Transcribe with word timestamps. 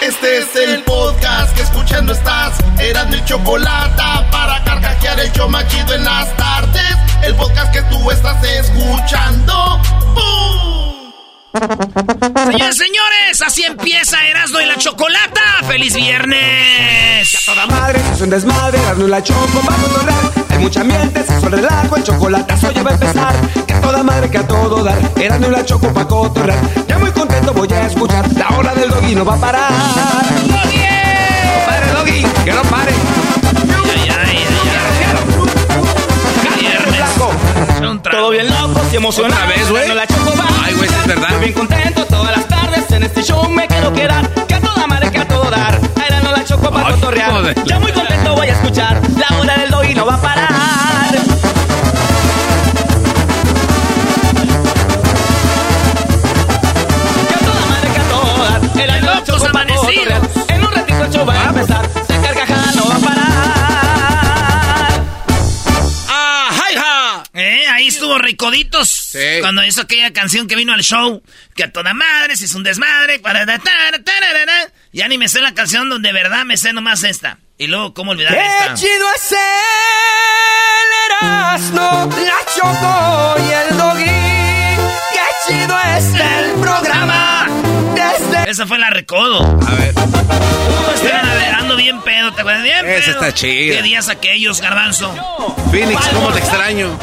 Este 0.00 0.38
es 0.38 0.56
el 0.56 0.82
podcast 0.84 1.54
que 1.54 1.62
escuchando 1.62 2.12
estás. 2.12 2.58
Eran 2.78 3.10
mi 3.10 3.22
chocolate 3.24 4.02
para 4.30 4.62
carcajear 4.64 5.20
el 5.20 5.32
yo 5.32 5.48
machido 5.48 5.94
en 5.94 6.04
las 6.04 6.34
tardes. 6.36 6.96
El 7.22 7.34
podcast 7.34 7.72
que 7.72 7.82
tú 7.82 8.10
estás 8.10 8.42
escuchando. 8.44 9.80
¡Bum! 10.14 10.69
Señores, 11.52 12.76
señores, 12.76 13.42
así 13.44 13.64
empieza 13.64 14.24
Erasmo 14.24 14.60
y 14.60 14.66
la 14.66 14.76
Chocolata. 14.76 15.40
¡Feliz 15.66 15.94
viernes! 15.94 17.34
A 17.34 17.52
toda 17.52 17.66
madre, 17.66 18.00
es 18.14 18.20
un 18.20 18.30
desmadre, 18.30 18.78
Erasmo 18.78 19.06
y 19.06 19.10
la 19.10 19.20
Choco 19.20 19.60
va 19.68 19.74
a 19.74 19.78
controlar. 19.78 20.30
Hay 20.48 20.58
mucha 20.58 20.84
miente, 20.84 21.24
se 21.24 21.34
el 21.34 21.50
relajo, 21.50 21.96
el 21.96 22.04
chocolatazo 22.04 22.70
ya 22.70 22.82
va 22.84 22.90
a 22.90 22.94
empezar. 22.94 23.34
Que 23.66 23.74
a 23.74 23.80
toda 23.80 24.02
madre, 24.04 24.30
que 24.30 24.38
a 24.38 24.46
todo 24.46 24.84
dar, 24.84 24.96
Erasmo 25.16 25.48
y 25.48 25.50
la 25.50 25.64
Choco 25.64 25.92
pa' 25.92 26.06
cotorrear. 26.06 26.86
Ya 26.86 26.98
muy 26.98 27.10
contento 27.10 27.52
voy 27.52 27.72
a 27.72 27.86
escuchar, 27.86 28.32
la 28.34 28.48
hora 28.56 28.72
del 28.74 28.90
doggy 28.90 29.16
no 29.16 29.24
va 29.24 29.34
a 29.34 29.40
parar. 29.40 29.72
¡Doggy! 29.72 30.84
No 31.42 31.66
pare, 31.66 31.86
doggy, 31.92 32.22
que 32.44 32.52
no 32.52 32.62
pare. 32.62 32.92
Ay, 33.92 34.08
ay, 34.08 34.38
ay, 34.38 34.46
ay. 36.46 36.60
Viernes. 36.60 37.10
Todo 38.08 38.30
bien 38.30 38.48
loco 38.48 38.80
y 38.92 38.96
emocionado. 38.96 39.42
Otra 39.42 39.56
vez, 39.56 39.68
güey. 39.68 39.88
La 39.94 40.06
Choco 40.06 40.32
va. 40.38 40.49
Sí 40.88 40.94
es 40.94 41.06
verdad. 41.06 41.38
Bien 41.40 41.52
contento 41.52 42.06
todas 42.06 42.36
las 42.36 42.46
tardes 42.48 42.90
en 42.90 43.02
este 43.02 43.22
show 43.22 43.48
me 43.48 43.66
quiero 43.66 43.92
quedar. 43.92 44.28
Que 44.46 44.54
a 44.54 44.60
toda 44.60 44.86
madre, 44.86 45.10
que 45.10 45.18
a 45.18 45.28
todo 45.28 45.50
dar. 45.50 45.78
Era 46.06 46.20
no 46.20 46.32
la 46.32 46.44
choco 46.44 46.70
para 46.70 46.90
cotorrear. 46.94 47.54
Ya 47.64 47.78
muy 47.78 47.92
contento 47.92 48.34
voy 48.34 48.48
a 48.48 48.52
escuchar. 48.52 49.00
La 49.18 49.38
hora 49.38 49.58
del 49.58 49.69
Ricoditos. 68.22 68.88
Sí. 68.88 69.18
Cuando 69.40 69.64
hizo 69.64 69.82
aquella 69.82 70.12
canción 70.12 70.46
que 70.46 70.56
vino 70.56 70.72
al 70.72 70.82
show. 70.82 71.22
Que 71.54 71.64
a 71.64 71.72
toda 71.72 71.94
madre, 71.94 72.36
si 72.36 72.44
es 72.46 72.54
un 72.54 72.62
desmadre. 72.62 73.20
Ya 74.92 75.08
ni 75.08 75.18
me 75.18 75.28
sé 75.28 75.40
la 75.40 75.54
canción 75.54 75.88
donde 75.88 76.08
de 76.08 76.12
verdad 76.12 76.44
me 76.44 76.56
sé 76.56 76.72
nomás 76.72 77.04
esta. 77.04 77.38
Y 77.58 77.66
luego, 77.66 77.92
¿cómo 77.94 78.12
olvidar 78.12 78.32
Qué 78.32 78.40
esta? 78.40 78.74
chido 78.74 79.06
es 79.16 79.32
el 79.32 79.38
Erasmo, 81.20 82.10
la 82.10 82.40
Choco 82.56 83.36
y 83.38 83.52
el 83.52 83.76
Doggy. 83.76 84.04
Qué 85.12 85.26
chido 85.46 85.78
es 85.96 86.04
el 86.14 86.52
programa. 86.60 87.48
Desde 87.94 88.50
Esa 88.50 88.66
fue 88.66 88.78
la 88.78 88.88
Recodo. 88.90 89.58
A 89.66 89.74
ver. 89.74 89.94
Ando 91.58 91.76
bien 91.76 92.00
pedo, 92.02 92.32
¿te 92.32 92.40
acuerdas? 92.40 92.62
Bien 92.62 92.88
Esa 92.88 93.12
pedo. 93.12 93.20
está 93.20 93.34
chida. 93.34 93.76
¿Qué 93.76 93.82
días 93.82 94.08
aquellos, 94.08 94.60
garbanzo? 94.60 95.14
Phoenix, 95.70 96.00
¿cómo 96.08 96.32
te 96.32 96.38
extraño? 96.38 96.98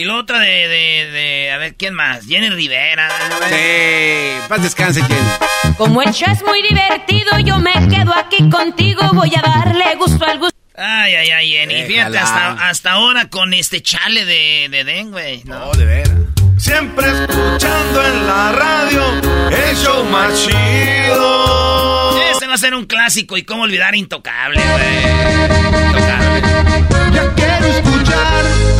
Y 0.00 0.04
la 0.04 0.16
otra 0.16 0.38
de, 0.38 0.66
de, 0.66 1.10
de, 1.12 1.50
a 1.52 1.58
ver, 1.58 1.74
¿quién 1.74 1.92
más? 1.92 2.24
Jenny 2.24 2.48
Rivera. 2.48 3.10
Sí. 3.50 4.48
Paz 4.48 4.62
descanse, 4.62 5.02
Jenny. 5.02 5.74
Como 5.76 6.00
el 6.00 6.10
show 6.14 6.32
es 6.32 6.42
muy 6.42 6.62
divertido, 6.62 7.38
yo 7.40 7.58
me 7.58 7.74
quedo 7.86 8.14
aquí 8.14 8.48
contigo. 8.48 9.02
Voy 9.12 9.30
a 9.36 9.42
darle 9.42 9.96
gusto 9.96 10.24
al 10.24 10.38
gusto. 10.38 10.56
Ay, 10.74 11.16
ay, 11.16 11.30
ay, 11.32 11.50
Jenny. 11.50 11.82
Fíjate, 11.84 12.16
hasta, 12.16 12.52
hasta 12.70 12.92
ahora 12.92 13.28
con 13.28 13.52
este 13.52 13.82
chale 13.82 14.24
de, 14.24 14.68
de 14.70 14.84
Den, 14.84 15.10
güey. 15.10 15.44
No. 15.44 15.66
No, 15.66 15.72
de 15.72 15.84
veras. 15.84 16.14
Siempre 16.56 17.06
escuchando 17.06 18.06
en 18.06 18.26
la 18.26 18.52
radio 18.52 19.04
el 19.50 19.76
show 19.76 20.02
más 20.04 20.32
chido. 20.34 22.18
Este 22.32 22.46
va 22.46 22.54
a 22.54 22.58
ser 22.58 22.74
un 22.74 22.86
clásico 22.86 23.36
y 23.36 23.42
cómo 23.42 23.64
olvidar 23.64 23.94
Intocable, 23.94 24.62
güey. 24.62 25.88
Intocable. 25.88 26.42
Ya 27.12 27.34
quiero 27.34 27.66
escuchar 27.66 28.79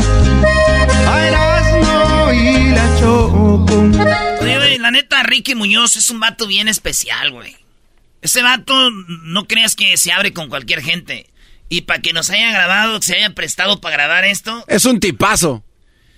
la 4.81 4.91
neta, 4.91 5.23
Ricky 5.23 5.55
Muñoz 5.55 5.97
es 5.97 6.11
un 6.11 6.21
vato 6.21 6.47
bien 6.47 6.69
especial, 6.69 7.31
güey. 7.31 7.57
Ese 8.23 8.43
vato, 8.43 8.91
no 8.91 9.47
creas 9.47 9.75
que 9.77 9.97
se 9.97 10.13
abre 10.13 10.33
con 10.33 10.49
cualquier 10.49 10.83
gente. 10.83 11.27
Y 11.69 11.83
para 11.83 12.03
que 12.03 12.13
nos 12.13 12.29
haya 12.31 12.51
grabado, 12.51 12.99
que 13.01 13.07
se 13.07 13.17
haya 13.17 13.31
prestado 13.35 13.81
para 13.81 13.95
grabar 13.97 14.25
esto, 14.25 14.65
Es 14.69 14.85
un 14.85 14.99
tipazo. 15.01 15.65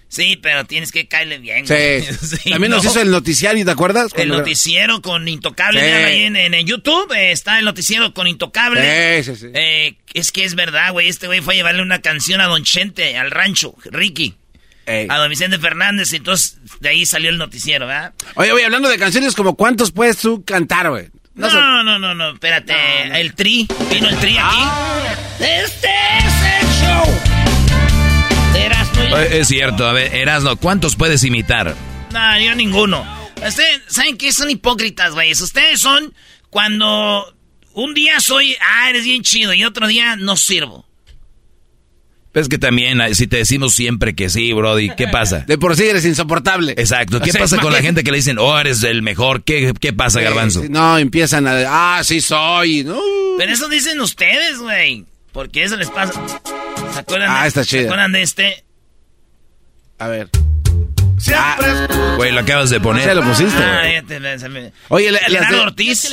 sí, 0.09 0.37
pero 0.43 0.65
tienes 0.65 0.91
que 0.93 1.07
caerle 1.09 1.39
bien, 1.39 1.67
Sí. 1.67 1.75
güey. 1.75 2.03
Sí, 2.43 2.51
También 2.51 2.71
nos 2.71 2.83
¿no? 2.85 2.91
hizo 2.91 3.01
el 3.01 3.11
noticiario, 3.11 3.65
¿te 3.65 3.71
acuerdas? 3.71 4.11
El 4.17 4.29
noticiero 4.31 5.01
con 5.03 5.29
Intocable, 5.29 5.81
Sí. 5.81 5.87
ahí 5.87 6.23
en, 6.25 6.37
en- 6.37 6.55
en 6.55 6.67
YouTube, 6.67 7.13
eh, 7.13 7.33
está 7.33 7.59
el 7.59 7.65
noticiero 7.65 8.13
con 8.15 8.27
Intocable. 8.27 9.23
Sí, 9.23 9.31
sí, 9.35 9.41
sí. 9.41 9.47
Eh, 9.55 9.97
es 10.15 10.33
que 10.33 10.45
es 10.45 10.55
verdad, 10.55 10.91
güey, 10.93 11.09
este 11.09 11.27
güey 11.29 11.41
fue 11.41 11.55
a 11.55 11.57
llevarle 11.59 11.83
una 11.83 12.01
canción 12.01 12.41
a 12.41 12.47
Don 12.47 12.65
Chente, 12.65 13.17
al 13.17 13.31
rancho, 13.31 13.75
Ricky, 13.85 14.35
Ey. 14.87 15.07
a 15.11 15.17
Don 15.19 15.31
Vicente 15.31 15.59
Fernández, 15.59 16.13
y 16.13 16.17
entonces 16.17 16.59
de 16.81 16.89
ahí 16.89 17.07
salió 17.07 17.31
el 17.31 17.39
noticiero, 17.39 17.87
¿verdad? 17.87 18.13
Oye, 18.35 18.53
oye, 18.53 18.65
hablando 18.65 18.89
de 18.89 18.99
canciones, 18.99 19.35
como 19.35 19.55
¿cuántos 19.57 19.93
puedes 19.93 20.19
tú 20.19 20.45
cantar, 20.45 20.91
güey? 20.91 21.09
No, 21.35 21.49
no, 21.51 21.83
no, 21.83 21.99
no, 21.99 22.15
no, 22.15 22.31
espérate, 22.35 22.75
el 23.21 23.35
tri, 23.35 23.67
vino 23.91 24.09
el 24.09 24.17
tri 24.19 24.37
aquí. 24.39 24.63
Este 25.41 25.89
es 26.19 26.35
el 26.61 26.69
show. 26.83 28.53
de 28.53 28.65
Erasmo 28.65 29.03
y- 29.05 29.37
Es 29.39 29.49
cierto, 29.49 29.87
a 29.87 29.93
ver, 29.93 30.15
Erasno, 30.15 30.57
¿cuántos 30.57 30.97
puedes 30.97 31.25
imitar? 31.25 31.75
No, 32.13 32.39
yo 32.41 32.55
ninguno. 32.55 33.07
Ustedes, 33.37 33.81
¿saben 33.87 34.17
qué? 34.19 34.31
Son 34.33 34.51
hipócritas, 34.51 35.15
güey. 35.15 35.33
Ustedes 35.33 35.81
son 35.81 36.13
cuando 36.51 37.35
un 37.73 37.95
día 37.95 38.21
soy, 38.21 38.55
ah, 38.61 38.91
eres 38.91 39.05
bien 39.05 39.23
chido, 39.23 39.55
y 39.55 39.65
otro 39.65 39.87
día 39.87 40.17
no 40.17 40.37
sirvo. 40.37 40.87
Es 42.35 42.49
que 42.49 42.57
también, 42.59 43.01
eh, 43.03 43.15
si 43.15 43.27
te 43.27 43.37
decimos 43.37 43.75
siempre 43.75 44.15
que 44.15 44.31
sí, 44.31 44.53
Brody, 44.55 44.91
¿qué 44.97 45.07
pasa? 45.09 45.41
De 45.41 45.59
por 45.59 45.77
sí 45.77 45.85
eres 45.85 46.07
insoportable. 46.07 46.73
Exacto, 46.79 47.21
¿qué 47.21 47.29
O 47.29 47.33
sea, 47.33 47.43
pasa 47.43 47.59
con 47.59 47.73
la 47.73 47.83
gente 47.83 48.03
que 48.03 48.11
le 48.11 48.17
dicen, 48.17 48.39
oh, 48.39 48.59
eres 48.59 48.83
el 48.85 49.03
mejor? 49.03 49.45
¿Qué, 49.45 49.75
qué 49.79 49.93
pasa, 49.93 50.19
Sí, 50.21 50.25
Garbanzo? 50.25 50.63
sí, 50.63 50.69
no, 50.71 50.97
empiezan 50.97 51.47
a... 51.47 51.99
Ah, 51.99 52.03
sí 52.05 52.23
soy. 52.23 52.85
No. 52.85 52.99
Pero 53.37 53.53
eso 53.53 53.69
dicen 53.69 54.01
ustedes, 54.01 54.59
güey. 54.59 55.05
Porque 55.33 55.63
eso 55.65 55.77
les 55.77 55.91
pasa. 55.91 56.15
¿Se 56.95 57.01
acuerdan, 57.01 57.29
Ah, 57.31 57.43
de, 57.43 57.49
está 57.49 57.65
¿se 57.65 57.81
acuerdan 57.85 58.13
de 58.13 58.23
este? 58.23 58.65
A 59.99 60.09
ver. 60.09 60.29
Siempre 61.19 61.71
escuchando. 61.73 62.17
Güey, 62.17 62.33
lo 62.33 62.41
acabas 62.41 62.71
de 62.71 62.77
¿Se 62.77 62.81
poner. 62.81 63.15
lo 63.17 63.23
pusiste? 63.25 63.63
Ah, 63.63 63.83
ya 63.93 64.03
te- 64.03 64.39
se 64.39 64.49
me- 64.49 64.73
Oye, 64.89 65.11
las 65.13 65.29
Leonardo 65.29 65.57
de- 65.59 65.63
Ortiz. 65.65 66.09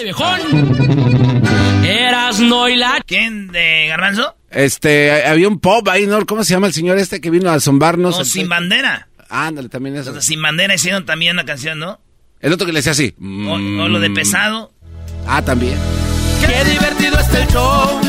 Eras 1.83 2.39
no 2.39 2.67
y 2.69 2.75
la 2.75 3.01
¿Quién? 3.05 3.47
¿De 3.47 3.87
Garbanzo? 3.87 4.35
Este, 4.51 5.25
había 5.25 5.47
un 5.47 5.59
pop 5.59 5.87
ahí, 5.89 6.07
¿no? 6.07 6.25
¿Cómo 6.25 6.43
se 6.43 6.53
llama 6.53 6.67
el 6.67 6.73
señor 6.73 6.97
este 6.97 7.21
que 7.21 7.29
vino 7.29 7.49
a 7.51 7.59
zombarnos? 7.59 8.17
No, 8.17 8.25
Sin 8.25 8.49
Bandera. 8.49 9.07
Ándale, 9.29 9.69
también 9.69 9.95
eso. 9.95 10.09
Entonces, 10.09 10.25
sin 10.27 10.41
Bandera 10.41 10.73
hicieron 10.75 11.05
también 11.05 11.33
una 11.35 11.45
canción, 11.45 11.77
¿no? 11.79 11.99
El 12.39 12.53
otro 12.53 12.65
que 12.65 12.73
le 12.73 12.79
decía 12.79 12.93
así. 12.93 13.13
O, 13.21 13.53
o 13.53 13.87
lo 13.87 13.99
de 13.99 14.09
pesado. 14.09 14.71
Ah, 15.27 15.43
también. 15.43 15.77
Qué 16.41 16.63
divertido 16.69 17.19
está 17.19 17.41
el 17.43 17.47
show. 17.49 18.01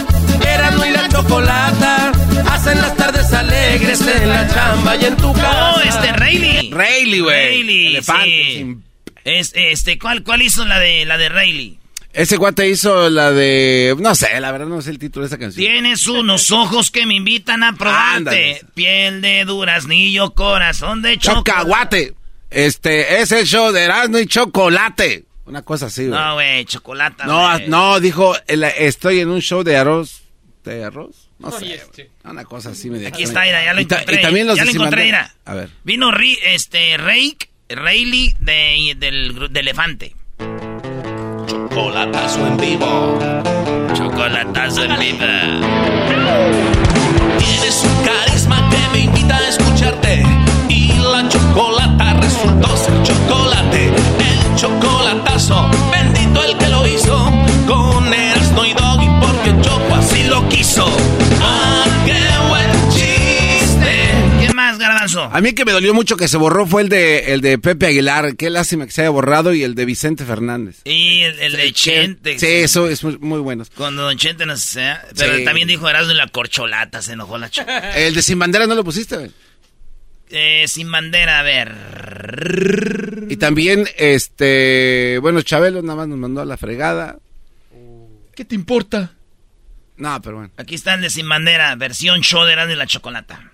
Erasmo 0.47 0.87
y 0.87 0.91
la 0.91 1.09
chocolata. 1.09 2.13
Hacen 2.51 2.79
las 2.81 2.97
tardes 2.97 3.33
alegres 3.35 4.01
en 4.07 4.29
la 4.29 4.49
chamba 4.49 4.97
y 4.97 5.05
en 5.05 5.17
tu 5.17 5.33
casa. 5.35 5.75
¡Oh, 5.77 5.81
este 5.81 6.13
Rayleigh! 6.13 6.71
Rayleigh, 6.73 7.21
güey. 7.21 7.37
Rayleigh, 7.49 7.87
Elefante, 7.89 8.25
sí. 8.25 8.53
sin- 8.57 8.85
Es, 9.25 9.53
este, 9.55 9.99
¿cuál, 9.99 10.23
¿Cuál 10.23 10.41
hizo 10.43 10.65
la 10.65 10.79
de 10.79 11.05
la 11.05 11.19
de 11.19 11.29
Rayleigh? 11.29 11.80
Ese 12.13 12.37
guate 12.37 12.69
hizo 12.69 13.09
la 13.09 13.31
de... 13.31 13.95
No 13.99 14.15
sé, 14.17 14.41
la 14.41 14.51
verdad 14.51 14.67
no 14.67 14.83
sé 14.83 14.91
el 14.91 14.99
título 14.99 15.23
de 15.25 15.29
esa 15.29 15.39
canción. 15.39 15.65
Tienes 15.65 16.07
unos 16.09 16.51
ojos 16.51 16.91
que 16.91 17.07
me 17.07 17.15
invitan 17.15 17.63
a 17.63 17.73
probarte. 17.75 18.17
Ándale. 18.17 18.63
Piel 18.75 19.21
de 19.23 19.45
duraznillo, 19.45 20.33
corazón 20.35 21.03
de 21.03 21.19
chocolate. 21.19 21.51
Chocaguate. 21.51 22.15
Este, 22.51 23.21
es 23.21 23.31
el 23.31 23.47
show 23.47 23.71
de 23.71 23.83
Erasmo 23.85 24.19
y 24.19 24.27
Chocolate. 24.27 25.25
Una 25.47 25.63
cosa 25.63 25.87
así, 25.87 26.07
güey. 26.09 26.19
No, 26.21 26.35
güey, 26.35 26.65
chocolate. 26.65 27.25
No, 27.27 27.49
güey. 27.53 27.69
no, 27.69 28.01
dijo, 28.01 28.35
el- 28.49 28.65
estoy 28.65 29.21
en 29.21 29.29
un 29.29 29.41
show 29.41 29.63
de 29.63 29.77
arroz. 29.77 30.23
¿De 30.65 30.85
arroz? 30.85 31.29
No 31.39 31.51
sé. 31.53 31.81
güey. 31.95 32.09
Una 32.25 32.45
cosa 32.45 32.71
así 32.71 32.91
me 32.91 33.07
Aquí 33.07 33.23
está, 33.23 33.43
mira, 33.43 33.65
ya 33.65 33.73
lo 33.73 33.81
Y 33.81 33.87
ta- 33.87 33.97
encontré. 33.97 34.17
Y 34.19 34.23
también 34.23 34.47
los 34.49 34.57
ya 34.57 34.65
de 34.65 34.73
lo 34.73 34.79
encontré, 34.81 35.05
mira. 35.05 35.35
A 35.45 35.55
ver. 35.55 35.71
Vino 35.85 36.11
Ri- 36.11 36.39
este, 36.45 36.97
Rake, 36.99 37.51
Rayleigh 37.69 38.35
de, 38.41 38.95
del, 38.97 39.49
de 39.53 39.61
Elefante. 39.61 40.15
Chocolatazo 41.71 42.47
en 42.49 42.57
vivo. 42.57 43.19
Chocolatazo 43.95 44.83
en 44.83 44.99
vivo. 44.99 45.25
Tienes 47.39 47.85
un 47.85 48.05
carisma 48.05 48.60
A 65.25 65.41
mí 65.41 65.53
que 65.53 65.65
me 65.65 65.73
dolió 65.73 65.93
mucho 65.95 66.17
que 66.17 66.29
se 66.29 66.37
borró 66.37 66.67
fue 66.67 66.83
el 66.83 66.89
de, 66.89 67.33
el 67.35 67.41
de 67.41 67.59
Pepe 67.59 67.87
Aguilar. 67.87 68.37
Qué 68.37 68.51
lástima 68.51 68.87
que 68.87 68.93
se 68.93 69.01
haya 69.03 69.11
borrado. 69.11 69.53
Y 69.55 69.63
el 69.63 69.75
de 69.75 69.85
Vicente 69.85 70.25
Fernández. 70.25 70.81
Y 70.85 71.23
el, 71.23 71.39
el 71.41 71.53
de 71.53 71.73
Chente. 71.73 72.39
Sí, 72.39 72.47
eso 72.47 72.89
es 72.89 73.03
muy, 73.05 73.19
muy 73.19 73.41
bueno. 73.41 73.65
Cuando 73.77 74.03
Don 74.03 74.17
Chente 74.17 74.47
no 74.47 74.57
sé. 74.57 74.95
Pero 75.17 75.37
Sí. 75.37 75.45
también 75.45 75.69
dijo 75.69 75.89
Erasmo 75.89 76.13
y 76.13 76.17
la 76.17 76.29
corcholata, 76.29 77.03
se 77.03 77.13
enojó 77.15 77.39
la 77.39 77.51
ch 77.51 77.61
El 77.97 78.15
de 78.15 78.23
Sin 78.23 78.39
Bandera 78.39 78.67
no 78.67 78.75
lo 78.75 78.85
pusiste, 78.85 79.17
güey. 79.17 79.31
eh, 80.31 80.65
Sin 80.69 80.91
bandera, 80.93 81.41
a 81.41 81.43
ver. 81.43 83.27
Y 83.29 83.37
también, 83.37 83.89
este, 83.99 85.19
bueno, 85.21 85.43
Chabelo 85.43 85.83
nada 85.83 85.97
más 85.97 86.09
nos 86.09 86.19
mandó 86.19 86.41
a 86.41 86.45
la 86.45 86.57
fregada. 86.57 87.19
¿Qué 88.35 88.45
te 88.45 88.55
importa? 88.55 89.13
No, 89.97 90.21
pero 90.23 90.37
bueno. 90.37 90.53
Aquí 90.57 90.75
está 90.77 90.95
el 90.95 91.03
de 91.03 91.11
Sin 91.11 91.29
bandera, 91.29 91.75
versión 91.77 92.21
show 92.23 92.45
de 92.45 92.53
Erasmo 92.53 92.73
y 92.73 92.77
la 92.77 92.87
chocolata. 92.87 93.50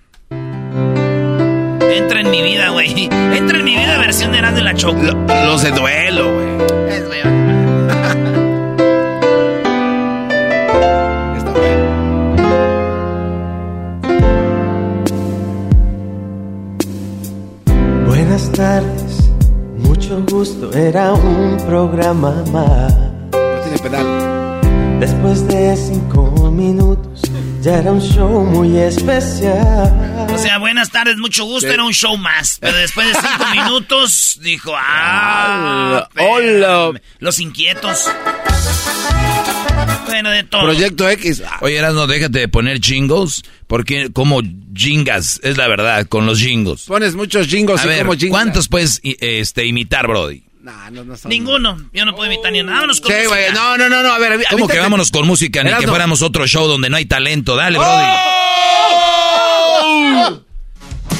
Entra 1.96 2.20
en 2.20 2.31
mi 2.31 2.43
vida, 2.43 2.69
güey. 2.69 3.04
Entra 3.10 3.58
en 3.58 3.64
mi 3.64 3.75
vida, 3.75 3.96
versión 3.96 4.31
de 4.32 4.38
Erasmo 4.38 4.58
y 4.58 4.62
la 4.62 4.75
chocolata. 4.75 5.46
Los 5.46 5.62
de 5.62 5.70
duelo, 5.70 6.34
güey. 6.34 6.46
Es. 6.90 6.96
Está 11.38 11.52
bueno. 11.52 11.87
Buenas 18.06 18.52
tardes, 18.52 19.31
mucho 19.78 20.22
gusto, 20.31 20.70
era 20.75 21.14
un 21.14 21.56
programa 21.66 22.44
más. 22.52 22.94
No 23.32 23.60
tiene 23.62 23.78
pedal. 23.82 24.06
Después 25.00 25.48
de 25.48 25.75
cinco 25.76 26.50
minutos, 26.50 26.95
ya 27.67 27.79
era 27.79 27.91
un 27.91 28.01
show 28.01 28.45
muy 28.45 28.79
especial. 28.79 30.29
O 30.33 30.39
sea, 30.39 30.59
buenas 30.59 30.89
tardes, 30.91 31.17
mucho 31.17 31.45
gusto, 31.45 31.69
era 31.69 31.83
un 31.83 31.93
show 31.93 32.17
más. 32.17 32.59
Pero 32.61 32.77
después 32.77 33.09
de 33.09 33.15
cinco 33.15 33.45
minutos, 33.57 34.39
dijo, 34.41 34.73
ah, 34.77 36.09
Hola. 36.17 36.93
Los 37.19 37.41
inquietos. 37.41 38.09
Bueno, 40.07 40.31
de 40.31 40.45
todo. 40.45 40.63
Proyecto 40.63 41.11
X. 41.11 41.43
Ah, 41.45 41.59
Oye, 41.61 41.83
no 41.83 42.07
déjate 42.07 42.39
de 42.39 42.49
poner 42.49 42.81
jingles, 42.81 43.43
porque 43.67 44.11
como 44.13 44.43
jingas, 44.73 45.41
es 45.43 45.57
la 45.57 45.67
verdad, 45.67 46.07
con 46.07 46.25
los 46.25 46.39
jingles. 46.39 46.85
Pones 46.85 47.17
muchos 47.17 47.49
jingos 47.49 47.81
A 47.81 47.87
y 47.87 47.89
ver, 47.89 47.99
como 48.07 48.13
jingos. 48.13 48.31
¿cuántos 48.31 48.69
puedes 48.69 49.01
este, 49.03 49.67
imitar, 49.67 50.07
Brody? 50.07 50.45
Nah, 50.67 50.91
no, 50.91 51.05
no 51.05 51.17
son- 51.17 51.29
Ninguno. 51.29 51.79
Yo 51.93 52.05
no 52.05 52.13
puedo 52.17 52.29
imitar 52.33 52.51
ni 52.51 52.61
uno. 52.61 52.73
Vámonos 52.73 53.01
con 53.01 53.13
Sí, 53.13 53.19
música. 53.19 53.35
güey. 53.37 53.53
No, 53.53 53.79
no, 53.79 53.89
no, 53.89 54.03
no. 54.03 54.13
A 54.13 54.19
ver, 54.19 54.45
¿Cómo 54.51 54.67
que 54.67 54.81
vámonos 54.81 55.13
con 55.13 55.25
música? 55.25 55.63
Ni 55.63 55.73
que 55.73 55.87
fuéramos 55.87 56.23
otro 56.23 56.45
show 56.49 56.67
donde 56.67 56.91
no 56.91 56.97
hay 56.97 57.07
talento. 57.07 57.55
Dale, 57.55 57.79
Brody. 57.79 58.05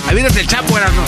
Avítate 0.09 0.41
el 0.41 0.47
chapo, 0.49 0.77
Erasmo. 0.77 1.05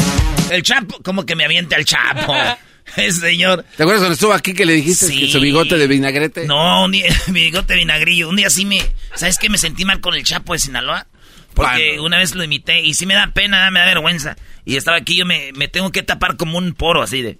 El 0.50 0.62
Chapo, 0.62 1.02
como 1.02 1.26
que 1.26 1.35
me 1.37 1.44
avienta 1.44 1.75
el 1.76 1.85
Chapo. 1.85 2.32
Ese 2.96 3.20
señor. 3.20 3.64
¿Te 3.76 3.82
acuerdas 3.82 4.00
cuando 4.02 4.14
estuvo 4.14 4.32
aquí 4.32 4.55
que 4.55 4.64
le 4.64 4.73
dijiste 4.75 5.06
Sí. 5.08 5.20
que 5.20 5.29
su 5.32 5.40
bigote 5.40 5.76
de 5.76 5.87
vinagrete? 5.87 6.46
No, 6.46 6.85
un 6.85 6.93
día, 6.93 7.06
mi 7.29 7.43
bigote 7.43 7.75
vinagrillo. 7.75 8.29
Un 8.29 8.37
día 8.37 8.50
sí 8.50 8.64
me. 8.64 8.81
¿Sabes 9.14 9.37
qué? 9.38 9.49
Me 9.50 9.58
sentí 9.58 9.85
mal 9.85 10.00
con 10.00 10.14
el 10.14 10.23
Chapo 10.23 10.52
de 10.55 10.58
Sinaloa. 10.61 11.06
Porque 11.55 11.88
Bueno. 11.88 12.05
una 12.05 12.19
vez 12.19 12.35
lo 12.35 12.44
imité 12.44 12.81
y 12.82 12.94
sí 12.94 13.05
me 13.05 13.14
da 13.14 13.32
pena, 13.35 13.69
me 13.73 13.81
da 13.81 13.87
vergüenza. 13.87 14.37
Y 14.64 14.76
estaba 14.76 14.96
aquí, 14.96 15.17
yo 15.17 15.26
me, 15.26 15.50
me 15.55 15.67
tengo 15.69 15.90
que 15.90 16.02
tapar 16.02 16.37
como 16.37 16.56
un 16.56 16.73
poro 16.73 17.02
así 17.02 17.20
de. 17.20 17.38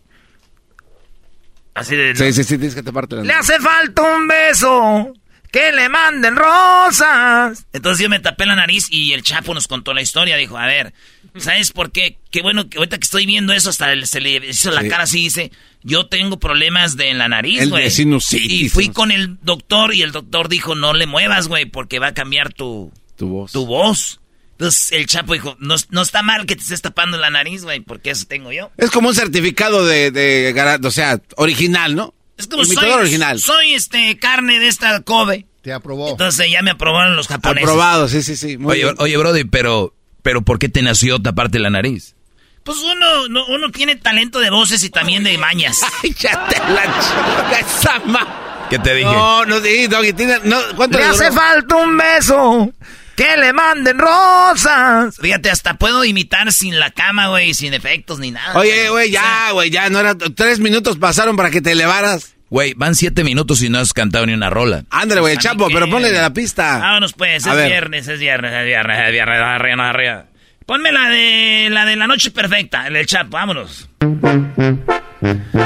Así 1.79 1.97
de. 1.97 2.15
Sí, 2.17 2.33
sí, 2.33 2.45
sí, 2.45 2.57
tienes 2.59 2.75
que 2.75 2.83
taparte 2.83 3.17
la 3.17 3.23
Le 3.25 3.33
hace 3.33 3.59
falta 3.61 4.03
un 4.03 4.27
beso. 4.29 5.13
Que 5.51 5.73
le 5.73 5.89
manden 5.89 6.37
rosas. 6.37 7.67
Entonces 7.73 8.03
yo 8.03 8.11
me 8.11 8.19
tapé 8.21 8.45
la 8.45 8.55
nariz 8.55 8.87
y 8.91 9.13
el 9.15 9.23
Chapo 9.23 9.55
nos 9.55 9.67
contó 9.67 9.95
la 9.95 10.03
historia. 10.03 10.37
Dijo, 10.37 10.59
a 10.59 10.67
ver, 10.67 10.93
¿sabes 11.37 11.73
por 11.73 11.91
qué? 11.91 12.19
Qué 12.31 12.43
bueno 12.43 12.69
que 12.69 12.77
ahorita 12.77 12.99
que 12.99 13.05
estoy 13.05 13.25
viendo 13.25 13.55
eso, 13.55 13.71
hasta 13.71 13.91
el- 13.93 14.07
se 14.07 14.21
le 14.21 14.47
hizo 14.47 14.71
la 14.71 14.83
Sí. 14.83 14.89
cara 14.91 15.05
así. 15.05 15.23
Dice, 15.23 15.51
yo 15.83 16.07
tengo 16.07 16.39
problemas 16.39 16.99
de 16.99 17.09
en 17.09 17.17
la 17.19 17.29
nariz, 17.29 17.63
El 17.63 17.71
güey. 17.71 17.89
Y 18.33 18.69
fui 18.69 18.91
con 18.91 19.11
el 19.11 19.39
doctor 19.43 19.95
y 19.95 20.03
el 20.03 20.13
doctor 20.13 20.51
dijo, 20.51 20.75
no 20.75 20.93
le 20.93 21.07
muevas, 21.07 21.49
güey, 21.49 21.65
porque 21.65 21.99
va 21.99 22.09
a 22.09 22.15
cambiar 22.15 22.53
tu, 22.53 22.93
Tu 23.17 23.27
voz. 23.29 23.51
tu 23.53 23.65
voz. 23.65 24.21
Entonces 24.59 24.91
el 24.91 25.07
Chapo 25.07 25.35
dijo, 25.35 25.57
no, 25.61 25.77
no 25.91 26.03
está 26.03 26.23
mal 26.23 26.45
que 26.45 26.57
te 26.57 26.63
estés 26.63 26.83
tapando 26.83 27.17
la 27.17 27.31
nariz, 27.31 27.63
güey, 27.63 27.79
porque 27.79 28.11
eso 28.11 28.27
tengo 28.27 28.51
yo. 28.51 28.73
Es 28.77 28.91
como 28.91 29.09
un 29.09 29.15
certificado 29.15 29.87
de, 29.87 30.11
de, 30.11 30.53
gara- 30.53 30.81
o 30.83 30.91
sea, 30.91 31.21
original, 31.37 31.95
¿no? 31.95 32.13
Es 32.37 32.49
como 32.49 32.65
soy, 32.65 32.91
original. 32.91 33.39
soy 33.41 33.75
este 33.75 34.19
carne 34.19 34.59
de 34.59 34.67
esta 34.69 35.01
Kobe. 35.03 35.47
Te 35.63 35.73
aprobó. 35.73 36.11
Entonces 36.11 36.51
ya 36.51 36.63
me 36.63 36.73
aprobaron 36.73 37.15
los 37.15 37.29
japoneses. 37.29 37.69
Aprobado, 37.69 38.09
sí, 38.09 38.23
sí, 38.23 38.37
sí. 38.37 38.59
Muy 38.59 38.73
Oye, 38.73 38.83
bien. 38.85 38.95
oye, 38.99 39.17
Brody, 39.17 39.45
pero, 39.45 39.95
pero 40.23 40.43
¿por 40.43 40.59
qué 40.59 40.69
te 40.69 40.83
nació 40.83 41.21
taparte 41.23 41.59
la 41.61 41.71
nariz? 41.71 42.17
Pues 42.65 42.79
uno, 42.79 43.29
no- 43.29 43.47
uno 43.47 43.71
tiene 43.71 43.95
talento 43.95 44.41
de 44.41 44.51
voces 44.51 44.83
y 44.83 44.91
también 44.91 45.23
de 45.23 45.39
mañas. 45.39 45.81
Ay, 46.03 46.15
ya 46.19 46.49
te 46.49 46.59
la 46.59 47.59
esa 47.61 48.01
ma- 48.07 48.67
¿Qué 48.71 48.79
te 48.81 48.93
dije? 48.95 49.09
No, 49.11 49.47
no, 49.47 49.61
sí, 49.61 49.87
Doggy, 49.87 50.13
tiene, 50.13 50.39
no, 50.45 50.59
¿cuánto 50.77 50.99
Le 50.99 51.05
le 51.05 51.11
hace 51.11 51.31
falta 51.33 51.77
un 51.77 51.97
beso. 51.97 52.71
Que 53.19 53.37
le 53.37 53.53
manden 53.53 53.99
rosas. 53.99 55.17
Fíjate, 55.21 55.51
hasta 55.51 55.75
puedo 55.75 56.05
imitar 56.05 56.53
sin 56.53 56.79
la 56.79 56.93
cama, 56.93 57.27
güey, 57.27 57.53
sin 57.53 57.75
efectos 57.75 58.21
ni 58.21 58.31
nada. 58.31 58.57
Oye, 58.57 58.89
güey, 58.91 59.11
ya, 59.11 59.51
güey, 59.51 59.71
ya, 59.71 59.91
no 59.91 59.99
era, 59.99 60.15
tres 60.17 60.61
minutos 60.61 60.99
pasaron 60.99 61.37
para 61.37 61.51
que 61.51 61.61
te 61.61 61.73
elevaras. 61.73 62.37
Güey, 62.49 62.75
van 62.75 62.95
siete 62.95 63.25
minutos 63.25 63.61
y 63.63 63.71
no 63.71 63.79
has 63.81 63.93
cantado 63.93 64.25
ni 64.25 64.35
una 64.35 64.51
rola. 64.51 64.85
Ándale, 64.91 65.21
güey, 65.21 65.35
Pues, 65.35 65.47
¿a 65.47 65.51
mí 65.53 65.59
chapo, 65.59 65.69
pero 65.69 65.91
ponle 65.91 66.13
de 66.13 66.21
la 66.21 66.33
pista. 66.33 66.79
Vámonos 66.79 67.13
pues, 67.15 67.45
es 67.45 67.53
ver. 67.53 67.69
viernes, 67.69 68.07
es 68.07 68.21
viernes, 68.21 68.53
es 68.53 68.65
viernes, 68.65 68.99
es 69.05 69.13
viernes, 69.13 69.41
arriba, 69.41 69.89
arriba. 69.89 70.27
Ponme 70.69 70.93
la 70.93 71.09
de 71.09 71.69
la 71.71 71.87
de 71.87 71.97
la 71.97 72.07
noche 72.07 72.31
perfecta, 72.31 72.89
el 72.89 73.07
Chapo, 73.07 73.31
vámonos. 73.31 73.89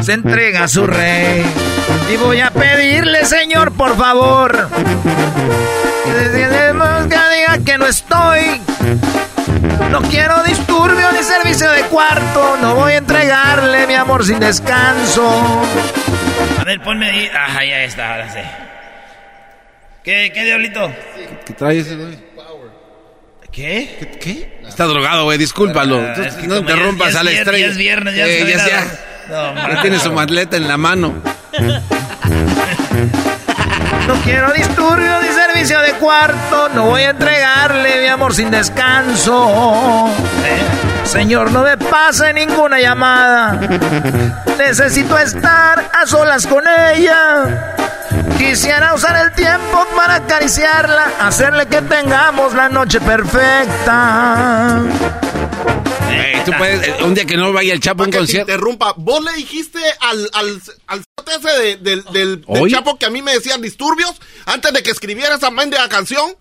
Se 0.00 0.12
entrega 0.12 0.62
a 0.62 0.68
su 0.68 0.86
rey 0.86 1.44
y 2.08 2.16
voy 2.18 2.38
a 2.38 2.52
pedirle, 2.52 3.24
señor, 3.24 3.72
por 3.72 3.96
favor, 3.96 4.68
que 6.04 6.38
diga 6.38 7.58
que 7.66 7.78
no 7.78 7.86
estoy. 7.86 8.60
No 9.90 10.02
quiero 10.02 10.40
disturbio 10.44 11.10
ni 11.10 11.24
servicio 11.24 11.72
de 11.72 11.82
cuarto, 11.86 12.58
no 12.62 12.76
voy 12.76 12.92
a 12.92 12.98
entregarle 12.98 13.88
mi 13.88 13.94
amor 13.94 14.24
sin 14.24 14.38
descanso. 14.38 15.64
A 16.60 16.62
ver, 16.62 16.80
ponme 16.80 17.10
ahí. 17.10 17.26
Ajá, 17.26 17.64
ya 17.64 17.82
está, 17.82 18.12
ahora 18.12 18.32
sí. 18.32 18.40
¿Qué, 20.04 20.30
qué 20.32 20.44
diablito? 20.44 20.92
¿Qué 21.44 21.54
traes, 21.54 21.96
güey? 21.96 22.31
¿Qué? 23.52 23.96
¿Qué? 23.98 24.18
qué? 24.18 24.58
Está 24.66 24.84
drogado, 24.84 25.24
güey, 25.24 25.36
discúlpalo. 25.38 26.00
Ah, 26.00 26.14
Tú- 26.14 26.22
es 26.22 26.34
que 26.34 26.46
no 26.48 26.54
ya 26.66 27.20
a 27.20 27.22
la 27.22 27.30
estrella. 27.32 27.66
ya 27.66 27.70
es 27.72 27.76
viernes, 27.76 28.14
ya 28.16 28.26
Eh, 28.26 28.46
ya, 28.56 28.66
ya. 28.66 28.84
No, 29.28 29.54
Ya 29.74 29.82
tiene 29.82 29.98
su 30.00 30.10
matleta 30.12 30.56
en 30.56 30.66
la 30.68 30.76
mano. 30.78 31.14
No 34.08 34.14
quiero 34.24 34.52
disturbio 34.52 35.20
ni 35.22 35.28
servicio 35.28 35.80
de 35.80 35.92
cuarto. 35.94 36.70
No 36.74 36.86
voy 36.86 37.02
a 37.02 37.10
entregarle 37.10 38.00
mi 38.00 38.08
amor 38.08 38.34
sin 38.34 38.50
descanso. 38.50 40.08
Eh, 40.44 41.06
Señor, 41.06 41.52
no 41.52 41.62
me 41.62 41.76
pase 41.76 42.32
ninguna 42.32 42.80
llamada. 42.80 43.60
Necesito 44.58 45.16
estar 45.18 45.90
a 45.92 46.06
solas 46.06 46.46
con 46.46 46.64
ella. 46.94 47.74
Quisiera 48.46 48.92
usar 48.92 49.24
el 49.24 49.32
tiempo 49.36 49.86
para 49.94 50.16
acariciarla, 50.16 51.12
hacerle 51.20 51.66
que 51.66 51.80
tengamos 51.82 52.52
la 52.54 52.68
noche 52.68 53.00
perfecta. 53.00 54.82
Ey, 56.10 56.42
tú 56.44 56.50
puedes, 56.58 56.88
eh, 56.88 56.96
un 57.04 57.14
día 57.14 57.24
que 57.24 57.36
no 57.36 57.52
vaya 57.52 57.72
el 57.72 57.78
Chapo 57.80 58.02
a 58.02 58.06
un 58.06 58.12
concierto. 58.12 58.50
interrumpa. 58.50 58.94
¿Vos 58.96 59.22
le 59.24 59.32
dijiste 59.34 59.78
al, 60.00 60.28
al, 60.32 60.60
al 60.88 61.02
ese 61.38 61.58
de- 61.62 61.76
del, 61.76 62.04
del. 62.12 62.44
Chapo 62.68 62.98
que 62.98 63.06
a 63.06 63.10
mí 63.10 63.22
me 63.22 63.32
decían 63.32 63.62
disturbios 63.62 64.12
antes 64.44 64.72
de 64.72 64.82
que 64.82 64.90
escribiera 64.90 65.36
esa 65.36 65.50
mendiga 65.52 65.88
canción? 65.88 66.34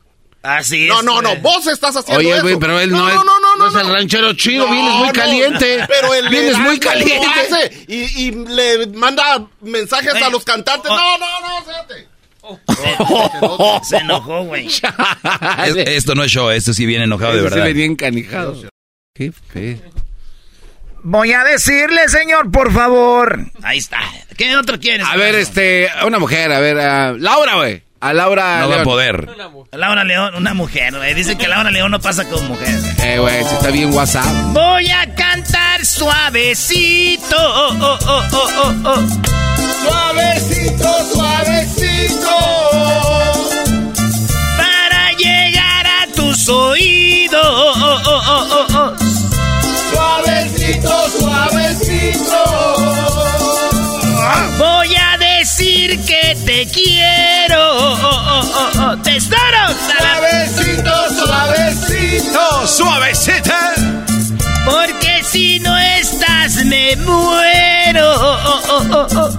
Así 0.43 0.87
No, 0.87 0.99
es, 0.99 1.05
no, 1.05 1.21
no, 1.21 1.29
güey. 1.29 1.41
vos 1.41 1.67
estás 1.67 1.95
haciendo 1.95 2.19
Oye, 2.19 2.31
eso. 2.33 2.41
güey, 2.41 2.57
pero 2.57 2.79
él 2.79 2.89
no, 2.89 2.97
no, 2.99 3.09
es, 3.09 3.15
no, 3.15 3.23
no, 3.23 3.55
no, 3.57 3.67
es 3.67 3.75
el 3.75 3.87
no. 3.87 3.93
ranchero 3.93 4.33
chido, 4.33 4.65
No, 4.65 4.71
vienes 4.73 4.93
muy 4.95 5.07
no, 5.07 5.13
caliente. 5.13 5.85
Pero 5.87 6.13
el 6.15 6.29
vienes 6.29 6.57
muy 6.57 6.79
caliente. 6.79 7.27
hace 7.27 7.85
y, 7.87 8.27
y 8.27 8.31
le 8.31 8.87
manda 8.87 9.45
mensajes 9.61 10.15
a 10.15 10.29
los 10.29 10.43
cantantes. 10.43 10.89
oh. 10.91 10.95
No, 10.95 11.17
no, 11.19 11.41
no, 11.41 11.59
espérate. 11.59 12.07
Se 13.83 13.97
enojó, 13.97 14.43
güey. 14.45 14.67
Es- 15.65 15.75
esto 15.75 16.15
no 16.15 16.23
es 16.23 16.31
show, 16.31 16.49
esto 16.49 16.73
sí 16.73 16.85
viene 16.87 17.03
enojado 17.03 17.35
de 17.35 17.41
verdad. 17.43 17.63
venía 17.63 17.85
encanijado. 17.85 18.55
Qué 19.13 19.31
feo. 19.31 19.77
Voy 21.03 21.33
a 21.33 21.43
decirle, 21.43 22.07
señor, 22.09 22.51
por 22.51 22.71
favor. 22.71 23.39
Ahí 23.63 23.77
está. 23.79 23.99
¿Qué 24.37 24.55
otro 24.55 24.79
quieres? 24.79 25.05
A 25.07 25.17
ver, 25.17 25.35
este, 25.35 25.89
una 26.05 26.19
mujer, 26.19 26.51
a 26.51 26.59
ver, 26.59 27.19
Laura, 27.19 27.55
güey. 27.55 27.83
A 28.01 28.13
Laura 28.13 28.61
No 28.61 28.67
va 28.69 28.73
a 28.73 28.77
León. 28.77 28.83
poder. 28.83 29.29
Laura 29.73 30.03
León, 30.03 30.33
una 30.35 30.53
mujer, 30.55 30.95
güey. 30.97 31.13
Dicen 31.13 31.37
que 31.37 31.47
Laura 31.47 31.69
León 31.69 31.91
no 31.91 31.99
pasa 31.99 32.27
con 32.27 32.47
mujer. 32.47 32.79
Eh, 33.03 33.19
güey, 33.19 33.43
si 33.43 33.53
está 33.55 33.69
bien 33.69 33.93
WhatsApp. 33.93 34.25
Voy 34.53 34.89
a 34.89 35.13
cantar 35.13 35.85
suavecito. 35.85 37.35
Oh, 37.37 37.77
oh, 37.79 37.99
oh, 38.07 38.23
oh, 38.33 38.49
oh, 38.57 38.73
oh. 38.85 39.07
Suavecito, 39.83 41.05
suavecito. 41.13 42.37
Para 44.57 45.11
llegar 45.17 45.85
a 45.85 46.07
tus 46.15 46.49
oídos. 46.49 47.39
Oh, 47.43 47.73
oh, 47.77 48.01
oh, 48.07 48.21
oh, 48.27 48.67
oh. 48.69 48.70
Decir 55.95 56.05
que 56.05 56.35
te 56.45 56.67
quiero. 56.67 57.77
Oh, 57.77 57.97
oh, 58.01 58.51
oh, 58.55 58.81
oh. 58.91 58.97
Tesoro. 58.97 59.37
Suavecito, 59.97 61.25
suavecito. 61.25 62.67
¡Suavecita! 62.67 63.73
Porque 64.65 65.23
si 65.23 65.59
no 65.59 65.77
estás 65.77 66.63
me 66.65 66.95
muero. 66.97 68.13
Oh, 68.13 68.39
oh, 68.45 68.61
oh, 68.69 68.87
oh, 68.91 69.07
oh. 69.17 69.31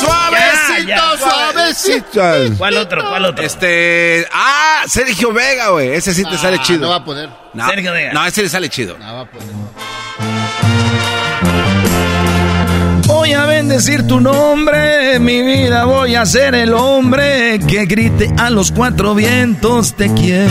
Suavecito, 0.00 0.88
Ya, 0.88 0.96
ya. 0.96 1.18
suavecito. 1.18 2.56
¿Cuál 2.58 2.76
otro? 2.76 3.08
¿Cuál 3.08 3.24
otro? 3.26 3.44
Este. 3.44 4.26
Ah, 4.32 4.82
Sergio 4.88 5.32
Vega, 5.32 5.68
güey. 5.68 5.90
Ese 5.94 6.12
sí 6.14 6.24
te 6.24 6.36
sale 6.38 6.58
chido. 6.60 6.80
No 6.80 6.88
va 6.90 6.96
a 6.96 7.04
poder. 7.04 7.28
No, 7.52 7.68
Sergio 7.68 7.92
Vega. 7.92 8.12
No, 8.12 8.24
ese 8.26 8.42
le 8.42 8.48
sale 8.48 8.68
chido. 8.68 8.98
No 8.98 9.14
va 9.14 9.20
a 9.22 9.24
poder. 9.26 9.48
Voy 13.06 13.32
a 13.32 13.44
bendecir 13.46 14.06
tu 14.06 14.20
nombre, 14.20 15.18
mi 15.18 15.42
vida 15.42 15.84
voy 15.84 16.14
a 16.14 16.24
ser 16.24 16.54
el 16.54 16.72
hombre 16.72 17.60
que 17.66 17.84
grite 17.86 18.32
a 18.38 18.50
los 18.50 18.72
cuatro 18.72 19.14
vientos 19.14 19.94
te 19.94 20.12
quiero. 20.12 20.50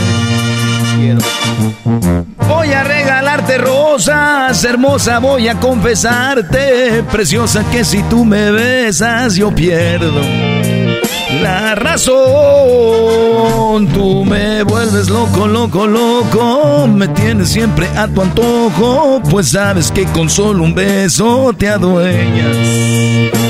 Voy 2.47 2.73
a 2.73 2.83
regalarte 2.83 3.57
rosas, 3.57 4.63
hermosa 4.63 5.19
voy 5.19 5.47
a 5.47 5.59
confesarte, 5.59 7.03
preciosa 7.11 7.63
que 7.71 7.83
si 7.83 8.03
tú 8.03 8.23
me 8.23 8.51
besas 8.51 9.35
yo 9.35 9.53
pierdo 9.53 10.21
la 11.41 11.75
razón. 11.75 12.13
Tú 13.93 14.23
me 14.25 14.63
vuelves 14.63 15.09
loco, 15.09 15.47
loco, 15.47 15.87
loco, 15.87 16.87
me 16.87 17.07
tienes 17.09 17.49
siempre 17.49 17.87
a 17.95 18.07
tu 18.07 18.21
antojo, 18.21 19.21
pues 19.29 19.49
sabes 19.49 19.91
que 19.91 20.05
con 20.05 20.29
solo 20.29 20.63
un 20.63 20.73
beso 20.73 21.53
te 21.57 21.69
adueñas 21.69 23.42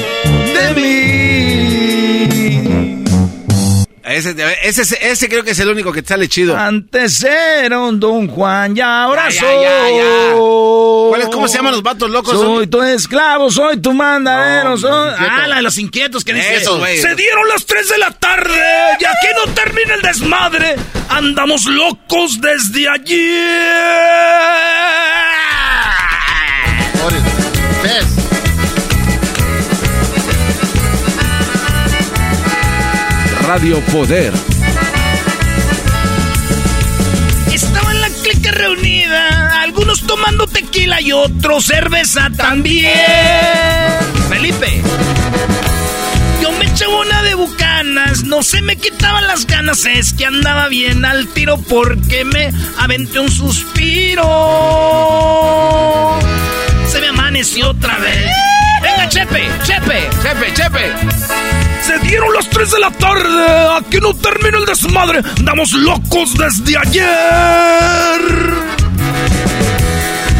Ese, 4.13 4.35
ese, 4.63 4.97
ese 5.11 5.29
creo 5.29 5.43
que 5.43 5.51
es 5.51 5.59
el 5.59 5.69
único 5.69 5.91
que 5.91 6.01
sale 6.03 6.27
chido. 6.27 6.55
Antes 6.57 7.23
era 7.23 7.79
un 7.79 7.99
Don 7.99 8.27
Juan 8.27 8.75
y 8.77 8.81
ahora 8.81 9.29
Ya, 9.29 9.39
soy. 9.39 9.61
ya, 9.63 9.89
ya. 9.89 10.33
¿Cuál 11.09 11.21
es- 11.21 11.27
¿Cómo 11.29 11.47
se 11.47 11.57
llaman 11.57 11.71
los 11.73 11.83
vatos 11.83 12.09
locos? 12.09 12.33
Soy 12.39 12.67
tu 12.67 12.81
esclavo, 12.81 13.49
soy 13.51 13.77
tu 13.81 13.93
mandadero, 13.93 14.77
soy. 14.77 15.13
Ah, 15.17 15.45
la 15.47 15.55
de 15.57 15.61
los 15.63 15.77
inquietos 15.77 16.23
que 16.23 16.33
dice 16.33 16.63
güey. 16.77 16.97
Se 16.99 17.15
dieron 17.15 17.47
las 17.49 17.65
3 17.65 17.89
de 17.89 17.97
la 17.97 18.11
tarde 18.11 18.59
y 18.99 19.05
aquí 19.05 19.27
no 19.45 19.51
termina 19.53 19.95
el 19.95 20.01
desmadre. 20.01 20.75
Andamos 21.09 21.65
locos 21.65 22.39
desde 22.41 22.87
ayer. 22.89 23.53
¿Ves? 27.83 28.05
Radio 33.53 33.79
Poder. 33.81 34.33
Estaba 37.53 37.91
en 37.91 38.01
la 38.01 38.09
clica 38.23 38.49
reunida, 38.51 39.61
algunos 39.61 40.07
tomando 40.07 40.47
tequila 40.47 40.99
y 40.99 41.11
otros 41.11 41.65
cerveza 41.65 42.31
también. 42.35 42.89
Felipe. 44.27 44.81
Yo 46.41 46.51
me 46.53 46.65
echaba 46.65 47.01
una 47.01 47.21
de 47.21 47.35
bucanas, 47.35 48.23
no 48.23 48.41
se 48.41 48.63
me 48.63 48.75
quitaban 48.75 49.27
las 49.27 49.45
ganas, 49.45 49.85
es 49.85 50.13
que 50.13 50.25
andaba 50.25 50.67
bien 50.67 51.05
al 51.05 51.27
tiro 51.27 51.59
porque 51.59 52.25
me 52.25 52.51
aventé 52.79 53.19
un 53.19 53.29
suspiro. 53.29 54.23
Se 56.87 56.99
me 57.01 57.09
amaneció 57.09 57.69
otra 57.69 57.99
vez. 57.99 58.31
Venga, 58.81 59.07
Chepe, 59.09 59.47
Chepe. 59.63 60.09
Chepe, 60.23 60.53
Chepe. 60.55 61.52
Se 61.85 61.99
dieron 61.99 62.33
las 62.33 62.49
3 62.49 62.71
de 62.71 62.79
la 62.79 62.91
tarde. 62.91 63.77
Aquí 63.77 63.97
no 64.01 64.13
termina 64.13 64.57
el 64.57 64.65
desmadre. 64.65 65.21
Damos 65.41 65.73
locos 65.73 66.33
desde 66.33 66.77
ayer. 66.77 68.21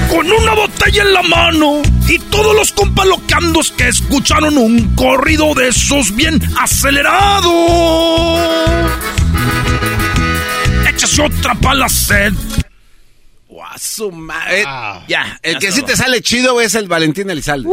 Con 0.09 0.31
una 0.31 0.53
botella 0.53 1.03
en 1.03 1.13
la 1.13 1.21
mano 1.23 1.81
y 2.07 2.17
todos 2.19 2.55
los 2.55 2.71
compalocandos 2.71 3.71
que 3.71 3.89
escucharon 3.89 4.57
un 4.57 4.95
corrido 4.95 5.53
de 5.53 5.67
esos 5.67 6.15
bien 6.15 6.39
acelerado. 6.57 7.51
Échase 10.87 11.21
otra 11.23 11.55
pala 11.55 11.89
sed. 11.89 12.33
Eh, 14.49 14.63
Ya, 15.07 15.39
El 15.41 15.53
ya 15.53 15.59
que 15.59 15.71
sí 15.71 15.81
te 15.83 15.95
sale 15.95 16.21
chido 16.21 16.59
es 16.61 16.75
el 16.75 16.87
Valentín 16.87 17.29
Elizalde. 17.29 17.69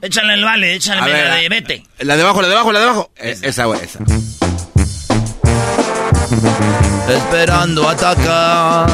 Échale 0.00 0.34
el 0.34 0.44
vale, 0.44 0.74
échale 0.74 1.00
A 1.00 1.04
ver, 1.04 1.28
la 1.28 1.36
de 1.36 1.48
vete. 1.48 1.86
La 2.00 2.16
de 2.16 2.22
abajo, 2.22 2.42
la 2.42 2.48
de 2.48 2.54
abajo, 2.54 2.72
la 2.72 2.78
de 2.80 2.84
abajo. 2.86 3.10
Eh, 3.16 3.38
esa, 3.42 3.64
güey, 3.66 3.80
esa. 3.82 4.00
Esperando 7.08 7.88
atacar. 7.88 8.86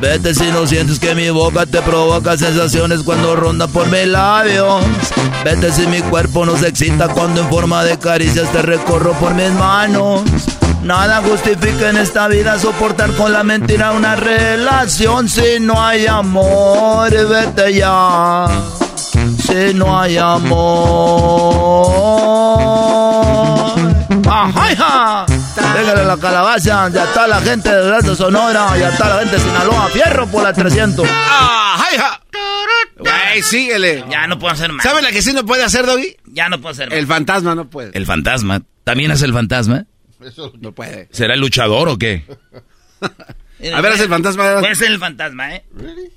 Vete 0.00 0.32
si 0.32 0.44
no 0.52 0.64
sientes 0.66 1.00
que 1.00 1.14
mi 1.14 1.28
boca 1.30 1.66
te 1.66 1.82
provoca 1.82 2.36
sensaciones 2.36 3.02
cuando 3.02 3.34
ronda 3.34 3.66
por 3.66 3.88
mis 3.88 4.06
labios. 4.06 4.84
Vete 5.44 5.72
si 5.72 5.86
mi 5.88 6.00
cuerpo 6.02 6.46
nos 6.46 6.62
excita 6.62 7.08
cuando 7.08 7.40
en 7.40 7.48
forma 7.48 7.82
de 7.82 7.98
caricias 7.98 8.50
te 8.52 8.62
recorro 8.62 9.12
por 9.14 9.34
mis 9.34 9.50
manos. 9.52 10.22
Nada 10.88 11.20
justifica 11.20 11.90
en 11.90 11.98
esta 11.98 12.28
vida 12.28 12.58
soportar 12.58 13.12
con 13.12 13.30
la 13.30 13.44
mentira 13.44 13.92
una 13.92 14.16
relación 14.16 15.28
si 15.28 15.60
no 15.60 15.84
hay 15.84 16.06
amor. 16.06 17.10
Vete 17.10 17.74
ya. 17.74 18.46
Si 19.38 19.74
no 19.74 20.00
hay 20.00 20.16
amor. 20.16 20.48
¡Ajá, 24.30 24.72
hija! 24.72 25.26
Pégale 25.74 26.06
la 26.06 26.16
calabaza, 26.16 26.88
ya 26.88 27.04
está 27.04 27.28
la 27.28 27.42
gente 27.42 27.68
de 27.68 27.94
Alto 27.94 28.16
Sonora, 28.16 28.74
ya 28.78 28.88
está 28.88 29.10
la 29.10 29.18
gente 29.18 29.36
de 29.36 29.42
Sinaloa, 29.42 29.88
fierro 29.88 30.26
por 30.28 30.42
la 30.42 30.54
300. 30.54 31.06
¡Ah, 31.06 31.84
ja! 31.98 32.18
Güey, 32.96 33.42
síguele. 33.42 34.06
Ya 34.08 34.26
no 34.26 34.38
puedo 34.38 34.54
hacer 34.54 34.72
más. 34.72 34.84
¿Sabes 34.84 35.02
la 35.02 35.12
que 35.12 35.20
sí 35.20 35.34
no 35.34 35.44
puede 35.44 35.64
hacer, 35.64 35.84
Doggy? 35.84 36.16
Ya 36.32 36.48
no 36.48 36.58
puedo 36.62 36.72
hacer 36.72 36.88
más. 36.88 36.98
El 36.98 37.06
fantasma 37.06 37.54
no 37.54 37.68
puede. 37.68 37.90
El 37.92 38.06
fantasma. 38.06 38.62
¿También 38.84 39.10
es 39.10 39.20
el 39.20 39.34
fantasma? 39.34 39.84
No 40.60 40.72
puede. 40.72 41.08
¿Será 41.10 41.34
el 41.34 41.40
luchador 41.40 41.88
o 41.88 41.98
qué? 41.98 42.24
A 43.00 43.80
ver, 43.80 43.92
haz 43.92 44.00
el 44.00 44.08
fantasma. 44.08 44.60
Puede 44.60 44.74
ser 44.74 44.90
el 44.90 44.98
fantasma, 44.98 45.54
¿eh? 45.54 45.64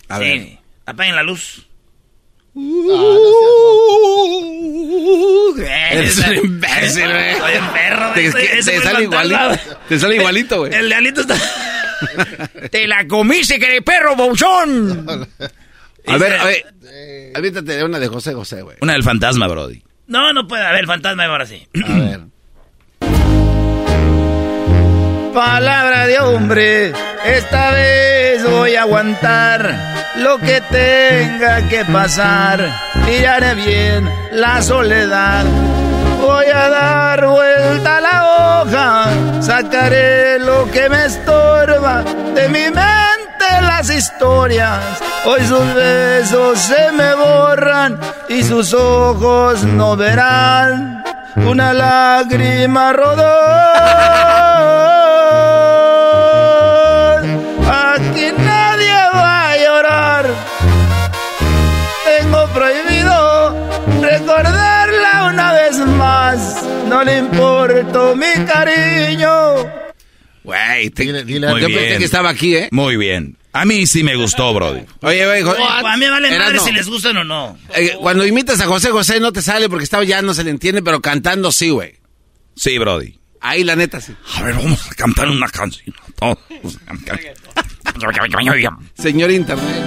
A 0.09 0.17
sí. 0.17 0.23
ver. 0.23 0.57
Apaguen 0.85 1.15
la 1.15 1.23
luz. 1.23 1.67
Eres 5.91 6.17
un 6.17 6.35
imbécil, 6.35 7.09
güey. 7.09 7.35
Soy 7.37 7.57
un 7.57 7.73
perro. 7.73 8.13
Te, 8.13 8.31
te 8.31 8.81
sale 8.81 9.03
igualito. 9.03 9.39
Te 9.87 9.99
sale 9.99 10.15
igualito, 10.15 10.57
güey. 10.59 10.73
El 10.73 10.89
de 10.89 10.95
Alito 10.95 11.21
está... 11.21 11.35
Te 12.71 12.87
la 12.87 13.07
comiste, 13.07 13.59
que 13.59 13.81
perro, 13.81 14.15
bouchón. 14.15 15.27
A 16.07 16.17
ver, 16.17 16.33
a 16.33 16.45
ver. 16.45 16.65
Aviéntate 17.35 17.83
una 17.83 17.99
de 17.99 18.07
José 18.07 18.33
José, 18.33 18.63
güey. 18.63 18.77
Una 18.81 18.93
del 18.93 19.03
fantasma, 19.03 19.47
Brody. 19.47 19.83
No, 20.07 20.33
no 20.33 20.47
puede 20.47 20.65
haber 20.65 20.87
fantasma 20.87 21.25
ahora 21.25 21.45
sí. 21.45 21.67
A 21.85 21.93
ver. 21.93 22.21
Palabra 25.33 26.07
de 26.07 26.19
hombre, 26.19 26.93
esta 27.23 27.71
vez 27.71 28.43
voy 28.43 28.75
a 28.75 28.81
aguantar 28.81 29.73
lo 30.17 30.37
que 30.39 30.59
tenga 30.69 31.69
que 31.69 31.85
pasar. 31.85 32.59
Y 33.09 33.23
haré 33.23 33.55
bien 33.55 34.09
la 34.33 34.61
soledad. 34.61 35.45
Voy 36.19 36.45
a 36.47 36.67
dar 36.67 37.25
vuelta 37.27 37.97
a 37.97 38.01
la 38.01 38.61
hoja, 38.61 39.41
sacaré 39.41 40.37
lo 40.39 40.69
que 40.69 40.89
me 40.89 41.05
estorba 41.05 42.03
de 42.35 42.49
mi 42.49 42.65
mente 42.65 43.01
las 43.61 43.89
historias. 43.89 44.81
Hoy 45.23 45.41
sus 45.45 45.73
besos 45.73 46.59
se 46.59 46.91
me 46.91 47.15
borran 47.15 47.97
y 48.27 48.43
sus 48.43 48.73
ojos 48.73 49.63
no 49.63 49.95
verán 49.95 51.03
una 51.37 51.73
lágrima 51.73 52.91
rodar. 52.91 54.50
No 67.01 67.05
le 67.05 67.17
importo 67.17 68.15
mi 68.15 68.45
cariño. 68.45 69.29
Güey, 70.43 70.91
te- 70.91 71.05
Muy 71.05 71.23
yo 71.23 71.25
pensé 71.67 71.67
bien. 71.67 71.97
que 71.97 72.05
estaba 72.05 72.29
aquí, 72.29 72.55
¿eh? 72.55 72.69
Muy 72.71 72.95
bien. 72.95 73.39
A 73.53 73.65
mí 73.65 73.87
sí 73.87 74.03
me 74.03 74.15
gustó, 74.15 74.53
Brody. 74.53 74.81
Oye, 75.01 75.25
güey, 75.25 75.41
jo- 75.41 75.55
A 75.67 75.95
mí 75.97 75.99
me 75.99 76.11
vale 76.11 76.29
madre 76.29 76.35
Erasmo, 76.35 76.63
si 76.63 76.71
les 76.71 76.87
gustan 76.87 77.17
o 77.17 77.23
no. 77.23 77.57
eh, 77.75 77.97
cuando 77.99 78.23
imitas 78.23 78.61
a 78.61 78.67
José 78.67 78.91
José 78.91 79.19
no 79.19 79.33
te 79.33 79.41
sale 79.41 79.67
porque 79.67 79.83
estaba 79.83 80.03
ya 80.03 80.21
no 80.21 80.35
se 80.35 80.43
le 80.43 80.51
entiende, 80.51 80.83
pero 80.83 81.01
cantando 81.01 81.51
sí, 81.51 81.71
güey. 81.71 81.95
Sí, 82.55 82.77
Brody. 82.77 83.19
Ahí 83.39 83.63
la 83.63 83.75
neta 83.75 83.99
sí. 83.99 84.13
A 84.35 84.43
ver, 84.43 84.53
vamos 84.53 84.91
a 84.91 84.93
cantar 84.93 85.27
una 85.27 85.47
canción. 85.49 85.95
Señor 88.93 89.31
Internet. 89.31 89.85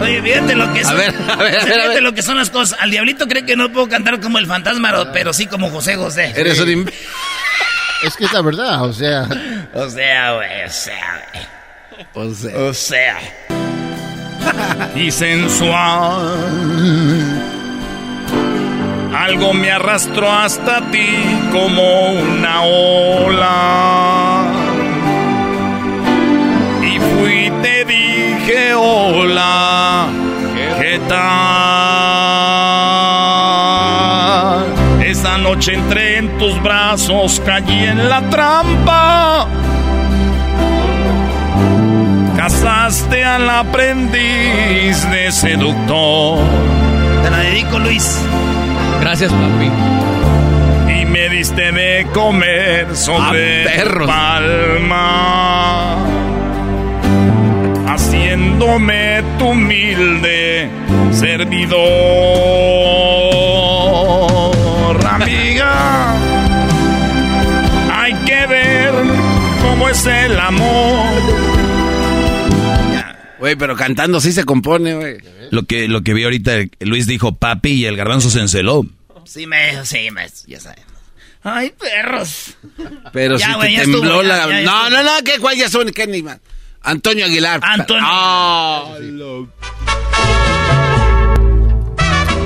Oye, 0.00 0.22
fíjate 0.22 0.54
lo 0.54 0.72
que 0.72 0.80
A 0.80 0.84
son. 0.84 0.96
ver, 0.96 1.14
a 1.14 1.14
ver, 1.14 1.30
a 1.30 1.36
ver, 1.36 1.60
fíjate 1.60 1.82
a 1.82 1.88
ver. 1.88 2.02
lo 2.02 2.14
que 2.14 2.22
son 2.22 2.36
las 2.38 2.50
cosas. 2.50 2.78
Al 2.80 2.90
diablito 2.90 3.26
cree 3.28 3.44
que 3.44 3.56
no 3.56 3.70
puedo 3.72 3.88
cantar 3.88 4.18
como 4.20 4.38
el 4.38 4.46
fantasma, 4.46 5.12
pero 5.12 5.32
sí 5.32 5.46
como 5.46 5.68
José 5.70 5.96
José. 5.96 6.32
Eres 6.36 6.58
un 6.60 6.68
im- 6.68 6.92
Es 8.04 8.16
que 8.16 8.24
es 8.24 8.32
la 8.32 8.40
verdad, 8.42 8.82
o 8.84 8.92
sea. 8.92 9.26
O 9.74 9.88
sea, 9.90 10.32
güey, 10.34 10.64
o 10.64 10.70
sea, 10.70 11.22
güey. 11.32 11.46
O 12.14 12.34
sea, 12.34 12.58
O 12.58 12.72
sea. 12.74 13.18
y 14.96 15.10
sensual. 15.10 16.36
Algo 19.14 19.52
me 19.52 19.70
arrastró 19.70 20.32
hasta 20.32 20.80
ti 20.90 21.06
como 21.52 22.12
una 22.12 22.62
ola. 22.62 24.44
Y 26.82 26.98
fui 26.98 27.52
te 27.62 27.84
hola, 28.74 30.06
¿qué 30.80 31.00
tal? 33.70 34.64
Esa 35.04 35.38
noche 35.38 35.74
entré 35.74 36.18
en 36.18 36.38
tus 36.38 36.60
brazos, 36.62 37.40
caí 37.44 37.84
en 37.84 38.08
la 38.08 38.20
trampa. 38.30 39.46
Casaste 42.36 43.24
al 43.24 43.48
aprendiz 43.50 45.10
de 45.10 45.30
seductor. 45.32 46.38
Te 47.22 47.30
la 47.30 47.38
dedico, 47.38 47.78
Luis. 47.78 48.18
Gracias, 49.00 49.30
papi. 49.32 49.70
Y 51.00 51.04
me 51.06 51.28
diste 51.28 51.70
de 51.72 52.06
comer 52.14 52.96
sobre 52.96 53.64
Ah, 53.68 53.84
palma. 54.06 55.96
Haciéndome 58.60 59.22
tu 59.38 59.46
humilde 59.48 60.68
servidor. 61.12 61.78
Amiga, 65.06 66.14
hay 67.90 68.12
que 68.26 68.46
ver 68.46 68.92
cómo 69.62 69.88
es 69.88 70.04
el 70.04 70.38
amor. 70.38 71.22
Güey, 73.38 73.56
pero 73.56 73.74
cantando 73.76 74.20
sí 74.20 74.32
se 74.32 74.44
compone, 74.44 74.94
güey. 74.94 75.16
Lo 75.50 75.62
que, 75.62 75.88
lo 75.88 76.02
que 76.02 76.12
vi 76.12 76.24
ahorita, 76.24 76.52
Luis 76.80 77.06
dijo 77.06 77.36
papi 77.36 77.70
y 77.70 77.86
el 77.86 77.96
garbanzo 77.96 78.28
se 78.28 78.40
enceló. 78.40 78.84
Sí, 79.24 79.46
me, 79.46 79.82
sí, 79.86 80.10
me, 80.10 80.26
ya 80.46 80.60
sabemos. 80.60 80.84
Ay, 81.42 81.72
perros. 81.80 82.56
Pero 83.14 83.38
Ya, 83.38 83.58
te 83.58 83.72
ya 83.72 83.80
tembló 83.84 84.02
estuvo, 84.02 84.22
la... 84.22 84.36
ya, 84.36 84.60
ya 84.60 84.60
no, 84.70 84.84
estuvo. 84.84 84.90
no, 84.90 85.02
no, 85.02 85.24
¿qué? 85.24 85.38
¿Cuál 85.38 85.56
ya 85.56 85.70
son? 85.70 85.90
¿Qué 85.92 86.06
ni 86.06 86.22
más? 86.22 86.38
Antonio 86.82 87.26
Aguilar. 87.26 87.60
Antonio. 87.62 88.04
Ah, 88.06 88.84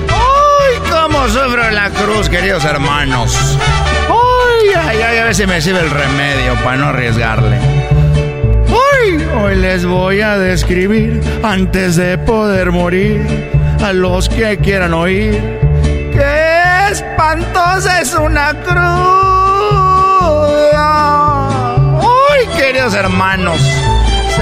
¡Ay, 0.09 0.79
cómo 0.91 1.29
sufro 1.29 1.71
la 1.71 1.91
cruz, 1.91 2.29
queridos 2.29 2.65
hermanos! 2.65 3.37
¡Ay, 4.09 4.69
ay, 4.77 5.03
ay! 5.03 5.19
A 5.19 5.25
ver 5.25 5.35
si 5.35 5.47
me 5.47 5.61
sirve 5.61 5.81
el 5.81 5.91
remedio 5.91 6.55
para 6.65 6.77
no 6.77 6.87
arriesgarle. 6.87 7.59
¡Ay! 8.69 9.25
Hoy 9.41 9.57
les 9.57 9.85
voy 9.87 10.21
a 10.21 10.37
describir, 10.37 11.21
antes 11.43 11.97
de 11.97 12.19
poder 12.19 12.73
morir, 12.73 13.51
a 13.85 13.93
los 13.93 14.29
que 14.29 14.59
quieran 14.59 14.95
oír. 14.95 15.41
¡Qué 16.13 16.89
espantosa 16.91 18.01
es 18.01 18.15
una 18.15 18.53
cruz! 18.63 18.75
¡Ay, 20.77 22.47
queridos 22.57 22.95
hermanos! 22.95 23.61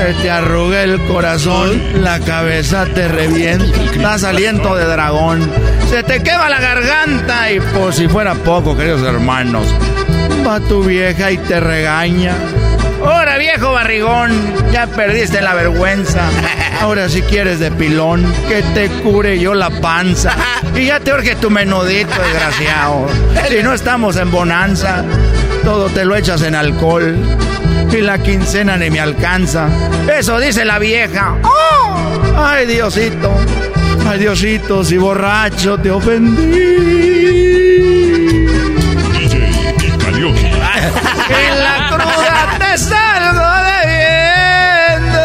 Se 0.03 0.15
te 0.15 0.31
arruga 0.33 0.83
el 0.83 1.01
corazón, 1.05 1.81
la 2.03 2.19
cabeza 2.19 2.87
te 2.87 3.07
revienta, 3.07 3.65
das 4.01 4.25
aliento 4.25 4.75
de 4.75 4.85
dragón, 4.85 5.49
se 5.89 6.03
te 6.03 6.21
quema 6.25 6.49
la 6.49 6.61
garganta 6.61 7.53
y 7.53 7.61
por 7.61 7.95
si 7.95 8.09
fuera 8.09 8.35
poco, 8.35 8.77
queridos 8.77 9.03
hermanos, 9.03 9.65
va 10.45 10.59
tu 10.59 10.83
vieja 10.83 11.31
y 11.31 11.39
te 11.39 11.61
regaña. 11.61 12.35
Ahora 13.05 13.39
viejo 13.39 13.73
barrigón, 13.73 14.33
ya 14.73 14.87
perdiste 14.87 15.41
la 15.41 15.55
vergüenza. 15.55 16.21
Ahora 16.81 17.09
si 17.09 17.23
quieres 17.23 17.59
de 17.59 17.71
pilón, 17.71 18.25
que 18.49 18.63
te 18.75 18.89
cure 19.03 19.39
yo 19.39 19.55
la 19.55 19.71
panza. 19.71 20.33
Y 20.75 20.87
ya 20.87 21.01
te 21.01 21.13
urge 21.13 21.37
tu 21.37 21.51
menudito, 21.51 22.13
desgraciado. 22.23 23.07
Si 23.49 23.63
no 23.63 23.75
estamos 23.75 24.17
en 24.17 24.31
bonanza, 24.31 25.05
todo 25.65 25.89
te 25.89 26.05
lo 26.05 26.17
echas 26.17 26.43
en 26.43 26.55
alcohol. 26.55 27.17
Y 27.91 27.97
la 27.99 28.19
quincena 28.19 28.77
ni 28.77 28.91
me 28.91 29.01
alcanza. 29.01 29.69
Eso 30.17 30.41
dice 30.41 30.65
la 30.65 30.79
vieja. 30.79 31.37
¡Oh! 31.43 31.97
Ay, 32.37 32.67
Diosito. 32.67 33.33
Ay, 34.07 34.21
Diosito, 34.21 34.83
si 34.83 34.97
borracho 34.97 35.79
te 35.79 35.91
ofendí. 35.91 37.92
Te 42.73 42.79
salgo 42.79 43.49
debiendo. 43.83 45.19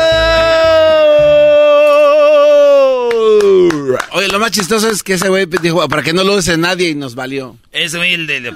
Oye, 4.11 4.27
lo 4.27 4.39
más 4.39 4.51
chistoso 4.51 4.89
es 4.89 5.01
que 5.03 5.13
ese 5.13 5.29
güey 5.29 5.45
dijo, 5.61 5.87
para 5.87 6.03
que 6.03 6.11
no 6.13 6.23
lo 6.23 6.35
use 6.35 6.57
nadie 6.57 6.89
y 6.89 6.95
nos 6.95 7.15
valió. 7.15 7.57
Ese 7.71 7.97
güey, 7.97 8.13
el 8.15 8.27
de... 8.27 8.41
de- 8.41 8.51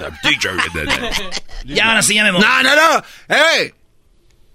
ya, 1.65 1.89
ahora 1.89 2.01
sí, 2.01 2.15
ya 2.15 2.23
me 2.23 2.31
moví. 2.33 2.43
No, 2.43 2.63
no, 2.63 2.75
no. 2.75 3.03
¡Eh! 3.29 3.73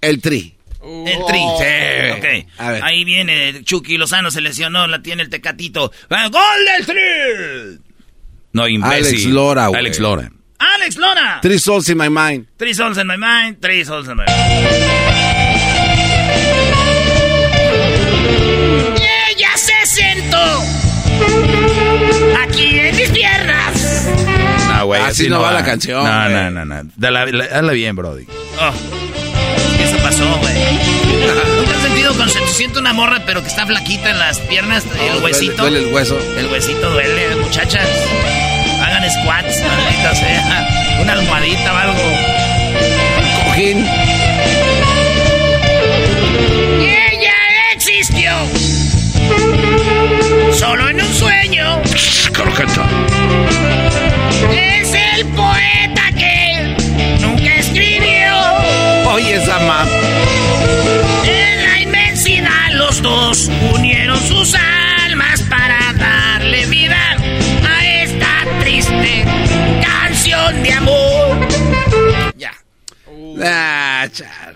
El 0.01 0.21
tri. 0.21 0.55
El 0.83 1.19
tri. 1.27 1.39
Sí. 1.59 2.19
Ok. 2.19 2.27
A 2.59 2.71
ver. 2.73 2.85
Ahí 2.85 3.05
viene 3.05 3.63
Chucky 3.65 3.97
Lozano, 3.97 4.31
se 4.31 4.41
lesionó, 4.41 4.87
la 4.87 5.01
tiene 5.03 5.23
el 5.23 5.31
tecatito. 5.31 5.91
¡Ah, 6.11 6.29
¡Gol 6.29 6.65
del 6.77 6.87
tri! 6.87 7.81
No, 8.53 8.69
imbécil. 8.69 9.07
Alex 9.07 9.25
Lora, 9.27 9.67
güey. 9.69 9.81
Alex 9.81 9.99
Lora. 9.99 10.31
¡Alex 10.59 10.97
Lora! 10.97 11.39
Three 11.43 11.59
souls 11.59 11.89
in 11.89 11.99
my 11.99 12.09
mind. 12.09 12.47
Three 12.59 12.75
souls 12.75 12.99
in 12.99 13.07
my 13.07 13.17
mind, 13.17 13.59
three 13.61 13.85
souls 13.85 14.09
in 14.09 14.17
my 14.17 14.25
mind. 14.27 15.57
Y 18.99 19.33
ella 19.33 19.51
se 19.57 19.87
sentó 19.87 20.63
aquí 22.43 22.79
en 22.79 22.97
mis 22.97 23.11
piernas. 23.11 24.09
No, 24.69 24.87
güey, 24.87 25.03
Así 25.03 25.29
no 25.29 25.41
va 25.41 25.53
la 25.53 25.65
canción, 25.65 26.05
No, 26.05 26.29
no, 26.29 26.51
no, 26.51 26.65
no. 26.65 26.91
Hazla 27.53 27.73
bien, 27.73 27.97
Brody. 27.97 28.27
Oh, 28.61 28.73
eso 29.83 29.97
pasó, 30.03 30.25
güey. 30.41 30.55
¿Nunca 31.57 31.77
has 31.77 31.83
sentido 31.83 32.15
cuando 32.15 32.33
se 32.33 32.41
te 32.41 32.49
siente 32.49 32.79
una 32.79 32.93
morra 32.93 33.23
pero 33.27 33.43
que 33.43 33.49
está 33.49 33.67
flaquita 33.67 34.11
en 34.11 34.19
las 34.19 34.39
piernas, 34.41 34.85
el 35.01 35.23
huesito? 35.23 35.63
Duele, 35.63 35.79
duele 35.79 35.89
el 35.89 35.95
hueso. 35.95 36.19
El 36.39 36.47
huesito 36.47 36.91
duele, 36.91 37.37
muchachas 37.37 37.87
squats. 39.11 39.63
Una 41.01 41.13
almohadita 41.13 41.73
o 41.73 41.77
algo. 41.77 42.03
Un 43.19 43.45
cojín. 43.45 43.87
¡Ella 46.81 47.35
existió! 47.75 48.33
Solo 50.53 50.89
en 50.91 51.01
un 51.01 51.15
sueño. 51.15 51.83
Crocata. 52.33 52.87
Es 54.53 54.93
el 54.95 55.27
poeta 55.27 56.03
que 56.17 56.75
nunca 57.21 57.55
escribió. 57.57 58.35
Oye, 59.13 59.37
esa 59.37 59.59
map. 59.61 59.89
En 61.25 61.63
la 61.65 61.81
inmensidad 61.81 62.71
los 62.73 63.01
dos 63.03 63.51
unieron 63.75 64.19
sus 64.27 64.55
almas 64.55 65.43
para 65.43 65.86
triste 69.01 69.81
canción 69.83 70.63
de 70.63 70.73
amor. 70.73 71.49
Ya. 72.37 72.53
Ah, 73.43 74.07
char. 74.13 74.55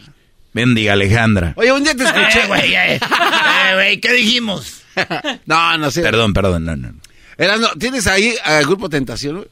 Bendiga 0.53 0.95
Alejandra. 0.95 1.53
Oye, 1.57 1.73
un 1.73 1.85
día 1.85 1.95
te 1.95 2.05
escuché, 2.05 2.43
Eh, 2.43 2.47
güey, 2.47 2.75
eh. 2.75 2.95
Eh, 2.97 3.75
güey, 3.75 4.01
¿qué 4.01 4.13
dijimos? 4.13 4.83
no, 5.47 5.79
no 5.79 5.91
sé. 5.91 6.03
Perdón, 6.03 6.33
perdón, 6.33 6.65
no, 6.65 6.77
no. 6.77 6.93
Erasno, 7.39 7.69
¿tienes 7.79 8.07
ahí 8.07 8.35
al 8.45 8.65
grupo 8.65 8.89
Tentación? 8.89 9.37
güey? 9.37 9.49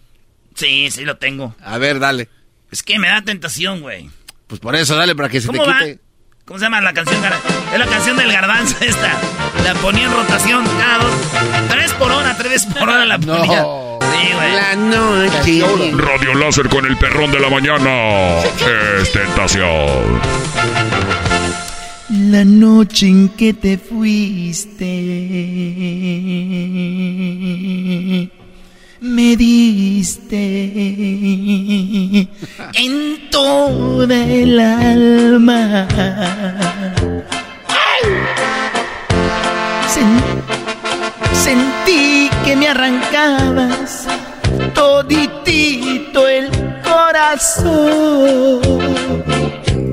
Sí, 0.55 0.91
sí 0.91 1.05
lo 1.05 1.17
tengo. 1.17 1.55
A 1.63 1.79
ver, 1.79 2.01
dale. 2.01 2.29
Es 2.71 2.83
que 2.83 2.99
me 2.99 3.09
da 3.09 3.23
tentación, 3.23 3.81
güey. 3.81 4.11
Pues 4.47 4.61
por 4.61 4.75
eso, 4.75 4.97
dale, 4.97 5.15
para 5.15 5.29
que 5.29 5.41
se 5.41 5.49
te 5.49 5.59
quite. 5.59 6.01
¿Cómo 6.45 6.59
se 6.59 6.65
llama 6.65 6.81
la 6.81 6.93
canción? 6.93 7.23
Es 7.73 7.79
la 7.79 7.87
canción 7.87 8.17
del 8.17 8.33
garbanzo 8.33 8.77
esta. 8.81 9.13
La 9.65 9.75
ponía 9.75 10.07
en 10.07 10.13
rotación 10.13 10.65
cada 10.79 10.99
dos. 11.05 11.15
Tres 11.69 11.93
por 11.95 12.11
hora, 12.11 12.37
tres 12.37 12.51
veces 12.51 12.75
por 12.75 12.89
hora 12.89 13.05
la 13.05 13.19
ponía. 13.19 13.65
Sí, 14.21 14.33
güey. 14.35 14.53
La 14.53 14.75
noche. 14.75 15.63
Radio 15.97 16.35
Láser 16.35 16.69
con 16.69 16.85
el 16.87 16.97
perrón 16.97 17.31
de 17.31 17.41
la 17.41 17.49
mañana. 17.49 18.39
Es 19.01 19.13
tentación. 19.13 20.21
La 22.11 22.43
noche 22.45 23.07
en 23.07 23.29
que 23.31 23.53
te 23.53 23.77
fuiste, 23.77 24.81
me 29.01 29.37
diste 29.37 30.37
en 32.75 33.29
toda 33.31 34.25
el 34.25 34.59
alma. 34.59 35.87
Sentí 41.49 42.29
que 42.45 42.57
me 42.57 42.69
arrancabas 42.69 44.07
toditito 44.75 46.29
el 46.29 46.51
corazón. 46.83 48.61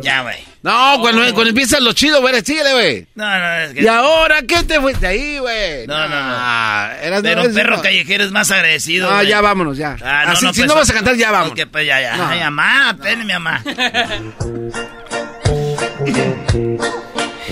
Ya, 0.01 0.21
güey. 0.23 0.35
No, 0.63 0.97
cuando, 0.99 1.21
cuando 1.33 1.49
empieza 1.49 1.79
lo 1.79 1.93
chido, 1.93 2.19
güey, 2.21 2.41
síguele, 2.43 2.73
güey. 2.73 3.07
No, 3.15 3.39
no, 3.39 3.53
es 3.59 3.73
que. 3.73 3.83
¿Y 3.83 3.87
ahora 3.87 4.41
qué 4.41 4.63
te 4.63 4.81
fuiste 4.81 5.07
ahí, 5.07 5.37
güey? 5.37 5.87
No, 5.87 5.95
no, 5.95 6.09
no. 6.09 6.15
Ah, 6.37 6.91
eras- 7.01 7.21
Pero 7.21 7.43
perro 7.53 7.77
no. 7.77 7.81
callejero 7.83 8.23
es 8.25 8.31
más 8.31 8.51
agradecido. 8.51 9.09
Ah, 9.09 9.17
güey. 9.17 9.27
ya 9.29 9.39
vámonos, 9.41 9.77
ya. 9.77 9.95
Ah, 10.03 10.23
no, 10.25 10.31
Así, 10.33 10.45
no, 10.45 10.53
si 10.53 10.61
pues, 10.61 10.67
no 10.67 10.75
vas 10.75 10.89
a 10.89 10.93
cantar, 10.93 11.15
ya 11.15 11.31
vamos. 11.31 11.51
Ok, 11.51 11.59
pues 11.71 11.85
ya, 11.87 12.01
ya. 12.01 12.17
No. 12.17 12.27
Ay, 12.27 12.39
mamá, 12.39 12.97
ten 13.01 13.25
mi 13.25 13.31
mamá. 13.31 13.63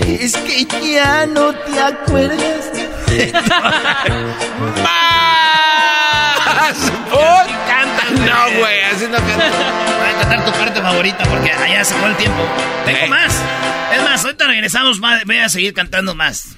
Es 0.06 0.36
que 0.36 0.66
ya 0.92 1.24
no 1.26 1.54
te 1.54 1.80
acuerdas. 1.80 2.70
Canta, 7.66 8.04
No, 8.10 8.58
güey, 8.58 8.80
así 8.82 9.06
no 9.06 9.18
canta. 9.18 9.36
Voy 9.36 10.08
a 10.08 10.18
cantar 10.20 10.44
tu 10.44 10.52
parte 10.52 10.80
favorita 10.80 11.24
porque 11.24 11.52
allá 11.52 11.84
se 11.84 11.94
fue 11.94 12.08
el 12.08 12.16
tiempo. 12.16 12.42
Tengo 12.84 13.06
más. 13.08 13.40
Es 13.94 14.02
más, 14.02 14.24
ahorita 14.24 14.46
regresamos 14.46 14.98
más. 15.00 15.24
Voy 15.24 15.38
a 15.38 15.48
seguir 15.48 15.74
cantando 15.74 16.14
más. 16.14 16.56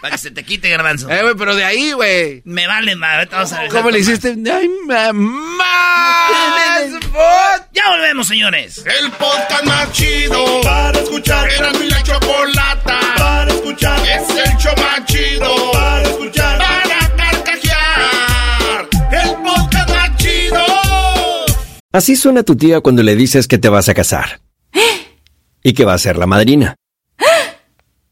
Para 0.00 0.12
que 0.12 0.18
se 0.18 0.30
te 0.30 0.44
quite, 0.44 0.68
garbanzo. 0.68 1.10
Eh, 1.10 1.22
güey, 1.22 1.34
pero 1.36 1.56
de 1.56 1.64
ahí, 1.64 1.92
güey. 1.92 2.42
Me 2.44 2.66
vale, 2.66 2.94
ma. 2.94 3.16
Ahorita 3.16 3.36
vamos 3.36 3.52
a 3.52 3.68
¿Cómo 3.68 3.90
le 3.90 3.98
hiciste? 3.98 4.36
Ay, 4.52 4.68
mamá. 4.86 5.64
Ya 7.72 7.90
volvemos, 7.90 8.28
señores. 8.28 8.84
El 9.00 9.10
podcast 9.12 9.64
más 9.64 9.92
chido 9.92 10.60
para 10.62 10.98
escuchar. 11.00 11.48
Era 11.50 11.72
mi 11.72 11.88
la 11.88 12.02
chocolata 12.02 13.00
para 13.16 13.50
escuchar. 13.52 13.98
Es 14.00 14.28
el 14.30 14.56
show 14.56 14.72
más 14.76 15.04
chido 15.06 15.72
para 15.72 16.02
escuchar. 16.02 16.58
Para 16.58 17.16
carcajear. 17.16 18.88
El 19.12 19.34
podcast 19.42 19.88
más 19.90 20.16
chido. 20.16 20.64
Así 21.92 22.16
suena 22.16 22.42
tu 22.42 22.56
tía 22.56 22.80
cuando 22.80 23.02
le 23.02 23.16
dices 23.16 23.48
que 23.48 23.58
te 23.58 23.68
vas 23.68 23.88
a 23.88 23.94
casar. 23.94 24.40
Y 25.62 25.72
que 25.72 25.84
va 25.84 25.94
a 25.94 25.98
ser 25.98 26.16
la 26.16 26.26
madrina. 26.26 26.76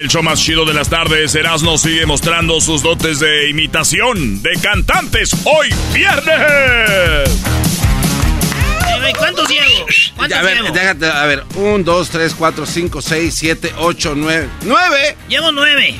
El 0.00 0.08
show 0.08 0.22
más 0.22 0.40
chido 0.40 0.64
de 0.64 0.72
las 0.74 0.88
tardes, 0.88 1.34
Erasmo 1.34 1.76
sigue 1.76 2.06
mostrando 2.06 2.60
sus 2.60 2.84
dotes 2.84 3.18
de 3.18 3.50
imitación 3.50 4.40
de 4.42 4.52
cantantes 4.62 5.32
hoy 5.42 5.70
viernes. 5.92 7.42
¿Cuántos 9.18 9.48
llevo? 9.48 9.86
¿Cuántos 10.14 10.38
a 10.38 10.42
ver, 10.42 10.62
llevo? 10.62 10.72
déjate, 10.72 11.06
a 11.06 11.24
ver. 11.24 11.42
Un, 11.56 11.82
dos, 11.82 12.10
tres, 12.10 12.32
cuatro, 12.38 12.64
cinco, 12.64 13.02
seis, 13.02 13.34
siete, 13.34 13.72
ocho, 13.76 14.14
nueve. 14.14 14.48
¡Nueve! 14.62 15.16
Llevo 15.28 15.50
nueve. 15.50 15.96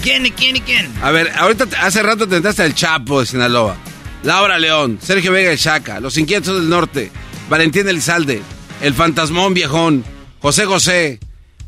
¿Quién 0.00 0.24
y 0.24 0.30
quién 0.30 0.54
y 0.54 0.60
quién? 0.60 0.94
A 1.02 1.10
ver, 1.10 1.32
ahorita, 1.36 1.66
hace 1.80 2.00
rato 2.00 2.28
te 2.28 2.36
entraste 2.36 2.62
al 2.62 2.76
Chapo 2.76 3.18
de 3.18 3.26
Sinaloa. 3.26 3.76
Laura 4.22 4.56
León, 4.56 5.00
Sergio 5.02 5.32
Vega 5.32 5.50
el 5.50 5.58
Chaca, 5.58 5.98
Los 5.98 6.16
Inquietos 6.16 6.60
del 6.60 6.68
Norte, 6.68 7.10
Valentín 7.48 7.88
Elizalde, 7.88 8.40
El 8.80 8.94
Fantasmón 8.94 9.52
Viejón, 9.52 10.04
José 10.40 10.64
José, 10.64 11.18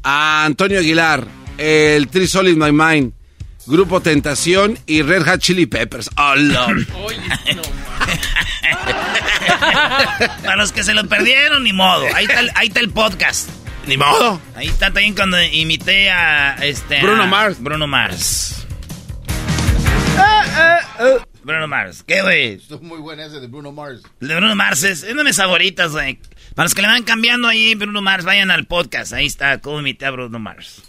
a 0.04 0.44
Antonio 0.44 0.78
Aguilar, 0.78 1.26
el 1.58 2.08
Three 2.08 2.26
Soul 2.26 2.48
in 2.48 2.58
My 2.58 2.72
Mind, 2.72 3.12
Grupo 3.66 4.00
Tentación 4.00 4.78
y 4.86 5.02
Red 5.02 5.24
Hot 5.26 5.40
Chili 5.40 5.66
Peppers. 5.66 6.10
¡Oh, 6.16 6.34
Lord! 6.36 6.86
Para 10.42 10.56
los 10.56 10.72
que 10.72 10.82
se 10.82 10.94
lo 10.94 11.06
perdieron, 11.08 11.62
ni 11.64 11.72
modo. 11.72 12.06
Ahí 12.14 12.24
está 12.24 12.40
el, 12.40 12.50
ahí 12.54 12.68
está 12.68 12.80
el 12.80 12.90
podcast. 12.90 13.48
Ni 13.86 13.96
modo. 13.96 14.40
Ahí 14.54 14.68
está 14.68 14.86
también 14.86 15.14
cuando 15.14 15.42
imité 15.42 16.10
a 16.10 16.54
este. 16.62 16.98
a 16.98 17.02
Bruno 17.02 17.26
Mars. 17.26 17.56
Bruno 17.60 17.86
Mars. 17.86 18.66
Bruno 21.42 21.68
Mars. 21.68 22.02
¿Qué, 22.06 22.22
güey? 22.22 22.54
Esto 22.54 22.76
es 22.76 22.82
muy 22.82 22.98
bueno 22.98 23.22
ese 23.22 23.40
de 23.40 23.46
Bruno 23.46 23.72
Mars. 23.72 24.02
El 24.20 24.28
de 24.28 24.36
Bruno 24.36 24.54
Mars 24.54 24.82
es, 24.84 25.02
es 25.02 25.12
una 25.12 25.22
de 25.22 25.28
mis 25.28 25.36
favoritas, 25.36 25.92
güey. 25.92 26.18
Para 26.54 26.66
los 26.66 26.74
que 26.74 26.82
le 26.82 26.88
van 26.88 27.02
cambiando 27.02 27.48
ahí, 27.48 27.74
Bruno 27.74 28.00
Mars, 28.00 28.24
vayan 28.24 28.52
al 28.52 28.64
podcast. 28.64 29.12
Ahí 29.12 29.26
está, 29.26 29.58
cómo 29.58 29.80
imité 29.80 30.06
a 30.06 30.12
Bruno 30.12 30.38
Mars. 30.38 30.82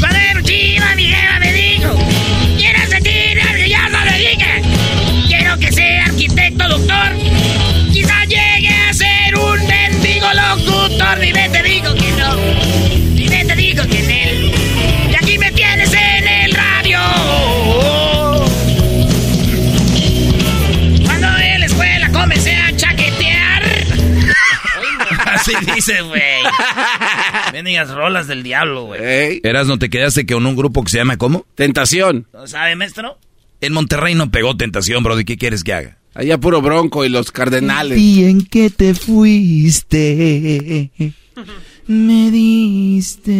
Padero 0.00 0.40
chido, 0.42 0.86
mi 0.96 1.04
jefa 1.04 1.40
me 1.40 1.52
dijo. 1.52 1.94
Quiero 2.56 2.86
sentir 2.88 3.40
algo 3.40 3.66
ya 3.66 3.88
no 3.90 4.02
le. 4.02 4.38
Quiero 5.28 5.58
que 5.58 5.72
sea 5.72 6.06
arquitecto, 6.06 6.68
doctor. 6.68 7.12
Quizá 7.92 8.24
llegue 8.24 8.68
a 8.68 8.94
ser 8.94 9.36
un 9.36 9.66
mendigo 9.66 10.26
locutor. 10.32 11.18
Dime 11.20 11.50
te 11.50 11.62
digo 11.62 11.94
que 11.96 12.12
no. 12.12 12.36
Dime 13.14 13.44
te 13.44 13.56
digo 13.56 13.84
que 13.86 14.04
en 14.04 14.10
él. 14.10 14.63
Así 25.34 25.52
dice, 25.74 26.00
güey. 26.02 26.42
Bendigas 27.52 27.90
rolas 27.90 28.26
del 28.26 28.42
diablo, 28.42 28.84
güey. 28.86 29.40
Eras, 29.42 29.66
¿no 29.66 29.78
te 29.78 29.90
quedaste 29.90 30.26
con 30.26 30.46
un 30.46 30.56
grupo 30.56 30.82
que 30.84 30.90
se 30.90 30.98
llama 30.98 31.16
¿cómo? 31.16 31.46
Tentación. 31.54 32.26
¿No 32.32 32.46
sabe, 32.46 32.76
maestro? 32.76 33.18
En 33.60 33.72
Monterrey 33.72 34.14
no 34.14 34.30
pegó 34.30 34.56
Tentación, 34.56 35.02
bro. 35.02 35.18
¿Y 35.18 35.24
qué 35.24 35.36
quieres 35.36 35.64
que 35.64 35.72
haga? 35.74 35.98
Allá 36.14 36.38
puro 36.38 36.62
bronco 36.62 37.04
y 37.04 37.08
los 37.08 37.32
cardenales. 37.32 37.98
Y 37.98 38.24
en 38.24 38.46
que 38.46 38.70
te 38.70 38.94
fuiste, 38.94 40.90
me 41.88 42.30
diste 42.30 43.32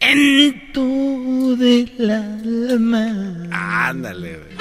en 0.00 0.72
todo 0.72 1.62
el 1.62 2.10
alma. 2.10 3.48
Ándale, 3.50 4.38
güey. 4.38 4.56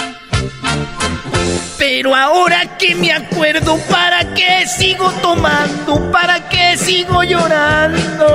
Pero 1.77 2.15
ahora 2.15 2.77
que 2.77 2.95
me 2.95 3.11
acuerdo, 3.11 3.77
¿para 3.89 4.33
qué 4.33 4.65
sigo 4.67 5.11
tomando? 5.21 6.11
¿Para 6.11 6.49
qué 6.49 6.75
sigo 6.77 7.23
llorando? 7.23 8.27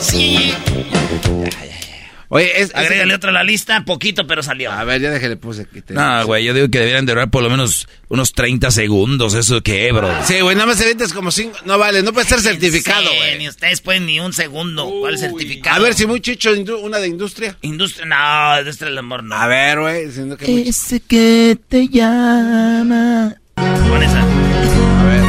Sí. 0.00 0.54
Oye, 2.30 2.60
es, 2.60 2.74
Agrégale 2.74 3.14
otra 3.14 3.30
a 3.30 3.32
la 3.32 3.42
lista, 3.42 3.82
poquito, 3.86 4.26
pero 4.26 4.42
salió. 4.42 4.70
A 4.70 4.84
ver, 4.84 5.00
ya 5.00 5.10
déjale, 5.10 5.36
puse 5.36 5.62
aquí. 5.62 5.82
No, 5.88 6.26
güey, 6.26 6.44
yo 6.44 6.52
digo 6.52 6.68
que 6.68 6.78
deberían 6.78 7.06
durar 7.06 7.30
por 7.30 7.42
lo 7.42 7.48
menos 7.48 7.88
unos 8.08 8.32
30 8.32 8.70
segundos. 8.70 9.32
¿Eso 9.32 9.62
qué, 9.62 9.90
bro? 9.92 10.10
Sí, 10.24 10.40
güey, 10.40 10.54
nada 10.54 10.66
más 10.66 10.78
te 10.78 10.84
ventas 10.84 11.14
como 11.14 11.30
cinco. 11.30 11.56
No 11.64 11.78
vale, 11.78 12.02
no 12.02 12.12
puede 12.12 12.26
ser 12.26 12.40
certificado, 12.40 13.08
Sí, 13.10 13.16
güey. 13.16 13.38
Ni 13.38 13.48
ustedes 13.48 13.80
pueden 13.80 14.04
ni 14.04 14.20
un 14.20 14.34
segundo. 14.34 14.90
¿Cuál 15.00 15.16
certificado? 15.16 15.76
A 15.76 15.78
ver, 15.80 15.94
si 15.94 16.06
muy 16.06 16.20
chicho, 16.20 16.50
una 16.82 16.98
de 16.98 17.08
industria. 17.08 17.56
Industria, 17.62 18.04
no, 18.06 18.58
industria 18.58 18.90
del 18.90 18.98
amor, 18.98 19.24
no. 19.24 19.34
A 19.34 19.46
ver, 19.46 19.80
güey, 19.80 20.06
diciendo 20.06 20.36
que 20.36 20.46
muy 20.46 20.68
Ese 20.68 21.00
que 21.00 21.56
te 21.68 21.88
llama. 21.88 23.34
Con 23.54 24.02
esa. 24.02 24.20
A 24.20 25.04
ver. 25.04 25.22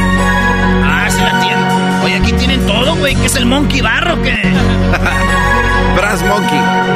Ah, 0.84 1.08
sí 1.10 1.20
la 1.20 1.40
tienen. 1.40 2.04
Oye, 2.04 2.14
aquí 2.16 2.32
tienen 2.34 2.66
todo, 2.66 2.94
güey. 2.96 3.14
¿Qué 3.16 3.26
es 3.26 3.36
el 3.36 3.46
Monkey 3.46 3.80
Barro 3.80 4.14
o 4.14 4.22
qué? 4.22 4.36
Brass 5.96 6.22
Monkey. 6.22 6.89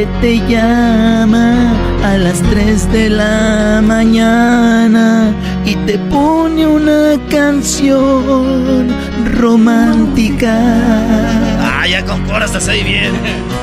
Que 0.00 0.06
te 0.22 0.38
llama 0.48 1.74
a 2.02 2.16
las 2.16 2.40
3 2.40 2.90
de 2.90 3.10
la 3.10 3.82
mañana 3.82 5.34
y 5.66 5.74
te 5.84 5.98
pone 5.98 6.66
una 6.66 7.18
canción 7.28 8.88
romántica. 9.38 10.56
Ah, 11.60 11.86
ya 11.86 12.02
con 12.06 12.24
se 12.46 12.70
oye 12.70 12.82
bien. 12.82 13.12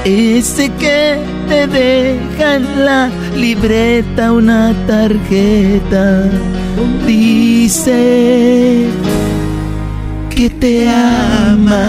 Ese 0.05 0.69
que 0.73 1.17
te 1.47 1.65
deja 1.65 2.57
en 2.57 2.85
la 2.85 3.09
libreta 3.35 4.31
una 4.31 4.75
tarjeta. 4.85 6.29
Dice 7.07 8.85
que 10.29 10.51
te 10.51 10.87
ama. 10.87 11.87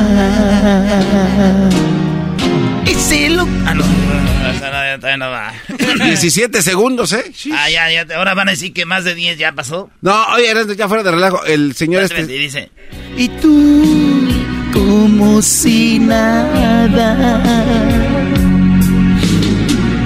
Y 2.87 2.95
si 2.95 3.29
lo 3.29 3.47
Ah, 3.67 3.75
no. 3.75 4.38
Todavía 4.97 5.17
no 5.19 5.31
va. 5.31 5.53
17 6.05 6.63
segundos, 6.63 7.13
¿eh? 7.13 7.33
Ah, 7.53 7.69
ya, 7.71 7.91
ya. 7.91 8.17
Ahora 8.17 8.35
van 8.35 8.49
a 8.49 8.53
decir 8.53 8.73
que 8.73 8.85
más 8.87 9.05
de 9.05 9.15
10 9.15 9.39
ya 9.39 9.53
pasó. 9.53 9.91
No, 10.01 10.27
oye, 10.35 10.53
ya 10.77 10.89
fuera 10.89 11.03
de 11.03 11.11
relajo. 11.11 11.45
El 11.45 11.75
señor 11.75 12.03
este. 12.05 12.27
dice. 12.27 12.71
Y 13.17 13.29
tú, 13.29 14.29
como 14.73 15.43
si 15.43 15.99
nada. 15.99 16.89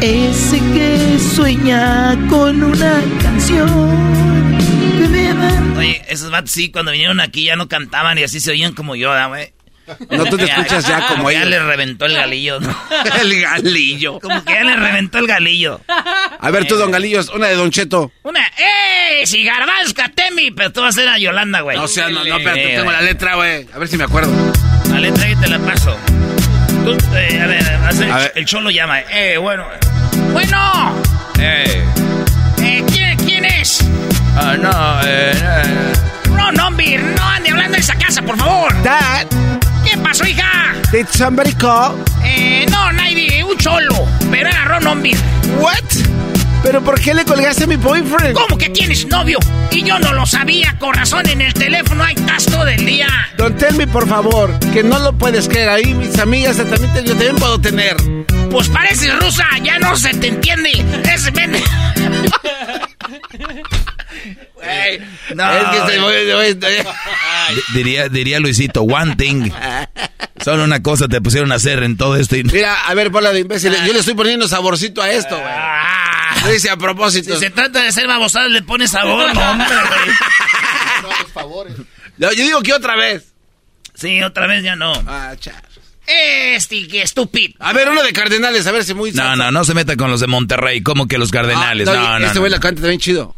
Ese 0.00 0.58
que 0.74 1.18
sueña 1.34 2.16
con 2.28 2.62
una 2.62 3.00
canción. 3.22 3.68
que 4.98 5.08
me 5.08 5.32
va- 5.32 5.78
Oye, 5.78 6.02
esos 6.08 6.30
vatos 6.30 6.50
sí, 6.50 6.70
cuando 6.72 6.90
vinieron 6.90 7.20
aquí 7.20 7.44
ya 7.44 7.56
no 7.56 7.68
cantaban 7.68 8.18
y 8.18 8.24
así 8.24 8.40
se 8.40 8.50
oían 8.50 8.72
como 8.74 8.96
yo, 8.96 9.12
¿da, 9.12 9.26
güey? 9.26 9.52
No, 10.10 10.24
tú 10.26 10.36
te 10.36 10.44
escuchas 10.44 10.86
ya 10.86 11.06
como 11.08 11.30
Ya 11.30 11.38
ellos. 11.40 11.50
le 11.50 11.62
reventó 11.62 12.06
el 12.06 12.14
galillo, 12.14 12.60
¿no? 12.60 12.74
El 13.20 13.40
galillo. 13.42 14.18
Como 14.20 14.44
que 14.44 14.52
ya 14.54 14.64
le 14.64 14.76
reventó 14.76 15.18
el 15.18 15.26
galillo. 15.26 15.80
A 16.40 16.50
ver, 16.50 16.66
tú, 16.66 16.76
don 16.76 16.90
Galillos, 16.90 17.30
una 17.34 17.48
de 17.48 17.54
Don 17.56 17.70
Cheto. 17.70 18.12
Una, 18.22 18.40
¡eh! 18.58 19.24
Si 19.26 19.42
Garbanz 19.44 19.92
Catemi! 19.94 20.50
Pero 20.50 20.72
tú 20.72 20.80
vas 20.82 20.96
a 20.96 21.00
ser 21.00 21.08
a 21.08 21.18
Yolanda, 21.18 21.60
güey. 21.60 21.76
No, 21.76 21.84
o 21.84 21.88
sea, 21.88 22.08
no, 22.08 22.24
no, 22.24 22.38
Eh, 22.38 22.74
tengo 22.76 22.90
la 22.92 23.02
letra, 23.02 23.34
güey. 23.36 23.66
A 23.74 23.78
ver 23.78 23.88
si 23.88 23.96
me 23.96 24.04
acuerdo. 24.04 24.32
La 24.90 24.98
letra 25.00 25.24
ahí 25.24 25.36
te 25.36 25.48
la 25.48 25.58
paso. 25.58 25.96
Tú, 26.84 26.96
eh, 27.16 27.40
a 27.40 27.46
ver, 27.46 27.64
A 28.12 28.18
ver. 28.18 28.32
el 28.34 28.44
cholo 28.44 28.70
llama. 28.70 29.00
Eh, 29.00 29.36
bueno. 29.38 29.64
Bueno. 30.32 31.02
Eh. 31.38 31.84
Eh, 32.60 32.84
¿quién, 32.92 33.16
quién 33.18 33.44
es? 33.44 33.80
Ah, 34.36 34.56
no, 34.58 35.00
eh, 35.06 35.32
eh. 35.34 35.92
No, 36.30 36.50
no, 36.52 36.70
Vir, 36.72 37.00
no 37.00 37.22
ande 37.24 37.50
hablando 37.50 37.74
de 37.74 37.80
esa 37.80 37.94
casa, 37.96 38.22
por 38.22 38.36
favor. 38.36 38.82
Dad, 38.82 39.26
¿Qué 39.28 39.51
pasó, 40.02 40.26
hija? 40.26 40.74
did 40.92 41.06
somebody 41.08 41.52
call? 41.54 41.94
Eh, 42.24 42.66
no, 42.70 42.92
nadie, 42.92 43.42
un 43.44 43.56
cholo. 43.56 44.06
Pero 44.30 44.48
era 44.48 44.64
Ron 44.66 44.86
Ombir. 44.86 45.16
What? 45.60 45.74
¿Pero 46.62 46.80
por 46.82 47.00
qué 47.00 47.12
le 47.12 47.24
colgaste 47.24 47.64
a 47.64 47.66
mi 47.66 47.74
boyfriend? 47.76 48.34
¿Cómo 48.34 48.56
que 48.56 48.68
tienes 48.70 49.04
novio? 49.08 49.38
Y 49.72 49.82
yo 49.82 49.98
no 49.98 50.12
lo 50.12 50.24
sabía, 50.26 50.76
con 50.78 50.94
razón 50.94 51.28
en 51.28 51.40
el 51.40 51.52
teléfono 51.54 52.04
ahí 52.04 52.14
estás 52.14 52.46
todo 52.46 52.68
el 52.68 52.84
día. 52.86 53.08
Don 53.36 53.56
Telmi, 53.56 53.86
por 53.86 54.08
favor, 54.08 54.56
que 54.72 54.84
no 54.84 54.98
lo 55.00 55.12
puedes 55.12 55.48
creer. 55.48 55.68
Ahí 55.70 55.92
mis 55.92 56.16
amigas 56.20 56.58
también, 56.58 56.92
te- 56.92 57.02
yo 57.02 57.14
también 57.14 57.34
puedo 57.36 57.60
tener. 57.60 57.96
Pues 58.50 58.68
pareces 58.68 59.18
rusa, 59.18 59.44
ya 59.62 59.78
no 59.80 59.96
se 59.96 60.14
te 60.14 60.28
entiende. 60.28 60.70
Es 61.12 61.24
ven- 64.66 65.08
No, 65.36 65.52
es 65.52 65.64
que 65.64 65.92
se 65.92 65.98
güey. 66.32 66.54
Di- 66.54 66.66
Diría, 67.74 68.08
diría 68.08 68.40
Luisito, 68.40 68.82
one 68.82 69.16
thing. 69.16 69.50
Solo 70.44 70.64
una 70.64 70.82
cosa 70.82 71.08
te 71.08 71.20
pusieron 71.20 71.52
a 71.52 71.56
hacer 71.56 71.82
en 71.82 71.96
todo 71.96 72.16
esto. 72.16 72.36
Y... 72.36 72.44
Mira, 72.44 72.74
a 72.86 72.94
ver, 72.94 73.10
bola 73.10 73.32
de 73.32 73.40
imbéciles. 73.40 73.84
Yo 73.86 73.92
le 73.92 73.98
estoy 74.00 74.14
poniendo 74.14 74.48
saborcito 74.48 75.02
a 75.02 75.10
esto, 75.10 75.38
güey. 75.38 75.54
Lo 76.44 76.50
dice 76.50 76.70
a 76.70 76.76
propósito. 76.76 77.34
Si 77.34 77.40
se 77.40 77.50
trata 77.50 77.82
de 77.82 77.92
ser 77.92 78.06
babosadas, 78.08 78.50
le 78.50 78.62
pones 78.62 78.90
sabor, 78.90 79.32
no, 79.34 79.50
hombre, 79.50 79.66
güey. 79.68 80.16
No, 82.18 82.32
yo 82.32 82.44
digo 82.44 82.62
que 82.62 82.72
otra 82.72 82.96
vez. 82.96 83.32
Sí, 83.94 84.22
otra 84.22 84.46
vez 84.46 84.62
ya 84.62 84.76
no. 84.76 84.92
Ah, 85.06 85.34
char. 85.38 85.62
Este, 86.06 86.86
que 86.88 87.02
estúpido. 87.02 87.54
A 87.58 87.72
ver, 87.72 87.88
uno 87.88 88.02
de 88.02 88.12
Cardenales, 88.12 88.66
a 88.66 88.72
ver 88.72 88.84
si 88.84 88.94
muy... 88.94 89.12
No, 89.12 89.36
no, 89.36 89.50
no 89.50 89.64
se 89.64 89.74
meta 89.74 89.96
con 89.96 90.10
los 90.10 90.20
de 90.20 90.26
Monterrey. 90.26 90.82
como 90.82 91.06
que 91.06 91.18
los 91.18 91.30
Cardenales? 91.30 91.88
Ah, 91.88 91.94
no, 91.94 92.18
no. 92.18 92.24
Este 92.26 92.34
no. 92.36 92.40
güey 92.42 92.52
la 92.52 92.60
canta 92.60 92.80
también 92.82 93.00
chido. 93.00 93.34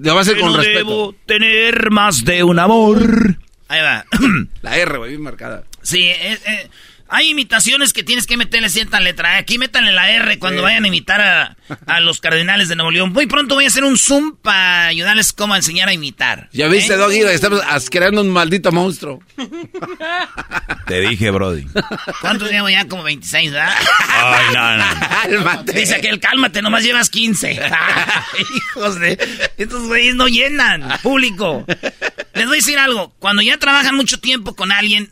Lo 0.00 0.12
va 0.14 0.20
a 0.20 0.22
hacer 0.22 0.34
Que 0.36 0.40
con 0.40 0.52
no 0.52 0.56
respeto. 0.58 0.78
debo 0.78 1.14
tener 1.26 1.90
más 1.90 2.24
de 2.24 2.44
un 2.44 2.58
amor. 2.58 3.36
Ahí 3.68 3.82
va. 3.82 4.04
La 4.62 4.76
R, 4.78 4.98
güey, 4.98 5.10
bien 5.10 5.22
marcada. 5.22 5.64
Sí, 5.82 6.04
eh, 6.04 6.38
eh, 6.46 6.68
hay 7.08 7.30
imitaciones 7.30 7.92
que 7.92 8.02
tienes 8.02 8.26
que 8.26 8.36
meterle 8.36 8.68
cierta 8.68 9.00
letra. 9.00 9.36
Aquí 9.36 9.58
métanle 9.58 9.92
la 9.92 10.10
R 10.10 10.38
cuando 10.38 10.60
Sí. 10.60 10.64
vayan 10.64 10.84
a 10.84 10.88
imitar 10.88 11.20
a, 11.20 11.56
a 11.86 12.00
los 12.00 12.20
cardenales 12.20 12.68
de 12.68 12.76
Nuevo 12.76 12.90
León. 12.90 13.12
Muy 13.12 13.26
pronto 13.26 13.54
voy 13.54 13.64
a 13.64 13.68
hacer 13.68 13.84
un 13.84 13.96
Zoom 13.98 14.36
para 14.36 14.86
ayudarles 14.88 15.32
cómo 15.32 15.54
enseñar 15.56 15.88
a 15.88 15.92
imitar. 15.92 16.48
Ya 16.52 16.68
viste, 16.68 16.94
¿Eh? 16.94 16.96
Doggy, 16.96 17.20
estamos 17.22 17.62
creando 17.90 18.20
un 18.20 18.30
maldito 18.30 18.72
monstruo. 18.72 19.20
Te 20.86 21.00
dije, 21.00 21.30
Brody. 21.30 21.66
¿Cuántos 22.20 22.50
llevo 22.50 22.68
ya? 22.70 22.86
Como 22.88 23.02
26, 23.02 23.52
¿verdad? 23.52 23.74
Ay, 24.08 24.46
no, 24.54 24.76
no. 24.76 24.84
Cálmate. 25.44 25.72
Dice 25.72 25.96
aquel, 25.96 26.18
cálmate, 26.20 26.62
nomás 26.62 26.82
llevas 26.84 27.10
15. 27.10 27.60
Hijos 28.56 28.98
de... 29.00 29.18
Estos 29.58 29.86
güeyes 29.86 30.14
no 30.14 30.28
llenan 30.28 30.88
público. 31.02 31.64
Les 32.34 32.46
voy 32.46 32.54
a 32.56 32.60
decir 32.60 32.78
algo. 32.78 33.12
Cuando 33.18 33.42
ya 33.42 33.58
trabajan 33.58 33.94
mucho 33.96 34.20
tiempo 34.20 34.54
con 34.54 34.72
alguien, 34.72 35.10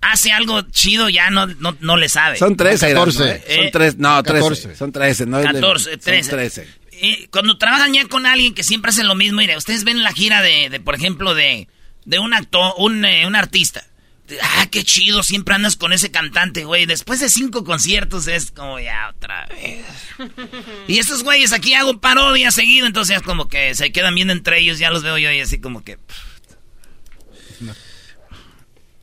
hace 0.00 0.32
algo 0.32 0.62
chido, 0.62 1.08
ya 1.08 1.30
no, 1.30 1.46
no, 1.46 1.76
no 1.80 1.96
le 1.96 2.08
sabe. 2.08 2.36
Son 2.38 2.56
13, 2.56 2.92
14. 2.94 3.18
¿no? 3.18 3.24
Eh, 3.30 3.42
Son 3.46 3.64
Eh, 3.66 3.70
13, 3.72 3.96
no, 3.98 4.22
13. 4.22 4.40
14. 4.42 4.76
Son 4.76 4.92
13, 4.92 5.26
no 5.26 5.38
es 5.38 5.46
de- 5.46 5.52
14, 5.52 5.90
son 5.90 6.00
13. 6.00 6.30
13. 6.30 6.68
Eh, 7.00 7.28
cuando 7.30 7.58
trabajan 7.58 7.92
ya 7.94 8.04
con 8.06 8.26
alguien 8.26 8.54
que 8.54 8.64
siempre 8.64 8.90
hace 8.90 9.04
lo 9.04 9.14
mismo, 9.14 9.38
mire, 9.38 9.56
ustedes 9.56 9.84
ven 9.84 10.02
la 10.02 10.12
gira 10.12 10.42
de, 10.42 10.68
de, 10.68 10.80
por 10.80 10.94
ejemplo, 10.96 11.34
de, 11.34 11.68
de 12.04 12.18
un 12.18 12.34
actor, 12.34 12.74
un, 12.78 13.04
eh, 13.04 13.26
un 13.26 13.36
artista. 13.36 13.84
Ah, 14.42 14.66
qué 14.70 14.84
chido, 14.84 15.22
siempre 15.22 15.54
andas 15.54 15.76
con 15.76 15.92
ese 15.94 16.10
cantante, 16.10 16.64
güey. 16.64 16.84
Después 16.84 17.18
de 17.20 17.30
cinco 17.30 17.64
conciertos 17.64 18.26
es 18.26 18.50
como 18.50 18.78
ya 18.78 19.08
otra 19.16 19.46
vez. 19.46 19.86
Y 20.86 20.98
estos 20.98 21.22
güeyes 21.22 21.52
aquí 21.54 21.72
hago 21.72 21.98
parodia 21.98 22.50
seguido, 22.50 22.86
entonces 22.86 23.16
es 23.16 23.22
como 23.22 23.48
que 23.48 23.74
se 23.74 23.90
quedan 23.90 24.14
viendo 24.14 24.34
entre 24.34 24.58
ellos, 24.58 24.78
ya 24.78 24.90
los 24.90 25.02
veo 25.02 25.16
yo 25.16 25.30
y 25.32 25.40
así 25.40 25.60
como 25.60 25.82
que... 25.82 25.96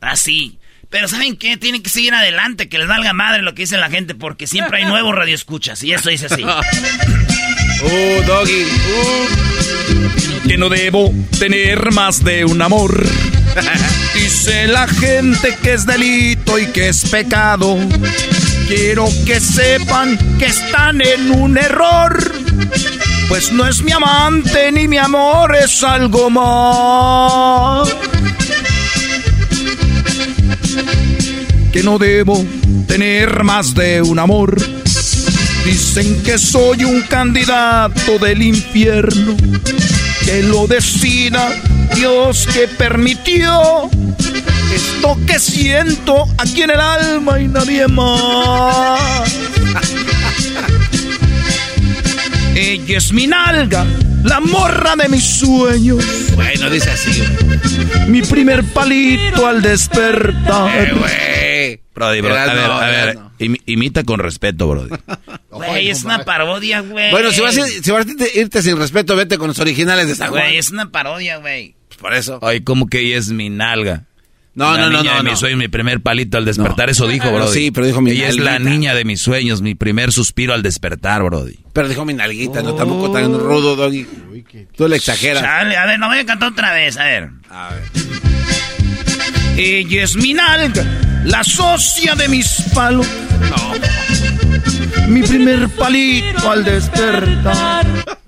Así. 0.02 0.60
Pero 0.96 1.10
¿saben 1.10 1.36
qué? 1.36 1.58
Tienen 1.58 1.84
que 1.84 1.90
seguir 1.90 2.14
adelante, 2.14 2.70
que 2.70 2.78
les 2.78 2.88
valga 2.88 3.12
madre 3.12 3.42
lo 3.42 3.54
que 3.54 3.64
dice 3.64 3.76
la 3.78 3.90
gente, 3.90 4.16
porque 4.16 4.48
siempre 4.48 4.78
hay 4.78 4.86
nuevos 4.86 5.14
radioescuchas, 5.14 5.84
y 5.84 5.92
eso 5.92 6.10
dice 6.10 6.28
así. 6.28 6.42
Uh, 7.84 8.24
Doggy. 8.26 8.64
Uh. 8.64 10.48
Que 10.48 10.58
no 10.58 10.70
debo 10.70 11.14
tener 11.38 11.92
más 11.92 12.24
de 12.24 12.46
un 12.46 12.62
amor. 12.62 13.06
Dice 14.14 14.68
la 14.68 14.88
gente 14.88 15.58
que 15.62 15.74
es 15.74 15.86
delito 15.86 16.58
y 16.58 16.68
que 16.68 16.88
es 16.88 17.10
pecado. 17.10 17.78
Quiero 18.68 19.10
que 19.26 19.42
sepan 19.42 20.18
que 20.40 20.46
están 20.46 21.02
en 21.02 21.32
un 21.32 21.58
error. 21.58 22.18
Pues 23.28 23.52
no 23.52 23.68
es 23.68 23.82
mi 23.82 23.92
amante 23.92 24.72
ni 24.72 24.88
mi 24.88 24.98
amor, 24.98 25.54
es 25.56 25.84
algo 25.84 26.30
más. 26.30 27.94
Que 31.72 31.84
no 31.84 31.98
debo 31.98 32.46
tener 32.88 33.44
más 33.44 33.74
de 33.74 34.02
un 34.02 34.20
amor. 34.20 34.56
Dicen 35.66 36.22
que 36.24 36.38
soy 36.38 36.84
un 36.84 37.02
candidato 37.04 38.20
del 38.20 38.42
infierno. 38.42 39.36
Que 40.24 40.44
lo 40.44 40.68
decida 40.68 41.52
Dios 41.96 42.48
que 42.52 42.68
permitió 42.68 43.90
esto 44.74 45.18
que 45.26 45.40
siento 45.40 46.26
aquí 46.38 46.64
en 46.64 46.72
el 46.72 46.80
alma 46.80 47.40
y 47.40 47.48
nadie 47.48 47.88
más. 47.88 49.34
Ella 52.56 52.98
es 52.98 53.12
mi 53.14 53.28
nalga, 53.28 53.86
la 54.26 54.40
morra 54.40 54.96
de 54.96 55.10
mis 55.10 55.24
sueños. 55.24 56.04
Bueno, 56.36 56.70
dice 56.70 56.90
así, 56.92 57.24
Mi 58.08 58.22
primer 58.22 58.64
palito 58.66 59.48
al 59.48 59.62
despertar. 59.62 60.88
Eh, 60.88 60.94
güey. 60.98 61.82
Brody, 61.94 62.20
bro, 62.22 62.36
a 62.36 62.46
ver, 62.54 62.72
a 62.72 62.88
ver, 62.88 63.18
imi- 63.40 63.62
imita 63.68 64.04
con 64.04 64.20
respeto, 64.20 64.68
Brody. 64.68 64.90
Güey, 65.50 65.90
es 65.90 66.04
una 66.04 66.26
parodia, 66.26 66.82
güey. 66.82 67.12
Bueno, 67.12 67.32
si 67.32 67.40
vas, 67.40 67.58
a, 67.58 67.66
si 67.66 67.90
vas 67.90 68.06
a 68.06 68.38
irte 68.38 68.62
sin 68.62 68.78
respeto, 68.78 69.16
vete 69.16 69.38
con 69.38 69.48
los 69.48 69.60
originales 69.60 70.10
de 70.10 70.16
San 70.16 70.30
Juan. 70.32 70.44
Güey, 70.44 70.58
es 70.58 70.70
una 70.72 70.92
parodia, 70.92 71.38
güey. 71.38 71.76
Por 71.98 72.14
eso. 72.14 72.40
Ay, 72.42 72.60
como 72.62 72.88
que 72.88 73.00
ella 73.00 73.18
es 73.18 73.30
mi 73.30 73.50
nalga. 73.50 74.04
No, 74.56 74.72
La 74.74 74.80
no, 74.86 74.90
no, 74.90 74.98
niña 75.02 75.12
no, 75.12 75.18
de 75.18 75.24
no. 75.24 75.30
mis 75.32 75.40
sueños, 75.40 75.60
mi 75.60 75.68
primer 75.68 76.00
palito 76.02 76.38
al 76.38 76.46
despertar, 76.46 76.90
eso 76.90 77.08
dijo, 77.08 77.26
No, 77.26 77.34
Brody. 77.34 77.54
sí, 77.54 77.72
pero 77.72 77.86
dijo 77.88 78.02
mi 78.02 78.12
Ella 78.12 78.30
es 78.30 78.38
la 78.38 78.52
nalguita. 78.54 78.70
niña 78.70 78.96
de 78.96 79.04
mis 79.04 79.20
sueños, 79.22 79.62
mi 79.62 79.76
primer 79.76 80.14
suspiro 80.14 80.54
al 80.54 80.64
despertar, 80.64 81.22
Brody. 81.24 81.60
Pero 81.74 81.90
dijo 81.90 82.06
mi 82.06 82.14
nalguita, 82.14 82.62
no 82.64 82.74
tampoco 82.74 83.12
tan 83.12 83.38
rudo, 83.38 83.76
Doggy. 83.76 84.08
Tú 84.78 84.88
le 84.88 84.96
exageras. 84.96 85.44
Chale, 85.44 85.76
a 85.76 85.86
ver, 85.86 86.00
no 86.00 86.08
voy 86.08 86.20
a 86.20 86.26
cantar 86.26 86.50
otra 86.54 86.72
vez, 86.74 86.96
a 86.98 87.04
ver. 87.04 87.30
A 87.50 87.70
ver. 87.74 87.84
Ella 89.58 90.04
es 90.04 90.16
mi 90.16 90.34
nalga, 90.34 90.86
la 91.26 91.44
socia 91.44 92.16
de 92.16 92.28
mis 92.30 92.64
palos. 92.74 93.08
Mi 95.10 95.22
primer 95.22 95.68
palito 95.70 96.50
al 96.50 96.64
despertar. 96.64 97.86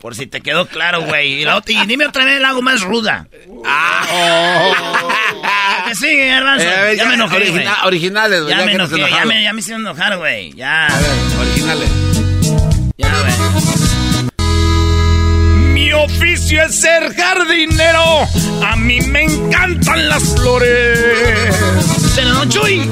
Por 0.00 0.14
si 0.14 0.26
te 0.26 0.40
quedó 0.40 0.66
claro, 0.66 1.02
güey. 1.02 1.42
Y, 1.42 1.44
la 1.44 1.56
otra- 1.56 1.72
y 1.72 1.86
dime 1.86 2.06
otra 2.06 2.24
vez 2.24 2.40
la 2.40 2.50
hago 2.50 2.62
más 2.62 2.80
ruda. 2.82 3.26
Ah. 3.64 5.84
que 5.88 5.94
sigue, 5.94 6.28
Garbanzo. 6.28 6.64
Eh, 6.66 6.94
ya, 6.96 7.02
ya, 7.02 7.08
me 7.08 7.14
enojé, 7.14 7.36
origina- 7.36 7.74
güey. 7.80 7.86
originales, 7.86 8.42
güey, 8.42 8.52
Ya, 8.54 8.60
ya 8.60 8.66
me 8.66 8.72
enojé, 8.72 8.98
ya 8.98 9.24
me, 9.24 9.42
ya 9.42 9.52
me 9.52 9.60
hicieron 9.60 9.82
enojar, 9.82 10.16
güey. 10.18 10.52
Ya. 10.54 10.86
A 10.86 10.98
ver, 11.00 11.10
originales. 11.40 11.90
Ya, 12.96 13.12
güey. 13.20 13.32
Mi 15.72 15.92
oficio 15.92 16.62
es 16.62 16.80
ser 16.80 17.14
jardinero. 17.14 18.26
A 18.64 18.76
mí 18.76 19.00
me 19.00 19.24
encantan 19.24 20.08
las 20.08 20.22
flores. 20.36 21.54
Pero 22.16 22.34
no, 22.34 22.44
Chuy. 22.48 22.88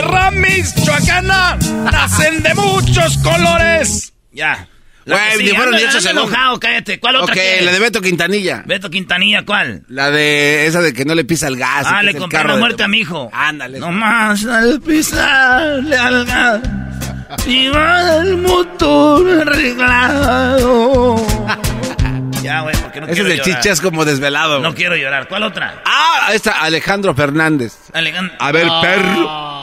Tierra 0.00 0.30
michoacana 0.30 1.58
nacen 1.92 2.42
de 2.42 2.54
muchos 2.54 3.18
colores. 3.18 4.14
Ya. 4.32 4.66
Güey, 5.04 5.18
sigue, 5.36 5.50
fueron 5.54 5.74
anda- 5.74 5.76
ni 5.78 5.84
ocho 5.84 5.98
anda 5.98 6.00
segundos. 6.08 6.30
enojado, 6.32 6.58
cállate. 6.60 6.98
¿Cuál 7.00 7.16
otra 7.16 7.34
Ok, 7.34 7.38
quieres? 7.38 7.64
la 7.66 7.72
de 7.72 7.78
Beto 7.80 8.00
Quintanilla. 8.00 8.62
Beto 8.64 8.88
Quintanilla, 8.88 9.44
¿cuál? 9.44 9.82
La 9.88 10.10
de 10.10 10.66
esa 10.66 10.80
de 10.80 10.94
que 10.94 11.04
no 11.04 11.14
le 11.14 11.24
pisa 11.26 11.48
el 11.48 11.56
gas. 11.58 11.84
Ah, 11.86 12.02
le 12.02 12.10
es 12.10 12.14
el 12.14 12.20
compré 12.22 12.42
la 12.44 12.54
de- 12.54 12.58
muerte 12.60 12.82
a 12.82 12.88
mi 12.88 13.00
hijo. 13.00 13.28
Ándale. 13.30 13.78
No 13.78 13.92
más 13.92 14.46
al 14.46 14.80
pisarle 14.80 15.98
al 15.98 16.24
gas. 16.24 16.60
Y 17.46 17.68
va 17.68 18.16
el 18.22 18.38
motor 18.38 19.42
arreglado. 19.42 21.16
ya, 22.42 22.62
güey, 22.62 22.74
porque 22.76 23.00
no 23.00 23.06
Ese 23.06 23.12
es 23.12 23.18
quiero 23.20 23.30
el 23.34 23.38
llorar. 23.46 23.62
chichas 23.62 23.80
como 23.82 24.06
desvelado. 24.06 24.60
No 24.60 24.74
quiero 24.74 24.96
llorar. 24.96 25.28
¿Cuál 25.28 25.42
otra? 25.42 25.82
Ah, 25.84 26.30
esta 26.32 26.52
Alejandro 26.62 27.14
Fernández. 27.14 27.74
Alejandro. 27.92 28.34
A 28.38 28.50
ver, 28.50 28.66
perro. 28.80 29.59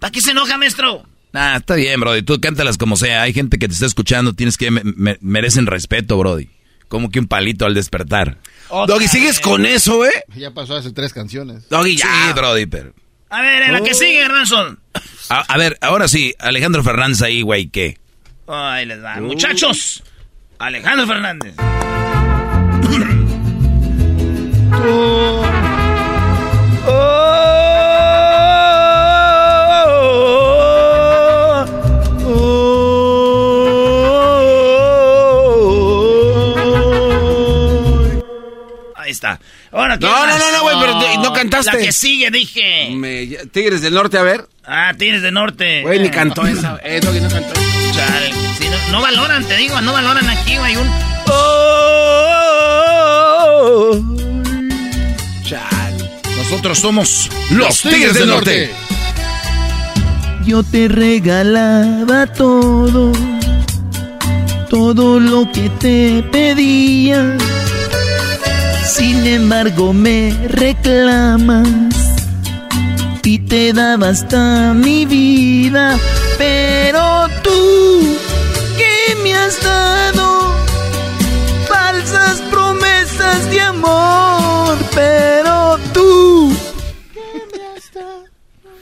¿Para 0.00 0.10
qué 0.10 0.20
se 0.20 0.30
enoja, 0.32 0.56
maestro? 0.58 1.04
Nah, 1.32 1.56
está 1.56 1.74
bien, 1.74 1.98
Brody. 2.00 2.22
Tú 2.22 2.40
cántalas 2.40 2.78
como 2.78 2.96
sea. 2.96 3.22
Hay 3.22 3.32
gente 3.32 3.58
que 3.58 3.66
te 3.68 3.74
está 3.74 3.86
escuchando. 3.86 4.34
Tienes 4.34 4.56
que... 4.56 4.70
me- 4.70 4.82
me- 4.84 5.18
merecen 5.20 5.66
respeto, 5.66 6.16
Brody. 6.18 6.48
Como 6.88 7.10
que 7.10 7.18
un 7.18 7.26
palito 7.26 7.66
al 7.66 7.74
despertar. 7.74 8.38
Doggy, 8.70 9.08
¿sigues 9.08 9.40
con 9.40 9.66
eso, 9.66 10.04
eh? 10.06 10.12
Ya 10.36 10.52
pasó 10.52 10.76
hace 10.76 10.92
tres 10.92 11.12
canciones. 11.12 11.68
Doggy, 11.68 11.96
ya. 11.96 12.04
Sí, 12.28 12.32
Brody, 12.34 12.66
pero... 12.66 12.92
A 13.30 13.40
ver, 13.40 13.62
en 13.64 13.72
la 13.72 13.80
que 13.80 13.94
sigue, 13.94 14.28
Ranson. 14.28 14.78
A, 15.28 15.40
a 15.40 15.58
ver, 15.58 15.76
ahora 15.80 16.06
sí. 16.06 16.34
Alejandro 16.38 16.84
Fernández 16.84 17.20
ahí, 17.22 17.42
güey, 17.42 17.68
¿qué? 17.68 17.98
Ahí 18.46 18.86
les 18.86 19.02
va. 19.02 19.16
Muchachos, 19.20 20.04
Alejandro 20.58 21.06
Fernández. 21.08 21.54
Está. 39.24 39.40
Ahora, 39.72 39.98
¿qué 39.98 40.04
No, 40.06 40.26
no, 40.26 40.38
no, 40.38 40.52
no, 40.52 40.62
güey, 40.62 40.76
pero 40.80 41.22
no 41.22 41.32
cantaste. 41.32 41.72
La 41.72 41.78
que 41.78 41.92
sigue, 41.92 42.30
dije. 42.30 42.90
Me- 42.94 43.26
Tigres 43.50 43.80
del 43.80 43.94
Norte, 43.94 44.18
a 44.18 44.22
ver. 44.22 44.46
Ah, 44.66 44.92
Tigres 44.98 45.22
de 45.22 45.32
Norte. 45.32 45.80
Güey, 45.82 46.00
ni 46.00 46.10
cantó 46.10 46.46
esa. 46.46 46.78
Eh, 46.84 47.00
Doggy 47.02 47.20
no 47.20 47.30
cantó. 47.30 47.54
Chale, 47.94 48.32
sí, 48.58 48.68
no, 48.68 48.92
no 48.92 49.00
valoran, 49.00 49.44
te 49.46 49.56
digo, 49.56 49.80
no 49.80 49.92
valoran 49.92 50.28
aquí, 50.28 50.56
güey. 50.58 50.76
Un... 50.76 51.14
Nosotros 56.36 56.78
somos 56.78 57.30
Los 57.50 57.80
Tigres 57.80 58.14
del 58.14 58.28
Norte. 58.28 58.70
Yo 60.44 60.62
te 60.62 60.88
regalaba 60.88 62.26
todo, 62.26 63.12
todo 64.68 65.18
lo 65.18 65.50
que 65.50 65.70
te 65.80 66.22
pedía. 66.30 67.36
Sin 68.84 69.26
embargo 69.26 69.92
me 69.92 70.32
reclamas 70.48 71.68
y 73.22 73.38
te 73.38 73.72
daba 73.72 74.10
hasta 74.10 74.74
mi 74.74 75.06
vida. 75.06 75.98
Pero 76.38 77.26
tú, 77.42 78.16
¿qué 78.76 79.16
me 79.22 79.34
has 79.34 79.62
dado? 79.62 80.52
Falsas 81.66 82.40
promesas 82.50 83.50
de 83.50 83.60
amor. 83.62 84.76
Pero 84.94 85.43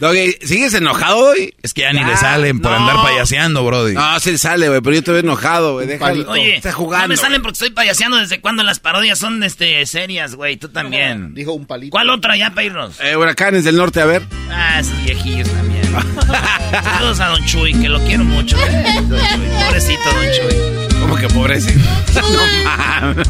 Doggy, 0.02 0.36
¿sigues 0.42 0.74
enojado 0.74 1.16
hoy? 1.18 1.54
Es 1.62 1.72
que 1.74 1.82
ya 1.82 1.92
ni 1.92 2.02
le 2.02 2.16
salen 2.16 2.58
por 2.58 2.72
andar 2.72 2.96
payaseando, 2.96 3.64
Brody. 3.64 3.94
No, 3.94 4.18
sí 4.18 4.36
sale, 4.36 4.68
güey, 4.68 4.80
pero 4.80 4.96
yo 4.96 5.04
te 5.04 5.12
veo 5.12 5.20
enojado, 5.20 5.74
güey. 5.74 5.86
Déjalo. 5.86 6.28
Oye, 6.28 6.56
está 6.56 6.72
jugando. 6.72 7.04
no 7.04 7.08
me 7.10 7.16
salen 7.16 7.40
porque 7.40 7.52
estoy 7.52 7.70
payaseando 7.70 8.16
desde 8.16 8.40
cuando 8.40 8.64
las 8.64 8.80
parodias 8.80 9.20
son 9.20 9.40
este, 9.44 9.86
serias, 9.86 10.34
güey. 10.34 10.56
Tú 10.56 10.70
también. 10.70 11.34
Dijo 11.34 11.52
un 11.52 11.66
palito. 11.66 11.92
¿Cuál 11.92 12.10
otra 12.10 12.36
ya 12.36 12.50
para 12.50 12.64
irnos? 12.64 12.98
Eh, 13.00 13.16
huracanes 13.16 13.62
del 13.62 13.76
Norte, 13.76 14.00
a 14.00 14.06
ver. 14.06 14.22
Ah, 14.50 14.80
esos 14.80 15.00
viejillos 15.04 15.48
también. 15.48 15.84
Saludos 16.82 17.20
a 17.20 17.28
Don 17.28 17.44
Chuy, 17.46 17.72
que 17.80 17.88
lo 17.88 18.00
quiero 18.00 18.24
mucho. 18.24 18.56
eh, 18.58 19.02
Don 19.08 19.20
Chuy. 19.28 19.64
Pobrecito 19.66 20.02
Don 20.02 20.24
Chuy. 20.32 21.00
¿Cómo 21.00 21.14
que 21.16 21.28
pobrecito? 21.28 21.78
no 22.16 22.64
mames. 22.64 23.28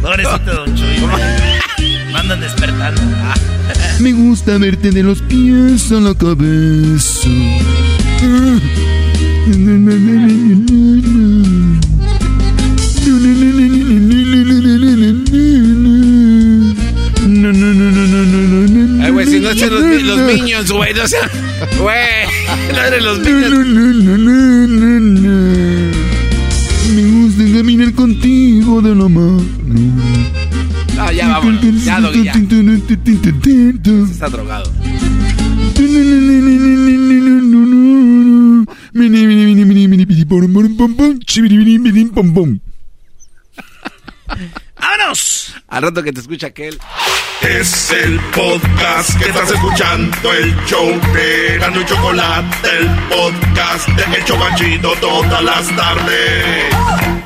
Pobrecito 0.00 0.54
Don 0.54 0.74
Chuy. 0.74 0.96
Me 2.12 2.18
andan 2.18 2.40
despertando. 2.40 3.02
me 4.00 4.12
gusta 4.12 4.58
verte 4.58 4.90
de 4.90 5.02
los 5.02 5.22
pies 5.22 5.90
a 5.92 6.00
la 6.00 6.14
cabeza. 6.14 7.28
Ay, 19.02 19.10
güey, 19.10 19.26
si 19.26 19.40
no 19.40 19.50
echen 19.50 19.70
los, 19.70 20.02
los 20.02 20.18
Minions, 20.20 20.70
güey, 20.70 20.94
no 20.94 21.06
sea... 21.06 21.30
Güey, 21.78 22.26
no 22.72 22.78
eres 22.84 23.02
los 23.02 23.18
Minions. 23.20 23.56
Caminar 27.56 27.90
contigo 27.94 28.82
de 28.82 28.94
la 28.94 29.08
mano. 29.08 29.42
No, 30.94 31.10
ya 31.10 31.28
vámonos. 31.28 31.84
Ya, 31.86 32.00
Doggy, 32.02 32.24
ya. 32.24 32.32
Está 34.10 34.28
drogado. 34.28 34.70
¡Vámonos! 44.78 45.54
Al 45.68 45.82
rato 45.82 46.02
que 46.02 46.12
te 46.12 46.20
escucha 46.20 46.48
aquel. 46.48 46.78
Es 47.40 47.90
el 47.90 48.20
podcast 48.34 49.18
que 49.18 49.30
estás 49.30 49.50
escuchando, 49.50 50.32
el 50.34 50.54
show 50.66 50.90
de 51.14 51.56
Gano 51.58 51.80
y 51.80 51.86
Chocolate, 51.86 52.68
el 52.78 52.86
podcast 53.08 53.88
de 53.88 54.18
Hecho 54.18 54.38
Banchito 54.38 54.92
todas 55.00 55.42
las 55.42 55.74
tardes. 55.74 57.25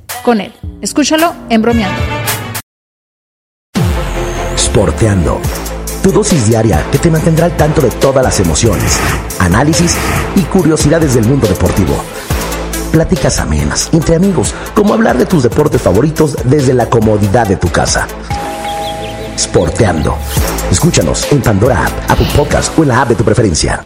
con 0.23 0.41
él. 0.41 0.53
Escúchalo 0.81 1.33
en 1.49 1.61
bromeando. 1.61 2.01
Sporteando. 4.55 5.39
Tu 6.01 6.11
dosis 6.11 6.47
diaria 6.47 6.83
que 6.91 6.97
te 6.97 7.11
mantendrá 7.11 7.45
al 7.45 7.55
tanto 7.55 7.81
de 7.81 7.89
todas 7.91 8.23
las 8.23 8.39
emociones, 8.39 8.99
análisis 9.39 9.95
y 10.35 10.41
curiosidades 10.41 11.13
del 11.13 11.25
mundo 11.25 11.47
deportivo. 11.47 11.95
Pláticas 12.91 13.39
amenas, 13.39 13.89
entre 13.93 14.15
amigos, 14.15 14.53
como 14.73 14.93
hablar 14.93 15.17
de 15.17 15.25
tus 15.25 15.43
deportes 15.43 15.81
favoritos 15.81 16.35
desde 16.45 16.73
la 16.73 16.89
comodidad 16.89 17.47
de 17.47 17.57
tu 17.57 17.69
casa. 17.69 18.07
Sporteando. 19.37 20.17
Escúchanos 20.71 21.31
en 21.31 21.41
Pandora 21.41 21.85
App, 21.85 22.11
Apple 22.11 22.27
Podcast 22.35 22.77
o 22.77 22.83
en 22.83 22.89
la 22.89 23.01
app 23.01 23.09
de 23.09 23.15
tu 23.15 23.23
preferencia. 23.23 23.85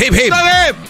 Hip, 0.00 0.14
hip. 0.14 0.32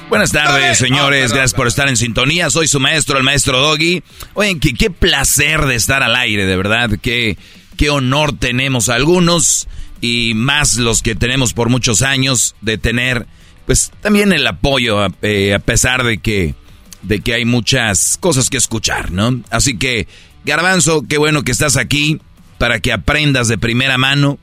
Buenas 0.09 0.31
tardes, 0.31 0.79
señores. 0.79 1.33
Gracias 1.33 1.55
por 1.55 1.67
estar 1.67 1.89
en 1.89 1.97
sintonía. 1.97 2.49
Soy 2.49 2.69
su 2.69 2.79
maestro, 2.79 3.19
el 3.19 3.25
maestro 3.25 3.59
Doggy. 3.59 4.05
Oigan, 4.35 4.61
qué, 4.61 4.73
qué 4.73 4.89
placer 4.89 5.67
de 5.67 5.75
estar 5.75 6.05
al 6.05 6.15
aire, 6.15 6.47
de 6.47 6.57
verdad. 6.57 6.91
Qué, 7.03 7.37
qué 7.77 7.91
honor 7.91 8.39
tenemos 8.39 8.89
algunos 8.89 9.67
y 10.01 10.35
más 10.35 10.77
los 10.77 11.03
que 11.03 11.17
tenemos 11.17 11.55
por 11.55 11.71
muchos 11.71 12.03
años 12.03 12.55
de 12.61 12.79
tener, 12.79 13.27
pues 13.67 13.91
también 14.01 14.33
el 14.33 14.47
apoyo, 14.47 15.03
a, 15.03 15.11
eh, 15.23 15.55
a 15.55 15.59
pesar 15.59 16.05
de 16.05 16.19
que, 16.19 16.55
de 17.03 17.21
que 17.21 17.35
hay 17.35 17.45
muchas 17.45 18.17
cosas 18.21 18.49
que 18.49 18.59
escuchar, 18.59 19.11
¿no? 19.11 19.41
Así 19.51 19.77
que, 19.77 20.07
Garbanzo, 20.45 21.03
qué 21.09 21.19
bueno 21.19 21.43
que 21.43 21.51
estás 21.51 21.77
aquí 21.77 22.21
para 22.59 22.79
que 22.79 22.93
aprendas 22.93 23.49
de 23.49 23.59
primera 23.59 23.99
mano 23.99 24.39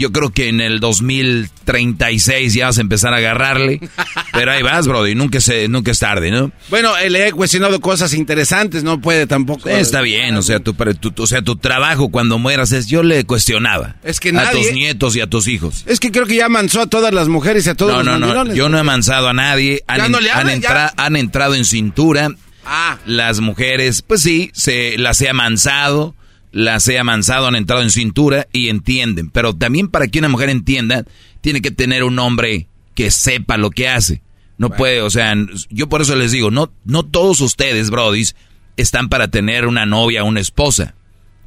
yo 0.00 0.10
creo 0.12 0.30
que 0.30 0.48
en 0.48 0.60
el 0.60 0.80
2036 0.80 2.54
ya 2.54 2.66
vas 2.66 2.78
a 2.78 2.80
empezar 2.80 3.12
a 3.14 3.18
agarrarle. 3.18 3.80
Pero 4.32 4.52
ahí 4.52 4.62
vas, 4.62 4.86
Brody. 4.86 5.14
Nunca, 5.14 5.40
se, 5.40 5.68
nunca 5.68 5.90
es 5.90 5.98
tarde, 5.98 6.30
¿no? 6.30 6.50
Bueno, 6.68 6.92
le 7.08 7.28
he 7.28 7.32
cuestionado 7.32 7.80
cosas 7.80 8.14
interesantes. 8.14 8.82
No 8.82 9.00
puede 9.00 9.26
tampoco. 9.26 9.68
está 9.68 10.00
bien. 10.00 10.36
O 10.36 10.42
sea, 10.42 10.60
tu, 10.60 10.74
tu, 10.74 11.22
o 11.22 11.26
sea, 11.26 11.42
tu 11.42 11.56
trabajo 11.56 12.10
cuando 12.10 12.38
mueras 12.38 12.72
es. 12.72 12.86
Yo 12.86 13.02
le 13.02 13.24
cuestionaba. 13.24 13.96
Es 14.02 14.20
que 14.20 14.30
A 14.30 14.32
nadie- 14.32 14.62
tus 14.64 14.72
nietos 14.72 15.16
y 15.16 15.20
a 15.20 15.26
tus 15.26 15.46
hijos. 15.48 15.84
Es 15.86 16.00
que 16.00 16.10
creo 16.10 16.26
que 16.26 16.36
ya 16.36 16.46
amansó 16.46 16.80
a 16.80 16.86
todas 16.86 17.12
las 17.12 17.28
mujeres 17.28 17.66
y 17.66 17.70
a 17.70 17.74
todos 17.74 17.92
No, 17.92 17.98
los 17.98 18.06
no, 18.06 18.12
no. 18.12 18.18
mandilones. 18.26 18.56
Yo 18.56 18.68
no 18.68 18.78
he 18.78 18.80
amansado 18.80 19.28
a 19.28 19.32
nadie. 19.32 19.82
Han, 19.86 19.98
Ya 19.98 20.08
no 20.08 20.20
le 20.20 20.30
han 20.30 20.48
entra- 20.48 20.92
han 20.96 21.16
entrado 21.16 21.54
en 21.54 21.64
cintura. 21.64 22.30
Ah. 22.64 22.98
Las 23.06 23.40
mujeres, 23.40 24.02
pues 24.02 24.22
sí, 24.22 24.50
se 24.54 24.96
las 24.98 25.20
he 25.22 25.28
amansado. 25.28 26.14
Las 26.52 26.88
he 26.88 26.98
amansado, 26.98 27.46
han 27.46 27.54
entrado 27.54 27.82
en 27.82 27.90
cintura 27.90 28.46
y 28.52 28.68
entienden. 28.68 29.30
Pero 29.30 29.54
también 29.54 29.88
para 29.88 30.08
que 30.08 30.18
una 30.18 30.28
mujer 30.28 30.50
entienda, 30.50 31.04
tiene 31.40 31.60
que 31.60 31.70
tener 31.70 32.04
un 32.04 32.18
hombre 32.18 32.68
que 32.94 33.10
sepa 33.10 33.56
lo 33.56 33.70
que 33.70 33.88
hace. 33.88 34.22
No 34.58 34.70
puede, 34.70 35.00
o 35.00 35.08
sea, 35.08 35.34
yo 35.70 35.88
por 35.88 36.02
eso 36.02 36.14
les 36.16 36.32
digo, 36.32 36.50
no, 36.50 36.70
no 36.84 37.02
todos 37.02 37.40
ustedes, 37.40 37.88
brodis, 37.88 38.36
están 38.76 39.08
para 39.08 39.28
tener 39.28 39.66
una 39.66 39.86
novia 39.86 40.22
o 40.22 40.26
una 40.26 40.40
esposa. 40.40 40.94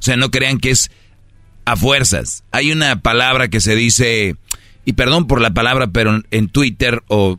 O 0.00 0.02
sea, 0.02 0.16
no 0.16 0.32
crean 0.32 0.58
que 0.58 0.70
es 0.70 0.90
a 1.64 1.76
fuerzas. 1.76 2.42
Hay 2.50 2.72
una 2.72 3.00
palabra 3.00 3.48
que 3.48 3.60
se 3.60 3.76
dice, 3.76 4.36
y 4.84 4.94
perdón 4.94 5.28
por 5.28 5.40
la 5.40 5.54
palabra, 5.54 5.86
pero 5.88 6.22
en 6.30 6.48
Twitter 6.48 7.04
o 7.06 7.38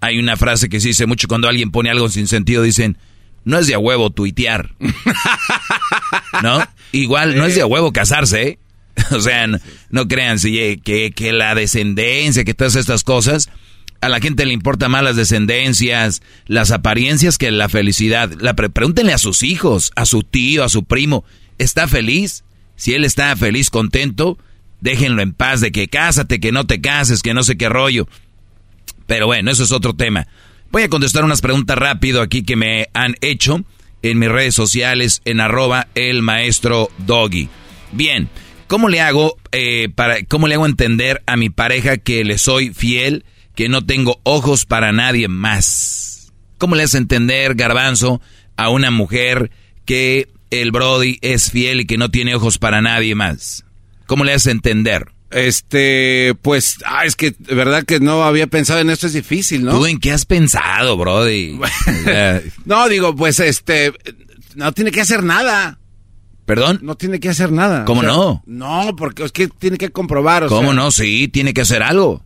hay 0.00 0.18
una 0.18 0.36
frase 0.36 0.68
que 0.68 0.80
se 0.80 0.88
dice 0.88 1.06
mucho 1.06 1.28
cuando 1.28 1.48
alguien 1.48 1.70
pone 1.70 1.88
algo 1.88 2.08
sin 2.08 2.26
sentido, 2.26 2.64
dicen, 2.64 2.98
no 3.44 3.58
es 3.58 3.66
de 3.66 3.74
a 3.74 3.78
huevo 3.78 4.10
tuitear. 4.10 4.74
¿No? 6.42 6.66
Igual, 6.92 7.36
no 7.36 7.44
es 7.46 7.54
de 7.54 7.62
a 7.62 7.66
huevo 7.66 7.92
casarse, 7.92 8.42
¿eh? 8.48 8.58
O 9.12 9.20
sea, 9.20 9.46
no, 9.46 9.58
no 9.90 10.06
crean 10.08 10.38
si, 10.38 10.58
eh, 10.58 10.80
que, 10.82 11.12
que 11.12 11.32
la 11.32 11.54
descendencia, 11.54 12.44
que 12.44 12.54
todas 12.54 12.76
estas 12.76 13.04
cosas, 13.04 13.48
a 14.00 14.08
la 14.08 14.20
gente 14.20 14.44
le 14.44 14.52
importa 14.52 14.88
más 14.88 15.02
las 15.02 15.16
descendencias, 15.16 16.22
las 16.46 16.70
apariencias 16.70 17.38
que 17.38 17.50
la 17.50 17.68
felicidad. 17.68 18.30
La 18.40 18.54
pre- 18.54 18.70
pregúntenle 18.70 19.12
a 19.12 19.18
sus 19.18 19.42
hijos, 19.42 19.92
a 19.96 20.04
su 20.06 20.22
tío, 20.22 20.64
a 20.64 20.68
su 20.68 20.84
primo, 20.84 21.24
¿está 21.58 21.88
feliz? 21.88 22.44
Si 22.76 22.94
él 22.94 23.04
está 23.04 23.34
feliz, 23.36 23.70
contento, 23.70 24.38
déjenlo 24.80 25.22
en 25.22 25.32
paz 25.32 25.60
de 25.60 25.72
que 25.72 25.88
cásate, 25.88 26.40
que 26.40 26.52
no 26.52 26.66
te 26.66 26.80
cases, 26.80 27.22
que 27.22 27.32
no 27.34 27.42
sé 27.44 27.56
qué 27.56 27.68
rollo. 27.68 28.08
Pero 29.06 29.26
bueno, 29.26 29.50
eso 29.50 29.62
es 29.64 29.72
otro 29.72 29.94
tema. 29.94 30.26
Voy 30.72 30.84
a 30.84 30.88
contestar 30.88 31.22
unas 31.22 31.42
preguntas 31.42 31.76
rápido 31.76 32.22
aquí 32.22 32.44
que 32.44 32.56
me 32.56 32.88
han 32.94 33.14
hecho 33.20 33.62
en 34.00 34.18
mis 34.18 34.30
redes 34.30 34.54
sociales 34.54 35.20
en 35.26 35.38
arroba 35.38 35.88
el 35.94 36.22
maestro 36.22 36.88
doggy. 36.96 37.50
Bien, 37.92 38.30
¿cómo 38.68 38.88
le 38.88 39.02
hago 39.02 39.36
eh, 39.52 39.90
para 39.94 40.24
cómo 40.24 40.48
le 40.48 40.54
hago 40.54 40.64
entender 40.64 41.22
a 41.26 41.36
mi 41.36 41.50
pareja 41.50 41.98
que 41.98 42.24
le 42.24 42.38
soy 42.38 42.72
fiel, 42.72 43.26
que 43.54 43.68
no 43.68 43.84
tengo 43.84 44.18
ojos 44.22 44.64
para 44.64 44.92
nadie 44.92 45.28
más? 45.28 46.32
¿Cómo 46.56 46.74
le 46.74 46.84
hace 46.84 46.96
entender, 46.96 47.54
garbanzo, 47.54 48.22
a 48.56 48.70
una 48.70 48.90
mujer 48.90 49.50
que 49.84 50.30
el 50.50 50.70
Brody 50.70 51.18
es 51.20 51.50
fiel 51.50 51.82
y 51.82 51.84
que 51.84 51.98
no 51.98 52.10
tiene 52.10 52.34
ojos 52.34 52.56
para 52.56 52.80
nadie 52.80 53.14
más? 53.14 53.66
¿Cómo 54.06 54.24
le 54.24 54.32
hace 54.32 54.50
entender? 54.50 55.11
Este, 55.32 56.34
pues, 56.42 56.76
ah, 56.84 57.04
es 57.04 57.16
que 57.16 57.34
verdad 57.40 57.84
que 57.84 58.00
no 58.00 58.24
había 58.24 58.46
pensado 58.46 58.80
en 58.80 58.90
esto, 58.90 59.06
es 59.06 59.14
difícil, 59.14 59.64
¿no? 59.64 59.72
¿Tú 59.72 59.86
en 59.86 59.98
qué 59.98 60.12
has 60.12 60.26
pensado, 60.26 60.96
Brody? 60.96 61.58
No, 62.64 62.88
digo, 62.88 63.16
pues, 63.16 63.40
este, 63.40 63.92
no 64.54 64.72
tiene 64.72 64.90
que 64.90 65.00
hacer 65.00 65.22
nada. 65.22 65.78
¿Perdón? 66.44 66.80
No 66.82 66.96
tiene 66.96 67.20
que 67.20 67.28
hacer 67.28 67.52
nada. 67.52 67.84
¿Cómo 67.84 68.00
O 68.00 68.04
sea, 68.04 68.12
no? 68.12 68.42
No, 68.46 68.96
porque 68.96 69.24
es 69.24 69.32
que 69.32 69.48
tiene 69.48 69.78
que 69.78 69.90
comprobar, 69.90 70.44
o 70.44 70.48
¿Cómo 70.48 70.68
sea, 70.68 70.74
no? 70.74 70.90
Sí, 70.90 71.28
tiene 71.28 71.54
que 71.54 71.62
hacer 71.62 71.82
algo. 71.82 72.24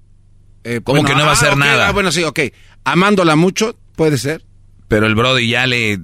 eh, 0.65 0.81
¿Cómo 0.83 1.03
bueno, 1.03 1.09
que 1.09 1.15
no 1.15 1.25
va 1.25 1.33
a 1.33 1.35
ah, 1.35 1.39
hacer 1.39 1.57
nada? 1.57 1.89
ah, 1.89 1.93
bueno, 1.93 2.11
sí, 2.11 2.25
ok. 2.25 2.41
Amándola 2.85 3.37
mucho, 3.37 3.77
puede 3.95 4.19
ser. 4.19 4.45
Pero 4.89 5.07
el 5.07 5.15
Brody 5.15 5.49
ya 5.49 5.67
le 5.67 6.01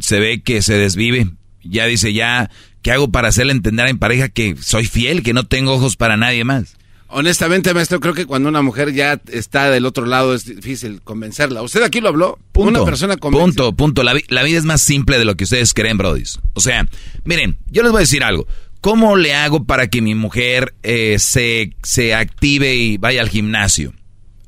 se 0.00 0.20
ve 0.20 0.42
que 0.42 0.62
se 0.62 0.74
desvive. 0.74 1.28
Ya 1.62 1.86
dice, 1.86 2.12
ya, 2.12 2.50
¿qué 2.84 2.92
hago 2.92 3.10
para 3.10 3.26
hacerle 3.26 3.50
entender 3.50 3.86
a 3.86 3.92
mi 3.92 3.98
pareja 3.98 4.28
que 4.28 4.54
soy 4.60 4.84
fiel, 4.84 5.24
que 5.24 5.32
no 5.32 5.42
tengo 5.44 5.72
ojos 5.72 5.96
para 5.96 6.16
nadie 6.16 6.44
más? 6.44 6.76
Honestamente, 7.08 7.72
maestro, 7.74 8.00
creo 8.00 8.12
que 8.14 8.26
cuando 8.26 8.48
una 8.48 8.60
mujer 8.62 8.92
ya 8.92 9.20
está 9.30 9.70
del 9.70 9.86
otro 9.86 10.04
lado 10.04 10.34
es 10.34 10.44
difícil 10.46 11.00
convencerla. 11.02 11.62
¿Usted 11.62 11.82
aquí 11.82 12.00
lo 12.00 12.08
habló? 12.08 12.38
Punto. 12.52 12.70
Una 12.70 12.84
persona 12.84 13.16
convence. 13.16 13.44
Punto, 13.44 13.72
punto. 13.72 14.02
La, 14.02 14.14
vi- 14.14 14.24
la 14.28 14.42
vida 14.42 14.58
es 14.58 14.64
más 14.64 14.80
simple 14.82 15.18
de 15.18 15.24
lo 15.24 15.36
que 15.36 15.44
ustedes 15.44 15.74
creen, 15.74 15.96
brodis. 15.96 16.40
O 16.54 16.60
sea, 16.60 16.88
miren, 17.24 17.56
yo 17.66 17.82
les 17.82 17.92
voy 17.92 18.00
a 18.00 18.08
decir 18.08 18.24
algo. 18.24 18.46
¿Cómo 18.80 19.16
le 19.16 19.34
hago 19.34 19.64
para 19.64 19.86
que 19.88 20.02
mi 20.02 20.14
mujer 20.14 20.74
eh, 20.82 21.16
se, 21.20 21.74
se 21.82 22.14
active 22.14 22.74
y 22.74 22.96
vaya 22.98 23.20
al 23.22 23.28
gimnasio? 23.30 23.94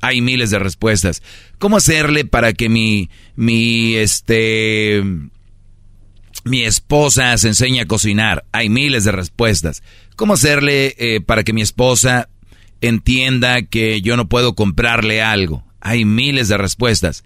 Hay 0.01 0.21
miles 0.21 0.51
de 0.51 0.59
respuestas. 0.59 1.23
¿Cómo 1.59 1.77
hacerle 1.77 2.25
para 2.25 2.53
que 2.53 2.69
mi, 2.69 3.09
mi, 3.35 3.95
este, 3.95 5.01
mi 6.47 6.63
esposa 6.63 7.37
se 7.37 7.49
enseñe 7.49 7.81
a 7.81 7.85
cocinar? 7.85 8.45
Hay 8.51 8.69
miles 8.69 9.03
de 9.03 9.11
respuestas. 9.11 9.83
¿Cómo 10.15 10.33
hacerle 10.33 10.95
eh, 10.97 11.21
para 11.21 11.43
que 11.43 11.53
mi 11.53 11.61
esposa 11.61 12.29
entienda 12.81 13.61
que 13.61 14.01
yo 14.01 14.17
no 14.17 14.27
puedo 14.27 14.55
comprarle 14.55 15.21
algo? 15.21 15.65
Hay 15.79 16.05
miles 16.05 16.47
de 16.47 16.57
respuestas. 16.57 17.23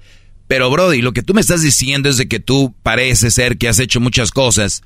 Pero 0.47 0.69
Brody, 0.69 1.01
lo 1.01 1.13
que 1.13 1.23
tú 1.23 1.33
me 1.33 1.41
estás 1.41 1.61
diciendo 1.61 2.09
es 2.09 2.17
de 2.17 2.27
que 2.27 2.39
tú 2.39 2.75
parece 2.83 3.31
ser 3.31 3.57
que 3.57 3.69
has 3.69 3.79
hecho 3.79 4.01
muchas 4.01 4.31
cosas 4.31 4.83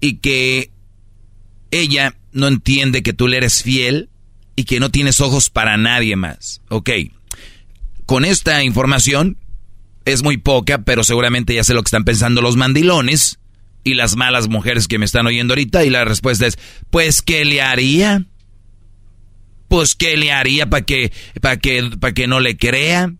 y 0.00 0.18
que 0.18 0.70
ella 1.70 2.14
no 2.32 2.46
entiende 2.46 3.02
que 3.02 3.12
tú 3.12 3.26
le 3.26 3.38
eres 3.38 3.62
fiel 3.62 4.08
y 4.54 4.64
que 4.64 4.78
no 4.78 4.90
tienes 4.90 5.20
ojos 5.20 5.50
para 5.50 5.76
nadie 5.76 6.14
más. 6.14 6.60
Ok, 6.68 6.90
con 8.06 8.24
esta 8.24 8.62
información 8.62 9.36
es 10.04 10.22
muy 10.22 10.36
poca, 10.36 10.78
pero 10.78 11.02
seguramente 11.02 11.54
ya 11.54 11.64
sé 11.64 11.74
lo 11.74 11.82
que 11.82 11.88
están 11.88 12.04
pensando 12.04 12.42
los 12.42 12.56
mandilones 12.56 13.38
y 13.84 13.94
las 13.94 14.16
malas 14.16 14.48
mujeres 14.48 14.88
que 14.88 14.98
me 14.98 15.04
están 15.04 15.26
oyendo 15.26 15.52
ahorita 15.52 15.84
y 15.84 15.90
la 15.90 16.04
respuesta 16.04 16.46
es, 16.46 16.58
pues, 16.90 17.22
¿qué 17.22 17.44
le 17.44 17.60
haría? 17.60 18.24
Pues, 19.68 19.94
¿qué 19.94 20.16
le 20.16 20.32
haría 20.32 20.68
para 20.68 20.84
que, 20.84 21.12
que, 21.60 21.90
que 22.14 22.26
no 22.26 22.40
le 22.40 22.56
crea? 22.56 23.12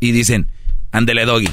Y 0.00 0.12
dicen, 0.12 0.50
ándele 0.90 1.24
doggy, 1.24 1.48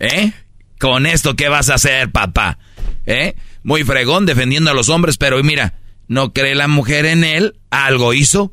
¿eh? 0.00 0.32
Con 0.78 1.06
esto, 1.06 1.36
¿qué 1.36 1.48
vas 1.48 1.70
a 1.70 1.74
hacer, 1.74 2.10
papá? 2.10 2.58
¿Eh? 3.06 3.34
Muy 3.62 3.84
fregón 3.84 4.26
defendiendo 4.26 4.70
a 4.70 4.74
los 4.74 4.88
hombres, 4.88 5.16
pero 5.16 5.42
mira, 5.42 5.78
no 6.08 6.32
cree 6.32 6.54
la 6.54 6.68
mujer 6.68 7.06
en 7.06 7.24
él, 7.24 7.58
algo 7.70 8.12
hizo. 8.12 8.52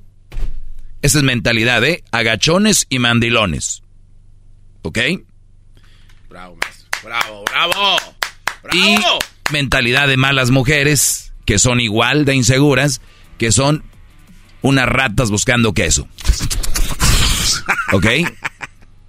Esa 1.02 1.18
es 1.18 1.24
mentalidad, 1.24 1.84
¿eh? 1.84 2.04
Agachones 2.12 2.86
y 2.90 3.00
mandilones. 3.00 3.84
¿Ok? 4.84 5.00
Bravo, 6.30 6.56
maestro. 6.56 6.90
Bravo, 7.04 7.44
bravo. 7.46 7.98
Y 8.72 8.98
mentalidad 9.52 10.08
de 10.08 10.18
malas 10.18 10.52
mujeres 10.52 11.34
que 11.46 11.60
son 11.60 11.80
igual 11.80 12.26
de 12.26 12.36
inseguras, 12.36 13.02
que 13.38 13.52
son 13.52 13.84
unas 14.62 14.88
ratas 14.88 15.30
buscando 15.30 15.74
queso. 15.74 16.08
¿Ok? 17.94 18.08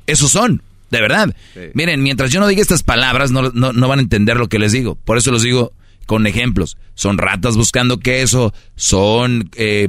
Esos 0.07 0.33
son, 0.33 0.63
de 0.91 1.01
verdad. 1.01 1.35
Miren, 1.75 2.03
mientras 2.03 2.31
yo 2.31 2.41
no 2.41 2.47
diga 2.47 2.61
estas 2.61 2.83
palabras, 2.83 3.31
no, 3.31 3.51
no, 3.51 3.89
van 3.89 3.99
a 3.99 4.03
entender 4.03 4.37
lo 4.37 4.49
que 4.49 4.59
les 4.59 4.73
digo. 4.73 4.97
Por 4.97 5.17
eso 5.17 5.31
los 5.31 5.43
digo 5.43 5.73
con 6.07 6.27
ejemplos. 6.27 6.77
Son 6.95 7.17
ratas 7.17 7.57
buscando 7.57 8.01
queso, 8.01 8.53
son 8.77 9.51
eh, 9.57 9.89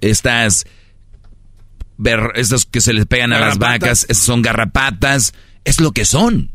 estas, 0.00 0.66
estas 2.34 2.64
que 2.66 2.80
se 2.80 2.92
les 2.92 3.06
pegan 3.06 3.32
a 3.32 3.40
las 3.40 3.58
vacas, 3.58 4.06
son 4.10 4.40
garrapatas. 4.40 5.34
Es 5.64 5.80
lo 5.80 5.92
que 5.92 6.04
son, 6.04 6.52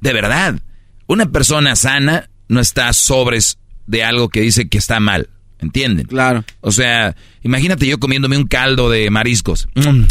de 0.00 0.12
verdad. 0.12 0.60
Una 1.06 1.26
persona 1.26 1.76
sana 1.76 2.30
no 2.48 2.60
está 2.60 2.92
sobres 2.92 3.58
de 3.86 4.04
algo 4.04 4.28
que 4.28 4.40
dice 4.40 4.68
que 4.68 4.78
está 4.78 5.00
mal. 5.00 5.28
¿Entienden? 5.58 6.06
Claro. 6.06 6.44
O 6.60 6.70
sea, 6.70 7.16
imagínate 7.42 7.86
yo 7.86 7.98
comiéndome 7.98 8.36
un 8.36 8.46
caldo 8.46 8.90
de 8.90 9.08
mariscos. 9.10 9.68
Mm. 9.74 10.02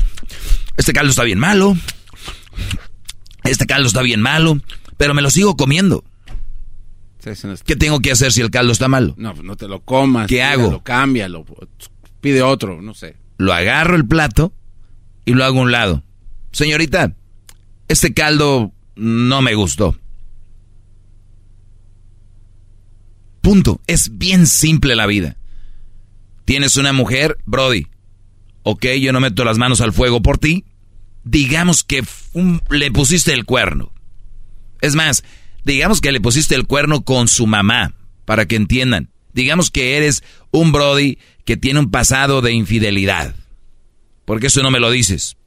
Este 0.78 0.94
caldo 0.94 1.12
está 1.12 1.24
bien 1.24 1.40
malo. 1.40 1.78
Este 3.44 3.66
caldo 3.68 3.88
está 3.88 4.02
bien 4.02 4.22
malo. 4.22 4.60
Pero 4.98 5.14
me 5.14 5.22
lo 5.22 5.30
sigo 5.30 5.56
comiendo. 5.56 6.04
¿Qué 7.66 7.76
tengo 7.76 8.00
que 8.02 8.12
hacer 8.12 8.32
si 8.32 8.42
el 8.42 8.52
caldo 8.52 8.72
está 8.72 8.88
malo? 8.88 9.16
No, 9.18 9.34
no 9.34 9.56
te 9.56 9.68
lo 9.68 9.82
comas. 9.82 10.28
¿Qué 10.28 10.44
hago? 10.44 10.84
Cámbialo. 10.84 11.46
Pide 12.22 12.42
otro, 12.42 12.82
no 12.82 12.94
sé. 12.94 13.18
Lo 13.38 13.54
agarro 13.54 13.96
el 13.96 14.06
plato 14.06 14.54
y 15.26 15.34
lo 15.34 15.44
hago 15.44 15.60
a 15.60 15.64
un 15.64 15.72
lado. 15.72 16.04
Señorita, 16.52 17.14
este 17.88 18.14
caldo 18.14 18.72
no 18.96 19.42
me 19.42 19.56
gustó. 19.56 19.96
Punto. 23.46 23.80
Es 23.86 24.18
bien 24.18 24.48
simple 24.48 24.96
la 24.96 25.06
vida. 25.06 25.38
Tienes 26.46 26.78
una 26.78 26.94
mujer, 26.94 27.38
Brody. 27.46 27.86
Ok, 28.64 28.88
yo 29.00 29.14
no 29.14 29.20
meto 29.20 29.46
las 29.46 29.60
manos 29.60 29.82
al 29.82 29.94
fuego 29.94 30.24
por 30.24 30.40
ti. 30.40 30.66
Digamos 31.24 31.84
que 31.84 32.04
le 32.72 32.90
pusiste 32.90 33.34
el 33.34 33.46
cuerno. 33.46 33.94
Es 34.82 34.96
más, 34.96 35.24
digamos 35.64 36.02
que 36.02 36.12
le 36.12 36.22
pusiste 36.22 36.56
el 36.56 36.66
cuerno 36.66 37.04
con 37.04 37.28
su 37.28 37.46
mamá, 37.46 37.94
para 38.26 38.48
que 38.48 38.56
entiendan. 38.56 39.12
Digamos 39.32 39.70
que 39.70 39.96
eres 39.96 40.24
un 40.50 40.72
Brody 40.72 41.20
que 41.46 41.56
tiene 41.56 41.82
un 41.82 41.92
pasado 41.92 42.42
de 42.42 42.52
infidelidad. 42.52 43.36
Porque 44.26 44.48
eso 44.48 44.64
no 44.64 44.72
me 44.72 44.80
lo 44.80 44.90
dices. 44.90 45.38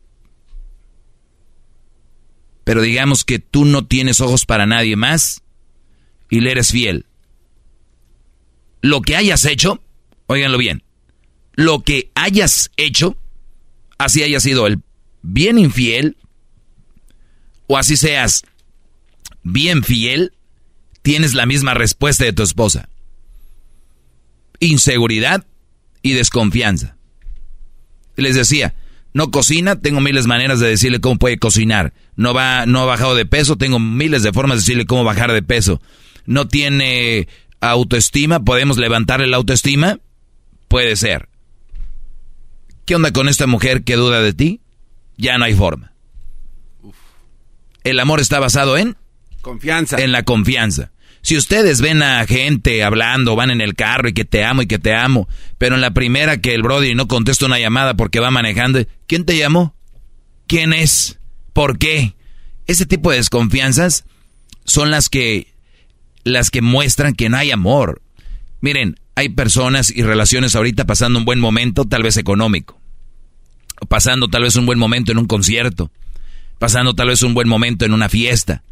Pero 2.63 2.81
digamos 2.81 3.25
que 3.25 3.41
tú 3.41 3.65
no 3.65 3.87
tienes 3.87 4.21
ojos 4.21 4.47
para 4.47 4.67
nadie 4.67 4.95
más 4.95 5.43
y 6.31 6.39
le 6.39 6.53
eres 6.53 6.71
fiel 6.71 7.08
lo 8.81 9.03
que 9.03 9.17
hayas 9.17 9.45
hecho, 9.45 9.83
óiganlo 10.27 10.59
bien, 10.59 10.83
lo 11.55 11.83
que 11.83 12.11
hayas 12.15 12.71
hecho, 12.77 13.17
así 13.99 14.23
haya 14.23 14.41
sido 14.41 14.67
el 14.67 14.81
bien 15.23 15.59
infiel, 15.59 16.17
o 17.67 17.77
así 17.77 17.97
seas 17.97 18.45
bien 19.43 19.83
fiel, 19.83 20.33
tienes 21.03 21.35
la 21.35 21.47
misma 21.47 21.75
respuesta 21.75 22.25
de 22.25 22.33
tu 22.33 22.43
esposa. 22.43 22.89
Inseguridad 24.61 25.47
y 26.03 26.13
desconfianza. 26.13 26.97
Les 28.17 28.35
decía, 28.35 28.75
no 29.13 29.31
cocina, 29.31 29.81
tengo 29.81 30.01
miles 30.01 30.25
de 30.25 30.29
maneras 30.29 30.61
de 30.61 30.69
decirle 30.69 31.01
cómo 31.01 31.19
puede 31.19 31.39
cocinar. 31.39 31.93
No 32.17 32.35
va, 32.35 32.67
no 32.67 32.81
ha 32.81 32.85
bajado 32.85 33.15
de 33.15 33.27
peso, 33.27 33.57
tengo 33.57 33.79
miles 33.79 34.23
de 34.23 34.33
formas 34.33 34.59
de 34.59 34.63
decirle 34.63 34.87
cómo 34.87 35.05
bajar 35.05 35.33
de 35.33 35.43
peso. 35.43 35.81
No 36.27 36.49
tiene 36.49 37.29
autoestima, 37.61 38.41
¿podemos 38.41 38.79
levantarle 38.79 39.27
la 39.27 39.37
autoestima? 39.37 39.99
Puede 40.69 40.97
ser. 40.97 41.29
¿Qué 42.85 42.95
onda 42.95 43.13
con 43.13 43.29
esta 43.29 43.47
mujer 43.47 43.85
que 43.85 43.97
duda 43.97 44.21
de 44.21 44.33
ti? 44.33 44.61
Ya 45.17 45.37
no 45.39 45.45
hay 45.45 45.55
forma. 45.55 45.93
El 47.85 48.01
amor 48.01 48.21
está 48.21 48.39
basado 48.39 48.77
en 48.77 48.97
confianza. 49.43 49.97
En 49.99 50.13
la 50.13 50.23
confianza. 50.23 50.93
Si 51.23 51.37
ustedes 51.37 51.81
ven 51.81 52.03
a 52.03 52.25
gente 52.27 52.83
hablando, 52.85 53.37
van 53.37 53.51
en 53.51 53.61
el 53.61 53.75
carro 53.75 54.09
y 54.09 54.13
que 54.13 54.25
te 54.25 54.45
amo 54.45 54.63
y 54.63 54.67
que 54.67 54.79
te 54.79 54.95
amo, 54.95 55.29
pero 55.59 55.75
en 55.75 55.81
la 55.81 55.91
primera 55.91 56.41
que 56.41 56.55
el 56.55 56.63
Brody 56.63 56.95
no 56.95 57.09
contesta 57.09 57.47
una 57.47 57.59
llamada 57.59 57.95
porque 57.95 58.21
va 58.21 58.31
manejando, 58.31 58.85
¿quién 59.07 59.25
te 59.25 59.37
llamó? 59.37 59.75
¿Quién 60.47 60.73
es? 60.73 61.19
¿Por 61.53 61.79
qué? 61.79 62.15
Ese 62.67 62.87
tipo 62.87 63.11
de 63.11 63.17
desconfianzas 63.19 64.05
son 64.65 64.91
las 64.91 65.09
que 65.09 65.55
las 66.33 66.51
que 66.51 66.63
muestran 66.63 67.15
que 67.15 67.29
no 67.29 67.37
hay 67.37 67.51
amor. 67.51 68.03
Miren, 68.61 68.99
hay 69.15 69.29
personas 69.31 69.91
y 69.91 70.03
relaciones 70.03 70.55
ahorita 70.55 70.87
pasando 70.87 71.19
un 71.19 71.25
buen 71.25 71.41
momento, 71.41 71.85
tal 71.85 72.03
vez 72.03 72.17
económico. 72.17 72.81
Pasando 73.89 74.29
tal 74.29 74.43
vez 74.43 74.57
un 74.57 74.67
buen 74.67 74.79
momento 74.79 75.13
en 75.13 75.19
un 75.19 75.27
concierto. 75.27 75.91
Pasando 76.59 76.95
tal 76.95 77.09
vez 77.09 77.23
un 77.23 77.35
buen 77.35 77.49
momento 77.49 77.85
en 77.85 77.93
una 77.93 78.09
fiesta. 78.09 78.63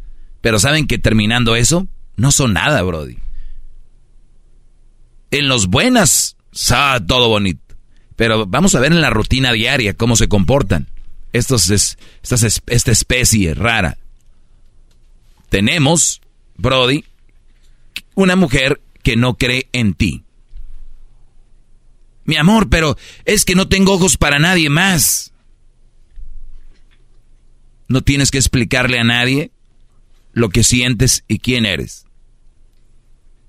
Pero 0.41 0.59
saben 0.59 0.87
que 0.87 0.97
terminando 0.97 1.55
eso, 1.55 1.87
no 2.15 2.31
son 2.31 2.53
nada, 2.53 2.81
Brody. 2.81 3.17
En 5.31 5.47
los 5.47 5.67
buenas, 5.67 6.37
sa, 6.51 7.01
todo 7.05 7.29
bonito. 7.29 7.75
Pero 8.15 8.45
vamos 8.45 8.73
a 8.75 8.79
ver 8.79 8.91
en 8.91 9.01
la 9.01 9.09
rutina 9.09 9.51
diaria 9.51 9.93
cómo 9.93 10.15
se 10.15 10.27
comportan. 10.27 10.87
Estos 11.33 11.69
es, 11.69 11.97
esta 12.23 12.91
especie 12.91 13.53
rara. 13.53 13.97
Tenemos, 15.49 16.21
Brody, 16.57 17.05
una 18.17 18.35
mujer 18.35 18.81
que 19.03 19.15
no 19.15 19.37
cree 19.37 19.69
en 19.73 19.93
ti. 19.93 20.23
Mi 22.25 22.35
amor, 22.35 22.67
pero 22.67 22.97
es 23.25 23.45
que 23.45 23.53
no 23.53 23.69
tengo 23.69 23.93
ojos 23.93 24.17
para 24.17 24.39
nadie 24.39 24.71
más. 24.71 25.31
No 27.87 28.01
tienes 28.01 28.31
que 28.31 28.39
explicarle 28.39 28.99
a 28.99 29.03
nadie 29.03 29.51
lo 30.33 30.49
que 30.49 30.63
sientes 30.63 31.25
y 31.27 31.37
quién 31.37 31.67
eres. 31.67 32.07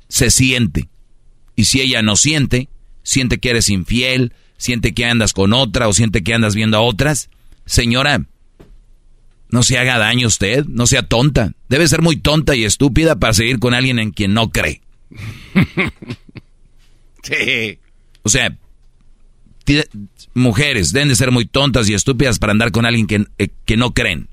Se 0.08 0.30
siente. 0.30 0.90
Y 1.56 1.64
si 1.64 1.80
ella 1.80 2.02
no 2.02 2.14
siente, 2.14 2.68
siente 3.02 3.38
que 3.38 3.50
eres 3.50 3.70
infiel, 3.70 4.34
siente 4.58 4.92
que 4.92 5.06
andas 5.06 5.32
con 5.32 5.54
otra 5.54 5.88
o 5.88 5.94
siente 5.94 6.22
que 6.22 6.34
andas 6.34 6.54
viendo 6.54 6.76
a 6.76 6.82
otras, 6.82 7.30
señora, 7.64 8.26
no 9.50 9.62
se 9.62 9.78
haga 9.78 9.98
daño 9.98 10.26
usted, 10.26 10.64
no 10.66 10.86
sea 10.86 11.02
tonta. 11.02 11.52
Debe 11.68 11.88
ser 11.88 12.02
muy 12.02 12.16
tonta 12.16 12.54
y 12.54 12.64
estúpida 12.64 13.16
para 13.16 13.32
seguir 13.32 13.58
con 13.58 13.74
alguien 13.74 13.98
en 13.98 14.10
quien 14.10 14.34
no 14.34 14.50
cree. 14.50 14.82
sí. 17.22 17.78
O 18.22 18.28
sea, 18.28 18.56
mujeres 20.34 20.92
deben 20.92 21.08
de 21.08 21.16
ser 21.16 21.30
muy 21.30 21.46
tontas 21.46 21.88
y 21.88 21.94
estúpidas 21.94 22.38
para 22.38 22.52
andar 22.52 22.72
con 22.72 22.84
alguien 22.86 23.06
que, 23.06 23.26
eh, 23.38 23.48
que 23.64 23.76
no 23.76 23.94
creen. 23.94 24.28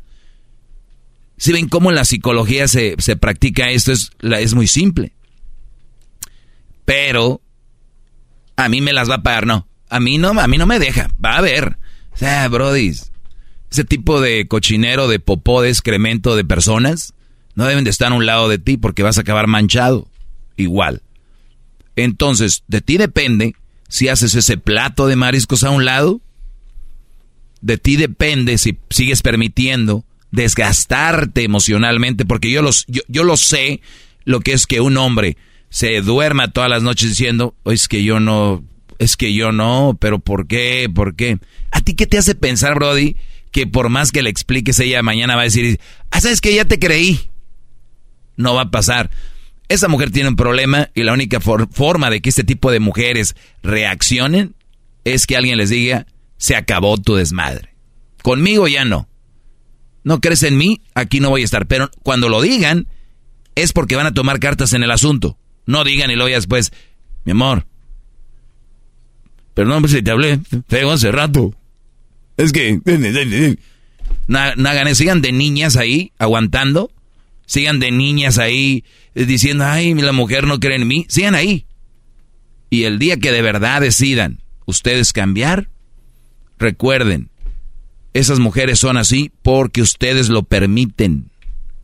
Si 1.38 1.51
ven 1.51 1.68
cómo 1.68 1.89
en 1.89 1.95
la 1.95 2.05
psicología 2.05 2.68
se, 2.68 2.95
se 2.97 3.18
practica 3.18 3.70
esto, 3.70 3.91
es, 3.91 4.11
es 4.22 4.53
muy 4.53 4.68
simple. 4.68 5.13
Pero 6.86 7.41
a 8.55 8.70
mí 8.70 8.82
me 8.82 8.93
las 8.93 9.09
va 9.09 9.16
a 9.16 9.24
pagar, 9.24 9.45
no. 9.45 9.68
A 9.89 9.99
mí 9.99 10.18
no, 10.18 10.30
a 10.39 10.47
mí 10.47 10.57
no 10.57 10.66
me 10.66 10.80
deja. 10.80 11.09
Va 11.24 11.38
a 11.38 11.41
ver. 11.41 11.78
O 12.11 12.18
sea, 12.18 12.47
brodis, 12.47 13.11
ese 13.76 13.84
tipo 13.84 14.21
de 14.21 14.47
cochinero, 14.47 15.07
de 15.07 15.19
popó, 15.19 15.61
de 15.61 15.69
excremento 15.69 16.36
de 16.36 16.45
personas, 16.45 17.13
no 17.55 17.65
deben 17.65 17.84
de 17.84 17.89
estar 17.89 18.11
a 18.11 18.15
un 18.15 18.26
lado 18.26 18.47
de 18.47 18.57
ti 18.57 18.78
porque 18.78 19.03
vas 19.03 19.17
a 19.17 19.21
acabar 19.21 19.47
manchado. 19.47 20.07
Igual. 20.55 21.01
Entonces, 21.97 22.63
de 22.67 22.82
ti 22.82 22.97
depende 22.97 23.55
si 23.89 24.07
haces 24.07 24.36
ese 24.36 24.57
plato 24.57 25.07
de 25.07 25.17
mariscos 25.17 25.63
a 25.63 25.71
un 25.71 25.84
lado. 25.84 26.21
De 27.61 27.78
ti 27.78 27.97
depende 27.97 28.57
si 28.57 28.78
sigues 28.89 29.21
permitiendo 29.21 30.05
desgastarte 30.32 31.43
emocionalmente, 31.43 32.26
porque 32.26 32.51
yo, 32.51 32.61
los, 32.61 32.86
yo, 32.88 33.01
yo 33.07 33.23
lo 33.23 33.38
sé 33.38 33.82
lo 34.23 34.39
que 34.39 34.53
es 34.53 34.67
que 34.67 34.82
un 34.82 34.97
hombre 34.97 35.38
se 35.69 36.01
duerma 36.01 36.51
todas 36.51 36.69
las 36.69 36.84
noches 36.84 37.09
diciendo, 37.09 37.55
es 37.65 37.88
que 37.88 38.03
yo 38.03 38.19
no, 38.19 38.63
es 38.99 39.17
que 39.17 39.34
yo 39.34 39.51
no, 39.51 39.97
pero 39.99 40.19
¿por 40.19 40.47
qué? 40.47 40.89
¿Por 40.93 41.15
qué? 41.15 41.38
¿A 41.71 41.82
ti 41.82 41.95
qué 41.95 42.07
te 42.07 42.17
hace 42.17 42.36
pensar, 42.36 42.76
Brody, 42.76 43.15
que 43.55 43.65
por 43.65 43.87
más 43.87 44.11
que 44.11 44.21
le 44.21 44.29
expliques 44.29 44.81
ella 44.81 45.01
mañana 45.01 45.37
va 45.37 45.43
a 45.43 45.45
decir, 45.45 45.79
ah, 46.11 46.19
sabes 46.19 46.41
que 46.41 46.53
ya 46.53 46.65
te 46.65 46.77
creí? 46.77 47.31
No 48.35 48.53
va 48.53 48.63
a 48.63 48.69
pasar. 48.69 49.11
Esa 49.69 49.87
mujer 49.87 50.11
tiene 50.11 50.27
un 50.27 50.35
problema 50.35 50.89
y 50.93 51.03
la 51.03 51.13
única 51.13 51.39
forma 51.39 52.09
de 52.09 52.19
que 52.19 52.27
este 52.27 52.43
tipo 52.43 52.69
de 52.69 52.81
mujeres 52.81 53.33
reaccionen 53.63 54.55
es 55.05 55.25
que 55.25 55.37
alguien 55.37 55.57
les 55.57 55.69
diga, 55.69 56.05
se 56.35 56.57
acabó 56.57 56.97
tu 56.97 57.15
desmadre. 57.15 57.73
Conmigo 58.23 58.67
ya 58.67 58.83
no. 58.83 59.07
No 60.03 60.19
crees 60.19 60.43
en 60.43 60.57
mí, 60.57 60.81
aquí 60.93 61.21
no 61.21 61.29
voy 61.29 61.43
a 61.43 61.45
estar. 61.45 61.65
Pero 61.65 61.89
cuando 62.03 62.27
lo 62.27 62.41
digan, 62.41 62.89
es 63.55 63.71
porque 63.71 63.95
van 63.95 64.07
a 64.07 64.13
tomar 64.13 64.41
cartas 64.41 64.73
en 64.73 64.83
el 64.83 64.91
asunto. 64.91 65.37
No 65.65 65.85
digan 65.85 66.11
y 66.11 66.17
lo 66.17 66.25
oigas 66.25 66.41
después, 66.43 66.73
mi 67.23 67.31
amor. 67.31 67.65
Perdón 69.53 69.87
si 69.87 70.01
te 70.01 70.11
hablé 70.11 70.41
feo 70.67 70.91
hace 70.91 71.09
rato. 71.09 71.55
Es 72.38 72.51
que... 72.51 72.79
No, 74.27 74.39
sigan 74.95 75.21
de 75.21 75.31
niñas 75.31 75.75
ahí, 75.77 76.11
aguantando. 76.17 76.91
Sigan 77.45 77.79
de 77.79 77.91
niñas 77.91 78.39
ahí, 78.39 78.83
eh, 79.13 79.25
diciendo, 79.25 79.65
ay, 79.65 79.93
la 79.93 80.11
mujer 80.11 80.47
no 80.47 80.59
cree 80.59 80.77
en 80.77 80.88
mí. 80.88 81.05
Sigan 81.09 81.36
ahí. 81.36 81.65
Y 82.69 82.83
el 82.83 82.97
día 82.97 83.17
que 83.17 83.31
de 83.31 83.41
verdad 83.41 83.81
decidan 83.81 84.41
ustedes 84.65 85.13
cambiar, 85.13 85.69
recuerden, 86.57 87.29
esas 88.13 88.39
mujeres 88.39 88.79
son 88.79 88.97
así 88.97 89.31
porque 89.43 89.81
ustedes 89.81 90.29
lo 90.29 90.43
permiten. 90.43 91.29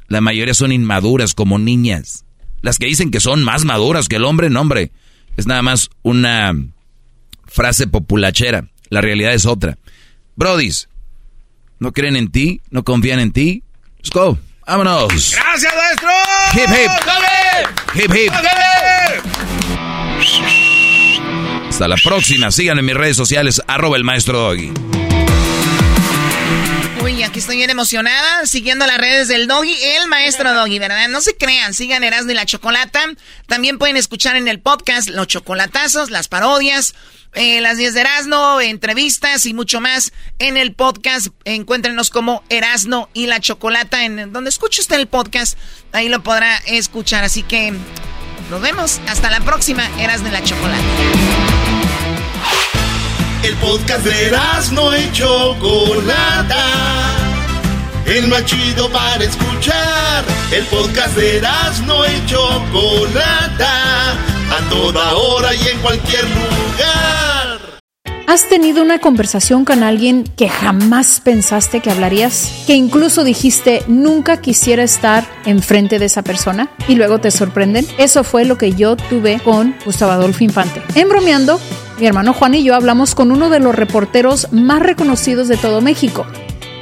La 0.08 0.22
mayoría 0.22 0.54
son 0.54 0.72
inmaduras 0.72 1.34
como 1.34 1.60
niñas. 1.60 2.26
Las 2.62 2.78
que 2.78 2.88
dicen 2.88 3.12
que 3.12 3.20
son 3.20 3.44
más 3.44 3.66
maduras 3.66 4.08
que 4.08 4.18
el 4.18 4.26
hombre, 4.26 4.50
no 4.50 4.62
hombre. 4.62 4.92
Es 5.38 5.48
nada 5.48 5.62
más 5.62 5.90
una 6.02 6.54
frase 7.46 7.88
populachera. 7.88 8.70
La 8.90 9.02
realidad 9.02 9.34
es 9.34 9.46
otra. 9.46 9.78
Brodis, 10.36 10.88
¿no 11.80 11.92
creen 11.92 12.16
en 12.16 12.32
ti? 12.32 12.62
¿No 12.70 12.84
confían 12.84 13.20
en 13.20 13.32
ti? 13.32 13.64
Let's 13.98 14.10
go. 14.12 14.38
Vámonos. 14.66 15.36
Gracias, 15.36 15.74
maestro. 15.76 16.10
Hip 16.54 16.70
hip. 16.70 16.92
Hip 17.96 18.16
hip. 18.16 18.32
Hasta 21.68 21.88
la 21.88 21.98
próxima. 21.98 22.52
Síganme 22.52 22.80
en 22.80 22.86
mis 22.86 22.96
redes 22.96 23.18
sociales, 23.18 23.62
arroba 23.68 23.98
el 23.98 24.04
maestro 24.04 24.40
Doggy. 24.40 24.72
Uy, 27.04 27.24
aquí 27.24 27.40
estoy 27.40 27.58
bien 27.58 27.72
emocionada, 27.72 28.46
siguiendo 28.46 28.86
las 28.86 28.98
redes 28.98 29.28
del 29.28 29.48
Doggy, 29.48 29.76
el 30.00 30.08
maestro 30.08 30.54
Doggy, 30.54 30.78
¿verdad? 30.78 31.08
No 31.10 31.20
se 31.20 31.36
crean, 31.36 31.74
sigan 31.74 32.04
Erasmo 32.04 32.32
y 32.32 32.36
la 32.36 32.46
Chocolata. 32.46 33.02
También 33.48 33.80
pueden 33.80 33.98
escuchar 33.98 34.36
en 34.36 34.48
el 34.48 34.60
podcast 34.60 35.10
los 35.10 35.28
chocolatazos, 35.28 36.12
las 36.12 36.28
parodias, 36.28 36.94
eh, 37.34 37.62
las 37.62 37.78
10 37.78 37.94
de 37.94 38.02
Erasmo, 38.02 38.60
entrevistas 38.62 39.46
y 39.46 39.54
mucho 39.54 39.82
más 39.82 40.12
en 40.40 40.58
el 40.58 40.74
podcast. 40.74 41.28
Encuéntrenos 41.46 42.10
como 42.10 42.44
Erasmo 42.50 43.10
y 43.14 43.28
la 43.28 43.40
Chocolata, 43.40 44.04
en 44.06 44.34
donde 44.34 44.50
escuche 44.50 44.82
usted 44.82 44.98
el 44.98 45.08
podcast, 45.08 45.58
ahí 45.92 46.10
lo 46.10 46.24
podrá 46.24 46.58
escuchar. 46.66 47.24
Así 47.24 47.44
que 47.44 47.74
nos 48.50 48.62
vemos, 48.62 49.00
hasta 49.08 49.30
la 49.30 49.40
próxima, 49.42 49.90
Erasmo 50.00 50.28
y 50.28 50.32
la 50.32 50.44
Chocolata. 50.44 50.84
El 53.44 53.56
podcast 53.56 54.06
de 54.06 54.32
no 54.74 54.96
y 54.96 55.12
Chocolata. 55.14 56.66
El 58.06 58.28
más 58.28 58.46
chido 58.46 58.90
para 58.92 59.24
escuchar. 59.24 60.26
El 60.52 60.66
podcast 60.66 61.16
de 61.16 61.42
no 61.86 62.06
y 62.06 62.26
Chocolata. 62.28 64.18
A 64.52 64.70
toda 64.70 65.16
hora 65.16 65.56
y 65.56 65.68
en 65.68 65.80
cualquier 65.80 66.24
lugar. 66.26 67.72
¿Has 68.28 68.48
tenido 68.48 68.82
una 68.82 69.00
conversación 69.00 69.66
con 69.66 69.84
alguien 69.84 70.24
que 70.24 70.48
jamás 70.48 71.20
pensaste 71.20 71.82
que 71.82 71.92
hablarías? 71.92 72.64
Que 72.66 72.76
incluso 72.76 73.26
dijiste 73.26 73.84
nunca 73.88 74.38
quisiera 74.38 74.84
estar 74.84 75.26
enfrente 75.46 76.00
de 76.00 76.06
esa 76.06 76.22
persona 76.22 76.70
y 76.88 76.96
luego 76.96 77.20
te 77.20 77.30
sorprenden? 77.30 77.86
Eso 77.98 78.24
fue 78.24 78.46
lo 78.46 78.58
que 78.58 78.72
yo 78.72 78.96
tuve 78.96 79.42
con 79.42 79.76
Gustavo 79.84 80.14
Adolfo 80.14 80.46
Infante. 80.46 80.82
En 80.96 81.10
bromeando, 81.10 81.60
mi 82.00 82.08
hermano 82.08 82.34
Juan 82.34 82.56
y 82.56 82.64
yo 82.64 82.74
hablamos 82.74 83.16
con 83.16 83.32
uno 83.32 83.50
de 83.50 83.60
los 83.60 83.76
reporteros 83.76 84.48
más 84.54 84.82
reconocidos 84.82 85.50
de 85.50 85.58
todo 85.58 85.82
México, 85.82 86.26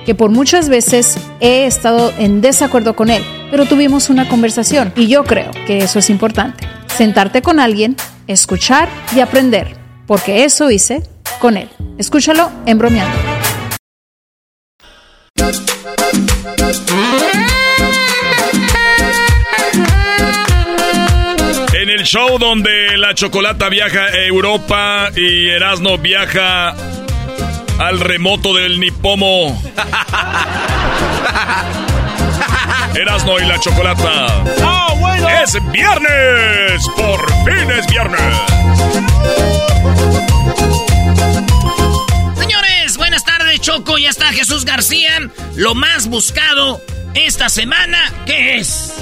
que 0.10 0.16
por 0.16 0.32
muchas 0.32 0.70
veces 0.70 1.20
he 1.40 1.68
estado 1.68 2.12
en 2.18 2.42
desacuerdo 2.42 2.96
con 2.96 3.12
él, 3.12 3.24
pero 3.52 3.68
tuvimos 3.68 4.10
una 4.10 4.28
conversación 4.28 4.92
y 4.96 5.06
yo 5.06 5.24
creo 5.24 5.52
que 5.68 5.78
eso 5.78 6.00
es 6.00 6.10
importante. 6.10 6.68
Sentarte 6.88 7.44
con 7.44 7.60
alguien, 7.60 7.96
escuchar 8.26 8.90
y 9.16 9.20
aprender, 9.20 9.78
porque 10.08 10.46
eso 10.46 10.72
hice 10.72 11.04
con 11.40 11.58
él. 11.58 11.70
Escúchalo 12.00 12.52
en 12.66 12.80
bromeando. 12.80 13.16
el 22.00 22.06
show 22.06 22.40
donde 22.40 22.98
la 22.98 23.14
chocolata 23.14 23.68
viaja 23.68 24.06
a 24.06 24.26
Europa 24.26 25.12
y 25.16 25.50
Erasno 25.50 25.98
viaja 25.98 26.74
al 27.80 28.00
remoto 28.00 28.54
del 28.54 28.80
Nipomo. 28.80 29.60
Erasno 32.94 33.40
y 33.40 33.46
la 33.46 33.60
chocolata. 33.60 34.44
¡Ah, 34.62 34.94
bueno! 34.98 35.28
Es 35.30 35.58
viernes. 35.72 36.88
Por 36.90 37.26
fin 37.46 37.72
es 37.72 37.88
viernes. 37.88 38.22
Señores, 42.38 42.98
buenas 42.98 43.24
tardes, 43.24 43.62
Choco. 43.62 43.98
Ya 43.98 44.10
está 44.10 44.28
Jesús 44.28 44.66
García. 44.66 45.32
Lo 45.56 45.74
más 45.74 46.08
buscado 46.08 46.82
esta 47.14 47.48
semana, 47.50 47.98
¿qué 48.26 48.58
es? 48.58 48.94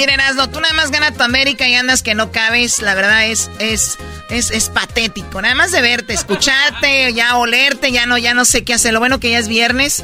Miren, 0.00 0.18
Asno, 0.18 0.48
tú 0.48 0.62
nada 0.62 0.72
más 0.72 0.90
ganas 0.90 1.14
tu 1.14 1.22
América 1.22 1.68
y 1.68 1.74
andas 1.74 2.02
que 2.02 2.14
no 2.14 2.32
cabes. 2.32 2.80
La 2.80 2.94
verdad 2.94 3.26
es, 3.26 3.50
es, 3.58 3.98
es, 4.30 4.50
es 4.50 4.70
patético. 4.70 5.42
Nada 5.42 5.54
más 5.54 5.72
de 5.72 5.82
verte, 5.82 6.14
escucharte, 6.14 7.12
ya 7.12 7.36
olerte, 7.36 7.92
ya 7.92 8.06
no, 8.06 8.16
ya 8.16 8.32
no 8.32 8.46
sé 8.46 8.64
qué 8.64 8.72
hacer. 8.72 8.94
Lo 8.94 8.98
bueno 8.98 9.20
que 9.20 9.28
ya 9.32 9.38
es 9.38 9.46
viernes, 9.46 10.02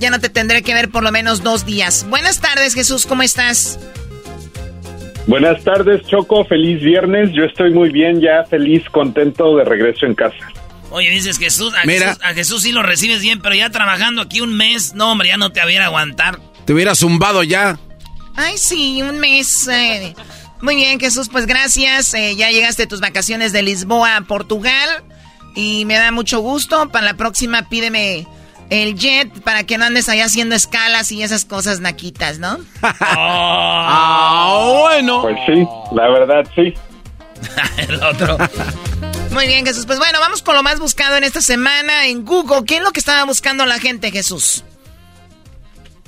ya 0.00 0.10
no 0.10 0.18
te 0.18 0.30
tendré 0.30 0.62
que 0.62 0.74
ver 0.74 0.90
por 0.90 1.04
lo 1.04 1.12
menos 1.12 1.44
dos 1.44 1.64
días. 1.64 2.06
Buenas 2.08 2.40
tardes, 2.40 2.74
Jesús, 2.74 3.06
¿cómo 3.06 3.22
estás? 3.22 3.78
Buenas 5.28 5.62
tardes, 5.62 6.04
Choco. 6.08 6.44
Feliz 6.44 6.82
viernes. 6.82 7.30
Yo 7.32 7.44
estoy 7.44 7.70
muy 7.70 7.90
bien, 7.90 8.20
ya 8.20 8.42
feliz, 8.50 8.82
contento 8.90 9.56
de 9.56 9.64
regreso 9.64 10.06
en 10.06 10.16
casa. 10.16 10.52
Oye, 10.90 11.08
dices 11.10 11.38
Jesús 11.38 11.72
a, 11.72 11.82
Jesús, 11.82 12.18
a 12.20 12.34
Jesús 12.34 12.62
sí 12.64 12.72
lo 12.72 12.82
recibes 12.82 13.22
bien, 13.22 13.40
pero 13.40 13.54
ya 13.54 13.70
trabajando 13.70 14.22
aquí 14.22 14.40
un 14.40 14.56
mes, 14.56 14.94
no, 14.94 15.12
hombre, 15.12 15.28
ya 15.28 15.36
no 15.36 15.52
te 15.52 15.64
hubiera 15.64 15.84
aguantar. 15.84 16.40
Te 16.64 16.72
hubiera 16.72 16.96
zumbado 16.96 17.44
ya. 17.44 17.78
Ay, 18.36 18.58
sí, 18.58 19.02
un 19.02 19.18
mes. 19.18 19.66
Eh. 19.68 20.14
Muy 20.60 20.76
bien, 20.76 21.00
Jesús, 21.00 21.28
pues 21.28 21.46
gracias. 21.46 22.14
Eh, 22.14 22.36
ya 22.36 22.50
llegaste 22.50 22.84
a 22.84 22.88
tus 22.88 23.00
vacaciones 23.00 23.52
de 23.52 23.62
Lisboa 23.62 24.16
a 24.16 24.20
Portugal. 24.22 25.04
Y 25.54 25.84
me 25.86 25.94
da 25.94 26.12
mucho 26.12 26.40
gusto. 26.40 26.90
Para 26.90 27.06
la 27.06 27.14
próxima 27.14 27.68
pídeme 27.68 28.26
el 28.70 28.96
jet 28.96 29.30
para 29.42 29.64
que 29.64 29.78
no 29.78 29.84
andes 29.84 30.08
allá 30.08 30.24
haciendo 30.24 30.54
escalas 30.54 31.12
y 31.12 31.22
esas 31.22 31.44
cosas 31.44 31.80
naquitas, 31.80 32.38
¿no? 32.38 32.58
ah, 32.82 34.76
bueno. 34.80 35.22
Pues 35.22 35.36
sí, 35.46 35.66
la 35.92 36.08
verdad 36.08 36.44
sí. 36.54 36.74
el 37.88 38.02
otro. 38.02 38.36
Muy 39.32 39.46
bien, 39.46 39.66
Jesús. 39.66 39.86
Pues 39.86 39.98
bueno, 39.98 40.18
vamos 40.20 40.42
con 40.42 40.54
lo 40.54 40.62
más 40.62 40.78
buscado 40.80 41.16
en 41.16 41.24
esta 41.24 41.40
semana 41.40 42.06
en 42.06 42.24
Google. 42.24 42.64
¿Qué 42.66 42.76
es 42.76 42.82
lo 42.82 42.90
que 42.90 43.00
estaba 43.00 43.24
buscando 43.24 43.66
la 43.66 43.78
gente, 43.78 44.10
Jesús? 44.10 44.64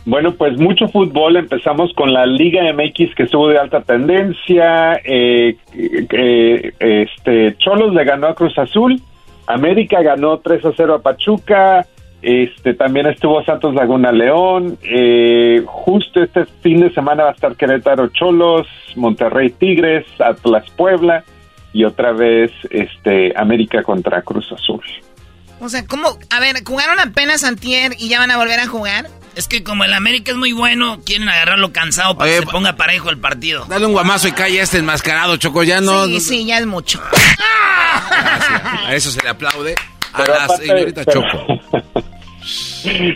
Bueno, 0.08 0.32
pues 0.32 0.58
mucho 0.58 0.88
fútbol. 0.88 1.36
Empezamos 1.36 1.92
con 1.92 2.14
la 2.14 2.24
Liga 2.24 2.62
MX 2.72 3.14
que 3.14 3.24
estuvo 3.24 3.46
de 3.48 3.58
alta 3.58 3.82
tendencia. 3.82 4.98
Eh, 5.04 5.58
eh, 5.74 6.72
este 6.78 7.54
Cholos 7.58 7.92
le 7.92 8.04
ganó 8.04 8.28
a 8.28 8.34
Cruz 8.34 8.56
Azul. 8.56 9.02
América 9.46 10.00
ganó 10.00 10.38
3 10.38 10.64
a 10.64 10.72
0 10.74 10.94
a 10.94 11.02
Pachuca. 11.02 11.86
Este 12.22 12.72
también 12.72 13.06
estuvo 13.06 13.44
Santos 13.44 13.74
Laguna 13.74 14.10
León. 14.10 14.78
Eh, 14.82 15.62
justo 15.66 16.22
este 16.22 16.46
fin 16.62 16.80
de 16.80 16.90
semana 16.94 17.24
va 17.24 17.28
a 17.28 17.34
estar 17.34 17.54
Querétaro 17.54 18.08
Cholos, 18.08 18.66
Monterrey 18.96 19.50
Tigres, 19.50 20.06
Atlas 20.20 20.64
Puebla 20.70 21.22
y 21.74 21.84
otra 21.84 22.12
vez 22.12 22.50
este 22.70 23.34
América 23.36 23.82
contra 23.82 24.22
Cruz 24.22 24.50
Azul. 24.52 24.80
O 25.60 25.68
sea, 25.68 25.84
¿cómo? 25.86 26.18
A 26.30 26.40
ver, 26.40 26.56
jugaron 26.64 27.00
apenas 27.00 27.44
antier 27.44 27.92
y 27.98 28.08
ya 28.08 28.18
van 28.20 28.30
a 28.30 28.36
volver 28.36 28.60
a 28.60 28.66
jugar. 28.66 29.08
Es 29.34 29.46
que 29.46 29.62
como 29.62 29.84
el 29.84 29.92
América 29.92 30.32
es 30.32 30.36
muy 30.36 30.52
bueno, 30.52 30.98
quieren 31.04 31.28
agarrarlo 31.28 31.72
cansado 31.72 32.16
para 32.16 32.30
que 32.30 32.38
se 32.40 32.46
ponga 32.46 32.76
parejo 32.76 33.10
el 33.10 33.18
partido. 33.18 33.64
Dale 33.68 33.86
un 33.86 33.92
guamazo 33.92 34.26
y 34.28 34.32
calle 34.32 34.60
este 34.60 34.78
enmascarado, 34.78 35.36
Choco, 35.36 35.62
ya 35.62 35.80
no... 35.80 36.06
Sí, 36.06 36.20
sí, 36.20 36.44
ya 36.46 36.58
es 36.58 36.66
mucho. 36.66 37.00
A 38.86 38.94
eso 38.94 39.10
se 39.10 39.22
le 39.22 39.28
aplaude 39.28 39.74
a 40.12 40.24
la 40.24 40.48
señorita 40.48 41.04
Choco. 41.04 41.60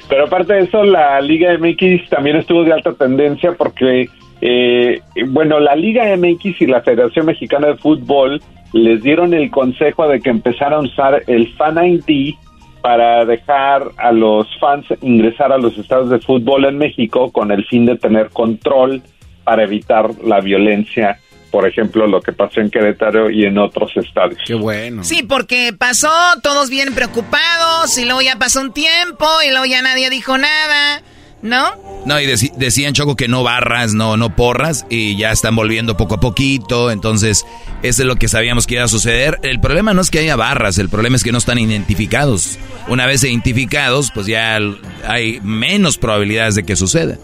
Pero 0.09 0.27
aparte 0.27 0.53
de 0.55 0.61
eso, 0.65 0.85
la 0.85 1.21
Liga 1.21 1.57
MX 1.59 2.09
también 2.11 2.37
estuvo 2.37 2.65
de 2.65 2.73
alta 2.73 2.93
tendencia 2.93 3.53
porque 3.57 4.09
Eh, 4.45 5.01
bueno, 5.29 5.61
la 5.61 5.77
Liga 5.77 6.05
MX 6.17 6.61
y 6.63 6.67
la 6.67 6.83
Federación 6.83 7.27
Mexicana 7.27 7.69
de 7.69 7.77
Fútbol 7.77 8.43
les 8.73 9.03
dieron 9.03 9.35
el 9.35 9.51
consejo 9.51 10.09
de 10.09 10.21
que 10.21 10.31
empezaran 10.31 10.75
a 10.75 10.89
usar 10.89 11.23
el 11.27 11.53
Fan 11.55 11.79
ID 11.85 12.35
para 12.83 13.25
dejar 13.25 13.93
a 13.97 14.11
los 14.11 14.47
fans 14.59 14.85
ingresar 15.03 15.53
a 15.53 15.59
los 15.59 15.79
estados 15.79 16.11
de 16.11 16.19
fútbol 16.19 16.65
en 16.65 16.79
México 16.79 17.31
con 17.31 17.53
el 17.53 17.65
fin 17.67 17.87
de 17.87 17.97
tener 17.97 18.31
control 18.31 19.03
para 19.45 19.63
evitar 19.63 20.11
la 20.25 20.41
violencia, 20.41 21.19
por 21.51 21.67
ejemplo, 21.67 22.07
lo 22.07 22.21
que 22.21 22.33
pasó 22.33 22.61
en 22.61 22.71
Querétaro 22.71 23.31
y 23.31 23.45
en 23.45 23.59
otros 23.59 23.97
estadios. 23.97 24.41
Qué 24.45 24.55
bueno. 24.55 25.05
Sí, 25.05 25.23
porque 25.23 25.73
pasó, 25.77 26.11
todos 26.43 26.71
bien 26.71 26.95
preocupados, 26.95 27.97
y 27.99 28.05
luego 28.05 28.21
ya 28.21 28.37
pasó 28.37 28.61
un 28.61 28.73
tiempo, 28.73 29.27
y 29.47 29.51
luego 29.51 29.67
ya 29.67 29.83
nadie 29.83 30.11
dijo 30.11 30.37
nada, 30.39 31.03
¿no? 31.43 31.75
No, 32.07 32.21
y 32.21 32.27
decían 32.27 32.95
Choco 32.95 33.15
que 33.15 33.29
no 33.29 33.43
barras, 33.43 33.95
no, 33.95 34.17
no 34.17 34.35
porras, 34.35 34.87
y 34.91 35.17
ya 35.17 35.31
están 35.31 35.55
volviendo 35.55 35.97
poco 35.97 36.15
a 36.15 36.21
poquito, 36.21 36.91
entonces 36.91 37.45
eso 37.83 38.03
es 38.03 38.07
lo 38.09 38.17
que 38.17 38.29
sabíamos 38.29 38.67
que 38.67 38.75
iba 38.75 38.85
a 38.85 38.89
suceder. 38.89 39.39
El 39.43 39.61
problema 39.61 39.95
no 39.95 40.01
es 40.01 40.11
que 40.11 40.19
haya 40.21 40.37
barras, 40.37 40.79
el 40.79 40.89
problema 40.89 41.17
es 41.17 41.23
que 41.23 41.33
no 41.33 41.39
están 41.39 41.59
identificados. 41.59 42.59
Una 42.89 43.07
vez 43.07 43.23
identificados, 43.23 44.11
pues 44.13 44.27
ya 44.27 44.59
hay 45.07 45.41
menos 45.43 45.99
probabilidades 45.99 46.55
de 46.55 46.65
que 46.65 46.75
suceda. 46.77 47.19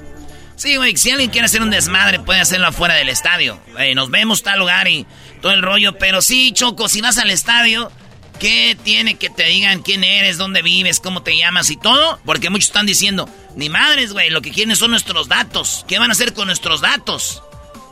Sí, 0.54 0.74
güey, 0.74 0.96
si 0.96 1.12
alguien 1.12 1.30
quiere 1.30 1.46
hacer 1.46 1.62
un 1.62 1.70
desmadre, 1.70 2.18
puede 2.18 2.40
hacerlo 2.40 2.66
afuera 2.66 2.94
del 2.94 3.08
estadio. 3.08 3.60
Nos 3.94 4.10
vemos 4.10 4.42
tal 4.42 4.58
lugar 4.58 4.88
y 4.88 5.06
todo 5.40 5.52
el 5.52 5.62
rollo. 5.62 5.96
Pero 5.98 6.20
sí, 6.20 6.50
Choco, 6.52 6.88
si 6.88 7.00
vas 7.00 7.18
al 7.18 7.30
estadio, 7.30 7.92
¿qué 8.40 8.76
tiene 8.82 9.14
que 9.14 9.30
te 9.30 9.44
digan 9.44 9.82
quién 9.82 10.02
eres, 10.02 10.36
dónde 10.36 10.62
vives, 10.62 10.98
cómo 10.98 11.22
te 11.22 11.36
llamas 11.36 11.70
y 11.70 11.76
todo? 11.76 12.18
Porque 12.24 12.50
muchos 12.50 12.70
están 12.70 12.86
diciendo, 12.86 13.28
ni 13.58 13.68
madres, 13.68 14.12
güey, 14.12 14.30
lo 14.30 14.40
que 14.40 14.52
quieren 14.52 14.76
son 14.76 14.92
nuestros 14.92 15.26
datos. 15.28 15.84
¿Qué 15.88 15.98
van 15.98 16.10
a 16.10 16.12
hacer 16.12 16.32
con 16.32 16.46
nuestros 16.46 16.80
datos? 16.80 17.42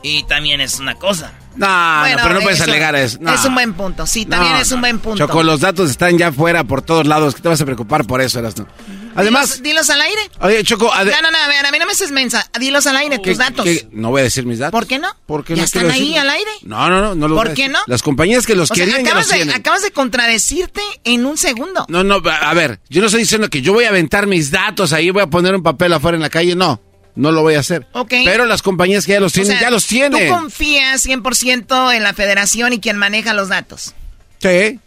Y 0.01 0.23
también 0.23 0.61
es 0.61 0.79
una 0.79 0.95
cosa. 0.95 1.33
No, 1.57 1.67
no, 1.67 2.17
pero 2.23 2.35
no 2.35 2.39
puedes 2.39 2.61
eso 2.61 2.69
alegar 2.69 2.95
eso. 2.95 3.17
No. 3.19 3.33
Es 3.33 3.43
un 3.43 3.53
buen 3.53 3.73
punto, 3.73 4.05
sí, 4.07 4.25
también 4.25 4.53
No, 4.53 4.59
es 4.59 4.71
un 4.71 4.77
no. 4.77 4.81
buen 4.81 4.99
punto. 4.99 5.27
Choco, 5.27 5.43
los 5.43 5.59
datos 5.59 5.89
están 5.89 6.17
ya 6.17 6.31
fuera 6.31 6.63
por 6.63 6.81
todos 6.81 7.05
lados. 7.05 7.35
¿Qué 7.35 7.41
te 7.41 7.49
vas 7.49 7.59
a 7.59 7.65
preocupar 7.65 8.05
por 8.05 8.21
eso, 8.21 8.39
Erasno? 8.39 8.65
Además, 9.17 9.61
Dilos, 9.61 9.63
dilos 9.63 9.89
al 9.89 10.01
aire. 10.01 10.21
oye, 10.41 10.63
Choco, 10.63 10.91
ade- 10.93 11.11
No, 11.11 11.21
no, 11.23 11.31
no, 11.31 11.37
a 11.37 11.47
ver, 11.47 11.65
a 11.65 11.71
mí 11.71 11.79
no 11.79 11.85
me 11.85 11.91
haces 11.91 12.11
mensa. 12.11 12.49
Dilos 12.59 12.85
al 12.87 12.95
aire, 12.97 13.17
¿qué- 13.21 13.31
tus 13.31 13.37
datos. 13.39 13.65
qué- 13.65 13.87
no 13.91 14.11
voy 14.11 14.21
a 14.21 14.23
decir 14.25 14.45
mis 14.45 14.59
datos. 14.59 14.71
¿Por 14.71 14.85
qué 14.87 14.99
no? 14.99 15.07
Porque 15.25 15.55
¿Ya 15.55 15.61
no 15.61 15.65
están 15.65 15.89
ahí 15.91 15.99
decirlo. 16.01 16.21
al 16.21 16.29
aire? 16.29 16.51
No, 16.61 16.89
no, 16.89 17.01
no, 17.01 17.15
no 17.15 17.27
los 17.27 17.35
¿Por 17.37 17.47
voy 17.47 17.51
a 17.51 17.55
qué 17.55 17.61
decir. 17.63 17.71
no? 17.73 17.79
Las 17.87 18.01
compañías 18.03 18.45
que 18.45 18.55
los 18.55 18.69
O 18.71 18.73
querían 18.75 19.01
acabas, 19.01 19.23
los 19.25 19.29
de, 19.29 19.35
tienen. 19.37 19.55
acabas 19.55 19.81
de 19.81 19.91
contradecirte 19.91 20.81
en 21.03 21.25
un 21.25 21.37
segundo. 21.37 21.85
No, 21.89 22.03
no, 22.03 22.21
a 22.25 22.53
ver, 22.53 22.79
yo 22.89 23.01
no 23.01 23.07
estoy 23.07 23.21
diciendo 23.21 23.49
que 23.49 23.61
yo 23.61 23.73
voy 23.73 23.85
a 23.85 23.89
aventar 23.89 24.27
mis 24.27 24.51
datos 24.51 24.93
ahí, 24.93 25.09
voy 25.09 25.23
a 25.23 25.27
poner 25.27 25.55
un 25.55 25.63
papel 25.63 25.93
afuera 25.93 26.15
en 26.15 26.21
la 26.21 26.29
calle, 26.29 26.55
no, 26.55 26.79
no 27.15 27.31
lo 27.31 27.41
voy 27.41 27.55
a 27.55 27.59
hacer. 27.61 27.87
Ok. 27.93 28.13
Pero 28.23 28.45
las 28.45 28.61
compañías 28.61 29.05
que 29.07 29.13
ya 29.13 29.19
los 29.19 29.31
O 29.31 29.33
tienen, 29.33 29.53
sea, 29.53 29.61
ya 29.61 29.69
los 29.71 29.87
tienen. 29.87 30.27
Tú 30.27 30.33
confías 30.33 31.01
100% 31.03 31.91
en 31.91 32.03
la 32.03 32.13
federación 32.13 32.73
y 32.73 32.79
quien 32.79 32.97
maneja 32.97 33.33
los 33.33 33.49
datos. 33.49 33.95
Sí. 34.39 34.79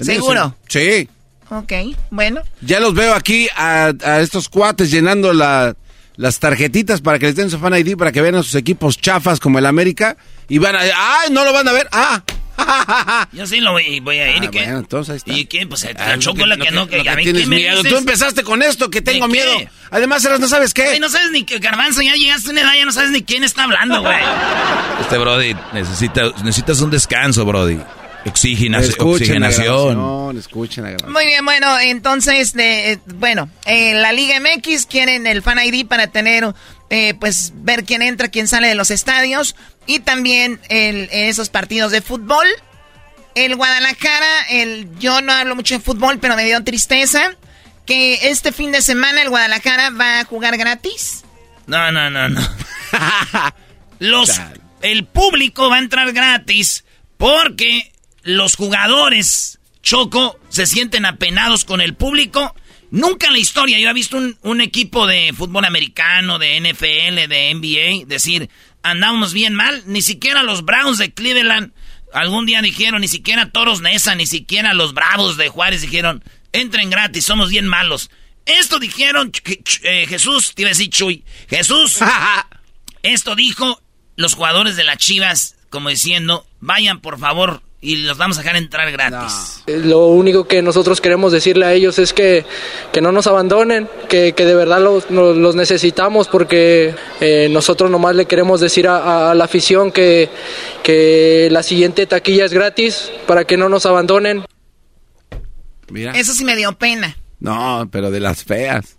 ¿Seguro? 0.00 0.56
Sí. 0.66 1.08
Ok, 1.50 1.72
bueno. 2.10 2.40
Ya 2.60 2.80
los 2.80 2.94
veo 2.94 3.14
aquí 3.14 3.48
a, 3.56 3.92
a 4.04 4.20
estos 4.20 4.48
cuates 4.48 4.90
llenando 4.90 5.32
la- 5.32 5.74
las 6.16 6.38
tarjetitas 6.38 7.00
para 7.00 7.18
que 7.18 7.26
les 7.26 7.36
den 7.36 7.50
su 7.50 7.58
fan 7.58 7.74
ID 7.76 7.96
para 7.96 8.12
que 8.12 8.20
vean 8.20 8.34
a 8.36 8.42
sus 8.42 8.54
equipos 8.54 8.98
chafas 8.98 9.40
como 9.40 9.58
el 9.58 9.66
América 9.66 10.16
y 10.48 10.58
van 10.58 10.76
a... 10.76 10.80
¡Ay, 10.80 11.30
no 11.30 11.44
lo 11.44 11.52
van 11.52 11.66
a 11.66 11.72
ver! 11.72 11.88
¡Ah! 11.92 12.22
Yo 13.32 13.46
sí 13.46 13.58
lo 13.60 13.72
voy, 13.72 14.00
voy 14.00 14.18
a 14.18 14.36
ir. 14.36 14.42
Ah, 14.42 14.44
¿Y 14.44 14.48
qué? 14.48 14.58
bueno, 14.64 14.78
entonces 14.80 15.10
ahí 15.12 15.16
está. 15.16 15.32
¿Y 15.32 15.44
qué? 15.46 15.66
Pues 15.66 15.82
Ah, 15.86 15.92
la 15.96 16.16
no, 16.16 16.22
Choco 16.22 16.44
la 16.44 16.56
no, 16.56 16.64
que 16.64 16.70
no, 16.70 16.86
que, 16.88 17.02
no, 17.02 17.10
a 17.10 17.16
mí, 17.16 17.22
tienes 17.22 17.42
¿qué 17.44 17.48
me 17.48 17.56
miedo. 17.56 17.76
dices? 17.78 17.90
Tú 17.92 17.96
empezaste 17.98 18.42
con 18.42 18.62
esto, 18.62 18.90
que 18.90 19.00
¿De 19.00 19.12
tengo 19.12 19.26
qué? 19.28 19.32
miedo. 19.32 19.70
Además, 19.90 20.22
Eras, 20.26 20.40
¿no 20.40 20.46
sabes 20.48 20.74
qué? 20.74 20.84
Güey, 20.84 21.00
no 21.00 21.08
sabes 21.08 21.30
ni 21.32 21.44
que 21.44 21.58
Garbanzo 21.58 22.02
ya 22.02 22.14
llegaste 22.14 22.48
a 22.48 22.52
una 22.52 22.60
edad, 22.60 22.74
ya 22.76 22.84
no 22.84 22.92
sabes 22.92 23.10
ni 23.12 23.22
quién 23.22 23.42
está 23.42 23.64
hablando, 23.64 24.02
güey. 24.02 24.18
Este 25.00 25.16
Brody 25.16 25.56
necesita, 25.72 26.30
necesitas 26.44 26.80
un 26.82 26.90
descanso, 26.90 27.46
Brody. 27.46 27.78
Oxigena- 28.26 28.80
Escuchen 28.80 29.42
oxigenación. 29.42 30.36
escuchen. 30.38 30.84
Muy 31.08 31.24
bien, 31.26 31.44
bueno, 31.44 31.78
entonces, 31.78 32.52
de, 32.52 32.92
eh, 32.92 32.98
bueno, 33.06 33.48
eh, 33.64 33.94
la 33.94 34.12
Liga 34.12 34.38
MX 34.40 34.86
quieren 34.86 35.26
el 35.26 35.42
Fan 35.42 35.58
ID 35.64 35.86
para 35.86 36.08
tener, 36.08 36.52
eh, 36.90 37.14
pues, 37.18 37.52
ver 37.56 37.84
quién 37.84 38.02
entra, 38.02 38.28
quién 38.28 38.46
sale 38.48 38.68
de 38.68 38.74
los 38.74 38.90
estadios 38.90 39.56
y 39.86 40.00
también 40.00 40.60
el, 40.68 41.08
esos 41.12 41.48
partidos 41.48 41.92
de 41.92 42.02
fútbol. 42.02 42.46
El 43.34 43.56
Guadalajara, 43.56 44.48
el, 44.50 44.88
yo 44.98 45.20
no 45.22 45.32
hablo 45.32 45.54
mucho 45.54 45.74
de 45.76 45.80
fútbol, 45.80 46.18
pero 46.18 46.36
me 46.36 46.44
dio 46.44 46.62
tristeza 46.64 47.34
que 47.86 48.28
este 48.30 48.52
fin 48.52 48.70
de 48.72 48.82
semana 48.82 49.22
el 49.22 49.30
Guadalajara 49.30 49.90
va 49.90 50.20
a 50.20 50.24
jugar 50.24 50.56
gratis. 50.58 51.22
No, 51.66 51.90
no, 51.92 52.10
no, 52.10 52.28
no. 52.28 52.40
Los, 54.00 54.40
el 54.82 55.06
público 55.06 55.70
va 55.70 55.76
a 55.76 55.78
entrar 55.78 56.12
gratis 56.12 56.84
porque 57.16 57.92
los 58.22 58.56
jugadores, 58.56 59.58
Choco, 59.82 60.38
se 60.48 60.66
sienten 60.66 61.06
apenados 61.06 61.64
con 61.64 61.80
el 61.80 61.94
público. 61.94 62.54
Nunca 62.90 63.28
en 63.28 63.34
la 63.34 63.38
historia 63.38 63.78
yo 63.78 63.88
he 63.88 63.94
visto 63.94 64.16
un, 64.16 64.36
un 64.42 64.60
equipo 64.60 65.06
de 65.06 65.32
fútbol 65.36 65.64
americano, 65.64 66.38
de 66.38 66.60
NFL, 66.60 67.28
de 67.28 67.54
NBA, 67.54 68.06
decir, 68.06 68.50
andamos 68.82 69.32
bien 69.32 69.54
mal. 69.54 69.82
Ni 69.86 70.02
siquiera 70.02 70.42
los 70.42 70.64
Browns 70.64 70.98
de 70.98 71.12
Cleveland 71.12 71.72
algún 72.12 72.46
día 72.46 72.62
dijeron, 72.62 73.00
ni 73.00 73.08
siquiera 73.08 73.50
Toros 73.50 73.80
Nesa, 73.80 74.14
ni 74.14 74.26
siquiera 74.26 74.74
los 74.74 74.94
Bravos 74.94 75.36
de 75.36 75.48
Juárez 75.48 75.82
dijeron, 75.82 76.24
entren 76.52 76.90
gratis, 76.90 77.24
somos 77.24 77.50
bien 77.50 77.66
malos. 77.66 78.10
Esto 78.46 78.78
dijeron 78.78 79.32
eh, 79.82 80.06
Jesús, 80.08 80.54
te 80.54 80.62
iba 80.62 80.68
a 80.68 80.72
decir 80.72 80.90
Chuy. 80.90 81.24
Jesús, 81.48 81.98
esto 83.02 83.34
dijo 83.36 83.80
los 84.16 84.34
jugadores 84.34 84.76
de 84.76 84.84
las 84.84 84.98
Chivas, 84.98 85.56
como 85.68 85.88
diciendo, 85.88 86.46
vayan 86.60 87.00
por 87.00 87.18
favor 87.18 87.62
y 87.82 87.96
los 87.96 88.18
vamos 88.18 88.36
a 88.38 88.42
dejar 88.42 88.56
entrar 88.56 88.90
gratis. 88.92 89.62
Lo 89.66 90.08
único 90.08 90.46
que 90.46 90.60
nosotros 90.60 91.00
queremos 91.00 91.32
decirle 91.32 91.64
a 91.64 91.72
ellos 91.72 91.98
es 91.98 92.12
que, 92.12 92.44
que 92.92 93.00
no 93.00 93.10
nos 93.10 93.26
abandonen, 93.26 93.88
que, 94.08 94.34
que 94.34 94.44
de 94.44 94.54
verdad 94.54 94.80
los, 94.82 95.10
nos- 95.10 95.34
los 95.36 95.54
necesitamos 95.56 96.28
porque 96.28 96.94
eh, 97.20 97.48
nosotros 97.50 97.90
nomás 97.90 98.14
le 98.16 98.26
queremos 98.26 98.60
decir 98.60 98.86
a, 98.86 98.98
a- 98.98 99.30
a 99.30 99.34
la 99.34 99.44
afición 99.44 99.92
que, 99.92 100.28
que 100.82 101.48
la 101.50 101.62
siguiente 101.62 102.04
taquilla 102.06 102.44
es 102.44 102.52
gratis 102.52 103.10
para 103.26 103.44
que 103.44 103.56
no 103.56 103.68
nos 103.70 103.86
abandonen. 103.86 104.44
Mira. 105.88 106.12
Eso 106.12 106.34
sí 106.34 106.44
me 106.44 106.56
dio 106.56 106.76
pena. 106.76 107.16
No, 107.40 107.88
pero 107.90 108.10
de 108.10 108.20
las 108.20 108.44
feas. 108.44 108.96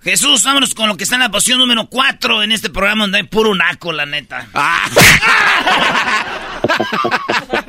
Jesús, 0.00 0.42
vámonos 0.42 0.74
con 0.74 0.88
lo 0.88 0.96
que 0.96 1.04
está 1.04 1.14
en 1.16 1.20
la 1.20 1.30
posición 1.30 1.58
número 1.60 1.86
4 1.88 2.42
en 2.42 2.50
este 2.50 2.70
programa 2.70 3.04
donde 3.04 3.18
hay 3.18 3.24
puro 3.24 3.54
naco, 3.54 3.92
la 3.92 4.04
neta. 4.06 4.48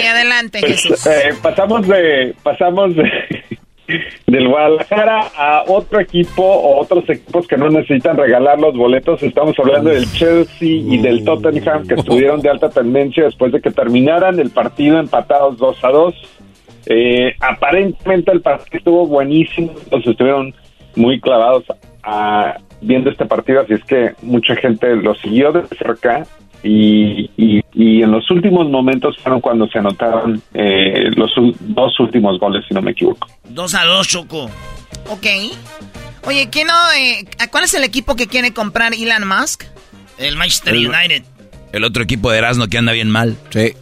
Que 0.00 0.08
adelante, 0.08 0.60
Pues, 0.60 1.06
eh, 1.06 1.34
pasamos 1.42 1.86
de 1.86 2.34
pasamos 2.42 2.94
de, 2.96 3.10
del 4.26 4.48
Guadalajara 4.48 5.20
a 5.36 5.64
otro 5.66 6.00
equipo 6.00 6.42
o 6.42 6.80
otros 6.80 7.08
equipos 7.10 7.46
que 7.46 7.56
no 7.56 7.68
necesitan 7.68 8.16
regalar 8.16 8.58
los 8.58 8.74
boletos. 8.76 9.22
Estamos 9.22 9.58
hablando 9.58 9.90
del 9.90 10.10
Chelsea 10.12 10.68
y 10.68 10.98
del 10.98 11.24
Tottenham 11.24 11.86
que 11.86 11.94
estuvieron 11.94 12.40
de 12.40 12.48
alta 12.50 12.70
tendencia 12.70 13.24
después 13.24 13.52
de 13.52 13.60
que 13.60 13.70
terminaran 13.70 14.38
el 14.40 14.50
partido 14.50 14.98
empatados 14.98 15.58
2 15.58 15.84
a 15.84 15.88
2. 15.88 16.14
Eh, 16.86 17.34
aparentemente 17.40 18.32
el 18.32 18.40
partido 18.40 18.78
estuvo 18.78 19.06
buenísimo, 19.06 19.72
los 19.90 20.06
estuvieron 20.06 20.54
muy 20.96 21.20
clavados 21.20 21.64
a- 22.02 22.56
viendo 22.80 23.10
este 23.10 23.24
partido, 23.26 23.60
así 23.60 23.74
es 23.74 23.84
que 23.84 24.10
mucha 24.22 24.56
gente 24.56 24.96
lo 24.96 25.14
siguió 25.14 25.52
de 25.52 25.62
cerca 25.76 26.26
y, 26.62 27.30
y- 27.36 27.62
y 27.74 28.02
en 28.02 28.10
los 28.10 28.30
últimos 28.30 28.68
momentos 28.68 29.16
fueron 29.18 29.40
cuando 29.40 29.66
se 29.68 29.78
anotaron 29.78 30.42
eh, 30.54 31.10
los 31.16 31.30
dos 31.60 31.98
últimos 32.00 32.38
goles, 32.38 32.64
si 32.68 32.74
no 32.74 32.82
me 32.82 32.90
equivoco. 32.92 33.26
2 33.48 33.74
a 33.74 33.84
2, 33.84 34.08
Choco. 34.08 34.50
Ok. 35.08 35.26
Oye, 36.24 36.48
¿quién 36.50 36.68
no, 36.68 36.74
eh, 36.96 37.24
¿a 37.38 37.48
¿cuál 37.50 37.64
es 37.64 37.74
el 37.74 37.82
equipo 37.84 38.14
que 38.14 38.26
quiere 38.28 38.52
comprar 38.52 38.92
Elon 38.94 39.26
Musk? 39.26 39.64
El 40.18 40.36
Manchester 40.36 40.74
El- 40.74 40.88
United. 40.88 41.24
El 41.72 41.84
otro 41.84 42.02
equipo 42.02 42.30
de 42.30 42.38
Erasmo 42.38 42.68
que 42.68 42.78
anda 42.78 42.92
bien 42.92 43.10
mal. 43.10 43.36
Sí. 43.50 43.72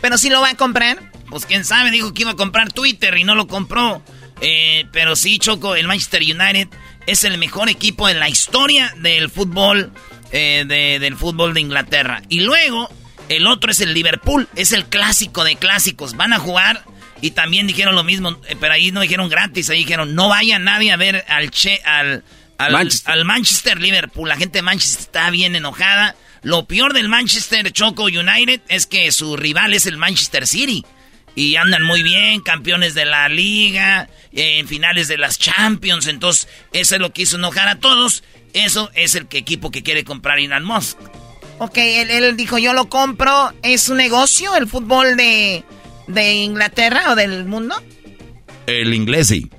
Pero 0.00 0.16
si 0.16 0.30
lo 0.30 0.40
va 0.40 0.50
a 0.50 0.56
comprar. 0.56 0.98
Pues 1.28 1.46
quién 1.46 1.64
sabe, 1.64 1.92
dijo 1.92 2.12
que 2.12 2.22
iba 2.22 2.32
a 2.32 2.36
comprar 2.36 2.72
Twitter 2.72 3.16
y 3.16 3.22
no 3.22 3.36
lo 3.36 3.46
compró. 3.46 4.02
Eh, 4.40 4.86
pero 4.92 5.14
sí, 5.14 5.38
Choco, 5.38 5.76
el 5.76 5.86
Manchester 5.86 6.22
United 6.22 6.66
es 7.06 7.22
el 7.24 7.38
mejor 7.38 7.68
equipo 7.68 8.08
en 8.08 8.18
la 8.18 8.28
historia 8.28 8.92
del 9.00 9.28
fútbol, 9.30 9.92
eh, 10.32 10.64
de- 10.66 10.98
del 10.98 11.16
fútbol 11.16 11.54
de 11.54 11.60
Inglaterra. 11.60 12.22
Y 12.28 12.40
luego, 12.40 12.88
el 13.28 13.46
otro 13.46 13.70
es 13.70 13.80
el 13.80 13.94
Liverpool, 13.94 14.48
es 14.56 14.72
el 14.72 14.86
clásico 14.86 15.44
de 15.44 15.56
clásicos. 15.56 16.16
Van 16.16 16.32
a 16.32 16.38
jugar 16.38 16.84
y 17.20 17.32
también 17.32 17.66
dijeron 17.66 17.94
lo 17.94 18.04
mismo, 18.04 18.30
eh, 18.48 18.56
pero 18.58 18.72
ahí 18.74 18.90
no 18.92 19.00
dijeron 19.00 19.28
gratis, 19.28 19.68
ahí 19.70 19.78
dijeron 19.80 20.14
no 20.14 20.28
vaya 20.28 20.58
nadie 20.58 20.92
a 20.92 20.96
ver 20.96 21.24
al 21.28 21.50
che, 21.50 21.80
al, 21.84 22.24
al 22.58 22.72
Manchester. 22.72 23.12
al 23.12 23.24
Manchester 23.24 23.80
Liverpool. 23.80 24.28
La 24.28 24.36
gente 24.36 24.58
de 24.58 24.62
Manchester 24.62 25.02
está 25.02 25.30
bien 25.30 25.54
enojada. 25.56 26.16
Lo 26.42 26.64
peor 26.64 26.94
del 26.94 27.08
Manchester 27.10 27.70
Choco 27.70 28.04
United 28.04 28.62
es 28.68 28.86
que 28.86 29.12
su 29.12 29.36
rival 29.36 29.74
es 29.74 29.84
el 29.86 29.98
Manchester 29.98 30.46
City. 30.46 30.84
Y 31.36 31.54
andan 31.56 31.84
muy 31.84 32.02
bien, 32.02 32.40
campeones 32.40 32.94
de 32.94 33.04
la 33.04 33.28
liga, 33.28 34.08
en 34.32 34.66
finales 34.66 35.06
de 35.06 35.16
las 35.18 35.38
Champions. 35.38 36.06
Entonces, 36.08 36.48
eso 36.72 36.94
es 36.96 37.00
lo 37.00 37.12
que 37.12 37.22
hizo 37.22 37.36
enojar 37.36 37.68
a 37.68 37.78
todos. 37.78 38.24
Eso 38.52 38.90
es 38.94 39.14
el 39.14 39.26
que- 39.26 39.38
equipo 39.38 39.70
que 39.70 39.82
quiere 39.82 40.04
comprar 40.04 40.38
Elon 40.38 40.64
Musk. 40.64 40.98
Ok, 41.58 41.76
él, 41.76 42.10
él 42.10 42.36
dijo, 42.36 42.58
yo 42.58 42.72
lo 42.72 42.88
compro. 42.88 43.52
¿Es 43.62 43.88
un 43.88 43.98
negocio 43.98 44.56
el 44.56 44.66
fútbol 44.66 45.16
de, 45.16 45.62
de 46.06 46.34
Inglaterra 46.34 47.12
o 47.12 47.14
del 47.14 47.44
mundo? 47.44 47.74
El 48.66 48.94
inglés 48.94 49.28
sí, 49.28 49.50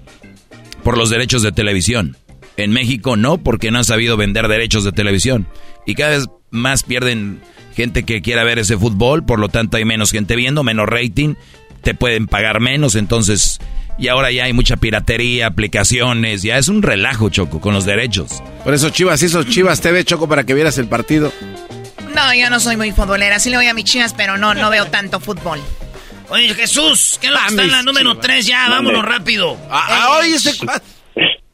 por 0.84 0.98
los 0.98 1.10
derechos 1.10 1.44
de 1.44 1.52
televisión. 1.52 2.18
En 2.58 2.72
México 2.72 3.16
no, 3.18 3.38
porque 3.38 3.72
no 3.72 3.78
han 3.80 3.86
sabido 3.86 4.18
vender 4.18 4.48
derechos 4.48 4.84
de 4.84 4.92
televisión. 4.92 5.48
Y 5.86 5.96
cada 5.96 6.12
vez 6.18 6.28
más 6.50 6.84
pierden 6.84 7.42
gente 7.76 8.04
que 8.04 8.22
quiera 8.22 8.44
ver 8.44 8.60
ese 8.60 8.78
fútbol, 8.78 9.24
por 9.26 9.40
lo 9.40 9.50
tanto 9.50 9.78
hay 9.78 9.86
menos 9.86 10.12
gente 10.12 10.36
viendo, 10.36 10.64
menos 10.64 10.88
rating, 10.90 11.36
te 11.82 11.94
pueden 11.94 12.28
pagar 12.28 12.60
menos, 12.60 12.96
entonces... 12.96 13.60
Y 14.02 14.08
ahora 14.08 14.32
ya 14.32 14.46
hay 14.46 14.54
mucha 14.54 14.78
piratería, 14.78 15.46
aplicaciones, 15.46 16.42
ya 16.42 16.58
es 16.58 16.70
un 16.70 16.82
relajo, 16.82 17.30
Choco, 17.30 17.62
con 17.62 17.76
los 17.76 17.86
derechos. 17.86 18.42
Por 18.64 18.74
eso 18.74 18.90
Chivas 18.90 19.22
hizo 19.22 19.44
Chivas 19.44 19.80
TV, 19.80 20.04
Choco, 20.04 20.28
para 20.28 20.44
que 20.44 20.56
vieras 20.56 20.80
el 20.80 20.88
partido. 20.88 21.32
No, 22.16 22.34
yo 22.34 22.50
no 22.50 22.60
soy 22.60 22.78
muy 22.78 22.92
futbolera. 22.94 23.38
Sí 23.38 23.52
le 23.52 23.58
voy 23.58 23.68
a 23.68 23.76
mis 23.76 23.86
chivas, 23.86 24.16
pero 24.16 24.40
no, 24.40 24.56
no 24.56 24.72
veo 24.72 24.88
tanto 24.88 25.20
fútbol. 25.20 25.62
Oye, 26.30 26.52
Jesús, 26.56 27.20
¿qué 27.22 27.28
es 27.28 27.34
lo 27.34 27.40
que 27.42 27.48
está 27.50 27.62
en 27.62 27.72
la 27.72 27.84
número 27.84 28.18
3 28.18 28.44
ya? 28.44 28.70
Vámonos 28.70 29.06
rápido. 29.06 29.56
Ah, 29.70 29.86
ah, 29.88 30.18
oye, 30.18 30.34
ese... 30.34 30.58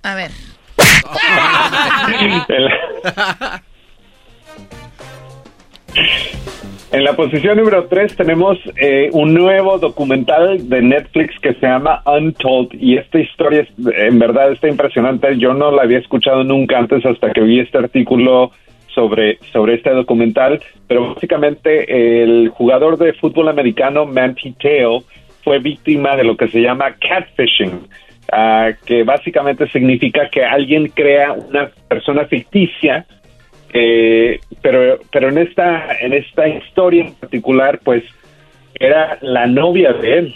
A 0.03 0.15
ver. 0.15 0.31
En 6.89 7.03
la 7.03 7.17
posición 7.17 7.57
número 7.57 7.85
3 7.87 8.15
tenemos 8.15 8.57
eh, 8.77 9.09
un 9.11 9.33
nuevo 9.33 9.77
documental 9.77 10.69
de 10.69 10.81
Netflix 10.81 11.37
que 11.41 11.53
se 11.55 11.67
llama 11.67 12.01
Untold 12.05 12.69
y 12.73 12.97
esta 12.97 13.19
historia 13.19 13.61
es, 13.61 13.69
en 13.93 14.17
verdad 14.17 14.53
está 14.53 14.69
impresionante. 14.69 15.37
Yo 15.37 15.53
no 15.53 15.69
la 15.69 15.83
había 15.83 15.99
escuchado 15.99 16.45
nunca 16.45 16.77
antes 16.77 17.05
hasta 17.05 17.33
que 17.33 17.41
vi 17.41 17.59
este 17.59 17.77
artículo 17.77 18.51
sobre, 18.95 19.37
sobre 19.51 19.75
este 19.75 19.91
documental, 19.91 20.61
pero 20.87 21.13
básicamente 21.13 22.23
el 22.23 22.49
jugador 22.49 22.97
de 22.97 23.11
fútbol 23.13 23.49
americano 23.49 24.05
Manti 24.05 24.53
Teo 24.53 25.03
fue 25.43 25.59
víctima 25.59 26.15
de 26.15 26.23
lo 26.23 26.37
que 26.37 26.47
se 26.47 26.61
llama 26.61 26.95
catfishing, 26.99 27.81
ah, 28.31 28.69
que 28.85 29.03
básicamente 29.03 29.67
significa 29.71 30.29
que 30.29 30.45
alguien 30.45 30.87
crea 30.87 31.33
una 31.33 31.69
persona 31.89 32.25
ficticia 32.25 33.05
eh, 33.79 34.39
pero 34.63 34.99
pero 35.11 35.29
en 35.29 35.37
esta 35.37 35.99
en 35.99 36.13
esta 36.13 36.47
historia 36.47 37.05
en 37.05 37.13
particular 37.13 37.79
pues 37.83 38.03
era 38.73 39.19
la 39.21 39.45
novia 39.45 39.93
de 39.93 40.17
él. 40.17 40.35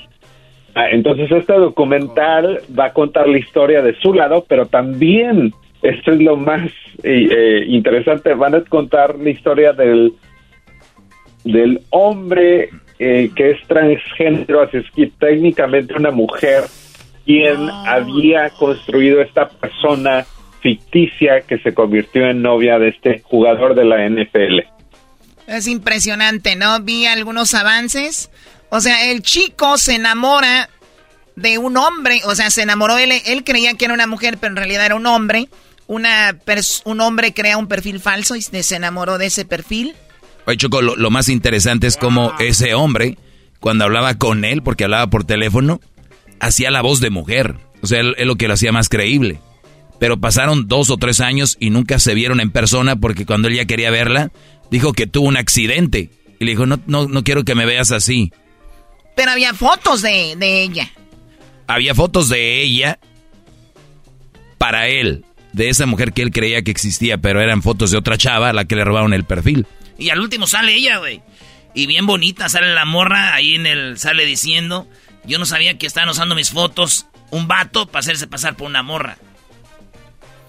Ah, 0.76 0.90
entonces 0.92 1.32
este 1.32 1.54
documental 1.54 2.60
va 2.78 2.86
a 2.86 2.94
contar 2.94 3.28
la 3.28 3.40
historia 3.40 3.82
de 3.82 3.96
su 3.96 4.14
lado 4.14 4.46
pero 4.48 4.68
también 4.68 5.54
esto 5.82 6.12
es 6.12 6.22
lo 6.22 6.38
más 6.38 6.70
eh, 7.04 7.28
eh, 7.32 7.66
interesante 7.68 8.36
van 8.36 8.54
a 8.54 8.62
contar 8.62 9.18
la 9.18 9.32
historia 9.32 9.74
del 9.74 10.14
del 11.44 11.82
hombre 11.90 12.70
que 13.00 13.32
es 13.36 13.58
transgénero 13.68 14.62
así 14.62 14.78
es 14.78 14.92
que 14.92 15.12
técnicamente 15.20 15.96
una 15.96 16.12
mujer 16.12 16.66
quien 17.26 17.68
había 17.88 18.52
construido 18.52 19.22
esta 19.22 19.50
persona 19.50 20.24
ficticia 20.62 21.42
que 21.42 21.58
se 21.60 21.74
convirtió 21.74 22.28
en 22.28 22.42
novia 22.42 22.80
de 22.80 22.90
este 22.90 23.22
jugador 23.24 23.76
de 23.76 23.86
la 23.86 24.08
NFL. 24.08 24.60
Es 25.48 25.68
impresionante, 25.68 26.56
¿no? 26.56 26.82
Vi 26.82 27.06
algunos 27.06 27.54
avances. 27.54 28.30
O 28.70 28.80
sea, 28.80 29.12
el 29.12 29.22
chico 29.22 29.78
se 29.78 29.96
enamora 29.96 30.70
de 31.36 31.58
un 31.58 31.78
hombre, 31.78 32.22
o 32.26 32.36
sea, 32.36 32.50
se 32.50 32.62
enamoró, 32.62 32.98
él, 32.98 33.12
él 33.26 33.44
creía 33.44 33.74
que 33.74 33.86
era 33.86 33.94
una 33.94 34.08
mujer, 34.08 34.38
pero 34.40 34.52
en 34.52 34.58
realidad 34.58 34.86
era 34.86 34.96
un 34.96 35.08
hombre. 35.08 35.50
Una 35.88 36.38
un 36.86 37.02
hombre 37.02 37.34
crea 37.34 37.58
un 37.58 37.68
perfil 37.68 38.00
falso 38.00 38.38
y 38.38 38.42
se 38.42 38.76
enamoró 38.76 39.18
de 39.18 39.26
ese 39.26 39.44
perfil. 39.44 39.94
Oye, 40.46 40.56
Choco, 40.56 40.82
lo, 40.82 41.10
más 41.10 41.28
interesante 41.28 41.86
es 41.86 41.98
cómo 41.98 42.34
ese 42.40 42.74
hombre, 42.76 43.18
cuando 43.60 43.84
hablaba 43.84 44.14
con 44.14 44.46
él, 44.46 44.64
porque 44.64 44.86
hablaba 44.86 45.08
por 45.08 45.26
teléfono, 45.26 45.82
hacía 46.40 46.72
la 46.72 46.82
voz 46.82 47.02
de 47.02 47.10
mujer. 47.10 47.58
O 47.82 47.88
sea, 47.88 48.00
es 48.00 48.26
lo 48.26 48.38
que 48.38 48.48
lo 48.48 48.54
hacía 48.54 48.72
más 48.72 48.88
creíble 48.88 49.42
pero 50.02 50.20
pasaron 50.20 50.68
dos 50.68 50.90
o 50.90 50.98
tres 50.98 51.20
años 51.20 51.58
y 51.60 51.70
nunca 51.70 52.00
se 52.00 52.16
vieron 52.16 52.40
en 52.40 52.50
persona 52.50 52.96
porque 52.96 53.28
cuando 53.28 53.50
él 53.50 53.58
ya 53.58 53.66
quería 53.66 53.92
verla, 53.92 54.32
dijo 54.72 54.94
que 54.94 55.06
tuvo 55.06 55.28
un 55.28 55.38
accidente. 55.38 56.10
Y 56.40 56.46
le 56.46 56.54
dijo, 56.54 56.66
no, 56.66 56.80
no, 56.88 57.08
no 57.08 57.24
quiero 57.24 57.44
que 57.44 57.54
me 57.54 57.68
veas 57.68 57.92
así. 57.92 58.34
Pero 59.16 59.30
había 59.30 59.54
fotos 59.54 60.02
de, 60.02 60.34
ella. 60.64 60.90
Había 61.68 61.94
fotos 61.94 62.30
de 62.30 62.64
ella 62.64 62.98
para 64.58 64.88
él, 64.88 65.24
de 65.54 65.70
esa 65.70 65.86
mujer 65.86 66.14
que 66.14 66.24
él 66.24 66.32
creía 66.32 66.64
que 66.64 66.72
existía, 66.72 67.20
pero 67.20 67.40
eran 67.40 67.62
fotos 67.62 67.92
de 67.92 67.98
otra 68.00 68.18
chava 68.18 68.50
a 68.50 68.54
la 68.54 68.66
que 68.66 68.76
le 68.76 68.84
robaron 68.84 69.14
el 69.14 69.26
perfil. 69.26 69.68
Y 70.00 70.10
al 70.10 70.20
último 70.20 70.48
sale 70.48 70.74
ella, 70.74 70.98
güey. 70.98 71.22
Y 71.76 71.86
bien 71.86 72.08
bonita, 72.08 72.50
sale 72.50 72.74
la 72.74 72.86
morra, 72.86 73.36
ahí 73.36 73.54
en 73.54 73.68
el, 73.68 74.00
sale 74.00 74.26
diciendo, 74.26 74.88
yo 75.26 75.38
no 75.38 75.46
sabía 75.46 75.78
que 75.78 75.86
estaban 75.86 76.10
usando 76.10 76.34
mis 76.34 76.50
fotos, 76.50 77.06
un 77.30 77.48
vato, 77.48 77.86
para 77.86 78.00
hacerse 78.00 78.26
pasar 78.26 78.58
por 78.58 78.66
una 78.66 78.82
morra. 78.82 79.20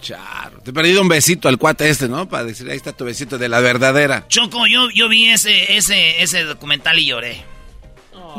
Charo, 0.02 0.60
te 0.60 0.70
he 0.70 0.74
perdido 0.74 1.00
un 1.00 1.08
besito 1.08 1.48
al 1.48 1.58
cuate 1.58 1.88
este, 1.88 2.08
¿no? 2.08 2.28
Para 2.28 2.44
decir, 2.44 2.68
ahí 2.68 2.76
está 2.76 2.92
tu 2.92 3.04
besito 3.04 3.38
de 3.38 3.48
la 3.48 3.60
verdadera. 3.60 4.26
Choco, 4.28 4.66
yo, 4.66 4.90
yo 4.90 5.08
vi 5.08 5.28
ese, 5.28 5.76
ese, 5.76 6.22
ese 6.22 6.42
documental 6.42 6.98
y 6.98 7.06
lloré. 7.06 7.42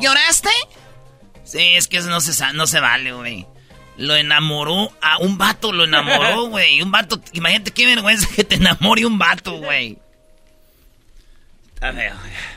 ¿Lloraste? 0.02 0.50
Sí, 1.44 1.60
es 1.60 1.88
que 1.88 1.98
eso 1.98 2.10
no 2.10 2.20
se, 2.22 2.54
no 2.54 2.68
se 2.68 2.80
vale, 2.80 3.14
güey. 3.14 3.48
Lo 3.98 4.16
enamoró 4.16 4.92
a 5.02 5.20
un 5.20 5.38
vato, 5.38 5.72
lo 5.72 5.86
enamoró, 5.86 6.48
güey. 6.50 6.82
Un 6.82 6.92
vato, 6.92 7.22
imagínate 7.32 7.72
qué 7.72 7.86
vergüenza 7.86 8.28
que 8.36 8.44
te 8.44 8.56
enamore 8.56 9.06
un 9.06 9.18
vato, 9.18 9.54
güey. 9.54 9.98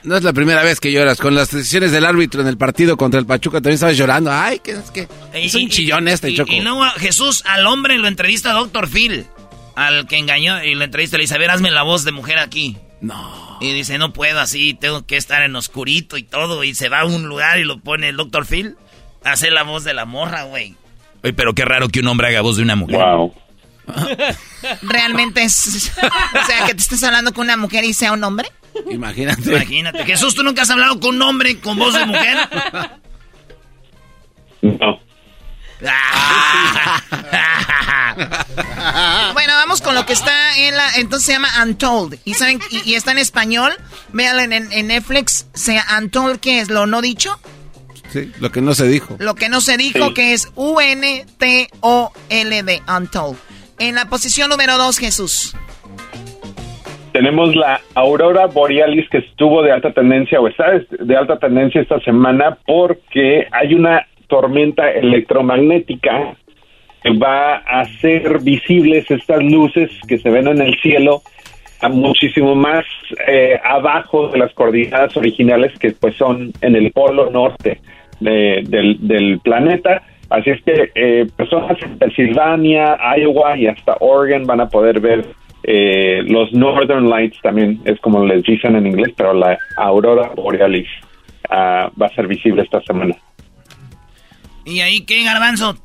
No 0.02 0.16
es 0.16 0.22
la 0.22 0.32
primera 0.32 0.62
vez 0.62 0.80
que 0.80 0.92
lloras. 0.92 1.18
Con 1.18 1.34
las 1.34 1.50
decisiones 1.50 1.92
del 1.92 2.04
árbitro 2.04 2.40
en 2.40 2.46
el 2.46 2.56
partido 2.56 2.96
contra 2.96 3.18
el 3.18 3.26
Pachuca 3.26 3.58
también 3.58 3.74
estabas 3.74 3.96
llorando. 3.96 4.30
Ay, 4.32 4.60
que 4.60 4.72
es 4.72 4.90
que 4.90 5.08
es 5.32 5.54
un 5.54 5.68
chillón 5.68 6.08
este, 6.08 6.34
Choco. 6.34 6.52
Y 6.52 6.60
no, 6.60 6.80
Jesús, 6.92 7.42
al 7.46 7.66
hombre 7.66 7.98
lo 7.98 8.08
entrevista 8.08 8.50
a 8.50 8.54
Doctor 8.54 8.88
Phil. 8.88 9.26
Al 9.74 10.06
que 10.06 10.16
engañó 10.16 10.62
y 10.62 10.74
lo 10.74 10.84
entrevista 10.84 11.18
le 11.18 11.24
dice, 11.24 11.34
a 11.34 11.38
ver, 11.38 11.50
hazme 11.50 11.70
la 11.70 11.82
voz 11.82 12.04
de 12.04 12.12
mujer 12.12 12.38
aquí. 12.38 12.76
No. 13.00 13.58
Y 13.60 13.72
dice, 13.72 13.98
no 13.98 14.12
puedo 14.12 14.40
así, 14.40 14.74
tengo 14.74 15.04
que 15.04 15.16
estar 15.16 15.42
en 15.42 15.54
oscurito 15.54 16.16
y 16.16 16.22
todo. 16.22 16.64
Y 16.64 16.74
se 16.74 16.88
va 16.88 17.00
a 17.00 17.04
un 17.04 17.26
lugar 17.28 17.58
y 17.58 17.64
lo 17.64 17.80
pone 17.80 18.08
el 18.08 18.16
Doctor 18.16 18.46
Phil. 18.46 18.76
Hace 19.24 19.50
la 19.50 19.64
voz 19.64 19.84
de 19.84 19.92
la 19.92 20.04
morra, 20.04 20.44
güey. 20.44 20.76
Oye, 21.22 21.32
pero 21.32 21.54
qué 21.54 21.64
raro 21.64 21.88
que 21.88 22.00
un 22.00 22.06
hombre 22.08 22.28
haga 22.28 22.40
voz 22.40 22.56
de 22.56 22.62
una 22.62 22.76
mujer. 22.76 22.98
Wow. 22.98 23.34
Realmente 24.82 25.42
es... 25.42 25.92
o 25.96 26.46
sea, 26.46 26.66
que 26.66 26.74
te 26.74 26.80
estés 26.80 27.02
hablando 27.02 27.32
con 27.32 27.44
una 27.44 27.56
mujer 27.56 27.84
y 27.84 27.94
sea 27.94 28.12
un 28.12 28.22
hombre. 28.24 28.50
Imagínate. 28.90 29.50
Imagínate. 29.50 30.04
Jesús, 30.04 30.34
¿tú 30.34 30.42
nunca 30.42 30.62
has 30.62 30.70
hablado 30.70 31.00
con 31.00 31.16
un 31.16 31.22
hombre 31.22 31.58
con 31.58 31.78
voz 31.78 31.94
de 31.94 32.04
mujer? 32.06 32.36
No. 34.62 35.00
bueno, 39.34 39.52
vamos 39.54 39.82
con 39.82 39.94
lo 39.94 40.06
que 40.06 40.14
está 40.14 40.58
en 40.58 40.74
la. 40.76 40.96
Entonces 40.96 41.26
se 41.26 41.32
llama 41.32 41.50
Untold. 41.62 42.18
Y 42.24 42.34
saben, 42.34 42.60
y, 42.70 42.94
está 42.94 43.12
en 43.12 43.18
español. 43.18 43.72
Vean 44.12 44.52
en, 44.52 44.86
Netflix. 44.86 45.46
Sea 45.54 45.84
Untold, 45.98 46.40
¿qué 46.40 46.60
es? 46.60 46.70
¿Lo 46.70 46.86
no 46.86 47.02
dicho? 47.02 47.38
Sí, 48.12 48.32
lo 48.40 48.50
que 48.50 48.62
no 48.62 48.74
se 48.74 48.88
dijo. 48.88 49.16
Lo 49.18 49.34
que 49.34 49.48
no 49.48 49.60
se 49.60 49.76
dijo, 49.76 50.14
que 50.14 50.32
es 50.32 50.48
U-N-T-O-L-D. 50.54 51.22
Untold. 52.88 53.36
En 53.78 53.94
la 53.94 54.06
posición 54.06 54.50
número 54.50 54.78
dos, 54.78 54.98
Jesús 54.98 55.56
tenemos 57.16 57.56
la 57.56 57.80
aurora 57.94 58.44
borealis 58.44 59.08
que 59.08 59.16
estuvo 59.16 59.62
de 59.62 59.72
alta 59.72 59.90
tendencia 59.90 60.38
o 60.38 60.48
está 60.48 60.66
de 60.90 61.16
alta 61.16 61.38
tendencia 61.38 61.80
esta 61.80 61.98
semana 62.00 62.58
porque 62.66 63.46
hay 63.52 63.72
una 63.72 64.06
tormenta 64.26 64.90
electromagnética 64.90 66.36
que 67.02 67.16
va 67.16 67.54
a 67.56 67.80
hacer 67.80 68.40
visibles 68.40 69.10
estas 69.10 69.42
luces 69.42 69.90
que 70.06 70.18
se 70.18 70.28
ven 70.28 70.48
en 70.48 70.60
el 70.60 70.78
cielo 70.82 71.22
a 71.80 71.88
muchísimo 71.88 72.54
más 72.54 72.84
eh, 73.26 73.58
abajo 73.64 74.28
de 74.28 74.38
las 74.38 74.52
coordenadas 74.52 75.16
originales 75.16 75.72
que 75.78 75.92
pues 75.92 76.16
son 76.16 76.52
en 76.60 76.76
el 76.76 76.92
polo 76.92 77.30
norte 77.30 77.80
del, 78.20 79.40
planeta. 79.42 80.02
Así 80.30 80.50
es 80.50 80.62
que 80.64 80.90
eh, 80.94 81.26
personas 81.36 81.80
en 81.82 81.98
Pensilvania, 81.98 82.98
Iowa 83.16 83.56
y 83.56 83.68
hasta 83.68 83.96
Oregon 84.00 84.44
van 84.44 84.60
a 84.60 84.68
poder 84.68 85.00
ver 85.00 85.24
eh, 85.62 86.22
los 86.26 86.52
Northern 86.52 87.08
Lights 87.08 87.38
también 87.42 87.80
es 87.84 87.98
como 88.00 88.24
les 88.24 88.42
dicen 88.44 88.76
en 88.76 88.86
inglés, 88.86 89.12
pero 89.16 89.32
la 89.32 89.58
aurora 89.76 90.30
borealis 90.34 90.88
ah, 91.50 91.90
va 92.00 92.06
a 92.06 92.14
ser 92.14 92.28
visible 92.28 92.62
esta 92.62 92.80
semana. 92.82 93.14
¿Y 94.64 94.80
ahí 94.80 95.00
qué, 95.04 95.24
garbanzo? 95.24 95.76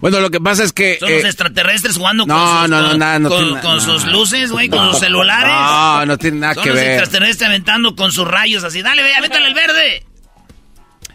Bueno, 0.00 0.20
lo 0.20 0.30
que 0.30 0.40
pasa 0.40 0.62
es 0.62 0.72
que... 0.72 0.96
Son 0.98 1.10
los 1.10 1.24
eh, 1.24 1.26
extraterrestres 1.26 1.96
jugando 1.96 2.26
con 2.26 2.36
sus, 2.36 2.68
no, 2.68 3.18
no, 3.18 3.28
con, 3.62 3.80
sus 3.80 4.06
luces, 4.06 4.52
güey, 4.52 4.68
con 4.68 4.90
sus 4.90 5.00
celulares. 5.00 5.52
No, 5.52 6.06
no 6.06 6.18
tiene 6.18 6.38
nada 6.38 6.54
que 6.54 6.70
ver. 6.70 6.76
Son 6.76 6.76
los 6.76 6.84
extraterrestres 6.84 7.48
aventando 7.48 7.96
con 7.96 8.12
sus 8.12 8.28
rayos 8.28 8.62
así. 8.62 8.82
Dale, 8.82 9.02
ve, 9.02 9.14
avéntale 9.14 9.48
el 9.48 9.54
verde. 9.54 10.04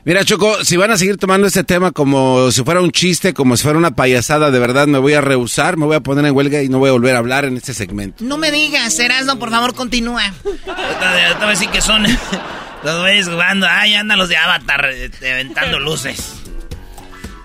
Mira, 0.06 0.26
Choco, 0.26 0.66
si 0.66 0.76
van 0.76 0.92
a 0.92 0.98
seguir 0.98 1.16
tomando 1.16 1.48
este 1.48 1.64
tema 1.64 1.92
como 1.92 2.52
si 2.52 2.62
fuera 2.64 2.82
un 2.82 2.92
chiste, 2.92 3.34
como 3.34 3.56
si 3.56 3.64
fuera 3.64 3.80
una 3.80 3.96
payasada, 3.96 4.52
de 4.52 4.60
verdad 4.60 4.86
me 4.86 4.98
voy 4.98 5.14
a 5.14 5.22
rehusar, 5.22 5.78
me 5.78 5.86
voy 5.86 5.96
a 5.96 6.02
poner 6.02 6.26
en 6.26 6.36
huelga 6.36 6.62
y 6.62 6.68
no 6.68 6.80
voy 6.80 6.90
a 6.90 6.92
volver 6.92 7.16
a 7.16 7.20
hablar 7.20 7.46
en 7.46 7.56
este 7.56 7.74
segmento. 7.74 8.22
No 8.22 8.38
me 8.38 8.52
digas, 8.52 9.00
Erasmo, 9.00 9.40
por 9.40 9.50
favor, 9.50 9.74
continúa. 9.74 10.34
Te 10.44 10.50
voy 10.50 11.46
a 11.46 11.48
decir 11.48 11.70
que 11.70 11.80
son 11.80 12.04
los 12.84 13.00
güeyes 13.00 13.30
jugando. 13.30 13.66
Ay, 13.70 13.94
andan 13.94 14.20
los 14.20 14.28
de 14.28 14.36
Avatar 14.36 14.88
este, 14.88 15.32
aventando 15.32 15.80
luces. 15.80 16.34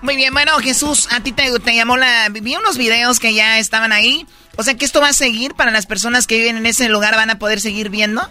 Muy 0.01 0.17
bien, 0.17 0.33
bueno, 0.33 0.51
Jesús, 0.59 1.07
a 1.11 1.21
ti 1.21 1.31
te, 1.31 1.57
te 1.59 1.75
llamó 1.75 1.95
la... 1.95 2.27
Vi 2.29 2.55
unos 2.57 2.77
videos 2.77 3.21
que 3.21 3.33
ya 3.33 3.57
estaban 3.59 3.93
ahí. 3.93 4.25
O 4.57 4.63
sea 4.63 4.75
que 4.75 4.83
esto 4.83 4.99
va 4.99 5.09
a 5.09 5.13
seguir 5.13 5.53
para 5.53 5.71
las 5.71 5.85
personas 5.85 6.27
que 6.27 6.37
viven 6.37 6.57
en 6.57 6.65
ese 6.65 6.89
lugar, 6.89 7.15
van 7.15 7.29
a 7.29 7.39
poder 7.39 7.61
seguir 7.61 7.89
viendo. 7.89 8.29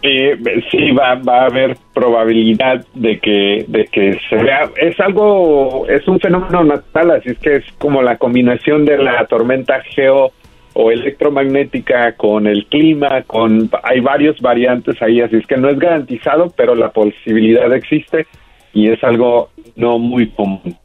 Eh, 0.00 0.38
sí, 0.70 0.92
va, 0.92 1.16
va 1.16 1.42
a 1.42 1.46
haber 1.46 1.76
probabilidad 1.92 2.86
de 2.94 3.18
que, 3.18 3.64
de 3.66 3.86
que 3.86 4.18
se. 4.28 4.36
Es 4.76 4.98
algo, 5.00 5.86
es 5.88 6.06
un 6.06 6.20
fenómeno 6.20 6.62
natural, 6.62 7.12
así 7.12 7.30
es 7.30 7.38
que 7.38 7.56
es 7.56 7.64
como 7.78 8.00
la 8.00 8.16
combinación 8.16 8.84
de 8.84 8.98
la 8.98 9.26
tormenta 9.26 9.82
geo 9.82 10.32
o 10.74 10.92
electromagnética 10.92 12.12
con 12.12 12.46
el 12.46 12.66
clima, 12.66 13.22
con 13.22 13.68
hay 13.82 13.98
varios 13.98 14.40
variantes 14.40 15.02
ahí, 15.02 15.20
así 15.20 15.36
es 15.36 15.46
que 15.46 15.56
no 15.56 15.68
es 15.68 15.78
garantizado, 15.80 16.54
pero 16.56 16.76
la 16.76 16.92
posibilidad 16.92 17.72
existe 17.74 18.26
y 18.72 18.88
es 18.88 19.02
algo 19.02 19.50
no 19.74 19.98
muy 19.98 20.28
común. 20.30 20.76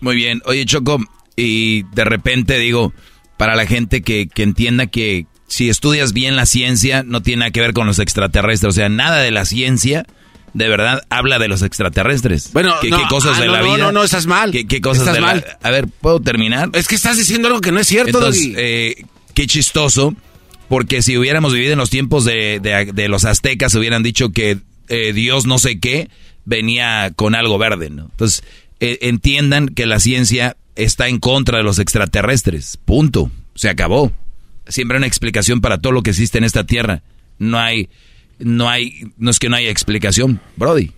Muy 0.00 0.16
bien, 0.16 0.40
oye 0.46 0.64
Choco, 0.64 0.98
y 1.36 1.84
de 1.94 2.04
repente 2.04 2.58
digo, 2.58 2.92
para 3.36 3.54
la 3.54 3.66
gente 3.66 4.02
que, 4.02 4.26
que 4.26 4.42
entienda 4.42 4.86
que, 4.86 5.26
si 5.48 5.68
estudias 5.68 6.12
bien 6.12 6.36
la 6.36 6.46
ciencia, 6.46 7.02
no 7.02 7.22
tiene 7.22 7.40
nada 7.40 7.50
que 7.50 7.60
ver 7.60 7.72
con 7.72 7.86
los 7.86 7.98
extraterrestres. 7.98 8.68
O 8.68 8.76
sea, 8.76 8.88
nada 8.88 9.18
de 9.18 9.30
la 9.32 9.44
ciencia 9.44 10.04
de 10.54 10.68
verdad 10.68 11.02
habla 11.10 11.38
de 11.38 11.48
los 11.48 11.62
extraterrestres. 11.62 12.52
Bueno, 12.52 12.74
¿Qué, 12.80 12.88
no, 12.90 12.98
qué 12.98 13.04
cosas 13.08 13.36
ah, 13.36 13.40
de 13.40 13.46
no, 13.48 13.52
la 13.52 13.60
no, 13.60 13.64
vida? 13.74 13.78
No, 13.86 13.92
no, 13.92 14.04
estás 14.04 14.26
mal. 14.26 14.50
¿Qué, 14.52 14.66
qué 14.66 14.80
cosas 14.80 15.00
estás 15.02 15.14
de 15.14 15.20
mal. 15.20 15.44
la... 15.46 15.68
A 15.68 15.70
ver, 15.72 15.88
¿puedo 16.00 16.20
terminar? 16.20 16.70
Es 16.72 16.86
que 16.88 16.94
estás 16.94 17.16
diciendo 17.16 17.48
algo 17.48 17.60
que 17.60 17.72
no 17.72 17.80
es 17.80 17.86
cierto, 17.86 18.18
Entonces, 18.18 18.52
eh, 18.56 19.04
qué 19.34 19.46
chistoso, 19.46 20.14
porque 20.68 21.02
si 21.02 21.16
hubiéramos 21.18 21.52
vivido 21.52 21.72
en 21.72 21.78
los 21.78 21.90
tiempos 21.90 22.24
de, 22.24 22.60
de- 22.60 22.92
de 22.92 23.08
los 23.08 23.24
aztecas, 23.24 23.74
hubieran 23.74 24.02
dicho 24.02 24.30
que 24.30 24.58
eh, 24.88 25.12
Dios 25.12 25.46
no 25.46 25.58
sé 25.58 25.78
qué 25.80 26.08
venía 26.44 27.12
con 27.14 27.34
algo 27.34 27.58
verde, 27.58 27.90
¿no? 27.90 28.04
Entonces, 28.10 28.42
eh, 28.80 28.98
entiendan 29.02 29.68
que 29.68 29.84
la 29.86 30.00
ciencia 30.00 30.56
está 30.76 31.08
en 31.08 31.18
contra 31.18 31.58
de 31.58 31.64
los 31.64 31.78
extraterrestres. 31.78 32.78
Punto. 32.84 33.30
Se 33.54 33.68
acabó. 33.68 34.12
Siempre 34.68 34.96
hay 34.96 34.98
una 34.98 35.06
explicación 35.06 35.60
para 35.60 35.78
todo 35.78 35.92
lo 35.92 36.02
que 36.02 36.10
existe 36.10 36.38
en 36.38 36.44
esta 36.44 36.64
tierra. 36.64 37.02
No 37.38 37.58
hay, 37.58 37.88
no 38.38 38.68
hay, 38.68 39.12
no 39.16 39.30
es 39.30 39.38
que 39.38 39.48
no 39.48 39.56
haya 39.56 39.70
explicación, 39.70 40.40
Brody. 40.56 40.92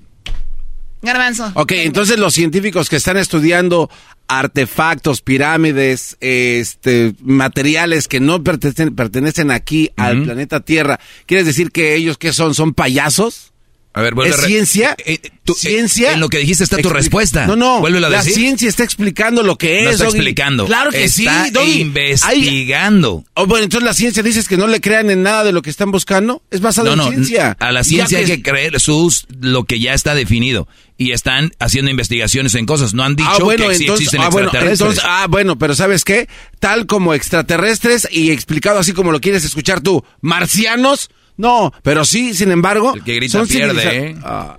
Garbanzo. 1.02 1.50
Ok, 1.54 1.72
entonces 1.72 2.18
los 2.18 2.34
científicos 2.34 2.90
que 2.90 2.96
están 2.96 3.16
estudiando 3.16 3.90
artefactos, 4.28 5.22
pirámides, 5.22 6.16
este, 6.20 7.14
materiales 7.22 8.06
que 8.06 8.20
no 8.20 8.44
pertenecen, 8.44 8.94
pertenecen 8.94 9.50
aquí 9.50 9.90
al 9.96 10.22
planeta 10.22 10.60
Tierra, 10.60 11.00
¿quieres 11.26 11.46
decir 11.46 11.72
que 11.72 11.94
ellos 11.94 12.18
qué 12.18 12.32
son? 12.32 12.54
¿Son 12.54 12.74
payasos? 12.74 13.49
A 13.92 14.02
ver, 14.02 14.14
vuelve 14.14 14.34
¿Es 14.36 14.42
ciencia? 14.44 14.94
Eh, 15.04 15.18
eh, 15.20 15.30
tú- 15.44 15.52
¿Ciencia? 15.54 16.12
en 16.12 16.20
lo 16.20 16.28
que 16.28 16.38
dijiste 16.38 16.62
está 16.62 16.76
tu 16.76 16.88
Expli- 16.90 16.92
respuesta. 16.92 17.46
No, 17.48 17.56
no. 17.56 17.80
Vuélvelo 17.80 18.06
a 18.06 18.10
la 18.10 18.18
decir. 18.18 18.34
ciencia 18.34 18.68
está 18.68 18.84
explicando 18.84 19.42
lo 19.42 19.56
que 19.58 19.80
es. 19.80 19.84
No 19.84 19.90
está 19.90 20.04
Doggy. 20.04 20.16
explicando. 20.18 20.66
Claro 20.66 20.90
que 20.92 21.04
Está 21.04 21.44
sí, 21.46 21.50
Doggy. 21.50 21.80
investigando. 21.80 23.24
Hay- 23.26 23.32
Oh, 23.42 23.46
bueno, 23.46 23.64
entonces 23.64 23.84
la 23.84 23.94
ciencia 23.94 24.22
dices 24.22 24.46
que 24.46 24.56
no 24.56 24.66
le 24.68 24.80
crean 24.80 25.10
en 25.10 25.22
nada 25.24 25.42
de 25.44 25.52
lo 25.52 25.62
que 25.62 25.70
están 25.70 25.90
buscando. 25.90 26.42
Es 26.52 26.60
basado 26.60 26.90
No, 26.94 26.96
no, 26.96 27.06
en 27.08 27.14
ciencia. 27.24 27.56
a 27.58 27.72
la 27.72 27.82
ciencia 27.82 28.18
hay 28.18 28.26
que 28.26 28.42
creer 28.42 28.78
sus 28.78 29.26
lo 29.40 29.64
que 29.64 29.80
ya 29.80 29.92
está 29.94 30.14
definido 30.14 30.68
y 30.96 31.10
están 31.12 31.50
haciendo 31.58 31.90
investigaciones 31.90 32.54
en 32.54 32.66
cosas. 32.66 32.94
No 32.94 33.02
han 33.02 33.16
dicho 33.16 33.28
ah, 33.28 33.38
bueno, 33.42 33.68
que 33.68 33.74
sí 33.74 33.84
entonces, 33.84 34.06
existen 34.06 34.20
ah, 34.22 34.28
bueno, 34.28 34.48
extraterrestres. 34.48 34.80
entonces, 34.88 35.04
ah, 35.06 35.26
bueno, 35.28 35.58
pero 35.58 35.74
¿sabes 35.74 36.04
qué? 36.04 36.28
Tal 36.60 36.86
como 36.86 37.12
extraterrestres 37.14 38.06
y 38.10 38.30
explicado 38.30 38.78
así 38.78 38.92
como 38.92 39.10
lo 39.10 39.20
quieres 39.20 39.44
escuchar 39.44 39.80
tú, 39.80 40.04
marcianos, 40.20 41.10
no, 41.36 41.72
pero 41.82 42.04
sí, 42.04 42.34
sin 42.34 42.50
embargo, 42.50 42.92
El 42.94 43.04
que 43.04 43.14
grita 43.14 43.38
son 43.38 43.48
pierde, 43.48 43.96
¿eh? 43.96 44.16
Ah. 44.22 44.56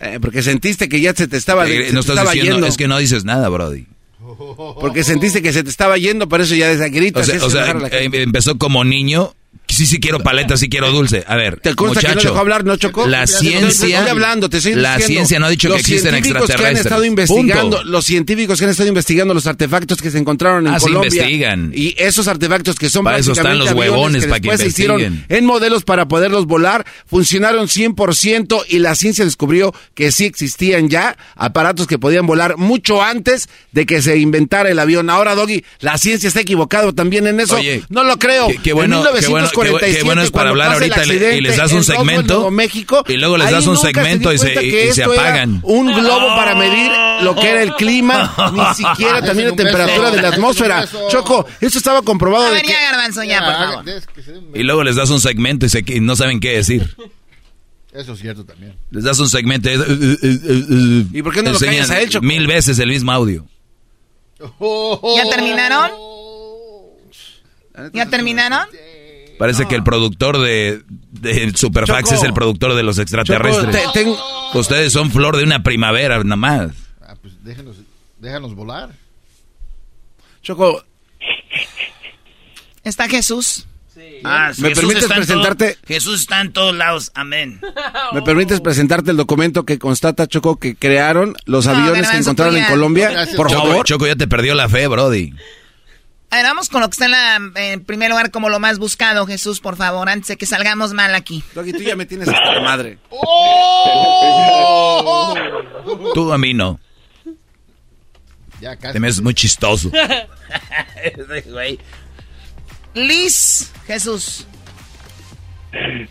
Eh, 0.00 0.18
porque 0.20 0.42
sentiste 0.42 0.88
que 0.88 1.00
ya 1.00 1.14
se 1.14 1.28
te 1.28 1.36
estaba, 1.36 1.66
se 1.66 1.72
no 1.72 1.78
te 1.78 1.86
estás 1.88 2.08
estaba 2.08 2.32
diciendo, 2.32 2.54
yendo. 2.56 2.66
es 2.66 2.76
que 2.76 2.88
no 2.88 2.98
dices 2.98 3.24
nada, 3.24 3.48
Brody. 3.48 3.86
Porque 4.80 5.04
sentiste 5.04 5.42
que 5.42 5.52
se 5.52 5.62
te 5.62 5.70
estaba 5.70 5.98
yendo, 5.98 6.28
por 6.28 6.40
eso 6.40 6.54
ya 6.54 6.68
desde 6.68 6.88
gritas. 6.90 7.28
O 7.28 7.32
sea, 7.32 7.44
o 7.44 7.50
sea, 7.50 7.90
gente. 7.90 8.22
empezó 8.22 8.56
como 8.58 8.84
niño. 8.84 9.34
Sí, 9.70 9.86
sí 9.86 10.00
quiero 10.00 10.20
paleta, 10.20 10.56
sí 10.56 10.68
quiero 10.68 10.90
dulce. 10.90 11.24
A 11.26 11.36
ver, 11.36 11.60
¿Te 11.60 11.74
consta 11.74 12.00
que 12.00 12.08
no 12.08 12.14
muchacho, 12.14 12.28
dejó 12.30 12.40
hablar, 12.40 12.64
no 12.64 12.76
chocó? 12.76 13.06
La 13.06 13.26
ciencia, 13.26 13.68
estoy 13.68 13.92
hablando, 13.94 14.48
te 14.50 14.58
estoy 14.58 14.74
la 14.74 14.96
diciendo. 14.96 15.06
ciencia 15.06 15.38
no 15.38 15.46
ha 15.46 15.50
dicho 15.50 15.68
Los 15.68 15.76
que 15.76 15.80
existen 15.80 16.10
científicos 16.12 16.46
que 16.46 16.52
han 16.52 16.58
extraterrestres. 16.58 16.86
estado 16.86 17.04
investigando, 17.04 17.76
Punto. 17.78 17.84
los 17.90 18.04
científicos 18.04 18.58
que 18.58 18.64
han 18.64 18.70
estado 18.70 18.88
investigando 18.88 19.34
los 19.34 19.46
artefactos 19.46 20.02
que 20.02 20.10
se 20.10 20.18
encontraron 20.18 20.66
en 20.66 20.74
Ah, 20.74 20.78
sí 20.80 20.86
Colombia. 20.86 21.08
investigan. 21.08 21.72
Y 21.74 21.94
esos 21.98 22.28
artefactos 22.28 22.76
que 22.76 22.90
son 22.90 23.04
Para 23.04 23.18
eso 23.18 23.32
están 23.32 23.58
los 23.58 23.72
huevones, 23.72 24.24
que 24.24 24.28
para 24.28 24.40
que 24.40 24.58
se 24.58 24.66
hicieron 24.68 25.00
investiguen. 25.00 25.26
en 25.38 25.44
modelos 25.46 25.84
para 25.84 26.06
poderlos 26.08 26.46
volar, 26.46 26.84
funcionaron 27.06 27.68
100% 27.68 28.64
y 28.68 28.78
la 28.78 28.94
ciencia 28.94 29.24
descubrió 29.24 29.74
que 29.94 30.12
sí 30.12 30.24
existían 30.24 30.88
ya 30.88 31.16
aparatos 31.36 31.86
que 31.86 31.98
podían 31.98 32.26
volar 32.26 32.56
mucho 32.56 33.02
antes 33.02 33.48
de 33.72 33.86
que 33.86 34.02
se 34.02 34.18
inventara 34.18 34.70
el 34.70 34.78
avión. 34.78 35.10
Ahora, 35.10 35.34
Doggy, 35.34 35.64
la 35.80 35.98
ciencia 35.98 36.28
está 36.28 36.40
equivocado 36.40 36.94
también 36.94 37.26
en 37.26 37.40
eso. 37.40 37.56
Oye, 37.56 37.82
no 37.88 38.02
lo 38.04 38.18
creo. 38.18 38.48
Qué, 38.48 38.58
qué 38.58 38.72
bueno, 38.72 38.96
en 38.98 39.14
qué 39.20 39.28
bueno, 39.28 39.46
qué, 39.62 39.68
1947, 39.70 39.98
qué 39.98 40.04
bueno 40.04 40.22
es 40.22 40.30
para 40.30 40.50
hablar 40.50 40.72
ahorita 40.72 41.04
y 41.04 41.08
le- 41.08 41.36
y 41.36 41.40
les 41.40 41.56
das 41.56 41.72
un 41.72 41.84
segmento 41.84 42.34
Nuevo 42.34 42.50
México, 42.50 43.04
y 43.08 43.16
luego 43.16 43.36
les 43.36 43.50
das 43.50 43.66
un 43.66 43.76
se 43.76 43.88
segmento 43.88 44.32
y 44.32 44.38
se, 44.38 44.64
y- 44.66 44.92
se 44.92 45.04
apagan. 45.04 45.60
Un 45.62 45.92
globo 45.92 46.28
para 46.36 46.54
medir 46.54 46.90
lo 47.22 47.34
que 47.34 47.48
era 47.50 47.62
el 47.62 47.74
clima, 47.74 48.34
ni 48.52 48.74
siquiera 48.74 49.22
también 49.22 49.50
la 49.50 49.56
temperatura 49.56 50.10
de 50.10 50.22
la 50.22 50.28
atmósfera. 50.28 50.86
Choco, 51.10 51.46
eso 51.60 51.78
estaba 51.78 52.02
comprobado 52.02 52.44
A 52.46 52.48
de 52.48 52.54
ver, 52.56 52.62
que... 52.64 52.70
ya, 52.72 52.80
Garbanzo, 52.92 53.22
ya, 53.24 53.44
por 53.44 53.54
favor. 53.54 53.84
Y 54.54 54.62
luego 54.62 54.84
les 54.84 54.96
das 54.96 55.10
un 55.10 55.20
segmento 55.20 55.66
y, 55.66 55.68
se, 55.68 55.84
y 55.86 56.00
no 56.00 56.16
saben 56.16 56.40
qué 56.40 56.56
decir. 56.56 56.94
Eso 57.92 58.12
es 58.12 58.20
cierto 58.20 58.44
también. 58.44 58.74
Les 58.92 59.02
das 59.04 59.18
un 59.18 59.28
segmento 59.28 59.68
y... 59.68 59.74
¿Y 59.74 61.18
¿Y 61.18 61.22
por 61.22 61.34
qué 61.34 61.42
no 61.42 61.50
lo 61.52 61.58
callas 61.58 61.90
a 61.90 62.00
él, 62.00 62.08
Choco? 62.08 62.24
Mil 62.24 62.46
veces 62.46 62.78
el 62.78 62.88
mismo 62.88 63.10
audio. 63.10 63.46
¿Ya 65.16 65.28
terminaron? 65.28 65.90
¿Ya 67.92 68.06
terminaron? 68.06 68.66
Parece 69.40 69.66
que 69.66 69.74
el 69.74 69.82
productor 69.82 70.38
de, 70.38 70.82
de 71.10 71.50
Superfax 71.56 72.10
Choco. 72.10 72.14
es 72.14 72.22
el 72.22 72.32
productor 72.32 72.74
de 72.74 72.82
los 72.84 72.98
extraterrestres. 72.98 73.74
Choco, 73.82 73.92
te- 73.92 74.04
ten- 74.04 74.14
Ustedes 74.54 74.92
son 74.92 75.10
flor 75.10 75.36
de 75.36 75.42
una 75.44 75.62
primavera, 75.62 76.22
nada 76.22 76.36
más. 76.36 76.70
Ah, 77.00 77.14
pues 77.20 77.42
déjanos, 77.42 77.76
déjanos 78.18 78.54
volar. 78.54 78.90
Choco, 80.42 80.84
¿Está 82.84 83.08
Jesús? 83.08 83.66
Ah, 84.24 84.52
¿Me 84.58 84.70
Jesús 84.70 84.80
permites 84.84 85.02
está 85.02 85.16
en 85.16 85.26
todo- 85.26 85.42
presentarte? 85.42 85.78
Jesús 85.86 86.20
está 86.20 86.40
en 86.40 86.52
todos 86.52 86.74
lados. 86.74 87.10
Amén. 87.14 87.60
¿me 88.12 88.22
permites 88.22 88.60
presentarte 88.60 89.10
el 89.10 89.16
documento 89.16 89.64
que 89.64 89.78
constata, 89.78 90.26
Choco, 90.26 90.56
que 90.58 90.74
crearon 90.76 91.34
los 91.46 91.66
No, 91.66 91.72
aviones 91.72 92.08
que 92.08 92.16
encontraron 92.18 92.56
en. 92.56 92.64
Colombia? 92.66 93.10
Gracias, 93.10 93.36
Por 93.36 93.50
Choco, 93.50 93.68
favor. 93.68 93.86
Choco 93.86 94.06
ya 94.06 94.16
te 94.16 94.26
perdió 94.28 94.54
la 94.54 94.68
fe, 94.68 94.86
Brody. 94.86 95.34
A 96.32 96.36
ver, 96.36 96.44
vamos 96.44 96.68
con 96.68 96.80
lo 96.80 96.88
que 96.88 96.92
está 96.92 97.06
en, 97.06 97.10
la, 97.10 97.40
en 97.56 97.84
primer 97.84 98.08
lugar 98.08 98.30
como 98.30 98.48
lo 98.48 98.60
más 98.60 98.78
buscado, 98.78 99.26
Jesús, 99.26 99.58
por 99.60 99.74
favor, 99.76 100.08
antes 100.08 100.28
de 100.28 100.36
que 100.36 100.46
salgamos 100.46 100.92
mal 100.92 101.12
aquí. 101.16 101.42
Doggy, 101.54 101.72
tú 101.72 101.80
ya 101.80 101.96
me 101.96 102.06
tienes 102.06 102.28
hasta 102.28 102.54
la 102.54 102.60
madre. 102.60 102.98
Tú 106.14 106.32
a 106.32 106.38
mí 106.38 106.54
no. 106.54 106.78
Ya 108.60 108.76
casi. 108.76 108.92
Te 108.92 109.00
me 109.00 109.08
es 109.08 109.20
muy 109.20 109.34
chistoso. 109.34 109.90
Liz, 112.94 113.72
Jesús. 113.86 114.46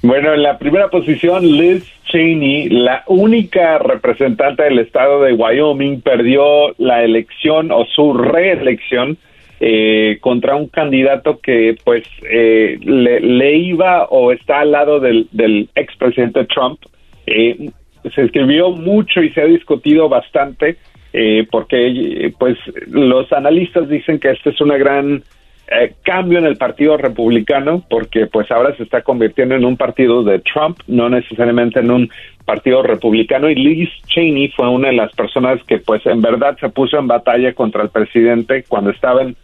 Bueno, 0.01 0.33
en 0.33 0.43
la 0.43 0.57
primera 0.57 0.89
posición, 0.89 1.45
Liz 1.45 1.83
Cheney, 2.05 2.69
la 2.69 3.03
única 3.07 3.77
representante 3.77 4.63
del 4.63 4.79
estado 4.79 5.21
de 5.21 5.33
Wyoming, 5.33 6.01
perdió 6.01 6.73
la 6.77 7.03
elección 7.03 7.71
o 7.71 7.85
su 7.85 8.13
reelección 8.13 9.17
eh, 9.59 10.17
contra 10.21 10.55
un 10.55 10.67
candidato 10.67 11.39
que 11.39 11.75
pues 11.83 12.03
eh, 12.29 12.77
le, 12.81 13.55
iba 13.57 14.05
o 14.05 14.31
está 14.31 14.61
al 14.61 14.71
lado 14.71 14.99
del, 14.99 15.27
del 15.31 15.69
expresidente 15.75 16.45
Trump. 16.45 16.79
Eh, 17.25 17.69
se 18.15 18.21
escribió 18.21 18.71
mucho 18.71 19.21
y 19.21 19.29
se 19.31 19.41
ha 19.41 19.45
discutido 19.45 20.07
bastante 20.07 20.77
eh, 21.11 21.47
porque 21.49 21.87
eh, 21.87 22.33
pues 22.37 22.57
los 22.87 23.31
analistas 23.33 23.89
dicen 23.89 24.19
que 24.19 24.31
este 24.31 24.51
es 24.51 24.61
una 24.61 24.77
gran 24.77 25.23
eh, 25.71 25.93
cambio 26.03 26.37
en 26.37 26.45
el 26.45 26.55
partido 26.55 26.97
republicano 26.97 27.83
porque 27.89 28.27
pues 28.27 28.49
ahora 28.51 28.75
se 28.75 28.83
está 28.83 29.01
convirtiendo 29.01 29.55
en 29.55 29.65
un 29.65 29.75
partido 29.75 30.23
de 30.23 30.39
Trump, 30.39 30.79
no 30.87 31.09
necesariamente 31.09 31.79
en 31.79 31.91
un 31.91 32.09
partido 32.45 32.83
republicano 32.83 33.49
y 33.49 33.55
Liz 33.55 33.89
Cheney 34.07 34.49
fue 34.49 34.69
una 34.69 34.89
de 34.89 34.95
las 34.95 35.11
personas 35.13 35.63
que 35.63 35.79
pues 35.79 36.05
en 36.05 36.21
verdad 36.21 36.57
se 36.59 36.69
puso 36.69 36.97
en 36.97 37.07
batalla 37.07 37.53
contra 37.53 37.81
el 37.81 37.89
presidente 37.89 38.63
cuando 38.67 38.91
estaban 38.91 39.35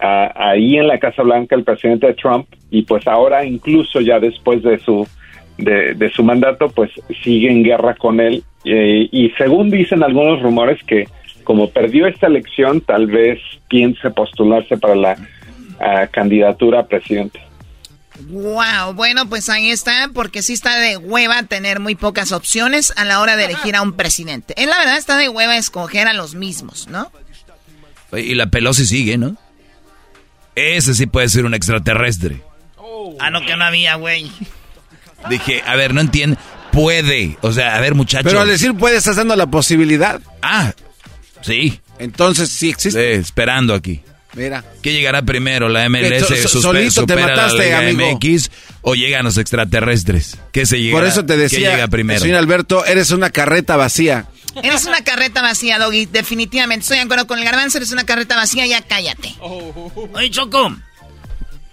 ah, 0.00 0.32
ahí 0.34 0.76
en 0.76 0.86
la 0.86 0.98
Casa 0.98 1.22
Blanca 1.22 1.54
el 1.54 1.64
presidente 1.64 2.14
Trump 2.14 2.46
y 2.70 2.82
pues 2.82 3.06
ahora 3.06 3.44
incluso 3.44 4.00
ya 4.00 4.18
después 4.18 4.62
de 4.62 4.78
su 4.78 5.06
de, 5.58 5.94
de 5.94 6.10
su 6.10 6.22
mandato, 6.22 6.68
pues 6.68 6.90
sigue 7.22 7.50
en 7.50 7.62
guerra 7.62 7.94
con 7.94 8.18
él. 8.20 8.42
Eh, 8.64 9.08
y 9.12 9.30
según 9.30 9.70
dicen 9.70 10.02
algunos 10.02 10.42
rumores 10.42 10.82
que 10.84 11.06
como 11.44 11.70
perdió 11.70 12.06
esta 12.06 12.26
elección, 12.26 12.80
tal 12.80 13.06
vez 13.06 13.38
piense 13.68 14.10
postularse 14.10 14.76
para 14.76 14.94
la 14.94 15.16
candidatura 16.12 16.80
a 16.80 16.86
presidente. 16.86 17.40
Wow, 18.28 18.92
bueno, 18.94 19.28
pues 19.28 19.48
ahí 19.48 19.70
está, 19.70 20.10
porque 20.12 20.42
sí 20.42 20.52
está 20.52 20.78
de 20.78 20.98
hueva 20.98 21.42
tener 21.44 21.80
muy 21.80 21.94
pocas 21.94 22.32
opciones 22.32 22.92
a 22.96 23.04
la 23.04 23.20
hora 23.20 23.36
de 23.36 23.46
elegir 23.46 23.74
a 23.74 23.82
un 23.82 23.94
presidente. 23.94 24.54
En 24.56 24.68
la 24.68 24.78
verdad 24.78 24.98
está 24.98 25.16
de 25.16 25.28
hueva 25.28 25.56
escoger 25.56 26.06
a 26.06 26.12
los 26.12 26.34
mismos, 26.34 26.86
¿no? 26.88 27.10
Y 28.12 28.34
la 28.34 28.46
Pelosi 28.46 28.84
sigue, 28.84 29.16
¿no? 29.16 29.36
Ese 30.54 30.94
sí 30.94 31.06
puede 31.06 31.28
ser 31.28 31.44
un 31.44 31.54
extraterrestre. 31.54 32.42
Ah, 33.18 33.30
no, 33.30 33.44
que 33.44 33.56
no 33.56 33.64
había, 33.64 33.94
güey. 33.96 34.30
Dije, 35.28 35.62
a 35.66 35.76
ver, 35.76 35.94
no 35.94 36.00
entiende. 36.00 36.36
Puede. 36.72 37.36
O 37.40 37.52
sea, 37.52 37.76
a 37.76 37.80
ver, 37.80 37.94
muchachos. 37.94 38.24
Pero 38.24 38.40
al 38.40 38.48
decir 38.48 38.74
puede, 38.74 38.96
estás 38.96 39.16
dando 39.16 39.34
la 39.36 39.46
posibilidad. 39.46 40.20
Ah, 40.42 40.72
sí. 41.42 41.80
Entonces 41.98 42.48
sí 42.48 42.70
existe. 42.70 43.14
Eh, 43.14 43.16
esperando 43.16 43.74
aquí. 43.74 44.00
Mira. 44.34 44.64
¿Qué 44.80 44.92
llegará 44.92 45.22
primero? 45.22 45.68
¿La 45.68 45.88
MLS 45.88 46.24
So- 46.48 46.60
solito 46.60 47.04
te 47.04 47.16
mataste, 47.16 47.58
la 47.58 47.64
Liga 47.64 47.78
amigo. 48.04 48.12
MX 48.16 48.50
o 48.82 48.94
llegan 48.94 49.24
los 49.24 49.36
extraterrestres? 49.38 50.38
¿Qué 50.52 50.66
se 50.66 50.80
llega? 50.80 50.96
Por 50.96 51.06
eso 51.06 51.26
te 51.26 51.34
¿Qué 51.34 51.40
decía, 51.40 51.72
llega 51.72 51.88
primero? 51.88 52.20
señor 52.20 52.38
Alberto, 52.38 52.84
eres 52.86 53.10
una 53.10 53.30
carreta 53.30 53.76
vacía. 53.76 54.26
Eres 54.62 54.84
una 54.86 55.02
carreta 55.04 55.42
vacía, 55.42 55.78
Doggy, 55.78 56.06
definitivamente. 56.06 56.82
Estoy 56.82 56.96
de 56.98 57.04
acuerdo 57.04 57.26
con 57.26 57.38
el 57.38 57.44
garbanzo, 57.44 57.78
eres 57.78 57.92
una 57.92 58.04
carreta 58.04 58.36
vacía, 58.36 58.66
ya 58.66 58.82
cállate. 58.82 59.34
Oye, 60.12 60.30
Choco. 60.30 60.74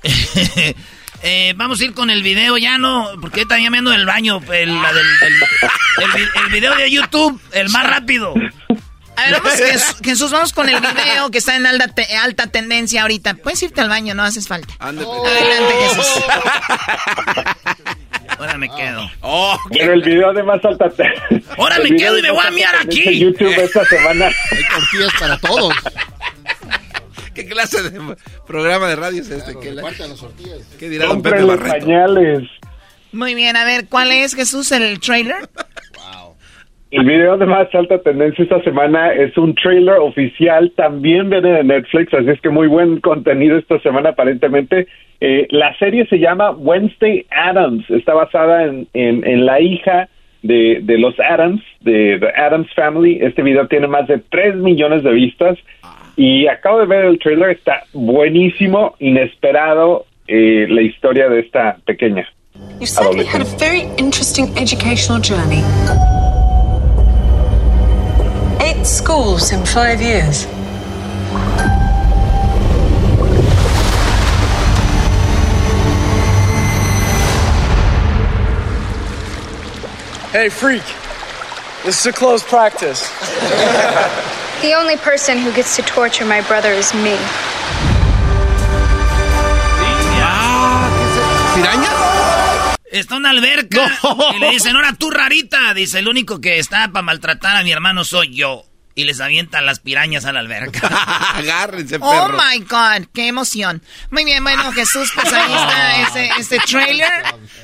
Eh, 1.23 1.55
vamos 1.57 1.81
a 1.81 1.83
ir 1.83 1.93
con 1.95 2.11
el 2.11 2.21
video 2.21 2.59
ya, 2.59 2.77
¿no? 2.77 3.09
Porque 3.19 3.39
ahorita 3.39 3.59
ya 3.59 3.71
me 3.71 3.79
ando 3.79 3.91
en 3.91 3.99
el 4.01 4.05
baño. 4.05 4.39
El, 4.53 4.79
la 4.79 4.93
del- 4.93 5.19
del- 5.19 5.33
el 6.03 6.11
vi- 6.21 6.29
el 6.45 6.51
video 6.51 6.75
de 6.75 6.91
YouTube, 6.91 7.41
el 7.53 7.69
más 7.69 7.87
rápido. 7.87 8.35
A 9.17 9.23
ver, 9.23 9.33
vamos, 9.41 9.53
Jesús, 9.57 9.95
Jesús, 10.03 10.31
vamos 10.31 10.53
con 10.53 10.69
el 10.69 10.79
video 10.79 11.29
que 11.31 11.39
está 11.39 11.55
en 11.55 11.65
alta, 11.65 11.87
te- 11.89 12.15
alta 12.17 12.47
tendencia 12.47 13.01
ahorita. 13.01 13.33
Puedes 13.35 13.61
irte 13.63 13.81
al 13.81 13.89
baño, 13.89 14.13
no 14.13 14.23
haces 14.23 14.47
falta. 14.47 14.73
Adelante, 14.79 15.73
Jesús. 15.89 16.07
Ahora 18.37 18.57
me 18.57 18.69
quedo. 18.69 19.09
Pero 19.71 19.93
el 19.93 20.01
video 20.03 20.33
de 20.33 20.43
más 20.43 20.63
alta... 20.63 20.85
Ahora 21.57 21.77
el 21.77 21.89
me 21.91 21.97
quedo 21.97 22.17
y 22.19 22.21
me 22.21 22.31
voy 22.31 22.45
a 22.45 22.51
miar 22.51 22.75
aquí. 22.75 23.01
tendencia 23.01 23.07
en 23.07 23.19
YouTube 23.31 23.53
esta 23.57 23.85
semana. 23.85 24.25
Hay 24.51 24.63
tortillas 24.67 25.13
para 25.19 25.37
todos. 25.39 25.73
¿Qué 27.33 27.47
clase 27.47 27.89
de 27.89 28.15
programa 28.45 28.87
de 28.87 28.95
radio 28.95 29.21
es 29.21 29.29
este? 29.29 29.57
¿Qué, 29.59 29.71
la- 29.71 29.81
tortillas. 30.19 30.59
qué 30.77 30.89
dirá 30.89 31.05
don 31.07 31.21
Pepe 31.21 31.43
Barreto? 31.43 31.85
pañales. 31.85 32.49
Muy 33.11 33.35
bien, 33.35 33.55
a 33.55 33.63
ver, 33.63 33.87
¿cuál 33.87 34.11
es, 34.11 34.35
Jesús, 34.35 34.71
el 34.71 34.99
trailer? 34.99 35.49
El 36.89 37.03
video 37.03 37.37
de 37.37 37.45
más 37.45 37.73
alta 37.75 37.99
tendencia 37.99 38.43
esta 38.43 38.63
semana 38.63 39.11
es 39.11 39.37
un 39.37 39.53
trailer 39.55 39.95
oficial, 39.95 40.71
también 40.77 41.29
viene 41.29 41.51
de 41.51 41.63
Netflix, 41.65 42.13
así 42.13 42.29
es 42.29 42.39
que 42.39 42.49
muy 42.49 42.67
buen 42.67 43.01
contenido 43.01 43.57
esta 43.57 43.77
semana 43.79 44.09
aparentemente. 44.09 44.87
Eh, 45.19 45.47
la 45.49 45.77
serie 45.79 46.07
se 46.07 46.17
llama 46.17 46.51
Wednesday 46.51 47.25
Adams, 47.29 47.89
está 47.89 48.13
basada 48.13 48.63
en, 48.63 48.87
en, 48.93 49.27
en 49.27 49.45
la 49.45 49.59
hija 49.59 50.07
de, 50.43 50.79
de 50.81 50.97
los 50.97 51.13
Adams, 51.19 51.61
de 51.81 52.19
The 52.19 52.29
Adams 52.41 52.73
Family. 52.73 53.19
Este 53.21 53.41
video 53.41 53.67
tiene 53.67 53.87
más 53.87 54.07
de 54.07 54.19
3 54.19 54.55
millones 54.55 55.03
de 55.03 55.11
vistas 55.11 55.57
y 56.15 56.47
acabo 56.47 56.79
de 56.79 56.85
ver 56.85 57.03
el 57.03 57.19
trailer, 57.19 57.49
está 57.49 57.83
buenísimo, 57.91 58.95
inesperado 58.99 60.05
eh, 60.27 60.67
la 60.69 60.81
historia 60.83 61.27
de 61.27 61.41
esta 61.41 61.79
pequeña. 61.85 62.25
You 62.79 62.87
certainly 62.87 63.25
had 63.25 63.41
a 63.41 63.57
very 63.59 63.81
interesting 63.97 64.47
educational 64.57 65.19
journey. 65.19 65.61
Eight 68.67 68.85
schools 68.85 69.53
in 69.53 69.65
five 69.65 70.01
years. 70.01 70.43
Hey, 80.33 80.49
freak. 80.49 80.83
This 81.85 82.01
is 82.01 82.07
a 82.07 82.11
closed 82.11 82.45
practice. 82.47 83.09
The 84.61 84.73
only 84.73 84.97
person 84.97 85.37
who 85.37 85.53
gets 85.53 85.75
to 85.75 85.83
torture 85.83 86.25
my 86.25 86.41
brother 86.41 86.71
is 86.71 86.91
me. 86.91 87.15
Está 92.91 93.15
en 93.15 93.19
una 93.21 93.31
alberca 93.31 93.99
y 94.35 94.39
le 94.39 94.49
dicen, 94.51 94.75
ahora 94.75 94.93
tú 94.97 95.09
rarita. 95.11 95.73
Dice, 95.73 95.99
el 95.99 96.07
único 96.07 96.39
que 96.39 96.59
está 96.59 96.87
para 96.89 97.01
maltratar 97.03 97.55
a 97.57 97.63
mi 97.63 97.71
hermano 97.71 98.03
soy 98.05 98.33
yo. 98.33 98.63
Y 98.95 99.03
les 99.03 99.19
avientan 99.21 99.67
las 99.67 99.77
pirañas 99.79 100.25
a 100.25 100.33
la 100.33 100.39
alberca. 100.39 100.87
Agárrense, 101.35 101.97
Oh 102.01 102.25
perro. 102.29 102.39
my 102.39 102.59
God, 102.61 103.07
qué 103.13 103.27
emoción. 103.27 103.83
Muy 104.09 104.25
bien, 104.25 104.43
bueno, 104.43 104.71
Jesús, 104.71 105.11
pues 105.13 105.31
ahí 105.31 105.53
está 105.53 106.01
este, 106.07 106.29
este 106.39 106.57
trailer, 106.67 107.11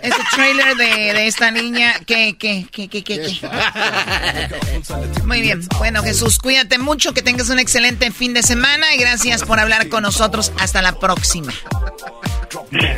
este 0.03 0.21
trailer 0.35 0.75
de, 0.75 0.85
de 0.85 1.25
esta 1.25 1.49
niña. 1.49 1.95
¿Qué, 2.05 2.35
qué, 2.37 2.67
qué, 2.71 2.87
qué, 2.87 3.03
qué, 3.03 3.19
qué? 3.19 3.49
Muy 5.25 5.41
bien, 5.41 5.67
bueno, 5.79 6.03
Jesús, 6.03 6.37
cuídate 6.37 6.77
mucho, 6.77 7.15
que 7.15 7.23
tengas 7.23 7.49
un 7.49 7.57
excelente 7.57 8.11
fin 8.11 8.35
de 8.35 8.43
semana 8.43 8.93
y 8.93 8.99
gracias 8.99 9.41
por 9.43 9.59
hablar 9.59 9.89
con 9.89 10.03
nosotros. 10.03 10.51
Hasta 10.59 10.83
la 10.83 10.99
próxima. 10.99 11.51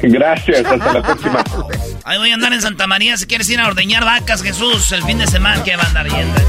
Gracias, 0.01 0.65
hasta 0.65 0.91
la 0.93 1.01
próxima. 1.01 1.41
Ahí 2.07 2.19
voy 2.19 2.29
a 2.29 2.35
andar 2.35 2.53
en 2.53 2.61
Santa 2.61 2.85
María. 2.85 3.17
Si 3.17 3.25
quieres 3.25 3.49
ir 3.49 3.59
a 3.59 3.65
ordeñar 3.65 4.05
vacas, 4.05 4.43
Jesús, 4.43 4.91
el 4.91 5.03
fin 5.05 5.17
de 5.17 5.25
semana 5.25 5.63
que 5.63 5.75
va 5.75 5.81
a 5.81 5.87
andar 5.87 6.07
yendo. 6.07 6.39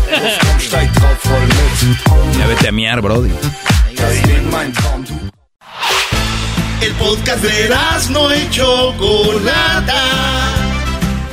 Ya 2.38 2.46
vete 2.46 2.68
a 2.68 2.72
miar, 2.72 3.00
brody. 3.00 3.30
El 6.82 6.92
podcast 6.92 7.42
de 7.42 7.74
no 8.11 8.36
y 8.36 8.50
Chocolata. 8.50 10.02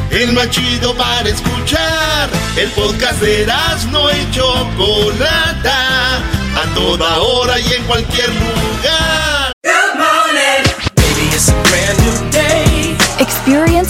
El 0.10 0.32
más 0.32 0.50
chido 0.52 0.96
para 0.96 1.28
escuchar. 1.28 2.30
El 2.56 2.70
podcast 2.70 3.20
de 3.20 3.46
no 3.92 4.10
y 4.10 4.32
Chocolata. 4.32 6.16
A 6.56 6.74
toda 6.74 7.20
hora 7.20 7.60
y 7.60 7.74
en 7.74 7.84
cualquier 7.84 8.30
lugar. 8.30 9.52
Experience 13.20 13.73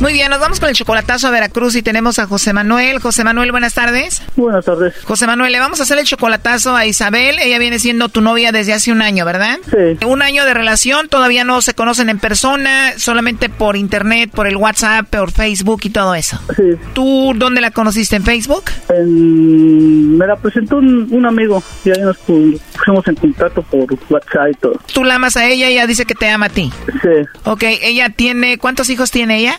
Muy 0.00 0.12
bien, 0.12 0.30
nos 0.30 0.38
vamos 0.38 0.60
con 0.60 0.68
el 0.68 0.76
chocolatazo 0.76 1.26
a 1.26 1.32
Veracruz 1.32 1.74
y 1.74 1.82
tenemos 1.82 2.20
a 2.20 2.26
José 2.28 2.52
Manuel. 2.52 3.00
José 3.00 3.24
Manuel, 3.24 3.50
buenas 3.50 3.74
tardes. 3.74 4.22
Buenas 4.36 4.64
tardes. 4.64 4.94
José 5.02 5.26
Manuel, 5.26 5.50
le 5.50 5.58
vamos 5.58 5.80
a 5.80 5.82
hacer 5.82 5.98
el 5.98 6.04
chocolatazo 6.06 6.76
a 6.76 6.86
Isabel. 6.86 7.36
Ella 7.40 7.58
viene 7.58 7.80
siendo 7.80 8.08
tu 8.08 8.20
novia 8.20 8.52
desde 8.52 8.72
hace 8.74 8.92
un 8.92 9.02
año, 9.02 9.24
¿verdad? 9.24 9.58
Sí. 9.68 10.06
Un 10.06 10.22
año 10.22 10.44
de 10.44 10.54
relación, 10.54 11.08
todavía 11.08 11.42
no 11.42 11.60
se 11.62 11.74
conocen 11.74 12.10
en 12.10 12.20
persona, 12.20 12.92
solamente 12.96 13.48
por 13.48 13.76
internet, 13.76 14.30
por 14.32 14.46
el 14.46 14.56
WhatsApp, 14.56 15.08
por 15.10 15.32
Facebook 15.32 15.80
y 15.82 15.90
todo 15.90 16.14
eso. 16.14 16.38
Sí. 16.56 16.62
¿Tú 16.94 17.32
dónde 17.34 17.60
la 17.60 17.72
conociste? 17.72 18.14
¿En 18.14 18.24
Facebook? 18.24 18.66
En- 18.90 20.16
me 20.16 20.28
la 20.28 20.36
presentó 20.36 20.76
un, 20.76 21.08
un 21.12 21.26
amigo 21.26 21.60
y 21.84 21.90
ahí 21.90 22.00
nos 22.00 22.16
pu- 22.24 22.56
pusimos 22.78 23.06
en 23.08 23.16
contacto 23.16 23.62
por 23.62 23.86
WhatsApp 24.10 24.48
y 24.52 24.54
todo. 24.60 24.80
Tú 24.94 25.02
la 25.02 25.16
amas 25.16 25.36
a 25.36 25.44
ella 25.46 25.68
y 25.68 25.72
ella 25.72 25.88
dice 25.88 26.04
que 26.06 26.14
te 26.14 26.28
ama 26.30 26.46
a 26.46 26.50
ti. 26.50 26.72
Sí. 27.02 27.08
Ok, 27.44 27.64
ella 27.82 28.10
tiene, 28.10 28.58
¿cuántos 28.58 28.90
hijos 28.90 29.10
tiene 29.10 29.38
ella? 29.40 29.58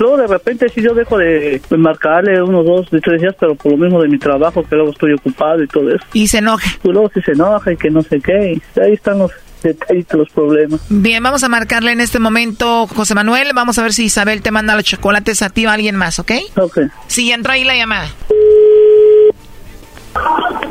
luego 0.00 0.16
de 0.16 0.26
repente 0.26 0.68
sí 0.68 0.82
yo 0.82 0.94
dejo 0.94 1.18
de, 1.18 1.60
marcarle 1.76 2.42
unos 2.42 2.64
dos, 2.64 2.90
de 2.90 3.00
tres 3.00 3.20
días, 3.20 3.36
pero 3.38 3.54
por 3.54 3.72
lo 3.72 3.78
mismo 3.78 4.02
de 4.02 4.08
mi 4.08 4.18
trabajo, 4.18 4.64
que 4.64 4.74
luego 4.74 4.90
estoy 4.90 5.12
ocupado 5.12 5.62
y 5.62 5.68
todo 5.68 5.90
eso. 5.90 6.04
Y 6.12 6.26
se 6.26 6.38
enoja. 6.38 6.68
Y 6.82 6.88
luego 6.88 7.10
sí 7.14 7.20
se 7.20 7.32
enoja 7.32 7.72
y 7.72 7.76
que 7.76 7.90
no 7.90 8.02
sé 8.02 8.20
qué, 8.20 8.54
y 8.54 8.80
ahí 8.80 8.94
están 8.94 9.18
los 9.18 9.30
detallitos, 9.62 10.18
los 10.18 10.30
problemas. 10.30 10.80
Bien, 10.88 11.22
vamos 11.22 11.44
a 11.44 11.48
marcarle 11.48 11.92
en 11.92 12.00
este 12.00 12.18
momento, 12.18 12.86
José 12.86 13.14
Manuel. 13.14 13.50
Vamos 13.54 13.78
a 13.78 13.82
ver 13.82 13.92
si 13.92 14.04
Isabel 14.04 14.42
te 14.42 14.50
manda 14.50 14.74
los 14.74 14.84
chocolates 14.84 15.42
a 15.42 15.50
ti 15.50 15.66
o 15.66 15.70
a 15.70 15.74
alguien 15.74 15.96
más, 15.96 16.18
¿ok? 16.18 16.32
Ok. 16.56 16.78
Sí, 17.06 17.30
entró 17.30 17.52
ahí 17.52 17.64
la 17.64 17.76
llamada. 17.76 18.08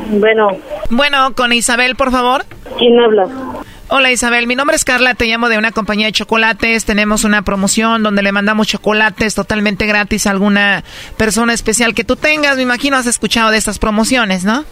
Bueno. 0.10 0.50
Bueno, 0.90 1.34
con 1.36 1.54
Isabel, 1.54 1.96
por 1.96 2.12
favor. 2.12 2.46
¿Quién 2.78 3.00
habla? 3.00 3.28
Hola 3.92 4.12
Isabel, 4.12 4.46
mi 4.46 4.56
nombre 4.56 4.76
es 4.76 4.86
Carla, 4.86 5.16
te 5.16 5.26
llamo 5.26 5.50
de 5.50 5.58
una 5.58 5.72
compañía 5.72 6.06
de 6.06 6.12
chocolates. 6.12 6.86
Tenemos 6.86 7.24
una 7.24 7.42
promoción 7.42 8.04
donde 8.04 8.22
le 8.22 8.32
mandamos 8.32 8.68
chocolates 8.68 9.34
totalmente 9.34 9.88
gratis 9.88 10.28
a 10.28 10.30
alguna 10.30 10.84
persona 11.18 11.54
especial 11.54 11.96
que 11.96 12.04
tú 12.04 12.16
tengas. 12.16 12.58
Me 12.58 12.62
imagino 12.62 12.98
has 12.98 13.08
escuchado 13.08 13.50
de 13.50 13.58
estas 13.58 13.80
promociones, 13.80 14.44
¿no? 14.46 14.64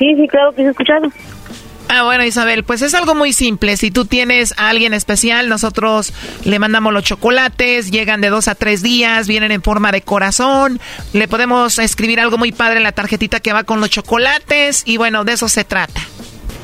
Sí, 0.00 0.16
sí, 0.16 0.26
claro 0.26 0.52
que 0.52 0.62
he 0.62 0.68
escuchado. 0.68 1.12
Ah, 1.88 2.02
bueno, 2.02 2.24
Isabel, 2.24 2.64
pues 2.64 2.82
es 2.82 2.92
algo 2.94 3.14
muy 3.14 3.32
simple. 3.32 3.76
Si 3.76 3.92
tú 3.92 4.04
tienes 4.04 4.52
a 4.56 4.68
alguien 4.68 4.94
especial, 4.94 5.48
nosotros 5.48 6.12
le 6.44 6.58
mandamos 6.58 6.92
los 6.92 7.04
chocolates, 7.04 7.92
llegan 7.92 8.20
de 8.20 8.30
dos 8.30 8.48
a 8.48 8.56
tres 8.56 8.82
días, 8.82 9.28
vienen 9.28 9.52
en 9.52 9.62
forma 9.62 9.92
de 9.92 10.02
corazón. 10.02 10.80
Le 11.12 11.28
podemos 11.28 11.78
escribir 11.78 12.18
algo 12.18 12.36
muy 12.36 12.50
padre 12.50 12.78
en 12.78 12.82
la 12.82 12.90
tarjetita 12.90 13.38
que 13.38 13.52
va 13.52 13.62
con 13.62 13.80
los 13.80 13.90
chocolates 13.90 14.82
y 14.84 14.96
bueno, 14.96 15.22
de 15.22 15.34
eso 15.34 15.48
se 15.48 15.62
trata. 15.62 16.00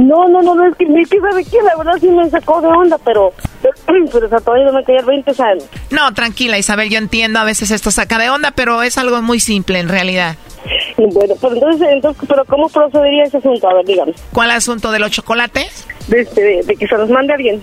No, 0.00 0.28
no, 0.28 0.40
no, 0.40 0.54
no, 0.54 0.66
es 0.66 0.76
que, 0.76 0.84
es 0.84 1.08
que 1.10 1.20
sabe 1.20 1.44
qué, 1.44 1.58
la 1.62 1.76
verdad 1.76 1.98
sí 2.00 2.08
me 2.08 2.28
sacó 2.30 2.60
de 2.60 2.68
onda, 2.68 2.98
pero... 3.04 3.32
Pero 4.12 4.26
o 4.26 4.28
sea, 4.28 4.38
todavía 4.38 4.66
no 4.66 4.72
me 4.72 4.84
caía 4.84 5.00
el 5.00 5.04
20, 5.04 5.30
o 5.30 5.34
sea... 5.34 5.46
No, 5.90 6.14
tranquila, 6.14 6.58
Isabel, 6.58 6.88
yo 6.88 6.96
entiendo, 6.96 7.38
a 7.38 7.44
veces 7.44 7.70
esto 7.70 7.90
saca 7.90 8.18
de 8.18 8.30
onda, 8.30 8.52
pero 8.52 8.82
es 8.82 8.96
algo 8.96 9.20
muy 9.20 9.40
simple 9.40 9.78
en 9.78 9.88
realidad. 9.88 10.36
Bueno, 10.96 11.34
pero 11.40 11.54
entonces, 11.54 11.88
entonces, 11.90 12.24
pero 12.28 12.44
¿cómo 12.46 12.68
procedería 12.68 13.24
ese 13.24 13.38
asunto? 13.38 13.68
A 13.68 13.74
ver, 13.74 13.84
dígame. 13.84 14.14
¿Cuál 14.32 14.52
asunto 14.52 14.90
de 14.92 15.00
los 15.00 15.10
chocolates? 15.10 15.86
De, 16.08 16.20
este, 16.20 16.40
de, 16.40 16.62
de 16.62 16.76
que 16.76 16.86
se 16.86 16.96
los 16.96 17.10
mande 17.10 17.34
alguien. 17.34 17.62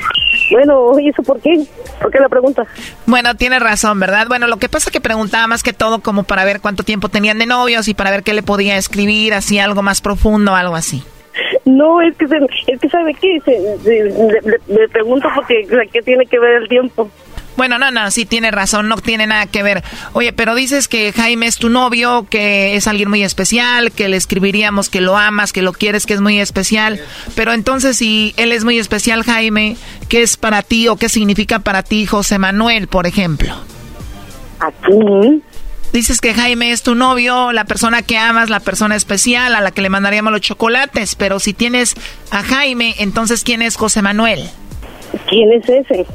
Bueno, 0.51 0.99
¿y 0.99 1.09
eso 1.09 1.23
por 1.23 1.39
qué? 1.39 1.53
¿Por 2.01 2.11
qué 2.11 2.19
la 2.19 2.29
pregunta? 2.29 2.65
Bueno, 3.05 3.35
tiene 3.35 3.59
razón, 3.59 3.99
¿verdad? 3.99 4.27
Bueno, 4.27 4.47
lo 4.47 4.57
que 4.57 4.69
pasa 4.69 4.89
es 4.89 4.93
que 4.93 5.01
preguntaba 5.01 5.47
más 5.47 5.63
que 5.63 5.73
todo 5.73 5.99
como 6.01 6.23
para 6.23 6.45
ver 6.45 6.61
cuánto 6.61 6.83
tiempo 6.83 7.09
tenían 7.09 7.39
de 7.39 7.45
novios 7.45 7.87
y 7.87 7.93
para 7.93 8.11
ver 8.11 8.23
qué 8.23 8.33
le 8.33 8.43
podía 8.43 8.77
escribir, 8.77 9.33
así 9.33 9.59
algo 9.59 9.81
más 9.81 10.01
profundo, 10.01 10.53
algo 10.55 10.75
así. 10.75 11.03
No, 11.63 12.01
es 12.01 12.15
que, 12.17 12.27
se, 12.27 12.37
es 12.67 12.79
que 12.81 12.89
¿sabe 12.89 13.13
qué? 13.13 13.39
Se- 13.45 13.77
se- 13.83 14.03
le, 14.03 14.41
le- 14.41 14.79
le 14.79 14.89
pregunto 14.89 15.29
porque, 15.33 15.65
¿qué 15.93 16.01
tiene 16.01 16.25
que 16.25 16.37
ver 16.39 16.61
el 16.63 16.67
tiempo? 16.67 17.09
Bueno, 17.61 17.77
no, 17.77 17.91
no, 17.91 18.09
sí 18.09 18.25
tiene 18.25 18.49
razón, 18.49 18.87
no 18.87 18.95
tiene 18.97 19.27
nada 19.27 19.45
que 19.45 19.61
ver. 19.61 19.83
Oye, 20.13 20.33
pero 20.33 20.55
dices 20.55 20.87
que 20.87 21.13
Jaime 21.13 21.45
es 21.45 21.57
tu 21.57 21.69
novio, 21.69 22.25
que 22.27 22.75
es 22.75 22.87
alguien 22.87 23.07
muy 23.07 23.21
especial, 23.21 23.91
que 23.91 24.09
le 24.09 24.17
escribiríamos 24.17 24.89
que 24.89 24.99
lo 24.99 25.15
amas, 25.15 25.53
que 25.53 25.61
lo 25.61 25.71
quieres, 25.71 26.07
que 26.07 26.15
es 26.15 26.21
muy 26.21 26.39
especial. 26.39 26.99
Pero 27.35 27.53
entonces, 27.53 27.97
si 27.97 28.33
él 28.37 28.51
es 28.51 28.63
muy 28.63 28.79
especial, 28.79 29.21
Jaime, 29.21 29.77
¿qué 30.09 30.23
es 30.23 30.37
para 30.37 30.63
ti 30.63 30.87
o 30.87 30.95
qué 30.95 31.07
significa 31.07 31.59
para 31.59 31.83
ti 31.83 32.07
José 32.07 32.39
Manuel, 32.39 32.87
por 32.87 33.05
ejemplo? 33.05 33.53
Aquí. 34.59 35.43
Dices 35.93 36.19
que 36.19 36.33
Jaime 36.33 36.71
es 36.71 36.81
tu 36.81 36.95
novio, 36.95 37.51
la 37.51 37.65
persona 37.65 38.01
que 38.01 38.17
amas, 38.17 38.49
la 38.49 38.61
persona 38.61 38.95
especial 38.95 39.53
a 39.53 39.61
la 39.61 39.69
que 39.69 39.83
le 39.83 39.89
mandaríamos 39.89 40.31
los 40.31 40.41
chocolates. 40.41 41.13
Pero 41.13 41.39
si 41.39 41.53
tienes 41.53 41.93
a 42.31 42.41
Jaime, 42.41 42.95
entonces, 42.97 43.43
¿quién 43.43 43.61
es 43.61 43.75
José 43.75 44.01
Manuel? 44.01 44.49
¿Quién 45.29 45.51
es 45.51 45.69
ese? 45.69 46.07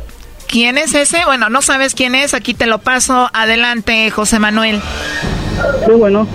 ¿Quién 0.48 0.78
es 0.78 0.94
ese? 0.94 1.24
Bueno, 1.24 1.48
no 1.48 1.62
sabes 1.62 1.94
quién 1.94 2.14
es, 2.14 2.34
aquí 2.34 2.54
te 2.54 2.66
lo 2.66 2.78
paso. 2.78 3.28
Adelante, 3.32 4.10
José 4.10 4.38
Manuel. 4.38 4.80
Sí, 5.86 5.92
bueno. 5.92 6.26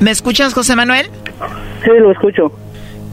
¿Me 0.00 0.10
escuchas, 0.10 0.54
José 0.54 0.76
Manuel? 0.76 1.10
Sí, 1.82 1.90
lo 1.98 2.12
escucho. 2.12 2.52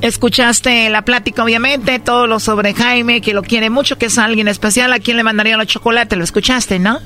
Escuchaste 0.02 0.90
la 0.90 1.02
plática, 1.02 1.44
obviamente, 1.44 2.00
todo 2.00 2.28
lo 2.28 2.40
sobre 2.40 2.74
Jaime, 2.74 3.22
que 3.22 3.34
lo 3.34 3.42
quiere 3.42 3.70
mucho, 3.70 3.98
que 3.98 4.06
es 4.08 4.18
alguien 4.18 4.48
especial, 4.48 4.94
a 4.94 5.00
quien 5.00 5.18
le 5.18 5.24
mandaría 5.24 5.58
los 5.58 5.66
chocolates, 5.66 6.18
lo 6.18 6.24
escuchaste, 6.24 6.78
¿no? 6.78 7.00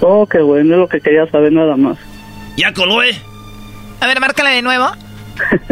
Oh, 0.00 0.26
qué 0.26 0.38
bueno, 0.38 0.74
es 0.74 0.80
lo 0.80 0.88
que 0.88 1.00
quería 1.00 1.28
saber 1.30 1.52
nada 1.52 1.76
más. 1.76 1.98
Ya 2.56 2.72
coló, 2.72 3.02
¿eh? 3.02 3.18
A 4.00 4.06
ver, 4.06 4.20
márcale 4.20 4.50
de 4.50 4.62
nuevo. 4.62 4.86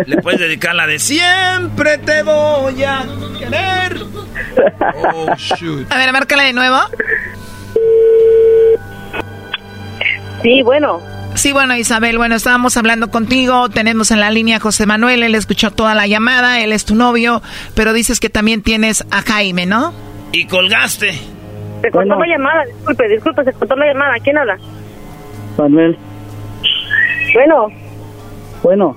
Le 0.07 0.17
puedes 0.19 0.41
dedicar 0.41 0.75
la 0.75 0.87
de 0.87 0.99
siempre 0.99 1.99
te 1.99 2.23
voy 2.23 2.83
a 2.85 3.05
querer. 3.39 4.03
Oh, 5.15 5.35
shoot. 5.37 5.91
A 5.93 5.97
ver, 5.99 6.13
márcale 6.13 6.45
de 6.45 6.53
nuevo. 6.53 6.79
Sí, 10.43 10.63
bueno. 10.63 11.01
Sí, 11.35 11.53
bueno, 11.53 11.77
Isabel, 11.77 12.19
bueno, 12.19 12.35
estábamos 12.35 12.77
hablando 12.77 13.11
contigo, 13.11 13.69
tenemos 13.69 14.11
en 14.11 14.19
la 14.19 14.31
línea 14.31 14.57
a 14.57 14.61
José 14.61 14.87
Manuel, 14.87 15.23
él 15.23 15.35
escuchó 15.37 15.71
toda 15.71 15.95
la 15.95 16.07
llamada, 16.07 16.61
él 16.61 16.73
es 16.73 16.85
tu 16.85 16.97
novio, 16.97 17.43
pero 17.77 17.93
dices 17.93 18.19
que 18.19 18.29
también 18.29 18.63
tienes 18.63 19.05
a 19.13 19.23
Jaime, 19.23 19.67
¿no? 19.67 19.93
Y 20.33 20.47
colgaste. 20.47 21.13
Se 21.13 21.91
cortó 21.93 22.17
la 22.19 22.27
llamada, 22.27 22.65
disculpe, 22.65 23.09
disculpe, 23.09 23.45
se 23.45 23.53
cortó 23.53 23.77
la 23.77 23.87
llamada. 23.87 24.15
¿Quién 24.25 24.37
habla? 24.39 24.59
Manuel, 25.57 25.97
Bueno, 27.35 27.67
bueno, 28.63 28.97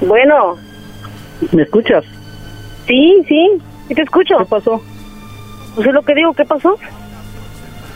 bueno. 0.00 0.56
¿me 1.52 1.62
escuchas? 1.62 2.04
Sí, 2.86 3.22
sí, 3.28 3.48
sí 3.88 3.94
te 3.94 4.02
escucho. 4.02 4.38
¿Qué 4.38 4.44
pasó? 4.44 4.82
Pues 5.74 5.86
es 5.86 5.94
lo 5.94 6.02
que 6.02 6.14
digo, 6.14 6.32
¿qué 6.34 6.44
pasó? 6.44 6.76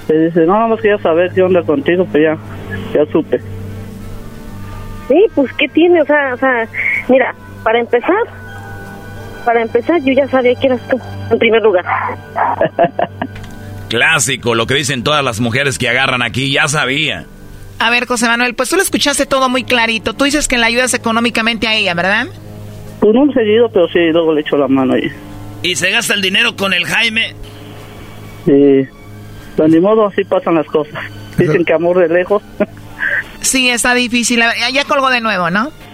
Te 0.06 0.26
dice, 0.26 0.40
no, 0.40 0.54
nada 0.54 0.68
más 0.68 0.80
quería 0.80 0.98
saber 0.98 1.32
qué 1.32 1.42
onda 1.42 1.62
contigo, 1.62 2.06
pues 2.10 2.22
ya, 2.22 2.38
ya 2.92 3.10
supe. 3.10 3.40
Sí, 5.08 5.26
pues 5.34 5.52
¿qué 5.54 5.68
tiene? 5.68 6.02
O 6.02 6.06
sea, 6.06 6.34
o 6.34 6.36
sea, 6.36 6.68
mira, 7.08 7.34
para 7.62 7.80
empezar, 7.80 8.22
para 9.44 9.62
empezar 9.62 10.00
yo 10.02 10.12
ya 10.12 10.28
sabía 10.28 10.54
que 10.54 10.66
eras 10.66 10.80
tú, 10.88 10.98
en 11.30 11.38
primer 11.38 11.62
lugar. 11.62 11.84
Clásico, 13.88 14.54
lo 14.54 14.66
que 14.66 14.74
dicen 14.74 15.04
todas 15.04 15.24
las 15.24 15.40
mujeres 15.40 15.78
que 15.78 15.88
agarran 15.88 16.22
aquí, 16.22 16.52
ya 16.52 16.68
sabía. 16.68 17.26
A 17.78 17.90
ver, 17.90 18.06
José 18.06 18.26
Manuel, 18.26 18.54
pues 18.54 18.68
tú 18.70 18.76
lo 18.76 18.82
escuchaste 18.82 19.26
todo 19.26 19.48
muy 19.48 19.64
clarito. 19.64 20.14
Tú 20.14 20.24
dices 20.24 20.48
que 20.48 20.58
le 20.58 20.66
ayudas 20.66 20.94
económicamente 20.94 21.66
a 21.66 21.74
ella, 21.74 21.94
¿verdad? 21.94 22.26
Pues 23.00 23.14
no 23.14 23.30
seguido, 23.32 23.68
pero 23.70 23.88
sí, 23.88 23.98
luego 24.12 24.32
le 24.32 24.40
echo 24.40 24.56
la 24.56 24.68
mano 24.68 24.94
ahí. 24.94 25.10
¿Y 25.62 25.76
se 25.76 25.90
gasta 25.90 26.14
el 26.14 26.22
dinero 26.22 26.56
con 26.56 26.72
el 26.72 26.84
Jaime? 26.84 27.34
Sí. 28.46 28.88
Pues 29.56 29.70
ni 29.70 29.80
modo, 29.80 30.06
así 30.06 30.24
pasan 30.24 30.54
las 30.54 30.66
cosas. 30.66 31.04
Dicen 31.38 31.64
que 31.64 31.72
amor 31.72 31.98
de 31.98 32.08
lejos. 32.08 32.42
sí, 33.40 33.68
está 33.68 33.94
difícil. 33.94 34.42
Ya 34.72 34.84
colgó 34.84 35.10
de 35.10 35.20
nuevo, 35.20 35.50
¿no? 35.50 35.70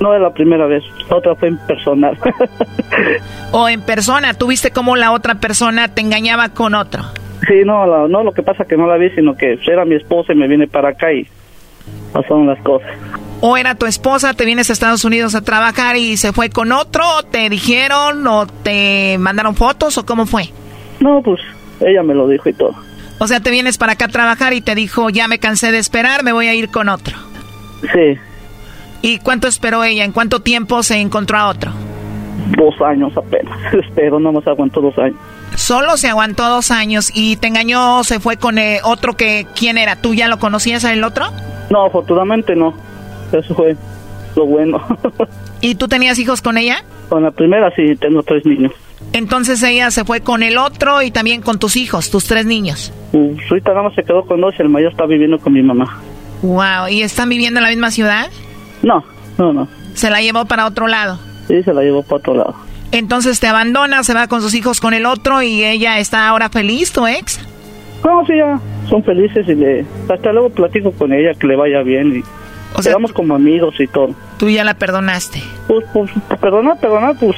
No 0.00 0.14
es 0.14 0.20
la 0.20 0.32
primera 0.32 0.66
vez, 0.66 0.82
otra 1.08 1.34
fue 1.34 1.48
en 1.48 1.58
personal. 1.58 2.18
¿O 3.52 3.68
en 3.68 3.80
persona? 3.82 4.34
¿Tú 4.34 4.48
viste 4.48 4.70
cómo 4.70 4.96
la 4.96 5.12
otra 5.12 5.36
persona 5.36 5.88
te 5.88 6.00
engañaba 6.00 6.48
con 6.50 6.74
otro? 6.74 7.02
Sí, 7.46 7.62
no, 7.64 8.08
no, 8.08 8.22
lo 8.22 8.32
que 8.32 8.42
pasa 8.42 8.64
que 8.64 8.76
no 8.76 8.86
la 8.86 8.96
vi, 8.96 9.10
sino 9.10 9.36
que 9.36 9.58
era 9.66 9.84
mi 9.84 9.94
esposa 9.94 10.32
y 10.32 10.36
me 10.36 10.48
viene 10.48 10.66
para 10.66 10.90
acá 10.90 11.12
y 11.12 11.26
pasaron 12.12 12.46
las 12.46 12.60
cosas. 12.62 12.90
¿O 13.40 13.56
era 13.56 13.74
tu 13.74 13.86
esposa, 13.86 14.32
te 14.34 14.44
vienes 14.44 14.70
a 14.70 14.72
Estados 14.72 15.04
Unidos 15.04 15.34
a 15.34 15.42
trabajar 15.42 15.96
y 15.96 16.16
se 16.16 16.32
fue 16.32 16.48
con 16.48 16.72
otro? 16.72 17.04
¿Te 17.30 17.48
dijeron 17.50 18.26
o 18.26 18.46
te 18.46 19.16
mandaron 19.18 19.54
fotos 19.54 19.98
o 19.98 20.06
cómo 20.06 20.26
fue? 20.26 20.44
No, 21.00 21.20
pues 21.22 21.40
ella 21.80 22.02
me 22.02 22.14
lo 22.14 22.26
dijo 22.26 22.48
y 22.48 22.54
todo. 22.54 22.74
O 23.18 23.26
sea, 23.26 23.40
te 23.40 23.50
vienes 23.50 23.78
para 23.78 23.92
acá 23.92 24.06
a 24.06 24.08
trabajar 24.08 24.54
y 24.54 24.60
te 24.60 24.74
dijo, 24.74 25.10
ya 25.10 25.28
me 25.28 25.38
cansé 25.38 25.72
de 25.72 25.78
esperar, 25.78 26.24
me 26.24 26.32
voy 26.32 26.46
a 26.46 26.54
ir 26.54 26.70
con 26.70 26.88
otro. 26.88 27.16
Sí. 27.92 28.18
¿Y 29.04 29.18
cuánto 29.18 29.48
esperó 29.48 29.84
ella? 29.84 30.02
¿En 30.02 30.12
cuánto 30.12 30.40
tiempo 30.40 30.82
se 30.82 30.98
encontró 30.98 31.36
a 31.36 31.50
otro? 31.50 31.70
Dos 32.56 32.74
años 32.80 33.14
apenas. 33.14 33.74
Espero, 33.86 34.18
no 34.18 34.32
más 34.32 34.46
aguantó 34.46 34.80
dos 34.80 34.96
años. 34.96 35.18
Solo 35.56 35.98
se 35.98 36.08
aguantó 36.08 36.48
dos 36.48 36.70
años 36.70 37.10
y 37.14 37.36
te 37.36 37.48
engañó, 37.48 38.02
se 38.02 38.18
fue 38.18 38.38
con 38.38 38.56
eh, 38.56 38.80
otro 38.82 39.12
que, 39.12 39.46
¿quién 39.54 39.76
era? 39.76 39.96
¿Tú 39.96 40.14
ya 40.14 40.26
lo 40.26 40.38
conocías 40.38 40.84
el 40.84 41.04
otro? 41.04 41.26
No, 41.68 41.84
afortunadamente 41.84 42.56
no. 42.56 42.72
Eso 43.30 43.54
fue 43.54 43.76
lo 44.36 44.46
bueno. 44.46 44.82
¿Y 45.60 45.74
tú 45.74 45.86
tenías 45.86 46.18
hijos 46.18 46.40
con 46.40 46.56
ella? 46.56 46.82
Con 47.10 47.24
la 47.24 47.30
primera 47.30 47.70
sí, 47.76 47.96
tengo 47.96 48.22
tres 48.22 48.46
niños. 48.46 48.72
Entonces 49.12 49.62
ella 49.62 49.90
se 49.90 50.06
fue 50.06 50.22
con 50.22 50.42
el 50.42 50.56
otro 50.56 51.02
y 51.02 51.10
también 51.10 51.42
con 51.42 51.58
tus 51.58 51.76
hijos, 51.76 52.10
tus 52.10 52.24
tres 52.24 52.46
niños. 52.46 52.90
Uh, 53.12 53.36
ahorita 53.50 53.68
nada 53.72 53.82
más 53.82 53.94
se 53.96 54.02
quedó 54.02 54.24
con 54.24 54.40
dos 54.40 54.54
y 54.58 54.62
el 54.62 54.70
mayor 54.70 54.92
está 54.92 55.04
viviendo 55.04 55.38
con 55.38 55.52
mi 55.52 55.62
mamá. 55.62 56.00
Wow, 56.40 56.88
¿y 56.88 57.02
están 57.02 57.28
viviendo 57.28 57.60
en 57.60 57.64
la 57.64 57.70
misma 57.70 57.90
ciudad? 57.90 58.30
No, 58.84 59.04
no, 59.38 59.52
no. 59.52 59.68
¿Se 59.94 60.10
la 60.10 60.20
llevó 60.20 60.44
para 60.44 60.66
otro 60.66 60.86
lado? 60.86 61.18
Sí, 61.48 61.62
se 61.62 61.72
la 61.72 61.82
llevó 61.82 62.02
para 62.02 62.16
otro 62.16 62.34
lado. 62.34 62.54
Entonces 62.92 63.40
te 63.40 63.48
abandona, 63.48 64.04
se 64.04 64.14
va 64.14 64.28
con 64.28 64.40
sus 64.40 64.54
hijos 64.54 64.80
con 64.80 64.94
el 64.94 65.06
otro 65.06 65.42
y 65.42 65.64
ella 65.64 65.98
está 65.98 66.28
ahora 66.28 66.48
feliz, 66.48 66.92
tu 66.92 67.06
ex. 67.06 67.40
No, 68.04 68.24
sí, 68.26 68.36
ya 68.36 68.60
son 68.88 69.02
felices 69.02 69.48
y 69.48 69.54
le, 69.54 69.86
hasta 70.08 70.32
luego 70.32 70.50
platico 70.50 70.92
con 70.92 71.12
ella 71.12 71.32
que 71.34 71.46
le 71.46 71.56
vaya 71.56 71.82
bien 71.82 72.18
y 72.18 72.22
o 72.74 72.82
sea, 72.82 72.92
quedamos 72.92 73.12
como 73.12 73.34
amigos 73.34 73.74
y 73.80 73.86
todo. 73.86 74.14
¿Tú 74.38 74.48
ya 74.50 74.64
la 74.64 74.74
perdonaste? 74.74 75.42
Pues, 75.66 75.84
pues, 75.92 76.10
perdonar, 76.40 76.78
perdonar, 76.78 77.16
pues, 77.18 77.36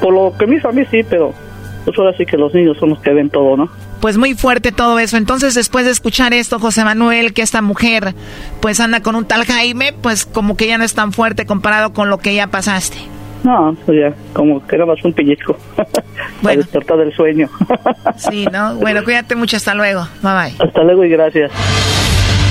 por 0.00 0.14
lo 0.14 0.34
que 0.38 0.46
me 0.46 0.56
hizo 0.56 0.68
a 0.68 0.72
mí 0.72 0.82
sí, 0.90 1.02
pero 1.08 1.34
pues 1.84 1.98
ahora 1.98 2.16
sí 2.16 2.24
que 2.26 2.36
los 2.36 2.54
niños 2.54 2.76
son 2.78 2.90
los 2.90 3.00
que 3.00 3.12
ven 3.12 3.30
todo, 3.30 3.56
¿no? 3.56 3.68
Pues 4.00 4.18
muy 4.18 4.34
fuerte 4.34 4.72
todo 4.72 4.98
eso. 4.98 5.16
Entonces, 5.16 5.54
después 5.54 5.84
de 5.84 5.92
escuchar 5.92 6.32
esto, 6.32 6.58
José 6.58 6.84
Manuel, 6.84 7.32
que 7.32 7.42
esta 7.42 7.62
mujer 7.62 8.14
pues 8.60 8.80
anda 8.80 9.00
con 9.00 9.14
un 9.14 9.24
tal 9.24 9.44
Jaime, 9.44 9.92
pues 9.92 10.24
como 10.26 10.56
que 10.56 10.66
ya 10.66 10.78
no 10.78 10.84
es 10.84 10.94
tan 10.94 11.12
fuerte 11.12 11.46
comparado 11.46 11.92
con 11.92 12.10
lo 12.10 12.18
que 12.18 12.34
ya 12.34 12.48
pasaste. 12.48 12.98
No, 13.44 13.76
pues 13.84 13.98
ya, 13.98 14.14
como 14.32 14.64
que 14.66 14.76
era 14.76 14.86
más 14.86 15.02
un 15.04 15.12
pellizco. 15.12 15.56
Bueno. 16.40 16.62
despertar 16.62 16.98
del 16.98 17.12
sueño. 17.14 17.48
sí, 18.16 18.46
¿no? 18.52 18.74
Bueno, 18.76 19.02
cuídate 19.04 19.34
mucho. 19.36 19.56
Hasta 19.56 19.74
luego. 19.74 20.06
Bye 20.22 20.32
bye. 20.32 20.66
Hasta 20.66 20.82
luego 20.82 21.04
y 21.04 21.08
gracias. 21.08 21.52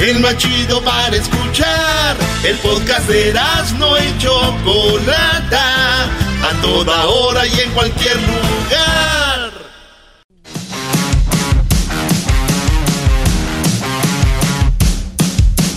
el 0.00 0.20
más 0.20 0.36
chido 0.38 0.82
para 0.82 1.14
escuchar. 1.14 2.16
El 2.42 2.56
podcast 2.58 3.06
de 3.08 3.34
no 3.78 3.98
y 3.98 4.18
Chocolata, 4.18 6.04
a 6.04 6.62
toda 6.62 7.06
hora 7.06 7.46
y 7.46 7.60
en 7.60 7.70
cualquier 7.72 8.16
lugar. 8.16 9.50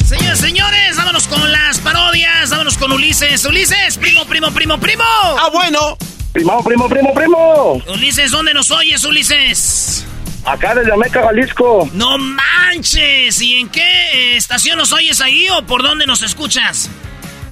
Señores, 0.05 0.39
señores, 0.39 0.97
vámonos 0.97 1.27
con 1.27 1.51
las 1.51 1.79
parodias, 1.79 2.49
vámonos 2.49 2.77
con 2.77 2.91
Ulises. 2.93 3.43
Ulises, 3.45 3.97
primo, 3.97 4.25
primo, 4.25 4.51
primo, 4.51 4.79
primo. 4.79 5.03
Ah, 5.03 5.49
bueno. 5.51 5.97
Primo, 6.31 6.63
primo, 6.63 6.87
primo, 6.87 7.13
primo. 7.13 7.81
Ulises, 7.87 8.31
¿dónde 8.31 8.53
nos 8.53 8.71
oyes, 8.71 9.03
Ulises? 9.03 9.92
Acá 10.45 10.75
desde 10.75 10.91
Ameca, 10.91 11.23
Jalisco. 11.23 11.89
¡No 11.93 12.17
manches! 12.17 13.41
¿Y 13.41 13.55
en 13.55 13.69
qué 13.69 14.35
estación 14.35 14.77
nos 14.77 14.91
oyes 14.91 15.21
ahí 15.21 15.47
o 15.49 15.65
por 15.65 15.81
dónde 15.81 16.05
nos 16.05 16.21
escuchas? 16.21 16.89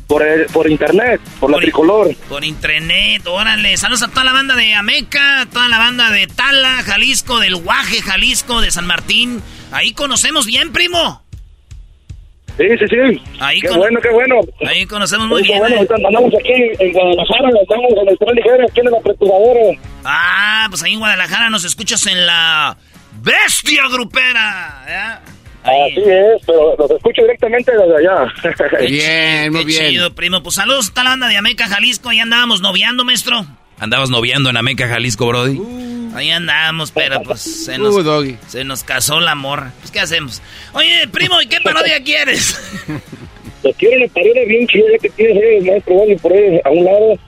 Por, 0.07 0.23
por 0.47 0.69
internet, 0.69 1.21
por, 1.39 1.49
la 1.49 1.57
tricolor. 1.57 2.13
Por 2.27 2.43
internet, 2.43 3.25
órale. 3.25 3.77
Saludos 3.77 4.03
a 4.03 4.09
toda 4.09 4.25
la 4.25 4.33
banda 4.33 4.57
de 4.57 4.73
Ameca, 4.73 5.47
toda 5.53 5.69
la 5.69 5.77
banda 5.77 6.09
de 6.09 6.27
Tala, 6.27 6.83
Jalisco, 6.83 7.39
del 7.39 7.55
Guaje, 7.55 8.01
Jalisco, 8.01 8.59
de 8.59 8.71
San 8.71 8.85
Martín. 8.85 9.41
Ahí 9.71 9.93
conocemos 9.93 10.45
bien, 10.45 10.73
primo. 10.73 11.20
Sí, 12.57 12.65
sí, 12.77 12.85
sí. 12.89 13.21
Ahí 13.39 13.61
qué 13.61 13.69
bueno, 13.69 13.99
qué 14.01 14.09
bueno. 14.09 14.35
Ahí 14.67 14.85
conocemos 14.85 15.27
muy 15.27 15.41
bien. 15.43 15.59
Bueno, 15.59 15.77
andamos 16.05 16.33
aquí 16.35 16.51
en 16.79 16.91
Guadalajara, 16.93 17.47
andamos 17.47 17.91
en 18.01 18.09
el 18.09 18.17
tren 18.17 18.35
ligero, 18.35 18.65
aquí 18.69 18.79
en 18.79 18.91
la 18.91 18.99
preturadora. 18.99 19.79
Ah, 20.03 20.65
pues 20.69 20.83
ahí 20.83 20.93
en 20.93 20.99
Guadalajara 20.99 21.49
nos 21.49 21.63
escuchas 21.63 22.05
en 22.07 22.25
la 22.25 22.77
Bestia 23.21 23.83
Grupera. 23.91 25.21
Así 25.63 26.01
es, 26.01 26.41
pero 26.45 26.75
los 26.77 26.89
escucho 26.91 27.21
directamente 27.21 27.71
desde 27.71 27.97
allá. 27.97 28.33
bien, 28.87 29.53
muy 29.53 29.63
bien. 29.63 29.89
Chido, 29.91 30.13
primo. 30.15 30.41
Pues 30.41 30.55
saludos 30.55 30.91
a 30.95 31.03
la 31.03 31.11
banda 31.11 31.27
de 31.27 31.37
Ameca, 31.37 31.67
Jalisco. 31.67 32.09
Ahí 32.09 32.19
andábamos 32.19 32.61
noviando, 32.61 33.05
maestro. 33.05 33.45
¿Andabas 33.79 34.09
noviando 34.09 34.49
en 34.49 34.57
Ameca, 34.57 34.87
Jalisco, 34.87 35.27
Brody? 35.27 35.57
Uh, 35.57 36.00
ahí 36.13 36.31
andamos, 36.31 36.91
pero 36.91 37.21
pues 37.23 37.41
se 37.41 37.77
nos, 37.77 37.95
uh, 37.95 38.37
se 38.47 38.63
nos 38.63 38.83
casó 38.83 39.19
la 39.19 39.35
morra. 39.35 39.71
Pues, 39.79 39.91
¿qué 39.91 39.99
hacemos? 39.99 40.41
Oye, 40.73 41.07
primo, 41.11 41.41
¿y 41.41 41.47
qué 41.47 41.59
parodia 41.61 42.01
quieres? 42.03 42.59
Pues 43.61 43.75
quiero 43.77 43.97
una 43.97 44.07
parodia 44.13 44.45
bien 44.45 44.67
chida 44.67 44.97
que 45.01 45.09
tiene 45.09 45.57
el 45.57 45.65
maestro 45.65 45.95
Brody 45.95 46.15
por 46.15 46.33
ahí 46.33 46.59
a 46.63 46.69
un 46.69 46.85
lado. 46.85 47.19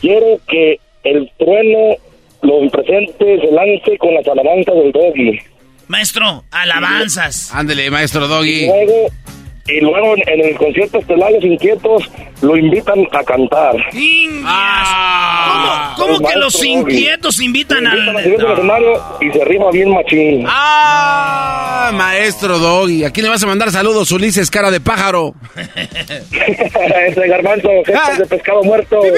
Quiero 0.00 0.40
que 0.48 0.80
el 1.04 1.30
trueno 1.38 1.96
lo 2.42 2.70
presente 2.70 3.40
se 3.40 3.50
lance 3.50 3.98
con 3.98 4.14
las 4.14 4.26
alabanzas 4.28 4.74
del 4.74 4.92
Doggy. 4.92 5.40
Maestro, 5.88 6.44
alabanzas. 6.50 7.50
Ándele, 7.54 7.90
maestro 7.90 8.28
Doggy. 8.28 8.64
Y 8.64 8.66
luego, 8.66 9.10
y 9.68 9.80
luego 9.80 10.14
en, 10.26 10.40
el 10.40 10.56
concierto 10.56 10.98
Estelares 10.98 11.44
Inquietos 11.44 12.10
lo 12.40 12.56
invitan 12.56 13.06
a 13.12 13.22
cantar. 13.22 13.76
Ah. 14.44 15.94
¿Cómo, 15.96 16.18
que 16.26 16.36
los 16.36 16.64
inquietos 16.64 17.40
invitan 17.40 17.84
Me 17.84 17.90
al... 17.90 18.26
invitan 18.26 18.52
escenario 18.52 19.02
y 19.20 19.30
se 19.30 19.44
rifa 19.44 19.70
bien 19.70 19.90
machín. 19.90 20.44
¡Ah! 20.48 21.90
Maestro 21.94 22.58
Doggy. 22.58 23.04
¿A 23.04 23.10
quién 23.10 23.24
le 23.24 23.30
vas 23.30 23.42
a 23.42 23.46
mandar 23.46 23.70
saludos, 23.70 24.10
Ulises, 24.10 24.50
cara 24.50 24.70
de 24.70 24.80
pájaro? 24.80 25.34
Ese 27.06 27.28
garbanzo, 27.28 27.68
gestas 27.84 28.18
de 28.18 28.26
pescado 28.26 28.62
muerto. 28.62 29.00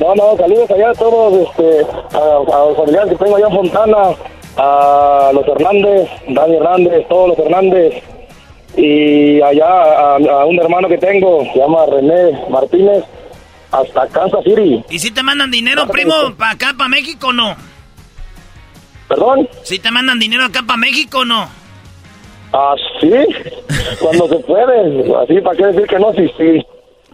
No, 0.00 0.12
no, 0.16 0.36
saludos 0.36 0.68
allá 0.72 0.90
a 0.90 0.94
todos, 0.94 1.48
este, 1.48 1.86
a, 2.16 2.18
a 2.18 2.66
los 2.66 2.76
familiares 2.76 3.12
que 3.12 3.24
tengo 3.24 3.36
allá 3.36 3.46
en 3.46 3.54
Fontana, 3.54 3.96
a 4.56 5.30
los 5.32 5.46
Hernández, 5.48 6.08
Dani 6.28 6.56
Hernández, 6.56 7.08
todos 7.08 7.30
los 7.30 7.38
Hernández, 7.38 8.02
y 8.76 9.40
allá 9.40 9.66
a, 9.66 10.16
a 10.16 10.44
un 10.46 10.58
hermano 10.60 10.88
que 10.88 10.98
tengo, 10.98 11.44
se 11.52 11.58
llama 11.58 11.86
René 11.86 12.38
Martínez, 12.50 13.04
hasta 13.70 14.06
Kansas 14.08 14.44
City. 14.44 14.84
¿Y 14.90 14.98
si 14.98 15.10
te 15.10 15.22
mandan 15.22 15.50
dinero, 15.50 15.86
primo, 15.88 16.14
para 16.36 16.52
acá, 16.52 16.74
para 16.76 16.88
México 16.88 17.28
o 17.28 17.32
no? 17.32 17.56
¿Perdón? 19.08 19.48
¿Si 19.62 19.78
te 19.78 19.90
mandan 19.90 20.18
dinero 20.18 20.44
acá 20.44 20.62
para 20.66 20.76
México 20.76 21.18
o 21.18 21.24
no? 21.24 21.48
Ah, 22.52 22.74
sí, 23.00 23.10
cuando 24.00 24.28
se 24.28 24.36
puede, 24.44 25.14
así, 25.22 25.40
¿para 25.40 25.56
qué 25.56 25.66
decir 25.66 25.86
que 25.88 25.98
no? 25.98 26.12
Sí, 26.12 26.30
sí. 26.38 26.66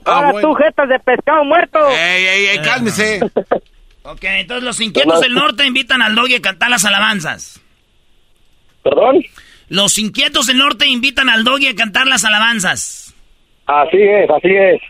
Ah, 0.04 0.16
Ahora 0.26 0.40
tú, 0.40 0.54
jetas 0.54 0.88
de 0.88 0.98
pescado 1.00 1.44
muerto. 1.44 1.78
¡Ey, 1.90 2.24
ey, 2.26 2.46
ey! 2.46 2.58
Cálmese. 2.62 3.20
Ok, 4.02 4.24
entonces 4.24 4.64
los 4.64 4.80
inquietos 4.80 5.20
del 5.20 5.34
norte 5.34 5.66
invitan 5.66 6.02
al 6.02 6.14
doggy 6.14 6.36
a 6.36 6.40
cantar 6.40 6.70
las 6.70 6.84
alabanzas. 6.84 7.60
¿Perdón? 8.82 9.22
Los 9.68 9.98
inquietos 9.98 10.46
del 10.46 10.58
norte 10.58 10.86
invitan 10.86 11.28
al 11.28 11.44
doggy 11.44 11.68
a 11.68 11.74
cantar 11.74 12.06
las 12.06 12.24
alabanzas. 12.24 13.14
Así 13.66 13.98
es, 14.00 14.30
así 14.30 14.48
es. 14.48 14.80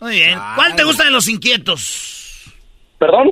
Muy 0.00 0.16
bien. 0.16 0.38
¿Cuál 0.56 0.74
te 0.74 0.84
gusta 0.84 1.04
de 1.04 1.10
los 1.10 1.28
inquietos? 1.28 2.52
¿Perdón? 2.98 3.30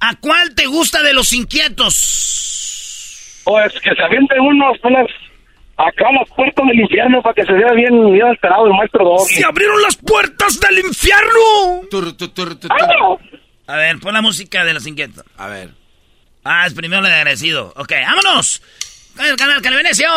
¿A 0.00 0.14
cuál 0.16 0.54
te 0.54 0.66
gusta 0.66 1.02
de 1.02 1.14
los 1.14 1.32
inquietos? 1.32 3.40
Pues 3.44 3.72
que 3.80 3.94
se 3.94 4.02
avienten 4.02 4.40
unos, 4.40 4.76
unas, 4.82 5.06
acá 5.76 6.10
las 6.12 6.28
puertas 6.30 6.66
del 6.66 6.80
infierno 6.80 7.22
para 7.22 7.34
que 7.34 7.44
se 7.44 7.52
vea 7.52 7.72
bien, 7.72 8.12
bien 8.12 8.26
esperado 8.28 8.66
el 8.66 8.72
maestro 8.72 9.04
Doggy. 9.04 9.34
¡Se 9.34 9.44
abrieron 9.44 9.80
las 9.82 9.96
puertas 9.96 10.58
del 10.60 10.80
infierno! 10.80 11.86
Tur, 11.90 12.16
tur, 12.16 12.34
tur, 12.34 12.58
tur, 12.58 12.70
¡Ah! 12.72 13.16
A 13.72 13.76
ver, 13.76 13.98
pon 14.00 14.12
la 14.12 14.20
música 14.20 14.66
de 14.66 14.74
los 14.74 14.86
inquietos. 14.86 15.24
A 15.38 15.46
ver. 15.46 15.70
Ah, 16.44 16.66
es 16.66 16.74
primero 16.74 17.00
el 17.00 17.08
de 17.08 17.16
agradecido. 17.16 17.72
Ok, 17.74 17.90
vámonos. 18.04 18.60
Con 19.16 19.24
el 19.24 19.34
canal 19.36 19.62
Calibenecio. 19.62 20.10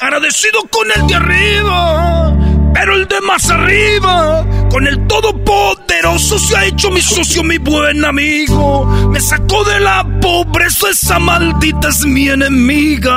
Agradecido 0.00 0.62
con 0.70 0.88
el 0.92 1.04
de 1.08 1.16
arriba. 1.16 2.36
Pero 2.72 2.94
el 2.94 3.08
de 3.08 3.20
más 3.22 3.50
arriba, 3.50 4.46
con 4.70 4.86
el 4.86 5.08
todopoderoso 5.08 6.38
se 6.38 6.56
ha 6.56 6.66
hecho 6.66 6.88
mi 6.92 7.00
socio, 7.00 7.42
mi 7.42 7.58
buen 7.58 8.04
amigo. 8.04 8.86
Me 9.10 9.18
sacó 9.18 9.64
de 9.64 9.80
la 9.80 10.06
pobreza, 10.20 10.90
esa 10.90 11.18
maldita 11.18 11.88
es 11.88 12.04
mi 12.04 12.28
enemiga. 12.28 13.16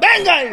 ¡Venga! 0.00 0.44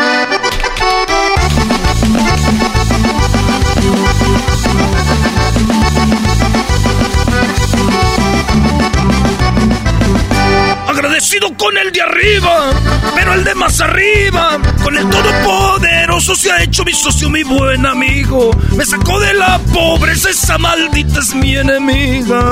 Agradecido 10.99 11.55
con 11.55 11.77
el 11.77 11.93
de 11.93 12.01
arriba, 12.01 12.71
pero 13.15 13.33
el 13.33 13.45
de 13.45 13.55
más 13.55 13.79
arriba, 13.79 14.57
con 14.83 14.97
el 14.97 15.09
todopoderoso 15.09 16.35
se 16.35 16.51
ha 16.51 16.61
hecho 16.61 16.83
mi 16.83 16.91
socio, 16.91 17.29
mi 17.29 17.41
buen 17.41 17.85
amigo. 17.85 18.51
Me 18.75 18.85
sacó 18.85 19.17
de 19.21 19.33
la 19.33 19.59
pobreza, 19.73 20.29
esa 20.29 20.57
maldita 20.57 21.21
es 21.21 21.33
mi 21.33 21.55
enemiga. 21.55 22.43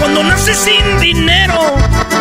Cuando 0.00 0.22
naces 0.24 0.56
sin 0.58 1.00
dinero, 1.00 1.60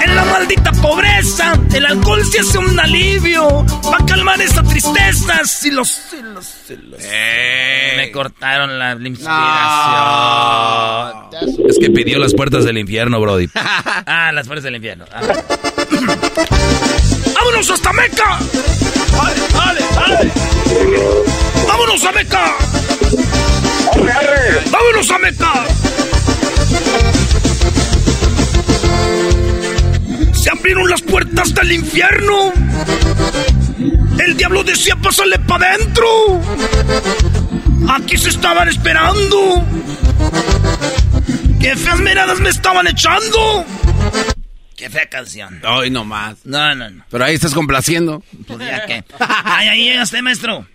en 0.03 0.15
la 0.15 0.23
maldita 0.26 0.72
pobreza, 0.73 1.53
el 1.73 1.85
alcohol 1.85 2.23
se 2.26 2.39
hace 2.39 2.57
un 2.57 2.80
alivio 2.80 3.65
para 3.84 4.05
calmar 4.05 4.39
esa 4.41 4.61
tristeza. 4.63 5.43
Si 5.45 5.72
los, 5.72 5.88
si 5.89 6.22
los, 6.22 6.45
si 6.68 6.76
los- 6.77 6.99
Me 7.97 8.11
cortaron 8.11 8.77
la 8.80 8.91
inspiración. 8.93 9.30
Es 11.69 11.77
que 11.80 11.89
pidió 11.91 12.19
las 12.19 12.34
puertas 12.34 12.65
del 12.65 12.77
infierno, 12.77 13.19
Brody. 13.19 13.47
Ah, 14.05 14.31
las 14.34 14.47
puertas 14.47 14.63
del 14.63 14.76
infierno. 14.76 15.05
Ah. 15.13 15.22
¡Vámonos 17.35 17.69
hasta 17.72 17.93
Meca! 17.93 18.39
¡Dale, 19.13 19.41
dale, 19.53 19.81
dale! 19.95 20.31
¡Vámonos 21.68 22.03
a 22.05 22.11
Meca! 22.11 22.55
¡Vámonos 24.72 25.11
a 25.11 25.18
Meca! 25.18 25.53
Se 30.34 30.49
abrieron 30.49 30.89
las 30.89 31.02
puertas 31.02 31.53
del 31.53 31.72
infierno. 31.72 32.52
El 34.26 34.38
diablo 34.38 34.64
decía, 34.64 34.95
pásale 34.95 35.38
para 35.39 35.73
adentro. 35.73 36.07
Aquí 37.89 38.18
se 38.18 38.30
estaban 38.30 38.68
esperando. 38.68 39.65
¡Qué 41.60 41.76
feas 41.76 41.99
miradas 41.99 42.39
me 42.39 42.49
estaban 42.49 42.88
echando! 42.88 43.65
¡Qué 44.76 44.89
fea 44.89 45.07
canción! 45.10 45.61
Ay, 45.64 45.91
no 45.91 46.03
más. 46.03 46.38
No, 46.43 46.73
no, 46.73 46.89
no. 46.89 47.06
Pero 47.10 47.23
ahí 47.26 47.35
estás 47.35 47.53
complaciendo. 47.53 48.23
Pues 48.48 48.60
ya 48.60 48.85
que. 48.88 49.03
Ay, 49.19 49.68
ahí 49.68 49.84
llega 49.84 50.03
usted, 50.03 50.22
maestro. 50.22 50.65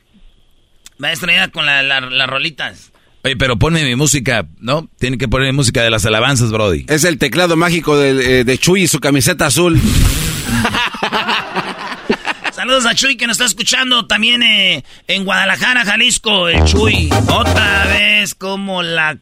Maestro, 0.98 1.32
ya 1.32 1.48
con 1.48 1.66
la- 1.66 1.82
la- 1.82 2.00
las 2.00 2.28
rolitas. 2.28 2.92
Oye, 3.26 3.36
pero 3.36 3.56
ponme 3.56 3.82
mi 3.82 3.96
música, 3.96 4.46
¿no? 4.60 4.88
Tiene 5.00 5.18
que 5.18 5.26
poner 5.26 5.52
música 5.52 5.82
de 5.82 5.90
las 5.90 6.06
alabanzas, 6.06 6.52
Brody. 6.52 6.84
Es 6.86 7.02
el 7.02 7.18
teclado 7.18 7.56
mágico 7.56 7.98
de, 7.98 8.38
eh, 8.38 8.44
de 8.44 8.56
Chuy 8.56 8.84
y 8.84 8.86
su 8.86 9.00
camiseta 9.00 9.46
azul. 9.46 9.80
Saludos 12.52 12.86
a 12.86 12.94
Chuy 12.94 13.16
que 13.16 13.26
nos 13.26 13.34
está 13.34 13.46
escuchando 13.46 14.06
también 14.06 14.44
eh, 14.44 14.84
en 15.08 15.24
Guadalajara, 15.24 15.84
Jalisco. 15.84 16.48
El 16.48 16.62
Chuy. 16.66 17.10
Otra 17.26 17.86
vez 17.86 18.36
como 18.36 18.84
la... 18.84 19.18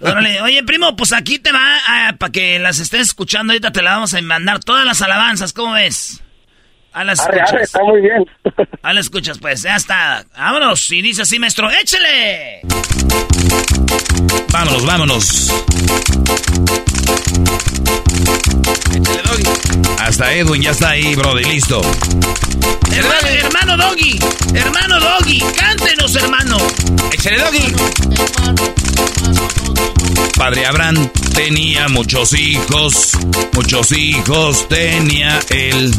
Órale, 0.00 0.40
Oye, 0.40 0.62
primo, 0.62 0.96
pues 0.96 1.12
aquí 1.12 1.38
te 1.38 1.52
va 1.52 1.60
para 2.18 2.32
que 2.32 2.58
las 2.58 2.78
estés 2.78 3.08
escuchando. 3.08 3.52
Ahorita 3.52 3.70
te 3.70 3.82
las 3.82 3.96
vamos 3.96 4.14
a 4.14 4.22
mandar 4.22 4.60
todas 4.60 4.86
las 4.86 5.02
alabanzas. 5.02 5.52
¿Cómo 5.52 5.74
ves? 5.74 6.22
A 6.94 7.02
las 7.02 7.18
Arre, 7.20 7.38
escuchas. 7.38 7.52
arre, 7.52 7.62
está 7.64 7.82
muy 7.82 8.00
bien. 8.00 8.24
A 8.82 8.92
las 8.92 9.06
escuchas, 9.06 9.38
pues. 9.38 9.62
Ya 9.62 9.74
está. 9.76 10.24
Vámonos. 10.36 10.90
Y 10.92 11.02
dice 11.02 11.22
así, 11.22 11.38
maestro. 11.38 11.68
¡Échele! 11.70 12.60
Vámonos, 14.52 14.86
vámonos. 14.86 15.52
Hasta 19.98 20.32
Edwin 20.34 20.62
ya 20.62 20.70
está 20.70 20.90
ahí, 20.90 21.14
Brody, 21.16 21.44
listo. 21.44 21.80
Hermano, 22.92 23.28
hermano 23.28 23.76
Doggy. 23.76 24.18
Hermano 24.54 25.00
Doggy. 25.00 25.40
Cántenos, 25.56 26.14
hermano. 26.14 26.56
¡Échale, 27.12 27.38
Doggy! 27.38 27.74
Padre 30.36 30.66
Abraham 30.66 31.10
tenía 31.32 31.88
muchos 31.88 32.32
hijos, 32.32 33.12
muchos 33.52 33.92
hijos 33.92 34.68
tenía 34.68 35.40
él. 35.48 35.94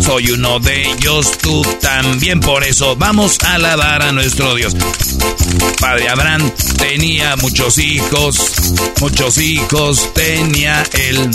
Soy 0.00 0.30
uno 0.30 0.60
de 0.60 0.90
ellos, 0.92 1.38
tú 1.38 1.62
también, 1.80 2.40
por 2.40 2.64
eso 2.64 2.96
vamos 2.96 3.38
a 3.44 3.54
alabar 3.54 4.02
a 4.02 4.12
nuestro 4.12 4.54
Dios. 4.54 4.74
Padre 5.80 6.08
Abraham 6.08 6.50
tenía 6.76 7.36
muchos 7.36 7.78
hijos, 7.78 8.36
muchos 9.00 9.38
hijos 9.38 10.12
tenía 10.12 10.84
él. 10.92 11.30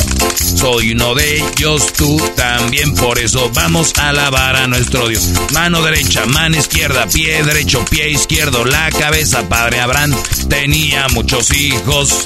Soy 0.56 0.92
uno 0.92 1.16
de 1.16 1.38
ellos, 1.38 1.92
tú 1.94 2.22
también, 2.36 2.94
por 2.96 3.20
eso 3.20 3.50
vamos 3.54 3.94
a 3.98 4.10
alabar 4.10 4.56
a 4.56 4.68
nuestro 4.68 5.08
Dios. 5.08 5.30
Mano 5.54 5.82
derecha, 5.82 6.26
mano 6.26 6.58
izquierda, 6.58 7.08
pie 7.08 7.44
derecho, 7.44 7.84
pie 7.86 8.10
izquierdo, 8.10 8.66
la 8.66 8.90
cabeza. 8.92 9.48
Padre 9.50 9.80
Abraham 9.80 10.16
tenía 10.50 11.08
muchos 11.10 11.52
hijos, 11.52 12.26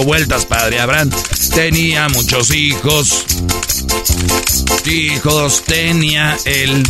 vueltas, 0.03 0.45
Padre 0.45 0.79
Abraham. 0.79 1.09
Tenía 1.53 2.09
muchos 2.09 2.51
hijos, 2.51 3.25
Hijos 4.85 5.63
tenía 5.65 6.37
él, 6.43 6.83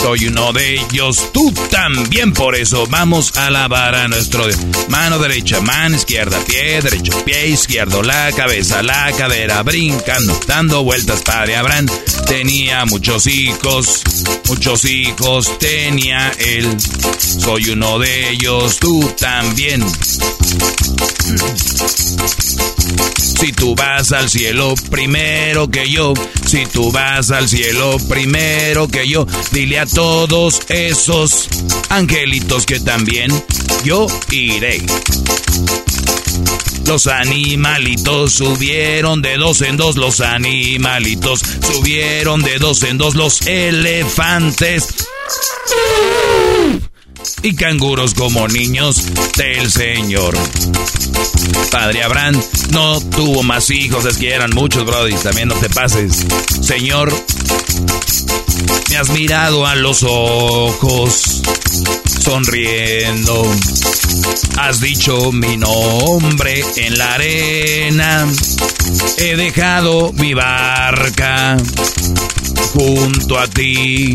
soy 0.00 0.26
uno 0.26 0.52
de 0.52 0.74
ellos, 0.74 1.32
tú 1.32 1.52
también, 1.70 2.32
por 2.32 2.54
eso 2.54 2.86
vamos 2.86 3.36
a 3.36 3.46
alabar 3.46 3.94
a 3.94 4.06
nuestro 4.06 4.46
Dios. 4.46 4.60
Mano 4.88 5.18
derecha, 5.18 5.60
mano 5.60 5.96
izquierda, 5.96 6.38
pie 6.44 6.82
derecho, 6.82 7.24
pie 7.24 7.48
izquierdo, 7.48 8.02
la 8.02 8.30
cabeza, 8.32 8.82
la 8.82 9.10
cadera, 9.12 9.62
brincando, 9.62 10.38
dando 10.46 10.84
vueltas, 10.84 11.22
padre 11.22 11.56
Abraham. 11.56 11.86
Tenía 12.26 12.84
muchos 12.84 13.26
hijos, 13.26 14.02
muchos 14.48 14.84
hijos 14.84 15.58
tenía 15.58 16.32
él, 16.38 16.76
soy 17.18 17.70
uno 17.70 17.98
de 17.98 18.30
ellos, 18.30 18.78
tú 18.78 19.10
también. 19.18 19.84
Si 22.42 23.52
tú 23.52 23.74
vas 23.74 24.12
al 24.12 24.28
cielo 24.30 24.74
primero 24.90 25.68
que 25.68 25.90
yo, 25.90 26.14
si 26.46 26.66
tú 26.66 26.92
vas 26.92 27.30
al 27.30 27.48
cielo 27.48 27.96
primero 28.08 28.88
que 28.88 29.08
yo, 29.08 29.26
dile 29.50 29.80
a 29.80 29.86
todos 29.86 30.60
esos 30.68 31.48
angelitos 31.88 32.66
que 32.66 32.80
también 32.80 33.30
yo 33.84 34.06
iré. 34.30 34.82
Los 36.86 37.06
animalitos 37.06 38.34
subieron 38.34 39.22
de 39.22 39.36
dos 39.36 39.62
en 39.62 39.76
dos, 39.76 39.96
los 39.96 40.20
animalitos 40.20 41.40
subieron 41.40 42.42
de 42.42 42.58
dos 42.58 42.82
en 42.82 42.98
dos, 42.98 43.14
los 43.14 43.40
elefantes 43.46 44.88
y 47.42 47.54
canguros 47.54 48.14
como 48.14 48.48
niños 48.48 49.04
del 49.36 49.70
Señor. 49.70 50.36
Padre 51.70 52.02
Abraham 52.02 52.40
no 52.70 53.00
tuvo 53.00 53.42
más 53.42 53.70
hijos, 53.70 54.04
es 54.04 54.18
que 54.18 54.30
eran 54.32 54.50
muchos, 54.54 54.84
Brody, 54.84 55.14
también 55.14 55.48
no 55.48 55.54
te 55.54 55.68
pases. 55.70 56.26
Señor, 56.60 57.12
me 58.90 58.96
has 58.96 59.10
mirado 59.10 59.66
a 59.66 59.74
los 59.74 60.02
ojos, 60.02 61.42
sonriendo. 62.22 63.42
Has 64.56 64.80
dicho 64.80 65.32
mi 65.32 65.56
nombre 65.56 66.64
en 66.76 66.96
la 66.96 67.14
arena. 67.14 68.26
He 69.18 69.36
dejado 69.36 70.12
mi 70.12 70.32
barca 70.32 71.56
junto 72.72 73.38
a 73.38 73.48
ti. 73.48 74.14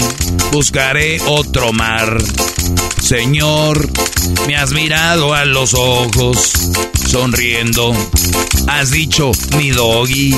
Buscaré 0.51 1.19
otro 1.25 1.73
mar. 1.73 2.17
Señor, 3.01 3.89
me 4.47 4.55
has 4.55 4.71
mirado 4.71 5.33
a 5.33 5.45
los 5.45 5.73
ojos, 5.73 6.53
sonriendo. 7.09 7.93
Has 8.67 8.91
dicho 8.91 9.31
mi 9.57 9.71
doggy. 9.71 10.35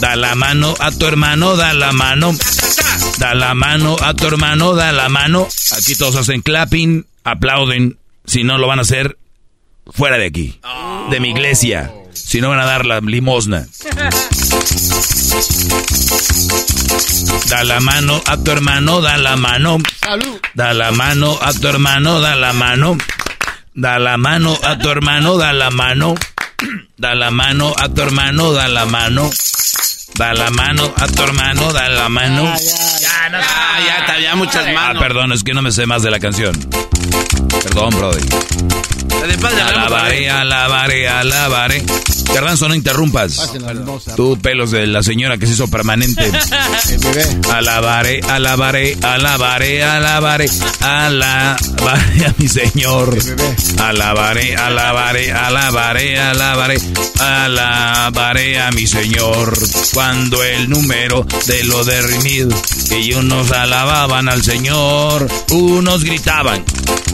Da 0.00 0.16
la 0.16 0.34
mano 0.34 0.74
a 0.78 0.90
tu 0.90 1.06
hermano, 1.06 1.56
da 1.56 1.72
la 1.72 1.92
mano. 1.92 2.32
Da 3.18 3.34
la 3.34 3.54
mano 3.54 3.91
a 4.00 4.14
tu 4.14 4.26
hermano, 4.26 4.74
da 4.74 4.92
la 4.92 5.08
mano. 5.08 5.48
Aquí 5.76 5.94
todos 5.94 6.16
hacen 6.16 6.42
clapping, 6.42 7.06
aplauden. 7.24 7.98
Si 8.24 8.44
no 8.44 8.58
lo 8.58 8.66
van 8.68 8.78
a 8.78 8.82
hacer, 8.82 9.18
fuera 9.90 10.16
de 10.18 10.26
aquí. 10.26 10.60
De 11.10 11.20
mi 11.20 11.30
iglesia. 11.30 11.92
Si 12.12 12.40
no 12.40 12.50
van 12.50 12.60
a 12.60 12.64
dar 12.64 12.86
la 12.86 13.00
limosna. 13.00 13.66
Da 17.48 17.64
la 17.64 17.80
mano 17.80 18.20
a 18.26 18.36
tu 18.36 18.50
hermano, 18.50 19.00
da 19.00 19.16
la 19.16 19.36
mano. 19.36 19.78
Da 20.54 20.72
la 20.72 20.92
mano 20.92 21.38
a 21.40 21.52
tu 21.52 21.68
hermano, 21.68 22.20
da 22.20 22.34
la 22.34 22.52
mano. 22.52 22.96
Da 23.74 23.98
la 23.98 24.16
mano 24.16 24.58
a 24.62 24.78
tu 24.78 24.88
hermano, 24.88 25.36
da 25.36 25.52
la 25.52 25.70
mano. 25.70 26.14
Da 27.02 27.16
la 27.16 27.32
mano 27.32 27.74
a 27.76 27.88
tu 27.88 28.00
hermano, 28.00 28.52
da 28.52 28.68
la 28.68 28.86
mano. 28.86 29.28
Da 30.14 30.32
la 30.34 30.50
mano 30.50 30.84
a 30.96 31.06
tu 31.08 31.22
hermano, 31.24 31.72
da 31.72 31.88
la 31.88 32.08
mano. 32.08 32.44
Ya, 33.00 33.28
no, 33.28 33.38
ya, 33.40 34.06
ya, 34.06 34.20
ya, 34.20 34.36
muchas 34.36 34.64
Ah, 34.68 34.72
manos. 34.72 35.02
perdón, 35.02 35.32
es 35.32 35.42
que 35.42 35.52
no 35.52 35.62
me 35.62 35.72
sé 35.72 35.84
más 35.84 36.04
de 36.04 36.12
la 36.12 36.20
canción. 36.20 36.54
Perdón, 37.64 37.90
brother. 37.90 38.22
Padre 39.40 39.62
hablamos, 39.62 39.86
Alabaré, 39.92 40.30
alabaré, 40.30 41.08
alabaré. 41.08 41.82
Garbanzo, 42.32 42.68
no 42.68 42.74
interrumpas. 42.74 43.52
Tú, 44.16 44.38
pelos 44.40 44.70
de 44.70 44.86
la 44.86 45.02
señora 45.02 45.38
que 45.38 45.46
se 45.46 45.52
hizo 45.54 45.68
permanente. 45.68 46.30
Alabaré, 47.52 48.20
alabaré, 48.28 48.96
alabaré, 49.02 49.82
alabaré, 49.82 50.46
alabaré 50.80 52.26
a 52.26 52.34
mi 52.38 52.48
Señor. 52.48 53.16
Alabaré, 53.78 54.56
alabaré, 54.56 55.32
alabaré, 55.32 56.18
alabaré, 56.18 56.76
alabaré 57.18 58.60
a 58.60 58.70
mi 58.70 58.86
Señor. 58.86 59.56
Cuando 59.92 60.42
el 60.42 60.68
número 60.68 61.26
de 61.46 61.64
lo 61.64 61.84
derrimido 61.84 62.50
y 62.90 63.14
unos 63.14 63.50
alababan 63.52 64.28
al 64.28 64.42
Señor, 64.42 65.28
unos 65.50 66.04
gritaban, 66.04 66.64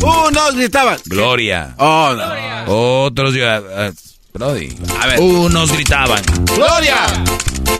Unos 0.00 0.54
gritaban. 0.54 0.98
Gloria. 1.06 1.74
Oh, 1.78 2.14
no. 2.14 3.04
Otros 3.04 3.34
ah, 3.42 3.90
Brody. 4.32 4.76
A 5.00 5.06
ver. 5.06 5.20
Unos 5.20 5.72
gritaban. 5.72 6.22
¡Gloria! 6.54 7.06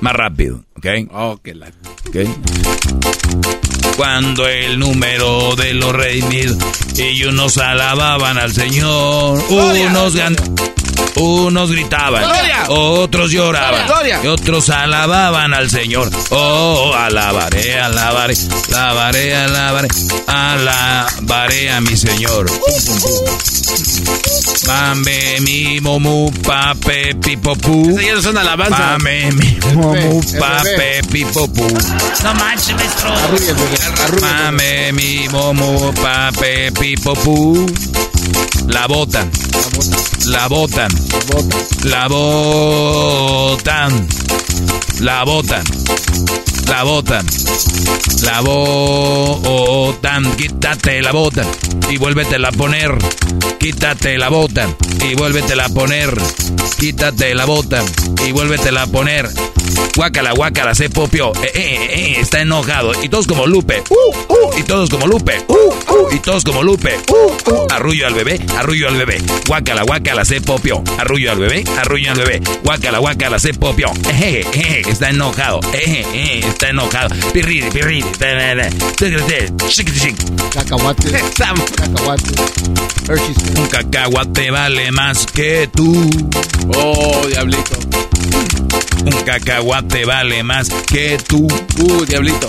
Más 0.00 0.12
rápido, 0.12 0.64
¿ok? 0.78 0.86
Oh, 1.12 1.38
que 1.42 1.54
la... 1.54 1.66
¿ok? 1.66 2.16
Cuando 3.96 4.46
el 4.46 4.78
número 4.78 5.56
de 5.56 5.74
los 5.74 5.92
redimidos 5.92 6.56
y 6.96 7.24
unos 7.24 7.58
alababan 7.58 8.38
al 8.38 8.52
Señor, 8.52 9.44
¡Gloria! 9.48 9.88
unos 9.88 10.14
gan- 10.14 10.36
unos 11.16 11.72
gritaban, 11.72 12.22
¡Gloria! 12.22 12.64
otros 12.68 13.32
lloraban, 13.32 13.86
¡Gloria! 13.88 14.20
y 14.22 14.26
otros 14.28 14.70
alababan 14.70 15.52
al 15.52 15.68
Señor. 15.68 16.10
Oh, 16.30 16.92
alabaré, 16.94 17.78
alabaré, 17.80 18.34
alabaré, 18.76 19.34
alabaré, 19.34 19.88
alabaré 20.28 21.70
a 21.72 21.80
mi 21.80 21.96
Señor. 21.96 22.46
Mame 24.66 25.40
mi 25.40 25.80
momu 25.80 26.30
pape 26.42 27.14
pipopu. 27.16 27.90
Esas 27.98 28.04
ya 28.06 28.14
no 28.14 28.22
son 28.22 28.38
alabanzas. 28.38 28.78
Mame 28.98 29.32
mi 29.32 29.58
momu 29.74 30.20
pape 30.38 30.67
bebé. 30.76 31.00
pipopu. 31.10 31.66
No 32.24 32.34
manches, 32.34 32.74
maestro. 32.74 33.10
Mame 34.20 34.92
mi 34.92 35.28
momu 35.28 35.92
pape 35.92 36.70
pipopu. 36.78 37.66
La 38.66 38.86
botan, 38.86 39.30
la 40.26 40.48
botan, 40.48 40.90
la 41.84 42.08
botan, 42.08 44.06
la 45.00 45.24
botan, 45.24 45.64
la 46.66 46.82
botan, 46.84 47.26
la 48.22 48.40
botan, 48.40 50.36
quítate 50.36 51.02
la 51.02 51.12
bota 51.12 51.44
y 51.90 51.96
vuélvetela 51.96 52.48
a 52.48 52.52
poner, 52.52 52.92
quítate 53.58 54.18
la 54.18 54.28
bota 54.28 54.68
y 55.08 55.14
vuélvetela 55.14 55.66
a 55.66 55.68
poner, 55.68 56.16
quítate 56.78 57.34
la 57.34 57.46
bota 57.46 57.82
y 58.26 58.32
vuélvetela 58.32 58.82
a 58.82 58.86
poner. 58.86 59.28
Guácala, 59.96 60.32
guácala, 60.32 60.74
se 60.74 60.90
popió, 60.90 61.32
eh, 61.42 61.50
eh, 61.54 61.88
eh, 61.90 62.16
está 62.20 62.40
enojado. 62.40 62.92
Y 63.02 63.08
todos 63.08 63.26
como 63.26 63.46
Lupe, 63.46 63.82
uh, 63.90 64.32
uh, 64.32 64.58
y 64.58 64.62
todos 64.62 64.90
como 64.90 65.06
Lupe, 65.06 65.44
uh, 65.48 65.54
uh, 65.54 66.14
y 66.14 66.18
todos 66.20 66.44
como 66.44 66.62
Lupe, 66.62 66.96
uh. 67.10 67.66
Arrullo 67.70 68.06
al 68.06 68.14
bebé, 68.24 68.40
arrullo 68.56 68.88
al 68.88 68.96
bebé. 68.96 69.22
Guácala, 69.46 69.82
guácala, 69.82 70.24
se 70.24 70.40
popió. 70.40 70.82
Arrullo 70.98 71.32
al 71.32 71.38
bebé, 71.38 71.64
arrullo 71.78 72.10
al 72.12 72.18
bebé. 72.18 72.42
Guácala, 72.64 72.98
guácala, 72.98 73.38
se 73.38 73.54
popió. 73.54 73.92
Eh, 74.10 74.44
eh, 74.44 74.44
eh, 74.54 74.82
está 74.88 75.10
enojado, 75.10 75.60
eh, 75.72 76.04
eh, 76.12 76.40
está 76.46 76.70
enojado. 76.70 77.14
Pirriri, 77.32 77.70
pirriri. 77.70 78.04
Cacahuate. 80.52 81.10
Cacahuate. 81.76 82.34
Un 83.56 83.66
cacahuate 83.68 84.50
vale 84.50 84.90
más 84.92 85.24
que 85.26 85.68
tú. 85.74 86.10
Oh, 86.76 87.26
diablito. 87.26 87.78
Un 89.04 89.22
cacahuate 89.24 90.04
vale 90.04 90.42
más 90.42 90.68
que 90.68 91.16
tú. 91.26 91.46
Uh, 91.78 92.04
diablito. 92.04 92.48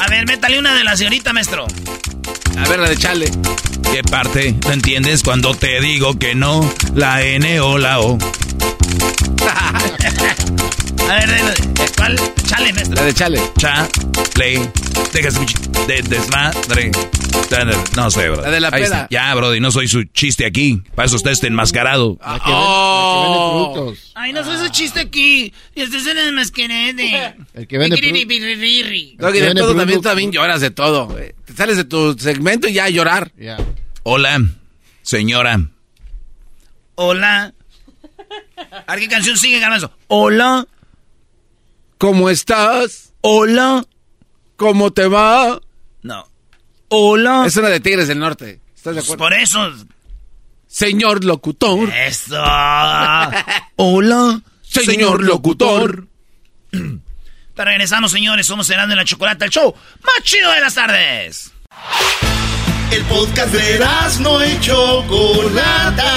A 0.00 0.08
ver, 0.08 0.26
métale 0.26 0.58
una 0.58 0.74
de 0.74 0.84
la 0.84 0.96
señorita, 0.96 1.32
maestro. 1.32 1.66
A 2.58 2.68
ver, 2.68 2.80
la 2.80 2.88
de 2.88 2.96
Chale. 2.96 3.30
¿Qué 3.92 4.02
parte 4.02 4.54
no 4.64 4.72
entiendes 4.72 5.22
cuando 5.22 5.54
te 5.54 5.80
digo 5.80 6.18
que 6.18 6.34
no? 6.34 6.68
La 6.94 7.22
N 7.22 7.60
o 7.60 7.78
la 7.78 8.00
O. 8.00 8.18
A 11.08 11.14
ver, 11.14 11.28
de- 11.28 11.42
de- 11.42 11.92
¿cuál? 11.96 12.16
Chale, 12.46 12.72
maestro. 12.72 12.94
La 12.96 13.02
de 13.04 13.14
Chale. 13.14 13.40
Cha, 13.58 13.88
le, 14.36 14.70
dejas 15.12 15.34
de 15.86 16.02
desmadre. 16.02 16.90
No 17.96 18.10
sé, 18.10 18.28
bro. 18.30 18.42
La 18.42 18.50
de 18.50 18.60
la 18.60 18.68
Ahí 18.68 18.82
peda. 18.84 19.02
está. 19.02 19.08
Ya, 19.10 19.34
Brody, 19.34 19.58
no 19.60 19.70
soy 19.72 19.88
su 19.88 20.04
chiste 20.04 20.46
aquí. 20.46 20.82
Para 20.94 21.06
eso 21.06 21.16
está 21.16 21.30
este 21.32 21.48
enmascarado. 21.48 22.16
La 22.20 22.38
que, 22.38 22.50
vende, 22.50 22.60
la 22.60 23.18
que 23.18 23.22
vende 23.22 23.38
productos. 23.74 24.12
Ay, 24.14 24.32
no 24.32 24.44
soy 24.44 24.54
ese 24.56 24.70
chiste 24.70 25.00
aquí. 25.00 25.52
Y 25.74 25.80
este 25.82 25.96
es 25.96 26.06
el 26.06 26.32
masquerade. 26.32 27.34
El 27.54 27.66
que 27.66 27.78
vende 27.78 27.96
que 29.32 29.40
de 29.40 29.46
vende 29.46 29.60
todo 29.62 29.70
también, 29.70 29.88
productos. 29.88 30.10
también 30.10 30.32
lloras 30.32 30.60
de 30.60 30.70
todo. 30.70 31.08
Te 31.44 31.52
sales 31.54 31.76
de 31.76 31.84
tu 31.84 32.16
segmento 32.18 32.68
y 32.68 32.72
ya 32.74 32.84
a 32.84 32.90
llorar. 32.90 33.32
Ya. 33.36 33.56
Hola, 34.04 34.40
señora. 35.02 35.60
Hola. 36.94 37.52
A 38.86 38.92
ver 38.94 39.00
qué 39.00 39.08
canción 39.08 39.36
sigue, 39.36 39.58
Garbanzo. 39.58 39.92
Hola. 40.06 40.66
¿Cómo 42.00 42.30
estás? 42.30 43.12
Hola. 43.20 43.84
¿Cómo 44.56 44.90
te 44.90 45.06
va? 45.06 45.60
No. 46.00 46.26
Hola. 46.88 47.44
Es 47.46 47.58
una 47.58 47.68
de 47.68 47.78
Tigres 47.80 48.08
del 48.08 48.18
Norte. 48.18 48.62
¿Estás 48.74 48.94
de 48.94 49.02
Pues 49.02 49.12
acuerdo? 49.12 49.24
por 49.24 49.34
eso. 49.34 49.70
Señor 50.66 51.26
locutor. 51.26 51.90
Eso. 51.92 52.42
Hola. 53.76 54.40
Señor 54.62 55.22
locutor. 55.22 56.06
Te 56.70 57.64
regresamos, 57.66 58.12
señores. 58.12 58.46
Somos 58.46 58.66
Cenando 58.66 58.94
en 58.94 58.98
la 58.98 59.04
Chocolata, 59.04 59.44
el 59.44 59.50
show 59.50 59.74
más 60.02 60.24
chido 60.24 60.50
de 60.52 60.60
las 60.62 60.74
tardes. 60.74 61.52
El 62.92 63.04
podcast 63.04 63.52
de 63.52 63.78
no 64.20 64.42
y 64.46 64.58
Chocolata. 64.60 66.16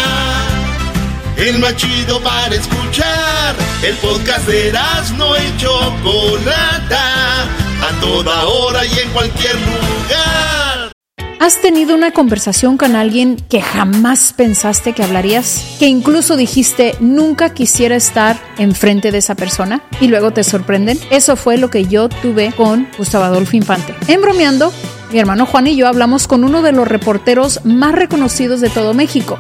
El 1.38 1.60
más 1.60 1.76
chido 1.76 2.22
para 2.22 2.55
escuchar. 2.55 3.55
El 3.84 3.95
podcast 3.97 4.47
de 4.47 4.69
y 4.69 5.57
Chocolata. 5.57 7.43
A 7.43 7.99
toda 7.99 8.45
hora 8.45 8.85
y 8.85 8.99
en 8.99 9.10
cualquier 9.10 9.55
lugar. 9.55 10.93
¿Has 11.39 11.60
tenido 11.60 11.93
una 11.93 12.11
conversación 12.11 12.77
con 12.77 12.95
alguien 12.95 13.35
que 13.35 13.61
jamás 13.61 14.31
pensaste 14.31 14.93
que 14.93 15.03
hablarías? 15.03 15.76
¿Que 15.77 15.88
incluso 15.88 16.38
dijiste 16.38 16.95
nunca 17.01 17.53
quisiera 17.53 17.97
estar 17.97 18.39
enfrente 18.57 19.11
de 19.11 19.18
esa 19.18 19.35
persona? 19.35 19.81
¿Y 19.99 20.07
luego 20.07 20.31
te 20.31 20.45
sorprenden? 20.45 20.97
Eso 21.10 21.35
fue 21.35 21.57
lo 21.57 21.69
que 21.69 21.85
yo 21.85 22.07
tuve 22.07 22.53
con 22.53 22.88
Gustavo 22.97 23.26
Adolfo 23.26 23.57
Infante. 23.57 23.93
En 24.07 24.22
bromeando, 24.22 24.72
mi 25.11 25.19
hermano 25.19 25.45
Juan 25.45 25.68
y 25.68 25.76
yo 25.76 25.89
hablamos 25.89 26.27
con 26.27 26.45
uno 26.45 26.61
de 26.61 26.72
los 26.72 26.88
reporteros 26.88 27.65
más 27.65 27.93
reconocidos 27.93 28.61
de 28.61 28.69
todo 28.69 28.93
México, 28.93 29.38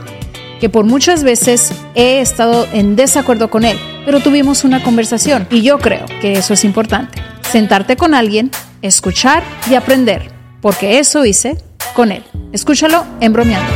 que 0.63 0.69
por 0.69 0.85
muchas 0.85 1.25
veces 1.25 1.73
he 1.93 2.21
estado 2.21 2.69
en 2.71 2.95
desacuerdo 2.95 3.49
con 3.49 3.65
él, 3.65 3.77
pero 4.05 4.21
tuvimos 4.21 4.63
una 4.63 4.81
conversación 4.81 5.45
y 5.51 5.61
yo 5.61 5.77
creo 5.77 6.05
que 6.21 6.31
eso 6.31 6.53
es 6.53 6.63
importante. 6.63 7.21
Sentarte 7.51 7.97
con 7.97 8.13
alguien, 8.13 8.49
escuchar 8.81 9.43
y 9.69 9.75
aprender, 9.75 10.31
porque 10.61 10.99
eso 10.99 11.25
hice 11.25 11.57
con 11.93 12.13
él. 12.13 12.23
Escúchalo 12.53 13.05
en 13.19 13.33
bromeando. 13.33 13.69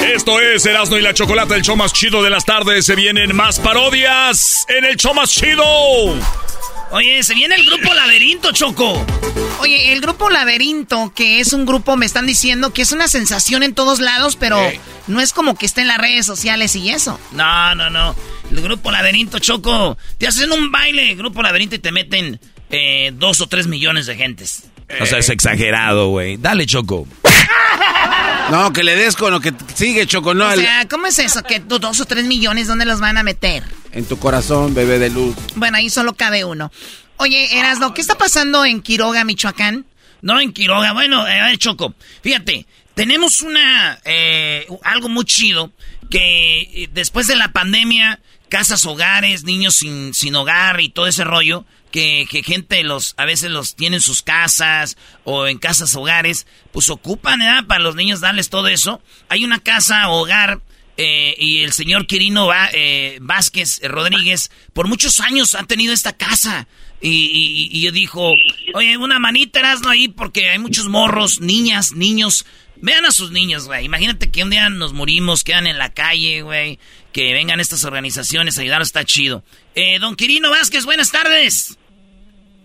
Esto 0.00 0.40
es 0.40 0.64
Erasmo 0.64 0.96
y 0.96 1.02
la 1.02 1.12
Chocolata, 1.12 1.56
el 1.56 1.60
show 1.60 1.76
más 1.76 1.92
chido 1.92 2.22
de 2.22 2.30
las 2.30 2.46
tardes. 2.46 2.86
Se 2.86 2.94
vienen 2.94 3.36
más 3.36 3.60
parodias 3.60 4.64
en 4.70 4.86
el 4.86 4.96
show 4.96 5.12
más 5.12 5.30
chido. 5.30 5.62
Oye, 6.92 7.22
se 7.22 7.34
viene 7.34 7.54
el 7.54 7.64
grupo 7.64 7.94
Laberinto, 7.94 8.50
Choco. 8.52 9.06
Oye, 9.60 9.92
el 9.92 10.00
grupo 10.00 10.28
Laberinto, 10.28 11.12
que 11.14 11.40
es 11.40 11.52
un 11.52 11.64
grupo, 11.64 11.96
me 11.96 12.04
están 12.04 12.26
diciendo 12.26 12.72
que 12.72 12.82
es 12.82 12.90
una 12.90 13.06
sensación 13.06 13.62
en 13.62 13.74
todos 13.74 14.00
lados, 14.00 14.36
pero 14.36 14.58
no 15.06 15.20
es 15.20 15.32
como 15.32 15.54
que 15.54 15.66
esté 15.66 15.82
en 15.82 15.88
las 15.88 15.98
redes 15.98 16.26
sociales 16.26 16.74
y 16.74 16.90
eso. 16.90 17.20
No, 17.32 17.74
no, 17.76 17.90
no. 17.90 18.16
El 18.50 18.60
grupo 18.60 18.90
Laberinto, 18.90 19.38
Choco. 19.38 19.96
Te 20.18 20.26
hacen 20.26 20.50
un 20.50 20.72
baile, 20.72 21.14
grupo 21.14 21.42
Laberinto, 21.42 21.76
y 21.76 21.78
te 21.78 21.92
meten 21.92 22.40
eh, 22.70 23.12
dos 23.14 23.40
o 23.40 23.46
tres 23.46 23.68
millones 23.68 24.06
de 24.06 24.16
gentes. 24.16 24.64
O 25.00 25.06
sea, 25.06 25.18
es 25.18 25.28
exagerado, 25.28 26.08
güey. 26.08 26.36
Dale, 26.36 26.66
Choco. 26.66 27.06
No, 28.50 28.72
que 28.72 28.82
le 28.82 28.96
des 28.96 29.14
con 29.14 29.32
lo 29.32 29.40
que 29.40 29.52
sigue, 29.74 30.06
Choco. 30.08 30.34
No, 30.34 30.48
o 30.48 30.54
sea, 30.56 30.88
¿cómo 30.88 31.06
es 31.06 31.18
eso? 31.20 31.42
Que 31.44 31.60
dos 31.60 32.00
o 32.00 32.04
tres 32.04 32.24
millones, 32.24 32.66
¿dónde 32.66 32.84
los 32.84 32.98
van 33.00 33.16
a 33.16 33.22
meter? 33.22 33.62
en 33.92 34.04
tu 34.04 34.18
corazón, 34.18 34.74
bebé 34.74 34.98
de 34.98 35.10
luz. 35.10 35.34
Bueno, 35.56 35.76
ahí 35.76 35.90
solo 35.90 36.14
cabe 36.14 36.44
uno. 36.44 36.70
Oye, 37.16 37.58
Erasno, 37.58 37.92
¿qué 37.92 38.00
está 38.00 38.16
pasando 38.16 38.64
en 38.64 38.82
Quiroga, 38.82 39.24
Michoacán? 39.24 39.84
No, 40.22 40.40
en 40.40 40.52
Quiroga. 40.52 40.92
Bueno, 40.92 41.20
a 41.20 41.24
ver, 41.46 41.58
Choco. 41.58 41.94
Fíjate, 42.22 42.66
tenemos 42.94 43.40
una... 43.40 43.98
eh, 44.04 44.66
algo 44.84 45.08
muy 45.08 45.24
chido 45.24 45.70
que 46.08 46.60
eh, 46.62 46.88
después 46.92 47.26
de 47.26 47.36
la 47.36 47.52
pandemia, 47.52 48.20
casas, 48.48 48.84
hogares, 48.86 49.44
niños 49.44 49.74
sin, 49.76 50.14
sin 50.14 50.34
hogar 50.34 50.80
y 50.80 50.88
todo 50.90 51.06
ese 51.06 51.24
rollo, 51.24 51.64
que, 51.90 52.26
que 52.30 52.42
gente 52.42 52.82
los 52.84 53.14
a 53.16 53.24
veces 53.24 53.50
los 53.50 53.74
tiene 53.76 53.96
en 53.96 54.02
sus 54.02 54.22
casas 54.22 54.96
o 55.24 55.46
en 55.46 55.58
casas, 55.58 55.94
hogares, 55.96 56.46
pues 56.72 56.88
ocupan, 56.90 57.38
¿verdad? 57.40 57.66
Para 57.66 57.82
los 57.82 57.94
niños 57.96 58.20
darles 58.20 58.48
todo 58.50 58.68
eso. 58.68 59.02
Hay 59.28 59.44
una 59.44 59.58
casa, 59.58 60.08
hogar... 60.08 60.60
eh, 60.96 61.34
y 61.38 61.62
el 61.62 61.72
señor 61.72 62.06
Quirino 62.06 62.46
Va- 62.46 62.68
eh, 62.74 63.18
Vázquez 63.22 63.80
Rodríguez 63.84 64.50
por 64.74 64.86
muchos 64.86 65.18
años 65.20 65.54
ha 65.54 65.62
tenido 65.64 65.94
esta 65.94 66.12
casa. 66.12 66.66
Y, 67.00 67.08
y- 67.08 67.68
y 67.72 67.90
dijo, 67.92 68.34
oye, 68.74 68.98
una 68.98 69.18
manita 69.18 69.60
Erasno 69.60 69.88
ahí 69.88 70.08
porque 70.08 70.50
hay 70.50 70.58
muchos 70.58 70.88
morros, 70.88 71.40
niñas, 71.40 71.92
niños. 71.92 72.44
Vean 72.82 73.06
a 73.06 73.12
sus 73.12 73.30
niños, 73.30 73.64
güey. 73.66 73.86
Imagínate 73.86 74.30
que 74.30 74.42
un 74.42 74.50
día 74.50 74.68
nos 74.68 74.92
morimos, 74.92 75.42
quedan 75.44 75.66
en 75.66 75.78
la 75.78 75.92
calle, 75.94 76.42
güey. 76.42 76.78
Que 77.12 77.32
vengan 77.32 77.60
estas 77.60 77.84
organizaciones 77.84 78.58
a 78.58 78.62
está 78.82 79.04
chido. 79.04 79.42
Eh, 79.74 79.98
don 79.98 80.14
Quirino 80.16 80.50
Vázquez, 80.50 80.84
buenas 80.84 81.10
tardes. 81.10 81.78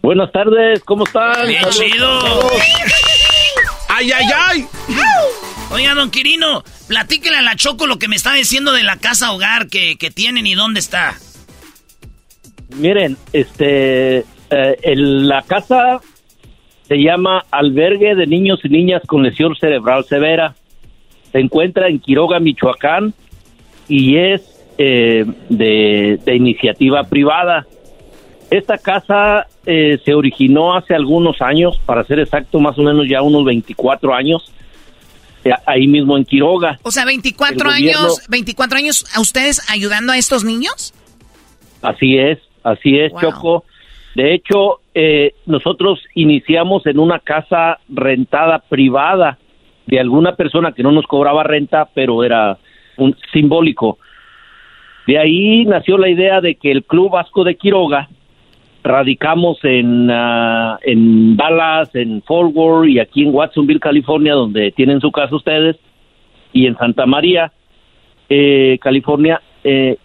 Buenas 0.06 0.32
tardes, 0.32 0.84
¿cómo 0.84 1.04
están? 1.04 1.48
Bien 1.48 1.64
Saludos 1.64 1.80
chido. 1.80 2.20
¡Ay, 3.90 4.12
ay, 4.12 4.26
ay! 4.40 4.66
Oiga, 5.72 5.96
don 5.96 6.12
Quirino, 6.12 6.64
platíquele 6.88 7.38
a 7.38 7.42
la 7.42 7.56
Choco 7.56 7.88
lo 7.88 7.98
que 7.98 8.08
me 8.08 8.16
está 8.16 8.32
diciendo 8.36 8.72
de 8.72 8.84
la 8.84 8.98
casa 8.98 9.32
hogar 9.32 9.66
que, 9.68 9.96
que 9.98 10.12
tienen 10.12 10.46
y 10.46 10.54
dónde 10.54 10.80
está. 10.80 11.16
Miren, 12.76 13.18
este, 13.34 14.18
eh, 14.52 14.78
el- 14.84 15.28
la 15.28 15.42
casa 15.42 16.02
se 16.88 16.98
llama 17.02 17.44
Albergue 17.50 18.14
de 18.14 18.28
Niños 18.28 18.60
y 18.64 18.70
Niñas 18.70 19.02
con 19.08 19.24
Lesión 19.24 19.56
Cerebral 19.56 20.06
Severa. 20.06 20.54
Se 21.32 21.40
encuentra 21.40 21.88
en 21.88 21.98
Quiroga, 22.00 22.40
Michoacán, 22.40 23.16
y 23.90 24.18
es 24.18 24.44
eh, 24.78 25.26
de, 25.50 26.20
de 26.24 26.36
iniciativa 26.36 27.06
privada. 27.06 27.66
Esta 28.58 28.78
casa 28.78 29.48
eh, 29.66 30.00
se 30.06 30.14
originó 30.14 30.76
hace 30.76 30.94
algunos 30.96 31.42
años, 31.42 31.80
para 31.86 32.04
ser 32.06 32.20
exacto, 32.20 32.60
más 32.60 32.78
o 32.78 32.84
menos 32.84 33.08
ya 33.10 33.22
unos 33.22 33.44
24 33.44 34.14
años, 34.14 34.52
eh, 35.44 35.52
ahí 35.66 35.88
mismo 35.88 36.18
en 36.18 36.24
Quiroga. 36.26 36.80
O 36.84 36.92
sea, 36.92 37.06
24 37.06 37.56
El 37.56 37.64
gobierno- 37.78 38.00
años, 38.02 38.22
24 38.30 38.78
años 38.78 39.06
a 39.16 39.20
ustedes 39.20 39.62
ayudando 39.70 40.14
a 40.14 40.18
estos 40.18 40.44
niños. 40.44 40.94
Así 41.82 42.18
es, 42.18 42.40
así 42.64 42.98
es, 42.98 43.12
Wow. 43.12 43.22
Choco. 43.22 43.64
De 44.16 44.34
hecho, 44.34 44.80
eh, 44.94 45.34
nosotros 45.46 46.00
iniciamos 46.14 46.86
en 46.86 47.00
una 47.00 47.20
casa 47.20 47.80
rentada 47.90 48.60
privada 48.60 49.38
de 49.88 50.00
alguna 50.00 50.36
persona 50.36 50.72
que 50.72 50.82
no 50.84 50.92
nos 50.94 51.06
cobraba 51.06 51.44
renta, 51.44 51.90
pero 51.94 52.24
era 52.24 52.58
un 52.98 53.16
simbólico. 53.34 53.98
De 55.06 55.20
ahí 55.20 55.66
nació 55.66 55.98
la 55.98 56.10
idea 56.10 56.40
de 56.42 56.56
que 56.56 56.72
el 56.72 56.84
Club 56.86 57.12
Vasco 57.12 57.44
de 57.44 57.56
Quiroga 57.58 58.10
radicamos 58.86 59.58
en, 59.64 60.10
ah, 60.12 60.78
en 60.84 61.36
Dallas, 61.36 61.94
en 61.96 62.22
Fort 62.22 62.56
Worth 62.56 62.88
y 62.88 63.00
aquí 63.00 63.24
en 63.24 63.34
Watsonville, 63.34 63.80
California, 63.80 64.34
donde 64.34 64.72
tienen 64.72 65.02
su 65.02 65.12
casa 65.12 65.36
ustedes, 65.36 65.76
y 66.54 66.68
en 66.68 66.78
Santa 66.78 67.06
María, 67.06 67.52
eh, 68.30 68.78
California. 68.82 69.42
eh, 69.64 69.98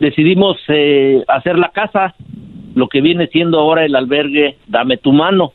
decidimos 0.00 0.56
eh, 0.68 1.22
hacer 1.28 1.58
la 1.58 1.68
casa, 1.68 2.14
lo 2.74 2.88
que 2.88 3.00
viene 3.00 3.26
siendo 3.28 3.60
ahora 3.60 3.84
el 3.84 3.94
albergue 3.94 4.56
Dame 4.66 4.96
tu 4.96 5.12
mano, 5.12 5.52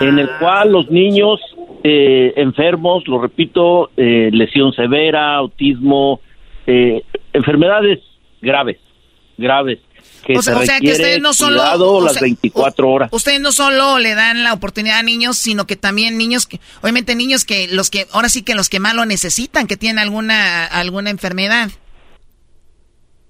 en 0.00 0.18
el 0.18 0.28
cual 0.38 0.72
los 0.72 0.90
niños 0.90 1.40
eh, 1.82 2.34
enfermos, 2.36 3.08
lo 3.08 3.20
repito, 3.20 3.90
eh, 3.96 4.30
lesión 4.32 4.72
severa, 4.72 5.34
autismo, 5.34 6.20
enfermedades 7.32 8.00
graves, 8.40 8.78
graves, 9.36 9.80
que 10.22 10.36
O 10.38 10.42
sea- 10.42 10.54
se 10.54 10.60
o 10.60 10.66
sea, 10.66 10.80
que 10.80 10.92
ustedes 10.92 11.20
no 11.20 11.34
solo- 11.34 11.58
cuidado 11.60 11.92
o 11.92 12.04
las 12.04 12.14
sea, 12.14 12.22
24 12.22 12.88
horas. 12.88 13.08
Ustedes 13.12 13.40
no 13.40 13.52
solo 13.52 13.98
le 13.98 14.14
dan 14.14 14.42
la 14.44 14.52
oportunidad 14.52 14.98
a 14.98 15.02
niños, 15.02 15.36
sino 15.36 15.66
que 15.66 15.76
también 15.76 16.16
niños, 16.16 16.46
que, 16.46 16.60
obviamente 16.80 17.14
niños 17.14 17.44
que 17.44 17.68
los 17.68 17.90
que 17.90 18.06
ahora 18.12 18.28
sí 18.28 18.42
que 18.42 18.54
los 18.54 18.68
que 18.68 18.80
más 18.80 18.94
lo 18.94 19.04
necesitan, 19.04 19.66
que 19.66 19.76
tienen 19.76 19.98
alguna 19.98 20.64
alguna 20.66 21.10
enfermedad. 21.10 21.70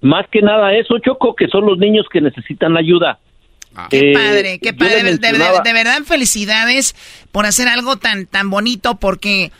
Más 0.01 0.25
que 0.31 0.41
nada 0.41 0.73
eso, 0.73 0.95
Choco, 0.99 1.33
que 1.35 1.47
son 1.47 1.65
los 1.65 1.77
niños 1.77 2.05
que 2.11 2.19
necesitan 2.21 2.75
ayuda. 2.77 3.19
Qué 3.89 4.11
Eh, 4.11 4.13
padre, 4.13 4.59
qué 4.59 4.73
padre. 4.73 5.03
De, 5.03 5.17
de- 5.17 5.61
de 5.63 5.73
verdad, 5.73 5.99
felicidades 6.05 6.95
por 7.31 7.45
hacer 7.45 7.67
algo 7.67 7.95
tan, 7.97 8.27
tan 8.27 8.49
bonito 8.49 8.95
porque, 8.99 9.51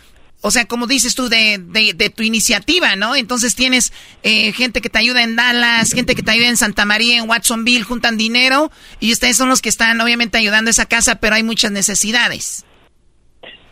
o 0.44 0.52
sea, 0.52 0.66
como 0.66 0.88
dices 0.88 1.16
tú, 1.16 1.30
de, 1.30 1.58
de, 1.58 2.10
tu 2.10 2.22
iniciativa, 2.22 2.98
¿no? 2.98 3.16
Entonces 3.16 3.56
tienes 3.56 3.94
eh, 4.24 4.52
gente 4.52 4.82
que 4.82 4.90
te 4.90 5.00
ayuda 5.00 5.24
en 5.24 5.38
Dallas, 5.38 5.94
gente 5.94 6.16
que 6.16 6.22
te 6.22 6.32
ayuda 6.32 6.50
en 6.50 6.58
Santa 6.58 6.84
María, 6.86 7.18
en 7.18 7.30
Watsonville, 7.30 7.84
juntan 7.84 8.18
dinero 8.18 8.70
y 9.00 9.14
ustedes 9.14 9.38
son 9.38 9.48
los 9.48 9.62
que 9.62 9.70
están 9.70 10.02
obviamente 10.02 10.38
ayudando 10.38 10.68
a 10.68 10.72
esa 10.72 10.86
casa, 10.86 11.20
pero 11.22 11.36
hay 11.36 11.44
muchas 11.44 11.72
necesidades. 11.72 12.66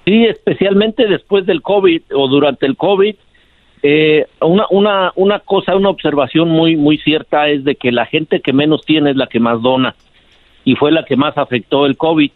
Sí, 0.06 0.26
especialmente 0.26 1.08
después 1.08 1.46
del 1.46 1.62
COVID 1.62 2.04
o 2.14 2.30
durante 2.30 2.66
el 2.66 2.78
COVID, 2.78 3.16
eh, 3.84 4.26
una, 4.40 4.66
una, 4.70 5.12
una 5.16 5.40
cosa, 5.40 5.76
una 5.76 5.90
observación 5.90 6.50
muy, 6.50 6.78
muy 6.78 7.00
cierta 7.00 7.50
es 7.50 7.66
de 7.66 7.76
que 7.76 7.92
la 7.92 8.06
gente 8.06 8.40
que 8.40 8.54
menos 8.54 8.86
tiene 8.86 9.12
es 9.12 9.18
la 9.18 9.28
que 9.28 9.42
más 9.42 9.62
dona 9.62 9.96
y 10.64 10.76
fue 10.76 10.94
la 10.94 11.04
que 11.04 11.18
más 11.18 11.38
afectó 11.38 11.86
el 11.86 11.98
COVID. 11.98 12.32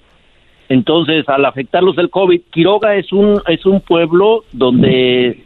Entonces, 0.69 1.27
al 1.29 1.45
afectarlos 1.45 1.97
el 1.97 2.09
COVID, 2.09 2.41
Quiroga 2.51 2.95
es 2.95 3.11
un, 3.13 3.41
es 3.47 3.65
un 3.65 3.81
pueblo 3.81 4.43
donde 4.51 5.43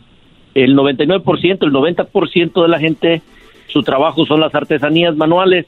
el 0.56 0.76
99%, 0.76 1.58
el 1.62 1.72
90% 1.72 2.62
de 2.62 2.68
la 2.68 2.80
gente, 2.80 3.22
su 3.68 3.84
trabajo 3.84 4.26
son 4.26 4.40
las 4.40 4.56
artesanías 4.56 5.16
manuales. 5.16 5.66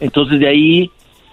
Entonces, 0.00 0.38
de 0.38 0.48
ahí 0.48 0.90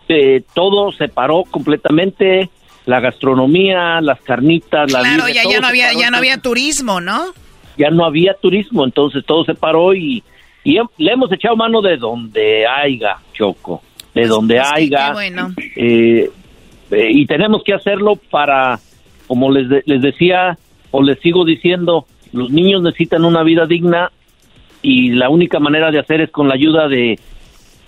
eh, 0.09 0.41
todo 0.55 0.91
se 0.91 1.07
paró 1.07 1.43
completamente, 1.49 2.49
la 2.85 2.99
gastronomía, 2.99 4.01
las 4.01 4.19
carnitas, 4.21 4.91
la 4.91 4.99
Claro, 4.99 5.27
ya, 5.29 5.43
ya 5.49 5.59
no 5.59 5.67
había, 5.67 5.93
ya 5.93 6.09
no 6.11 6.17
había 6.17 6.37
turismo, 6.39 6.99
¿no? 7.01 7.25
ya 7.77 7.89
no 7.89 8.05
había 8.05 8.33
turismo, 8.35 8.85
entonces 8.85 9.25
todo 9.25 9.43
se 9.43 9.53
paró 9.53 9.93
y, 9.93 10.23
y 10.63 10.77
le 10.97 11.11
hemos 11.11 11.29
echado 11.31 11.57
mano 11.57 11.81
de 11.81 11.97
donde 11.97 12.65
haya, 12.65 13.17
Choco, 13.33 13.81
de 14.13 14.27
donde 14.27 14.55
Pues 14.55 14.71
haya. 14.73 15.11
bueno. 15.11 15.53
eh, 15.75 16.29
eh, 16.95 17.09
y 17.11 17.25
tenemos 17.25 17.63
que 17.63 17.73
hacerlo 17.73 18.15
para, 18.31 18.79
como 19.27 19.51
les, 19.51 19.69
de- 19.69 19.83
les 19.85 20.01
decía 20.01 20.57
o 20.91 21.03
les 21.03 21.19
sigo 21.19 21.43
diciendo, 21.45 22.05
los 22.31 22.49
niños 22.49 22.81
necesitan 22.81 23.25
una 23.25 23.43
vida 23.43 23.65
digna 23.65 24.11
y 24.81 25.09
la 25.11 25.29
única 25.29 25.59
manera 25.59 25.91
de 25.91 25.99
hacer 25.99 26.21
es 26.21 26.29
con 26.31 26.47
la 26.47 26.53
ayuda 26.55 26.87
de, 26.87 27.19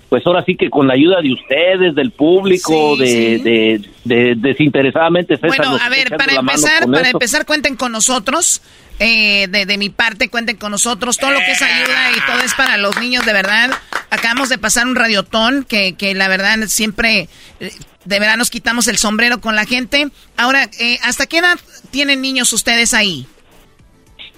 pues 0.09 0.25
ahora 0.25 0.43
sí 0.45 0.55
que 0.55 0.69
con 0.69 0.87
la 0.87 0.93
ayuda 0.95 1.21
de 1.21 1.31
ustedes, 1.33 1.93
del 1.95 2.11
público, 2.11 2.95
Sí, 2.97 3.01
de, 3.03 3.37
sí. 3.37 3.43
de, 3.43 3.81
de- 4.25 4.35
desinteresadamente. 4.35 5.35
César, 5.35 5.49
Bueno, 5.49 5.77
a 5.81 5.89
ver, 5.89 6.09
para 6.17 6.33
empezar, 6.35 6.85
para 6.85 7.01
esto. 7.01 7.17
empezar, 7.17 7.45
cuenten 7.45 7.75
con 7.75 7.91
nosotros. 7.91 8.61
Eh, 8.99 9.45
de, 9.49 9.67
de 9.67 9.77
mi 9.77 9.89
parte, 9.89 10.27
cuenten 10.27 10.57
con 10.57 10.71
nosotros. 10.71 11.17
Todo 11.19 11.29
lo 11.29 11.37
que 11.37 11.51
es 11.51 11.61
ayuda 11.61 12.11
y 12.17 12.19
todo 12.25 12.39
es 12.43 12.55
para 12.55 12.77
los 12.77 12.99
niños, 12.99 13.23
de 13.27 13.33
verdad. 13.33 13.69
Acabamos 14.09 14.49
de 14.49 14.57
pasar 14.57 14.87
un 14.87 14.95
radiotón 14.95 15.63
que, 15.69 15.93
que 15.93 16.15
la 16.15 16.27
verdad 16.27 16.57
siempre, 16.65 17.29
eh, 17.59 17.69
de 18.07 18.19
verdad 18.19 18.37
nos 18.37 18.49
quitamos 18.49 18.87
el 18.87 18.97
sombrero 18.97 19.41
con 19.41 19.55
la 19.55 19.65
gente. 19.65 20.07
Ahora, 20.37 20.63
eh, 20.79 20.97
¿hasta 21.03 21.25
qué 21.25 21.39
edad 21.39 21.59
tienen 21.91 22.21
niños 22.21 22.53
ustedes 22.53 22.93
ahí? 22.93 23.25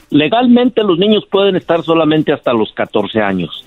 Legalmente 0.10 0.84
los 0.84 0.98
niños 0.98 1.26
pueden 1.30 1.56
estar 1.56 1.84
solamente 1.84 2.34
hasta 2.34 2.52
los 2.52 2.74
14 2.74 3.22
años. 3.22 3.64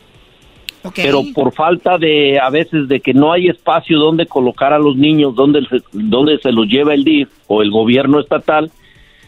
Pero 0.97 1.23
por 1.33 1.55
falta 1.55 1.97
de, 1.97 2.41
a 2.41 2.51
veces, 2.51 2.89
de 2.89 2.99
que 2.99 3.15
no 3.15 3.33
hay 3.33 3.47
espacio 3.47 4.01
donde 4.01 4.27
colocar 4.27 4.73
a 4.73 4.81
los 4.81 4.97
niños, 4.97 5.37
donde 5.37 5.65
se, 5.67 5.81
donde 5.93 6.39
se 6.39 6.51
los 6.51 6.67
lleva 6.67 6.93
el 6.93 7.05
DIF 7.05 7.29
o 7.47 7.63
el 7.63 7.71
gobierno 7.71 8.19
estatal, 8.19 8.73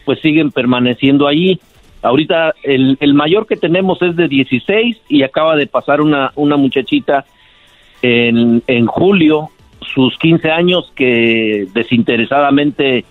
pues 0.03 0.19
siguen 0.19 0.51
permaneciendo 0.51 1.25
allí. 1.25 1.61
Ahorita 2.01 2.53
el, 2.63 2.97
el 2.99 3.13
mayor 3.13 3.47
que 3.47 3.55
tenemos 3.55 4.01
es 4.01 4.17
de 4.17 4.27
16 4.27 4.97
y 5.07 5.23
acaba 5.23 5.55
de 5.55 5.67
pasar 5.67 6.01
una, 6.01 6.33
una 6.35 6.57
muchachita 6.57 7.25
en, 8.01 8.61
en 8.67 8.85
julio, 8.87 9.49
sus 9.95 10.15
15 10.19 10.51
años, 10.51 10.91
que 10.95 11.67
desinteresadamente 11.73 13.05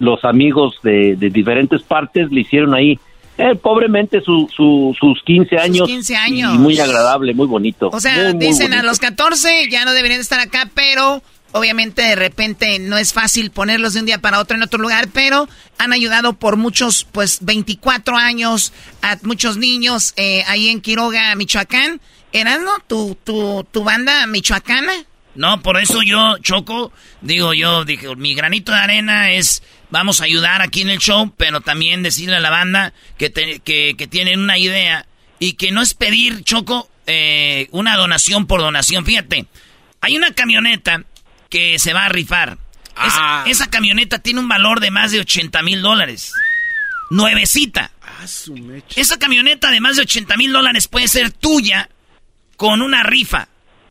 los 0.00 0.24
amigos 0.24 0.76
de, 0.82 1.14
de 1.16 1.30
diferentes 1.30 1.82
partes 1.82 2.30
le 2.32 2.40
hicieron 2.40 2.74
ahí, 2.74 2.98
eh, 3.38 3.54
pobremente 3.54 4.20
su, 4.22 4.48
su- 4.54 4.94
sus 4.98 5.22
15 5.24 5.58
años. 5.58 5.86
15 5.86 6.16
años. 6.16 6.54
Y 6.54 6.58
muy 6.58 6.78
agradable, 6.80 7.34
muy 7.34 7.46
bonito. 7.46 7.90
O 7.92 8.00
sea, 8.00 8.14
Muy, 8.14 8.34
muy 8.34 8.46
dicen 8.46 8.72
a 8.74 8.82
los 8.82 8.98
14 8.98 9.68
ya 9.70 9.84
no 9.84 9.92
deberían 9.92 10.20
estar 10.20 10.40
acá, 10.40 10.68
pero 10.74 11.22
obviamente 11.52 12.02
de 12.02 12.16
repente 12.16 12.78
no 12.78 12.96
es 12.98 13.12
fácil 13.12 13.50
ponerlos 13.50 13.92
de 13.94 14.00
un 14.00 14.06
día 14.06 14.18
para 14.18 14.40
otro 14.40 14.56
en 14.56 14.62
otro 14.62 14.78
lugar, 14.80 15.08
pero 15.12 15.48
han 15.78 15.92
ayudado 15.92 16.32
por 16.34 16.56
muchos, 16.56 17.06
pues 17.12 17.38
24 17.42 18.16
años 18.16 18.72
a 19.02 19.16
muchos 19.22 19.56
niños 19.58 20.12
eh, 20.16 20.42
ahí 20.48 20.68
en 20.68 20.80
Quiroga, 20.80 21.34
Michoacán. 21.36 22.00
¿Erasmo, 22.32 22.70
tu, 22.86 23.16
tu, 23.24 23.64
tu 23.70 23.84
banda 23.84 24.26
michoacana? 24.26 24.92
No, 25.36 25.62
por 25.62 25.78
eso 25.78 26.02
yo, 26.02 26.38
Choco, 26.38 26.92
digo 27.20 27.52
yo, 27.54 27.84
dije, 27.84 28.14
mi 28.16 28.34
granito 28.34 28.72
de 28.72 28.78
arena 28.78 29.30
es, 29.30 29.62
vamos 29.90 30.20
a 30.20 30.24
ayudar 30.24 30.62
aquí 30.62 30.80
en 30.80 30.90
el 30.90 30.98
show, 30.98 31.32
pero 31.36 31.60
también 31.60 32.02
decirle 32.02 32.36
a 32.36 32.40
la 32.40 32.50
banda 32.50 32.92
que, 33.18 33.30
te- 33.30 33.60
que, 33.60 33.94
que 33.98 34.06
tienen 34.06 34.40
una 34.40 34.58
idea 34.58 35.06
y 35.38 35.52
que 35.54 35.70
no 35.72 35.82
es 35.82 35.94
pedir, 35.94 36.42
Choco, 36.44 36.90
eh, 37.06 37.68
una 37.70 37.96
donación 37.96 38.46
por 38.46 38.60
donación. 38.60 39.04
Fíjate, 39.04 39.46
hay 40.00 40.16
una 40.16 40.32
camioneta 40.32 41.04
que 41.50 41.78
se 41.78 41.92
va 41.92 42.06
a 42.06 42.08
rifar. 42.08 42.58
Esa, 43.06 43.44
esa 43.46 43.68
camioneta 43.70 44.18
tiene 44.20 44.40
un 44.40 44.48
valor 44.48 44.80
de 44.80 44.90
más 44.90 45.12
de 45.12 45.20
80 45.20 45.60
mil 45.62 45.82
dólares. 45.82 46.32
Nuevecita. 47.10 47.92
Esa 48.96 49.18
camioneta 49.18 49.70
de 49.70 49.80
más 49.80 49.96
de 49.96 50.02
80 50.02 50.36
mil 50.36 50.52
dólares 50.52 50.88
puede 50.88 51.06
ser 51.08 51.30
tuya 51.30 51.88
con 52.56 52.82
una 52.82 53.02
rifa, 53.02 53.48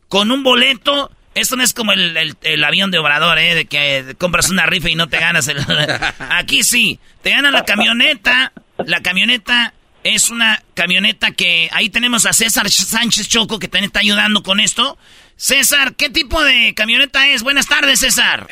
con 0.09 0.31
un 0.31 0.43
boleto. 0.43 1.11
Esto 1.35 1.55
no 1.57 1.63
es 1.63 1.73
como 1.73 1.91
el, 1.91 2.15
el- 2.17 2.35
el 2.41 2.63
avión 2.63 2.89
de 2.91 2.97
Obrador, 2.97 3.37
¿eh? 3.37 3.53
De 3.55 3.65
que 3.65 4.15
compras 4.17 4.49
una 4.49 4.65
rifa 4.65 4.89
y 4.89 4.95
no 4.95 5.07
te 5.07 5.19
ganas. 5.19 5.47
el- 5.47 5.59
Aquí 6.31 6.63
sí, 6.63 6.99
te 7.21 7.29
gana 7.31 7.51
la 7.51 7.63
camioneta. 7.65 8.51
La 8.85 9.01
camioneta 9.01 9.73
es 10.03 10.29
una 10.29 10.61
camioneta 10.73 11.31
que... 11.31 11.69
Ahí 11.71 11.89
tenemos 11.89 12.25
a 12.25 12.33
César 12.33 12.69
Sánchez 12.69 13.27
Choco 13.27 13.59
que 13.59 13.67
también 13.67 13.85
está 13.89 13.99
ayudando 13.99 14.43
con 14.43 14.59
esto. 14.59 14.97
César, 15.35 15.95
¿qué 15.95 16.09
tipo 16.09 16.41
de 16.43 16.73
camioneta 16.73 17.27
es? 17.27 17.43
Buenas 17.43 17.67
tardes, 17.67 17.99
César. 17.99 18.47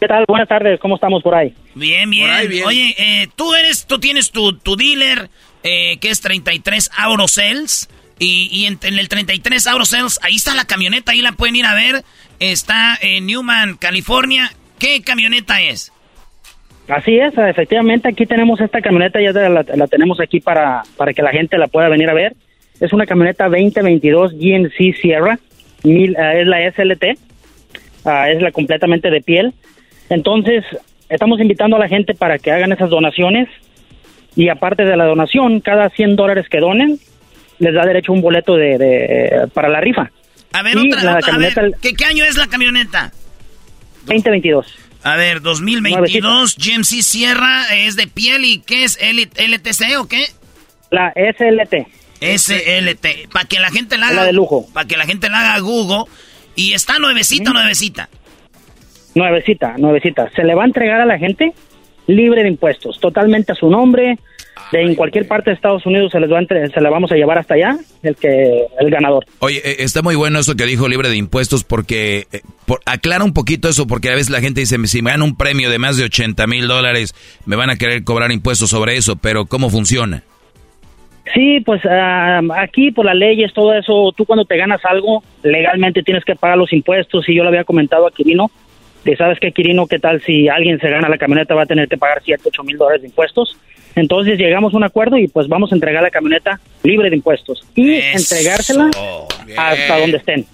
¿Qué 0.00 0.08
tal? 0.08 0.24
Buenas 0.28 0.48
tardes, 0.48 0.78
¿cómo 0.80 0.96
estamos 0.96 1.22
por 1.22 1.34
ahí? 1.34 1.54
Bien, 1.74 2.10
bien. 2.10 2.30
ahí, 2.30 2.48
bien. 2.48 2.66
Oye, 2.66 2.94
eh, 2.98 3.28
tú 3.36 3.54
eres, 3.54 3.86
tú 3.86 3.98
tienes 3.98 4.30
tu, 4.30 4.52
tu 4.58 4.76
dealer, 4.76 5.30
eh, 5.62 5.96
que 5.98 6.10
es 6.10 6.20
33 6.20 6.90
Aurosales. 6.96 7.88
Y, 8.26 8.64
en, 8.66 8.78
en 8.82 8.98
el 8.98 9.08
33 9.08 9.66
Aurosales, 9.66 10.18
ahí 10.22 10.36
está 10.36 10.54
la 10.54 10.64
camioneta, 10.64 11.12
ahí 11.12 11.20
la 11.20 11.32
pueden 11.32 11.56
ir 11.56 11.66
a 11.66 11.74
ver. 11.74 12.04
Está 12.40 12.98
en 13.02 13.26
Newman, 13.26 13.76
California. 13.76 14.50
¿Qué 14.78 15.02
camioneta 15.02 15.60
es? 15.60 15.92
Así 16.88 17.18
es, 17.18 17.36
efectivamente 17.36 18.08
aquí 18.08 18.26
tenemos 18.26 18.60
esta 18.60 18.82
camioneta, 18.82 19.18
ya 19.20 19.32
la, 19.32 19.64
tenemos 19.86 20.20
aquí 20.20 20.40
para, 20.40 20.82
para 20.96 21.14
que 21.14 21.22
la 21.22 21.30
gente 21.30 21.56
la 21.56 21.66
pueda 21.66 21.88
venir 21.88 22.10
a 22.10 22.14
ver. 22.14 22.34
Es 22.80 22.92
una 22.92 23.06
camioneta 23.06 23.48
2022 23.48 24.32
GMC 24.34 24.94
Sierra, 25.00 25.38
mil, 25.82 26.14
eh, 26.14 26.42
es 26.42 26.46
la 26.46 26.70
SLT, 26.70 27.18
ah, 28.04 28.30
es 28.30 28.42
la 28.42 28.52
completamente 28.52 29.10
de 29.10 29.22
piel. 29.22 29.54
Entonces, 30.10 30.64
estamos 31.08 31.40
invitando 31.40 31.76
a 31.76 31.78
la 31.78 31.88
gente 31.88 32.14
para 32.14 32.38
que 32.38 32.52
hagan 32.52 32.72
esas 32.72 32.90
donaciones 32.90 33.48
y 34.36 34.48
aparte 34.50 34.84
de 34.84 34.96
la 34.96 35.06
donación, 35.06 35.60
cada 35.60 35.88
100 35.88 36.16
dólares 36.16 36.48
que 36.50 36.58
donen, 36.58 36.98
les 37.58 37.74
da 37.74 37.84
derecho 37.84 38.12
a 38.12 38.14
un 38.14 38.22
boleto 38.22 38.54
de, 38.56 38.78
de- 38.78 39.48
para 39.54 39.68
la 39.68 39.80
rifa. 39.80 40.10
A 40.52 40.62
ver, 40.62 40.76
Y 40.76 40.88
otra, 40.92 41.02
la 41.04 41.16
otra- 41.18 41.28
a 41.28 41.30
camioneta 41.32 41.62
ver, 41.62 41.72
¿qué, 41.80 41.94
qué 41.94 42.04
año 42.04 42.24
es 42.24 42.36
la 42.36 42.46
camioneta? 42.46 43.12
2022. 44.06 44.66
A 45.02 45.16
ver, 45.16 45.40
2022, 45.42 46.56
GMC 46.56 47.02
Sierra 47.02 47.74
es 47.74 47.96
de 47.96 48.06
piel 48.06 48.44
y 48.44 48.60
¿qué 48.60 48.84
es? 48.84 48.96
L- 49.00 49.28
¿LTC 49.36 49.98
o 49.98 50.06
qué? 50.08 50.26
La 50.90 51.12
SLT. 51.14 51.86
SLT. 52.20 53.28
Para 53.32 53.44
que 53.46 53.60
la 53.60 53.70
gente 53.70 53.98
la 53.98 54.06
haga. 54.08 54.16
La 54.16 54.24
de 54.24 54.32
lujo. 54.32 54.66
Para 54.72 54.86
que 54.86 54.96
la 54.96 55.04
gente 55.04 55.28
la 55.28 55.40
haga 55.40 55.54
a 55.54 55.60
Google. 55.60 56.04
Y 56.56 56.72
está 56.72 56.98
nuevecita, 56.98 57.52
nuevecita. 57.52 58.08
Nuevecita, 59.14 59.74
nuevecita. 59.78 60.30
Se 60.34 60.42
le 60.44 60.54
va 60.54 60.62
a 60.62 60.66
entregar 60.66 61.00
a 61.00 61.04
la 61.06 61.18
gente 61.18 61.52
libre 62.06 62.42
de 62.42 62.48
impuestos, 62.48 62.98
totalmente 63.00 63.52
a 63.52 63.54
su 63.54 63.68
nombre. 63.68 64.18
De 64.74 64.82
en 64.82 64.94
cualquier 64.96 65.28
parte 65.28 65.50
de 65.50 65.54
Estados 65.54 65.86
Unidos 65.86 66.10
se 66.10 66.18
les 66.18 66.30
va 66.30 66.38
a 66.38 66.40
entre- 66.40 66.68
se 66.68 66.80
la 66.80 66.90
vamos 66.90 67.12
a 67.12 67.14
llevar 67.14 67.38
hasta 67.38 67.54
allá, 67.54 67.76
el 68.02 68.16
que 68.16 68.64
el 68.80 68.90
ganador. 68.90 69.24
Oye, 69.38 69.58
eh, 69.64 69.76
está 69.78 70.02
muy 70.02 70.16
bueno 70.16 70.40
eso 70.40 70.56
que 70.56 70.64
dijo 70.66 70.88
libre 70.88 71.08
de 71.10 71.16
impuestos 71.16 71.62
porque 71.62 72.26
eh, 72.32 72.40
por- 72.66 72.80
aclara 72.84 73.22
un 73.24 73.32
poquito 73.32 73.68
eso 73.68 73.86
porque 73.86 74.08
a 74.10 74.14
veces 74.14 74.30
la 74.30 74.40
gente 74.40 74.60
dice, 74.60 74.76
si 74.86 75.00
me 75.02 75.12
gano 75.12 75.24
un 75.26 75.36
premio 75.36 75.70
de 75.70 75.78
más 75.78 75.96
de 75.96 76.04
80 76.04 76.46
mil 76.48 76.66
dólares, 76.66 77.14
me 77.46 77.54
van 77.56 77.70
a 77.70 77.76
querer 77.76 78.02
cobrar 78.04 78.32
impuestos 78.32 78.70
sobre 78.70 78.96
eso, 78.96 79.16
pero 79.16 79.46
¿cómo 79.46 79.70
funciona? 79.70 80.22
Sí, 81.32 81.60
pues 81.64 81.80
ah, 81.86 82.40
aquí 82.58 82.90
por 82.90 83.06
las 83.06 83.14
leyes, 83.16 83.52
todo 83.54 83.72
eso, 83.74 84.12
tú 84.16 84.26
cuando 84.26 84.44
te 84.44 84.56
ganas 84.58 84.80
algo, 84.84 85.22
legalmente 85.42 86.02
tienes 86.02 86.24
que 86.24 86.34
pagar 86.36 86.58
los 86.58 86.72
impuestos. 86.72 87.26
Y 87.28 87.34
yo 87.34 87.42
le 87.44 87.48
había 87.48 87.64
comentado 87.64 88.06
a 88.06 88.10
Quirino, 88.10 88.50
que 89.04 89.16
sabes 89.16 89.38
que 89.40 89.50
Quirino, 89.52 89.86
¿qué 89.86 89.98
tal 89.98 90.20
si 90.20 90.48
alguien 90.48 90.78
se 90.80 90.90
gana 90.90 91.08
la 91.08 91.16
camioneta 91.16 91.54
va 91.54 91.62
a 91.62 91.66
tener 91.66 91.88
que 91.88 91.96
pagar 91.96 92.20
7, 92.24 92.42
8 92.46 92.62
mil 92.64 92.76
dólares 92.76 93.02
de 93.02 93.08
impuestos? 93.08 93.56
Entonces 93.96 94.38
llegamos 94.38 94.74
a 94.74 94.76
un 94.76 94.84
acuerdo 94.84 95.16
y 95.16 95.28
pues 95.28 95.48
vamos 95.48 95.72
a 95.72 95.74
entregar 95.74 96.02
la 96.02 96.10
camioneta 96.10 96.60
libre 96.82 97.10
de 97.10 97.16
impuestos 97.16 97.64
y 97.74 97.94
entregársela 97.94 98.90
hasta 99.56 99.98
donde 99.98 100.18
estén. 100.18 100.46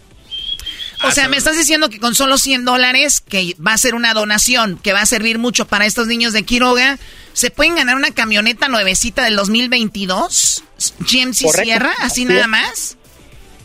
O 1.06 1.10
sea, 1.12 1.28
me 1.28 1.38
estás 1.38 1.56
diciendo 1.56 1.88
que 1.88 1.98
con 1.98 2.14
solo 2.14 2.36
100 2.36 2.66
dólares, 2.66 3.20
que 3.20 3.54
va 3.66 3.72
a 3.72 3.78
ser 3.78 3.94
una 3.94 4.12
donación, 4.12 4.78
que 4.82 4.92
va 4.92 5.00
a 5.00 5.06
servir 5.06 5.38
mucho 5.38 5.66
para 5.66 5.86
estos 5.86 6.06
niños 6.06 6.34
de 6.34 6.42
Quiroga, 6.42 6.98
¿se 7.32 7.50
pueden 7.50 7.74
ganar 7.74 7.96
una 7.96 8.10
camioneta 8.10 8.68
nuevecita 8.68 9.24
del 9.24 9.36
2022? 9.36 10.62
GMC 11.00 11.42
Correcto. 11.42 11.62
Sierra, 11.64 11.90
así 12.00 12.04
Así 12.04 12.24
nada 12.26 12.42
es. 12.42 12.48
más. 12.48 12.96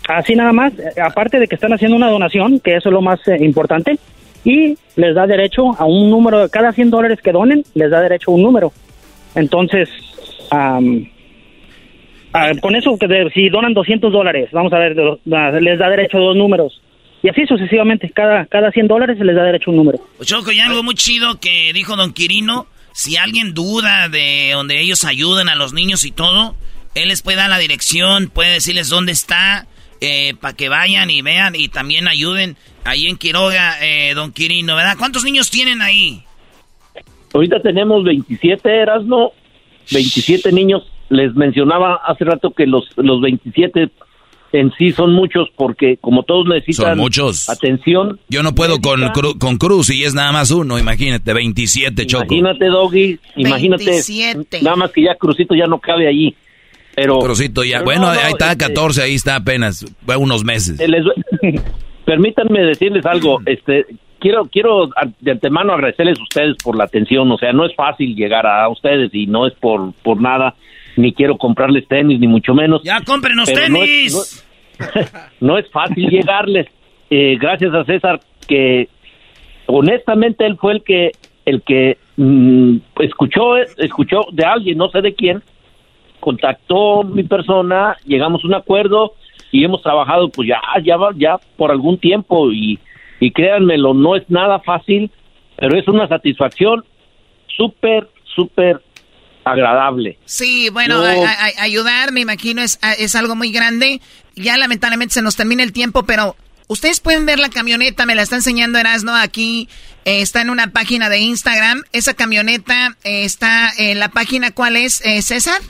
Así 0.08 0.36
nada 0.36 0.54
más, 0.54 0.72
eh, 0.74 1.02
aparte 1.02 1.40
de 1.40 1.48
que 1.48 1.56
están 1.56 1.74
haciendo 1.74 1.98
una 1.98 2.10
donación, 2.10 2.60
que 2.60 2.78
eso 2.78 2.90
es 2.90 2.94
lo 2.94 3.02
más 3.02 3.20
eh, 3.28 3.38
importante, 3.42 3.98
y 4.44 4.78
les 4.96 5.16
da 5.16 5.26
derecho 5.26 5.76
a 5.78 5.86
un 5.86 6.10
número, 6.10 6.48
cada 6.50 6.72
100 6.72 6.92
dólares 6.92 7.20
que 7.22 7.32
donen, 7.32 7.66
les 7.74 7.90
da 7.90 8.00
derecho 8.02 8.32
a 8.32 8.36
un 8.36 8.44
número. 8.44 8.72
Entonces, 9.36 9.90
ah, 10.52 10.80
con 12.62 12.76
eso, 12.76 12.98
que 12.98 13.08
de- 13.08 13.30
si 13.34 13.50
donan 13.50 13.74
200 13.74 14.12
dólares, 14.12 14.50
vamos 14.52 14.74
a 14.74 14.80
ver, 14.80 14.96
de 14.96 15.18
ah, 15.36 15.52
les 15.60 15.80
da 15.80 15.90
derecho 15.90 16.18
a 16.18 16.22
dos 16.22 16.36
números. 16.36 16.82
Y 17.24 17.30
así 17.30 17.46
sucesivamente, 17.48 18.12
cada, 18.14 18.46
cada 18.46 18.72
100 18.72 18.88
dólares 18.88 19.18
se 19.18 19.24
les 19.26 19.36
da 19.36 19.44
derecho 19.44 19.70
a 19.70 19.72
un 19.72 19.78
número. 19.78 20.00
Choco, 20.24 20.52
y 20.52 20.60
algo 20.60 20.84
muy 20.84 20.96
chido 20.96 21.40
que 21.40 21.72
dijo 21.74 21.96
don 21.96 22.14
Quirino, 22.14 22.68
si 22.94 23.18
alguien 23.18 23.54
duda 23.54 24.10
de 24.10 24.52
donde 24.54 24.80
ellos 24.80 25.06
ayudan 25.06 25.50
a 25.50 25.56
los 25.56 25.74
niños 25.74 26.06
y 26.06 26.12
todo, 26.12 26.56
él 26.94 27.08
les 27.08 27.22
puede 27.22 27.38
dar 27.38 27.50
la 27.50 27.58
dirección, 27.58 28.30
puede 28.30 28.52
decirles 28.52 28.90
dónde 28.90 29.12
está, 29.12 29.66
eh, 30.02 30.34
para 30.40 30.56
que 30.56 30.70
vayan 30.70 31.10
y 31.10 31.22
vean 31.22 31.56
y 31.56 31.68
también 31.70 32.08
ayuden 32.08 32.58
ahí 32.84 33.08
en 33.08 33.18
Quiroga, 33.18 33.78
eh, 33.82 34.14
don 34.14 34.32
Quirino, 34.32 34.76
¿verdad? 34.76 34.96
¿Cuántos 34.98 35.24
niños 35.24 35.50
tienen 35.50 35.82
ahí? 35.82 36.22
Ahorita 37.36 37.60
tenemos 37.62 38.04
27, 38.06 38.70
Erasmo, 38.70 39.34
27 39.92 40.52
niños. 40.54 40.84
Les 41.10 41.36
mencionaba 41.36 41.96
hace 42.08 42.24
rato 42.24 42.52
que 42.52 42.66
los, 42.66 42.86
los 42.96 43.20
27 43.22 43.90
en 44.54 44.72
sí 44.78 44.92
son 44.94 45.12
muchos 45.14 45.50
porque 45.58 45.98
como 46.00 46.24
todos 46.24 46.48
necesitan 46.48 46.92
Son 46.92 46.98
muchos. 46.98 47.50
atención. 47.50 48.20
Yo 48.30 48.42
no 48.42 48.56
puedo 48.56 48.80
con, 48.80 49.02
Cru- 49.02 49.38
con 49.38 49.58
Cruz 49.58 49.90
y 49.90 50.04
es 50.06 50.14
nada 50.16 50.32
más 50.32 50.50
uno, 50.52 50.80
imagínate, 50.80 51.34
27, 51.34 52.08
Choco. 52.08 52.24
Imagínate, 52.24 52.66
Doggy, 52.68 53.20
imagínate. 53.36 53.84
27. 53.84 54.62
Nada 54.62 54.78
más 54.78 54.92
que 54.94 55.04
ya 55.04 55.16
Crucito 55.16 55.54
ya 55.56 55.68
no 55.68 55.78
cabe 55.80 56.08
allí. 56.08 56.34
Pero, 56.96 57.20
Crucito 57.20 57.66
ya. 57.66 57.80
pero 57.80 57.86
bueno, 57.86 58.02
no, 58.08 58.14
no, 58.14 58.20
ahí 58.22 58.32
está, 58.32 58.54
este, 58.54 58.66
14, 58.68 59.02
ahí 59.04 59.16
está 59.16 59.36
apenas, 59.36 59.86
fue 60.06 60.16
unos 60.16 60.46
meses. 60.46 60.80
les- 60.80 61.04
permítanme 62.06 62.62
decirles 62.62 63.06
algo. 63.06 63.42
Este, 63.46 63.86
quiero, 64.26 64.46
quiero 64.48 64.90
de 65.20 65.32
antemano 65.32 65.74
agradecerles 65.74 66.20
a 66.20 66.24
ustedes 66.24 66.56
por 66.64 66.76
la 66.76 66.86
atención. 66.86 67.32
O 67.32 67.38
sea, 67.38 67.54
no 67.54 67.64
es 67.64 67.76
fácil 67.76 68.16
llegar 68.16 68.48
a 68.48 68.68
ustedes 68.70 69.14
y 69.14 69.28
no 69.28 69.46
es 69.46 69.54
por, 69.54 69.94
por 70.02 70.20
nada. 70.20 70.56
Ni 70.98 71.14
quiero 71.14 71.38
comprarles 71.38 71.88
tenis, 71.88 72.20
ni 72.20 72.28
mucho 72.28 72.56
menos. 72.56 72.82
Ya 72.84 73.02
cómprenos 73.02 73.48
Pero 73.54 73.70
no 73.70 73.84
es- 73.84 73.86
tenis. 73.86 74.48
no 75.42 75.60
es 75.60 75.70
fácil 75.70 76.10
llegarles. 76.10 76.66
Eh, 77.12 77.38
gracias 77.40 77.72
a 77.76 77.86
César 77.86 78.20
que 78.48 78.90
honestamente 79.68 80.44
él 80.44 80.58
fue 80.58 80.74
el 80.74 80.84
que 80.84 81.12
el 81.46 81.62
que 81.62 82.00
mm, 82.18 82.78
escuchó 83.02 83.58
escuchó 83.58 84.22
de 84.32 84.44
alguien, 84.44 84.80
no 84.80 84.90
sé 84.90 85.02
de 85.02 85.14
quién, 85.14 85.44
contactó 86.20 87.04
mi 87.04 87.22
persona, 87.22 87.96
llegamos 88.06 88.44
a 88.44 88.48
un 88.48 88.56
acuerdo 88.56 89.14
y 89.52 89.64
hemos 89.64 89.84
trabajado 89.84 90.30
pues 90.30 90.48
ya 90.48 90.60
ya 90.84 90.98
ya 91.16 91.38
por 91.58 91.70
algún 91.70 92.00
tiempo 92.00 92.52
y 92.52 92.80
y 93.26 93.32
créanmelo, 93.32 93.94
no 93.94 94.16
es 94.16 94.24
nada 94.30 94.60
fácil, 94.60 95.12
pero 95.58 95.78
es 95.78 95.88
una 95.88 96.08
satisfacción 96.08 96.84
súper 97.48 98.10
súper 98.36 98.82
agradable. 99.44 100.18
Sí, 100.26 100.70
bueno, 100.72 100.96
Yo- 101.04 101.24
a- 101.26 101.30
a- 101.32 101.64
ayudar, 101.64 102.12
me 102.12 102.22
imagino, 102.22 102.62
es, 102.62 102.80
a- 102.82 102.94
es 102.94 103.16
algo 103.16 103.36
muy 103.36 103.52
grande. 103.52 104.02
Ya 104.36 104.58
lamentablemente 104.58 105.14
se 105.14 105.22
nos 105.22 105.36
termina 105.36 105.64
el 105.64 105.72
tiempo, 105.72 106.04
pero 106.04 106.36
ustedes 106.68 107.00
pueden 107.00 107.26
ver 107.26 107.40
la 107.40 107.50
camioneta, 107.50 108.06
me 108.06 108.16
la 108.16 108.24
está 108.24 108.36
enseñando 108.36 108.80
Erasno 108.80 109.16
aquí, 109.16 109.70
eh, 110.04 110.22
está 110.22 110.42
en 110.42 110.50
una 110.50 110.68
página 110.72 111.10
de 111.10 111.20
Instagram. 111.20 111.84
Esa 111.94 112.14
camioneta 112.14 112.98
eh, 113.04 113.24
está 113.24 113.70
en 113.78 114.00
la 114.00 114.10
página, 114.10 114.52
¿cuál 114.52 114.76
es, 114.76 115.06
eh, 115.06 115.22
César? 115.22 115.62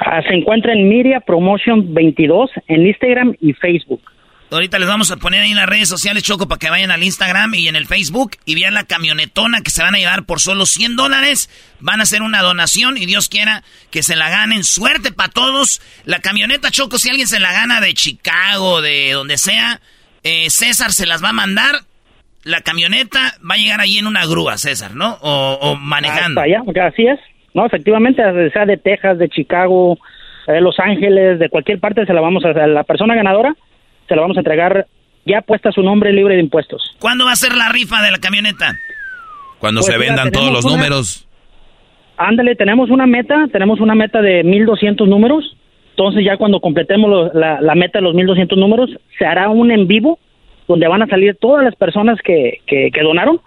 Ah, 0.00 0.20
se 0.28 0.34
encuentra 0.34 0.72
en 0.72 0.88
Miria 0.88 1.20
Promotion 1.20 1.94
22 1.94 2.50
en 2.66 2.86
Instagram 2.86 3.36
y 3.40 3.52
Facebook. 3.54 4.02
Ahorita 4.54 4.78
les 4.78 4.88
vamos 4.88 5.10
a 5.10 5.16
poner 5.16 5.42
ahí 5.42 5.50
en 5.50 5.56
las 5.56 5.68
redes 5.68 5.88
sociales, 5.88 6.22
Choco, 6.22 6.46
para 6.46 6.58
que 6.58 6.70
vayan 6.70 6.90
al 6.90 7.02
Instagram 7.02 7.54
y 7.54 7.68
en 7.68 7.76
el 7.76 7.86
Facebook 7.86 8.32
y 8.44 8.54
vean 8.54 8.74
la 8.74 8.84
camionetona 8.84 9.62
que 9.62 9.70
se 9.70 9.82
van 9.82 9.94
a 9.94 9.98
llevar 9.98 10.24
por 10.24 10.40
solo 10.40 10.64
100 10.64 10.96
dólares. 10.96 11.50
Van 11.80 12.00
a 12.00 12.04
hacer 12.04 12.22
una 12.22 12.40
donación 12.40 12.96
y 12.96 13.06
Dios 13.06 13.28
quiera 13.28 13.64
que 13.90 14.02
se 14.02 14.16
la 14.16 14.30
ganen. 14.30 14.62
Suerte 14.62 15.12
para 15.12 15.28
todos. 15.28 15.82
La 16.04 16.20
camioneta, 16.20 16.70
Choco, 16.70 16.98
si 16.98 17.10
alguien 17.10 17.26
se 17.26 17.40
la 17.40 17.52
gana 17.52 17.80
de 17.80 17.94
Chicago, 17.94 18.80
de 18.80 19.12
donde 19.12 19.38
sea, 19.38 19.80
eh, 20.22 20.48
César 20.50 20.92
se 20.92 21.06
las 21.06 21.22
va 21.22 21.30
a 21.30 21.32
mandar. 21.32 21.74
La 22.44 22.60
camioneta 22.60 23.34
va 23.48 23.54
a 23.54 23.58
llegar 23.58 23.80
ahí 23.80 23.98
en 23.98 24.06
una 24.06 24.24
grúa, 24.24 24.56
César, 24.56 24.94
¿no? 24.94 25.18
O, 25.20 25.58
o 25.60 25.76
manejando. 25.76 26.40
Hasta 26.40 26.54
allá, 26.54 26.88
así 26.88 27.06
es. 27.06 27.18
No, 27.54 27.66
efectivamente, 27.66 28.22
sea 28.50 28.66
de 28.66 28.76
Texas, 28.76 29.18
de 29.18 29.28
Chicago, 29.28 29.98
de 30.46 30.60
Los 30.60 30.78
Ángeles, 30.78 31.38
de 31.38 31.48
cualquier 31.48 31.80
parte, 31.80 32.04
se 32.04 32.12
la 32.12 32.20
vamos 32.20 32.44
a 32.44 32.52
la 32.66 32.84
persona 32.84 33.14
ganadora, 33.14 33.54
se 34.14 34.16
la 34.16 34.22
vamos 34.22 34.36
a 34.36 34.40
entregar 34.40 34.86
ya 35.26 35.40
puesta 35.42 35.72
su 35.72 35.82
nombre 35.82 36.12
libre 36.12 36.34
de 36.36 36.40
impuestos. 36.40 36.94
¿Cuándo 37.00 37.24
va 37.24 37.32
a 37.32 37.36
ser 37.36 37.54
la 37.54 37.68
rifa 37.70 38.02
de 38.02 38.10
la 38.10 38.18
camioneta? 38.18 38.72
Cuando 39.58 39.80
Pues 39.80 39.86
se 39.92 39.98
mira, 39.98 40.06
vendan 40.14 40.30
todos 40.30 40.52
los 40.52 40.64
una- 40.64 40.76
números. 40.76 41.26
Ándale, 42.16 42.54
tenemos 42.54 42.90
una 42.90 43.06
meta, 43.06 43.46
tenemos 43.50 43.80
una 43.80 43.94
meta 43.94 44.20
de 44.22 44.44
1200 44.44 45.08
números. 45.08 45.56
Entonces, 45.90 46.24
ya 46.24 46.36
cuando 46.36 46.60
completemos 46.60 47.10
lo- 47.10 47.32
la, 47.32 47.60
la 47.60 47.74
meta 47.74 47.98
de 47.98 48.02
los 48.04 48.14
1200 48.14 48.56
números, 48.58 48.90
se 49.18 49.24
hará 49.26 49.48
un 49.48 49.70
en 49.70 49.86
vivo 49.88 50.18
donde 50.68 50.86
van 50.88 51.02
a 51.02 51.06
salir 51.06 51.36
todas 51.40 51.64
las 51.64 51.74
personas 51.74 52.18
que, 52.22 52.58
que, 52.66 52.90
que 52.92 53.02
donaron. 53.02 53.40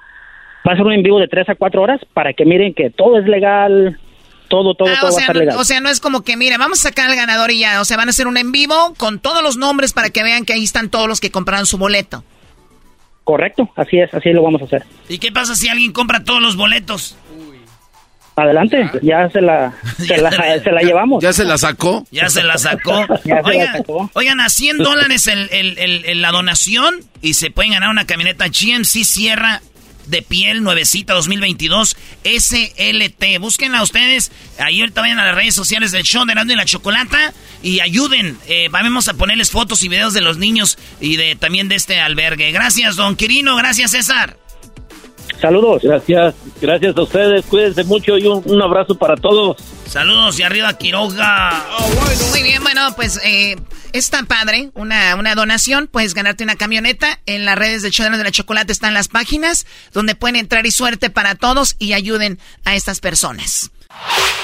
Va 0.67 0.73
a 0.73 0.75
ser 0.75 0.85
un 0.85 0.93
en 0.93 1.03
vivo 1.03 1.19
de 1.19 1.27
3 1.27 1.47
a 1.49 1.55
4 1.55 1.81
horas 1.81 2.01
para 2.13 2.33
que 2.33 2.45
miren 2.45 2.73
que 2.73 2.89
todo 2.89 3.17
es 3.19 3.25
legal, 3.27 3.97
todo, 4.47 4.73
todo, 4.75 4.89
Ah, 4.89 4.97
todo 4.99 5.09
o, 5.09 5.13
va 5.13 5.17
a 5.17 5.19
sea, 5.19 5.21
estar 5.21 5.35
no, 5.35 5.39
legal. 5.41 5.57
o 5.57 5.63
sea, 5.63 5.79
no 5.81 5.89
es 5.89 5.99
como 5.99 6.21
que, 6.23 6.37
mire, 6.37 6.57
vamos 6.57 6.79
a 6.79 6.83
sacar 6.89 7.09
al 7.09 7.15
ganador 7.15 7.51
y 7.51 7.59
ya. 7.59 7.79
O 7.81 7.85
sea, 7.85 7.97
van 7.97 8.07
a 8.07 8.11
hacer 8.11 8.27
un 8.27 8.37
en 8.37 8.51
vivo 8.51 8.93
con 8.97 9.19
todos 9.19 9.43
los 9.43 9.57
nombres 9.57 9.93
para 9.93 10.09
que 10.09 10.23
vean 10.23 10.45
que 10.45 10.53
ahí 10.53 10.63
están 10.63 10.89
todos 10.89 11.07
los 11.07 11.19
que 11.19 11.31
compraron 11.31 11.65
su 11.65 11.77
boleto. 11.77 12.23
Correcto, 13.23 13.69
así 13.75 13.99
es, 13.99 14.13
así 14.13 14.29
lo 14.31 14.41
vamos 14.41 14.61
a 14.61 14.65
hacer. 14.65 14.85
¿Y 15.09 15.19
qué 15.19 15.31
pasa 15.31 15.53
si 15.55 15.67
alguien 15.67 15.91
compra 15.91 16.23
todos 16.23 16.41
los 16.41 16.55
boletos? 16.55 17.17
Adelante, 18.35 18.87
ya 19.01 19.27
se 19.31 19.41
la, 19.41 19.73
se 19.97 20.15
la, 20.17 20.29
se 20.61 20.71
la 20.71 20.81
llevamos. 20.81 21.23
¿Ya 21.23 21.33
se 21.33 21.43
la 21.43 21.57
sacó? 21.57 22.05
Ya 22.11 22.29
se 22.29 22.43
la 22.43 22.57
sacó. 22.59 23.05
Ya 23.25 23.41
se 23.41 23.41
la 23.41 23.41
Oigan, 23.43 23.77
sacó. 23.77 24.11
oigan, 24.13 24.39
a 24.41 24.49
100 24.49 24.77
dólares 24.77 25.25
el, 25.27 25.49
el- 25.51 25.77
el- 25.79 26.05
el- 26.05 26.21
la 26.21 26.31
donación 26.31 26.99
y 27.23 27.33
se 27.33 27.49
pueden 27.49 27.71
ganar 27.71 27.89
una 27.89 28.05
camioneta 28.05 28.45
GMC 28.47 29.03
Sierra 29.03 29.61
de 30.07 30.21
piel 30.21 30.63
nuevecita 30.63 31.13
2022 31.13 31.95
SLT. 32.23 33.39
Búsquenla 33.39 33.83
ustedes. 33.83 34.31
Ahí 34.59 34.81
ahorita 34.81 35.01
vayan 35.01 35.19
a 35.19 35.25
las 35.25 35.35
redes 35.35 35.55
sociales 35.55 35.91
del 35.91 36.03
show 36.03 36.25
de 36.25 36.31
Erasmo 36.33 36.53
y 36.53 36.55
la 36.55 36.65
Chocolata 36.65 37.33
y 37.61 37.79
ayuden. 37.79 38.37
Eh, 38.47 38.69
vamos 38.71 39.07
a 39.07 39.13
ponerles 39.13 39.51
fotos 39.51 39.83
y 39.83 39.89
videos 39.89 40.13
de 40.13 40.21
los 40.21 40.37
niños 40.37 40.77
y 40.99 41.17
de 41.17 41.35
también 41.35 41.69
de 41.69 41.75
este 41.75 41.99
albergue. 41.99 42.51
Gracias, 42.51 42.95
don 42.95 43.15
Quirino. 43.15 43.55
Gracias, 43.55 43.91
César. 43.91 44.37
Saludos. 45.41 45.83
Gracias, 45.83 46.33
gracias 46.61 46.97
a 46.97 47.01
ustedes. 47.01 47.45
Cuídense 47.45 47.83
mucho 47.83 48.17
y 48.17 48.25
un, 48.25 48.41
un 48.45 48.61
abrazo 48.61 48.95
para 48.95 49.15
todos. 49.15 49.57
Saludos 49.87 50.39
y 50.39 50.43
arriba 50.43 50.77
Quiroga. 50.77 51.63
Muy 52.31 52.43
bien, 52.43 52.63
bueno, 52.63 52.93
pues 52.95 53.19
eh, 53.23 53.55
está 53.93 54.23
padre, 54.23 54.71
una, 54.73 55.15
una 55.15 55.35
donación, 55.35 55.87
puedes 55.87 56.13
ganarte 56.13 56.43
una 56.43 56.55
camioneta. 56.55 57.19
En 57.25 57.45
las 57.45 57.57
redes 57.57 57.81
del 57.81 57.91
show 57.91 58.09
de 58.09 58.23
la 58.23 58.31
chocolate 58.31 58.71
están 58.71 58.93
las 58.93 59.07
páginas 59.07 59.65
donde 59.93 60.15
pueden 60.15 60.35
entrar 60.35 60.65
y 60.65 60.71
suerte 60.71 61.09
para 61.09 61.35
todos 61.35 61.75
y 61.79 61.93
ayuden 61.93 62.39
a 62.65 62.75
estas 62.75 62.99
personas. 62.99 63.71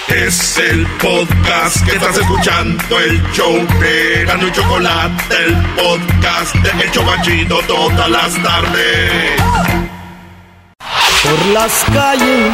Es 0.08 0.58
el 0.58 0.86
podcast 1.02 1.86
que 1.86 1.96
estás 1.96 2.18
escuchando, 2.18 3.00
el 3.00 3.22
show 3.34 3.68
de 3.80 4.22
Erasmo 4.22 4.48
y 4.48 4.52
Chocolate, 4.52 5.36
el 5.46 5.56
podcast 5.76 6.56
de 6.56 6.84
El 6.84 6.92
Chobachito 6.92 7.60
todas 7.68 8.10
las 8.10 8.44
tardes. 8.44 9.42
Por 11.24 11.46
las 11.54 11.86
calles 11.94 12.54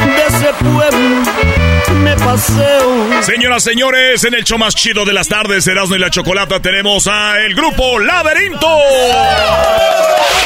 de 0.00 0.26
ese 0.26 0.52
pueblo 0.60 1.67
me 1.98 2.16
paseo. 2.16 3.22
Señoras, 3.22 3.62
señores, 3.62 4.24
en 4.24 4.34
el 4.34 4.44
show 4.44 4.58
más 4.58 4.74
chido 4.74 5.04
de 5.04 5.12
las 5.12 5.28
tardes, 5.28 5.66
Erasmo 5.66 5.96
y 5.96 5.98
la 5.98 6.10
Chocolata, 6.10 6.60
tenemos 6.60 7.06
a 7.06 7.40
el 7.44 7.54
grupo 7.54 7.98
Laberinto. 7.98 8.66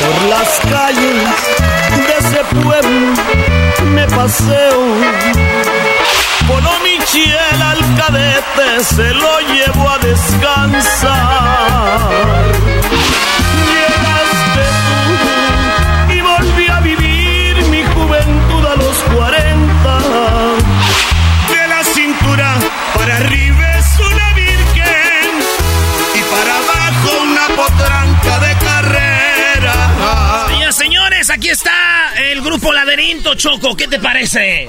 Por 0.01 0.23
las 0.29 0.61
calles 0.71 1.25
de 2.07 2.13
ese 2.19 2.45
pueblo 2.63 3.13
me 3.87 4.07
paseo. 4.09 4.97
Polo 6.49 6.71
Michiel 6.83 7.63
al 7.63 7.79
cadete 7.97 8.85
se 8.85 9.15
lo 9.15 9.41
llevo 9.41 9.91
a 9.91 9.99
descansar. 9.99 11.13
Laberinto 32.71 33.35
Choco. 33.35 33.75
¿Qué 33.77 33.89
te 33.89 33.99
parece? 33.99 34.69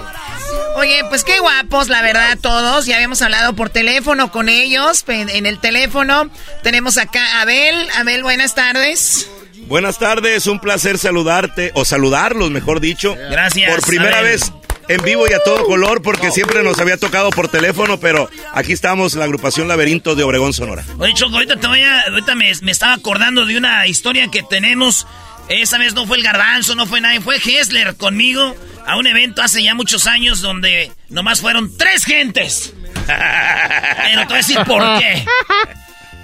Oye, 0.75 1.01
pues 1.09 1.23
qué 1.23 1.39
guapos, 1.39 1.89
la 1.89 2.01
verdad, 2.01 2.37
todos. 2.41 2.85
Ya 2.85 2.95
habíamos 2.95 3.21
hablado 3.21 3.53
por 3.53 3.69
teléfono 3.69 4.31
con 4.31 4.49
ellos. 4.49 5.03
En, 5.07 5.29
en 5.29 5.45
el 5.45 5.59
teléfono 5.59 6.29
tenemos 6.63 6.97
acá 6.97 7.37
a 7.37 7.41
Abel. 7.41 7.75
Abel, 7.97 8.23
buenas 8.23 8.55
tardes. 8.55 9.29
Buenas 9.67 9.97
tardes, 9.99 10.47
un 10.47 10.59
placer 10.59 10.97
saludarte, 10.97 11.71
o 11.73 11.85
saludarlos, 11.85 12.51
mejor 12.51 12.79
dicho. 12.81 13.15
Gracias, 13.29 13.71
Por 13.71 13.81
primera 13.85 14.19
Abel. 14.19 14.31
vez 14.33 14.51
en 14.89 15.01
vivo 15.03 15.25
y 15.29 15.31
a 15.33 15.39
todo 15.39 15.63
color 15.65 16.01
porque 16.01 16.29
siempre 16.31 16.61
nos 16.63 16.77
había 16.79 16.97
tocado 16.97 17.29
por 17.29 17.47
teléfono, 17.47 17.97
pero 17.97 18.29
aquí 18.53 18.73
estamos, 18.73 19.13
la 19.13 19.23
agrupación 19.23 19.69
Laberinto 19.69 20.15
de 20.15 20.23
Obregón, 20.23 20.51
Sonora. 20.51 20.83
Oye, 20.99 21.13
Choco, 21.13 21.35
ahorita, 21.35 21.55
te 21.55 21.67
voy 21.67 21.81
a, 21.81 22.01
ahorita 22.01 22.35
me, 22.35 22.51
me 22.61 22.71
estaba 22.71 22.93
acordando 22.93 23.45
de 23.45 23.55
una 23.57 23.87
historia 23.87 24.27
que 24.29 24.43
tenemos. 24.43 25.07
Esa 25.49 25.77
vez 25.77 25.93
no 25.93 26.05
fue 26.05 26.17
el 26.17 26.23
garbanzo, 26.23 26.75
no 26.75 26.85
fue 26.85 27.01
nadie, 27.01 27.21
fue 27.21 27.37
Hessler 27.37 27.95
conmigo 27.95 28.55
a 28.85 28.97
un 28.97 29.07
evento 29.07 29.41
hace 29.41 29.63
ya 29.63 29.75
muchos 29.75 30.07
años 30.07 30.41
donde 30.41 30.91
nomás 31.09 31.41
fueron 31.41 31.75
tres 31.77 32.05
gentes. 32.05 32.73
Pero 33.05 34.21
te 34.21 34.25
voy 34.25 34.33
a 34.33 34.37
decir 34.37 34.59
por 34.65 34.99
qué. 34.99 35.25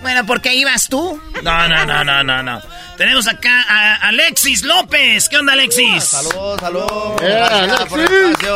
Bueno, 0.01 0.26
porque 0.26 0.53
ibas 0.55 0.88
tú. 0.88 1.21
No, 1.43 1.67
no, 1.67 1.85
no, 1.85 2.03
no, 2.03 2.23
no, 2.23 2.43
no. 2.43 2.61
Tenemos 2.97 3.27
acá 3.27 3.65
a 3.67 4.07
Alexis 4.09 4.63
López. 4.63 5.30
¿Qué 5.30 5.38
onda, 5.38 5.53
Alexis? 5.53 6.03
Saludos, 6.03 6.59
saludos. 6.59 7.21
Gracias 7.21 7.85
por 7.85 7.99
el 7.99 8.07
Alexis. 8.07 8.49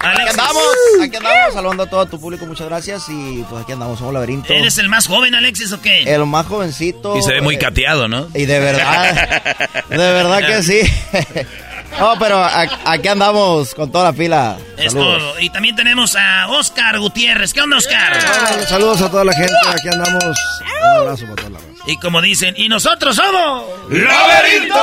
Aquí 0.00 0.28
andamos, 0.28 0.62
aquí 1.02 1.16
andamos, 1.16 1.54
saludando 1.54 1.82
a 1.84 1.86
todo 1.86 2.06
tu 2.06 2.20
público, 2.20 2.44
muchas 2.46 2.68
gracias. 2.68 3.08
Y 3.08 3.44
pues 3.48 3.62
aquí 3.62 3.72
andamos, 3.72 3.98
somos 3.98 4.12
Laberinto. 4.12 4.52
¿Eres 4.52 4.78
el 4.78 4.88
más 4.88 5.06
joven, 5.06 5.34
Alexis, 5.34 5.72
o 5.72 5.80
qué? 5.80 6.02
El 6.02 6.26
más 6.26 6.46
jovencito. 6.46 7.16
Y 7.16 7.22
se 7.22 7.32
ve 7.32 7.40
muy 7.40 7.54
eh, 7.54 7.58
cateado, 7.58 8.06
¿no? 8.06 8.28
Y 8.34 8.44
de 8.44 8.60
verdad, 8.60 9.42
de 9.88 9.96
verdad 9.96 10.46
que 10.46 10.62
sí. 10.62 10.80
No, 11.98 12.18
pero 12.18 12.44
aquí 12.84 13.08
andamos 13.08 13.74
con 13.74 13.90
toda 13.92 14.04
la 14.10 14.12
fila. 14.12 14.56
Es 14.76 14.92
Saludos. 14.92 15.18
todo. 15.18 15.40
Y 15.40 15.50
también 15.50 15.76
tenemos 15.76 16.16
a 16.16 16.48
Oscar 16.48 16.98
Gutiérrez. 16.98 17.52
¿Qué 17.52 17.60
onda, 17.60 17.76
Oscar? 17.76 18.12
Bueno, 18.48 18.66
Saludos 18.66 19.02
a 19.02 19.10
toda 19.10 19.24
la 19.24 19.32
gente, 19.32 19.54
aquí 19.68 19.88
andamos. 19.88 20.24
Un 20.24 21.00
abrazo 21.00 21.22
para 21.24 21.36
toda 21.36 21.50
la 21.50 21.58
raza. 21.58 21.70
Y 21.86 21.96
como 21.98 22.20
dicen, 22.20 22.54
y 22.56 22.68
nosotros 22.68 23.14
somos... 23.14 23.64
¡Laberinto! 23.90 24.74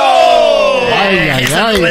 Ay, 0.94 1.18
ay, 1.18 1.46
ay. 1.54 1.82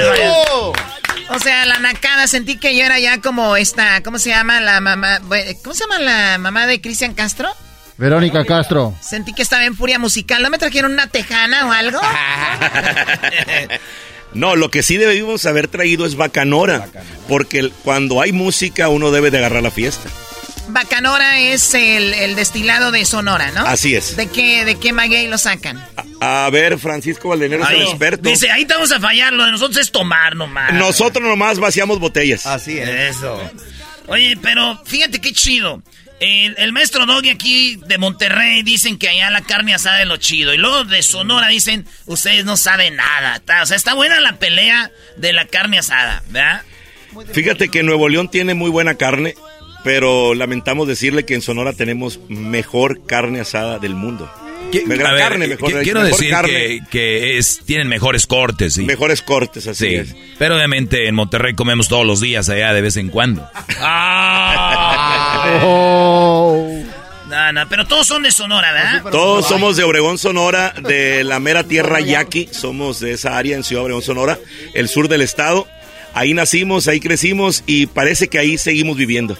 O 1.30 1.40
sea, 1.40 1.66
la 1.66 1.80
nacada, 1.80 2.28
sentí 2.28 2.58
que 2.58 2.76
yo 2.76 2.84
era 2.84 3.00
ya 3.00 3.22
como 3.22 3.56
esta, 3.56 4.02
¿cómo 4.04 4.20
se 4.20 4.30
llama 4.30 4.60
la 4.60 4.82
mamá? 4.82 5.20
¿Cómo 5.64 5.74
se 5.74 5.82
llama 5.86 6.00
la 6.00 6.38
mamá 6.40 6.66
de 6.68 6.82
Cristian 6.82 7.14
Castro? 7.14 7.50
Verónica 7.98 8.44
Castro. 8.44 8.96
Sentí 9.00 9.34
que 9.34 9.44
estaba 9.44 9.64
en 9.66 9.76
furia 9.76 10.00
musical. 10.00 10.42
¿No 10.42 10.50
me 10.50 10.58
trajeron 10.58 10.92
una 10.92 11.08
tejana 11.08 11.68
o 11.68 11.72
algo? 11.72 12.02
No, 14.34 14.56
lo 14.56 14.72
que 14.72 14.82
sí 14.84 14.98
debimos 14.98 15.46
haber 15.46 15.68
traído 15.68 16.06
es 16.06 16.16
bacanora, 16.16 16.88
porque 17.28 17.60
el- 17.60 17.72
cuando 17.72 18.22
hay 18.22 18.32
música 18.32 18.88
uno 18.90 19.12
debe 19.12 19.30
de 19.32 19.40
agarrar 19.40 19.62
la 19.64 19.72
fiesta. 19.72 20.10
Bacanora 20.70 21.40
es 21.40 21.74
el, 21.74 22.14
el 22.14 22.36
destilado 22.36 22.92
de 22.92 23.04
Sonora, 23.04 23.52
¿no? 23.52 23.66
Así 23.66 23.94
es. 23.96 24.16
¿De 24.16 24.28
qué, 24.28 24.64
de 24.64 24.76
qué 24.76 24.94
maguey 24.94 25.28
lo 25.28 25.38
sacan? 25.38 25.84
A 26.22 26.50
ver, 26.52 26.78
Francisco 26.78 27.30
Valdenero 27.30 27.64
es 27.64 27.70
el 27.72 27.82
experto. 27.82 28.30
Dice, 28.30 28.50
ahí 28.52 28.64
te 28.66 28.74
vamos 28.74 28.92
a 28.92 29.00
fallar. 29.00 29.34
Lo 29.34 29.44
de 29.46 29.52
nosotros 29.52 29.78
es 29.80 29.92
tomar 29.92 30.36
nomás. 30.36 30.74
Nosotros 30.74 31.28
nomás 31.28 31.60
vaciamos 31.60 32.00
botellas. 32.00 32.46
Así 32.46 32.78
es. 32.78 32.88
Eso. 33.18 33.42
Oye, 34.08 34.38
pero 34.42 34.82
fíjate 34.86 35.20
qué 35.20 35.34
chido. 35.34 35.82
El, 36.22 36.54
el 36.60 36.72
maestro 36.72 37.08
Doggy 37.08 37.32
aquí 37.32 37.78
de 37.88 37.98
Monterrey 37.98 38.62
dicen 38.62 38.98
que 39.00 39.10
allá 39.10 39.32
la 39.32 39.42
carne 39.42 39.74
asada 39.74 40.02
es 40.04 40.08
lo 40.08 40.18
chido. 40.18 40.54
Y 40.54 40.58
luego 40.58 40.84
de 40.86 41.02
Sonora 41.02 41.48
dicen, 41.48 41.88
ustedes 42.06 42.46
no 42.46 42.58
saben 42.58 42.96
nada. 42.96 43.40
Ta- 43.40 43.64
O 43.64 43.66
sea, 43.66 43.76
está 43.76 43.96
buena 43.96 44.22
la 44.22 44.38
pelea 44.38 44.92
de 45.18 45.34
la 45.34 45.46
carne 45.46 45.80
asada, 45.80 46.22
¿verdad? 46.30 46.62
Fíjate 47.34 47.70
que 47.70 47.82
Nuevo 47.82 48.08
León 48.08 48.30
tiene 48.30 48.54
muy 48.54 48.70
buena 48.70 48.96
carne, 48.96 49.34
pero 49.84 50.36
lamentamos 50.36 50.88
decirle 50.88 51.26
que 51.26 51.34
en 51.34 51.42
Sonora 51.42 51.74
tenemos 51.74 52.20
mejor 52.30 53.04
carne 53.08 53.40
asada 53.42 53.80
del 53.80 53.96
mundo. 53.96 54.32
Mejor 54.86 55.08
A 55.08 55.12
ver, 55.14 55.22
carne, 55.22 55.48
mejor, 55.48 55.72
qui- 55.72 55.84
quiero 55.84 56.02
mejor 56.02 56.18
decir 56.20 56.32
carne, 56.32 56.52
que, 56.52 56.80
que 56.90 57.38
es, 57.38 57.62
tienen 57.66 57.88
mejores 57.88 58.28
cortes. 58.28 58.74
Sí. 58.74 58.84
mejores 58.84 59.22
cortes, 59.22 59.68
así 59.68 59.88
Sí, 59.88 59.96
es. 59.96 60.16
pero 60.38 60.56
obviamente 60.56 61.08
en 61.08 61.16
Monterrey 61.16 61.54
comemos 61.56 61.88
todos 61.88 62.06
los 62.06 62.20
días 62.22 62.50
allá 62.50 62.74
de 62.74 62.82
vez 62.82 62.98
en 62.98 63.10
cuando. 63.10 63.48
No, 67.32 67.54
no, 67.54 67.70
pero 67.70 67.88
todos 67.88 68.08
son 68.08 68.24
de 68.24 68.32
Sonora, 68.32 68.74
¿verdad? 68.74 69.04
Todos 69.10 69.48
somos 69.48 69.78
de 69.78 69.84
Obregón, 69.86 70.18
Sonora, 70.18 70.74
de 70.82 71.24
la 71.24 71.40
mera 71.40 71.64
tierra 71.64 72.02
yaqui. 72.02 72.50
Somos 72.52 73.00
de 73.00 73.14
esa 73.14 73.38
área 73.38 73.56
en 73.56 73.64
Ciudad 73.64 73.84
Obregón, 73.84 74.02
Sonora, 74.04 74.38
el 74.74 74.90
sur 74.90 75.08
del 75.08 75.22
estado. 75.22 75.66
Ahí 76.14 76.34
nacimos, 76.34 76.90
ahí 76.90 77.00
crecimos 77.00 77.64
y 77.66 77.86
parece 77.86 78.28
que 78.28 78.38
ahí 78.38 78.58
seguimos 78.58 78.98
viviendo. 78.98 79.38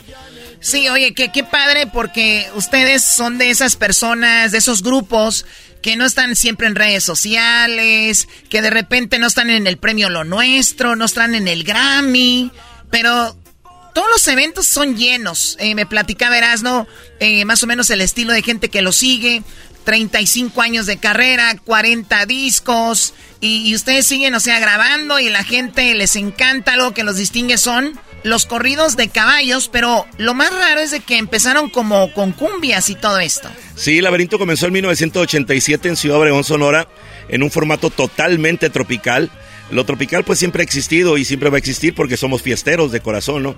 Sí, 0.62 0.88
oye, 0.90 1.14
qué, 1.16 1.44
padre 1.44 1.88
porque 1.88 2.48
ustedes 2.54 3.04
son 3.04 3.40
de 3.40 3.50
esas 3.50 3.76
personas, 3.76 4.52
de 4.52 4.60
esos 4.60 4.84
grupos 4.84 5.46
que 5.82 5.96
no 5.96 6.06
están 6.06 6.36
siempre 6.36 6.68
en 6.68 6.76
redes 6.76 7.04
sociales, 7.04 8.28
que 8.48 8.62
de 8.62 8.70
repente 8.70 9.18
no 9.18 9.26
están 9.26 9.50
en 9.50 9.66
el 9.66 9.78
premio 9.78 10.12
Lo 10.12 10.24
Nuestro, 10.24 10.96
no 10.96 11.06
están 11.06 11.34
en 11.34 11.48
el 11.48 11.64
Grammy, 11.64 12.52
pero 12.92 13.36
todos 13.96 14.08
los 14.12 14.28
eventos 14.28 14.68
son 14.68 14.96
llenos. 14.96 15.58
Eh, 15.60 15.74
me 15.74 15.88
platicaba 15.88 16.38
Erasno, 16.38 16.88
eh, 17.20 17.44
más 17.46 17.64
o 17.64 17.68
menos 17.68 17.90
el 17.90 18.02
estilo 18.02 18.32
de 18.32 18.44
gente 18.44 18.70
que 18.70 18.84
lo 18.84 18.92
sigue. 18.92 19.42
35 19.84 20.62
años 20.62 20.86
de 20.86 20.98
carrera, 20.98 21.56
40 21.64 22.26
discos, 22.26 23.14
y, 23.40 23.74
ustedes 23.74 24.06
siguen, 24.06 24.36
o 24.36 24.40
sea, 24.40 24.60
grabando 24.60 25.20
y 25.20 25.30
la 25.30 25.44
gente 25.44 25.94
les 25.96 26.16
encanta. 26.16 26.74
Algo 26.74 26.94
que 26.94 27.04
los 27.04 27.18
distingue 27.18 27.58
son 27.58 28.00
los 28.24 28.46
corridos 28.46 28.96
de 28.98 29.10
caballos, 29.10 29.68
pero 29.68 30.06
lo 30.18 30.36
más 30.36 30.54
raro 30.54 30.80
es 30.80 30.92
de 30.92 31.00
que 31.00 31.18
empezaron 31.18 31.70
como 31.70 32.14
con 32.14 32.34
cumbias 32.34 32.90
y 32.90 32.96
todo 32.96 33.20
esto. 33.20 33.50
Sí, 33.76 34.00
Laberinto 34.00 34.38
comenzó 34.38 34.68
en 34.68 34.74
1987 34.74 35.90
en 35.90 35.96
Ciudad 35.96 36.20
Obregón, 36.20 36.44
Sonora, 36.44 36.88
en 37.30 37.42
un 37.42 37.50
formato 37.50 37.90
totalmente 37.90 38.70
tropical. 38.70 39.32
Lo 39.72 39.86
tropical 39.86 40.24
pues 40.24 40.38
siempre 40.40 40.62
ha 40.62 40.66
existido 40.66 41.18
y 41.18 41.26
siempre 41.26 41.50
va 41.50 41.56
a 41.56 41.60
existir 41.60 41.94
porque 41.96 42.18
somos 42.18 42.42
fiesteros 42.42 42.92
de 42.92 43.00
corazón, 43.00 43.44
¿no? 43.44 43.56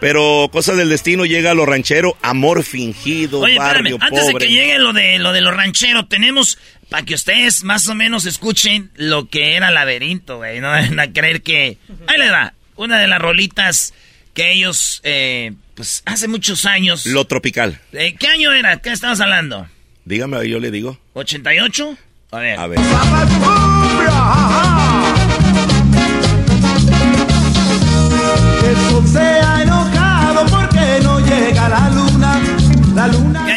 Pero 0.00 0.48
cosas 0.52 0.76
del 0.76 0.88
destino 0.88 1.24
llega 1.24 1.52
a 1.52 1.54
lo 1.54 1.64
ranchero, 1.66 2.16
amor 2.22 2.62
fingido, 2.64 3.40
Oye, 3.40 3.56
barrio 3.58 3.96
espérame, 3.96 4.02
antes 4.02 4.20
pobre. 4.32 4.32
de 4.34 4.38
que 4.46 4.52
llegue 4.52 4.78
lo 4.78 4.92
de 4.92 5.18
lo 5.18 5.32
de 5.32 5.40
los 5.40 5.56
rancheros, 5.56 6.08
tenemos 6.08 6.58
para 6.90 7.04
que 7.04 7.14
ustedes 7.14 7.64
más 7.64 7.88
o 7.88 7.94
menos 7.94 8.26
escuchen 8.26 8.90
lo 8.94 9.28
que 9.28 9.56
era 9.56 9.70
laberinto, 9.70 10.36
güey. 10.36 10.60
No 10.60 10.68
van 10.68 11.00
a 11.00 11.12
creer 11.12 11.42
que. 11.42 11.78
Ahí 12.06 12.18
les 12.18 12.30
va. 12.30 12.52
Una 12.76 12.98
de 12.98 13.06
las 13.06 13.20
rolitas 13.20 13.94
que 14.34 14.52
ellos, 14.52 15.00
eh, 15.04 15.52
pues 15.74 16.02
hace 16.06 16.28
muchos 16.28 16.66
años. 16.66 17.06
Lo 17.06 17.24
tropical. 17.26 17.80
Eh, 17.92 18.14
¿Qué 18.18 18.26
año 18.26 18.52
era? 18.52 18.76
¿Qué 18.78 18.90
estamos 18.90 19.20
hablando? 19.20 19.66
Dígame, 20.04 20.46
yo 20.48 20.60
le 20.60 20.70
digo. 20.70 20.98
¿88? 21.14 21.96
A 22.32 22.38
ver. 22.38 22.58
A 22.58 22.66
ver. 22.66 22.80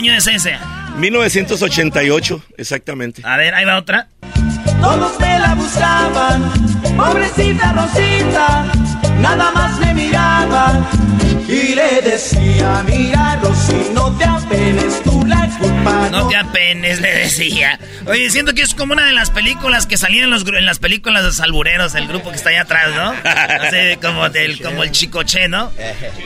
Año 0.10 0.18
es 0.18 0.28
ese? 0.28 0.58
1988, 0.98 2.44
exactamente. 2.58 3.22
A 3.26 3.38
ver, 3.38 3.54
ahí 3.54 3.66
va 3.66 3.78
otra. 3.78 4.10
Todos 4.82 5.20
me 5.20 5.40
la 5.40 5.56
buscaban, 5.56 6.52
pobrecita 6.95 7.74
Rosita, 7.74 8.66
nada 9.20 9.52
más 9.52 9.80
me 9.80 9.94
miraban 9.94 10.86
y 11.48 11.76
le 11.76 12.02
decía, 12.02 12.84
mira 12.88 13.40
Rosy, 13.41 13.88
no 13.94 14.12
te 14.18 14.26
apenes, 14.26 15.02
tú 15.04 15.26
la 15.26 15.48
culpa 15.60 16.10
No 16.12 16.28
te 16.28 16.36
apenes, 16.38 16.99
le 17.02 17.10
decía. 17.14 17.80
Oye, 18.06 18.30
siento 18.30 18.54
que 18.54 18.62
es 18.62 18.74
como 18.76 18.94
una 18.94 19.06
de 19.06 19.14
las 19.14 19.30
películas 19.32 19.88
que 19.88 19.98
salían 19.98 20.26
en, 20.26 20.30
los, 20.30 20.45
gru- 20.45 20.58
en 20.58 20.66
las 20.66 20.80
películas 20.80 21.24
de 21.24 21.32
Salbureros, 21.32 21.95
el 21.95 22.08
grupo 22.08 22.30
que 22.30 22.36
está 22.38 22.49
allá 22.49 22.62
atrás, 22.62 22.90
¿no? 22.95 23.14
Así 23.30 23.98
como, 24.02 24.30
del, 24.30 24.62
como 24.62 24.84
el 24.84 24.91
Chicoche, 24.91 25.48
¿no? 25.48 25.72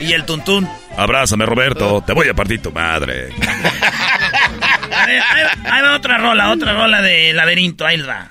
Y 0.00 0.12
el 0.12 0.24
Tuntún. 0.24 0.68
Abrázame, 0.96 1.46
Roberto. 1.46 2.02
Te 2.06 2.12
voy 2.12 2.28
a 2.28 2.34
partir 2.34 2.60
tu 2.60 2.70
madre. 2.72 3.30
A 4.94 5.06
ver, 5.06 5.22
ahí, 5.22 5.42
va- 5.44 5.74
ahí 5.74 5.82
va 5.82 5.96
otra 5.96 6.18
rola, 6.18 6.50
otra 6.50 6.74
rola 6.74 7.00
de 7.00 7.32
laberinto, 7.32 7.86
ahí 7.86 8.00
va. 8.02 8.28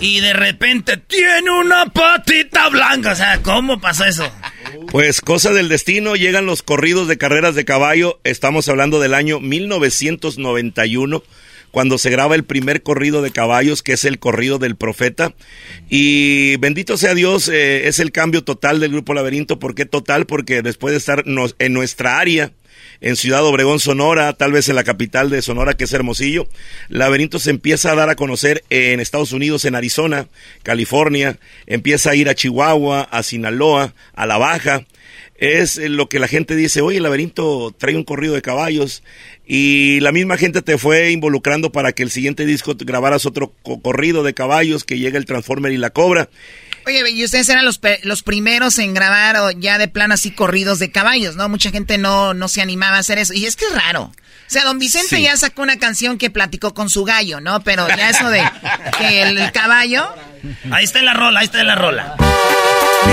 Y 0.00 0.20
de 0.20 0.32
repente 0.32 0.96
tiene 0.96 1.50
una 1.50 1.86
patita 1.86 2.68
blanca. 2.68 3.12
O 3.12 3.14
sea, 3.16 3.42
¿cómo 3.42 3.80
pasó 3.80 4.04
eso? 4.04 4.30
Pues 4.90 5.20
cosa 5.20 5.52
del 5.52 5.68
destino, 5.68 6.16
llegan 6.16 6.46
los 6.46 6.62
corridos 6.62 7.08
de 7.08 7.18
carreras 7.18 7.54
de 7.54 7.64
caballo. 7.64 8.20
Estamos 8.24 8.68
hablando 8.68 9.00
del 9.00 9.12
año 9.14 9.38
1991, 9.40 11.22
cuando 11.70 11.98
se 11.98 12.10
graba 12.10 12.34
el 12.34 12.44
primer 12.44 12.82
corrido 12.82 13.22
de 13.22 13.30
caballos, 13.30 13.82
que 13.82 13.92
es 13.92 14.04
el 14.04 14.18
corrido 14.18 14.58
del 14.58 14.76
profeta. 14.76 15.34
Y 15.88 16.56
bendito 16.56 16.96
sea 16.96 17.14
Dios, 17.14 17.48
eh, 17.48 17.88
es 17.88 17.98
el 17.98 18.12
cambio 18.12 18.44
total 18.44 18.80
del 18.80 18.92
grupo 18.92 19.14
Laberinto. 19.14 19.58
¿Por 19.58 19.74
qué 19.74 19.86
total? 19.86 20.26
Porque 20.26 20.62
después 20.62 20.92
de 20.92 20.98
estar 20.98 21.24
en 21.58 21.72
nuestra 21.72 22.18
área, 22.18 22.52
en 23.00 23.16
Ciudad 23.16 23.44
Obregón, 23.44 23.80
Sonora, 23.80 24.32
tal 24.32 24.52
vez 24.52 24.68
en 24.68 24.74
la 24.74 24.84
capital 24.84 25.30
de 25.30 25.42
Sonora, 25.42 25.74
que 25.74 25.84
es 25.84 25.92
Hermosillo. 25.92 26.48
Laberinto 26.88 27.38
se 27.38 27.50
empieza 27.50 27.92
a 27.92 27.94
dar 27.94 28.10
a 28.10 28.16
conocer 28.16 28.64
en 28.70 29.00
Estados 29.00 29.32
Unidos, 29.32 29.64
en 29.64 29.74
Arizona, 29.74 30.28
California, 30.62 31.38
empieza 31.66 32.10
a 32.10 32.14
ir 32.16 32.28
a 32.28 32.34
Chihuahua, 32.34 33.02
a 33.02 33.22
Sinaloa, 33.22 33.94
a 34.14 34.26
La 34.26 34.38
Baja. 34.38 34.84
Es 35.38 35.76
lo 35.76 36.08
que 36.08 36.18
la 36.18 36.28
gente 36.28 36.56
dice, 36.56 36.80
oye, 36.80 36.98
el 36.98 37.04
laberinto 37.04 37.74
trae 37.76 37.96
un 37.96 38.04
corrido 38.04 38.34
de 38.34 38.42
caballos 38.42 39.02
y 39.46 40.00
la 40.00 40.12
misma 40.12 40.36
gente 40.36 40.62
te 40.62 40.78
fue 40.78 41.12
involucrando 41.12 41.72
para 41.72 41.92
que 41.92 42.02
el 42.02 42.10
siguiente 42.10 42.44
disco 42.44 42.74
grabaras 42.76 43.24
otro 43.24 43.52
corrido 43.82 44.22
de 44.24 44.34
caballos, 44.34 44.84
que 44.84 44.98
llega 44.98 45.16
el 45.16 45.26
Transformer 45.26 45.72
y 45.72 45.78
la 45.78 45.90
Cobra. 45.90 46.28
Oye, 46.86 47.02
y 47.10 47.24
ustedes 47.24 47.48
eran 47.48 47.64
los, 47.64 47.80
los 48.02 48.22
primeros 48.22 48.78
en 48.78 48.94
grabar 48.94 49.36
o 49.36 49.50
ya 49.52 49.78
de 49.78 49.88
plan 49.88 50.10
así 50.10 50.30
corridos 50.30 50.78
de 50.78 50.90
caballos, 50.90 51.36
¿no? 51.36 51.48
Mucha 51.48 51.70
gente 51.70 51.98
no, 51.98 52.34
no 52.34 52.48
se 52.48 52.60
animaba 52.60 52.96
a 52.96 53.00
hacer 53.00 53.18
eso. 53.18 53.32
Y 53.32 53.46
es 53.46 53.56
que 53.56 53.66
es 53.66 53.74
raro. 53.74 54.04
O 54.48 54.50
sea, 54.50 54.64
don 54.64 54.78
Vicente 54.78 55.20
ya 55.20 55.36
sacó 55.36 55.62
una 55.62 55.78
canción 55.78 56.16
que 56.16 56.30
platicó 56.30 56.72
con 56.72 56.88
su 56.88 57.04
gallo, 57.04 57.40
¿no? 57.40 57.62
Pero 57.62 57.86
ya 57.88 58.08
eso 58.08 58.30
de 58.30 58.42
que 58.98 59.22
el, 59.22 59.52
caballo... 59.52 60.08
Ahí 60.70 60.84
está 60.84 61.02
la 61.02 61.12
rola, 61.12 61.40
ahí 61.40 61.46
está 61.46 61.62
la 61.62 61.74
rola. 61.74 62.16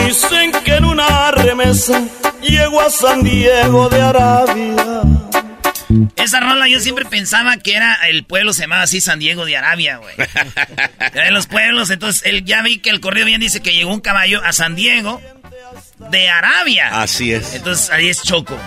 Dicen 0.04 0.52
que 0.64 0.76
en 0.76 0.86
una 0.86 1.32
remesa 1.32 2.04
llegó 2.42 2.82
a 2.82 2.90
San 2.90 3.24
Diego 3.24 3.90
de 3.90 4.02
Arabia. 4.02 5.02
Esa 6.16 6.40
rola 6.40 6.68
yo 6.68 6.80
siempre 6.80 7.06
pensaba 7.06 7.58
que 7.58 7.76
era 7.76 7.94
el 8.08 8.26
pueblo 8.26 8.54
se 8.54 8.62
llamaba 8.62 8.84
así 8.84 9.02
San 9.02 9.20
Diego 9.20 9.46
de 9.46 9.58
Arabia, 9.58 9.98
güey. 9.98 10.16
Era 11.14 11.26
de 11.26 11.32
los 11.32 11.48
pueblos, 11.48 11.90
entonces 11.90 12.24
él 12.26 12.44
ya 12.44 12.62
vi 12.62 12.80
que 12.80 12.90
el 12.90 13.00
correo 13.00 13.26
bien 13.26 13.42
dice 13.42 13.62
que 13.62 13.74
llegó 13.74 13.94
un 13.94 14.02
caballo 14.02 14.44
a 14.44 14.52
San 14.52 14.76
Diego 14.76 15.22
de 16.12 16.30
Arabia. 16.30 17.02
Así 17.02 17.32
es. 17.32 17.54
Entonces 17.54 17.90
ahí 17.90 18.10
es 18.10 18.22
Choco. 18.24 18.58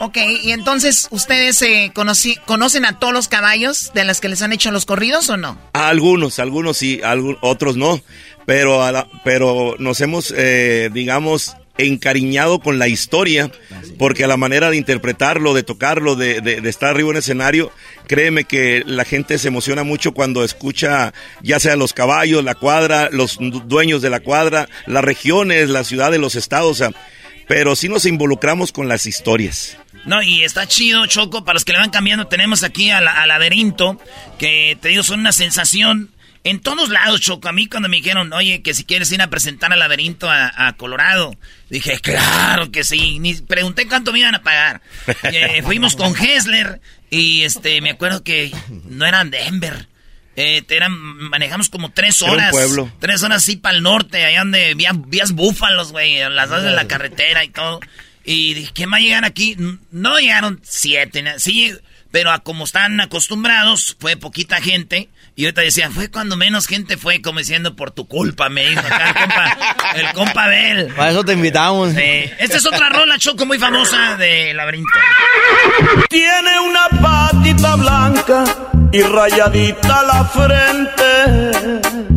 Ok, 0.00 0.16
y 0.42 0.52
entonces 0.52 1.06
ustedes 1.10 1.62
eh, 1.62 1.92
conocen 1.94 2.84
a 2.84 2.98
todos 2.98 3.12
los 3.12 3.28
caballos 3.28 3.92
de 3.94 4.04
los 4.04 4.20
que 4.20 4.28
les 4.28 4.42
han 4.42 4.52
hecho 4.52 4.70
los 4.70 4.84
corridos 4.84 5.28
o 5.28 5.36
no? 5.36 5.58
algunos, 5.72 6.38
algunos 6.38 6.76
sí, 6.76 7.00
otros 7.40 7.76
no. 7.76 8.00
Pero, 8.46 8.82
pero 9.24 9.76
nos 9.78 10.00
hemos, 10.00 10.34
eh, 10.36 10.90
digamos, 10.92 11.56
encariñado 11.78 12.60
con 12.60 12.78
la 12.78 12.88
historia, 12.88 13.50
porque 13.98 14.24
a 14.24 14.26
la 14.26 14.36
manera 14.36 14.70
de 14.70 14.76
interpretarlo, 14.76 15.54
de 15.54 15.62
tocarlo, 15.62 16.16
de, 16.16 16.60
estar 16.64 16.90
arriba 16.90 17.10
en 17.10 17.16
el 17.16 17.20
escenario, 17.20 17.72
créeme 18.06 18.44
que 18.44 18.82
la 18.86 19.04
gente 19.04 19.38
se 19.38 19.48
emociona 19.48 19.82
mucho 19.82 20.12
cuando 20.12 20.44
escucha 20.44 21.12
ya 21.42 21.60
sea 21.60 21.76
los 21.76 21.92
caballos, 21.92 22.44
la 22.44 22.54
cuadra, 22.54 23.08
los 23.10 23.38
dueños 23.40 24.02
de 24.02 24.10
la 24.10 24.20
cuadra, 24.20 24.68
las 24.86 25.04
regiones, 25.04 25.70
las 25.70 25.86
ciudades, 25.86 26.20
los 26.20 26.34
estados, 26.34 26.82
pero 27.48 27.74
sí 27.74 27.88
nos 27.88 28.06
involucramos 28.06 28.72
con 28.72 28.88
las 28.88 29.06
historias. 29.06 29.78
No, 30.04 30.20
y 30.22 30.42
está 30.42 30.66
chido, 30.66 31.06
Choco, 31.06 31.44
para 31.44 31.54
los 31.54 31.64
que 31.64 31.72
le 31.72 31.78
van 31.78 31.90
cambiando, 31.90 32.26
tenemos 32.26 32.64
aquí 32.64 32.90
al 32.90 33.04
laberinto, 33.04 34.00
que 34.38 34.76
te 34.80 34.88
digo, 34.88 35.02
son 35.02 35.20
una 35.20 35.32
sensación 35.32 36.10
en 36.44 36.60
todos 36.60 36.88
lados, 36.88 37.20
Choco. 37.20 37.48
A 37.48 37.52
mí 37.52 37.66
cuando 37.66 37.88
me 37.88 37.98
dijeron, 37.98 38.32
oye, 38.32 38.62
que 38.62 38.74
si 38.74 38.84
quieres 38.84 39.12
ir 39.12 39.22
a 39.22 39.30
presentar 39.30 39.72
al 39.72 39.78
laberinto 39.78 40.28
a, 40.30 40.74
Colorado, 40.76 41.36
dije, 41.70 42.00
claro 42.00 42.72
que 42.72 42.84
sí. 42.84 43.18
Ni 43.20 43.34
pregunté 43.34 43.86
cuánto 43.86 44.12
me 44.12 44.20
iban 44.20 44.34
a 44.34 44.42
pagar. 44.42 44.80
Eh, 45.32 45.62
fuimos 45.62 45.96
con 45.96 46.14
Hessler 46.16 46.80
y 47.10 47.42
este, 47.42 47.80
me 47.80 47.90
acuerdo 47.90 48.22
que 48.22 48.52
no 48.88 49.06
eran 49.06 49.30
Denver. 49.30 49.86
Eh, 50.34 50.64
eran, 50.68 50.92
manejamos 50.92 51.68
como 51.68 51.90
tres 51.90 52.22
horas. 52.22 52.50
pueblo. 52.50 52.90
Tres 53.00 53.22
horas 53.22 53.42
así 53.42 53.56
para 53.56 53.76
el 53.76 53.82
norte, 53.82 54.24
allá 54.24 54.40
donde 54.40 54.74
vías, 54.74 55.32
búfalos, 55.32 55.92
güey, 55.92 56.18
las 56.30 56.50
dos 56.50 56.62
de 56.62 56.70
la 56.70 56.86
carretera 56.86 57.44
y 57.44 57.48
todo. 57.48 57.80
Y 58.24 58.54
dije, 58.54 58.72
¿quién 58.74 58.92
va 58.92 58.96
a 58.96 59.00
llegar 59.00 59.24
aquí? 59.24 59.56
No 59.90 60.18
llegaron 60.18 60.60
siete, 60.62 61.24
sí, 61.38 61.72
pero 62.10 62.30
a 62.30 62.40
como 62.40 62.64
están 62.64 63.00
acostumbrados, 63.00 63.96
fue 63.98 64.16
poquita 64.16 64.60
gente. 64.60 65.08
Y 65.34 65.46
ahorita 65.46 65.62
decía, 65.62 65.90
fue 65.90 66.10
cuando 66.10 66.36
menos 66.36 66.66
gente 66.66 66.98
fue, 66.98 67.22
como 67.22 67.38
diciendo, 67.38 67.74
por 67.74 67.90
tu 67.90 68.06
culpa, 68.06 68.50
me 68.50 68.68
dijo 68.68 68.80
acá 68.80 69.08
el 69.08 69.14
compa, 69.14 69.58
el 69.94 70.12
compa 70.12 70.46
Bel. 70.48 70.86
Para 70.88 71.10
eso 71.10 71.24
te 71.24 71.32
invitamos. 71.32 71.94
Esta 71.96 72.56
es 72.58 72.66
otra 72.66 72.90
rola, 72.90 73.18
Choco, 73.18 73.46
muy 73.46 73.58
famosa 73.58 74.16
de 74.18 74.52
Laberinto. 74.52 74.90
Tiene 76.10 76.60
una 76.60 76.86
patita 77.00 77.76
blanca 77.76 78.44
y 78.92 79.00
rayadita 79.00 80.02
la 80.02 80.24
frente. 80.26 82.12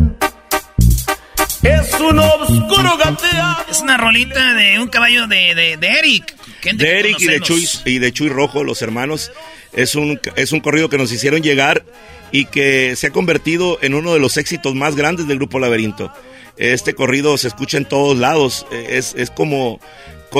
Es 1.62 1.94
un 1.98 2.18
oscuro 2.18 2.98
gateado. 2.98 3.64
Es 3.70 3.80
una 3.80 3.96
rolita 3.96 4.52
de 4.52 4.78
un 4.78 4.88
caballo 4.88 5.26
de, 5.26 5.54
de, 5.54 5.76
de 5.78 5.88
Eric. 5.88 6.36
De 6.74 7.00
Eric 7.00 7.20
y 7.20 7.26
de, 7.26 7.40
Chuy, 7.40 7.66
y 7.86 7.98
de 7.98 8.12
Chuy 8.12 8.28
Rojo, 8.28 8.62
los 8.62 8.82
hermanos. 8.82 9.32
Es 9.72 9.94
un, 9.94 10.20
es 10.36 10.52
un 10.52 10.60
corrido 10.60 10.90
que 10.90 10.98
nos 10.98 11.12
hicieron 11.12 11.42
llegar 11.42 11.84
y 12.32 12.46
que 12.46 12.96
se 12.96 13.08
ha 13.08 13.10
convertido 13.10 13.78
en 13.82 13.94
uno 13.94 14.12
de 14.12 14.20
los 14.20 14.36
éxitos 14.36 14.74
más 14.74 14.96
grandes 14.96 15.26
del 15.26 15.38
grupo 15.38 15.58
Laberinto. 15.58 16.12
Este 16.56 16.94
corrido 16.94 17.36
se 17.36 17.48
escucha 17.48 17.76
en 17.76 17.84
todos 17.84 18.16
lados, 18.16 18.66
es, 18.70 19.14
es 19.16 19.30
como, 19.30 19.78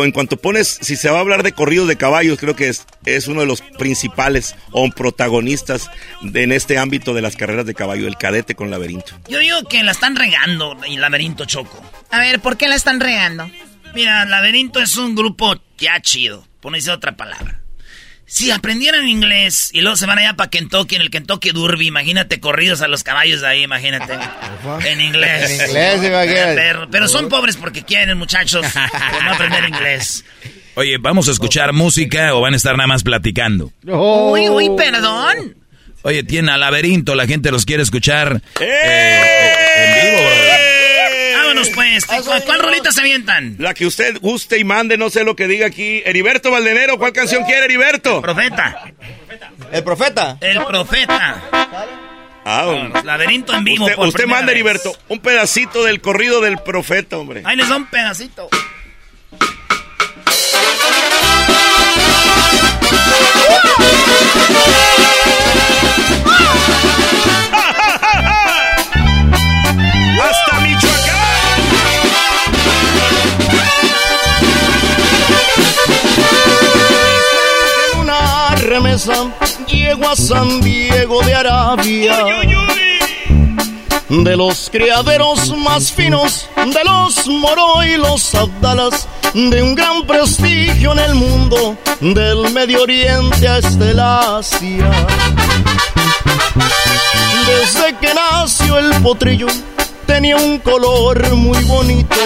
en 0.04 0.12
cuanto 0.12 0.36
pones, 0.36 0.78
si 0.80 0.96
se 0.96 1.10
va 1.10 1.18
a 1.18 1.20
hablar 1.20 1.42
de 1.42 1.52
corridos 1.52 1.88
de 1.88 1.96
caballos, 1.96 2.38
creo 2.38 2.56
que 2.56 2.68
es, 2.68 2.86
es 3.04 3.28
uno 3.28 3.40
de 3.40 3.46
los 3.46 3.62
principales 3.62 4.54
o 4.72 4.88
protagonistas 4.90 5.90
en 6.22 6.52
este 6.52 6.78
ámbito 6.78 7.14
de 7.14 7.22
las 7.22 7.36
carreras 7.36 7.66
de 7.66 7.74
caballo, 7.74 8.06
el 8.06 8.16
cadete 8.16 8.54
con 8.54 8.70
laberinto. 8.70 9.12
Yo 9.28 9.38
digo 9.38 9.62
que 9.64 9.82
la 9.82 9.92
están 9.92 10.16
regando 10.16 10.76
el 10.86 11.00
laberinto 11.00 11.44
choco. 11.44 11.82
A 12.10 12.18
ver, 12.18 12.40
¿por 12.40 12.56
qué 12.56 12.68
la 12.68 12.74
están 12.74 13.00
regando? 13.00 13.50
Mira, 13.94 14.24
laberinto 14.26 14.80
es 14.80 14.96
un 14.96 15.14
grupo 15.14 15.56
ya 15.78 16.00
chido, 16.00 16.46
por 16.60 16.72
no 16.72 16.76
decir 16.76 16.92
otra 16.92 17.16
palabra. 17.16 17.62
Si 18.28 18.50
aprendieran 18.50 19.06
inglés 19.06 19.70
y 19.72 19.80
luego 19.82 19.96
se 19.96 20.04
van 20.04 20.18
allá 20.18 20.34
para 20.34 20.50
Kentucky, 20.50 20.96
en 20.96 21.02
el 21.02 21.10
Kentucky 21.10 21.52
Derby, 21.52 21.86
imagínate 21.86 22.40
corridos 22.40 22.82
a 22.82 22.88
los 22.88 23.04
caballos 23.04 23.44
ahí, 23.44 23.62
imagínate. 23.62 24.14
en 24.84 25.00
inglés. 25.00 25.60
En 25.60 25.68
inglés, 25.68 26.04
imagínate. 26.04 26.54
Pero, 26.56 26.90
pero, 26.90 27.08
son 27.08 27.28
pobres 27.28 27.56
porque 27.56 27.84
quieren, 27.84 28.18
muchachos, 28.18 28.66
no 29.24 29.32
aprender 29.32 29.68
inglés. 29.68 30.24
Oye, 30.74 30.98
¿vamos 30.98 31.28
a 31.28 31.30
escuchar 31.30 31.72
música 31.72 32.34
o 32.34 32.40
van 32.40 32.54
a 32.54 32.56
estar 32.56 32.76
nada 32.76 32.88
más 32.88 33.04
platicando? 33.04 33.72
Uy, 33.86 34.48
uy, 34.48 34.70
perdón. 34.76 35.56
Oye, 36.02 36.24
tiene 36.24 36.50
a 36.50 36.56
laberinto, 36.56 37.14
la 37.14 37.26
gente 37.26 37.50
los 37.50 37.64
quiere 37.64 37.84
escuchar 37.84 38.42
eh, 38.60 39.52
en 39.76 40.10
vivo, 40.10 40.22
bro 40.22 40.45
pues. 41.74 42.06
¿Cuál, 42.44 42.60
rolita 42.60 42.92
se 42.92 43.00
avientan? 43.00 43.56
La 43.58 43.74
que 43.74 43.86
usted 43.86 44.18
guste 44.20 44.58
y 44.58 44.64
mande, 44.64 44.96
no 44.96 45.10
sé 45.10 45.24
lo 45.24 45.36
que 45.36 45.48
diga 45.48 45.66
aquí. 45.66 46.02
Heriberto 46.04 46.50
Valdenero, 46.50 46.98
¿cuál 46.98 47.12
canción 47.12 47.44
quiere, 47.44 47.64
Heriberto? 47.64 48.20
Profeta. 48.22 48.92
¿El 49.72 49.84
profeta? 49.84 50.38
El 50.40 50.64
profeta. 50.64 51.42
Ah, 52.44 53.02
laberinto 53.04 53.54
en 53.54 53.64
vivo. 53.64 53.86
Usted, 53.86 53.98
usted 53.98 54.26
manda, 54.26 54.52
Heriberto, 54.52 54.96
un 55.08 55.18
pedacito 55.18 55.82
del 55.82 56.00
corrido 56.00 56.40
del 56.40 56.58
profeta, 56.58 57.18
hombre. 57.18 57.42
Ahí 57.44 57.56
les 57.56 57.68
da 57.68 57.76
un 57.76 57.86
pedacito. 57.86 58.48
Llego 79.66 80.08
a 80.08 80.16
San 80.16 80.60
Diego 80.60 81.22
de 81.22 81.34
Arabia. 81.34 82.26
De 84.08 84.36
los 84.36 84.68
criaderos 84.70 85.56
más 85.56 85.90
finos, 85.90 86.48
de 86.56 86.84
los 86.84 87.26
Moro 87.26 87.82
y 87.84 87.96
los 87.96 88.34
Abdalas, 88.34 89.08
de 89.32 89.62
un 89.62 89.74
gran 89.74 90.06
prestigio 90.06 90.92
en 90.92 90.98
el 90.98 91.14
mundo, 91.14 91.76
del 92.00 92.52
Medio 92.52 92.82
Oriente 92.82 93.48
hasta 93.48 93.90
el 93.90 93.98
Asia. 93.98 94.90
Desde 97.46 97.96
que 97.98 98.12
nació 98.14 98.78
el 98.78 98.90
potrillo, 99.02 99.46
tenía 100.06 100.36
un 100.36 100.58
color 100.58 101.34
muy 101.34 101.62
bonito 101.64 102.16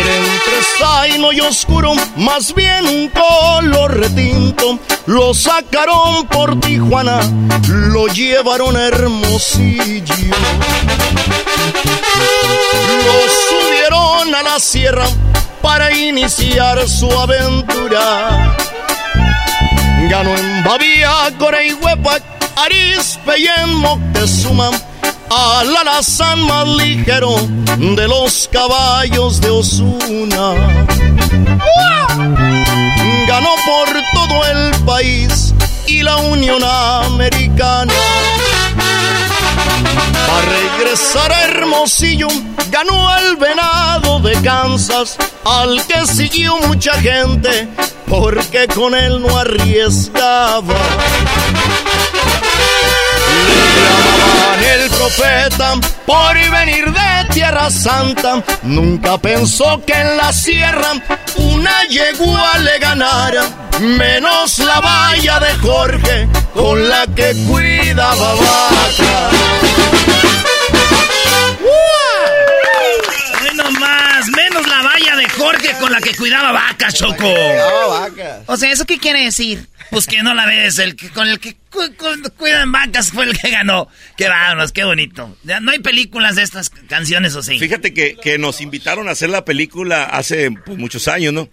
entre 0.00 0.62
zaino 0.78 1.32
y 1.32 1.40
oscuro, 1.40 1.92
más 2.16 2.54
bien 2.54 2.86
un 2.86 3.08
color 3.08 3.98
retinto. 3.98 4.78
Lo 5.06 5.34
sacaron 5.34 6.26
por 6.26 6.60
Tijuana, 6.60 7.20
lo 7.68 8.06
llevaron 8.08 8.76
a 8.76 8.86
Hermosillo. 8.86 10.14
Lo 13.04 13.18
subieron 13.48 14.34
a 14.34 14.42
la 14.42 14.58
sierra 14.58 15.06
para 15.62 15.92
iniciar 15.92 16.88
su 16.88 17.10
aventura. 17.10 18.56
Ganó 20.10 20.36
en 20.36 20.64
Babia, 20.64 21.12
Coreihuepa, 21.38 22.18
Arispe 22.56 23.38
y 23.38 23.46
en 23.46 23.74
Moctezuma 23.74 24.70
al 25.30 25.76
alazán 25.76 26.40
más 26.46 26.66
ligero 26.66 27.34
de 27.76 28.08
los 28.08 28.48
caballos 28.52 29.40
de 29.40 29.50
Osuna. 29.50 30.54
Ganó 33.26 33.50
por 33.66 33.88
todo 34.14 34.44
el 34.46 34.84
país 34.84 35.54
y 35.86 36.02
la 36.02 36.16
Unión 36.16 36.62
Americana. 36.64 37.92
Para 40.26 40.46
regresar 40.46 41.32
a 41.32 41.44
Hermosillo, 41.44 42.28
ganó 42.70 43.08
al 43.08 43.36
venado 43.36 44.20
de 44.20 44.40
Kansas, 44.42 45.16
al 45.44 45.84
que 45.86 46.06
siguió 46.06 46.56
mucha 46.58 46.92
gente, 47.00 47.68
porque 48.08 48.66
con 48.68 48.94
él 48.94 49.20
no 49.20 49.38
arriesgaba. 49.38 50.74
El 54.58 54.90
profeta 54.90 55.74
por 56.04 56.34
venir 56.50 56.92
de 56.92 57.32
Tierra 57.32 57.70
Santa. 57.70 58.42
Nunca 58.62 59.16
pensó 59.18 59.80
que 59.86 59.92
en 59.92 60.16
la 60.16 60.32
sierra 60.32 60.92
una 61.36 61.84
yegua 61.88 62.58
le 62.58 62.78
ganara. 62.78 63.44
Menos 63.80 64.58
la 64.58 64.80
valla 64.80 65.38
de 65.38 65.54
Jorge 65.58 66.28
con 66.54 66.88
la 66.88 67.06
que 67.06 67.34
cuidaba 67.46 68.34
vaca. 68.34 69.30
Menos 74.42 74.66
la 74.68 74.82
valla 74.82 75.16
de 75.16 75.28
Jorge 75.28 75.70
con 75.80 75.90
la 75.92 76.00
que 76.00 76.14
cuidaba 76.14 76.52
vacas, 76.52 76.94
Choco. 76.94 77.32
O 78.46 78.56
sea, 78.56 78.70
¿eso 78.72 78.84
qué 78.86 78.98
quiere 78.98 79.24
decir? 79.24 79.66
Pues 79.90 80.06
que 80.06 80.22
no 80.22 80.34
la 80.34 80.44
ves, 80.46 80.78
el 80.78 80.96
que 80.96 81.08
con 81.10 81.26
el 81.28 81.38
que 81.40 81.54
cu- 81.70 81.94
cu- 81.96 82.30
cuidan 82.36 82.70
vacas 82.72 83.10
fue 83.10 83.24
el 83.24 83.38
que 83.38 83.50
ganó. 83.50 83.88
Qué 84.16 84.28
vámonos, 84.28 84.72
qué 84.72 84.84
bonito. 84.84 85.36
Ya 85.44 85.60
no 85.60 85.70
hay 85.72 85.78
películas 85.78 86.36
de 86.36 86.42
estas 86.42 86.68
canciones, 86.70 87.34
¿o 87.34 87.42
sí? 87.42 87.58
Fíjate 87.58 87.94
que, 87.94 88.16
que 88.22 88.36
nos 88.38 88.60
invitaron 88.60 89.08
a 89.08 89.12
hacer 89.12 89.30
la 89.30 89.44
película 89.44 90.04
hace 90.04 90.50
pues, 90.50 90.76
muchos 90.78 91.08
años, 91.08 91.32
¿no? 91.32 91.48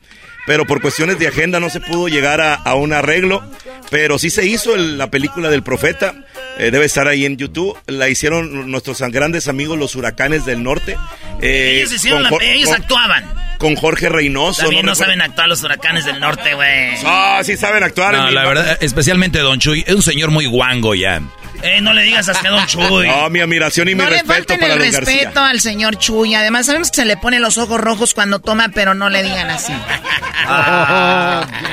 Pero 0.45 0.66
por 0.68 0.82
cuestiones 0.82 1.18
de 1.18 1.28
agenda 1.28 1.60
no 1.60 1.70
se 1.70 1.80
pudo 1.80 2.07
llegar 2.07 2.41
a, 2.41 2.53
a 2.56 2.76
un 2.76 2.91
arreglo. 2.94 3.41
Pero 3.90 4.20
sí 4.20 4.30
se 4.30 4.45
hizo 4.45 4.76
el- 4.76 4.98
la 4.98 5.10
película 5.10 5.49
del 5.49 5.64
profeta. 5.64 6.24
Eh, 6.57 6.72
debe 6.72 6.86
estar 6.86 7.07
ahí 7.07 7.26
en 7.26 7.38
YouTube. 7.38 7.77
La 7.88 8.07
hicieron 8.10 8.72
nuestros 8.72 8.99
grandes 9.11 9.48
amigos, 9.48 9.77
los 9.77 9.95
huracanes 9.95 10.45
del 10.45 10.64
norte. 10.64 10.98
Eh, 11.41 11.77
ellos 11.80 11.94
hicieron 11.94 12.23
la 12.23 12.30
ellos 12.41 12.69
con- 12.69 12.82
actuaban. 12.82 13.34
con 13.57 13.76
Jorge 13.76 14.10
Reynoso. 14.10 14.61
También 14.64 14.86
no, 14.86 14.95
saben 14.95 15.22
actuar 15.22 15.48
los 15.48 15.64
huracanes 15.64 16.06
del 16.06 16.19
norte, 16.19 16.53
güey. 16.53 16.91
Ah, 17.06 17.41
sí 17.44 17.57
saben 17.57 17.84
actuar. 17.84 18.14
No, 18.15 18.32
la 18.32 18.45
verdad, 18.45 18.77
especialmente 18.82 19.40
Don 19.40 19.60
Chuy, 19.60 19.84
es 19.86 19.94
un 19.95 20.02
señor 20.02 20.32
muy 20.32 20.45
guango 20.45 20.95
ya. 20.95 21.22
Eh, 21.61 21.82
no 21.82 21.94
le 21.94 22.03
digas 22.03 22.27
así 22.30 22.45
a 22.45 22.49
Don 22.52 22.65
Chuy. 22.68 23.07
No, 23.07 23.30
mi 23.30 23.40
admiración 23.40 23.88
y 23.90 23.95
mi 23.95 24.03
No 24.03 24.10
le 24.10 24.18
respeto 24.18 24.34
falten 24.34 24.60
para 24.60 24.73
el 24.73 24.80
los 24.80 24.88
respeto 24.95 25.23
García. 25.26 25.48
al 25.48 25.60
señor 25.61 25.98
Chuy. 25.98 26.36
Además, 26.36 26.65
sabemos 26.65 26.91
que 26.91 26.98
se 26.98 27.06
le 27.06 27.18
pone 27.18 27.40
los 27.40 27.57
ojos 27.57 27.80
rojos 27.80 28.14
cuando 28.14 28.40
toma, 28.40 28.69
pero 28.73 28.94
no 28.94 29.10
le 29.10 29.23
digan 29.23 29.49
así. 29.49 29.73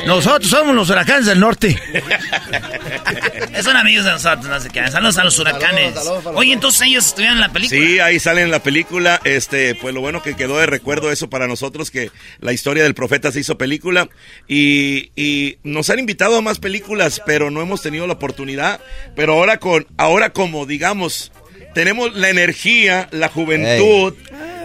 Nosotros 0.07 0.51
somos 0.51 0.75
los 0.75 0.89
huracanes 0.91 1.27
del 1.27 1.41
norte. 1.41 1.79
Son 3.63 3.77
amigos 3.77 4.05
de 4.05 4.13
nosotros, 4.13 4.47
no 4.47 4.59
sé 4.61 4.71
qué. 4.71 4.91
Saludos 4.91 5.19
a 5.19 5.25
los 5.25 5.39
huracanes. 5.39 5.95
Oye, 6.35 6.53
entonces 6.53 6.83
ellos 6.83 7.07
estuvieron 7.07 7.37
en 7.37 7.43
la 7.43 7.53
película. 7.53 7.81
Sí, 7.81 7.99
ahí 8.01 8.19
sale 8.19 8.43
en 8.43 8.51
la 8.51 8.61
película. 8.61 9.21
Este, 9.25 9.75
pues 9.75 9.95
lo 9.95 10.01
bueno 10.01 10.23
que 10.23 10.35
quedó 10.35 10.59
de 10.59 10.67
recuerdo 10.67 11.13
eso 11.13 11.31
para 11.31 11.47
nosotros, 11.47 11.91
que 11.91 12.11
la 12.41 12.53
historia 12.53 12.83
del 12.83 12.95
profeta 12.95 13.31
se 13.31 13.41
hizo 13.41 13.57
película. 13.59 14.09
Y, 14.49 15.11
y 15.17 15.59
nos 15.63 15.91
han 15.91 15.99
invitado 15.99 16.37
a 16.37 16.41
más 16.43 16.59
películas, 16.59 17.23
pero 17.25 17.51
no 17.51 17.61
hemos 17.61 17.83
tenido 17.83 18.07
la 18.07 18.15
oportunidad. 18.15 18.81
Pero 19.15 19.35
ahora 19.35 19.59
con, 19.59 19.72
ahora 19.97 20.31
como 20.33 20.67
digamos, 20.67 21.33
tenemos 21.75 22.15
la 22.15 22.29
energía, 22.31 23.09
la 23.11 23.29
juventud. 23.29 24.15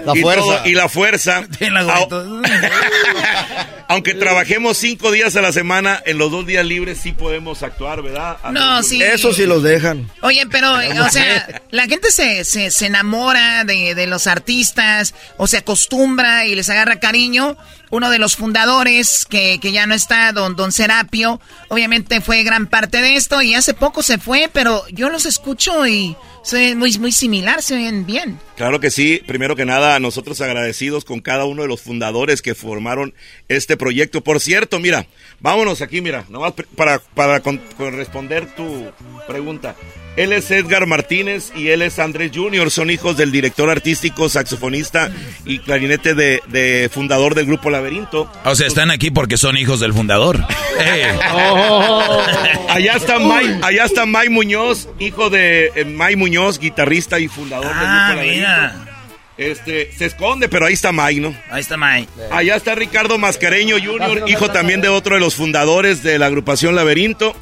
La 0.05 0.15
y 0.15 0.21
fuerza. 0.21 0.41
todo- 0.41 0.67
y 0.67 0.73
la 0.73 0.89
fuerza. 0.89 1.47
Aunque 3.89 4.13
trabajemos 4.13 4.77
cinco 4.77 5.11
días 5.11 5.35
a 5.35 5.41
la 5.41 5.51
semana, 5.51 6.01
en 6.05 6.17
los 6.17 6.31
dos 6.31 6.45
días 6.45 6.65
libres 6.65 6.99
sí 7.01 7.13
podemos 7.13 7.63
actuar, 7.63 8.01
¿verdad? 8.01 8.37
No, 8.51 8.83
sí. 8.83 9.01
Eso 9.01 9.33
sí 9.33 9.45
los 9.45 9.63
dejan. 9.63 10.09
Oye, 10.21 10.45
pero, 10.51 10.73
o 10.73 11.09
sea, 11.09 11.61
la 11.71 11.87
gente 11.87 12.11
se, 12.11 12.43
se, 12.43 12.69
se 12.71 12.85
enamora 12.85 13.63
de, 13.63 13.95
de 13.95 14.07
los 14.07 14.27
artistas 14.27 15.13
o 15.37 15.47
se 15.47 15.57
acostumbra 15.57 16.45
y 16.45 16.55
les 16.55 16.69
agarra 16.69 16.99
cariño. 16.99 17.57
Uno 17.89 18.09
de 18.09 18.19
los 18.19 18.35
fundadores, 18.35 19.25
que, 19.25 19.59
que 19.61 19.71
ya 19.71 19.87
no 19.87 19.93
está, 19.93 20.33
don, 20.33 20.57
don 20.57 20.73
Serapio, 20.73 21.39
obviamente 21.69 22.19
fue 22.19 22.43
gran 22.43 22.67
parte 22.67 23.01
de 23.01 23.15
esto 23.15 23.41
y 23.41 23.53
hace 23.53 23.73
poco 23.73 24.03
se 24.03 24.17
fue, 24.17 24.49
pero 24.51 24.83
yo 24.89 25.09
los 25.09 25.25
escucho 25.25 25.87
y 25.87 26.17
se 26.43 26.57
ven 26.57 26.77
muy, 26.77 26.97
muy 26.99 27.13
similar, 27.13 27.61
se 27.61 27.75
ven 27.75 28.05
bien. 28.05 28.41
Claro 28.57 28.81
que 28.81 28.91
sí. 28.91 29.21
Primero 29.25 29.55
que 29.55 29.63
nada, 29.63 29.99
nosotros 30.01 30.41
agradecidos 30.41 31.05
con 31.05 31.21
cada 31.21 31.45
uno 31.45 31.61
de 31.61 31.69
los 31.69 31.81
fundadores 31.81 32.41
que 32.41 32.55
formaron 32.55 33.13
este 33.47 33.76
proyecto. 33.77 34.21
Por 34.21 34.39
cierto, 34.39 34.79
mira, 34.79 35.05
vámonos 35.39 35.81
aquí, 35.81 36.01
mira, 36.01 36.25
nomás 36.29 36.53
para, 36.75 36.99
para 37.13 37.39
con- 37.41 37.61
con 37.77 37.95
responder 37.95 38.47
tu 38.55 38.91
pregunta. 39.27 39.75
Él 40.15 40.33
es 40.33 40.49
Edgar 40.49 40.87
Martínez 40.87 41.51
y 41.55 41.67
él 41.67 41.83
es 41.83 41.99
Andrés 41.99 42.31
Junior. 42.33 42.71
Son 42.71 42.89
hijos 42.89 43.17
del 43.17 43.31
director 43.31 43.69
artístico, 43.69 44.29
saxofonista 44.29 45.11
y 45.45 45.59
clarinete 45.59 46.15
de, 46.15 46.41
de 46.47 46.89
fundador 46.91 47.35
del 47.35 47.45
grupo 47.45 47.69
Laberinto. 47.69 48.31
O 48.43 48.55
sea, 48.55 48.65
están 48.65 48.89
aquí 48.89 49.11
porque 49.11 49.37
son 49.37 49.57
hijos 49.57 49.79
del 49.79 49.93
fundador. 49.93 50.43
Allá 52.69 52.93
está 52.95 53.19
May, 53.19 53.59
allá 53.63 53.85
está 53.85 54.05
May 54.05 54.29
Muñoz, 54.29 54.89
hijo 54.99 55.29
de 55.29 55.71
eh, 55.75 55.85
May 55.85 56.15
Muñoz, 56.15 56.59
guitarrista 56.59 57.19
y 57.19 57.27
fundador 57.27 57.71
Ah, 57.73 58.09
del 58.09 58.17
grupo 58.17 58.33
mira. 58.35 58.96
Este, 59.37 59.91
se 59.95 60.05
esconde, 60.05 60.49
pero 60.49 60.65
ahí 60.65 60.73
está 60.73 60.91
May, 60.91 61.19
¿no? 61.19 61.35
Ahí 61.51 61.61
está 61.61 61.77
May. 61.77 62.07
Allá 62.31 62.55
está 62.55 62.73
Ricardo 62.73 63.17
Mascareño 63.17 63.75
Jr., 63.83 64.27
hijo 64.27 64.49
también 64.49 64.81
de 64.81 64.89
otro 64.89 65.15
de 65.15 65.21
los 65.21 65.35
fundadores 65.35 66.01
de 66.01 66.17
la 66.17 66.25
agrupación 66.25 66.75
Laberinto. 66.75 67.35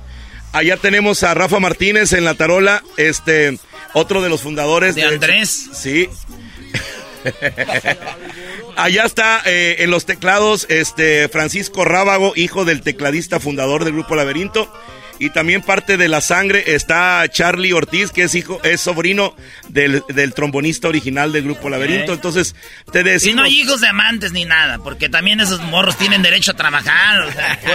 Allá 0.52 0.78
tenemos 0.78 1.24
a 1.24 1.34
Rafa 1.34 1.60
Martínez 1.60 2.14
en 2.14 2.26
la 2.26 2.36
tarola, 2.36 2.84
este, 2.98 3.58
otro 3.94 4.22
de 4.22 4.30
los 4.30 4.42
fundadores 4.42 4.96
¿De 4.96 5.04
Andrés? 5.04 5.70
Sí. 5.74 6.10
Allá 8.76 9.06
está 9.06 9.42
eh, 9.46 9.78
en 9.80 9.90
los 9.90 10.06
teclados 10.06 10.66
este 10.70 11.30
Francisco 11.30 11.86
Rábago, 11.86 12.34
hijo 12.36 12.66
del 12.66 12.82
tecladista 12.82 13.40
fundador 13.40 13.86
del 13.86 13.94
grupo 13.94 14.16
Laberinto. 14.16 14.72
Y 15.18 15.30
también 15.30 15.62
parte 15.62 15.96
de 15.96 16.10
la 16.10 16.20
sangre 16.20 16.76
está 16.76 17.26
Charlie 17.30 17.72
Ortiz, 17.72 18.12
que 18.12 18.24
es 18.24 18.36
hijo, 18.36 18.60
es 18.64 18.82
sobrino 18.82 19.34
del, 19.70 20.04
del 20.10 20.34
trombonista 20.34 20.90
original 20.90 21.32
del 21.32 21.44
grupo 21.46 21.70
Laberinto. 21.70 22.12
Entonces, 22.14 22.54
te 22.92 23.00
Y 23.00 23.04
no 23.04 23.10
decimos... 23.12 23.46
hay 23.46 23.60
hijos 23.62 23.80
de 23.82 23.88
amantes 23.88 24.34
ni 24.34 24.44
nada, 24.44 24.78
porque 24.80 25.08
también 25.08 25.40
esos 25.40 25.62
morros 25.62 25.98
tienen 25.98 26.22
derecho 26.22 26.52
a 26.52 26.56
trabajar. 26.56 27.22
o 27.22 27.32
sea. 27.32 27.60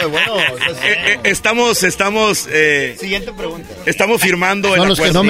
Eh, 0.82 1.14
eh, 1.14 1.20
estamos, 1.24 1.82
estamos, 1.82 2.46
eh, 2.50 2.96
Siguiente 2.98 3.32
pregunta. 3.32 3.68
estamos 3.86 4.20
firmando 4.20 4.74
el 4.74 4.92
acuerdo. 4.92 5.22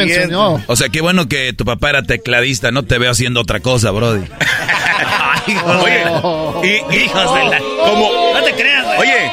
O 0.66 0.76
sea, 0.76 0.88
qué 0.88 1.00
bueno 1.00 1.28
que 1.28 1.52
tu 1.52 1.64
papá 1.64 1.90
era 1.90 2.02
tecladista, 2.02 2.70
no 2.70 2.84
te 2.84 2.98
veo 2.98 3.10
haciendo 3.10 3.40
otra 3.40 3.60
cosa, 3.60 3.90
Brody. 3.90 4.24
Oye, 5.82 6.04
y, 6.62 6.94
y- 6.96 7.04
Hijos 7.04 7.34
de 7.34 7.44
la- 7.44 7.58
como, 7.58 8.10
No 8.34 8.42
te 8.44 8.52
creas, 8.52 8.84
güey. 8.84 8.98
Oye, 8.98 9.30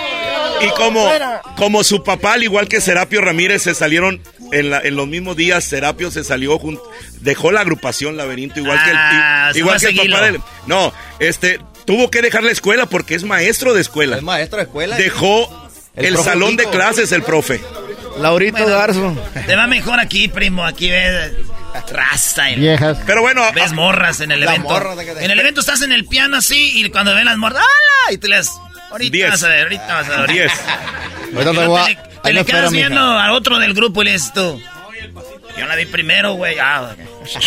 y 0.61 0.69
como, 0.71 1.09
como 1.55 1.83
su 1.83 2.03
papá, 2.03 2.33
al 2.33 2.43
igual 2.43 2.67
que 2.67 2.81
Serapio 2.81 3.21
Ramírez, 3.21 3.63
se 3.63 3.73
salieron 3.75 4.21
en, 4.51 4.69
la- 4.69 4.79
en 4.81 4.95
los 4.95 5.07
mismos 5.07 5.35
días. 5.35 5.63
Serapio 5.63 6.11
se 6.11 6.23
salió, 6.23 6.57
jun- 6.59 6.79
dejó 7.21 7.51
la 7.51 7.61
agrupación 7.61 8.17
Laberinto, 8.17 8.59
igual 8.59 8.79
que 8.83 8.89
el, 8.91 8.95
Ah, 8.97 9.51
igual 9.55 9.79
que 9.79 9.87
el 9.87 10.09
papá 10.11 10.21
del. 10.25 10.39
No, 10.65 10.93
este, 11.19 11.59
tuvo 11.85 12.09
que 12.11 12.21
dejar 12.21 12.43
la 12.43 12.51
escuela 12.51 12.85
porque 12.85 13.15
es 13.15 13.23
maestro 13.23 13.73
de 13.73 13.81
escuela. 13.81 14.17
Es 14.17 14.23
maestro 14.23 14.57
de 14.57 14.63
escuela. 14.65 14.95
Dejó 14.97 15.69
El 15.95 16.05
el, 16.05 16.17
salón 16.17 16.55
de 16.57 16.65
clases, 16.69 17.11
el 17.11 17.23
profe. 17.23 17.61
Laurito 18.19 18.65
Garzo. 18.65 19.15
Te 19.45 19.55
va 19.55 19.67
mejor 19.67 19.99
aquí, 19.99 20.27
primo. 20.27 20.65
Aquí 20.65 20.89
ves 20.89 21.31
raza. 21.91 22.49
y- 22.51 22.55
Viejas. 22.55 22.97
Pero 23.05 23.21
bueno, 23.21 23.43
Ves 23.53 23.71
morras 23.73 24.19
en 24.21 24.31
el 24.31 24.41
evento. 24.43 24.67
morra 24.69 24.95
de 24.95 25.05
que- 25.05 25.11
En 25.23 25.29
el 25.31 25.39
evento 25.39 25.61
estás 25.61 25.81
en 25.83 25.91
el 25.91 26.05
piano 26.05 26.37
así 26.37 26.79
y 26.79 26.89
cuando 26.89 27.13
ven 27.13 27.25
las 27.25 27.37
morras, 27.37 27.59
¡hala! 27.59 28.13
Y 28.13 28.17
te 28.17 28.27
las. 28.27 28.49
Ahorita 28.91 29.11
Diez. 29.11 29.29
vas 29.29 29.43
a 29.43 29.47
ver, 29.49 29.63
ahorita 29.63 29.87
vas 29.93 30.09
a 30.09 30.21
ver. 30.21 30.31
Diez. 30.31 30.51
Ahorita 31.33 31.51
te 31.51 31.53
no 31.53 31.67
voy 31.69 31.81
a- 31.81 32.21
te 32.21 32.33
le, 32.33 32.43
te 32.43 32.51
quedas 32.51 32.71
viendo 32.71 32.99
a 33.01 33.31
otro 33.33 33.59
del 33.59 33.73
grupo 33.73 34.01
y 34.01 34.05
le 34.05 34.11
dices 34.13 34.31
tú. 34.33 34.61
Yo 35.57 35.65
la 35.65 35.75
vi 35.75 35.85
primero, 35.85 36.33
güey. 36.33 36.57
Ah, 36.59 36.95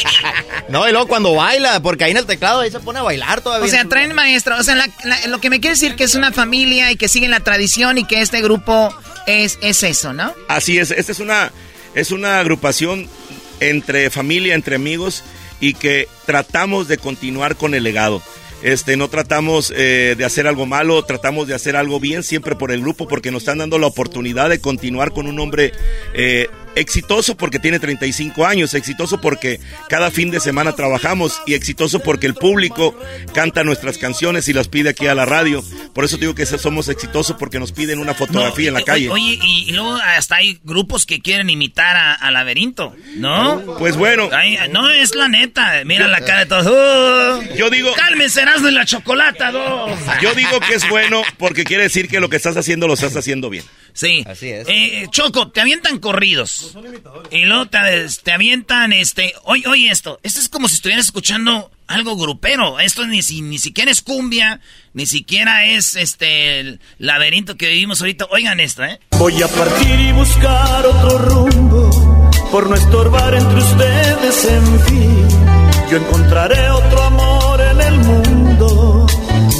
No, 0.69 0.89
y 0.89 0.93
luego 0.93 1.07
cuando 1.09 1.35
baila, 1.35 1.81
porque 1.81 2.05
ahí 2.05 2.11
en 2.11 2.17
el 2.19 2.27
teclado 2.27 2.61
ahí 2.61 2.71
se 2.71 2.81
pone 2.81 2.99
a 2.99 3.03
bailar 3.03 3.41
todavía. 3.41 3.67
O 3.67 3.71
sea, 3.71 3.85
traen 3.87 4.15
maestro. 4.15 4.57
O 4.59 4.63
sea, 4.63 4.75
la- 4.75 4.89
la- 5.05 5.27
lo 5.29 5.41
que 5.41 5.49
me 5.51 5.61
quiere 5.61 5.75
decir 5.75 5.97
que 5.97 6.05
es 6.05 6.15
una 6.15 6.33
familia 6.33 6.91
y 6.93 6.97
que 6.97 7.09
siguen 7.09 7.31
la 7.31 7.41
tradición 7.41 7.99
y 7.99 8.05
que 8.05 8.21
este 8.21 8.41
grupo 8.43 8.95
es, 9.27 9.59
es 9.63 9.83
eso, 9.83 10.13
¿no? 10.13 10.35
Así 10.49 10.79
es, 10.79 10.91
esta 10.91 11.13
es 11.13 11.21
una, 11.21 11.53
es 11.95 12.11
una 12.11 12.39
agrupación 12.41 13.09
entre 13.61 14.11
familia, 14.11 14.55
entre 14.55 14.77
amigos 14.77 15.23
y 15.61 15.75
que 15.75 16.09
tratamos 16.27 16.89
de 16.89 16.99
continuar 16.99 17.57
con 17.57 17.75
el 17.75 17.83
legado. 17.85 18.23
Este, 18.63 18.97
no 18.97 19.09
tratamos 19.09 19.73
eh, 19.75 20.15
de 20.19 20.25
hacer 20.25 20.47
algo 20.47 20.67
malo, 20.67 21.03
tratamos 21.05 21.49
de 21.49 21.55
hacer 21.55 21.77
algo 21.77 21.99
bien 21.99 22.23
siempre 22.23 22.57
por 22.57 22.73
el 22.73 22.81
grupo 22.83 23.09
porque 23.09 23.31
nos 23.31 23.43
están 23.43 23.59
dando 23.59 23.79
la 23.79 23.87
oportunidad 23.87 24.51
de 24.51 24.61
continuar 24.61 25.13
con 25.13 25.27
un 25.27 25.37
nombre 25.37 25.73
eh, 26.15 26.49
exitoso 26.77 27.37
porque 27.37 27.59
tiene 27.59 27.79
35 27.79 28.47
años, 28.47 28.75
exitoso 28.75 29.21
porque 29.21 29.61
cada 29.89 30.11
fin 30.11 30.31
de 30.31 30.41
semana 30.41 30.75
trabajamos 30.75 31.41
y 31.47 31.55
exitoso 31.55 32.01
porque 32.01 32.27
el 32.27 32.35
público 32.35 32.99
canta 33.35 33.65
nuestras 33.65 33.99
canciones 33.99 34.49
y 34.49 34.53
las 34.53 34.69
pide 34.69 34.91
aquí 34.91 35.07
a 35.07 35.15
la 35.15 35.25
radio. 35.25 35.65
Por 35.95 36.05
eso 36.05 36.17
digo 36.17 36.35
que 36.35 36.47
somos 36.47 36.89
exitosos 36.89 37.37
porque 37.39 37.59
nos 37.59 37.73
piden 37.73 37.99
una 37.99 38.15
fotografía 38.15 38.69
en 38.69 38.75
la 38.75 38.83
calle. 38.83 39.09
Oye, 39.09 39.39
y, 39.43 39.69
y 39.69 39.73
luego 39.73 39.95
hasta 39.95 40.37
hay 40.37 40.61
grupos 40.65 41.07
que 41.07 41.21
quieren 41.21 41.51
imitar 41.51 41.97
a, 41.97 42.15
a 42.15 42.31
Laberinto, 42.31 42.95
¿no? 43.17 43.63
Pues 43.79 43.97
bueno. 43.97 44.29
Ay, 44.33 44.59
no, 44.71 44.91
es 44.91 45.15
la 45.15 45.29
neta. 45.29 45.83
Mira 45.85 46.09
la 46.09 46.21
cara 46.21 46.41
de 46.41 46.47
todos. 46.47 46.67
¡Oh! 46.67 47.55
Yo 47.57 47.71
digo. 47.71 47.93
Cálmense, 47.95 48.43
y 48.43 48.71
la 48.73 48.85
chocolata, 48.85 49.51
dos. 49.51 49.99
Yo 50.21 50.35
digo 50.35 50.61
que 50.61 50.75
es 50.75 50.89
bueno 50.89 51.23
porque 51.39 51.65
quiere 51.65 51.85
decir 51.85 52.09
que 52.09 52.21
lo 52.21 52.29
que 52.29 52.37
estás 52.37 52.57
haciendo 52.57 52.87
lo 52.87 52.95
estás 52.95 53.17
haciendo 53.17 53.49
bien. 53.51 53.65
Sí. 53.93 54.25
Así 54.27 54.49
es. 54.49 54.67
Eh, 54.69 55.07
Choco, 55.11 55.51
te 55.51 55.61
avientan 55.61 55.99
corridos. 55.99 56.77
Y 57.31 57.45
luego 57.45 57.67
te, 57.67 57.79
te 58.23 58.33
avientan, 58.33 58.93
este... 58.93 59.35
Oye, 59.45 59.67
oye 59.67 59.91
esto. 59.91 60.21
Esto 60.23 60.41
es 60.41 60.49
como 60.49 60.69
si 60.69 60.77
estuvieras 60.77 61.07
escuchando 61.07 61.71
algo 61.91 62.17
grupero. 62.17 62.81
Esto 62.81 63.07
ni, 63.07 63.23
si, 63.23 63.43
ni 63.43 63.59
siquiera 63.59 63.91
es 63.91 64.01
cumbia, 64.01 64.61
ni 64.95 65.07
siquiera 65.07 65.67
es 65.67 65.97
este 65.97 66.61
el 66.61 66.81
laberinto 66.99 67.57
que 67.57 67.69
vivimos 67.69 68.01
ahorita. 68.01 68.27
Oigan 68.31 68.61
esto, 68.61 68.85
¿eh? 68.85 69.01
Voy 69.19 69.43
a 69.43 69.49
partir 69.49 70.01
y 70.01 70.13
buscar 70.13 70.87
otro 70.87 71.19
rumbo 71.19 72.31
por 72.51 72.69
no 72.69 72.77
estorbar 72.77 73.35
entre 73.35 73.59
ustedes 73.59 74.45
en 74.45 74.81
fin. 74.83 75.29
Yo 75.91 75.97
encontraré 75.97 76.71
otro 76.71 77.03
amor 77.03 77.61
en 77.61 77.81
el 77.81 77.95
mundo. 77.99 79.07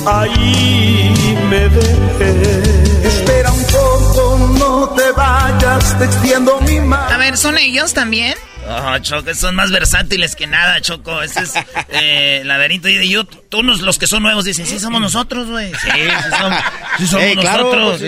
Ahí 0.07 1.37
me 1.51 1.69
ve. 1.69 2.70
Vayas, 5.21 5.99
te 5.99 6.05
extiendo 6.07 6.61
mi 6.63 6.81
mano. 6.81 7.15
A 7.15 7.19
ver, 7.19 7.37
¿son 7.37 7.59
ellos 7.59 7.93
también? 7.95 8.35
Oh, 8.69 8.99
Choco, 8.99 9.35
son 9.35 9.55
más 9.55 9.71
versátiles 9.71 10.37
que 10.37 10.47
nada, 10.47 10.81
Choco. 10.81 11.23
Ese 11.23 11.41
es 11.41 11.53
eh, 11.91 12.43
laberinto. 12.45 12.89
Y 12.89 13.09
yo, 13.09 13.25
tú, 13.25 13.63
nos- 13.63 13.81
los 13.81 13.99
que 13.99 14.07
son 14.07 14.23
nuevos, 14.23 14.45
dicen, 14.45 14.67
sí, 14.67 14.79
somos 14.79 15.01
nosotros, 15.01 15.49
güey. 15.49 15.71
Sí, 15.73 15.89
sí, 15.93 16.31
somos, 16.39 16.59
sí 16.99 17.07
somos 17.07 17.27
claro, 17.41 17.63
nosotros. 17.75 18.01
sí. 18.01 18.07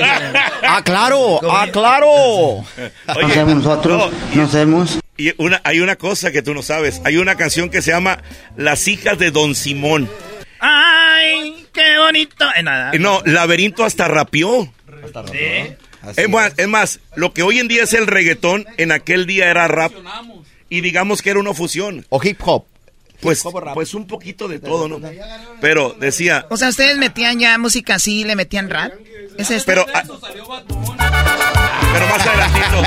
Ah, 0.66 0.82
claro, 0.84 1.40
ah, 1.50 1.66
claro. 1.72 2.08
Oye, 2.10 3.44
nosotros, 3.54 4.12
no 4.34 4.48
sabemos. 4.48 4.98
Y 5.16 5.32
una, 5.36 5.60
hay 5.64 5.80
una 5.80 5.96
cosa 5.96 6.32
que 6.32 6.42
tú 6.42 6.54
no 6.54 6.62
sabes. 6.62 7.00
Hay 7.04 7.16
una 7.18 7.36
canción 7.36 7.68
que 7.70 7.82
se 7.82 7.90
llama 7.90 8.18
Las 8.56 8.88
hijas 8.88 9.18
de 9.18 9.30
Don 9.30 9.54
Simón. 9.54 10.08
Ay, 10.60 11.66
qué 11.72 11.98
bonito. 11.98 12.46
Eh, 12.56 12.62
nada. 12.62 12.92
No, 12.98 13.20
Laberinto 13.24 13.84
hasta 13.84 14.06
rapió. 14.08 14.72
Sí. 15.32 15.74
Es 16.16 16.28
más, 16.28 16.52
es 16.56 16.68
más, 16.68 17.00
lo 17.14 17.32
que 17.32 17.42
hoy 17.42 17.58
en 17.58 17.68
día 17.68 17.84
es 17.84 17.92
el 17.92 18.06
reggaetón, 18.06 18.66
en 18.76 18.92
aquel 18.92 19.26
día 19.26 19.50
era 19.50 19.68
rap. 19.68 19.92
Y 20.68 20.80
digamos 20.80 21.22
que 21.22 21.30
era 21.30 21.40
una 21.40 21.54
fusión. 21.54 22.06
O 22.08 22.20
hip 22.22 22.40
hop. 22.44 22.64
Pues, 23.20 23.44
pues 23.74 23.94
un 23.94 24.08
poquito 24.08 24.48
de 24.48 24.58
todo, 24.58 24.88
¿no? 24.88 25.00
Pero 25.60 25.94
decía, 26.00 26.44
O 26.50 26.56
sea, 26.56 26.70
ustedes 26.70 26.98
metían 26.98 27.38
ya 27.38 27.56
música 27.56 27.94
así, 27.94 28.24
le 28.24 28.34
metían 28.34 28.68
rap. 28.68 28.92
¿Es 29.38 29.50
esto? 29.52 29.64
pero, 29.66 29.86
ah, 29.94 30.02
pero 31.92 32.06
más 32.08 32.26
adelantito. 32.26 32.82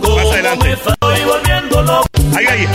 Más 0.00 0.32
adelante. 0.32 0.78
Ahí, 2.34 2.46
ahí. 2.46 2.66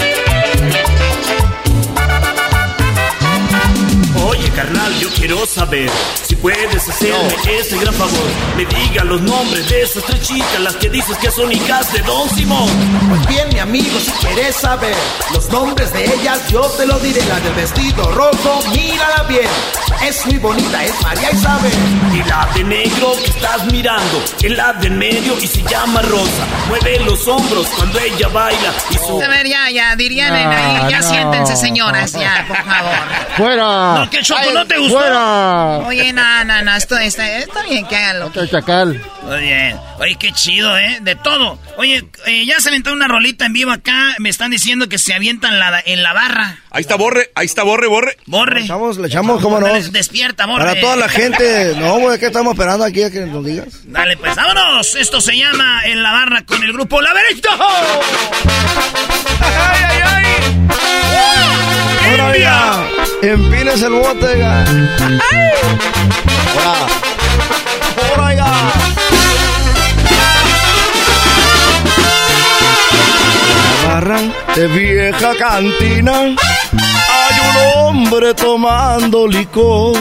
Oye, 4.38 4.50
carnal, 4.52 4.94
yo 5.00 5.10
quiero 5.16 5.46
saber 5.46 5.90
si 6.24 6.36
puedes 6.36 6.88
hacerme 6.88 7.34
ese 7.60 7.78
gran 7.78 7.94
favor. 7.94 8.30
Me 8.56 8.66
diga 8.66 9.04
los 9.04 9.22
nombres 9.22 9.68
de 9.70 9.82
esas 9.84 10.04
tres 10.04 10.22
chicas, 10.22 10.60
las 10.60 10.76
que 10.76 10.90
dices 10.90 11.18
que 11.18 11.32
son 11.32 11.52
hijas 11.52 11.92
de 11.94 12.00
Don 12.02 12.30
Simón. 12.30 12.70
Pues 13.10 13.28
bien, 13.28 13.48
mi 13.54 13.60
amigo, 13.60 14.00
si 14.00 14.12
quieres 14.26 14.56
saber 14.56 14.96
los 15.34 15.50
nombres 15.50 15.92
de 15.94 16.06
ellas, 16.06 16.48
yo 16.50 16.62
te 16.78 16.86
lo 16.86 17.00
diré. 17.00 17.24
La 17.26 17.40
del 17.40 17.54
vestido 17.54 18.12
rojo, 18.12 18.62
mírala 18.72 19.24
bien. 19.28 19.48
Es 20.06 20.26
muy 20.28 20.38
bonita, 20.38 20.84
es 20.86 20.94
María 21.02 21.32
Isabel. 21.32 21.72
Y 22.14 22.24
la 22.30 22.48
de 22.54 22.64
negro 22.64 23.14
que 23.24 23.30
estás 23.32 23.66
mirando, 23.72 24.24
es 24.42 24.52
la 24.56 24.74
de 24.74 24.88
en 24.88 24.98
medio 25.00 25.38
y 25.42 25.48
se 25.48 25.62
llama 25.64 26.02
Rosa. 26.02 26.46
Mueve 26.70 27.00
los 27.02 27.28
hombros 27.28 27.68
cuando 27.76 28.00
ella 28.00 28.28
baila 28.30 28.74
y 28.90 28.94
su... 28.94 29.22
A 29.22 29.28
ver, 29.28 29.46
ya, 29.48 29.70
ya, 29.70 29.96
dirían 29.98 30.34
en 30.34 30.50
No, 30.50 30.56
ahí, 30.56 30.92
ya 30.92 31.00
no. 31.02 31.10
siéntense, 31.10 31.56
señoras, 31.58 32.14
ya, 32.14 32.46
por 32.48 32.56
favor. 32.58 32.96
¡Fuera! 33.36 33.96
No, 33.98 34.10
que 34.10 34.22
Choco, 34.28 34.52
¿no 34.54 34.68
te 34.68 34.78
gustó? 34.78 34.98
¡Fuera! 34.98 35.78
Oye, 35.88 36.12
no, 36.12 36.44
no, 36.44 36.62
no, 36.62 36.76
esto 36.76 36.98
está, 36.98 37.38
está 37.38 37.64
bien 37.64 37.86
que 37.88 37.96
hagan 37.96 38.20
lo 38.20 38.30
que... 38.30 38.46
Chacal. 38.50 39.02
Muy 39.24 39.42
bien. 39.42 39.80
Oye, 40.00 40.18
qué 40.20 40.34
chido, 40.34 40.78
¿eh? 40.78 41.00
De 41.02 41.16
todo. 41.16 41.58
Oye, 41.78 42.04
eh, 42.26 42.46
ya 42.46 42.60
se 42.60 42.68
aventó 42.68 42.92
una 42.92 43.08
rolita 43.08 43.46
en 43.46 43.54
vivo 43.54 43.72
acá. 43.72 44.16
Me 44.20 44.28
están 44.28 44.52
diciendo 44.52 44.90
que 44.90 44.98
se 44.98 45.14
avientan 45.14 45.60
la, 45.60 45.82
en 45.86 46.04
la 46.04 46.12
barra. 46.12 46.60
Ahí 46.72 46.82
está 46.82 46.96
Borre, 46.96 47.32
ahí 47.36 47.46
está 47.46 47.64
Borre, 47.64 47.88
Borre. 47.88 48.18
Borre. 48.26 48.60
Le 48.60 48.66
echamos, 48.66 48.98
le 48.98 49.08
echamos, 49.08 49.42
cómo 49.42 49.62
no. 49.62 49.68
Despierta, 49.68 50.46
Borre. 50.46 50.66
Para 50.66 50.80
toda 50.82 50.96
la 50.98 51.08
gente. 51.08 51.74
No, 51.78 52.00
güey, 52.00 52.20
¿qué 52.20 52.26
estamos 52.28 52.54
esperando 52.54 52.84
aquí 52.84 53.04
a 53.04 53.10
que 53.12 53.22
nos 53.22 53.46
digas? 53.46 53.68
Dale, 53.86 54.18
pues, 54.18 54.36
vámonos. 54.36 54.96
Esto 54.96 55.22
se 55.22 55.38
llama 55.38 55.84
En 55.86 56.04
la 56.04 56.12
barra 56.12 56.42
con 56.46 56.62
el 56.64 56.74
grupo 56.74 57.02
Laberinto. 57.02 57.50
¡Ay, 59.42 59.84
ay, 59.90 60.02
ay! 60.06 60.26
Ahora, 62.10 62.28
oiga, 62.30 62.88
empines 63.22 63.82
el 63.82 63.92
bote, 63.92 64.17
oiga. 64.26 64.66
Ahora, 66.56 66.88
ahora, 67.98 68.26
oiga. 68.28 68.52
La 73.84 73.94
barra 73.94 74.20
de 74.56 74.68
vieja 74.68 75.36
cantina 75.38 76.14
hay 76.14 77.36
un 77.50 77.56
hombre 77.76 78.34
tomando 78.34 79.28
licor. 79.28 79.98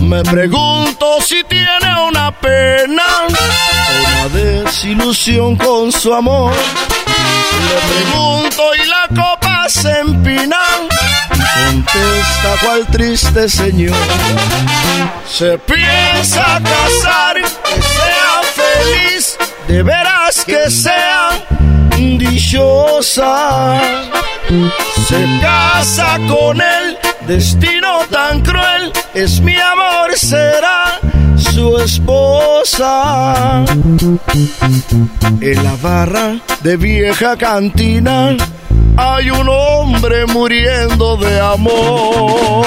Me 0.00 0.22
pregunto 0.22 1.20
si 1.20 1.42
tiene 1.44 2.08
una 2.08 2.30
pena 2.32 3.02
una 3.28 4.28
desilusión 4.28 5.56
con 5.56 5.92
su 5.92 6.12
amor. 6.12 6.52
Le 7.68 7.76
pregunto 7.92 8.62
y 8.74 8.86
la 8.86 9.22
copa 9.22 9.68
se 9.68 9.90
empina. 10.00 10.58
Contesta 11.66 12.56
cual 12.62 12.86
triste 12.90 13.48
señor. 13.48 13.96
Se 15.28 15.58
piensa 15.58 16.60
casar, 16.62 17.36
que 17.36 17.82
sea 17.82 18.42
feliz, 18.54 19.38
de 19.68 19.82
veras 19.82 20.44
que 20.44 20.70
sea 20.70 21.30
dichosa. 22.18 23.80
Se 25.08 25.40
casa 25.40 26.18
con 26.28 26.60
él, 26.60 26.98
destino 27.26 28.00
tan 28.10 28.42
cruel, 28.42 28.92
es 29.14 29.40
mi 29.40 29.56
amor, 29.56 30.16
será 30.16 31.00
su 31.36 31.78
esposa. 31.78 33.64
En 35.40 35.64
la 35.64 35.76
barra 35.82 36.36
de 36.62 36.76
vieja 36.76 37.36
cantina 37.36 38.36
hay 38.96 39.30
un 39.30 39.48
hombre 39.48 40.26
muriendo 40.26 41.16
de 41.16 41.40
amor. 41.40 42.66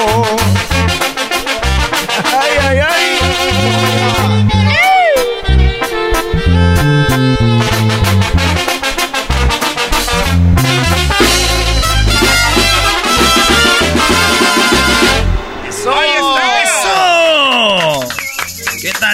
Ay, 2.24 2.58
ay, 2.60 2.78
ay. 2.78 4.25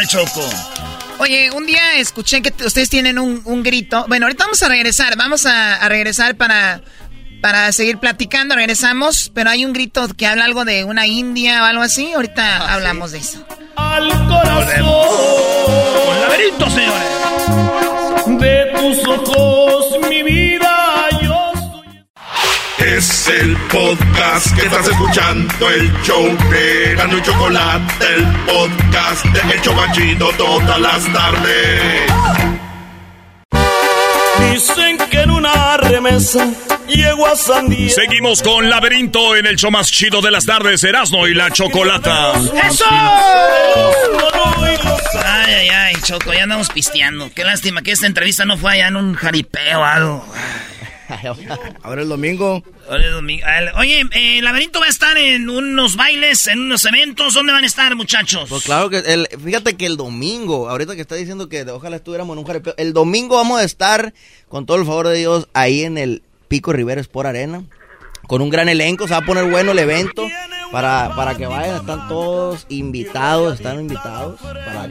¿Qué 0.03 0.09
tal, 0.09 0.24
Choco? 0.27 0.49
Oye, 1.19 1.51
un 1.53 1.65
día 1.65 1.95
escuché 1.95 2.43
que 2.43 2.53
ustedes 2.65 2.91
tienen 2.91 3.20
un, 3.20 3.41
un 3.45 3.62
grito. 3.62 4.05
Bueno, 4.09 4.27
ahorita 4.27 4.45
vamos 4.45 4.61
a 4.65 4.69
regresar, 4.69 5.16
vamos 5.16 5.47
a, 5.47 5.77
a 5.77 5.89
regresar 5.89 6.35
para, 6.35 6.81
para 7.41 7.70
seguir 7.70 7.99
platicando. 7.99 8.57
Regresamos, 8.57 9.31
pero 9.33 9.51
hay 9.51 9.65
un 9.65 9.73
grito 9.73 10.09
que 10.16 10.27
habla 10.27 10.45
algo 10.47 10.65
de 10.65 10.83
una 10.83 11.07
india 11.07 11.62
o 11.62 11.66
algo 11.66 11.83
así. 11.83 12.12
Ahorita 12.12 12.73
hablamos 12.73 13.12
de 13.12 13.19
eso. 13.19 13.47
Al 13.77 14.09
corazón. 14.27 14.87
Con 16.07 16.20
laberinto, 16.20 16.70
señores. 16.70 17.09
De 18.41 18.73
tus 18.77 19.07
ojos, 19.07 19.99
mi 20.09 20.23
vida, 20.24 20.72
Es 22.85 23.29
el 23.29 23.57
podcast 23.69 24.55
que 24.57 24.63
estás 24.63 24.89
escuchando, 24.89 25.71
el 25.71 25.93
show 26.03 26.37
de 26.51 26.95
Gano 26.97 27.17
y 27.17 27.23
Chocolate, 27.23 28.07
el 28.15 28.27
podcast 28.45 29.25
de 29.27 29.55
El 29.55 29.63
Chocachito 29.63 30.31
todas 30.37 30.81
las 30.81 31.13
tardes. 31.13 32.13
Dicen 34.51 34.99
que 35.11 35.21
en 35.21 35.31
una 35.31 35.77
remesa 35.77 36.51
llego 36.89 37.27
a 37.27 37.37
San 37.37 37.69
Diego. 37.69 37.95
Seguimos 37.95 38.43
con 38.43 38.69
Laberinto 38.69 39.37
en 39.37 39.47
el 39.47 39.57
show 39.57 39.71
más 39.71 39.91
chido 39.91 40.21
de 40.21 40.33
las 40.33 40.45
tardes, 40.45 40.83
Erasmo 40.83 41.29
y 41.29 41.35
la 41.35 41.53
Chocolata. 41.53 42.33
¡Eso! 42.67 42.85
Ay, 45.25 45.55
ay, 45.55 45.69
ay, 45.69 45.95
Choco, 46.03 46.33
ya 46.33 46.43
andamos 46.43 46.69
pisteando. 46.71 47.31
Qué 47.33 47.45
lástima 47.45 47.83
que 47.83 47.93
esta 47.93 48.09
entrevista 48.09 48.45
no 48.45 48.59
fue 48.59 48.73
allá 48.73 48.89
en 48.89 48.97
un 48.97 49.15
jaripeo 49.15 49.81
o 49.81 49.85
algo. 49.85 50.27
Ahora 51.83 52.03
el 52.03 52.09
domingo. 52.09 52.63
Ahora 52.89 53.05
el 53.05 53.13
domingo. 53.13 53.45
Oye, 53.77 54.01
eh, 54.13 54.39
el 54.39 54.45
laberinto 54.45 54.81
va 54.81 54.87
a 54.87 54.89
estar 54.89 55.17
en 55.17 55.49
unos 55.49 55.97
bailes, 55.97 56.47
en 56.47 56.61
unos 56.61 56.85
eventos. 56.85 57.35
¿Dónde 57.35 57.53
van 57.53 57.65
a 57.65 57.67
estar, 57.67 57.95
muchachos? 57.97 58.49
Pues 58.49 58.65
claro 58.65 58.91
que, 58.91 58.99
el, 58.99 59.29
fíjate 59.43 59.77
que 59.77 59.87
el 59.87 59.97
domingo, 59.97 60.69
ahorita 60.69 60.95
que 60.95 61.01
está 61.03 61.15
diciendo 61.15 61.49
que 61.49 61.63
ojalá 61.63 61.97
estuviéramos 61.97 62.35
en 62.35 62.39
un 62.41 62.47
jaripeo, 62.47 62.75
el 62.77 62.93
domingo 62.93 63.37
vamos 63.37 63.61
a 63.61 63.65
estar, 63.65 64.13
con 64.49 64.67
todo 64.67 64.77
el 64.79 64.87
favor 64.87 65.09
de 65.09 65.19
Dios, 65.19 65.49
ahí 65.55 65.83
en 65.83 65.99
el 65.99 66.23
Pico 66.49 66.73
Rivera 66.73 67.01
Sport 67.01 67.29
Arena, 67.29 67.65
con 68.27 68.43
un 68.43 68.51
gran 68.51 68.69
elenco, 68.69 69.07
se 69.07 69.15
va 69.15 69.19
a 69.19 69.27
poner 69.27 69.51
bueno 69.51 69.73
el 69.73 69.79
evento, 69.79 70.29
para, 70.73 71.15
para 71.15 71.35
que 71.36 71.47
vayan, 71.47 71.77
están 71.77 72.09
todos 72.09 72.66
invitados, 72.70 73.55
están 73.61 73.78
invitados, 73.81 74.40
para, 74.40 74.89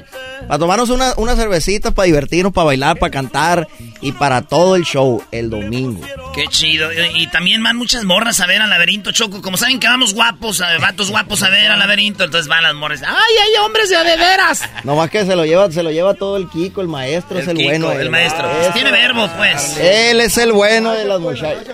para 0.47 0.59
tomarnos 0.59 0.89
una, 0.91 1.13
unas 1.17 1.35
cervecitas, 1.37 1.91
para 1.93 2.05
divertirnos, 2.05 2.53
para 2.53 2.65
bailar, 2.65 2.97
para 2.99 3.09
cantar, 3.11 3.67
y 3.99 4.11
para 4.13 4.43
todo 4.43 4.75
el 4.75 4.83
show, 4.83 5.21
el 5.31 5.49
domingo. 5.49 6.01
Qué 6.33 6.45
chido. 6.47 6.91
Y, 6.93 7.23
y 7.23 7.27
también 7.27 7.61
van 7.63 7.75
muchas 7.77 8.03
morras 8.03 8.39
a 8.39 8.45
ver 8.47 8.61
al 8.61 8.69
laberinto, 8.69 9.11
Choco. 9.11 9.41
Como 9.41 9.57
saben 9.57 9.79
que 9.79 9.87
vamos 9.87 10.13
guapos, 10.13 10.61
a- 10.61 10.77
vatos 10.77 11.09
guapos 11.11 11.43
a 11.43 11.49
ver 11.49 11.69
al 11.71 11.79
laberinto, 11.79 12.23
entonces 12.23 12.47
van 12.47 12.63
las 12.63 12.73
morras. 12.75 13.01
¡Ay, 13.05 13.13
hay 13.43 13.65
hombres 13.65 13.89
de 13.89 13.97
veras! 14.17 14.61
Nomás 14.83 15.09
que 15.09 15.25
se 15.25 15.35
lo 15.35 15.45
lleva, 15.45 15.69
se 15.71 15.83
lo 15.83 15.91
lleva 15.91 16.13
todo 16.13 16.37
el 16.37 16.47
Kiko, 16.49 16.81
el 16.81 16.87
maestro 16.87 17.37
El 17.37 17.43
es 17.43 17.47
el 17.49 17.57
Kiko, 17.57 17.69
bueno. 17.69 17.91
el 17.91 18.01
él. 18.01 18.09
maestro. 18.11 18.49
Eso. 18.61 18.71
Tiene 18.73 18.91
verbo, 18.91 19.27
pues. 19.37 19.77
Él 19.77 20.21
es 20.21 20.37
el 20.37 20.51
bueno 20.53 20.93
de 20.93 21.05
las 21.05 21.19
muchachas. 21.19 21.65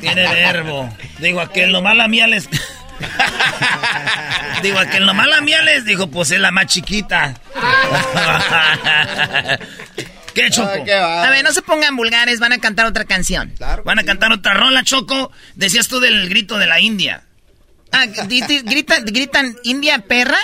Tiene 0.00 0.22
verbo. 0.28 0.88
Digo, 1.20 1.40
aquel 1.40 1.72
nomás 1.72 1.96
la 1.96 2.08
mía 2.08 2.26
les... 2.26 2.48
Digo, 4.62 4.78
aquel 4.78 5.06
nomás 5.06 5.26
la 5.28 5.40
mía 5.40 5.62
les 5.62 5.84
dijo, 5.84 6.08
pues 6.10 6.30
es 6.30 6.40
la 6.40 6.50
más 6.50 6.66
chiquita. 6.66 7.34
¿Qué, 10.34 10.50
Choco? 10.50 10.68
A 11.24 11.30
ver, 11.30 11.44
no 11.44 11.52
se 11.52 11.62
pongan 11.62 11.96
vulgares, 11.96 12.40
van 12.40 12.52
a 12.52 12.58
cantar 12.58 12.86
otra 12.86 13.04
canción. 13.04 13.52
Van 13.84 13.98
a 13.98 14.04
cantar 14.04 14.32
otra 14.32 14.54
rola, 14.54 14.82
Choco. 14.84 15.32
Decías 15.54 15.88
tú 15.88 16.00
del 16.00 16.28
grito 16.28 16.58
de 16.58 16.66
la 16.66 16.80
India. 16.80 17.22
Ah, 17.92 18.04
grit- 18.06 18.62
gritan, 18.64 19.04
gritan 19.06 19.56
India 19.64 19.98
perra. 20.00 20.38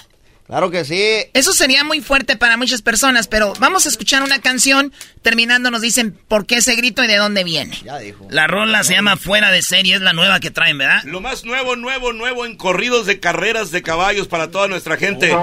Claro 0.53 0.71
que 0.71 0.85
sí. 0.85 1.03
Eso 1.33 1.55
sería 1.55 1.83
muy 1.83 2.03
fuerte 2.03 2.37
para 2.37 2.59
muchas 2.59 2.83
personas, 2.83 3.27
pero 3.27 3.55
vamos 3.59 3.87
a 3.87 3.89
escuchar 3.89 4.23
una 4.23 4.39
canción. 4.39 4.93
Terminando 5.23 5.71
nos 5.71 5.81
dicen 5.81 6.15
por 6.29 6.45
qué 6.45 6.57
ese 6.57 6.75
grito 6.77 7.03
y 7.03 7.07
de 7.07 7.17
dónde 7.17 7.43
viene. 7.43 7.79
Ya 7.83 7.97
dijo. 7.97 8.27
La 8.29 8.47
rola 8.49 8.85
se 8.85 8.93
llama 8.93 9.17
Fuera 9.17 9.51
de 9.51 9.63
Serie, 9.63 9.95
es 9.95 10.03
la 10.03 10.13
nueva 10.13 10.41
que 10.41 10.51
traen, 10.51 10.77
¿verdad? 10.77 11.05
Lo 11.05 11.23
más 11.23 11.47
nuevo, 11.47 11.75
nuevo, 11.77 12.13
nuevo 12.13 12.45
en 12.45 12.57
corridos 12.59 13.07
de 13.07 13.19
carreras 13.19 13.71
de 13.71 13.81
caballos 13.81 14.29
para 14.29 14.51
toda 14.51 14.69
nuestra 14.69 14.99
gente. 14.99 15.35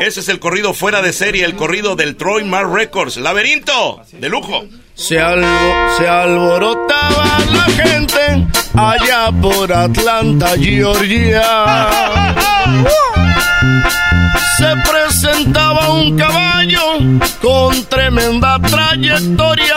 Ese 0.00 0.18
es 0.18 0.28
el 0.28 0.40
corrido 0.40 0.74
fuera 0.74 1.00
de 1.00 1.12
serie, 1.12 1.44
el 1.44 1.54
corrido 1.54 1.94
del 1.94 2.16
Troy 2.16 2.42
Mar 2.42 2.68
Records. 2.68 3.18
Laberinto, 3.18 4.02
de 4.10 4.28
lujo. 4.28 4.64
Se, 4.96 5.20
albo- 5.20 5.96
se 5.96 6.08
alborotaba 6.08 7.38
la 7.52 7.64
gente 7.84 8.46
allá 8.74 9.30
por 9.40 9.72
Atlanta, 9.72 10.54
Georgia. 10.58 11.44
Se 14.58 14.74
presentaba 14.90 15.90
un 15.90 16.16
caballo 16.16 16.98
con 17.40 17.84
tremenda 17.84 18.58
trayectoria. 18.60 19.76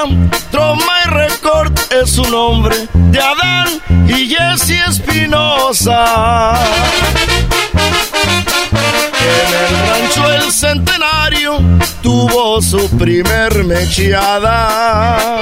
Troma 0.51 0.93
y 1.05 1.09
Record 1.09 1.73
es 2.01 2.11
su 2.11 2.23
nombre 2.23 2.75
de 2.93 3.19
Adán 3.19 3.67
y 4.07 4.27
Jesse 4.27 4.87
Espinosa. 4.87 6.53
En 9.21 9.53
el 9.53 9.71
rancho 9.87 10.31
El 10.33 10.51
Centenario 10.51 11.59
tuvo 12.01 12.61
su 12.61 12.89
primer 12.97 13.63
mecheada. 13.65 15.39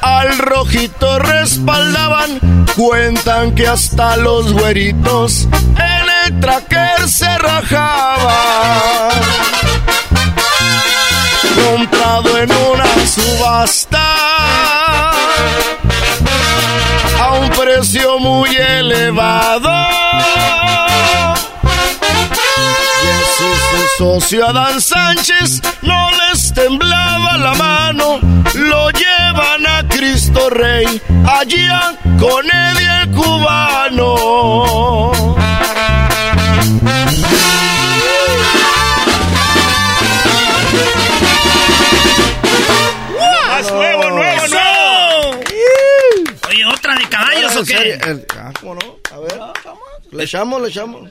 Al 0.00 0.38
rojito 0.38 1.18
respaldaban. 1.18 2.66
Cuentan 2.76 3.54
que 3.54 3.66
hasta 3.66 4.16
los 4.16 4.52
güeritos 4.52 5.48
en 5.76 6.32
el 6.34 6.40
tracker 6.40 7.08
se 7.08 7.38
rajaban. 7.38 9.20
Comprado 11.70 12.38
en 12.38 12.50
una 12.50 12.86
subasta 13.06 14.04
a 17.20 17.32
un 17.40 17.50
precio 17.50 18.18
muy 18.18 18.56
elevado. 18.56 19.73
Su 23.36 23.48
socio 23.98 24.46
Adán 24.48 24.80
Sánchez, 24.80 25.60
no 25.82 26.10
les 26.32 26.52
temblaba 26.54 27.36
la 27.36 27.54
mano. 27.54 28.20
Lo 28.54 28.90
llevan 28.90 29.66
a 29.66 29.86
Cristo 29.88 30.48
Rey, 30.50 31.00
allá 31.26 31.94
con 32.18 32.46
Eddie 32.46 33.02
el 33.02 33.10
cubano. 33.10 34.14
Más 43.48 43.72
nuevo, 43.72 44.10
nuevo, 44.10 44.46
nuevo. 44.48 45.40
Oye, 46.48 46.64
¿otra 46.66 46.94
de 46.96 47.08
caballos 47.08 47.56
o 47.56 47.60
¿En 47.60 47.66
serio? 47.66 47.98
qué? 48.02 48.26
Ah, 48.38 48.52
¿cómo 48.60 48.74
no? 48.74 48.96
A 49.12 49.18
ver, 49.20 49.40
le 50.10 50.24
echamos, 50.24 50.60
le 50.62 50.68
echamos. 50.68 51.10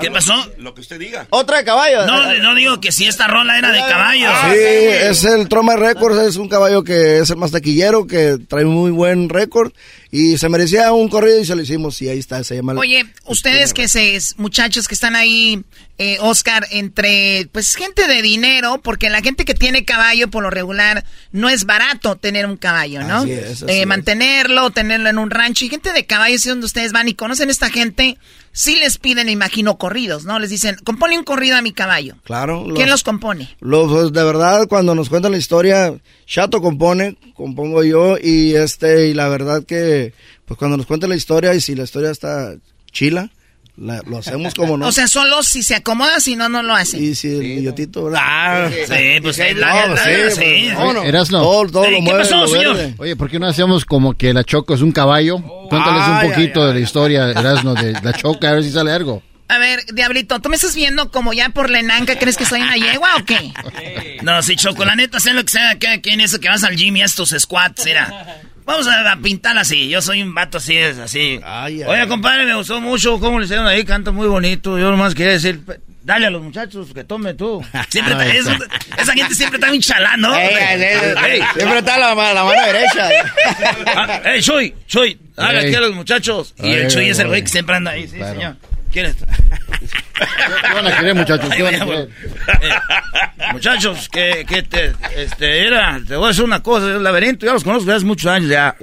¿Qué 0.00 0.10
pasó? 0.10 0.34
Lo 0.58 0.74
que 0.74 0.80
usted 0.82 0.98
diga. 0.98 1.26
Otra 1.30 1.58
de 1.58 1.64
caballo. 1.64 2.06
No, 2.06 2.34
no 2.38 2.54
digo 2.54 2.80
que 2.80 2.92
si 2.92 3.06
esta 3.06 3.26
rola 3.26 3.58
era 3.58 3.72
de 3.72 3.80
caballos. 3.80 4.32
Sí, 4.52 4.58
es 4.58 5.24
el 5.24 5.48
Troma 5.48 5.76
Records, 5.76 6.18
es 6.28 6.36
un 6.36 6.48
caballo 6.48 6.84
que 6.84 7.18
es 7.18 7.30
el 7.30 7.36
más 7.36 7.50
taquillero, 7.50 8.06
que 8.06 8.36
trae 8.48 8.64
muy 8.64 8.90
buen 8.90 9.28
récord 9.28 9.72
y 10.12 10.38
se 10.38 10.48
merecía 10.48 10.92
un 10.92 11.08
corrido 11.08 11.40
y 11.40 11.44
se 11.46 11.54
lo 11.54 11.62
hicimos 11.62 12.00
y 12.02 12.08
ahí 12.08 12.18
está, 12.18 12.42
se 12.44 12.56
llama... 12.56 12.72
Oye, 12.74 13.06
ustedes 13.26 13.72
que 13.72 13.86
se, 13.88 14.18
muchachos 14.38 14.88
que 14.88 14.94
están 14.94 15.14
ahí, 15.14 15.62
eh, 15.98 16.16
Oscar, 16.20 16.66
entre, 16.72 17.46
pues, 17.52 17.76
gente 17.76 18.08
de 18.08 18.20
dinero, 18.20 18.80
porque 18.82 19.08
la 19.08 19.20
gente 19.22 19.44
que 19.44 19.54
tiene 19.54 19.84
caballo, 19.84 20.28
por 20.28 20.42
lo 20.42 20.50
regular, 20.50 21.04
no 21.30 21.48
es 21.48 21.64
barato 21.64 22.16
tener 22.16 22.46
un 22.46 22.56
caballo, 22.56 23.02
¿no? 23.04 23.18
Así 23.18 23.30
es, 23.32 23.62
así 23.62 23.64
Eh, 23.68 23.80
es. 23.82 23.86
mantenerlo, 23.86 24.70
tenerlo 24.70 25.08
en 25.10 25.18
un 25.18 25.30
rancho. 25.30 25.64
Y 25.64 25.68
gente 25.68 25.92
de 25.92 26.04
caballo 26.06 26.34
es 26.34 26.44
donde 26.44 26.66
ustedes 26.66 26.90
van 26.92 27.06
y 27.08 27.14
conocen 27.14 27.48
a 27.48 27.52
esta 27.52 27.70
gente, 27.70 28.18
sí 28.52 28.76
les 28.76 28.98
piden, 28.98 29.28
imagino, 29.28 29.78
corridos, 29.78 30.24
¿no? 30.24 30.38
Les 30.38 30.50
dicen, 30.50 30.76
compone 30.84 31.18
un 31.18 31.24
corrido 31.24 31.56
a 31.56 31.62
mi 31.62 31.72
caballo. 31.72 32.16
Claro. 32.24 32.66
¿Quién 32.74 32.90
los 32.90 33.02
compone? 33.02 33.54
Los, 33.60 33.90
pues, 33.90 34.12
de 34.12 34.24
verdad, 34.24 34.66
cuando 34.68 34.94
nos 34.94 35.08
cuentan 35.08 35.32
la 35.32 35.38
historia, 35.38 35.94
Chato 36.26 36.60
compone, 36.60 37.16
compongo 37.34 37.82
yo, 37.84 38.16
y 38.18 38.54
este, 38.54 39.08
y 39.08 39.14
la 39.14 39.28
verdad 39.28 39.64
que, 39.64 40.14
pues 40.46 40.58
cuando 40.58 40.76
nos 40.76 40.86
cuentan 40.86 41.10
la 41.10 41.16
historia, 41.16 41.54
y 41.54 41.60
si 41.60 41.74
la 41.74 41.84
historia 41.84 42.10
está 42.10 42.54
chila, 42.92 43.30
la- 43.80 44.02
lo 44.06 44.18
hacemos 44.18 44.54
como 44.54 44.76
no. 44.76 44.86
O 44.88 44.92
sea, 44.92 45.08
solo 45.08 45.42
si 45.42 45.62
se 45.62 45.74
acomoda, 45.74 46.20
si 46.20 46.36
no, 46.36 46.48
no 46.48 46.62
lo 46.62 46.74
hacen. 46.74 47.02
y 47.02 47.14
si 47.14 47.28
el 47.28 47.40
billotito, 47.40 48.10
ah, 48.16 48.68
Sí, 48.70 49.20
pues 49.22 49.38
es 49.38 49.56
la 49.56 49.86
No, 49.88 49.96
sí, 49.96 50.02
sí. 50.30 50.36
pues, 50.36 50.78
no, 50.78 50.92
no. 50.92 51.02
Erasno. 51.02 51.40
Todo, 51.42 51.66
todo 51.70 51.90
lo 51.90 51.96
¿qué 51.96 52.02
mueve, 52.02 52.18
pasó, 52.20 52.36
lo 52.36 52.46
señor? 52.48 52.76
verde. 52.76 52.94
Oye, 52.98 53.16
¿por 53.16 53.28
qué 53.30 53.38
no 53.38 53.46
hacemos 53.46 53.84
como 53.84 54.16
que 54.16 54.32
la 54.32 54.44
Choco 54.44 54.74
es 54.74 54.82
un 54.82 54.92
caballo? 54.92 55.38
Cuéntales 55.68 56.02
Ay, 56.04 56.26
un 56.26 56.30
poquito 56.32 56.62
ay, 56.62 56.68
de 56.68 56.74
la 56.74 56.80
historia, 56.80 57.30
Erasno, 57.30 57.74
de 57.74 57.92
la 57.92 58.12
Choca, 58.12 58.50
a 58.50 58.52
ver 58.54 58.62
si 58.64 58.70
sale 58.70 58.92
algo. 58.92 59.22
A 59.48 59.58
ver, 59.58 59.84
Diablito, 59.92 60.38
¿tú 60.40 60.48
me 60.48 60.54
estás 60.54 60.76
viendo 60.76 61.10
como 61.10 61.32
ya 61.32 61.48
por 61.48 61.70
la 61.70 61.80
enanca? 61.80 62.16
¿Crees 62.16 62.36
que 62.36 62.44
soy 62.44 62.60
una 62.60 62.76
yegua 62.76 63.16
o 63.16 63.24
qué? 63.24 63.52
No, 64.22 64.40
sí, 64.42 64.54
Choco, 64.54 64.84
la 64.84 64.94
neta, 64.94 65.18
sé 65.18 65.32
lo 65.32 65.42
que 65.42 65.50
sea 65.50 65.76
cada 65.80 65.98
quien 66.00 66.20
eso 66.20 66.38
que 66.38 66.48
vas 66.48 66.62
al 66.62 66.76
gym 66.76 66.96
y 66.98 67.02
estos 67.02 67.34
squats, 67.36 67.84
mira. 67.84 68.42
Vamos 68.70 68.86
a, 68.86 69.12
a 69.12 69.16
pintar 69.16 69.58
así, 69.58 69.88
yo 69.88 70.00
soy 70.00 70.22
un 70.22 70.34
vato 70.34 70.58
así, 70.58 70.76
es 70.76 70.98
así. 70.98 71.40
Ay, 71.44 71.82
ay, 71.82 71.88
Oye, 71.88 72.06
compadre, 72.08 72.44
me 72.46 72.54
gustó 72.54 72.80
mucho 72.80 73.18
cómo 73.18 73.38
le 73.40 73.44
hicieron 73.46 73.66
ahí, 73.66 73.84
canta 73.84 74.10
muy 74.12 74.28
bonito. 74.28 74.78
Yo 74.78 74.90
nomás 74.90 75.14
quería 75.14 75.32
decir, 75.32 75.60
dale 76.02 76.26
a 76.26 76.30
los 76.30 76.40
muchachos 76.42 76.92
que 76.94 77.02
tomen 77.04 77.36
tú. 77.36 77.64
Siempre 77.88 78.36
eso- 78.38 78.52
esa 78.96 79.12
gente 79.14 79.34
siempre 79.34 79.56
está 79.58 79.70
bien 79.70 79.82
chalán, 79.82 80.20
¿no? 80.20 80.34
Ey, 80.36 80.48
ey, 80.54 80.82
ey, 80.82 81.30
Ey. 81.32 81.42
Siempre 81.56 81.78
está 81.80 81.98
la, 81.98 82.14
la 82.14 82.44
mano 82.44 82.62
derecha. 82.66 83.08
Ah, 83.86 84.20
¡Ey, 84.24 84.40
Chuy! 84.42 84.74
¡Chuy! 84.86 85.18
Dale 85.36 85.60
aquí 85.66 85.74
a 85.74 85.80
los 85.80 85.94
muchachos. 85.94 86.54
Y 86.58 86.70
el 86.70 86.82
Ay, 86.86 86.88
Chuy 86.88 87.08
es 87.08 87.18
el 87.18 87.28
güey 87.28 87.42
que 87.42 87.48
siempre 87.48 87.76
anda 87.76 87.90
ahí, 87.92 88.06
sí, 88.06 88.16
Claro. 88.18 88.34
señor. 88.34 88.56
¿Quién 88.92 89.06
es? 89.06 89.16
¿Qué 89.16 90.74
van 90.74 90.86
a 90.86 90.96
querer, 90.96 91.14
muchachos? 91.14 91.48
¿Qué 91.54 91.62
van 91.62 91.74
a 91.76 91.84
querer? 91.84 92.08
Eh, 92.60 92.70
muchachos, 93.52 94.08
que, 94.08 94.44
que 94.48 94.62
te, 94.64 94.92
este, 95.16 95.66
era, 95.66 96.00
te 96.06 96.16
voy 96.16 96.26
a 96.26 96.28
decir 96.28 96.44
una 96.44 96.60
cosa, 96.62 96.86
el 96.86 97.02
laberinto, 97.02 97.46
ya 97.46 97.52
los 97.52 97.62
conozco 97.64 97.84
desde 97.86 97.96
hace 97.98 98.06
muchos 98.06 98.26
años 98.30 98.50
ya. 98.50 98.74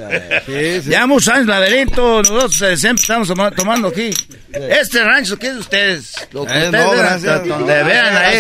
Ya 0.85 1.05
muchos 1.05 1.27
años, 1.33 1.47
laberinto, 1.47 2.19
nosotros 2.19 2.61
eh, 2.61 2.77
siempre 2.77 3.01
estamos 3.01 3.27
toma- 3.27 3.51
tomando 3.51 3.89
aquí. 3.89 4.09
Este 4.53 5.03
rancho, 5.03 5.37
¿qué 5.37 5.47
es 5.47 5.53
de 5.55 5.59
ustedes? 5.59 6.27
Lo 6.31 6.45
que 6.45 6.53
Eh, 6.53 6.65
ustedes 6.65 7.23
no, 7.47 7.65
vean, 7.65 8.17
ahí. 8.17 8.37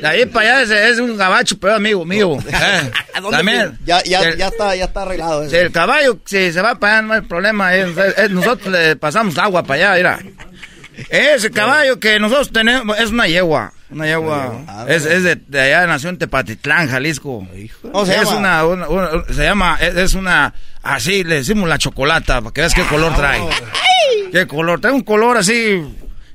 De 0.00 0.06
ahí 0.08 0.26
para 0.26 0.58
allá 0.58 0.62
es, 0.62 0.70
es 0.92 0.98
un 1.00 1.16
gabacho, 1.16 1.58
pero 1.58 1.74
amigo 1.76 2.04
mío. 2.04 2.36
Eh, 3.14 3.20
También. 3.30 3.78
Ya, 3.84 4.02
ya, 4.04 4.20
El- 4.22 4.36
ya, 4.38 4.48
está, 4.48 4.74
ya 4.74 4.84
está 4.86 5.02
arreglado. 5.02 5.48
si 5.48 5.54
el 5.56 5.70
caballo, 5.70 6.18
si 6.24 6.50
se 6.52 6.60
va 6.62 6.74
para 6.78 6.98
allá, 6.98 7.06
no 7.06 7.12
hay 7.14 7.20
problema. 7.20 7.74
eh, 7.76 7.86
eh, 8.16 8.28
nosotros 8.30 8.72
le 8.72 8.96
pasamos 8.96 9.36
agua 9.38 9.62
para 9.62 9.92
allá, 9.92 9.96
mira. 9.96 10.18
Ese 11.08 11.50
caballo 11.50 11.98
que 11.98 12.18
nosotros 12.20 12.50
tenemos 12.52 12.98
es 12.98 13.10
una 13.10 13.26
yegua. 13.26 13.72
Una 13.90 14.06
yegua. 14.06 14.86
Es, 14.88 15.04
es 15.06 15.22
de, 15.22 15.36
de 15.36 15.60
allá, 15.60 15.86
nació 15.86 16.10
en 16.10 16.18
Tepatitlán, 16.18 16.88
Jalisco. 16.88 17.46
¿Cómo 17.82 18.06
se 18.06 18.14
es 18.16 18.24
llama? 18.30 18.64
Una, 18.64 18.86
una- 18.86 18.88
una- 18.88 19.24
se 19.34 19.42
llama, 19.44 19.78
es, 19.80 19.94
es 19.96 20.14
una, 20.14 20.54
así 20.82 21.24
le 21.24 21.36
decimos 21.36 21.68
la 21.68 21.78
chocolata, 21.78 22.40
para 22.40 22.52
que 22.52 22.60
veas 22.62 22.74
qué 22.74 22.84
color 22.84 23.14
trae. 23.14 23.40
¿Qué 24.30 24.46
color? 24.46 24.80
Trae 24.80 24.92
un 24.94 25.02
color 25.02 25.36
así. 25.38 25.82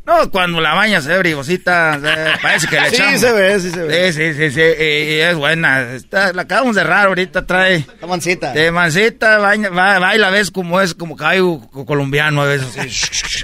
No, 0.06 0.32
cuando 0.32 0.62
la 0.62 0.74
baña 0.74 1.02
se 1.02 1.10
ve 1.10 1.18
brigosita, 1.20 2.00
se- 2.00 2.40
parece 2.42 2.68
que 2.68 2.80
le 2.80 2.90
Sí, 2.92 2.96
echamos. 2.96 3.20
se 3.20 3.32
ve, 3.34 3.60
sí 3.60 3.72
se 3.72 3.84
ve. 3.84 4.14
Sí, 4.14 4.34
sí, 4.34 4.34
sí, 4.36 4.52
sí, 4.52 4.62
y, 4.62 4.84
y 5.16 5.20
es 5.20 5.36
buena. 5.36 5.82
Está- 5.94 6.32
la 6.34 6.44
acabamos 6.44 6.76
de 6.76 6.84
raro 6.84 7.10
ahorita, 7.10 7.46
trae. 7.46 7.76
Está 7.78 8.08
mansita. 8.08 8.54
De 8.54 8.72
mancita, 8.72 9.38
baña- 9.40 9.70
va, 9.70 10.00
baila, 10.00 10.30
ves 10.30 10.50
como 10.52 10.80
es, 10.80 10.94
como 10.94 11.16
caballo 11.18 11.60
co- 11.72 11.86
colombiano 11.86 12.42
a 12.42 12.46
veces. 12.46 13.44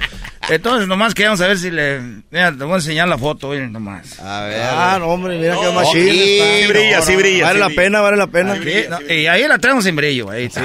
Entonces, 0.50 0.86
nomás 0.88 1.14
queríamos 1.14 1.38
saber 1.38 1.58
si 1.58 1.70
le... 1.70 2.00
Mira, 2.30 2.50
te 2.52 2.64
voy 2.64 2.72
a 2.72 2.76
enseñar 2.76 3.08
la 3.08 3.16
foto, 3.16 3.48
oye, 3.48 3.66
nomás. 3.66 4.18
A 4.20 4.42
ver. 4.42 4.60
Ah, 4.62 4.96
no, 4.98 5.06
hombre, 5.06 5.38
mira 5.38 5.54
qué 5.56 5.62
No, 5.64 5.72
machín. 5.72 6.02
sí, 6.10 6.38
está. 6.38 6.56
sí 6.56 6.66
brilla, 6.68 7.02
sí 7.02 7.16
brilla, 7.16 7.44
Vale 7.44 7.54
sí 7.54 7.60
la 7.60 7.66
brilla. 7.66 7.82
pena, 7.82 8.00
vale 8.00 8.16
la 8.16 8.26
pena. 8.26 8.54
No, 8.56 9.00
y 9.14 9.26
ahí 9.26 9.48
la 9.48 9.58
traemos 9.58 9.84
sin 9.84 9.96
brillo, 9.96 10.30
ahí. 10.30 10.50
sí. 10.50 10.60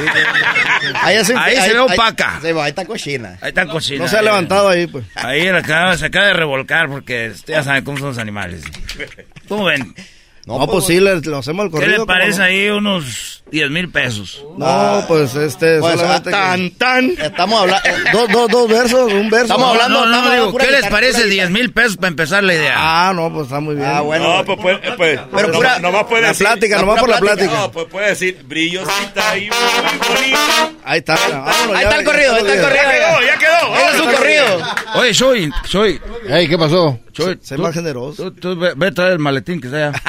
Ahí, 1.02 1.18
es- 1.18 1.30
Ahí 1.32 1.56
se 1.58 1.74
ve 1.74 1.80
opaca. 1.80 2.40
ahí 2.44 2.70
está 2.70 2.86
cochina. 2.86 3.38
Ahí 3.42 3.50
está 3.50 3.66
cochina. 3.68 4.04
No 4.04 4.08
se 4.10 4.18
ha 4.18 4.22
levantado 4.22 4.70
ahí, 4.70 4.88
pues. 4.88 5.06
Ahí 5.16 5.46
la 5.50 5.60
acaba- 5.60 5.98
se 5.98 6.06
acaba 6.08 6.28
de 6.28 6.34
revolcar 6.34 6.88
porque 6.90 7.30
usted 7.30 7.54
ya 7.54 7.64
sabe 7.64 7.84
cómo 7.84 7.98
son 7.98 8.08
los 8.10 8.18
animales. 8.18 8.64
¿Cómo 9.48 9.66
ven? 9.66 9.94
No, 10.46 10.66
pues 10.68 10.86
sí, 10.86 11.00
le- 11.00 11.22
lo 11.22 11.38
hacemos 11.38 11.66
al 11.66 11.70
¿Qué 11.70 11.74
corrido. 11.74 11.92
le 11.92 11.98
¿cómo 11.98 12.08
parece 12.08 12.40
no? 12.40 12.44
ahí 12.46 12.70
unos 12.70 13.44
10 13.52 13.70
mil 13.70 13.90
pesos? 13.92 14.44
No, 14.58 15.06
pues 15.08 15.36
este, 15.36 15.80
Pues, 15.80 16.00
solamente. 16.00 16.32
ah, 16.34 16.56
que- 16.56 16.70
tan. 16.72 17.10
Estamos 17.12 17.62
hablando. 17.62 17.90
Dos, 18.14 18.30
dos, 18.32 18.50
dos 18.50 18.68
versos, 18.70 19.14
un 19.14 19.30
verso. 19.30 19.46
Estamos 19.54 19.70
hablando- 19.72 20.00
No, 20.00 20.06
no, 20.08 20.16
estamos 20.34 20.48
digo, 20.48 20.58
¿qué 20.58 20.72
les 20.72 20.88
parece 20.88 21.18
pura 21.22 21.30
10 21.30 21.50
mil 21.52 21.72
pesos 21.72 21.98
para 21.98 22.08
empezar 22.08 22.44
la 22.44 22.54
idea? 22.56 22.74
Ah, 22.78 23.14
no, 23.14 23.32
pues 23.32 23.46
está 23.46 23.60
muy 23.60 23.76
bien. 23.76 23.88
Ah, 23.88 24.02
bueno. 24.02 24.38
No, 24.38 24.46
pues, 24.46 24.58
pues, 24.60 24.80
pues 24.98 25.20
Pero 25.36 25.52
pura- 25.52 25.80
nomás, 25.80 26.04
puede 26.06 26.22
la 26.24 26.28
decir, 26.30 26.48
plática, 26.48 26.76
no, 26.78 26.82
nomás 26.82 27.00
por 27.00 27.10
la 27.10 27.20
plática. 27.20 27.52
No, 27.54 27.72
pues 27.72 27.86
puede 27.88 28.08
decir 28.10 28.42
brillosita 28.46 29.38
y 29.38 29.42
muy 29.50 30.08
bonita. 30.08 30.72
Ahí 30.84 30.98
está. 31.00 31.16
vámonos, 31.16 31.54
Ahí 31.54 31.74
ya- 31.74 31.82
está 31.90 31.96
el 32.00 32.06
corrido, 32.06 32.34
ahí 32.34 32.40
está 32.42 32.54
el 32.54 32.62
corrido. 32.62 32.82
Ya 32.84 32.92
quedó, 32.92 33.22
ya 33.28 33.38
quedó. 33.38 33.76
Ese 33.76 33.96
es 33.98 34.02
un 34.02 34.12
corrido. 34.14 34.74
Oye, 34.96 35.14
soy, 35.14 35.52
soy, 35.68 36.02
Ey, 36.28 36.48
¿qué 36.48 36.58
pasó? 36.58 37.00
Soy. 37.24 37.40
Sé 37.42 37.56
tú- 37.56 37.62
más 37.62 37.74
generoso. 37.74 38.32
Tú, 38.32 38.40
tú 38.56 38.60
ve, 38.60 38.74
ve 38.76 38.88
a 38.88 38.92
traer 38.92 39.14
el 39.14 39.20
maletín 39.20 39.60
que 39.62 39.70
sea. 39.70 39.92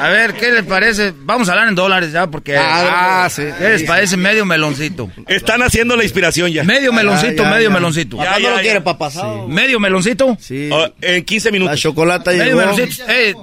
A 0.00 0.08
ver, 0.08 0.34
¿qué 0.34 0.50
les 0.52 0.62
parece? 0.64 1.12
Vamos 1.16 1.48
a 1.48 1.52
hablar 1.52 1.68
en 1.68 1.74
dólares 1.74 2.12
ya, 2.12 2.26
porque. 2.28 2.56
Ah, 2.58 3.28
sí. 3.30 3.42
¿Qué 3.58 3.68
les 3.70 3.80
Sí, 3.82 3.86
parece 3.86 4.16
medio 4.16 4.44
meloncito? 4.44 5.10
Están 5.26 5.62
haciendo 5.62 5.96
la 5.96 6.02
inspiración 6.04 6.50
ya. 6.52 6.64
Medio 6.64 6.92
meloncito, 6.92 7.42
ya, 7.42 7.50
medio 7.50 7.68
ya. 7.68 7.74
meloncito. 7.74 8.16
Ya, 8.16 8.28
¿Cuándo 8.30 8.48
ya, 8.48 8.54
lo 8.56 8.60
quiere 8.60 8.80
para 8.80 8.98
pasado? 8.98 9.48
Medio 9.48 9.80
meloncito. 9.80 10.36
Sí. 10.40 10.68
Oh, 10.72 10.86
en 11.00 11.24
15 11.24 11.48
La 11.48 11.52
minutos. 11.52 11.80
chocolata 11.80 12.30
Medio 12.30 12.44
llegó. 12.44 12.58
meloncito. 12.58 13.04
Eh, 13.08 13.34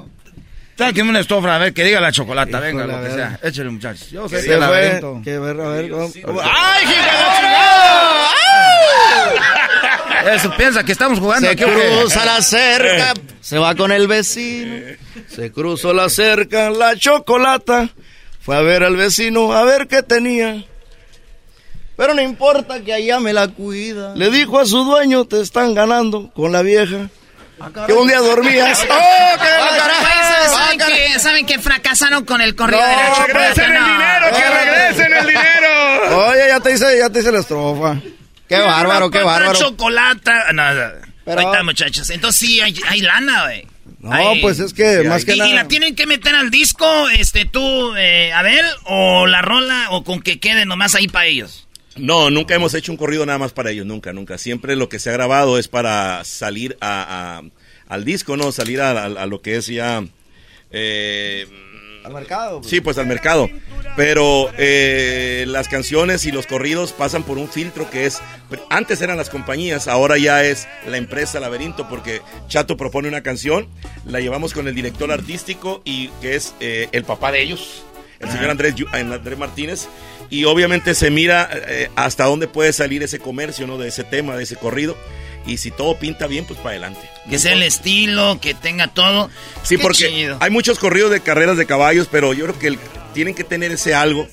sáquenme 0.78 1.10
una 1.10 1.20
estofra, 1.20 1.56
a 1.56 1.60
ver, 1.60 1.74
que 1.74 1.84
diga 1.84 2.00
la 2.00 2.12
chocolata, 2.12 2.58
Híjole, 2.60 2.68
venga, 2.68 2.86
lo 2.86 3.04
que 3.04 3.12
sea. 3.14 3.40
Échale, 3.44 3.70
muchachos. 3.70 4.10
Yo 4.12 4.30
sé 4.30 4.36
que. 4.38 4.44
Que 4.44 5.40
ver, 5.40 5.60
a 5.60 5.68
ver. 5.70 5.92
vamos. 5.92 6.14
¡Ay, 6.44 6.86
Eso, 10.32 10.52
piensa 10.56 10.84
que 10.84 10.92
estamos 10.92 11.20
jugando 11.20 11.48
Se 11.50 11.56
cruza 11.56 12.26
la 12.26 12.42
cerca, 12.42 13.14
se 13.42 13.58
va 13.58 13.76
con 13.76 13.92
el 13.92 14.08
vecino. 14.08 14.76
Se 15.30 15.52
cruzó 15.52 15.94
la 15.94 16.10
cerca, 16.10 16.70
la 16.70 16.96
chocolata. 16.96 17.90
Fue 18.42 18.56
a 18.58 18.62
ver 18.62 18.84
al 18.84 18.96
vecino, 18.98 19.54
a 19.54 19.64
ver 19.64 19.88
qué 19.88 20.04
tenía. 20.04 20.64
Pero 21.96 22.14
no 22.14 22.22
importa 22.22 22.80
que 22.82 22.94
allá 22.94 23.20
me 23.20 23.34
la 23.34 23.48
cuida. 23.48 24.16
Le 24.16 24.30
dijo 24.32 24.60
a 24.60 24.66
su 24.66 24.84
dueño, 24.84 25.26
te 25.26 25.40
están 25.42 25.74
ganando 25.74 26.32
con 26.34 26.52
la 26.52 26.62
vieja. 26.62 27.10
Ah, 27.60 27.70
Que 27.86 27.94
un 27.94 28.08
día 28.08 28.20
dormías. 28.20 28.82
¡Oh, 28.82 29.34
qué 29.38 29.48
carajo! 29.78 30.56
¿saben, 30.58 30.80
que, 30.80 31.20
¿Saben 31.20 31.46
que 31.46 31.60
fracasaron 31.60 32.26
con 32.26 32.42
el 32.42 32.56
corrido 32.56 32.82
No, 32.82 32.88
de 32.88 32.96
la 32.96 33.04
que 33.04 33.16
chocolate? 33.16 33.34
¡Regresen 33.34 33.76
el 33.76 33.80
No. 33.82 33.88
dinero! 33.88 34.26
¡Que 34.36 34.50
regresen 34.50 35.14
el 35.14 35.28
dinero! 35.28 36.28
Oye, 36.30 36.48
ya 36.48 36.60
te 36.60 36.72
hice, 36.74 36.98
ya 36.98 37.10
te 37.10 37.20
hice 37.20 37.32
la 37.32 37.40
estrofa. 37.40 37.96
Qué 38.56 38.62
bárbaro, 38.66 39.10
qué 39.12 39.24
bárbaro. 39.24 39.60
chocolata. 39.60 40.52
No, 40.54 40.74
no. 40.74 40.82
Pero- 41.26 41.40
Ahí 41.40 41.46
está, 41.46 41.64
muchachos. 41.64 42.10
Entonces 42.10 42.40
sí, 42.48 42.60
hay, 42.62 42.76
hay 42.90 43.02
lana, 43.02 43.44
güey. 43.46 43.68
No, 44.00 44.12
Ay. 44.12 44.42
pues 44.42 44.60
es 44.60 44.74
que 44.74 45.04
más 45.04 45.24
que 45.24 45.36
y, 45.36 45.38
nada. 45.40 45.50
y 45.50 45.54
la 45.54 45.68
tienen 45.70 45.96
que 45.96 46.06
meter 46.06 46.36
al 46.36 46.52
disco, 46.52 47.08
este, 47.10 47.46
tú, 47.46 47.96
eh, 47.96 48.34
Abel, 48.34 48.66
o 48.86 49.26
la 49.28 49.42
rola, 49.42 49.88
o 49.92 50.04
con 50.04 50.22
que 50.22 50.40
quede 50.42 50.66
nomás 50.66 50.94
ahí 50.96 51.08
para 51.08 51.26
ellos. 51.28 51.68
No, 51.96 52.30
nunca 52.30 52.54
hemos 52.56 52.74
hecho 52.74 52.92
un 52.92 52.98
corrido 52.98 53.26
nada 53.26 53.40
más 53.40 53.54
para 53.54 53.72
ellos, 53.72 53.86
nunca, 53.86 54.12
nunca. 54.12 54.38
Siempre 54.38 54.76
lo 54.76 54.90
que 54.90 55.00
se 55.00 55.10
ha 55.10 55.14
grabado 55.14 55.58
es 55.58 55.70
para 55.70 56.24
salir 56.26 56.76
a, 56.82 57.38
a- 57.38 57.44
al 57.88 58.04
disco, 58.04 58.36
¿no? 58.36 58.52
Salir 58.52 58.82
a, 58.82 58.92
a- 58.92 59.06
a 59.06 59.26
lo 59.26 59.42
que 59.42 59.56
es 59.56 59.68
ya... 59.68 60.04
eh, 60.72 61.48
Al 62.06 62.14
mercado. 62.14 62.60
pues. 62.60 62.70
sí, 62.70 62.82
pues 62.82 62.98
al 62.98 63.06
mercado. 63.08 63.50
Pero 63.96 64.50
eh, 64.58 65.46
las 65.48 65.68
canciones 65.68 66.26
y 66.26 66.32
los 66.32 66.48
corridos 66.48 66.94
pasan 66.94 67.24
por 67.24 67.38
un 67.38 67.48
filtro 67.48 67.90
que 67.92 68.06
es... 68.06 68.20
Antes 68.70 69.02
eran 69.02 69.18
las 69.18 69.30
compañías, 69.30 69.88
ahora 69.88 70.18
ya 70.18 70.44
es 70.44 70.68
la 70.88 70.98
empresa 70.98 71.40
Laberinto, 71.40 71.88
porque 71.88 72.22
Chato 72.48 72.76
propone 72.76 73.08
una 73.08 73.22
canción, 73.22 73.68
la 74.06 74.20
llevamos 74.20 74.54
con 74.54 74.68
el 74.68 74.74
director 74.76 75.12
artístico 75.12 75.82
y 75.86 76.08
que 76.22 76.36
es 76.36 76.56
eh, 76.60 76.88
el 76.92 77.04
papá 77.04 77.32
de 77.32 77.42
ellos, 77.44 77.84
el 78.20 78.30
señor 78.32 78.50
Andrés, 78.50 78.74
Yu- 78.76 78.88
Andrés 78.92 79.38
Martínez, 79.38 79.88
y 80.30 80.46
obviamente 80.46 80.96
se 80.96 81.12
mira 81.12 81.48
eh, 81.68 81.90
hasta 81.96 82.24
dónde 82.26 82.48
puede 82.48 82.74
salir 82.74 83.04
ese 83.04 83.20
comercio, 83.20 83.68
¿no? 83.68 83.78
De 83.78 83.90
ese 83.90 84.04
tema, 84.04 84.36
de 84.36 84.44
ese 84.44 84.56
corrido. 84.56 84.98
Y 85.46 85.58
si 85.58 85.72
todo 85.72 85.98
pinta 86.00 86.28
bien, 86.28 86.46
pues 86.46 86.58
para 86.60 86.72
adelante. 86.72 87.02
Que 87.30 87.38
sea 87.40 87.54
el 87.54 87.64
estilo, 87.64 88.40
que 88.42 88.54
tenga 88.54 88.88
todo. 88.88 89.30
Sí, 89.64 89.76
Qué 89.78 89.82
porque 89.84 90.10
chido. 90.10 90.38
hay 90.40 90.50
muchos 90.52 90.80
corridos 90.80 91.12
de 91.12 91.20
carreras 91.22 91.58
de 91.58 91.66
caballos, 91.66 92.08
pero 92.12 92.34
yo 92.34 92.46
creo 92.46 92.60
que 92.60 92.68
el- 92.68 92.80
tienen 93.14 93.36
que 93.36 93.44
tener 93.44 93.72
ese 93.72 93.94
algo, 93.94 94.28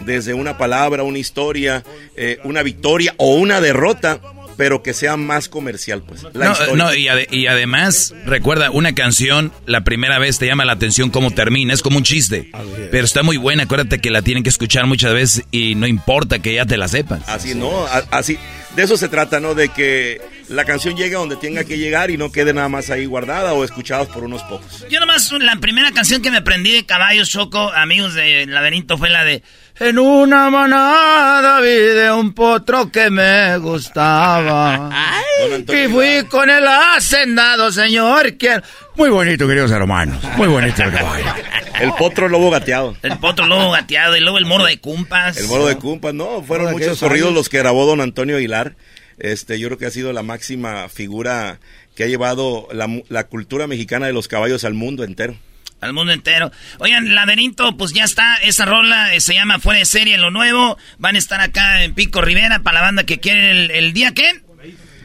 desde 0.00 0.34
una 0.34 0.58
palabra, 0.58 1.02
una 1.02 1.18
historia, 1.18 1.82
eh, 2.16 2.38
una 2.44 2.62
victoria 2.62 3.14
o 3.18 3.34
una 3.34 3.60
derrota, 3.60 4.20
pero 4.56 4.82
que 4.82 4.92
sea 4.94 5.16
más 5.16 5.48
comercial, 5.48 6.02
pues. 6.02 6.24
La 6.34 6.46
No, 6.66 6.76
no, 6.76 6.94
y, 6.94 7.06
ade- 7.06 7.28
y 7.30 7.46
además, 7.46 8.12
recuerda, 8.26 8.70
una 8.72 8.92
canción, 8.94 9.52
la 9.66 9.82
primera 9.84 10.18
vez 10.18 10.38
te 10.38 10.46
llama 10.46 10.64
la 10.64 10.72
atención 10.72 11.10
cómo 11.10 11.30
termina, 11.30 11.72
es 11.72 11.82
como 11.82 11.96
un 11.98 12.02
chiste. 12.04 12.50
Pero 12.90 13.04
está 13.04 13.22
muy 13.22 13.36
buena, 13.36 13.62
acuérdate 13.64 14.00
que 14.00 14.10
la 14.10 14.22
tienen 14.22 14.42
que 14.42 14.50
escuchar 14.50 14.86
muchas 14.86 15.14
veces 15.14 15.44
y 15.52 15.74
no 15.76 15.86
importa 15.86 16.40
que 16.40 16.54
ya 16.54 16.66
te 16.66 16.76
la 16.76 16.88
sepas. 16.88 17.20
Así, 17.28 17.54
¿no? 17.54 17.86
A- 17.86 18.04
Así, 18.10 18.36
de 18.76 18.82
eso 18.82 18.96
se 18.96 19.08
trata, 19.08 19.40
¿no? 19.40 19.54
De 19.54 19.68
que 19.70 20.20
la 20.48 20.64
canción 20.64 20.96
llegue 20.96 21.16
a 21.16 21.18
donde 21.18 21.36
tenga 21.36 21.64
que 21.64 21.78
llegar 21.78 22.10
y 22.10 22.16
no 22.16 22.30
quede 22.32 22.52
nada 22.52 22.68
más 22.68 22.90
ahí 22.90 23.06
guardada 23.06 23.52
o 23.52 23.64
escuchados 23.64 24.08
por 24.08 24.24
unos 24.24 24.42
pocos. 24.44 24.86
Yo 24.88 25.00
nomás, 25.00 25.30
la 25.32 25.56
primera 25.56 25.92
canción 25.92 26.22
que 26.22 26.30
me 26.30 26.38
aprendí 26.38 26.72
de 26.72 26.86
Caballos 26.86 27.28
Choco, 27.28 27.72
amigos 27.72 28.14
de 28.14 28.46
Laberinto, 28.46 28.98
fue 28.98 29.10
la 29.10 29.24
de... 29.24 29.42
En 29.80 29.96
una 29.96 30.50
manada 30.50 31.60
vi 31.60 31.68
de 31.68 32.10
un 32.10 32.32
potro 32.34 32.90
que 32.90 33.10
me 33.10 33.58
gustaba. 33.58 34.90
Y 35.68 35.86
fui 35.86 36.24
con 36.28 36.50
el 36.50 36.66
hacendado, 36.66 37.70
señor. 37.70 38.36
Que... 38.36 38.60
Muy 38.98 39.08
bonito, 39.10 39.46
queridos 39.46 39.70
hermanos. 39.70 40.22
Muy 40.36 40.48
bonito 40.48 40.82
el 40.82 40.92
caballo. 40.92 41.24
El 41.80 41.92
potro 41.92 42.28
lobo 42.28 42.50
gateado. 42.50 42.96
El 43.02 43.16
potro 43.18 43.46
lobo 43.46 43.70
gateado 43.70 44.16
y 44.16 44.20
luego 44.20 44.36
el 44.38 44.46
moro 44.46 44.64
de 44.64 44.78
cumpas. 44.80 45.36
El 45.36 45.46
moro 45.46 45.64
de 45.68 45.76
Cumpas, 45.76 46.12
no, 46.12 46.42
fueron 46.42 46.72
muchos 46.72 46.98
corridos 46.98 47.32
los 47.32 47.48
que 47.48 47.58
grabó 47.58 47.86
don 47.86 48.00
Antonio 48.00 48.36
Aguilar. 48.36 48.74
Este, 49.20 49.60
yo 49.60 49.68
creo 49.68 49.78
que 49.78 49.86
ha 49.86 49.90
sido 49.92 50.12
la 50.12 50.24
máxima 50.24 50.88
figura 50.88 51.60
que 51.94 52.02
ha 52.02 52.06
llevado 52.08 52.66
la, 52.72 52.88
mu- 52.88 53.04
la 53.08 53.28
cultura 53.28 53.68
mexicana 53.68 54.06
de 54.08 54.12
los 54.12 54.26
caballos 54.26 54.64
al 54.64 54.74
mundo 54.74 55.04
entero. 55.04 55.36
Al 55.80 55.92
mundo 55.92 56.12
entero. 56.12 56.50
Oigan, 56.80 57.14
Laberinto, 57.14 57.76
pues 57.76 57.92
ya 57.92 58.02
está. 58.02 58.38
Esa 58.38 58.64
rola 58.64 59.14
eh, 59.14 59.20
se 59.20 59.34
llama 59.34 59.60
Fuera 59.60 59.78
de 59.78 59.84
Serie, 59.84 60.18
lo 60.18 60.32
nuevo. 60.32 60.76
Van 60.98 61.14
a 61.14 61.18
estar 61.20 61.40
acá 61.40 61.84
en 61.84 61.94
Pico 61.94 62.20
Rivera 62.22 62.58
para 62.64 62.80
la 62.80 62.86
banda 62.86 63.04
que 63.04 63.20
quiere 63.20 63.52
el, 63.52 63.70
el 63.70 63.92
día, 63.92 64.12
¿qué? 64.14 64.40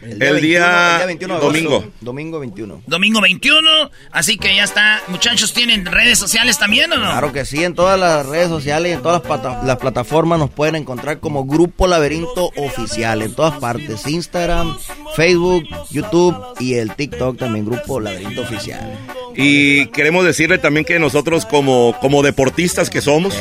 El 0.05 0.41
día, 0.41 1.03
21 1.05 1.33
de 1.33 1.39
agosto. 1.39 1.45
domingo. 1.47 1.91
Domingo 2.01 2.39
21. 2.39 2.81
Domingo 2.87 3.21
21, 3.21 3.91
así 4.11 4.37
que 4.37 4.55
ya 4.55 4.63
está. 4.63 5.01
Muchachos, 5.07 5.53
¿tienen 5.53 5.85
redes 5.85 6.19
sociales 6.19 6.57
también 6.59 6.91
o 6.91 6.97
no? 6.97 7.03
Claro 7.11 7.31
que 7.33 7.45
sí, 7.45 7.63
en 7.63 7.73
todas 7.73 7.99
las 7.99 8.25
redes 8.25 8.49
sociales 8.49 8.91
y 8.91 8.93
en 8.95 9.01
todas 9.01 9.21
las, 9.21 9.27
plata- 9.39 9.61
las 9.63 9.77
plataformas 9.77 10.39
nos 10.39 10.49
pueden 10.49 10.75
encontrar 10.75 11.19
como 11.19 11.45
Grupo 11.45 11.87
Laberinto 11.87 12.51
Oficial, 12.57 13.21
en 13.21 13.33
todas 13.33 13.57
partes, 13.59 14.05
Instagram, 14.07 14.77
Facebook, 15.15 15.63
YouTube 15.91 16.35
y 16.59 16.75
el 16.75 16.93
TikTok 16.95 17.37
también, 17.37 17.65
Grupo 17.65 17.99
Laberinto 17.99 18.41
Oficial. 18.41 18.97
Y 19.35 19.87
queremos 19.87 20.25
decirle 20.25 20.57
también 20.59 20.85
que 20.85 20.99
nosotros 20.99 21.45
como, 21.45 21.95
como 22.01 22.21
deportistas 22.21 22.89
que 22.89 23.01
somos, 23.01 23.33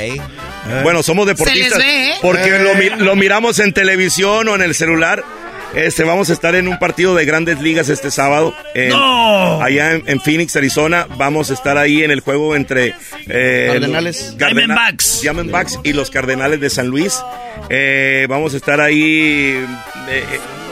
bueno, 0.83 1.03
somos 1.03 1.27
deportistas 1.27 1.73
Se 1.73 1.79
les 1.79 1.87
ve, 1.87 2.11
¿eh? 2.13 2.15
porque 2.23 2.49
Eh. 2.57 2.91
Lo 2.99 3.15
miramos 3.17 3.59
en 3.59 3.73
televisión 3.73 4.49
o 4.49 4.55
en 4.55 4.63
el 4.63 4.75
celular. 4.75 5.23
Este, 5.75 6.05
vamos 6.05 6.29
a 6.29 6.35
estar 6.35 6.55
en 6.55 6.69
un 6.69 6.79
partido 6.79 7.15
de 7.15 7.25
grandes 7.25 7.61
ligas 7.61 7.89
este 7.89 8.11
sábado. 8.11 8.55
en- 8.75 8.91
¡No! 8.91 9.63
Allá 9.63 9.93
en, 9.93 10.03
en 10.07 10.21
Phoenix, 10.21 10.55
Arizona. 10.57 11.07
Vamos 11.17 11.51
a 11.51 11.55
estar 11.55 11.79
ahí 11.79 12.03
en 12.05 12.11
el 12.11 12.21
juego 12.21 12.55
entre 12.57 12.95
eh, 13.29 13.69
Cardenales. 13.73 14.35
Cardena- 14.39 14.75
Diamondbacks. 14.75 15.21
Diamondbacks 15.23 15.79
y 15.83 15.93
los 15.95 16.11
Cardenales 16.11 16.61
de 16.61 16.69
San 16.71 16.89
Luis. 16.89 17.23
Eh, 17.71 18.27
vamos 18.29 18.53
a 18.55 18.59
estar 18.59 18.81
ahí 18.81 19.55
eh, 19.55 19.67
eh, 20.11 20.25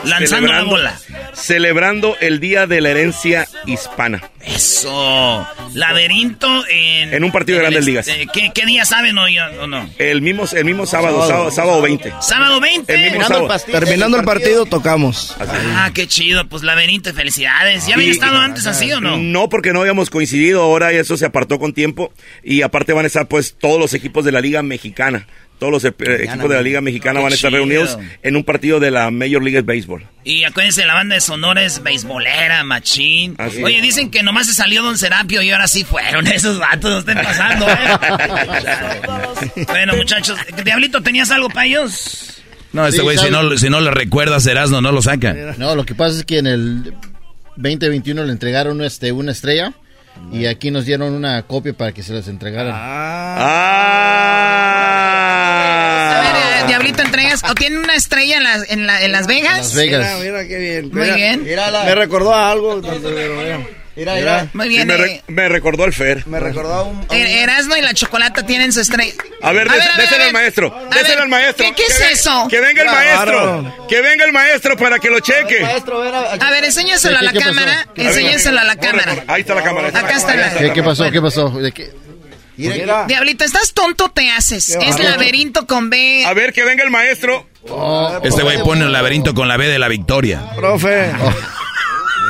Lanzando 0.04 0.52
la 0.52 0.62
bola. 0.64 0.98
Celebrando 1.34 2.16
el 2.20 2.40
Día 2.40 2.66
de 2.66 2.80
la 2.80 2.90
Herencia 2.90 3.46
Hispana. 3.66 4.22
Eso. 4.44 5.46
Laberinto 5.74 6.64
en. 6.68 7.12
En 7.12 7.24
un 7.24 7.32
partido 7.32 7.58
de 7.58 7.64
en 7.64 7.66
el 7.66 7.72
grandes 7.72 7.86
ligas. 7.86 8.08
este, 8.08 8.26
¿qué, 8.32 8.50
qué 8.54 8.66
día 8.66 8.84
saben 8.84 9.16
hoy 9.18 9.38
o 9.38 9.66
no? 9.66 9.88
El 9.98 10.22
mismo, 10.22 10.44
el 10.52 10.64
mismo 10.64 10.86
sábado, 10.86 11.26
sábado, 11.26 11.50
sábado 11.50 11.82
20. 11.82 12.12
Sábado 12.20 12.60
20. 12.60 12.94
El 12.94 13.02
mismo 13.12 13.26
sábado. 13.26 13.48
Terminando 13.70 14.18
el 14.18 14.24
partido, 14.24 14.66
tocamos. 14.66 15.36
Ah, 15.74 15.90
qué 15.92 16.06
chido. 16.06 16.48
Pues 16.48 16.62
Laberinto, 16.62 17.12
felicidades. 17.12 17.86
¿Ya 17.86 17.94
habían 17.94 18.10
estado 18.10 18.38
antes 18.38 18.66
así 18.66 18.90
o 18.92 19.00
no? 19.00 19.16
No, 19.18 19.48
porque 19.48 19.72
no 19.72 19.80
habíamos 19.80 20.10
coincidido. 20.10 20.62
Ahora 20.62 20.92
eso 20.92 21.16
se 21.16 21.26
apartó 21.26 21.58
con 21.58 21.72
tiempo. 21.74 22.12
Y 22.42 22.62
aparte 22.62 22.92
van 22.92 23.04
a 23.04 23.08
estar 23.08 23.28
pues 23.28 23.56
todos 23.58 23.78
los 23.78 23.94
equipos 23.94 24.24
de 24.24 24.32
la 24.32 24.40
Liga 24.40 24.62
Mexicana. 24.62 25.26
Todos 25.60 25.70
los 25.72 25.84
equipos 25.84 26.48
de 26.48 26.56
la 26.56 26.62
Liga 26.62 26.80
Mexicana 26.80 27.20
van 27.20 27.30
a 27.30 27.34
estar 27.34 27.50
chido. 27.50 27.58
reunidos 27.64 27.98
en 28.22 28.34
un 28.34 28.42
partido 28.44 28.80
de 28.80 28.90
la 28.90 29.10
Major 29.10 29.42
League 29.42 29.60
Baseball. 29.60 30.04
Y 30.24 30.44
acuérdense, 30.44 30.84
la 30.86 30.94
banda 30.94 31.14
de 31.14 31.20
Sonora 31.20 31.62
es 31.62 31.82
beisbolera, 31.82 32.64
machín. 32.64 33.34
Así 33.38 33.62
Oye, 33.62 33.76
es. 33.76 33.82
dicen 33.82 34.10
que 34.10 34.22
nomás 34.22 34.46
se 34.46 34.54
salió 34.54 34.82
Don 34.82 34.96
Serapio 34.96 35.42
y 35.42 35.50
ahora 35.50 35.68
sí 35.68 35.84
fueron 35.84 36.26
esos 36.28 36.58
vatos, 36.58 36.90
no 36.90 36.98
estén 37.00 37.18
pasando, 37.22 37.68
¿eh? 37.68 37.74
bueno, 39.68 39.94
muchachos, 39.96 40.38
Diablito, 40.64 41.02
¿tenías 41.02 41.30
algo 41.30 41.48
para 41.50 41.66
ellos? 41.66 42.42
No, 42.72 42.86
este 42.86 42.98
Sí, 42.98 43.02
güey, 43.02 43.18
si 43.18 43.30
no, 43.30 43.56
si 43.58 43.68
no 43.68 43.80
le 43.80 43.90
recuerdas 43.90 44.46
Erasmo, 44.46 44.80
no 44.80 44.92
lo 44.92 45.02
saca. 45.02 45.34
No, 45.58 45.74
lo 45.74 45.84
que 45.84 45.94
pasa 45.94 46.18
es 46.20 46.24
que 46.24 46.38
en 46.38 46.46
el 46.46 46.94
2021 47.56 48.24
le 48.24 48.32
entregaron 48.32 48.80
este, 48.82 49.12
una 49.12 49.32
estrella 49.32 49.74
y 50.32 50.46
aquí 50.46 50.70
nos 50.70 50.86
dieron 50.86 51.12
una 51.14 51.42
copia 51.42 51.72
para 51.72 51.92
que 51.92 52.02
se 52.02 52.12
las 52.14 52.28
entregaran. 52.28 52.72
A 52.74 52.78
ver, 53.38 55.19
Diablito, 56.66 57.02
entregas. 57.02 57.42
¿O 57.48 57.54
tiene 57.54 57.78
una 57.78 57.94
estrella 57.94 58.36
en, 58.38 58.42
las 58.44 58.70
en, 58.70 58.86
la- 58.86 59.02
en 59.02 59.12
Las 59.12 59.26
Vegas? 59.26 59.58
Las 59.58 59.74
Vegas. 59.74 60.18
Mira, 60.18 60.18
mira 60.18 60.48
qué 60.48 60.58
bien. 60.58 60.90
Muy 60.92 61.02
Mira, 61.02 61.14
bien. 61.14 61.44
Me 61.44 61.94
recordó 61.94 62.34
a 62.34 62.50
algo. 62.50 62.80
Mira, 63.96 64.14
mira. 64.14 64.46
Muy 64.54 64.66
Sí, 64.66 64.68
bien. 64.70 64.86
me, 64.88 64.94
eh, 64.94 64.96
re- 64.96 65.22
me 65.26 65.48
recordó 65.48 65.84
el 65.84 65.92
Fer. 65.92 66.26
Me 66.26 66.38
recordó 66.40 66.72
a 66.72 66.82
un. 66.84 67.04
Er- 67.10 67.26
Erasmo 67.42 67.76
y 67.76 67.82
la 67.82 67.92
chocolata 67.92 68.46
tienen 68.46 68.72
su 68.72 68.80
estrella. 68.80 69.12
A 69.42 69.52
ver, 69.52 69.68
A 69.68 69.72
dés- 69.74 69.78
ver, 69.78 69.82
a 69.90 69.96
ver, 69.96 70.00
déselo 70.06 70.22
a 70.22 70.26
al 70.26 70.32
ver. 70.32 70.32
maestro. 70.32 70.74
A 70.74 70.94
Déselo 70.94 71.08
ver, 71.08 71.18
al 71.20 71.28
maestro. 71.28 71.66
¿qué- 71.66 71.74
qué 71.74 71.82
es 71.82 71.98
Que 71.98 72.12
eso? 72.12 72.46
Que 72.48 72.60
venga 72.60 72.82
el 72.82 72.88
Claro. 72.88 73.62
maestro. 73.62 73.86
Que 73.88 74.00
venga 74.00 74.24
el 74.24 74.32
maestro 74.32 74.76
para 74.76 74.98
que 75.00 75.10
lo 75.10 75.20
cheque. 75.20 75.64
A 75.64 76.50
ver, 76.50 76.64
enséñaselo 76.64 77.18
a 77.18 77.22
la 77.22 77.32
¿Qué- 77.32 77.38
qué 77.38 77.44
pasó? 77.44 77.54
cámara. 77.56 77.86
Enséñaselo 77.96 78.60
a 78.60 78.64
la 78.64 78.76
cámara. 78.76 79.24
Ahí 79.26 79.40
está 79.42 79.54
la 79.54 79.62
cámara. 79.64 79.88
Acá 79.88 80.02
la 80.02 80.16
está 80.16 80.34
la- 80.36 80.54
¿Qué, 80.54 80.72
qué 80.72 80.82
pasó? 80.82 81.10
¿Qué 81.10 81.20
pasó? 81.20 81.50
¿De 81.50 81.72
qué? 81.72 81.90
Mira. 82.68 83.06
Diablito, 83.06 83.44
¿estás 83.44 83.72
tonto 83.72 84.10
te 84.10 84.30
haces? 84.30 84.76
Qué 84.78 84.88
Es 84.88 84.98
laberinto 84.98 85.66
con 85.66 85.90
B. 85.90 86.24
A 86.26 86.34
ver, 86.34 86.52
que 86.52 86.64
venga 86.64 86.84
el 86.84 86.90
maestro. 86.90 87.46
Este 88.22 88.42
güey 88.42 88.58
pone 88.62 88.84
el 88.84 88.92
laberinto 88.92 89.34
con 89.34 89.48
la 89.48 89.56
B 89.56 89.66
de 89.68 89.78
la 89.78 89.88
victoria. 89.88 90.50
Profe. 90.56 91.12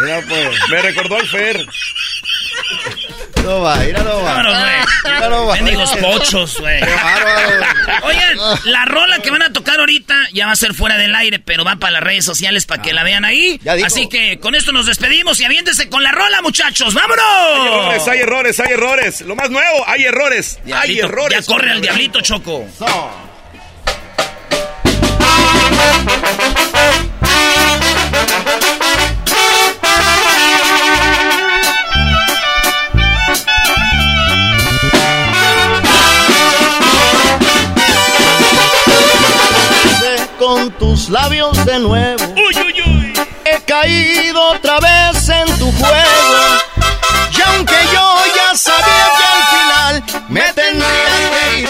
Mira, 0.03 0.23
pues. 0.29 0.59
Me 0.71 0.83
recordó 0.83 1.17
al 1.17 1.27
Fer. 1.27 1.67
No 3.45 3.61
va, 3.63 3.77
mira, 3.77 4.03
no 4.03 4.17
va. 4.23 4.35
Vámonos, 4.35 4.57
Mira, 5.05 5.29
no 5.29 5.37
va. 5.39 5.45
güey. 5.45 5.63
Mendigos 5.63 5.97
pochos, 5.97 6.57
güey. 6.61 6.79
Qué 6.81 6.95
bárbaro. 6.95 7.67
Oigan, 8.05 8.39
la 8.65 8.85
rola 8.85 9.19
que 9.21 9.31
van 9.31 9.43
a 9.43 9.53
tocar 9.53 9.81
ahorita 9.81 10.15
ya 10.33 10.47
va 10.47 10.53
a 10.53 10.57
ser 10.57 10.75
fuera 10.75 10.97
del 10.99 11.15
aire, 11.15 11.39
pero 11.39 11.65
va 11.65 11.77
para 11.77 11.93
las 11.93 12.03
redes 12.03 12.25
sociales 12.25 12.67
para 12.67 12.83
que 12.83 12.93
la 12.93 13.03
vean 13.03 13.25
ahí. 13.25 13.59
Ya 13.65 13.75
dijo. 13.75 13.87
Así 13.87 14.09
que 14.09 14.39
con 14.41 14.55
esto 14.55 14.73
nos 14.73 14.87
despedimos 14.87 15.41
y 15.41 15.45
aviéntense 15.45 15.89
con 15.89 16.03
la 16.03 16.13
rola, 16.13 16.43
muchachos. 16.43 16.95
Hay 16.95 17.01
¡Vámonos! 17.03 17.67
errores, 17.67 18.09
hay 18.09 18.19
errores, 18.21 18.61
hay 18.61 18.73
errores. 18.73 19.21
Lo 19.23 19.35
más 19.37 19.51
nuevo, 19.51 19.85
hay 19.87 20.05
errores. 20.05 20.59
hay 20.73 20.99
errores. 20.99 21.47
Ya 21.47 21.53
corre 21.53 21.73
el 21.73 21.81
diablito, 21.81 22.21
Choco. 22.21 22.67
Con 40.51 40.73
tus 40.73 41.09
labios 41.09 41.65
de 41.65 41.79
nuevo. 41.79 42.25
Uy, 42.35 42.57
uy, 42.57 42.83
uy. 42.85 43.13
He 43.45 43.61
caído 43.63 44.49
otra 44.49 44.81
vez 44.81 45.29
en 45.29 45.47
tu 45.61 45.71
juego. 45.71 46.41
Y 47.39 47.41
aunque 47.41 47.77
yo 47.93 48.17
ya 48.35 48.57
sabía 48.57 49.07
que 49.17 49.25
al 49.31 49.45
final 49.55 50.25
me 50.29 50.53
tendría 50.53 51.31
que 51.31 51.61
ir, 51.61 51.69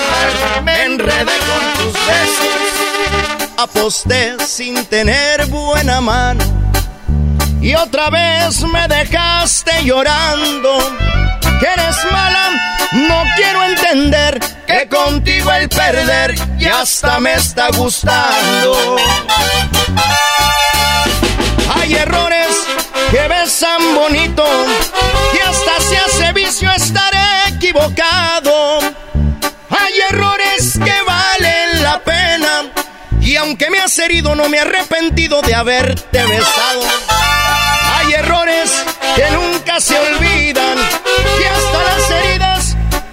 me 0.65 0.85
enredé 0.85 1.36
con 1.40 1.85
tus 1.85 1.93
besos. 2.07 3.52
Aposté 3.59 4.47
sin 4.47 4.82
tener 4.86 5.44
buena 5.48 6.01
mano. 6.01 6.43
Y 7.61 7.74
otra 7.74 8.09
vez 8.09 8.62
me 8.62 8.89
dejaste 8.89 9.85
llorando. 9.85 10.78
Que 11.61 11.66
eres 11.66 11.98
mala, 12.11 12.70
no 12.93 13.25
quiero 13.37 13.65
entender 13.65 14.41
que 14.67 14.89
contigo 14.89 15.53
el 15.53 15.69
perder 15.69 16.35
y 16.59 16.67
hasta 16.67 17.21
me 17.21 17.35
está 17.35 17.69
gustando. 17.77 18.97
Hay 21.75 21.95
errores 21.95 22.49
que 23.11 23.29
besan 23.29 23.95
bonito 23.95 24.45
y 25.35 25.39
hasta 25.41 25.81
se 25.81 25.99
hace 25.99 26.33
vicio 26.33 26.71
estar 26.73 27.12
equivocado. 27.49 28.81
Hay 29.71 30.01
errores 30.11 30.79
que 30.85 31.03
valen 31.07 31.83
la 31.83 32.01
pena 32.01 32.63
y 33.21 33.37
aunque 33.37 33.71
me 33.71 33.79
has 33.79 33.98
herido 33.98 34.35
no 34.35 34.48
me 34.48 34.56
he 34.59 34.61
arrepentido 34.61 35.43
de 35.43 35.55
haberte 35.55 36.23
besado. 36.24 36.82
Hay 37.97 38.13
errores 38.14 38.73
que 39.14 39.31
nunca 39.32 39.81
se 39.81 39.98
olvidan 39.98 40.79
y 40.79 41.45
hasta 41.45 41.82
las 41.82 42.10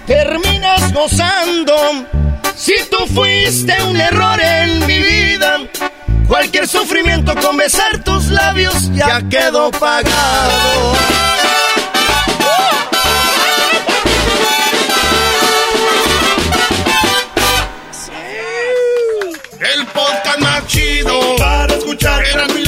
terminas 0.08 0.92
gozando. 0.92 1.76
Si 2.56 2.74
tú 2.90 3.06
fuiste 3.14 3.80
un 3.84 4.00
error 4.00 4.40
en 4.40 4.86
mi 4.86 4.98
vida, 4.98 5.58
cualquier 6.26 6.66
sufrimiento 6.66 7.34
con 7.36 7.56
besar 7.58 8.02
tus 8.02 8.26
labios 8.28 8.90
ya 8.94 9.22
quedó 9.28 9.70
pagado. 9.70 10.96
El 19.60 19.86
podcast 19.88 20.38
más 20.40 20.66
chido 20.66 21.36
para 21.36 21.74
escuchar. 21.74 22.24
Era 22.24 22.46
mi 22.48 22.67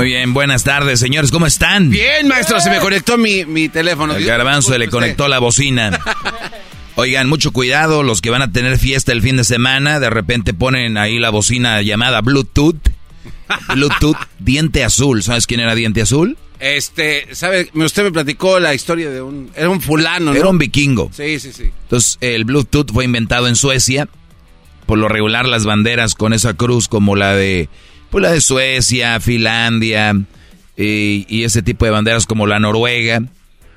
Muy 0.00 0.08
bien, 0.08 0.32
buenas 0.32 0.64
tardes, 0.64 0.98
señores, 0.98 1.30
¿cómo 1.30 1.44
están? 1.44 1.90
Bien, 1.90 2.26
maestro, 2.26 2.58
se 2.58 2.70
me 2.70 2.78
conectó 2.78 3.18
mi, 3.18 3.44
mi 3.44 3.68
teléfono. 3.68 4.16
El 4.16 4.24
garbanzo 4.24 4.78
le 4.78 4.88
conectó 4.88 5.28
la 5.28 5.40
bocina. 5.40 6.00
Oigan, 6.96 7.28
mucho 7.28 7.52
cuidado, 7.52 8.02
los 8.02 8.22
que 8.22 8.30
van 8.30 8.40
a 8.40 8.50
tener 8.50 8.78
fiesta 8.78 9.12
el 9.12 9.20
fin 9.20 9.36
de 9.36 9.44
semana, 9.44 10.00
de 10.00 10.08
repente 10.08 10.54
ponen 10.54 10.96
ahí 10.96 11.18
la 11.18 11.28
bocina 11.28 11.82
llamada 11.82 12.22
Bluetooth. 12.22 12.80
Bluetooth, 13.74 14.16
diente 14.38 14.84
azul. 14.84 15.22
¿Sabes 15.22 15.46
quién 15.46 15.60
era 15.60 15.74
diente 15.74 16.00
azul? 16.00 16.38
Este, 16.60 17.26
¿sabe? 17.34 17.68
Usted 17.74 18.04
me 18.04 18.10
platicó 18.10 18.58
la 18.58 18.72
historia 18.72 19.10
de 19.10 19.20
un... 19.20 19.50
Era 19.54 19.68
un 19.68 19.82
fulano, 19.82 20.32
¿no? 20.32 20.38
Era 20.38 20.48
un 20.48 20.56
vikingo. 20.56 21.10
Sí, 21.12 21.38
sí, 21.40 21.52
sí. 21.52 21.72
Entonces, 21.82 22.16
el 22.22 22.46
Bluetooth 22.46 22.90
fue 22.90 23.04
inventado 23.04 23.48
en 23.48 23.54
Suecia. 23.54 24.08
Por 24.86 24.96
lo 24.96 25.08
regular, 25.08 25.46
las 25.46 25.66
banderas 25.66 26.14
con 26.14 26.32
esa 26.32 26.54
cruz 26.54 26.88
como 26.88 27.16
la 27.16 27.34
de... 27.34 27.68
Pues 28.10 28.22
la 28.22 28.32
de 28.32 28.40
Suecia, 28.40 29.20
Finlandia 29.20 30.16
y, 30.76 31.26
y 31.28 31.44
ese 31.44 31.62
tipo 31.62 31.84
de 31.84 31.90
banderas 31.92 32.26
como 32.26 32.46
la 32.46 32.58
Noruega, 32.58 33.22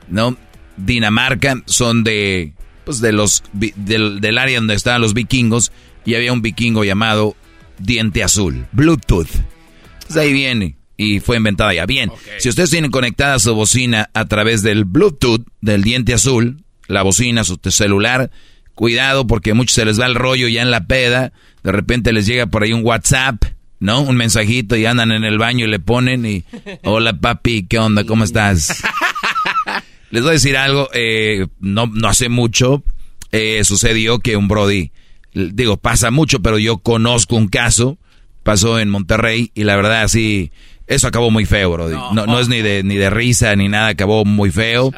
¿no? 0.10 0.38
Dinamarca 0.78 1.62
son 1.66 2.04
de... 2.04 2.54
Pues 2.86 3.00
de 3.00 3.12
los... 3.12 3.44
Del, 3.54 4.20
del 4.22 4.38
área 4.38 4.58
donde 4.58 4.74
estaban 4.74 5.02
los 5.02 5.14
vikingos. 5.14 5.72
Y 6.06 6.16
había 6.16 6.34
un 6.34 6.42
vikingo 6.42 6.84
llamado 6.84 7.36
Diente 7.78 8.24
Azul. 8.24 8.66
Bluetooth. 8.72 9.30
Entonces 9.94 10.18
ahí 10.18 10.34
viene 10.34 10.76
y 10.98 11.20
fue 11.20 11.38
inventada 11.38 11.74
ya. 11.74 11.86
Bien, 11.86 12.12
si 12.40 12.50
ustedes 12.50 12.70
tienen 12.70 12.92
conectada 12.92 13.40
su 13.40 13.54
bocina 13.56 14.10
a 14.14 14.26
través 14.26 14.62
del 14.62 14.86
Bluetooth 14.86 15.46
del 15.62 15.84
diente 15.84 16.14
azul, 16.14 16.64
la 16.88 17.02
bocina, 17.02 17.44
su 17.44 17.60
celular, 17.70 18.32
cuidado 18.76 19.26
porque 19.28 19.54
muchos 19.54 19.76
se 19.76 19.86
les 19.86 20.00
va 20.00 20.06
el 20.06 20.16
rollo 20.16 20.48
ya 20.48 20.62
en 20.62 20.72
la 20.72 20.86
peda, 20.86 21.34
de 21.64 21.72
repente 21.72 22.14
les 22.14 22.26
llega 22.26 22.48
por 22.48 22.64
ahí 22.64 22.74
un 22.74 22.86
WhatsApp, 22.86 23.44
¿no? 23.84 24.02
Un 24.02 24.16
mensajito 24.16 24.78
y 24.78 24.86
andan 24.86 25.12
en 25.12 25.26
el 25.26 25.38
baño 25.38 25.66
y 25.66 25.70
le 25.70 25.80
ponen 25.80 26.26
y, 26.26 26.46
hola 26.84 27.20
papi, 27.20 27.68
¿qué 27.68 27.80
onda? 27.80 28.06
¿Cómo 28.06 28.24
estás? 28.24 28.82
Les 30.10 30.22
voy 30.22 30.30
a 30.30 30.34
decir 30.34 30.56
algo, 30.56 30.90
eh, 30.94 31.48
no, 31.60 31.88
no 31.88 32.08
hace 32.08 32.30
mucho 32.30 32.84
eh, 33.34 33.64
sucedió 33.64 34.20
que 34.20 34.38
un 34.38 34.48
Brody, 34.48 34.92
digo, 35.34 35.78
pasa 35.78 36.12
mucho, 36.12 36.42
pero 36.42 36.60
yo 36.60 36.78
conozco 36.78 37.36
un 37.36 37.48
caso, 37.48 37.98
pasó 38.44 38.80
en 38.80 38.90
Monterrey 38.90 39.52
y 39.54 39.64
la 39.64 39.76
verdad 39.76 40.08
sí 40.08 40.52
eso 40.86 41.08
acabó 41.08 41.32
muy 41.32 41.46
feo, 41.46 41.72
bro. 41.72 41.90
No, 42.14 42.26
no, 42.26 42.40
es 42.40 42.48
ni 42.48 42.62
de, 42.62 42.84
ni 42.84 42.96
de 42.96 43.10
risa 43.10 43.56
ni 43.56 43.68
nada, 43.68 43.88
acabó 43.88 44.24
muy 44.24 44.52
feo. 44.52 44.94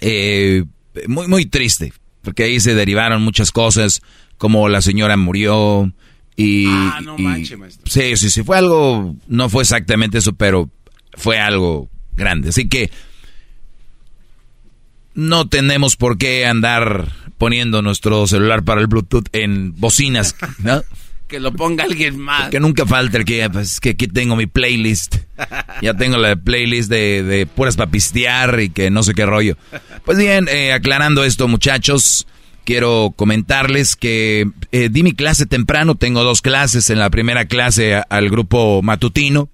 Eh, 0.00 0.64
muy, 1.08 1.26
muy 1.26 1.46
triste, 1.46 1.92
porque 2.22 2.44
ahí 2.44 2.60
se 2.60 2.74
derivaron 2.74 3.22
muchas 3.22 3.50
cosas, 3.50 4.02
como 4.38 4.68
la 4.68 4.82
señora 4.82 5.16
murió 5.16 5.90
y... 6.36 6.66
Ah, 6.68 7.00
no 7.02 7.18
manches, 7.18 7.58
Sí, 7.84 8.16
sí, 8.16 8.30
sí, 8.30 8.42
fue 8.42 8.58
algo, 8.58 9.16
no 9.26 9.48
fue 9.48 9.62
exactamente 9.62 10.18
eso, 10.18 10.32
pero 10.32 10.70
fue 11.14 11.38
algo 11.38 11.88
grande. 12.16 12.50
Así 12.50 12.68
que 12.68 12.90
no 15.14 15.48
tenemos 15.48 15.96
por 15.96 16.18
qué 16.18 16.46
andar 16.46 17.08
poniendo 17.38 17.82
nuestro 17.82 18.26
celular 18.26 18.62
para 18.62 18.80
el 18.80 18.86
Bluetooth 18.86 19.28
en 19.32 19.74
bocinas, 19.78 20.36
¿no? 20.58 20.82
que 21.32 21.40
lo 21.40 21.52
ponga 21.52 21.84
alguien 21.84 22.18
más. 22.20 22.50
Que 22.50 22.60
nunca 22.60 22.84
falte 22.84 23.16
el 23.16 23.24
que, 23.24 23.48
pues, 23.48 23.80
que 23.80 23.90
aquí 23.90 24.06
tengo 24.06 24.36
mi 24.36 24.46
playlist. 24.46 25.16
Ya 25.80 25.94
tengo 25.94 26.18
la 26.18 26.36
playlist 26.36 26.90
de, 26.90 27.22
de 27.22 27.46
puras 27.46 27.76
papistear 27.76 28.60
y 28.60 28.68
que 28.68 28.90
no 28.90 29.02
sé 29.02 29.14
qué 29.14 29.24
rollo. 29.24 29.56
Pues 30.04 30.18
bien, 30.18 30.46
eh, 30.48 30.74
aclarando 30.74 31.24
esto, 31.24 31.48
muchachos, 31.48 32.26
quiero 32.64 33.12
comentarles 33.16 33.96
que 33.96 34.48
eh, 34.72 34.88
di 34.90 35.02
mi 35.02 35.12
clase 35.12 35.46
temprano. 35.46 35.94
Tengo 35.94 36.24
dos 36.24 36.42
clases. 36.42 36.90
En 36.90 36.98
la 36.98 37.10
primera 37.10 37.46
clase 37.46 38.02
al 38.08 38.30
grupo 38.30 38.82
matutino. 38.82 39.48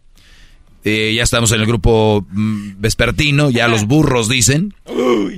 Eh, 0.84 1.12
ya 1.14 1.24
estamos 1.24 1.52
en 1.52 1.60
el 1.60 1.66
grupo 1.66 2.24
mm, 2.30 2.74
vespertino, 2.78 3.50
ya 3.50 3.68
los 3.68 3.86
burros 3.86 4.28
dicen. 4.28 4.74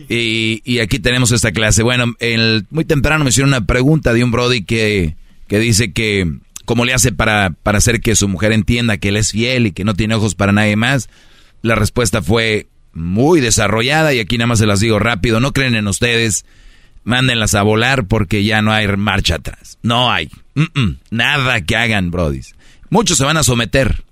Y, 0.09 0.61
y, 0.65 0.79
aquí 0.81 0.99
tenemos 0.99 1.33
esta 1.33 1.51
clase. 1.51 1.83
Bueno, 1.83 2.15
el, 2.21 2.67
muy 2.71 2.85
temprano 2.85 3.25
me 3.25 3.31
hicieron 3.31 3.49
una 3.49 3.67
pregunta 3.67 4.13
de 4.13 4.23
un 4.23 4.31
Brody 4.31 4.65
que 4.65 5.17
que 5.51 5.59
dice 5.59 5.93
que 5.93 6.33
cómo 6.65 6.85
le 6.85 6.95
hace 6.95 7.11
para, 7.11 7.51
para 7.65 7.79
hacer 7.79 8.01
que 8.01 8.15
su 8.15 8.29
mujer 8.29 8.53
entienda 8.53 8.99
que 8.99 9.09
él 9.09 9.17
es 9.17 9.33
fiel 9.33 9.67
y 9.67 9.73
que 9.73 9.83
no 9.83 9.95
tiene 9.95 10.15
ojos 10.15 10.37
para 10.37 10.53
nadie 10.53 10.77
más. 10.77 11.11
La 11.61 11.75
respuesta 11.75 12.23
fue 12.23 12.69
muy 12.93 13.41
desarrollada 13.41 14.15
y 14.15 14.21
aquí 14.21 14.39
nada 14.39 14.47
más 14.47 14.61
se 14.61 14.67
las 14.67 14.79
digo 14.79 15.01
rápido, 15.01 15.41
no 15.41 15.53
creen 15.53 15.75
en 15.75 15.89
ustedes, 15.89 16.45
mándenlas 17.05 17.55
a 17.55 17.63
volar 17.63 18.07
porque 18.07 18.45
ya 18.45 18.63
no 18.63 18.73
hay 18.73 18.87
marcha 18.89 19.37
atrás. 19.37 19.79
No 19.83 20.11
hay. 20.11 20.31
nada 21.11 21.61
que 21.63 21.77
hagan, 21.77 22.11
brodis. 22.11 22.55
Muchos 22.89 23.19
se 23.19 23.25
van 23.25 23.37
a 23.37 23.43
someter. 23.43 24.05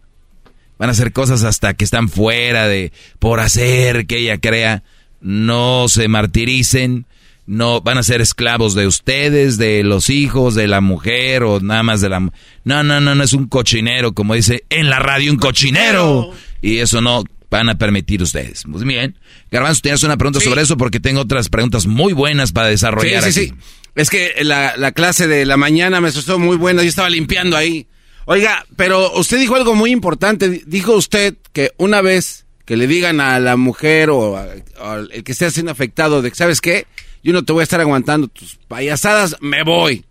Van 0.79 0.89
a 0.89 0.93
hacer 0.93 1.13
cosas 1.13 1.43
hasta 1.43 1.75
que 1.75 1.85
están 1.85 2.09
fuera 2.09 2.69
de 2.69 2.93
por 3.19 3.41
hacer 3.41 4.07
que 4.07 4.19
ella 4.19 4.39
crea. 4.39 4.83
No 5.21 5.89
se 5.89 6.07
martiricen 6.09 7.07
no 7.49 7.81
van 7.81 7.97
a 7.97 8.03
ser 8.03 8.21
esclavos 8.21 8.75
de 8.75 8.87
ustedes, 8.87 9.57
de 9.57 9.83
los 9.83 10.11
hijos, 10.11 10.55
de 10.55 10.69
la 10.69 10.83
mujer 10.83 11.45
o 11.45 11.61
nada 11.61 11.83
más 11.83 12.03
de 12.03 12.11
la... 12.11 12.21
No, 12.21 12.83
no, 12.83 13.01
no, 13.01 13.15
no 13.15 13.25
es 13.25 13.33
un 13.33 13.49
cochinero, 13.49 14.13
como 14.13 14.35
dice 14.35 14.65
en 14.69 14.91
la 14.91 14.99
radio, 14.99 15.33
un 15.33 15.39
cochinero. 15.39 16.31
Y 16.61 16.77
eso 16.79 17.01
no 17.01 17.25
van 17.51 17.69
a 17.69 17.79
permitir 17.79 18.23
ustedes. 18.23 18.67
Muy 18.67 18.85
bien. 18.85 19.19
Garbanzo, 19.51 19.81
tienes 19.83 20.03
una 20.03 20.17
pregunta 20.17 20.41
sobre 20.41 20.63
eso 20.63 20.77
porque 20.77 21.01
tengo 21.01 21.21
otras 21.21 21.49
preguntas 21.49 21.87
muy 21.87 22.13
buenas 22.13 22.53
para 22.53 22.69
desarrollar. 22.69 23.23
Sí, 23.25 23.33
sí, 23.33 23.47
sí. 23.47 23.55
Es 23.95 24.11
que 24.11 24.33
la, 24.43 24.77
la 24.77 24.93
clase 24.93 25.27
de 25.27 25.45
la 25.45 25.57
mañana 25.57 26.01
me 26.01 26.09
asustó 26.09 26.39
muy 26.39 26.57
buena, 26.57 26.83
yo 26.83 26.89
estaba 26.89 27.11
limpiando 27.11 27.57
ahí. 27.57 27.87
Oiga, 28.27 28.67
pero 28.77 29.15
usted 29.15 29.39
dijo 29.39 29.57
algo 29.57 29.75
muy 29.75 29.91
importante. 29.91 30.63
Dijo 30.67 30.95
usted 30.95 31.35
que 31.53 31.73
una 31.79 32.03
vez 32.03 32.47
que 32.65 32.77
le 32.77 32.87
digan 32.87 33.21
a 33.21 33.41
la 33.41 33.57
mujer 33.57 34.11
o, 34.11 34.39
el 34.39 35.25
que 35.25 35.33
esté 35.33 35.51
siendo 35.51 35.73
afectado 35.73 36.21
de, 36.21 36.35
¿sabes 36.35 36.61
qué? 36.61 36.87
yo 37.23 37.33
no 37.33 37.45
te 37.45 37.53
voy 37.53 37.61
a 37.61 37.65
estar 37.65 37.81
aguantando 37.81 38.29
tus 38.29 38.57
payasadas, 38.69 39.37
me 39.41 39.63
voy. 39.63 40.05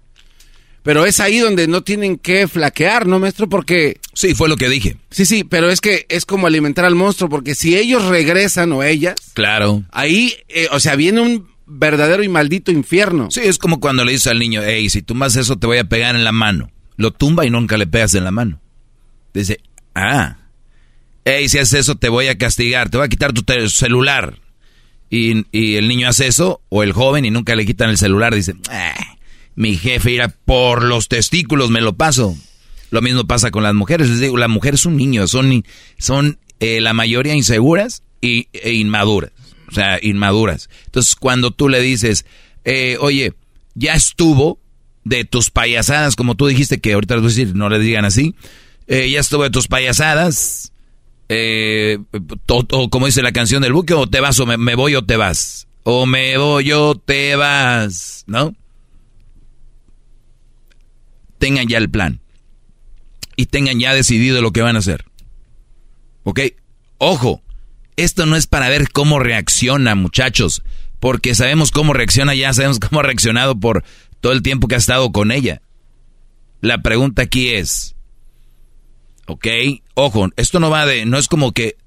Pero 0.83 1.05
es 1.05 1.19
ahí 1.19 1.39
donde 1.39 1.67
no 1.67 1.81
tienen 1.83 2.17
que 2.17 2.47
flaquear, 2.47 3.07
¿no, 3.07 3.19
maestro? 3.19 3.49
Porque... 3.49 3.99
Sí, 4.13 4.35
fue 4.35 4.47
lo 4.47 4.55
que 4.55 4.69
dije. 4.69 4.97
Sí, 5.11 5.25
sí, 5.25 5.43
pero 5.43 5.69
es 5.69 5.81
que 5.81 6.05
es 6.09 6.25
como 6.25 6.47
alimentar 6.47 6.85
al 6.85 6.95
monstruo, 6.95 7.29
porque 7.29 7.55
si 7.55 7.77
ellos 7.77 8.05
regresan 8.05 8.71
o 8.71 8.83
ellas... 8.83 9.15
Claro. 9.33 9.83
Ahí, 9.91 10.33
eh, 10.47 10.67
o 10.71 10.79
sea, 10.79 10.95
viene 10.95 11.21
un 11.21 11.47
verdadero 11.65 12.23
y 12.23 12.29
maldito 12.29 12.71
infierno. 12.71 13.29
Sí, 13.31 13.41
es 13.43 13.57
como 13.57 13.79
cuando 13.79 14.05
le 14.05 14.13
dices 14.13 14.27
al 14.27 14.39
niño, 14.39 14.61
hey, 14.63 14.89
si 14.89 15.01
tumbas 15.01 15.35
eso 15.35 15.57
te 15.57 15.67
voy 15.67 15.77
a 15.77 15.83
pegar 15.83 16.15
en 16.15 16.23
la 16.23 16.31
mano. 16.31 16.71
Lo 16.95 17.11
tumba 17.11 17.45
y 17.45 17.49
nunca 17.49 17.77
le 17.77 17.85
pegas 17.85 18.15
en 18.15 18.23
la 18.23 18.31
mano. 18.31 18.61
Dice, 19.33 19.59
ah, 19.93 20.37
hey, 21.25 21.49
si 21.49 21.57
haces 21.57 21.81
eso 21.81 21.95
te 21.95 22.09
voy 22.09 22.27
a 22.27 22.37
castigar, 22.37 22.89
te 22.89 22.97
voy 22.97 23.05
a 23.05 23.09
quitar 23.09 23.33
tu 23.33 23.43
celular 23.69 24.39
y, 25.09 25.75
el 25.75 25.87
niño 25.87 26.09
hace 26.09 26.27
eso, 26.27 26.61
o 26.69 26.83
el 26.83 26.93
joven 26.93 27.25
y 27.25 27.31
nunca 27.31 27.55
le 27.55 27.65
quitan 27.65 27.89
el 27.89 27.97
celular, 27.97 28.35
dice, 28.35 28.55
ah, 28.69 29.16
mi 29.57 29.75
jefe 29.75 30.11
irá 30.11 30.29
por 30.29 30.83
los 30.83 31.09
testículos, 31.09 31.69
me 31.69 31.81
lo 31.81 31.97
paso. 31.97 32.37
Lo 32.91 33.01
mismo 33.01 33.27
pasa 33.27 33.51
con 33.51 33.63
las 33.63 33.73
mujeres, 33.73 34.07
les 34.07 34.21
digo, 34.21 34.37
la 34.37 34.47
mujer 34.47 34.75
es 34.75 34.85
un 34.85 34.95
niño, 34.95 35.27
son, 35.27 35.65
son 35.97 36.39
eh, 36.61 36.79
la 36.79 36.93
mayoría 36.93 37.35
inseguras 37.35 38.03
y, 38.21 38.47
e 38.53 38.71
inmaduras, 38.73 39.31
o 39.69 39.73
sea, 39.73 39.99
inmaduras. 40.01 40.69
Entonces, 40.85 41.15
cuando 41.15 41.51
tú 41.51 41.67
le 41.67 41.81
dices, 41.81 42.25
eh, 42.63 42.95
oye, 43.01 43.33
ya 43.75 43.93
estuvo 43.93 44.59
de 45.03 45.25
tus 45.25 45.49
payasadas, 45.49 46.15
como 46.15 46.35
tú 46.35 46.47
dijiste 46.47 46.79
que 46.79 46.93
ahorita 46.93 47.17
no 47.53 47.67
le 47.69 47.79
digan 47.79 48.05
así, 48.05 48.35
eh, 48.87 49.09
ya 49.09 49.19
estuvo 49.19 49.43
de 49.43 49.49
tus 49.49 49.67
payasadas, 49.67 50.71
eh, 51.29 51.97
o, 52.47 52.89
como 52.89 53.07
dice 53.07 53.21
la 53.21 53.31
canción 53.31 53.61
del 53.61 53.73
buque, 53.73 53.93
o 53.93 54.07
te 54.07 54.19
vas 54.19 54.39
o 54.39 54.45
me, 54.45 54.75
voy 54.75 54.95
o 54.95 55.03
te 55.03 55.17
vas. 55.17 55.67
O 55.83 56.05
me 56.05 56.37
voy 56.37 56.71
o 56.73 56.95
te 56.95 57.35
vas, 57.35 58.23
¿no? 58.27 58.53
Tengan 61.37 61.67
ya 61.67 61.77
el 61.77 61.89
plan. 61.89 62.21
Y 63.35 63.47
tengan 63.47 63.79
ya 63.79 63.93
decidido 63.93 64.41
lo 64.41 64.51
que 64.51 64.61
van 64.61 64.75
a 64.75 64.79
hacer. 64.79 65.05
¿Ok? 66.23 66.39
Ojo, 66.97 67.41
esto 67.95 68.25
no 68.25 68.35
es 68.35 68.47
para 68.47 68.69
ver 68.69 68.89
cómo 68.91 69.19
reacciona, 69.19 69.95
muchachos. 69.95 70.63
Porque 70.99 71.35
sabemos 71.35 71.71
cómo 71.71 71.93
reacciona 71.93 72.33
ya, 72.35 72.53
sabemos 72.53 72.79
cómo 72.87 72.99
ha 72.99 73.03
reaccionado 73.03 73.59
por 73.59 73.83
todo 74.19 74.33
el 74.33 74.41
tiempo 74.41 74.67
que 74.67 74.75
ha 74.75 74.79
estado 74.79 75.11
con 75.11 75.31
ella. 75.31 75.61
La 76.61 76.81
pregunta 76.81 77.21
aquí 77.21 77.49
es, 77.49 77.95
¿ok? 79.27 79.47
Ojo, 79.93 80.29
esto 80.37 80.59
no 80.59 80.69
va 80.69 80.85
de, 80.85 81.05
no 81.05 81.17
es 81.17 81.27
como 81.27 81.51
que 81.51 81.77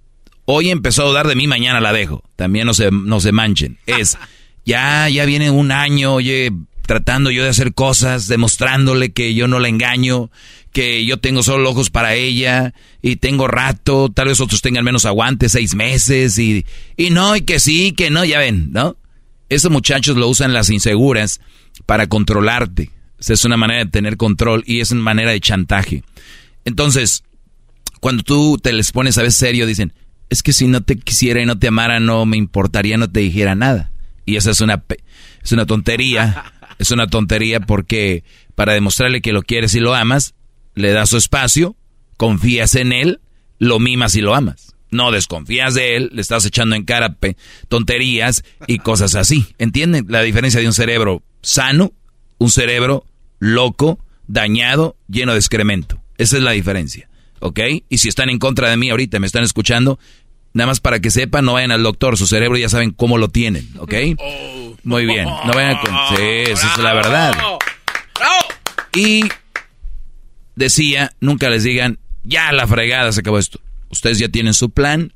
hoy 0.44 0.70
empezó 0.70 1.02
a 1.02 1.08
dudar 1.08 1.26
de 1.26 1.34
mí, 1.34 1.46
mañana 1.46 1.80
la 1.80 1.92
dejo. 1.92 2.22
También 2.36 2.66
no 2.66 2.74
se, 2.74 2.90
no 2.90 3.20
se 3.20 3.32
manchen. 3.32 3.78
Es, 3.86 4.16
ya, 4.64 5.08
ya 5.08 5.24
viene 5.24 5.50
un 5.50 5.72
año, 5.72 6.14
oye, 6.14 6.50
tratando 6.90 7.30
yo 7.30 7.44
de 7.44 7.50
hacer 7.50 7.72
cosas, 7.72 8.26
demostrándole 8.26 9.12
que 9.12 9.32
yo 9.32 9.46
no 9.46 9.60
la 9.60 9.68
engaño, 9.68 10.28
que 10.72 11.06
yo 11.06 11.18
tengo 11.18 11.44
solo 11.44 11.70
ojos 11.70 11.88
para 11.88 12.16
ella 12.16 12.74
y 13.00 13.14
tengo 13.14 13.46
rato, 13.46 14.08
tal 14.12 14.26
vez 14.26 14.40
otros 14.40 14.60
tengan 14.60 14.84
menos 14.84 15.04
aguante, 15.04 15.48
seis 15.48 15.76
meses 15.76 16.36
y, 16.40 16.66
y 16.96 17.10
no, 17.10 17.36
y 17.36 17.42
que 17.42 17.60
sí, 17.60 17.92
que 17.92 18.10
no, 18.10 18.24
ya 18.24 18.40
ven, 18.40 18.72
¿no? 18.72 18.96
Esos 19.48 19.70
muchachos 19.70 20.16
lo 20.16 20.26
usan 20.26 20.52
las 20.52 20.68
inseguras 20.68 21.40
para 21.86 22.08
controlarte. 22.08 22.90
es 23.20 23.44
una 23.44 23.56
manera 23.56 23.84
de 23.84 23.90
tener 23.92 24.16
control 24.16 24.64
y 24.66 24.80
es 24.80 24.90
una 24.90 25.02
manera 25.02 25.30
de 25.30 25.38
chantaje. 25.38 26.02
Entonces, 26.64 27.22
Cuando 28.00 28.24
tú 28.24 28.58
te 28.60 28.72
les 28.72 28.90
pones 28.90 29.16
a 29.16 29.22
ver 29.22 29.30
serio, 29.30 29.64
dicen, 29.64 29.92
es 30.28 30.42
que 30.42 30.52
si 30.52 30.66
no 30.66 30.80
te 30.80 30.96
quisiera 30.96 31.40
y 31.40 31.46
no 31.46 31.56
te 31.56 31.68
amara, 31.68 32.00
no 32.00 32.26
me 32.26 32.36
importaría, 32.36 32.96
no 32.96 33.08
te 33.08 33.20
dijera 33.20 33.54
nada. 33.54 33.92
Y 34.26 34.34
esa 34.34 34.50
es 34.50 34.60
una, 34.60 34.82
es 35.40 35.52
una 35.52 35.66
tontería. 35.66 36.52
Es 36.80 36.90
una 36.92 37.08
tontería 37.08 37.60
porque 37.60 38.24
para 38.54 38.72
demostrarle 38.72 39.20
que 39.20 39.34
lo 39.34 39.42
quieres 39.42 39.74
y 39.74 39.80
lo 39.80 39.94
amas, 39.94 40.34
le 40.74 40.92
das 40.92 41.10
su 41.10 41.18
espacio, 41.18 41.76
confías 42.16 42.74
en 42.74 42.94
él, 42.94 43.20
lo 43.58 43.78
mimas 43.78 44.16
y 44.16 44.22
lo 44.22 44.34
amas. 44.34 44.74
No 44.90 45.12
desconfías 45.12 45.74
de 45.74 45.96
él, 45.96 46.08
le 46.14 46.22
estás 46.22 46.46
echando 46.46 46.74
en 46.74 46.86
cara 46.86 47.18
tonterías 47.68 48.44
y 48.66 48.78
cosas 48.78 49.14
así. 49.14 49.46
¿Entienden 49.58 50.06
la 50.08 50.22
diferencia 50.22 50.58
de 50.58 50.66
un 50.66 50.72
cerebro 50.72 51.22
sano, 51.42 51.92
un 52.38 52.50
cerebro 52.50 53.04
loco, 53.40 53.98
dañado, 54.26 54.96
lleno 55.06 55.32
de 55.32 55.38
excremento? 55.38 56.02
Esa 56.16 56.38
es 56.38 56.42
la 56.42 56.52
diferencia. 56.52 57.10
¿Ok? 57.40 57.60
Y 57.90 57.98
si 57.98 58.08
están 58.08 58.30
en 58.30 58.38
contra 58.38 58.70
de 58.70 58.78
mí 58.78 58.88
ahorita, 58.88 59.20
me 59.20 59.26
están 59.26 59.44
escuchando, 59.44 59.98
nada 60.52 60.68
más 60.68 60.80
para 60.80 61.00
que 61.00 61.10
sepan, 61.10 61.44
no 61.44 61.54
vayan 61.54 61.72
al 61.72 61.82
doctor, 61.82 62.16
su 62.16 62.26
cerebro 62.26 62.56
ya 62.58 62.68
saben 62.68 62.90
cómo 62.90 63.18
lo 63.18 63.28
tienen. 63.28 63.68
¿Ok? 63.78 63.94
Muy 64.82 65.06
bien, 65.06 65.26
no 65.26 65.52
vayan 65.52 65.78
con... 65.78 65.90
Sí, 66.16 66.22
esa 66.50 66.72
es 66.72 66.78
la 66.78 66.94
verdad. 66.94 67.34
Y 68.94 69.24
decía, 70.56 71.12
nunca 71.20 71.48
les 71.50 71.62
digan, 71.62 71.98
ya 72.24 72.52
la 72.52 72.66
fregada 72.66 73.12
se 73.12 73.20
acabó 73.20 73.38
esto. 73.38 73.60
Ustedes 73.90 74.18
ya 74.18 74.28
tienen 74.28 74.54
su 74.54 74.70
plan, 74.70 75.12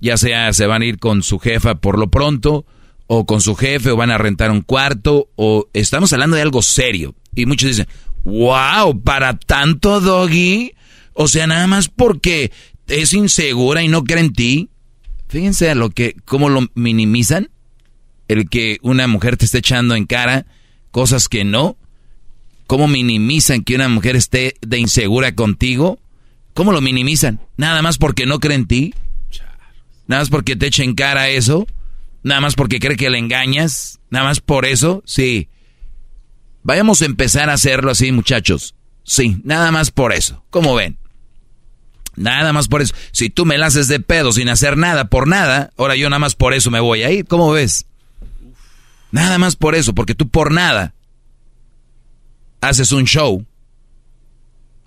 ya 0.00 0.16
sea 0.16 0.52
se 0.52 0.66
van 0.66 0.82
a 0.82 0.86
ir 0.86 0.98
con 0.98 1.22
su 1.22 1.38
jefa 1.38 1.76
por 1.76 1.98
lo 1.98 2.08
pronto, 2.10 2.64
o 3.06 3.26
con 3.26 3.40
su 3.40 3.56
jefe, 3.56 3.90
o 3.90 3.96
van 3.96 4.10
a 4.10 4.18
rentar 4.18 4.50
un 4.50 4.62
cuarto, 4.62 5.28
o 5.36 5.68
estamos 5.72 6.12
hablando 6.12 6.36
de 6.36 6.42
algo 6.42 6.62
serio. 6.62 7.14
Y 7.34 7.46
muchos 7.46 7.70
dicen, 7.70 7.88
wow, 8.24 9.02
para 9.02 9.36
tanto 9.38 10.00
doggy, 10.00 10.74
o 11.14 11.28
sea, 11.28 11.46
nada 11.46 11.66
más 11.66 11.88
porque 11.88 12.52
es 12.90 13.12
insegura 13.14 13.82
y 13.82 13.88
no 13.88 14.04
cree 14.04 14.20
en 14.20 14.32
ti. 14.32 14.70
Fíjense 15.28 15.70
a 15.70 15.74
lo 15.74 15.90
que, 15.90 16.16
cómo 16.24 16.48
lo 16.48 16.68
minimizan, 16.74 17.50
el 18.28 18.48
que 18.48 18.78
una 18.82 19.06
mujer 19.06 19.36
te 19.36 19.44
esté 19.44 19.58
echando 19.58 19.94
en 19.94 20.06
cara 20.06 20.46
cosas 20.90 21.28
que 21.28 21.44
no. 21.44 21.76
¿Cómo 22.66 22.86
minimizan 22.86 23.64
que 23.64 23.74
una 23.74 23.88
mujer 23.88 24.16
esté 24.16 24.54
de 24.60 24.78
insegura 24.78 25.34
contigo? 25.34 25.98
¿Cómo 26.54 26.72
lo 26.72 26.80
minimizan? 26.80 27.40
Nada 27.56 27.82
más 27.82 27.98
porque 27.98 28.26
no 28.26 28.38
cree 28.38 28.56
en 28.56 28.66
ti. 28.66 28.94
Nada 30.06 30.22
más 30.22 30.30
porque 30.30 30.56
te 30.56 30.66
echa 30.66 30.84
en 30.84 30.94
cara 30.94 31.28
eso. 31.28 31.66
Nada 32.22 32.40
más 32.40 32.54
porque 32.54 32.78
cree 32.78 32.96
que 32.96 33.10
le 33.10 33.18
engañas. 33.18 34.00
Nada 34.10 34.26
más 34.26 34.40
por 34.40 34.66
eso. 34.66 35.02
Sí. 35.06 35.48
Vayamos 36.62 37.02
a 37.02 37.06
empezar 37.06 37.50
a 37.50 37.54
hacerlo 37.54 37.90
así, 37.90 38.12
muchachos. 38.12 38.74
Sí, 39.02 39.38
nada 39.42 39.72
más 39.72 39.90
por 39.90 40.12
eso. 40.12 40.44
¿Cómo 40.50 40.74
ven? 40.74 40.99
Nada 42.20 42.52
más 42.52 42.68
por 42.68 42.82
eso. 42.82 42.94
Si 43.12 43.30
tú 43.30 43.46
me 43.46 43.56
la 43.56 43.66
haces 43.66 43.88
de 43.88 43.98
pedo 43.98 44.30
sin 44.30 44.50
hacer 44.50 44.76
nada 44.76 45.06
por 45.06 45.26
nada, 45.26 45.72
ahora 45.78 45.96
yo 45.96 46.10
nada 46.10 46.18
más 46.18 46.34
por 46.34 46.52
eso 46.52 46.70
me 46.70 46.78
voy 46.78 47.02
a 47.02 47.10
ir. 47.10 47.24
¿Cómo 47.24 47.50
ves? 47.50 47.86
Nada 49.10 49.38
más 49.38 49.56
por 49.56 49.74
eso, 49.74 49.94
porque 49.94 50.14
tú 50.14 50.28
por 50.28 50.52
nada 50.52 50.92
haces 52.60 52.92
un 52.92 53.06
show. 53.06 53.46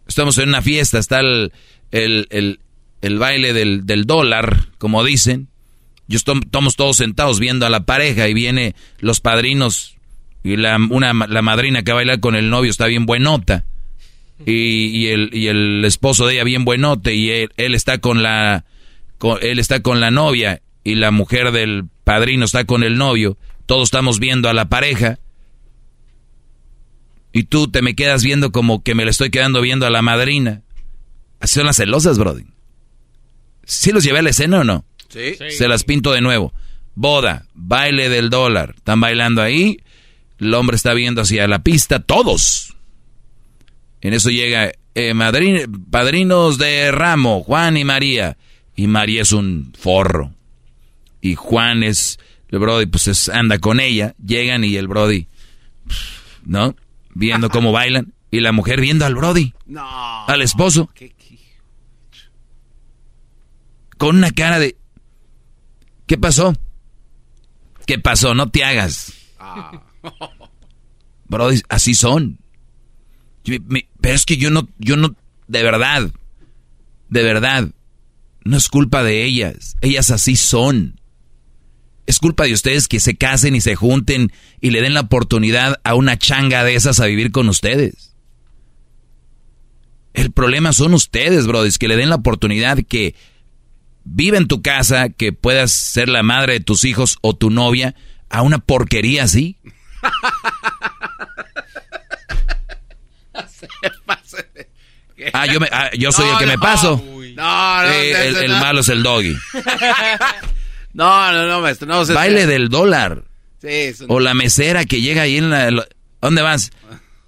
Estamos 0.08 0.38
en 0.38 0.50
una 0.50 0.62
fiesta, 0.62 1.00
está 1.00 1.22
el, 1.22 1.52
el, 1.90 3.18
baile 3.18 3.52
del, 3.52 3.88
del, 3.88 4.06
dólar, 4.06 4.68
como 4.78 5.04
dicen. 5.04 5.48
Yo 6.08 6.18
estamos 6.18 6.76
todos 6.76 6.98
sentados 6.98 7.40
viendo 7.40 7.66
a 7.66 7.72
la 7.72 7.88
pareja 7.88 8.28
y 8.28 8.36
viene 8.36 8.76
los 9.00 9.22
padrinos 9.22 9.96
y 10.44 10.56
la, 10.56 10.78
una, 10.78 11.14
la 11.14 11.42
madrina 11.42 11.82
que 11.82 11.94
va 11.94 11.96
a 11.96 12.02
bailar 12.02 12.20
con 12.20 12.36
el 12.36 12.52
novio 12.52 12.70
está 12.70 12.86
bien 12.86 13.08
buenota. 13.08 13.66
Y, 14.46 14.88
y, 14.88 15.08
el, 15.08 15.30
y 15.34 15.48
el 15.48 15.84
esposo 15.86 16.28
de 16.28 16.36
ella 16.36 16.44
bien 16.44 16.66
buenote 16.66 17.14
y 17.14 17.30
él, 17.30 17.52
él 17.58 17.76
está 17.76 18.00
con 18.00 18.24
la 18.24 18.66
él 19.42 19.60
está 19.60 19.82
con 19.82 20.02
la 20.02 20.12
novia 20.12 20.62
y 20.84 20.96
la 20.96 21.12
mujer 21.12 21.52
del 21.52 21.86
padrino 22.04 22.46
está 22.46 22.66
con 22.66 22.84
el 22.84 22.98
novio. 22.98 23.38
Todos 23.66 23.84
estamos 23.84 24.20
viendo 24.20 24.50
a 24.50 24.54
la 24.54 24.68
pareja 24.68 25.20
y 27.32 27.44
tú 27.44 27.70
te 27.70 27.82
me 27.82 27.96
quedas 27.96 28.24
viendo 28.24 28.52
como 28.52 28.84
que 28.84 28.96
me 28.96 29.06
le 29.06 29.12
estoy 29.12 29.30
quedando 29.30 29.62
viendo 29.62 29.86
a 29.86 29.90
la 29.90 30.02
madrina. 30.02 30.62
Así 31.40 31.56
son 31.56 31.66
las 31.66 31.78
celosas, 31.78 32.18
Brody. 32.18 32.46
¿Sí 33.66 33.92
los 33.92 34.04
llevé 34.04 34.20
a 34.20 34.24
la 34.24 34.30
escena 34.30 34.60
o 34.60 34.64
no? 34.64 34.86
Sí. 35.10 35.36
Se 35.50 35.68
las 35.68 35.84
pinto 35.84 36.12
de 36.12 36.22
nuevo. 36.22 36.54
Boda, 36.96 37.48
baile 37.54 38.10
del 38.10 38.30
dólar. 38.30 38.76
Están 38.78 39.00
bailando 39.00 39.42
ahí. 39.42 39.80
El 40.40 40.54
hombre 40.54 40.76
está 40.76 40.94
viendo 40.94 41.22
hacia 41.22 41.48
la 41.48 41.64
pista. 41.64 42.00
Todos. 42.00 42.73
En 44.04 44.14
eso 44.14 44.30
llega 44.30 44.72
eh, 44.94 45.14
padrinos 45.90 46.60
de 46.60 46.92
ramo, 46.92 47.42
Juan 47.42 47.76
y 47.78 47.84
María. 47.84 48.38
Y 48.76 48.86
María 48.86 49.24
es 49.24 49.32
un 49.32 49.74
forro. 49.76 50.32
Y 51.22 51.34
Juan 51.34 51.82
es, 51.82 52.20
el 52.50 52.60
Brody, 52.60 52.86
pues 52.86 53.30
anda 53.30 53.58
con 53.58 53.80
ella. 53.80 54.14
Llegan 54.24 54.64
y 54.64 54.76
el 54.76 54.88
Brody, 54.88 55.28
¿no? 56.46 56.76
viendo 57.14 57.50
cómo 57.50 57.72
bailan 57.72 58.14
y 58.32 58.40
la 58.40 58.52
mujer 58.52 58.82
viendo 58.82 59.06
al 59.06 59.16
Brody, 59.16 59.54
no, 59.66 60.26
al 60.26 60.42
esposo, 60.42 60.90
con 63.98 64.18
una 64.18 64.32
cara 64.32 64.60
de, 64.60 64.78
¿qué 66.08 66.18
pasó? 66.18 66.54
¿Qué 67.86 68.00
pasó? 68.00 68.34
No 68.34 68.50
te 68.50 68.64
hagas. 68.64 69.14
Ah. 69.40 69.84
Brody, 71.26 71.62
así 71.70 71.94
son. 71.94 72.40
Pero 73.44 74.16
es 74.16 74.26
que 74.26 74.38
yo 74.38 74.50
no, 74.50 74.68
yo 74.80 74.96
no, 74.98 75.16
de 75.48 75.64
verdad, 75.64 76.12
de 77.10 77.24
verdad, 77.24 77.70
no 78.44 78.58
es 78.58 78.70
culpa 78.70 79.04
de 79.04 79.24
ellas. 79.24 79.76
Ellas 79.82 80.12
así 80.12 80.36
son. 80.36 81.00
Es 82.06 82.20
culpa 82.20 82.44
de 82.46 82.54
ustedes 82.54 82.88
que 82.88 83.00
se 83.00 83.16
casen 83.16 83.56
y 83.56 83.62
se 83.62 83.76
junten 83.76 84.32
y 84.60 84.72
le 84.72 84.82
den 84.82 84.94
la 84.94 85.02
oportunidad 85.02 85.80
a 85.84 85.96
una 85.96 86.18
changa 86.18 86.64
de 86.64 86.76
esas 86.76 87.00
a 87.00 87.06
vivir 87.06 87.32
con 87.32 87.48
ustedes. 87.48 88.14
El 90.14 90.32
problema 90.32 90.74
son 90.74 90.94
ustedes, 90.94 91.48
brothers, 91.48 91.78
que 91.78 91.88
le 91.88 91.96
den 91.96 92.10
la 92.10 92.16
oportunidad 92.16 92.78
que 92.88 93.16
vive 94.04 94.38
en 94.38 94.48
tu 94.48 94.62
casa, 94.62 95.10
que 95.10 95.32
puedas 95.32 95.72
ser 95.72 96.10
la 96.10 96.24
madre 96.24 96.54
de 96.54 96.60
tus 96.60 96.84
hijos 96.84 97.18
o 97.22 97.36
tu 97.36 97.50
novia 97.50 97.96
a 98.30 98.42
una 98.42 98.60
porquería 98.60 99.24
así. 99.24 99.58
ah, 105.34 105.46
yo, 105.48 105.60
ah, 105.72 105.90
yo 105.98 106.12
soy 106.12 106.30
el 106.30 106.38
que 106.38 106.46
me 106.46 106.58
paso. 106.58 107.04
No, 107.36 107.84
no, 107.84 107.90
el, 107.90 108.50
malo 108.60 108.82
es 108.82 108.90
el 108.90 109.04
doggy. 109.04 109.36
No, 110.94 111.32
no, 111.32 111.48
no, 111.48 111.60
maestro. 111.60 111.88
No, 111.88 112.06
Baile 112.06 112.46
del 112.46 112.70
dólar. 112.70 113.24
Sí, 113.60 113.94
O 114.08 114.20
la 114.20 114.34
mesera 114.34 114.86
que 114.86 115.02
llega 115.02 115.24
ahí 115.24 115.38
en 115.38 115.50
la... 115.50 115.88
¿Dónde 116.22 116.42
vas? 116.42 116.72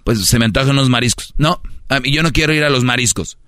Pues 0.04 0.24
se 0.24 0.38
me 0.38 0.44
antojan 0.44 0.70
unos 0.70 0.88
mariscos. 0.88 1.34
No, 1.36 1.60
a 1.88 1.98
mí, 2.00 2.12
yo 2.12 2.22
no 2.22 2.32
quiero 2.32 2.54
ir 2.54 2.62
a 2.62 2.70
los 2.70 2.84
mariscos. 2.84 3.38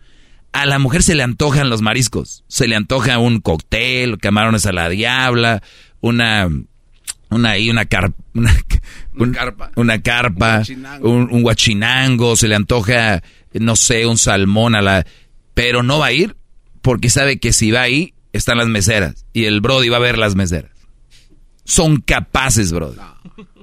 A 0.53 0.67
la 0.67 0.81
mujer 0.81 1.03
se 1.03 1.15
le 1.15 1.23
antojan 1.23 1.71
los 1.71 1.83
mariscos. 1.83 2.45
Se 2.49 2.67
le 2.67 2.75
antoja 2.75 3.19
un 3.19 3.41
cóctel, 3.41 4.19
camarones 4.19 4.67
a 4.67 4.73
la 4.73 4.89
diabla, 4.89 5.63
una... 6.01 6.49
Una 7.31 7.51
ahí, 7.51 7.71
una, 7.71 7.83
una, 8.35 9.33
carpa. 9.33 9.71
Una 9.77 10.01
carpa, 10.01 10.63
un, 11.01 11.29
un 11.31 11.43
guachinango, 11.43 12.37
se 12.37 12.49
le 12.49 12.55
antoja, 12.55 13.23
no 13.53 13.77
sé, 13.77 14.07
un 14.07 14.19
salmón 14.19 14.75
a 14.75 14.83
la... 14.83 15.07
Pero 15.55 15.83
no 15.83 15.99
va 15.99 16.07
a 16.07 16.13
ir 16.13 16.37
porque 16.81 17.11
sabe 17.11 17.39
que 17.39 17.53
si 17.53 17.71
va 17.71 17.83
ahí 17.83 18.15
están 18.33 18.59
las 18.59 18.69
meseras 18.69 19.27
y 19.33 19.45
el 19.45 19.61
Brody 19.61 19.89
va 19.89 19.97
a 19.97 20.01
ver 20.01 20.19
las 20.19 20.35
meseras. 20.37 20.71
Son 21.65 22.01
capaces, 22.01 22.73
Brody. 22.73 22.99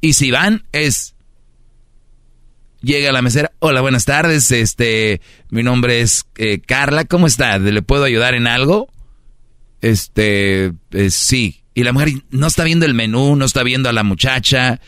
Y 0.00 0.14
si 0.14 0.30
van, 0.30 0.64
es. 0.72 1.14
Llega 2.80 3.12
la 3.12 3.20
mesera. 3.20 3.52
Hola, 3.58 3.82
buenas 3.82 4.06
tardes. 4.06 4.50
Este, 4.50 5.20
mi 5.50 5.62
nombre 5.62 6.00
es 6.00 6.24
eh, 6.36 6.60
Carla. 6.60 7.04
¿Cómo 7.04 7.26
está? 7.26 7.58
¿Le 7.58 7.82
puedo 7.82 8.04
ayudar 8.04 8.34
en 8.34 8.46
algo? 8.46 8.88
Este, 9.80 10.72
eh, 10.92 11.10
sí. 11.10 11.62
Y 11.74 11.84
la 11.84 11.92
mujer 11.92 12.10
no 12.30 12.46
está 12.46 12.64
viendo 12.64 12.86
el 12.86 12.94
menú, 12.94 13.36
no 13.36 13.44
está 13.44 13.62
viendo 13.62 13.88
a 13.88 13.92
la 13.92 14.02
muchacha. 14.02 14.80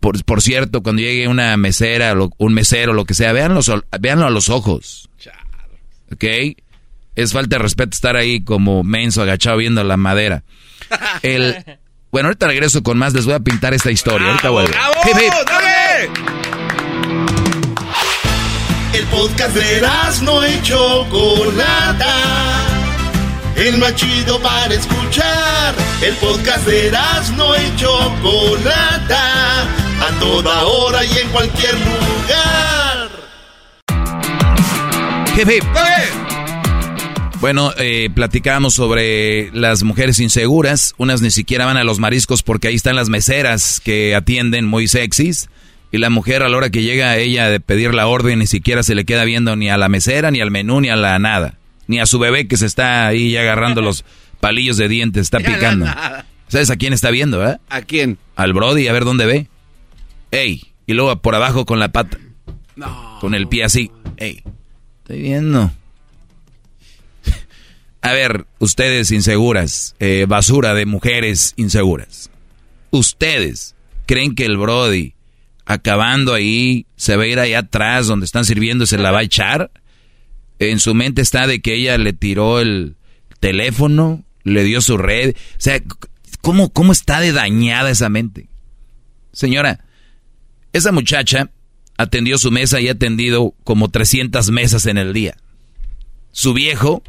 Por, 0.00 0.24
por 0.24 0.42
cierto, 0.42 0.82
cuando 0.82 1.02
llegue 1.02 1.28
una 1.28 1.56
mesera, 1.56 2.14
un 2.36 2.54
mesero, 2.54 2.92
lo 2.92 3.04
que 3.04 3.14
sea, 3.14 3.32
véanlo, 3.32 3.60
véanlo 4.00 4.26
a 4.26 4.30
los 4.30 4.48
ojos. 4.48 5.08
¿Ok? 6.12 6.24
es 7.14 7.32
falta 7.32 7.56
de 7.56 7.62
respeto 7.62 7.90
estar 7.94 8.16
ahí 8.16 8.42
como 8.42 8.82
menso 8.82 9.22
agachado 9.22 9.58
viendo 9.58 9.84
la 9.84 9.96
madera. 9.96 10.44
El, 11.22 11.64
bueno, 12.10 12.28
ahorita 12.28 12.46
regreso 12.46 12.82
con 12.82 12.98
más, 12.98 13.14
les 13.14 13.24
voy 13.24 13.34
a 13.34 13.40
pintar 13.40 13.74
esta 13.74 13.90
historia. 13.90 14.28
ahorita 14.28 14.50
vuelvo. 14.50 14.74
El 18.94 19.04
podcast 19.06 19.54
de 19.54 19.80
no 20.22 20.44
hecho 20.44 21.06
Chocolata. 21.10 22.71
El 23.56 23.78
más 23.78 23.94
chido 23.94 24.40
para 24.40 24.74
escuchar. 24.74 25.74
El 26.02 26.14
podcast 26.16 26.66
de 26.66 26.90
no 27.36 27.54
hecho 27.54 27.98
Chocolata. 28.20 29.62
A 29.62 30.18
toda 30.18 30.64
hora 30.64 31.04
y 31.04 31.18
en 31.18 31.28
cualquier 31.28 31.74
lugar. 31.74 33.10
Bueno, 37.40 37.72
eh, 37.78 38.08
platicábamos 38.14 38.74
sobre 38.74 39.50
las 39.52 39.82
mujeres 39.82 40.20
inseguras. 40.20 40.94
Unas 40.96 41.22
ni 41.22 41.30
siquiera 41.30 41.66
van 41.66 41.76
a 41.76 41.84
los 41.84 41.98
mariscos 41.98 42.42
porque 42.42 42.68
ahí 42.68 42.74
están 42.74 42.96
las 42.96 43.08
meseras 43.08 43.80
que 43.84 44.14
atienden 44.14 44.66
muy 44.66 44.88
sexys. 44.88 45.48
Y 45.90 45.98
la 45.98 46.08
mujer 46.08 46.42
a 46.42 46.48
la 46.48 46.56
hora 46.56 46.70
que 46.70 46.82
llega 46.82 47.10
a 47.10 47.18
ella 47.18 47.48
de 47.48 47.60
pedir 47.60 47.94
la 47.94 48.06
orden 48.06 48.38
ni 48.38 48.46
siquiera 48.46 48.82
se 48.82 48.94
le 48.94 49.04
queda 49.04 49.24
viendo 49.24 49.56
ni 49.56 49.68
a 49.68 49.76
la 49.76 49.88
mesera, 49.88 50.30
ni 50.30 50.40
al 50.40 50.50
menú, 50.50 50.80
ni 50.80 50.88
a 50.88 50.96
la 50.96 51.18
nada. 51.18 51.58
Ni 51.92 52.00
a 52.00 52.06
su 52.06 52.18
bebé 52.18 52.48
que 52.48 52.56
se 52.56 52.64
está 52.64 53.06
ahí 53.06 53.36
agarrando 53.36 53.82
los 53.82 54.02
palillos 54.40 54.78
de 54.78 54.88
dientes, 54.88 55.24
está 55.24 55.40
picando. 55.40 55.84
¿Sabes 56.48 56.70
a 56.70 56.76
quién 56.76 56.94
está 56.94 57.10
viendo, 57.10 57.46
eh? 57.46 57.58
¿A 57.68 57.82
quién? 57.82 58.16
Al 58.34 58.54
Brody, 58.54 58.88
a 58.88 58.94
ver 58.94 59.04
dónde 59.04 59.26
ve. 59.26 59.48
Ey, 60.30 60.72
y 60.86 60.94
luego 60.94 61.14
por 61.20 61.34
abajo 61.34 61.66
con 61.66 61.80
la 61.80 61.92
pata. 61.92 62.16
No. 62.76 63.18
Con 63.20 63.34
el 63.34 63.46
pie 63.46 63.64
así. 63.64 63.90
Ey, 64.16 64.42
estoy 65.02 65.20
viendo. 65.20 65.70
A 68.00 68.12
ver, 68.12 68.46
ustedes 68.58 69.10
inseguras, 69.10 69.94
eh, 69.98 70.24
basura 70.26 70.72
de 70.72 70.86
mujeres 70.86 71.52
inseguras. 71.58 72.30
¿Ustedes 72.90 73.74
creen 74.06 74.34
que 74.34 74.46
el 74.46 74.56
Brody, 74.56 75.12
acabando 75.66 76.32
ahí, 76.32 76.86
se 76.96 77.16
va 77.16 77.24
a 77.24 77.26
ir 77.26 77.38
allá 77.38 77.58
atrás 77.58 78.06
donde 78.06 78.24
están 78.24 78.46
sirviendo 78.46 78.84
y 78.84 78.86
se 78.86 78.96
la 78.96 79.10
va 79.10 79.18
a 79.18 79.24
echar? 79.24 79.70
En 80.70 80.78
su 80.78 80.94
mente 80.94 81.22
está 81.22 81.46
de 81.46 81.60
que 81.60 81.74
ella 81.74 81.98
le 81.98 82.12
tiró 82.12 82.60
el 82.60 82.96
teléfono, 83.40 84.24
le 84.44 84.62
dio 84.62 84.80
su 84.80 84.96
red. 84.96 85.34
O 85.34 85.58
sea, 85.58 85.82
¿cómo, 86.40 86.72
cómo 86.72 86.92
está 86.92 87.20
de 87.20 87.32
dañada 87.32 87.90
esa 87.90 88.08
mente? 88.08 88.48
Señora, 89.32 89.84
esa 90.72 90.92
muchacha 90.92 91.50
atendió 91.96 92.38
su 92.38 92.50
mesa 92.52 92.80
y 92.80 92.88
ha 92.88 92.92
atendido 92.92 93.54
como 93.64 93.88
300 93.88 94.50
mesas 94.50 94.86
en 94.86 94.98
el 94.98 95.12
día. 95.12 95.36
Su 96.30 96.54
viejo 96.54 97.02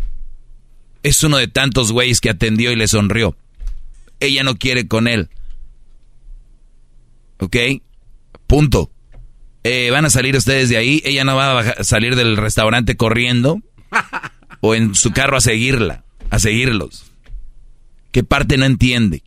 es 1.03 1.23
uno 1.23 1.37
de 1.37 1.47
tantos 1.47 1.91
güeyes 1.91 2.21
que 2.21 2.31
atendió 2.31 2.71
y 2.71 2.75
le 2.75 2.87
sonrió. 2.87 3.37
Ella 4.19 4.43
no 4.43 4.55
quiere 4.55 4.87
con 4.87 5.07
él. 5.07 5.29
¿Ok? 7.39 7.55
Punto. 8.47 8.89
Eh, 9.63 9.89
van 9.91 10.05
a 10.05 10.09
salir 10.09 10.35
ustedes 10.35 10.69
de 10.69 10.77
ahí. 10.77 11.01
Ella 11.05 11.23
no 11.23 11.35
va 11.35 11.59
a 11.59 11.83
salir 11.83 12.15
del 12.15 12.37
restaurante 12.37 12.95
corriendo 12.95 13.61
o 14.61 14.75
en 14.75 14.95
su 14.95 15.11
carro 15.11 15.37
a 15.37 15.41
seguirla, 15.41 16.03
a 16.29 16.39
seguirlos. 16.39 17.05
¿Qué 18.11 18.23
parte 18.23 18.57
no 18.57 18.65
entiende? 18.65 19.23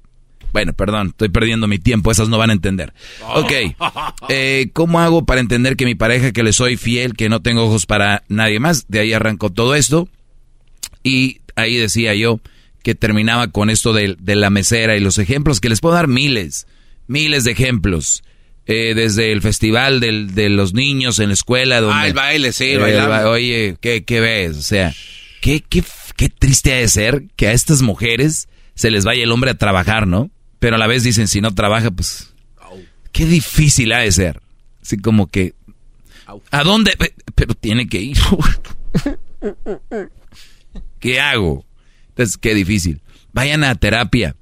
Bueno, 0.53 0.73
perdón, 0.73 1.09
estoy 1.09 1.29
perdiendo 1.29 1.67
mi 1.67 1.79
tiempo, 1.79 2.11
esas 2.11 2.31
no 2.31 2.39
van 2.39 2.51
a 2.51 2.55
entender. 2.55 2.95
Ok, 3.35 3.53
eh, 4.31 4.71
¿cómo 4.73 5.01
hago 5.01 5.27
para 5.27 5.41
entender 5.41 5.77
que 5.77 5.85
mi 5.85 5.95
pareja, 5.95 6.33
que 6.33 6.43
le 6.43 6.53
soy 6.53 6.77
fiel, 6.77 7.15
que 7.15 7.29
no 7.29 7.43
tengo 7.43 7.65
ojos 7.65 7.85
para 7.85 8.23
nadie 8.29 8.59
más? 8.59 8.87
De 8.89 9.01
ahí 9.01 9.13
arrancó 9.13 9.51
todo 9.51 9.75
esto. 9.75 10.09
Y 11.03 11.41
ahí 11.57 11.77
decía 11.77 12.15
yo 12.15 12.41
que 12.83 12.95
terminaba 12.95 13.49
con 13.49 13.69
esto 13.69 13.93
de, 13.93 14.17
la 14.19 14.49
mesera 14.49 14.97
y 14.97 15.01
los 15.01 15.19
ejemplos, 15.19 15.61
que 15.61 15.69
les 15.69 15.81
puedo 15.81 15.95
dar 15.95 16.09
miles, 16.09 16.67
miles 17.07 17.45
de 17.45 17.51
ejemplos. 17.51 18.23
Eh, 18.69 18.95
desde 18.95 19.31
el 19.31 19.43
festival 19.43 20.01
de 20.01 20.49
los 20.51 20.75
niños 20.75 21.21
en 21.21 21.29
la 21.29 21.35
escuela. 21.35 21.81
Donde, 21.81 21.97
ah, 21.97 22.07
el 22.09 22.15
baile, 22.15 22.53
sí, 22.53 22.73
eh, 22.73 23.01
Oye, 23.25 23.77
¿qué, 23.81 24.05
¿qué, 24.05 24.21
ves? 24.21 24.57
O 24.57 24.63
sea, 24.63 24.93
¿qué, 25.41 25.61
qué, 25.61 25.85
qué 26.17 26.29
triste 26.29 26.73
ha 26.73 26.77
de 26.79 26.89
ser 26.89 27.25
que 27.37 27.47
a 27.47 27.53
estas 27.53 27.83
mujeres 27.83 28.49
se 28.75 28.91
les 28.91 29.05
vaya 29.05 29.23
el 29.23 29.31
hombre 29.31 29.53
a 29.53 29.55
trabajar, 29.55 30.09
¿no? 30.09 30.31
Pero 30.59 30.77
a 30.77 30.79
la 30.79 30.89
vez 30.89 31.05
dicen, 31.05 31.29
si 31.29 31.41
no 31.41 31.55
trabaja, 31.55 31.91
pues... 31.91 32.33
Qué 33.13 33.25
difícil 33.25 33.93
ha 33.93 34.01
de 34.01 34.13
ser. 34.13 34.41
Así 34.83 34.99
como 34.99 35.29
que... 35.29 35.55
¿A 36.51 36.65
dónde? 36.65 36.93
Pero 37.35 37.55
tiene 37.55 37.89
que 37.89 38.01
ir. 38.01 38.19
¿Qué 41.01 41.21
hago? 41.21 41.65
Entonces, 42.09 42.37
qué 42.37 42.55
difícil. 42.55 43.01
Vayan 43.33 43.65
a 43.65 43.75
terapia. 43.77 44.35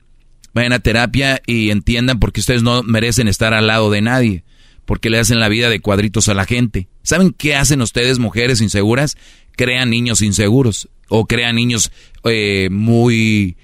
Vayan 0.55 0.73
a 0.73 0.79
terapia 0.79 1.43
y 1.47 1.71
entiendan 1.71 2.19
por 2.19 2.33
qué 2.33 2.41
ustedes 2.41 2.63
no 2.63 2.83
merecen 2.83 3.29
estar 3.29 3.55
al 3.55 3.67
lado 3.67 3.91
de 3.91 4.03
nadie. 4.03 4.45
Porque 4.85 5.11
le 5.11 5.19
hacen 5.19 5.41
la 5.41 5.49
vida 5.49 5.69
de 5.69 5.81
cuadritos 5.81 6.29
a 6.29 6.35
la 6.35 6.45
gente. 6.45 6.89
¿Saben 7.03 7.33
qué 7.33 7.57
hacen 7.57 7.81
ustedes, 7.81 8.19
mujeres 8.19 8.61
inseguras? 8.61 9.17
Crean 9.57 9.91
niños 9.91 10.23
inseguros. 10.23 10.89
O 11.09 11.27
crean 11.27 11.57
niños 11.57 11.91
eh, 12.25 12.69
muy... 12.71 13.57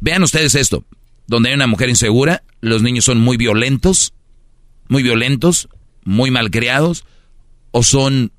Vean 0.00 0.22
ustedes 0.22 0.54
esto. 0.54 0.84
Donde 1.26 1.50
hay 1.50 1.54
una 1.54 1.66
mujer 1.66 1.88
insegura, 1.88 2.42
los 2.60 2.82
niños 2.82 3.04
son 3.04 3.18
muy 3.18 3.36
violentos, 3.36 4.12
muy 4.88 5.02
violentos, 5.02 5.68
muy 6.04 6.30
malcriados, 6.30 7.04
o 7.70 7.82
son 7.82 8.32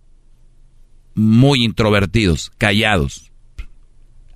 muy 1.16 1.64
introvertidos, 1.64 2.51
callados 2.59 3.32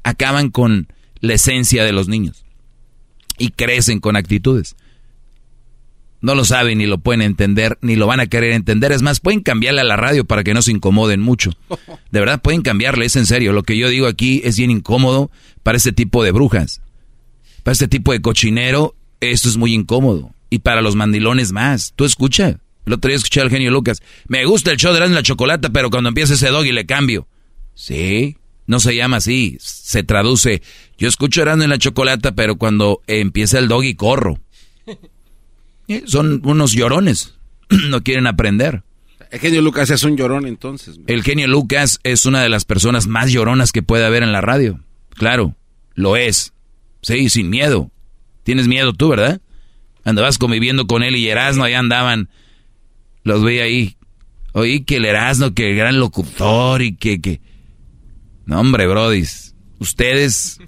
acaban 0.09 0.49
con 0.49 0.87
la 1.21 1.35
esencia 1.35 1.83
de 1.83 1.91
los 1.91 2.07
niños 2.07 2.45
y 3.39 3.49
crecen 3.49 3.99
con 3.99 4.15
actitudes. 4.15 4.75
No 6.21 6.35
lo 6.35 6.43
saben 6.43 6.79
ni 6.79 6.85
lo 6.85 6.97
pueden 6.97 7.21
entender, 7.21 7.77
ni 7.81 7.95
lo 7.95 8.05
van 8.05 8.19
a 8.19 8.27
querer 8.27 8.51
entender. 8.51 8.91
Es 8.91 9.01
más, 9.01 9.21
pueden 9.21 9.41
cambiarle 9.41 9.81
a 9.81 9.85
la 9.85 9.95
radio 9.95 10.25
para 10.25 10.43
que 10.43 10.53
no 10.53 10.61
se 10.61 10.71
incomoden 10.71 11.21
mucho. 11.21 11.51
De 12.11 12.19
verdad, 12.19 12.41
pueden 12.41 12.61
cambiarle, 12.61 13.05
es 13.05 13.15
en 13.15 13.25
serio. 13.25 13.53
Lo 13.53 13.63
que 13.63 13.77
yo 13.77 13.89
digo 13.89 14.05
aquí 14.05 14.41
es 14.43 14.57
bien 14.57 14.69
incómodo 14.69 15.31
para 15.63 15.77
este 15.77 15.93
tipo 15.93 16.23
de 16.23 16.31
brujas. 16.31 16.81
Para 17.63 17.71
este 17.71 17.87
tipo 17.87 18.11
de 18.11 18.21
cochinero, 18.21 18.95
esto 19.21 19.47
es 19.47 19.57
muy 19.57 19.73
incómodo. 19.73 20.31
Y 20.49 20.59
para 20.59 20.81
los 20.81 20.95
mandilones 20.95 21.51
más. 21.51 21.93
Tú 21.95 22.03
escucha. 22.05 22.59
El 22.85 22.93
otro 22.93 23.09
día 23.09 23.17
escuché 23.17 23.41
al 23.41 23.49
genio 23.49 23.71
Lucas. 23.71 24.01
Me 24.27 24.45
gusta 24.45 24.71
el 24.71 24.77
show 24.77 24.93
de 24.93 25.07
la 25.07 25.23
chocolata, 25.23 25.69
pero 25.69 25.89
cuando 25.89 26.09
empieza 26.09 26.33
ese 26.33 26.49
dog 26.49 26.65
y 26.65 26.71
le 26.71 26.85
cambio. 26.85 27.27
Sí, 27.75 28.35
no 28.65 28.79
se 28.79 28.95
llama 28.95 29.17
así, 29.17 29.57
se 29.59 30.03
traduce. 30.03 30.61
Yo 30.99 31.07
escucho 31.07 31.41
Erasmo 31.41 31.63
en 31.63 31.69
la 31.69 31.77
chocolata, 31.77 32.33
pero 32.33 32.57
cuando 32.57 33.01
empieza 33.07 33.57
el 33.57 33.69
doggy 33.69 33.95
corro. 33.95 34.39
Eh, 35.87 36.03
son 36.05 36.41
unos 36.45 36.73
llorones, 36.73 37.35
no 37.89 38.03
quieren 38.03 38.27
aprender. 38.27 38.83
El 39.31 39.39
genio 39.39 39.61
Lucas 39.61 39.89
es 39.89 40.03
un 40.03 40.17
llorón 40.17 40.45
entonces. 40.45 40.99
El 41.07 41.23
genio 41.23 41.47
Lucas 41.47 41.99
es 42.03 42.25
una 42.25 42.43
de 42.43 42.49
las 42.49 42.65
personas 42.65 43.07
más 43.07 43.31
lloronas 43.31 43.71
que 43.71 43.81
puede 43.81 44.05
haber 44.05 44.23
en 44.23 44.31
la 44.31 44.41
radio. 44.41 44.81
Claro, 45.11 45.55
lo 45.95 46.17
es. 46.17 46.53
Sí, 47.01 47.29
sin 47.29 47.49
miedo. 47.49 47.89
Tienes 48.43 48.67
miedo 48.67 48.93
tú, 48.93 49.09
¿verdad? 49.09 49.41
Andabas 50.03 50.37
conviviendo 50.37 50.85
con 50.85 51.01
él 51.01 51.15
y 51.15 51.29
Erasmo, 51.29 51.63
ahí 51.63 51.75
andaban. 51.75 52.29
Los 53.23 53.43
veía 53.43 53.63
ahí. 53.63 53.95
Oí 54.51 54.83
que 54.83 54.97
el 54.97 55.05
Erasmo, 55.05 55.53
que 55.53 55.73
gran 55.75 55.99
locutor 55.99 56.81
y 56.81 56.95
que, 56.95 57.21
que 57.21 57.39
no, 58.45 58.59
hombre, 58.59 58.85
brodis. 58.87 59.55
Ustedes 59.79 60.59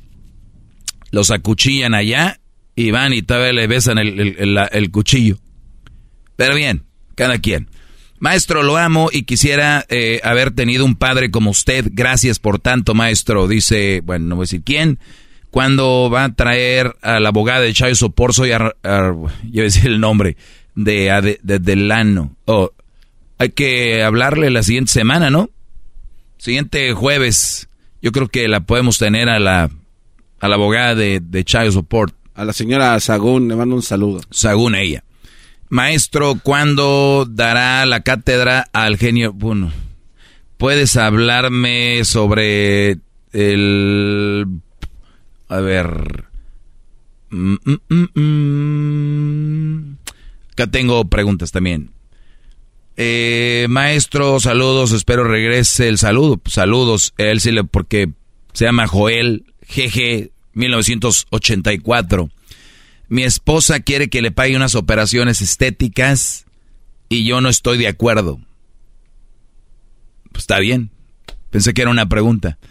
los 1.11 1.29
acuchillan 1.31 1.93
allá 1.93 2.39
y 2.75 2.91
van 2.91 3.13
y 3.13 3.21
todavía 3.21 3.53
le 3.53 3.67
besan 3.67 3.97
el, 3.99 4.91
cuchillo. 4.91 5.37
Pero 6.35 6.55
bien, 6.55 6.85
cada 7.15 7.37
quien. 7.39 7.69
Maestro, 8.19 8.63
lo 8.63 8.77
amo 8.77 9.09
y 9.11 9.23
quisiera 9.23 9.85
eh, 9.89 10.21
haber 10.23 10.51
tenido 10.51 10.85
un 10.85 10.95
padre 10.95 11.31
como 11.31 11.49
usted. 11.49 11.87
Gracias 11.91 12.39
por 12.39 12.59
tanto, 12.59 12.93
maestro. 12.93 13.47
Dice, 13.47 14.01
bueno, 14.03 14.27
no 14.27 14.35
voy 14.35 14.43
a 14.43 14.45
decir 14.45 14.61
quién. 14.63 14.99
Cuando 15.49 16.09
va 16.09 16.25
a 16.25 16.33
traer 16.33 16.95
a 17.01 17.19
la 17.19 17.29
abogada 17.29 17.61
de 17.61 17.73
Chayo 17.73 17.95
Soporzo 17.95 18.45
y 18.45 18.51
a, 18.51 18.73
yo 18.83 19.13
voy 19.13 19.59
a 19.59 19.63
decir 19.63 19.87
el 19.87 19.99
nombre, 19.99 20.37
de, 20.75 21.39
de, 21.41 21.59
Delano. 21.59 22.37
Oh, 22.45 22.71
hay 23.37 23.49
que 23.49 24.01
hablarle 24.03 24.49
la 24.49 24.63
siguiente 24.63 24.91
semana, 24.91 25.29
¿no? 25.29 25.49
Siguiente 26.37 26.93
jueves. 26.93 27.67
Yo 28.01 28.11
creo 28.11 28.29
que 28.29 28.47
la 28.47 28.61
podemos 28.61 28.97
tener 28.97 29.29
a 29.29 29.39
la, 29.39 29.69
a 30.41 30.47
la 30.49 30.55
abogada 30.55 30.95
de, 30.95 31.21
de 31.21 31.45
Child 31.45 31.71
Support. 31.71 32.15
A 32.33 32.43
la 32.43 32.53
señora 32.53 32.99
Sagún, 32.99 33.47
le 33.47 33.55
mando 33.55 33.75
un 33.75 33.83
saludo. 33.83 34.21
Sagún, 34.31 34.75
ella. 34.75 35.03
Maestro, 35.69 36.35
¿cuándo 36.41 37.25
dará 37.29 37.85
la 37.85 38.01
cátedra 38.01 38.67
al 38.73 38.97
genio? 38.97 39.31
Bueno, 39.31 39.71
¿puedes 40.57 40.97
hablarme 40.97 42.03
sobre 42.03 42.97
el... 43.31 44.47
A 45.47 45.59
ver... 45.59 46.25
Mm, 47.29 47.55
mm, 47.63 48.19
mm, 48.19 49.95
Acá 50.51 50.67
tengo 50.67 51.05
preguntas 51.05 51.51
también. 51.51 51.91
Eh, 52.97 53.67
maestro, 53.69 54.39
saludos, 54.41 54.91
espero 54.91 55.23
regrese 55.23 55.87
el 55.87 55.97
saludo. 55.97 56.41
Saludos, 56.45 57.13
él 57.17 57.39
sí 57.39 57.51
le, 57.51 57.63
porque 57.63 58.09
se 58.51 58.65
llama 58.65 58.87
Joel 58.87 59.45
GG 59.75 60.31
1984. 60.53 62.29
Mi 63.07 63.23
esposa 63.23 63.79
quiere 63.79 64.09
que 64.09 64.21
le 64.21 64.31
pague 64.31 64.55
unas 64.55 64.75
operaciones 64.75 65.41
estéticas 65.41 66.45
y 67.09 67.25
yo 67.25 67.41
no 67.41 67.49
estoy 67.49 67.77
de 67.77 67.87
acuerdo. 67.87 68.39
Pues 70.31 70.43
está 70.43 70.59
bien. 70.59 70.91
Pensé 71.49 71.73
que 71.73 71.81
era 71.81 71.91
una 71.91 72.07
pregunta. 72.07 72.57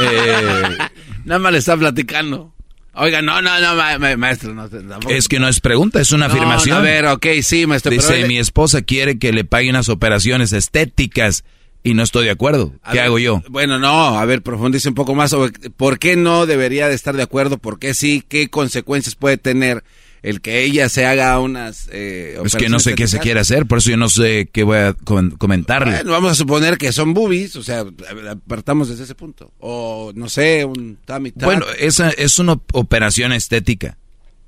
Eh, 0.00 0.78
Nada 1.24 1.38
más 1.38 1.52
le 1.52 1.58
está 1.58 1.76
platicando. 1.76 2.52
Oiga, 2.94 3.22
no, 3.22 3.40
no, 3.40 3.60
no, 3.60 4.18
maestro. 4.18 4.54
No, 4.54 4.68
es 5.08 5.28
que 5.28 5.40
no 5.40 5.48
es 5.48 5.60
pregunta, 5.60 6.00
es 6.00 6.12
una 6.12 6.26
afirmación. 6.26 6.76
a 6.76 6.80
ver, 6.80 7.06
ok, 7.06 7.26
sí, 7.42 7.66
maestro. 7.66 7.90
Dice, 7.90 8.26
mi 8.26 8.38
esposa 8.38 8.82
quiere 8.82 9.18
que 9.18 9.32
le 9.32 9.44
pague 9.44 9.70
unas 9.70 9.88
operaciones 9.88 10.52
estéticas 10.52 11.44
y 11.84 11.94
no 11.94 12.02
estoy 12.02 12.24
de 12.24 12.30
acuerdo. 12.30 12.72
¿Qué 12.90 12.98
hago 12.98 13.18
yo? 13.18 13.42
Bueno, 13.50 13.78
no, 13.78 14.18
a 14.18 14.24
ver, 14.24 14.42
profundice 14.42 14.88
un 14.88 14.94
poco 14.94 15.14
más 15.14 15.30
sobre 15.30 15.52
por 15.76 15.98
qué 15.98 16.16
no 16.16 16.46
debería 16.46 16.88
de 16.88 16.94
estar 16.94 17.14
de 17.14 17.22
acuerdo, 17.22 17.58
por 17.58 17.78
qué 17.78 17.92
sí, 17.94 18.24
qué 18.26 18.48
consecuencias 18.48 19.14
puede 19.14 19.36
tener 19.36 19.84
el 20.22 20.40
que 20.40 20.64
ella 20.64 20.88
se 20.88 21.04
haga 21.04 21.38
unas... 21.38 21.90
Eh, 21.92 22.38
es 22.42 22.56
que 22.56 22.70
no 22.70 22.80
sé 22.80 22.94
qué 22.94 23.06
se 23.06 23.18
quiere 23.18 23.40
hacer, 23.40 23.66
por 23.66 23.78
eso 23.78 23.90
yo 23.90 23.98
no 23.98 24.08
sé 24.08 24.48
qué 24.50 24.62
voy 24.62 24.78
a 24.78 24.94
comentarle. 24.94 25.92
Bueno, 25.92 26.12
vamos 26.12 26.32
a 26.32 26.34
suponer 26.34 26.78
que 26.78 26.90
son 26.92 27.12
boobies, 27.12 27.54
o 27.56 27.62
sea, 27.62 27.84
apartamos 28.30 28.88
desde 28.88 29.04
ese 29.04 29.14
punto. 29.14 29.52
O, 29.58 30.12
no 30.14 30.30
sé, 30.30 30.64
un 30.64 30.96
tummy 31.04 31.32
Bueno, 31.34 31.66
esa 31.78 32.08
es 32.08 32.38
una 32.38 32.58
operación 32.72 33.32
estética. 33.32 33.98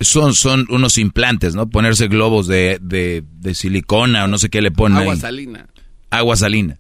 Son, 0.00 0.34
son 0.34 0.66
unos 0.70 0.97
implantes, 0.97 1.55
¿no? 1.55 1.68
Ponerse 1.68 2.08
globos 2.08 2.47
de, 2.47 2.78
de, 2.81 3.23
de 3.40 3.55
silicona 3.55 4.24
o 4.24 4.28
no 4.28 4.39
sé 4.39 4.48
qué 4.48 4.62
le 4.62 4.70
ponen 4.70 4.98
Agua 4.98 5.16
salina. 5.16 5.66
Agua 6.08 6.36
salina. 6.36 6.78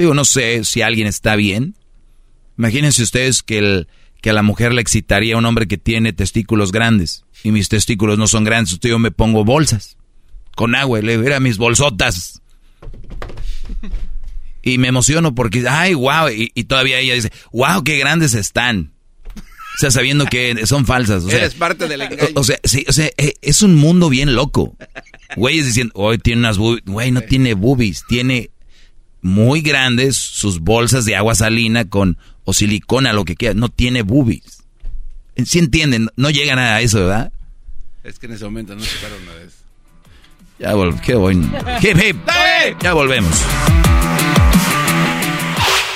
Digo, 0.00 0.14
no 0.14 0.24
sé 0.24 0.64
si 0.64 0.80
alguien 0.80 1.06
está 1.06 1.36
bien. 1.36 1.76
Imagínense 2.56 3.02
ustedes 3.02 3.42
que, 3.42 3.58
el, 3.58 3.88
que 4.22 4.30
a 4.30 4.32
la 4.32 4.42
mujer 4.42 4.72
le 4.72 4.80
excitaría 4.80 5.36
un 5.36 5.44
hombre 5.44 5.68
que 5.68 5.76
tiene 5.76 6.14
testículos 6.14 6.72
grandes 6.72 7.26
y 7.44 7.52
mis 7.52 7.68
testículos 7.68 8.16
no 8.16 8.26
son 8.26 8.44
grandes. 8.44 8.72
Usted 8.72 8.88
yo 8.88 8.98
me 8.98 9.10
pongo 9.10 9.44
bolsas 9.44 9.98
con 10.56 10.74
agua 10.74 11.00
y 11.00 11.02
le 11.02 11.18
digo, 11.18 11.40
mis 11.40 11.58
bolsotas. 11.58 12.40
Y 14.62 14.78
me 14.78 14.88
emociono 14.88 15.34
porque, 15.34 15.66
ay, 15.68 15.92
wow, 15.92 16.30
y, 16.30 16.64
todavía 16.64 16.98
ella 16.98 17.12
dice, 17.12 17.30
wow, 17.52 17.84
qué 17.84 17.98
grandes 17.98 18.32
están. 18.32 18.94
O 19.36 19.80
sea, 19.80 19.90
sabiendo 19.90 20.24
que 20.24 20.66
son 20.66 20.86
falsas. 20.86 21.24
O 21.24 21.28
sea, 21.28 21.40
Eres 21.40 21.54
parte 21.56 21.88
del 21.88 22.00
engaño. 22.00 22.22
O, 22.36 22.44
sea, 22.44 22.58
sí, 22.64 22.86
o 22.88 22.92
sea, 22.94 23.10
e, 23.18 23.34
es 23.42 23.60
un 23.60 23.74
mundo 23.74 24.08
bien 24.08 24.34
loco. 24.34 24.78
Güeyes 25.36 25.66
diciendo, 25.66 25.92
hoy 25.94 26.16
tiene 26.16 26.38
unas 26.40 26.56
boobies. 26.56 26.84
Güey, 26.86 27.10
no 27.10 27.20
tiene 27.20 27.52
boobies, 27.52 28.02
tiene 28.08 28.50
muy 29.22 29.60
grandes 29.60 30.16
sus 30.16 30.60
bolsas 30.60 31.04
de 31.04 31.16
agua 31.16 31.34
salina 31.34 31.84
con 31.84 32.18
o 32.44 32.52
silicona, 32.52 33.12
lo 33.12 33.24
que 33.24 33.36
quiera. 33.36 33.54
No 33.54 33.68
tiene 33.68 34.02
boobies. 34.02 34.62
¿Sí 35.44 35.58
entienden? 35.58 36.08
No 36.16 36.30
llegan 36.30 36.58
a 36.58 36.80
eso, 36.80 37.00
¿verdad? 37.00 37.32
Es 38.04 38.18
que 38.18 38.26
en 38.26 38.32
ese 38.32 38.44
momento 38.44 38.74
no 38.74 38.82
se 38.82 38.96
para 38.98 39.14
una 39.16 39.34
vez. 39.34 39.54
Ya 40.58 40.74
volvemos. 40.74 41.00
Qué 41.00 41.14
bueno. 41.14 41.50
Hip, 41.80 41.96
hip. 41.96 42.16
Ya 42.82 42.92
volvemos. 42.92 43.34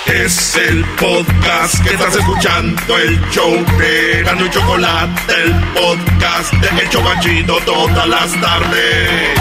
Es 0.06 0.56
el 0.56 0.84
podcast 1.00 1.82
que 1.82 1.94
estás 1.94 2.14
escuchando, 2.14 2.98
el 2.98 3.18
show 3.30 3.52
de 3.78 4.22
Gano 4.22 4.46
y 4.46 4.50
Chocolate, 4.50 5.32
el 5.42 5.52
podcast 5.72 6.52
de 6.52 6.82
El 6.82 6.90
Chocachito 6.90 7.56
todas 7.64 8.06
las 8.06 8.40
tardes. 8.40 9.40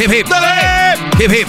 Hip, 0.00 0.10
hip. 0.12 0.26
Hip, 1.20 1.30
hip. 1.30 1.46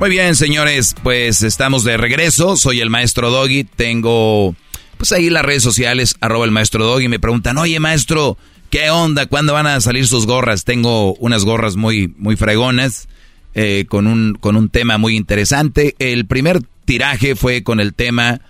Muy 0.00 0.08
bien, 0.08 0.34
señores, 0.34 0.96
pues 1.02 1.42
estamos 1.42 1.84
de 1.84 1.98
regreso. 1.98 2.56
Soy 2.56 2.80
el 2.80 2.88
maestro 2.88 3.30
Doggy. 3.30 3.64
Tengo, 3.64 4.56
pues 4.96 5.12
ahí 5.12 5.28
las 5.28 5.44
redes 5.44 5.62
sociales, 5.62 6.16
arroba 6.22 6.46
el 6.46 6.52
maestro 6.52 6.86
Doggy. 6.86 7.08
Me 7.08 7.20
preguntan, 7.20 7.58
oye, 7.58 7.78
maestro, 7.78 8.38
¿qué 8.70 8.88
onda? 8.88 9.26
¿Cuándo 9.26 9.52
van 9.52 9.66
a 9.66 9.78
salir 9.82 10.06
sus 10.06 10.24
gorras? 10.24 10.64
Tengo 10.64 11.12
unas 11.16 11.44
gorras 11.44 11.76
muy, 11.76 12.14
muy 12.16 12.34
fregonas, 12.34 13.10
eh, 13.52 13.84
con, 13.90 14.06
un, 14.06 14.38
con 14.40 14.56
un 14.56 14.70
tema 14.70 14.96
muy 14.96 15.14
interesante. 15.14 15.96
El 15.98 16.24
primer 16.24 16.62
tiraje 16.86 17.36
fue 17.36 17.62
con 17.62 17.78
el 17.78 17.92
tema 17.92 18.40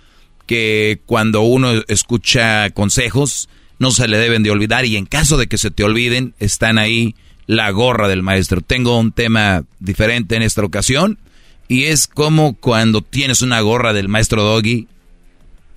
que 0.45 1.01
cuando 1.05 1.41
uno 1.41 1.73
escucha 1.89 2.69
consejos, 2.69 3.49
no 3.77 3.91
se 3.91 4.07
le 4.07 4.17
deben 4.17 4.43
de 4.43 4.51
olvidar 4.51 4.85
y 4.85 4.95
en 4.95 5.05
caso 5.05 5.35
de 5.35 5.47
que 5.47 5.57
se 5.57 5.69
te 5.69 5.83
olviden, 5.83 6.33
están 6.39 6.77
ahí 6.77 7.13
la 7.51 7.69
gorra 7.71 8.07
del 8.07 8.23
maestro. 8.23 8.61
Tengo 8.61 8.97
un 8.97 9.11
tema 9.11 9.65
diferente 9.81 10.37
en 10.37 10.41
esta 10.41 10.63
ocasión 10.63 11.19
y 11.67 11.83
es 11.83 12.07
como 12.07 12.55
cuando 12.55 13.01
tienes 13.01 13.41
una 13.41 13.59
gorra 13.59 13.91
del 13.91 14.07
maestro 14.07 14.41
Doggy, 14.41 14.87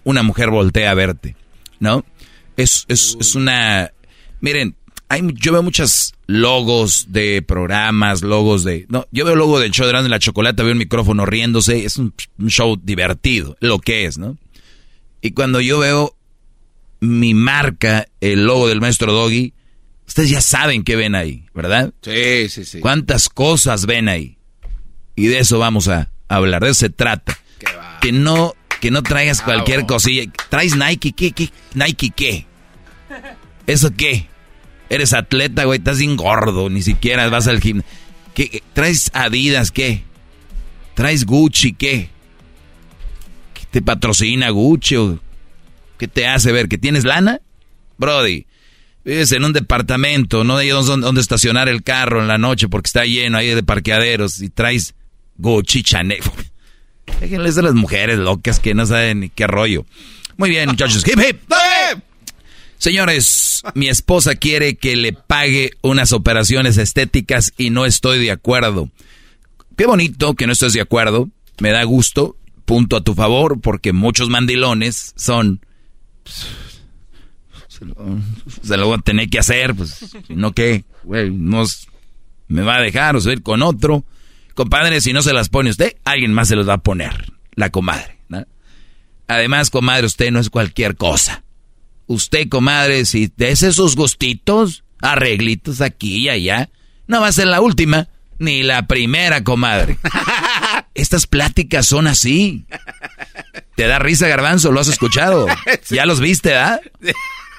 una 0.04 0.22
mujer 0.22 0.50
voltea 0.50 0.92
a 0.92 0.94
verte, 0.94 1.34
¿no? 1.80 2.04
Es, 2.56 2.84
es, 2.86 3.16
es 3.18 3.34
una... 3.34 3.90
Miren, 4.40 4.76
hay, 5.08 5.22
yo 5.34 5.50
veo 5.50 5.64
muchos 5.64 6.14
logos 6.28 7.06
de 7.08 7.42
programas, 7.42 8.22
logos 8.22 8.62
de... 8.62 8.86
No, 8.88 9.08
yo 9.10 9.24
veo 9.24 9.34
el 9.34 9.40
logo 9.40 9.58
del 9.58 9.72
show 9.72 9.88
de 9.88 10.08
la 10.08 10.20
Chocolata, 10.20 10.62
veo 10.62 10.70
un 10.70 10.78
micrófono 10.78 11.26
riéndose, 11.26 11.84
es 11.84 11.96
un, 11.96 12.14
show 12.46 12.78
divertido, 12.80 13.56
lo 13.58 13.80
que 13.80 14.04
es, 14.04 14.16
¿no? 14.16 14.38
Y 15.20 15.32
cuando 15.32 15.60
yo 15.60 15.80
veo 15.80 16.14
mi 17.00 17.34
marca, 17.34 18.06
el 18.20 18.46
logo 18.46 18.68
del 18.68 18.80
maestro 18.80 19.12
Doggy, 19.12 19.54
ustedes 20.06 20.30
ya 20.30 20.40
saben 20.40 20.84
qué 20.84 20.96
ven 20.96 21.14
ahí, 21.14 21.46
¿verdad? 21.54 21.92
Sí, 22.02 22.48
sí, 22.48 22.64
sí. 22.64 22.80
¿Cuántas 22.80 23.28
cosas 23.28 23.86
ven 23.86 24.08
ahí? 24.08 24.38
Y 25.16 25.26
de 25.26 25.38
eso 25.38 25.58
vamos 25.58 25.88
a 25.88 26.10
hablar, 26.28 26.62
de 26.62 26.70
eso 26.70 26.80
se 26.80 26.90
trata. 26.90 27.38
Que 28.00 28.12
no, 28.12 28.54
que 28.80 28.90
no 28.90 29.02
traigas 29.02 29.40
cualquier 29.40 29.86
cosilla. 29.86 30.30
¿Traes 30.50 30.76
Nike? 30.76 31.12
¿Qué, 31.12 31.32
qué? 31.32 31.50
¿Nike 31.74 32.10
qué? 32.14 32.46
¿Eso 33.66 33.90
qué? 33.96 34.28
Eres 34.90 35.12
atleta, 35.14 35.64
güey, 35.64 35.78
estás 35.78 35.98
bien 35.98 36.16
gordo, 36.16 36.68
ni 36.68 36.82
siquiera 36.82 37.28
vas 37.28 37.48
al 37.48 37.60
gimnasio. 37.60 37.90
¿Qué? 38.34 38.62
¿Traes 38.72 39.10
Adidas 39.14 39.70
qué? 39.70 40.02
¿Traes 40.94 41.24
Gucci 41.24 41.72
qué? 41.72 42.10
¿Qué 43.54 43.62
te 43.70 43.82
patrocina 43.82 44.50
Gucci 44.50 44.96
o 44.96 45.18
qué 45.98 46.08
te 46.08 46.26
hace 46.26 46.52
ver 46.52 46.68
que 46.68 46.78
tienes 46.78 47.04
lana? 47.04 47.40
Brody, 47.96 48.46
vives 49.04 49.32
en 49.32 49.44
un 49.44 49.52
departamento, 49.52 50.44
no 50.44 50.56
hay 50.56 50.68
dónde 50.68 51.20
estacionar 51.20 51.68
el 51.68 51.82
carro 51.82 52.20
en 52.20 52.28
la 52.28 52.38
noche 52.38 52.68
porque 52.68 52.88
está 52.88 53.04
lleno 53.04 53.38
ahí 53.38 53.54
de 53.54 53.62
parqueaderos 53.62 54.40
y 54.40 54.48
traes 54.48 54.94
Gucci, 55.36 55.82
Chanel. 55.82 56.22
Déjenles 57.20 57.58
a 57.58 57.62
las 57.62 57.74
mujeres 57.74 58.18
locas 58.18 58.60
que 58.60 58.74
no 58.74 58.86
saben 58.86 59.20
ni 59.20 59.28
qué 59.28 59.46
rollo. 59.46 59.84
Muy 60.36 60.50
bien, 60.50 60.68
muchachos. 60.68 61.04
Hip, 61.06 61.18
hip. 61.18 61.40
Señores, 62.78 63.62
mi 63.74 63.88
esposa 63.88 64.34
quiere 64.34 64.76
que 64.76 64.96
le 64.96 65.12
pague 65.12 65.72
unas 65.80 66.12
operaciones 66.12 66.76
estéticas 66.76 67.52
y 67.56 67.70
no 67.70 67.86
estoy 67.86 68.18
de 68.18 68.30
acuerdo. 68.30 68.90
Qué 69.76 69.86
bonito 69.86 70.34
que 70.34 70.46
no 70.46 70.52
estés 70.52 70.72
de 70.72 70.80
acuerdo. 70.80 71.28
Me 71.60 71.70
da 71.70 71.82
gusto. 71.84 72.36
Punto 72.64 72.96
a 72.96 73.04
tu 73.04 73.14
favor 73.14 73.60
porque 73.60 73.92
muchos 73.92 74.28
mandilones 74.30 75.12
son... 75.16 75.60
Se 78.62 78.76
lo, 78.76 78.86
voy 78.86 78.98
a 78.98 79.02
tener 79.02 79.28
que 79.28 79.38
hacer, 79.38 79.74
pues, 79.74 80.16
no 80.28 80.52
que, 80.52 80.84
güey, 81.02 81.30
no 81.30 81.64
me 82.48 82.62
va 82.62 82.76
a 82.76 82.80
dejar 82.80 83.16
o 83.16 83.20
se 83.20 83.28
va 83.28 83.32
a 83.32 83.36
ir 83.36 83.42
con 83.42 83.62
otro. 83.62 84.04
Compadre, 84.54 85.00
si 85.00 85.12
no 85.12 85.22
se 85.22 85.32
las 85.32 85.48
pone 85.48 85.70
usted, 85.70 85.96
alguien 86.04 86.32
más 86.32 86.48
se 86.48 86.56
los 86.56 86.68
va 86.68 86.74
a 86.74 86.78
poner. 86.78 87.32
La 87.54 87.70
comadre. 87.70 88.14
Además, 89.26 89.70
comadre, 89.70 90.06
usted 90.06 90.30
no 90.30 90.38
es 90.38 90.50
cualquier 90.50 90.96
cosa. 90.96 91.42
Usted, 92.06 92.48
comadre, 92.48 93.06
si 93.06 93.28
te 93.28 93.50
hace 93.50 93.68
esos 93.68 93.96
gustitos, 93.96 94.84
arreglitos 95.00 95.80
aquí 95.80 96.16
y 96.16 96.28
allá, 96.28 96.68
no 97.06 97.20
va 97.20 97.28
a 97.28 97.32
ser 97.32 97.46
la 97.46 97.60
última, 97.60 98.08
ni 98.38 98.62
la 98.62 98.86
primera, 98.86 99.42
comadre. 99.42 99.98
Estas 100.94 101.26
pláticas 101.26 101.86
son 101.86 102.06
así. 102.06 102.66
¿Te 103.76 103.86
da 103.86 103.98
risa, 103.98 104.28
garbanzo? 104.28 104.70
¿Lo 104.70 104.80
has 104.80 104.88
escuchado? 104.88 105.46
¿Ya 105.90 106.04
los 106.06 106.20
viste, 106.20 106.50
¿verdad? 106.50 106.80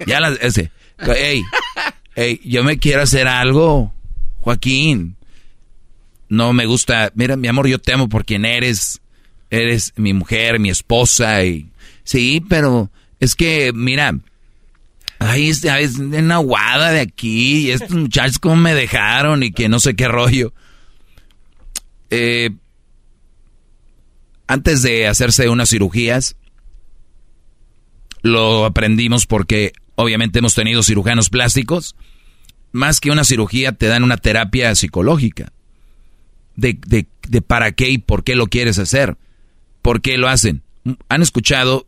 Ya 0.06 0.19
las... 0.19 0.40
Ese. 0.41 0.72
Ey, 1.15 1.41
ey, 2.15 2.41
yo 2.43 2.64
me 2.64 2.77
quiero 2.80 3.01
hacer 3.01 3.27
algo, 3.27 3.93
Joaquín 4.40 5.15
no 6.30 6.53
me 6.53 6.65
gusta, 6.65 7.11
mira, 7.15 7.35
mi 7.35 7.48
amor, 7.48 7.67
yo 7.67 7.80
te 7.80 7.93
amo 7.93 8.09
por 8.09 8.25
quien 8.25 8.45
eres, 8.45 9.01
eres 9.49 9.93
mi 9.95 10.14
mujer, 10.14 10.59
mi 10.59 10.69
esposa, 10.69 11.43
y 11.43 11.69
sí, 12.03 12.43
pero 12.48 12.90
es 13.19 13.35
que, 13.35 13.72
mira, 13.74 14.17
ay, 15.19 15.49
es, 15.49 15.64
es 15.64 15.98
una 15.98 16.38
guada 16.38 16.91
de 16.91 17.01
aquí, 17.01 17.67
y 17.67 17.72
estos 17.72 17.91
muchachos 17.91 18.40
como 18.40 18.56
me 18.56 18.74
dejaron 18.74 19.43
y 19.43 19.51
que 19.51 19.69
no 19.69 19.80
sé 19.80 19.95
qué 19.95 20.07
rollo. 20.07 20.53
Eh, 22.09 22.51
antes 24.48 24.82
de 24.82 25.07
hacerse 25.07 25.49
unas 25.49 25.69
cirugías, 25.69 26.35
lo 28.22 28.65
aprendimos 28.65 29.25
porque 29.25 29.74
obviamente 29.95 30.40
hemos 30.40 30.56
tenido 30.56 30.83
cirujanos 30.83 31.30
plásticos. 31.30 31.95
Más 32.72 32.99
que 32.99 33.11
una 33.11 33.24
cirugía, 33.24 33.72
te 33.72 33.88
dan 33.88 34.03
una 34.03 34.17
terapia 34.17 34.75
psicológica 34.75 35.51
de, 36.56 36.77
de, 36.85 37.07
de 37.27 37.41
para 37.41 37.72
qué 37.72 37.90
y 37.90 37.98
por 37.98 38.24
qué 38.24 38.35
lo 38.35 38.48
quieres 38.48 38.80
hacer. 38.80 39.17
¿Por 39.82 40.01
qué 40.01 40.17
lo 40.17 40.27
hacen? 40.27 40.64
¿Han 41.09 41.22
escuchado 41.22 41.88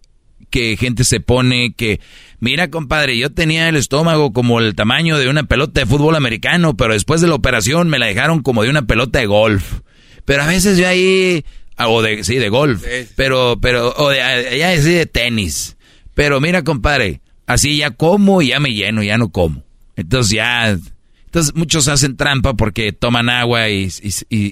que 0.49 0.77
gente 0.77 1.03
se 1.03 1.19
pone 1.19 1.73
que, 1.75 1.99
mira 2.39 2.69
compadre, 2.69 3.17
yo 3.17 3.31
tenía 3.31 3.67
el 3.69 3.75
estómago 3.75 4.33
como 4.33 4.59
el 4.59 4.75
tamaño 4.75 5.17
de 5.17 5.29
una 5.29 5.43
pelota 5.43 5.81
de 5.81 5.85
fútbol 5.85 6.15
americano, 6.15 6.75
pero 6.75 6.93
después 6.93 7.21
de 7.21 7.27
la 7.27 7.35
operación 7.35 7.89
me 7.89 7.99
la 7.99 8.05
dejaron 8.05 8.41
como 8.41 8.63
de 8.63 8.69
una 8.69 8.83
pelota 8.83 9.19
de 9.19 9.25
golf. 9.25 9.81
Pero 10.25 10.43
a 10.43 10.47
veces 10.47 10.77
yo 10.77 10.87
ahí, 10.87 11.45
ah, 11.75 11.87
o 11.87 12.01
de, 12.01 12.23
sí, 12.23 12.35
de 12.35 12.49
golf, 12.49 12.83
pero, 13.15 13.57
pero, 13.61 13.93
o 13.97 14.09
de, 14.09 14.17
ya 14.57 14.75
sí 14.81 14.91
de 14.91 15.05
tenis. 15.05 15.77
Pero 16.13 16.41
mira 16.41 16.63
compadre, 16.63 17.21
así 17.47 17.77
ya 17.77 17.91
como 17.91 18.41
y 18.43 18.49
ya 18.49 18.59
me 18.59 18.73
lleno, 18.73 19.01
ya 19.01 19.17
no 19.17 19.29
como. 19.29 19.63
Entonces 19.95 20.31
ya, 20.31 20.77
Entonces 21.25 21.55
muchos 21.55 21.87
hacen 21.87 22.15
trampa 22.15 22.53
porque 22.53 22.91
toman 22.91 23.29
agua 23.29 23.69
y, 23.69 23.89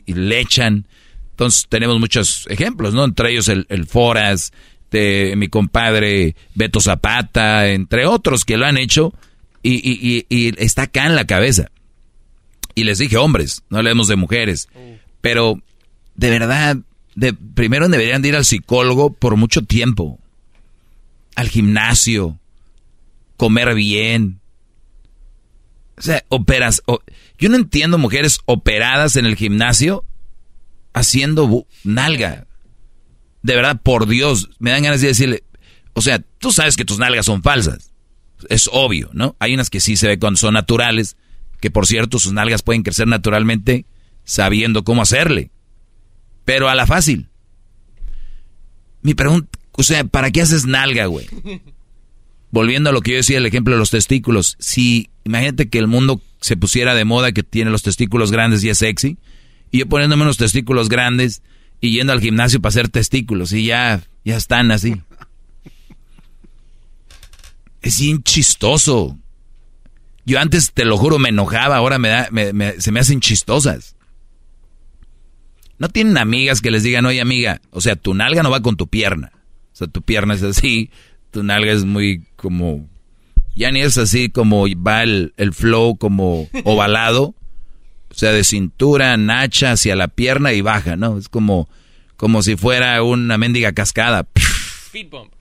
le 0.08 0.40
echan. 0.40 0.88
Entonces 1.32 1.68
tenemos 1.70 2.00
muchos 2.00 2.48
ejemplos, 2.50 2.94
¿no? 2.94 3.04
Entre 3.04 3.32
ellos 3.32 3.50
el, 3.50 3.86
Foras, 3.86 4.52
de 4.90 5.34
mi 5.36 5.50
compadre 5.50 6.36
Beto 6.56 6.80
Zapata, 6.80 7.68
entre 7.68 8.06
otros 8.06 8.46
que 8.46 8.58
lo 8.58 8.66
han 8.66 8.78
hecho 8.78 9.14
y, 9.62 10.26
está 10.58 10.84
acá 10.84 11.06
en 11.06 11.16
la 11.16 11.26
cabeza. 11.26 11.70
Y 12.74 12.84
les 12.86 12.98
dije 12.98 13.18
hombres, 13.18 13.64
no 13.70 13.78
hablemos 13.78 14.08
de 14.08 14.16
mujeres. 14.16 14.70
Pero 15.22 15.62
de 16.16 16.30
verdad, 16.30 16.78
primero 17.54 17.88
deberían 17.90 18.22
de 18.22 18.30
ir 18.30 18.36
al 18.36 18.46
psicólogo 18.46 19.14
por 19.14 19.36
mucho 19.36 19.62
tiempo. 19.64 20.20
Al 21.36 21.50
gimnasio, 21.50 22.40
comer 23.38 23.74
bien. 23.76 24.40
O 25.98 26.02
sea, 26.02 26.24
operas. 26.30 26.82
yo 27.38 27.50
no 27.50 27.56
entiendo 27.56 27.98
mujeres 27.98 28.40
operadas 28.46 29.16
en 29.16 29.26
el 29.26 29.36
gimnasio 29.36 30.06
haciendo 30.94 31.68
nalga. 31.84 32.48
De 33.44 33.56
verdad, 33.56 33.80
por 33.82 34.08
Dios, 34.08 34.50
me 34.60 34.72
dan 34.72 34.84
ganas 34.84 35.02
de 35.02 35.08
decirle, 35.08 35.44
o 35.94 36.02
sea, 36.02 36.20
tú 36.40 36.52
sabes 36.52 36.76
que 36.76 36.86
tus 36.86 37.00
nalgas 37.00 37.26
son 37.26 37.44
falsas. 37.44 37.92
Es 38.50 38.70
obvio, 38.72 39.10
¿no? 39.14 39.36
Hay 39.40 39.54
unas 39.54 39.70
que 39.70 39.80
sí 39.80 39.96
se 39.98 40.08
ve 40.08 40.20
cuando 40.20 40.38
son 40.38 40.54
naturales, 40.54 41.16
que 41.62 41.72
por 41.72 41.88
cierto 41.88 42.20
sus 42.20 42.34
nalgas 42.34 42.64
pueden 42.64 42.84
crecer 42.84 43.08
naturalmente 43.08 43.86
sabiendo 44.24 44.84
cómo 44.84 45.02
hacerle. 45.02 45.52
Pero 46.44 46.70
a 46.70 46.76
la 46.76 46.88
fácil. 46.88 47.30
Mi 49.02 49.14
pregunta, 49.14 49.58
o 49.72 49.84
sea, 49.84 50.04
¿para 50.04 50.32
qué 50.32 50.42
haces 50.42 50.66
nalga, 50.66 51.06
güey? 51.06 51.28
Volviendo 52.56 52.90
a 52.90 52.94
lo 52.94 53.02
que 53.02 53.12
yo 53.12 53.18
decía, 53.18 53.38
el 53.38 53.46
ejemplo 53.46 53.74
de 53.74 53.80
los 53.80 53.90
testículos. 53.90 54.56
Si, 54.60 55.10
imagínate 55.26 55.68
que 55.68 55.78
el 55.78 55.88
mundo 55.88 56.22
se 56.40 56.56
pusiera 56.56 56.96
de 56.96 57.04
moda 57.04 57.34
que 57.34 57.44
tiene 57.44 57.70
los 57.70 57.84
testículos 57.84 58.32
grandes 58.32 58.64
y 58.64 58.70
es 58.70 58.78
sexy, 58.78 59.18
y 59.72 59.80
yo 59.80 59.90
poniéndome 59.90 60.24
unos 60.24 60.38
testículos 60.38 60.88
grandes 60.88 61.42
y 61.82 61.92
yendo 61.92 62.14
al 62.14 62.22
gimnasio 62.22 62.62
para 62.62 62.70
hacer 62.70 62.88
testículos, 62.88 63.52
y 63.52 63.66
ya, 63.66 64.02
ya 64.24 64.38
están 64.38 64.72
así. 64.72 65.02
Es 67.82 68.00
bien 68.00 68.24
chistoso. 68.24 69.20
Yo 70.26 70.40
antes, 70.40 70.72
te 70.72 70.86
lo 70.86 70.96
juro, 70.96 71.20
me 71.20 71.28
enojaba, 71.28 71.76
ahora 71.76 72.00
me 72.00 72.08
da, 72.08 72.30
se 72.80 72.92
me 72.94 73.00
hacen 73.02 73.20
chistosas. 73.20 73.98
No 75.78 75.90
tienen 75.90 76.18
amigas 76.18 76.62
que 76.62 76.72
les 76.72 76.84
digan, 76.84 77.06
oye 77.06 77.20
amiga, 77.20 77.60
o 77.72 77.82
sea, 77.82 77.98
tu 77.98 78.14
nalga 78.14 78.44
no 78.44 78.50
va 78.50 78.62
con 78.62 78.78
tu 78.78 78.88
pierna. 78.88 79.34
O 79.74 79.76
sea, 79.76 79.88
tu 79.88 80.02
pierna 80.02 80.36
es 80.36 80.44
así, 80.44 80.90
tu 81.36 81.44
nalga 81.44 81.74
es 81.74 81.84
muy 81.84 82.24
como... 82.38 82.88
Ya 83.58 83.70
ni 83.70 83.82
es 83.82 83.98
así 83.98 84.30
como 84.30 84.66
va 84.82 85.04
el, 85.04 85.34
el 85.36 85.54
flow 85.54 85.98
como 85.98 86.48
ovalado. 86.64 87.36
O 88.10 88.14
sea, 88.14 88.32
de 88.32 88.46
cintura, 88.46 89.18
nacha 89.18 89.74
hacia 89.74 89.98
la 89.98 90.08
pierna 90.08 90.54
y 90.54 90.62
baja, 90.62 90.96
¿no? 90.96 91.18
Es 91.18 91.28
como, 91.28 91.68
como 92.16 92.42
si 92.42 92.56
fuera 92.56 93.04
una 93.04 93.38
mendiga 93.38 93.74
cascada. 93.74 94.26
Feed 94.92 95.10
bump. 95.10 95.34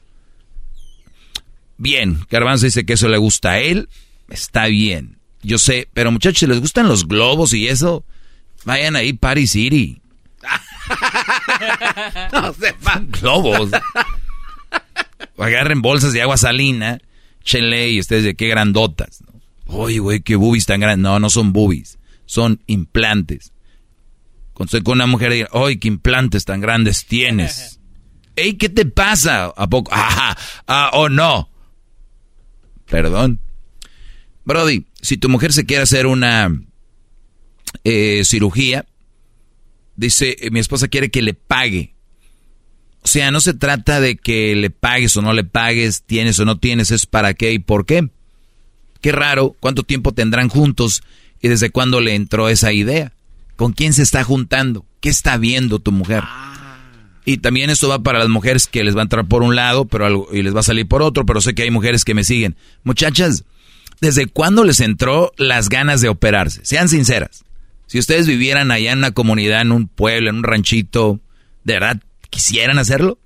Bien, 1.76 2.18
Garbanzo 2.28 2.64
dice 2.66 2.84
que 2.84 2.94
eso 2.94 3.08
le 3.08 3.18
gusta 3.18 3.52
a 3.52 3.60
él. 3.60 3.88
Está 4.28 4.66
bien. 4.66 5.18
Yo 5.44 5.58
sé, 5.58 5.88
pero 5.94 6.10
muchachos, 6.10 6.40
si 6.40 6.46
les 6.48 6.60
gustan 6.60 6.88
los 6.88 7.06
globos 7.06 7.54
y 7.54 7.68
eso, 7.68 8.04
vayan 8.64 8.96
ahí 8.96 9.12
Paris 9.12 9.52
City. 9.52 10.00
no 12.32 12.52
sepan. 12.52 13.08
Globos. 13.12 13.70
Agarren 15.38 15.82
bolsas 15.82 16.12
de 16.12 16.22
agua 16.22 16.36
salina, 16.36 17.00
chenle 17.42 17.90
y 17.90 18.00
ustedes 18.00 18.24
de 18.24 18.34
qué 18.34 18.48
grandotas. 18.48 19.22
Oye, 19.66 19.98
güey, 19.98 20.20
qué 20.20 20.36
boobies 20.36 20.66
tan 20.66 20.80
grandes. 20.80 21.02
No, 21.02 21.18
no 21.18 21.30
son 21.30 21.52
boobies, 21.52 21.98
son 22.26 22.62
implantes. 22.66 23.52
Cuando 24.52 24.68
estoy 24.68 24.82
con 24.82 24.94
una 24.94 25.06
mujer 25.06 25.32
y 25.32 25.44
oye, 25.50 25.78
qué 25.78 25.88
implantes 25.88 26.44
tan 26.44 26.60
grandes 26.60 27.06
tienes. 27.06 27.80
Ey, 28.36 28.54
¿qué 28.54 28.68
te 28.68 28.84
pasa? 28.84 29.52
¿A 29.56 29.68
poco? 29.68 29.90
Ajá, 29.94 30.36
ah, 30.66 30.90
o 30.94 31.02
oh, 31.02 31.08
no. 31.08 31.48
Perdón. 32.86 33.40
Brody, 34.44 34.86
si 35.00 35.16
tu 35.16 35.28
mujer 35.28 35.52
se 35.52 35.64
quiere 35.64 35.82
hacer 35.82 36.06
una 36.06 36.52
eh, 37.82 38.22
cirugía, 38.24 38.86
dice, 39.96 40.36
mi 40.50 40.60
esposa 40.60 40.88
quiere 40.88 41.10
que 41.10 41.22
le 41.22 41.34
pague. 41.34 41.93
O 43.04 43.08
sea, 43.08 43.30
no 43.30 43.40
se 43.40 43.52
trata 43.52 44.00
de 44.00 44.16
que 44.16 44.56
le 44.56 44.70
pagues 44.70 45.14
o 45.18 45.22
no 45.22 45.34
le 45.34 45.44
pagues, 45.44 46.04
tienes 46.04 46.40
o 46.40 46.46
no 46.46 46.56
tienes, 46.56 46.90
es 46.90 47.04
para 47.04 47.34
qué 47.34 47.52
y 47.52 47.58
por 47.58 47.84
qué. 47.84 48.08
Qué 49.02 49.12
raro, 49.12 49.54
cuánto 49.60 49.82
tiempo 49.82 50.12
tendrán 50.12 50.48
juntos 50.48 51.02
y 51.42 51.48
desde 51.48 51.68
cuándo 51.68 52.00
le 52.00 52.14
entró 52.14 52.48
esa 52.48 52.72
idea. 52.72 53.12
¿Con 53.56 53.74
quién 53.74 53.92
se 53.92 54.02
está 54.02 54.24
juntando? 54.24 54.86
¿Qué 55.00 55.10
está 55.10 55.36
viendo 55.36 55.80
tu 55.80 55.92
mujer? 55.92 56.24
Y 57.26 57.36
también 57.38 57.68
esto 57.68 57.88
va 57.88 58.02
para 58.02 58.18
las 58.18 58.30
mujeres 58.30 58.66
que 58.66 58.82
les 58.82 58.96
va 58.96 59.00
a 59.00 59.02
entrar 59.02 59.26
por 59.26 59.42
un 59.42 59.54
lado 59.54 59.84
pero 59.84 60.26
y 60.32 60.42
les 60.42 60.56
va 60.56 60.60
a 60.60 60.64
salir 60.64 60.88
por 60.88 61.02
otro, 61.02 61.26
pero 61.26 61.42
sé 61.42 61.54
que 61.54 61.64
hay 61.64 61.70
mujeres 61.70 62.06
que 62.06 62.14
me 62.14 62.24
siguen. 62.24 62.56
Muchachas, 62.84 63.44
¿desde 64.00 64.26
cuándo 64.26 64.64
les 64.64 64.80
entró 64.80 65.30
las 65.36 65.68
ganas 65.68 66.00
de 66.00 66.08
operarse? 66.08 66.64
Sean 66.64 66.88
sinceras. 66.88 67.44
Si 67.86 67.98
ustedes 67.98 68.26
vivieran 68.26 68.70
allá 68.70 68.92
en 68.92 68.98
una 68.98 69.12
comunidad, 69.12 69.60
en 69.60 69.72
un 69.72 69.88
pueblo, 69.88 70.30
en 70.30 70.36
un 70.36 70.44
ranchito, 70.44 71.20
¿de 71.64 71.74
verdad 71.74 72.00
quisieran 72.30 72.78
hacerlo? 72.78 73.18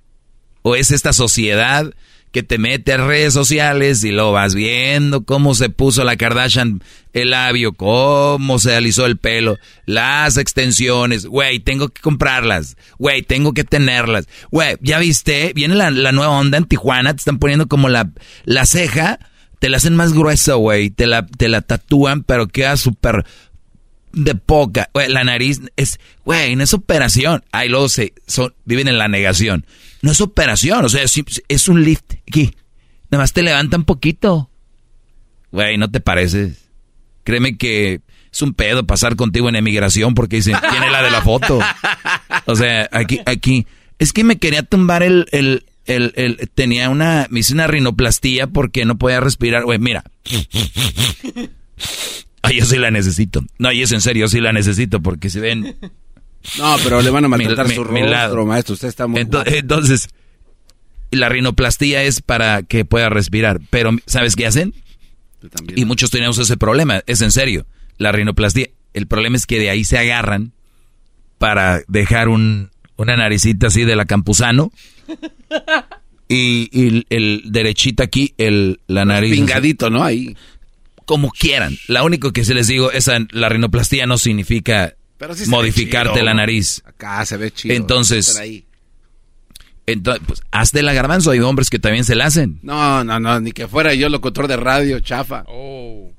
¿O 0.61 0.75
es 0.75 0.91
esta 0.91 1.13
sociedad 1.13 1.93
que 2.31 2.43
te 2.43 2.57
mete 2.57 2.93
a 2.93 2.97
redes 2.97 3.33
sociales 3.33 4.03
y 4.03 4.11
lo 4.11 4.31
vas 4.31 4.53
viendo 4.53 5.25
cómo 5.25 5.55
se 5.55 5.69
puso 5.69 6.03
la 6.03 6.15
Kardashian 6.15 6.83
el 7.13 7.31
labio, 7.31 7.73
cómo 7.73 8.59
se 8.59 8.75
alisó 8.75 9.07
el 9.07 9.17
pelo, 9.17 9.57
las 9.85 10.37
extensiones, 10.37 11.25
güey, 11.25 11.59
tengo 11.59 11.89
que 11.89 12.01
comprarlas, 12.01 12.77
güey, 12.99 13.23
tengo 13.23 13.53
que 13.53 13.63
tenerlas, 13.63 14.27
güey, 14.51 14.77
ya 14.81 14.99
viste, 14.99 15.53
viene 15.55 15.73
la, 15.73 16.11
nueva 16.11 16.37
onda 16.37 16.59
en 16.59 16.65
Tijuana, 16.65 17.13
te 17.13 17.21
están 17.21 17.39
poniendo 17.39 17.67
como 17.67 17.89
la, 17.89 18.11
la 18.45 18.67
ceja, 18.67 19.17
te 19.57 19.69
la 19.69 19.77
hacen 19.77 19.95
más 19.95 20.13
gruesa, 20.13 20.53
güey, 20.53 20.91
te 20.91 21.07
la, 21.07 21.25
te 21.25 21.49
la 21.49 21.61
tatúan, 21.61 22.23
pero 22.23 22.47
queda 22.47 22.77
súper 22.77 23.25
de 24.11 24.35
poca, 24.35 24.89
güey, 24.93 25.09
la 25.09 25.23
nariz 25.23 25.61
es, 25.75 25.99
güey, 26.25 26.55
no 26.55 26.63
es 26.63 26.73
operación, 26.73 27.43
ahí 27.51 27.69
luego 27.69 27.89
se, 27.89 28.13
son, 28.27 28.53
viven 28.65 28.87
en 28.87 28.97
la 28.97 29.07
negación. 29.07 29.65
No 30.01 30.11
es 30.11 30.21
operación, 30.21 30.85
o 30.85 30.89
sea, 30.89 31.03
es, 31.03 31.67
un 31.67 31.83
lift 31.83 32.13
aquí. 32.27 32.55
Nada 33.11 33.23
más 33.23 33.33
te 33.33 33.43
levanta 33.43 33.77
un 33.77 33.83
poquito. 33.83 34.49
Güey, 35.51 35.77
¿no 35.77 35.91
te 35.91 35.99
pareces? 35.99 36.69
Créeme 37.23 37.57
que 37.57 38.01
es 38.31 38.41
un 38.41 38.53
pedo 38.53 38.85
pasar 38.87 39.15
contigo 39.15 39.49
en 39.49 39.55
emigración 39.55 40.13
porque 40.13 40.37
dicen, 40.37 40.55
tiene 40.69 40.89
la 40.89 41.01
de 41.01 41.11
la 41.11 41.21
foto. 41.21 41.59
O 42.45 42.55
sea, 42.55 42.87
aquí, 42.91 43.19
aquí. 43.25 43.67
Es 43.97 44.13
que 44.13 44.23
me 44.23 44.37
quería 44.37 44.63
tumbar 44.63 45.03
el, 45.03 45.25
el, 45.31 45.65
el, 45.85 46.13
el 46.15 46.49
tenía 46.55 46.89
una, 46.89 47.27
me 47.29 47.41
hice 47.41 47.53
una 47.53 47.67
rinoplastía 47.67 48.47
porque 48.47 48.85
no 48.85 48.97
podía 48.97 49.19
respirar. 49.19 49.65
Güey, 49.65 49.79
mira. 49.79 50.03
Ay, 52.41 52.59
yo 52.59 52.65
sí 52.65 52.77
la 52.77 52.91
necesito. 52.91 53.43
No, 53.57 53.71
y 53.71 53.81
es 53.81 53.91
en 53.91 54.01
serio, 54.01 54.25
yo 54.25 54.29
sí 54.29 54.39
la 54.39 54.53
necesito 54.53 55.01
porque 55.01 55.29
se 55.29 55.39
ven 55.39 55.75
no, 56.57 56.77
pero 56.83 57.01
le 57.01 57.09
van 57.09 57.25
a 57.25 57.27
maltratar 57.27 57.69
su 57.69 57.83
rostro, 57.83 58.45
maestro. 58.45 58.73
Usted 58.73 58.87
está 58.87 59.07
muy 59.07 59.21
entonces, 59.21 59.53
entonces, 59.55 60.09
la 61.11 61.29
rinoplastía 61.29 62.03
es 62.03 62.21
para 62.21 62.63
que 62.63 62.85
pueda 62.85 63.09
respirar. 63.09 63.59
Pero, 63.69 63.91
¿sabes 64.05 64.35
qué 64.35 64.47
hacen? 64.47 64.73
Y 65.75 65.85
muchos 65.85 66.11
tenemos 66.11 66.37
ese 66.37 66.57
problema. 66.57 67.01
Es 67.07 67.21
en 67.21 67.31
serio. 67.31 67.65
La 67.97 68.11
rinoplastía. 68.11 68.67
El 68.93 69.07
problema 69.07 69.35
es 69.35 69.45
que 69.45 69.59
de 69.59 69.69
ahí 69.69 69.83
se 69.83 69.97
agarran 69.97 70.53
para 71.37 71.81
dejar 71.87 72.29
un, 72.29 72.71
una 72.95 73.15
naricita 73.15 73.67
así 73.67 73.83
de 73.83 73.95
la 73.95 74.05
campusano. 74.05 74.71
Y, 76.31 77.05
el 77.09 77.41
derechito 77.45 78.03
aquí, 78.03 78.35
el, 78.37 78.81
la 78.85 79.03
nariz. 79.03 79.31
Pingadito, 79.31 79.89
¿no? 79.89 80.03
Ahí. 80.03 80.37
Como 81.09 81.31
quieran. 81.31 81.75
La 81.87 82.03
único 82.03 82.31
que 82.31 82.45
se 82.45 82.53
les 82.53 82.67
digo, 82.67 82.91
esa, 82.91 83.17
la 83.31 83.49
rinoplastía 83.49 84.05
no 84.05 84.19
significa 84.19 84.93
modificarte 85.47 86.21
la 86.21 86.35
nariz. 86.35 86.83
Acá 86.85 87.25
se 87.25 87.35
ve 87.35 87.49
chido. 87.49 87.73
Entonces, 87.73 88.39
entonces 89.87 90.23
pues, 90.27 90.43
hazte 90.51 90.83
la 90.83 90.93
garbanzo. 90.93 91.31
Hay 91.31 91.39
hombres 91.39 91.71
que 91.71 91.79
también 91.79 92.03
se 92.03 92.13
la 92.13 92.27
hacen. 92.27 92.59
No, 92.61 93.03
no, 93.03 93.19
no, 93.19 93.39
ni 93.39 93.53
que 93.53 93.67
fuera 93.67 93.95
yo 93.95 94.07
locutor 94.07 94.47
de 94.47 94.57
radio, 94.57 94.99
chafa. 94.99 95.45
Oh. 95.47 96.11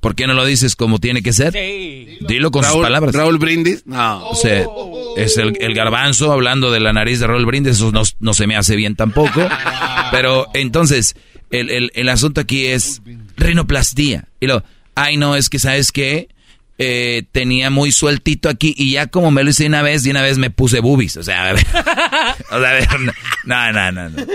¿Por 0.00 0.14
qué 0.14 0.26
no 0.26 0.34
lo 0.34 0.44
dices 0.44 0.76
como 0.76 0.98
tiene 0.98 1.22
que 1.22 1.32
ser? 1.32 1.54
Sí. 1.54 2.18
Dilo 2.28 2.50
con 2.50 2.64
sus 2.64 2.82
palabras. 2.82 3.14
¿Raúl 3.14 3.38
Brindis? 3.38 3.86
No. 3.86 4.28
O 4.28 4.34
sea, 4.34 4.66
es 5.16 5.38
el, 5.38 5.74
garbanzo 5.74 6.30
hablando 6.32 6.70
de 6.70 6.80
la 6.80 6.92
nariz 6.92 7.20
de 7.20 7.28
Raúl 7.28 7.46
Brindis. 7.46 7.76
Eso 7.76 7.92
no, 8.20 8.34
se 8.34 8.46
me 8.46 8.56
hace 8.56 8.76
bien 8.76 8.94
tampoco. 8.94 9.40
Pero 10.10 10.48
entonces, 10.52 11.16
el, 11.60 11.90
el 11.94 12.08
asunto 12.08 12.40
aquí 12.40 12.66
es 12.66 13.02
rinoplastía. 13.36 14.28
Y 14.40 14.46
lo, 14.46 14.64
ay 14.94 15.16
no, 15.16 15.36
es 15.36 15.48
que 15.48 15.58
sabes 15.58 15.92
qué, 15.92 16.28
eh, 16.76 17.22
tenía 17.30 17.70
muy 17.70 17.92
sueltito 17.92 18.48
aquí 18.48 18.74
y 18.76 18.90
ya 18.92 19.06
como 19.06 19.30
me 19.30 19.44
lo 19.44 19.50
hice 19.50 19.64
una 19.66 19.80
vez 19.80 20.04
y 20.04 20.10
una 20.10 20.22
vez 20.22 20.38
me 20.38 20.50
puse 20.50 20.80
boobies. 20.80 21.16
O 21.16 21.22
sea, 21.22 21.50
a 21.50 21.52
ver. 21.52 21.64
o 22.50 22.58
sea, 22.58 22.70
a 22.70 22.72
ver, 22.72 22.88
no, 23.44 23.72
no, 23.72 23.92
no, 23.92 24.10
no. 24.10 24.26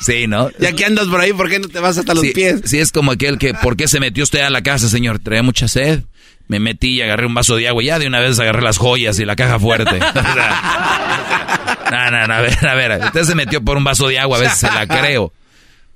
Sí, 0.00 0.26
¿no? 0.26 0.50
Ya 0.58 0.72
que 0.72 0.86
andas 0.86 1.08
por 1.08 1.20
ahí, 1.20 1.32
¿por 1.34 1.50
qué 1.50 1.58
no 1.58 1.68
te 1.68 1.80
vas 1.80 1.98
hasta 1.98 2.14
los 2.14 2.24
pies? 2.28 2.62
Sí, 2.64 2.78
es 2.78 2.90
como 2.90 3.12
aquel 3.12 3.38
que, 3.38 3.52
¿por 3.54 3.76
qué 3.76 3.86
se 3.86 4.00
metió 4.00 4.24
usted 4.24 4.40
a 4.40 4.50
la 4.50 4.62
casa, 4.62 4.88
señor? 4.88 5.18
Traía 5.18 5.42
mucha 5.42 5.68
sed. 5.68 6.04
Me 6.46 6.60
metí 6.60 6.88
y 6.88 7.02
agarré 7.02 7.26
un 7.26 7.34
vaso 7.34 7.56
de 7.56 7.68
agua 7.68 7.82
y 7.82 7.86
ya 7.86 7.98
de 7.98 8.06
una 8.06 8.20
vez 8.20 8.38
agarré 8.38 8.62
las 8.62 8.76
joyas 8.76 9.18
y 9.18 9.24
la 9.24 9.34
caja 9.34 9.58
fuerte. 9.58 9.98
no, 11.90 12.10
no, 12.10 12.26
no, 12.26 12.34
a 12.34 12.40
ver, 12.40 12.66
a 12.66 12.74
ver. 12.74 13.00
Usted 13.04 13.24
se 13.24 13.34
metió 13.34 13.62
por 13.62 13.78
un 13.78 13.84
vaso 13.84 14.08
de 14.08 14.18
agua, 14.18 14.38
a 14.38 14.40
veces 14.40 14.58
se 14.58 14.66
la 14.66 14.86
creo. 15.00 15.32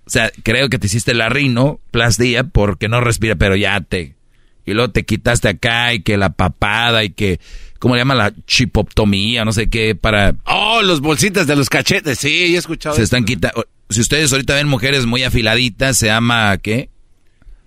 O 0.09 0.11
sea, 0.11 0.33
creo 0.43 0.70
que 0.70 0.78
te 0.78 0.87
hiciste 0.87 1.12
la 1.12 1.28
rino, 1.28 1.81
plastía, 1.91 2.43
porque 2.43 2.89
no 2.89 3.03
respira, 3.03 3.37
pero 3.37 3.57
ya 3.57 3.78
te... 3.83 4.15
Y 4.65 4.73
luego 4.73 4.91
te 4.91 5.05
quitaste 5.05 5.49
acá 5.49 5.93
y 5.93 6.01
que 6.01 6.17
la 6.17 6.31
papada 6.31 7.05
y 7.05 7.11
que... 7.11 7.41
¿Cómo 7.78 7.95
le 7.95 8.01
llama 8.01 8.15
la 8.15 8.33
chipoptomía? 8.47 9.45
No 9.45 9.53
sé 9.53 9.69
qué, 9.69 9.95
para... 9.95 10.35
Oh, 10.47 10.81
los 10.81 11.03
bolsitas 11.03 11.47
de 11.47 11.57
los 11.57 11.69
cachetes, 11.69 12.19
sí, 12.19 12.55
he 12.55 12.57
escuchado. 12.57 12.97
Se 12.97 13.03
están 13.03 13.27
quitando... 13.27 13.67
Si 13.91 14.01
ustedes 14.01 14.33
ahorita 14.33 14.55
ven 14.55 14.67
mujeres 14.67 15.05
muy 15.05 15.25
afiladitas, 15.25 15.99
se 15.99 16.07
llama, 16.07 16.57
¿qué? 16.57 16.89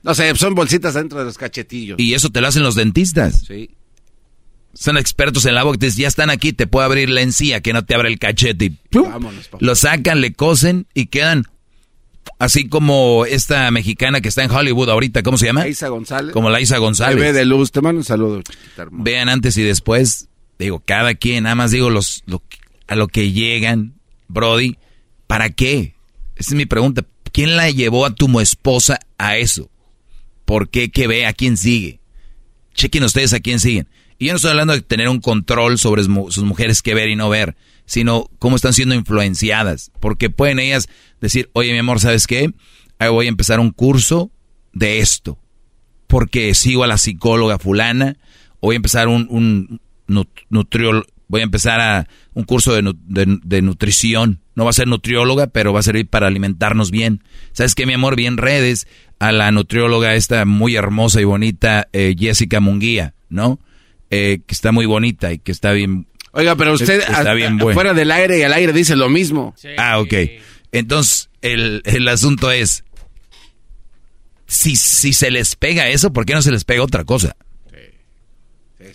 No 0.02 0.16
sé, 0.16 0.36
son 0.36 0.56
bolsitas 0.56 0.95
dentro 0.95 1.20
de 1.20 1.26
los 1.26 1.38
cachetillos. 1.38 2.00
Y 2.00 2.16
eso 2.16 2.32
te 2.32 2.42
lo 2.42 2.48
hacen 2.48 2.64
los 2.64 2.74
dentistas. 2.74 3.44
Sí. 3.48 3.70
Son 4.74 4.98
expertos 4.98 5.45
en 5.45 5.53
la 5.53 5.61
boca. 5.61 5.78
Ya 5.80 6.08
están 6.08 6.32
aquí, 6.32 6.53
te 6.53 6.66
puede 6.66 6.88
abrir 6.88 7.11
la 7.11 7.22
encía 7.22 7.61
que 7.61 7.72
no 7.72 7.86
te 7.86 7.94
abre 7.94 8.10
el 8.10 8.18
cachete. 8.18 8.66
Y 8.66 8.78
Vámonos, 8.90 9.48
papá. 9.48 9.64
Lo 9.64 9.76
sacan, 9.76 10.22
le 10.22 10.34
cosen 10.34 10.88
y 10.95 11.06
quedan 11.06 11.45
así 12.40 12.67
como 12.69 13.25
esta 13.25 13.69
mexicana 13.72 14.22
que 14.22 14.30
está 14.30 14.43
en 14.43 14.51
Hollywood 14.51 14.90
ahorita. 14.90 15.24
¿Cómo 15.24 15.38
se 15.38 15.45
llama? 15.48 15.67
Isa 15.67 15.88
González. 15.90 16.33
Como 16.33 16.50
la 16.50 16.61
Isa 16.61 16.77
González. 16.77 17.17
Bebé 17.17 17.33
de 17.33 17.45
luz, 17.45 17.72
te 17.72 17.82
mando 17.82 18.00
un 18.00 18.06
saludo, 18.06 18.41
chiquita. 18.41 18.88
Vean 18.91 19.30
antes 19.30 19.58
y 19.58 19.64
después. 19.64 20.27
Digo, 20.59 20.82
cada 20.85 21.16
quien, 21.16 21.43
nada 21.43 21.56
más 21.56 21.72
digo 21.72 21.90
los, 21.90 22.24
lo- 22.27 22.43
a 22.88 22.95
lo 22.95 23.08
que 23.08 23.32
llegan, 23.32 23.93
Brody. 24.27 24.77
¿Para 25.27 25.50
qué? 25.50 25.95
Esa 26.35 26.51
es 26.51 26.56
mi 26.56 26.66
pregunta. 26.66 27.03
¿Quién 27.32 27.56
la 27.56 27.69
llevó 27.72 28.06
a 28.06 28.14
tu 28.14 28.40
esposa 28.40 29.00
a 29.17 29.38
eso? 29.38 29.69
¿Por 30.45 30.69
qué? 30.69 30.91
¿Qué 30.91 31.08
ve? 31.08 31.25
¿A 31.25 31.33
quién 31.33 31.56
sigue? 31.58 32.00
Chequen 32.74 33.03
ustedes 33.03 33.33
a 33.33 33.40
quién 33.40 33.59
siguen. 33.59 33.88
Y 34.17 34.25
yo 34.27 34.33
no 34.33 34.35
estoy 34.35 34.51
hablando 34.51 34.74
de 34.74 34.82
tener 34.82 35.09
un 35.09 35.19
control 35.22 35.80
sobre 35.80 36.03
sus 36.03 36.43
mujeres 36.43 36.82
que 36.82 36.93
ver 36.93 37.09
y 37.09 37.16
no 37.16 37.30
ver, 37.30 37.56
sino 37.92 38.30
cómo 38.40 38.56
están 38.56 38.72
siendo 38.72 38.95
influenciadas. 38.95 39.92
Porque 40.00 40.30
pueden 40.30 40.60
ellas 40.60 40.88
decir, 41.20 41.50
oye 41.52 41.74
mi 41.74 41.80
amor, 41.80 42.00
¿sabes 42.00 42.26
qué? 42.26 42.53
Ahí 43.00 43.10
voy 43.10 43.26
a 43.26 43.30
empezar 43.30 43.60
un 43.60 43.72
curso 43.72 44.32
de 44.72 45.00
esto. 45.00 45.38
Porque 46.08 46.53
sigo 46.56 46.86
a 46.86 46.88
la 46.88 46.98
psicóloga 46.98 47.58
fulana. 47.60 48.16
Voy 48.61 48.76
a 48.76 48.78
empezar 48.78 49.10
un, 49.10 49.28
un 49.30 49.82
nut- 50.08 51.06
voy 51.28 51.42
a 51.42 51.44
empezar 51.44 51.82
a 51.82 52.08
un 52.34 52.45
curso 52.45 52.74
de- 52.74 52.94
de 53.44 53.61
nutrición. 53.61 54.40
No 54.56 54.64
va 54.64 54.70
a 54.70 54.74
ser 54.74 54.88
nutrióloga, 54.88 55.48
pero 55.48 55.74
va 55.74 55.82
a 55.82 55.84
servir 55.84 56.08
para 56.08 56.28
alimentarnos 56.28 56.92
bien. 56.92 57.24
¿Sabes 57.52 57.76
qué, 57.76 57.86
mi 57.86 57.94
amor? 57.94 58.16
Bien 58.16 58.38
redes 58.38 58.88
a 59.20 59.34
la 59.34 59.52
nutrióloga 59.52 60.16
esta 60.16 60.45
muy 60.45 60.76
hermosa 60.78 61.20
y 61.20 61.26
bonita 61.26 61.90
eh, 61.92 62.16
Jessica 62.18 62.61
Munguía, 62.61 63.16
¿no? 63.28 63.60
Eh, 64.10 64.40
que 64.48 64.53
está 64.53 64.72
muy 64.72 64.86
bonita 64.86 65.34
y 65.34 65.40
que 65.40 65.52
está 65.52 65.74
bien. 65.74 66.08
Oiga, 66.34 66.56
pero 66.56 66.74
usted 66.74 67.00
está 67.01 67.32
a- 67.32 67.34
bien 67.34 67.60
a- 67.60 67.64
bueno. 67.64 67.74
fuera 67.76 67.93
del 67.93 68.10
aire 68.11 68.40
y 68.40 68.43
al 68.43 68.53
aire 68.53 68.72
dice 68.74 68.95
lo 68.95 69.10
mismo. 69.10 69.53
Ah, 69.77 70.00
ok. 70.00 70.14
Entonces, 70.72 71.30
el, 71.42 71.82
el 71.85 72.08
asunto 72.08 72.51
es, 72.51 72.84
si, 74.48 74.76
si 74.76 75.11
se 75.14 75.30
les 75.32 75.56
pega 75.56 75.90
eso, 75.90 76.14
¿por 76.14 76.26
qué 76.26 76.34
no 76.34 76.42
se 76.42 76.51
les 76.51 76.64
pega 76.64 76.84
otra 76.84 77.03
cosa? 77.03 77.35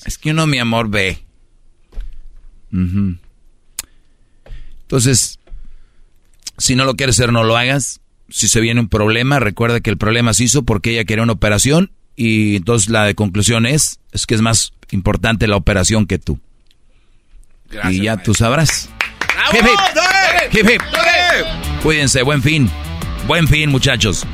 Es 0.06 0.18
que 0.18 0.31
uno, 0.31 0.47
mi 0.47 0.58
amor, 0.58 0.89
ve. 0.90 1.18
Entonces, 4.82 5.39
si 6.58 6.74
no 6.76 6.84
lo 6.84 6.94
quieres 6.94 7.16
hacer, 7.18 7.32
no 7.32 7.44
lo 7.44 7.56
hagas. 7.56 8.00
Si 8.28 8.48
se 8.48 8.60
viene 8.60 8.81
un 8.81 8.89
problema, 8.89 9.39
recuerda 9.40 9.81
que 9.81 9.90
el 9.90 9.98
problema 9.98 10.34
se 10.34 10.44
hizo 10.44 10.65
porque 10.65 10.90
ella 10.92 11.05
quería 11.05 11.23
una 11.24 11.32
operación 11.34 11.92
y 12.16 12.56
entonces 12.56 12.89
la 12.90 13.05
de 13.05 13.15
conclusión 13.15 13.66
es, 13.66 14.00
es 14.12 14.26
que 14.26 14.34
es 14.34 14.40
más 14.40 14.73
importante 14.90 15.47
la 15.47 15.56
operación 15.56 16.06
que 16.06 16.18
tú. 16.18 16.40
Y 17.90 18.02
ya 18.02 18.16
tú 18.16 18.34
sabrás. 18.34 18.88
Hip, 19.52 19.62
hip. 19.62 20.58
Hip, 20.58 20.70
hip. 20.70 20.82
Cuídense, 21.82 22.22
buen 22.22 22.42
fin. 22.42 22.70
Buen 23.26 23.48
fin, 23.48 23.70
muchachos. 23.70 24.24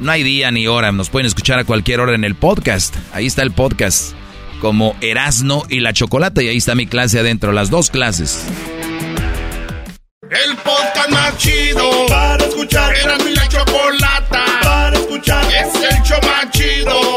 No 0.00 0.12
hay 0.12 0.22
día 0.22 0.50
ni 0.50 0.66
hora, 0.66 0.92
nos 0.92 1.10
pueden 1.10 1.26
escuchar 1.26 1.58
a 1.58 1.64
cualquier 1.64 2.00
hora 2.00 2.14
en 2.14 2.24
el 2.24 2.34
podcast. 2.34 2.94
Ahí 3.12 3.26
está 3.26 3.42
el 3.42 3.50
podcast, 3.50 4.12
como 4.60 4.96
Erasno 5.00 5.64
y 5.68 5.80
la 5.80 5.92
Chocolata, 5.92 6.42
y 6.42 6.48
ahí 6.48 6.56
está 6.56 6.74
mi 6.76 6.86
clase 6.86 7.18
adentro, 7.18 7.52
las 7.52 7.68
dos 7.70 7.90
clases. 7.90 8.44
El 10.30 10.56
podcast 10.58 11.10
más 11.10 11.36
chido 11.38 12.06
para 12.06 12.44
escuchar. 12.44 12.94
Era 12.94 13.18
mi 13.18 13.34
la 13.34 13.48
chocolata 13.48 14.44
para 14.62 14.96
escuchar. 14.96 15.44
Es 15.46 15.74
el 15.74 16.02
show 16.02 16.18
más 16.22 16.50
chido 16.50 17.16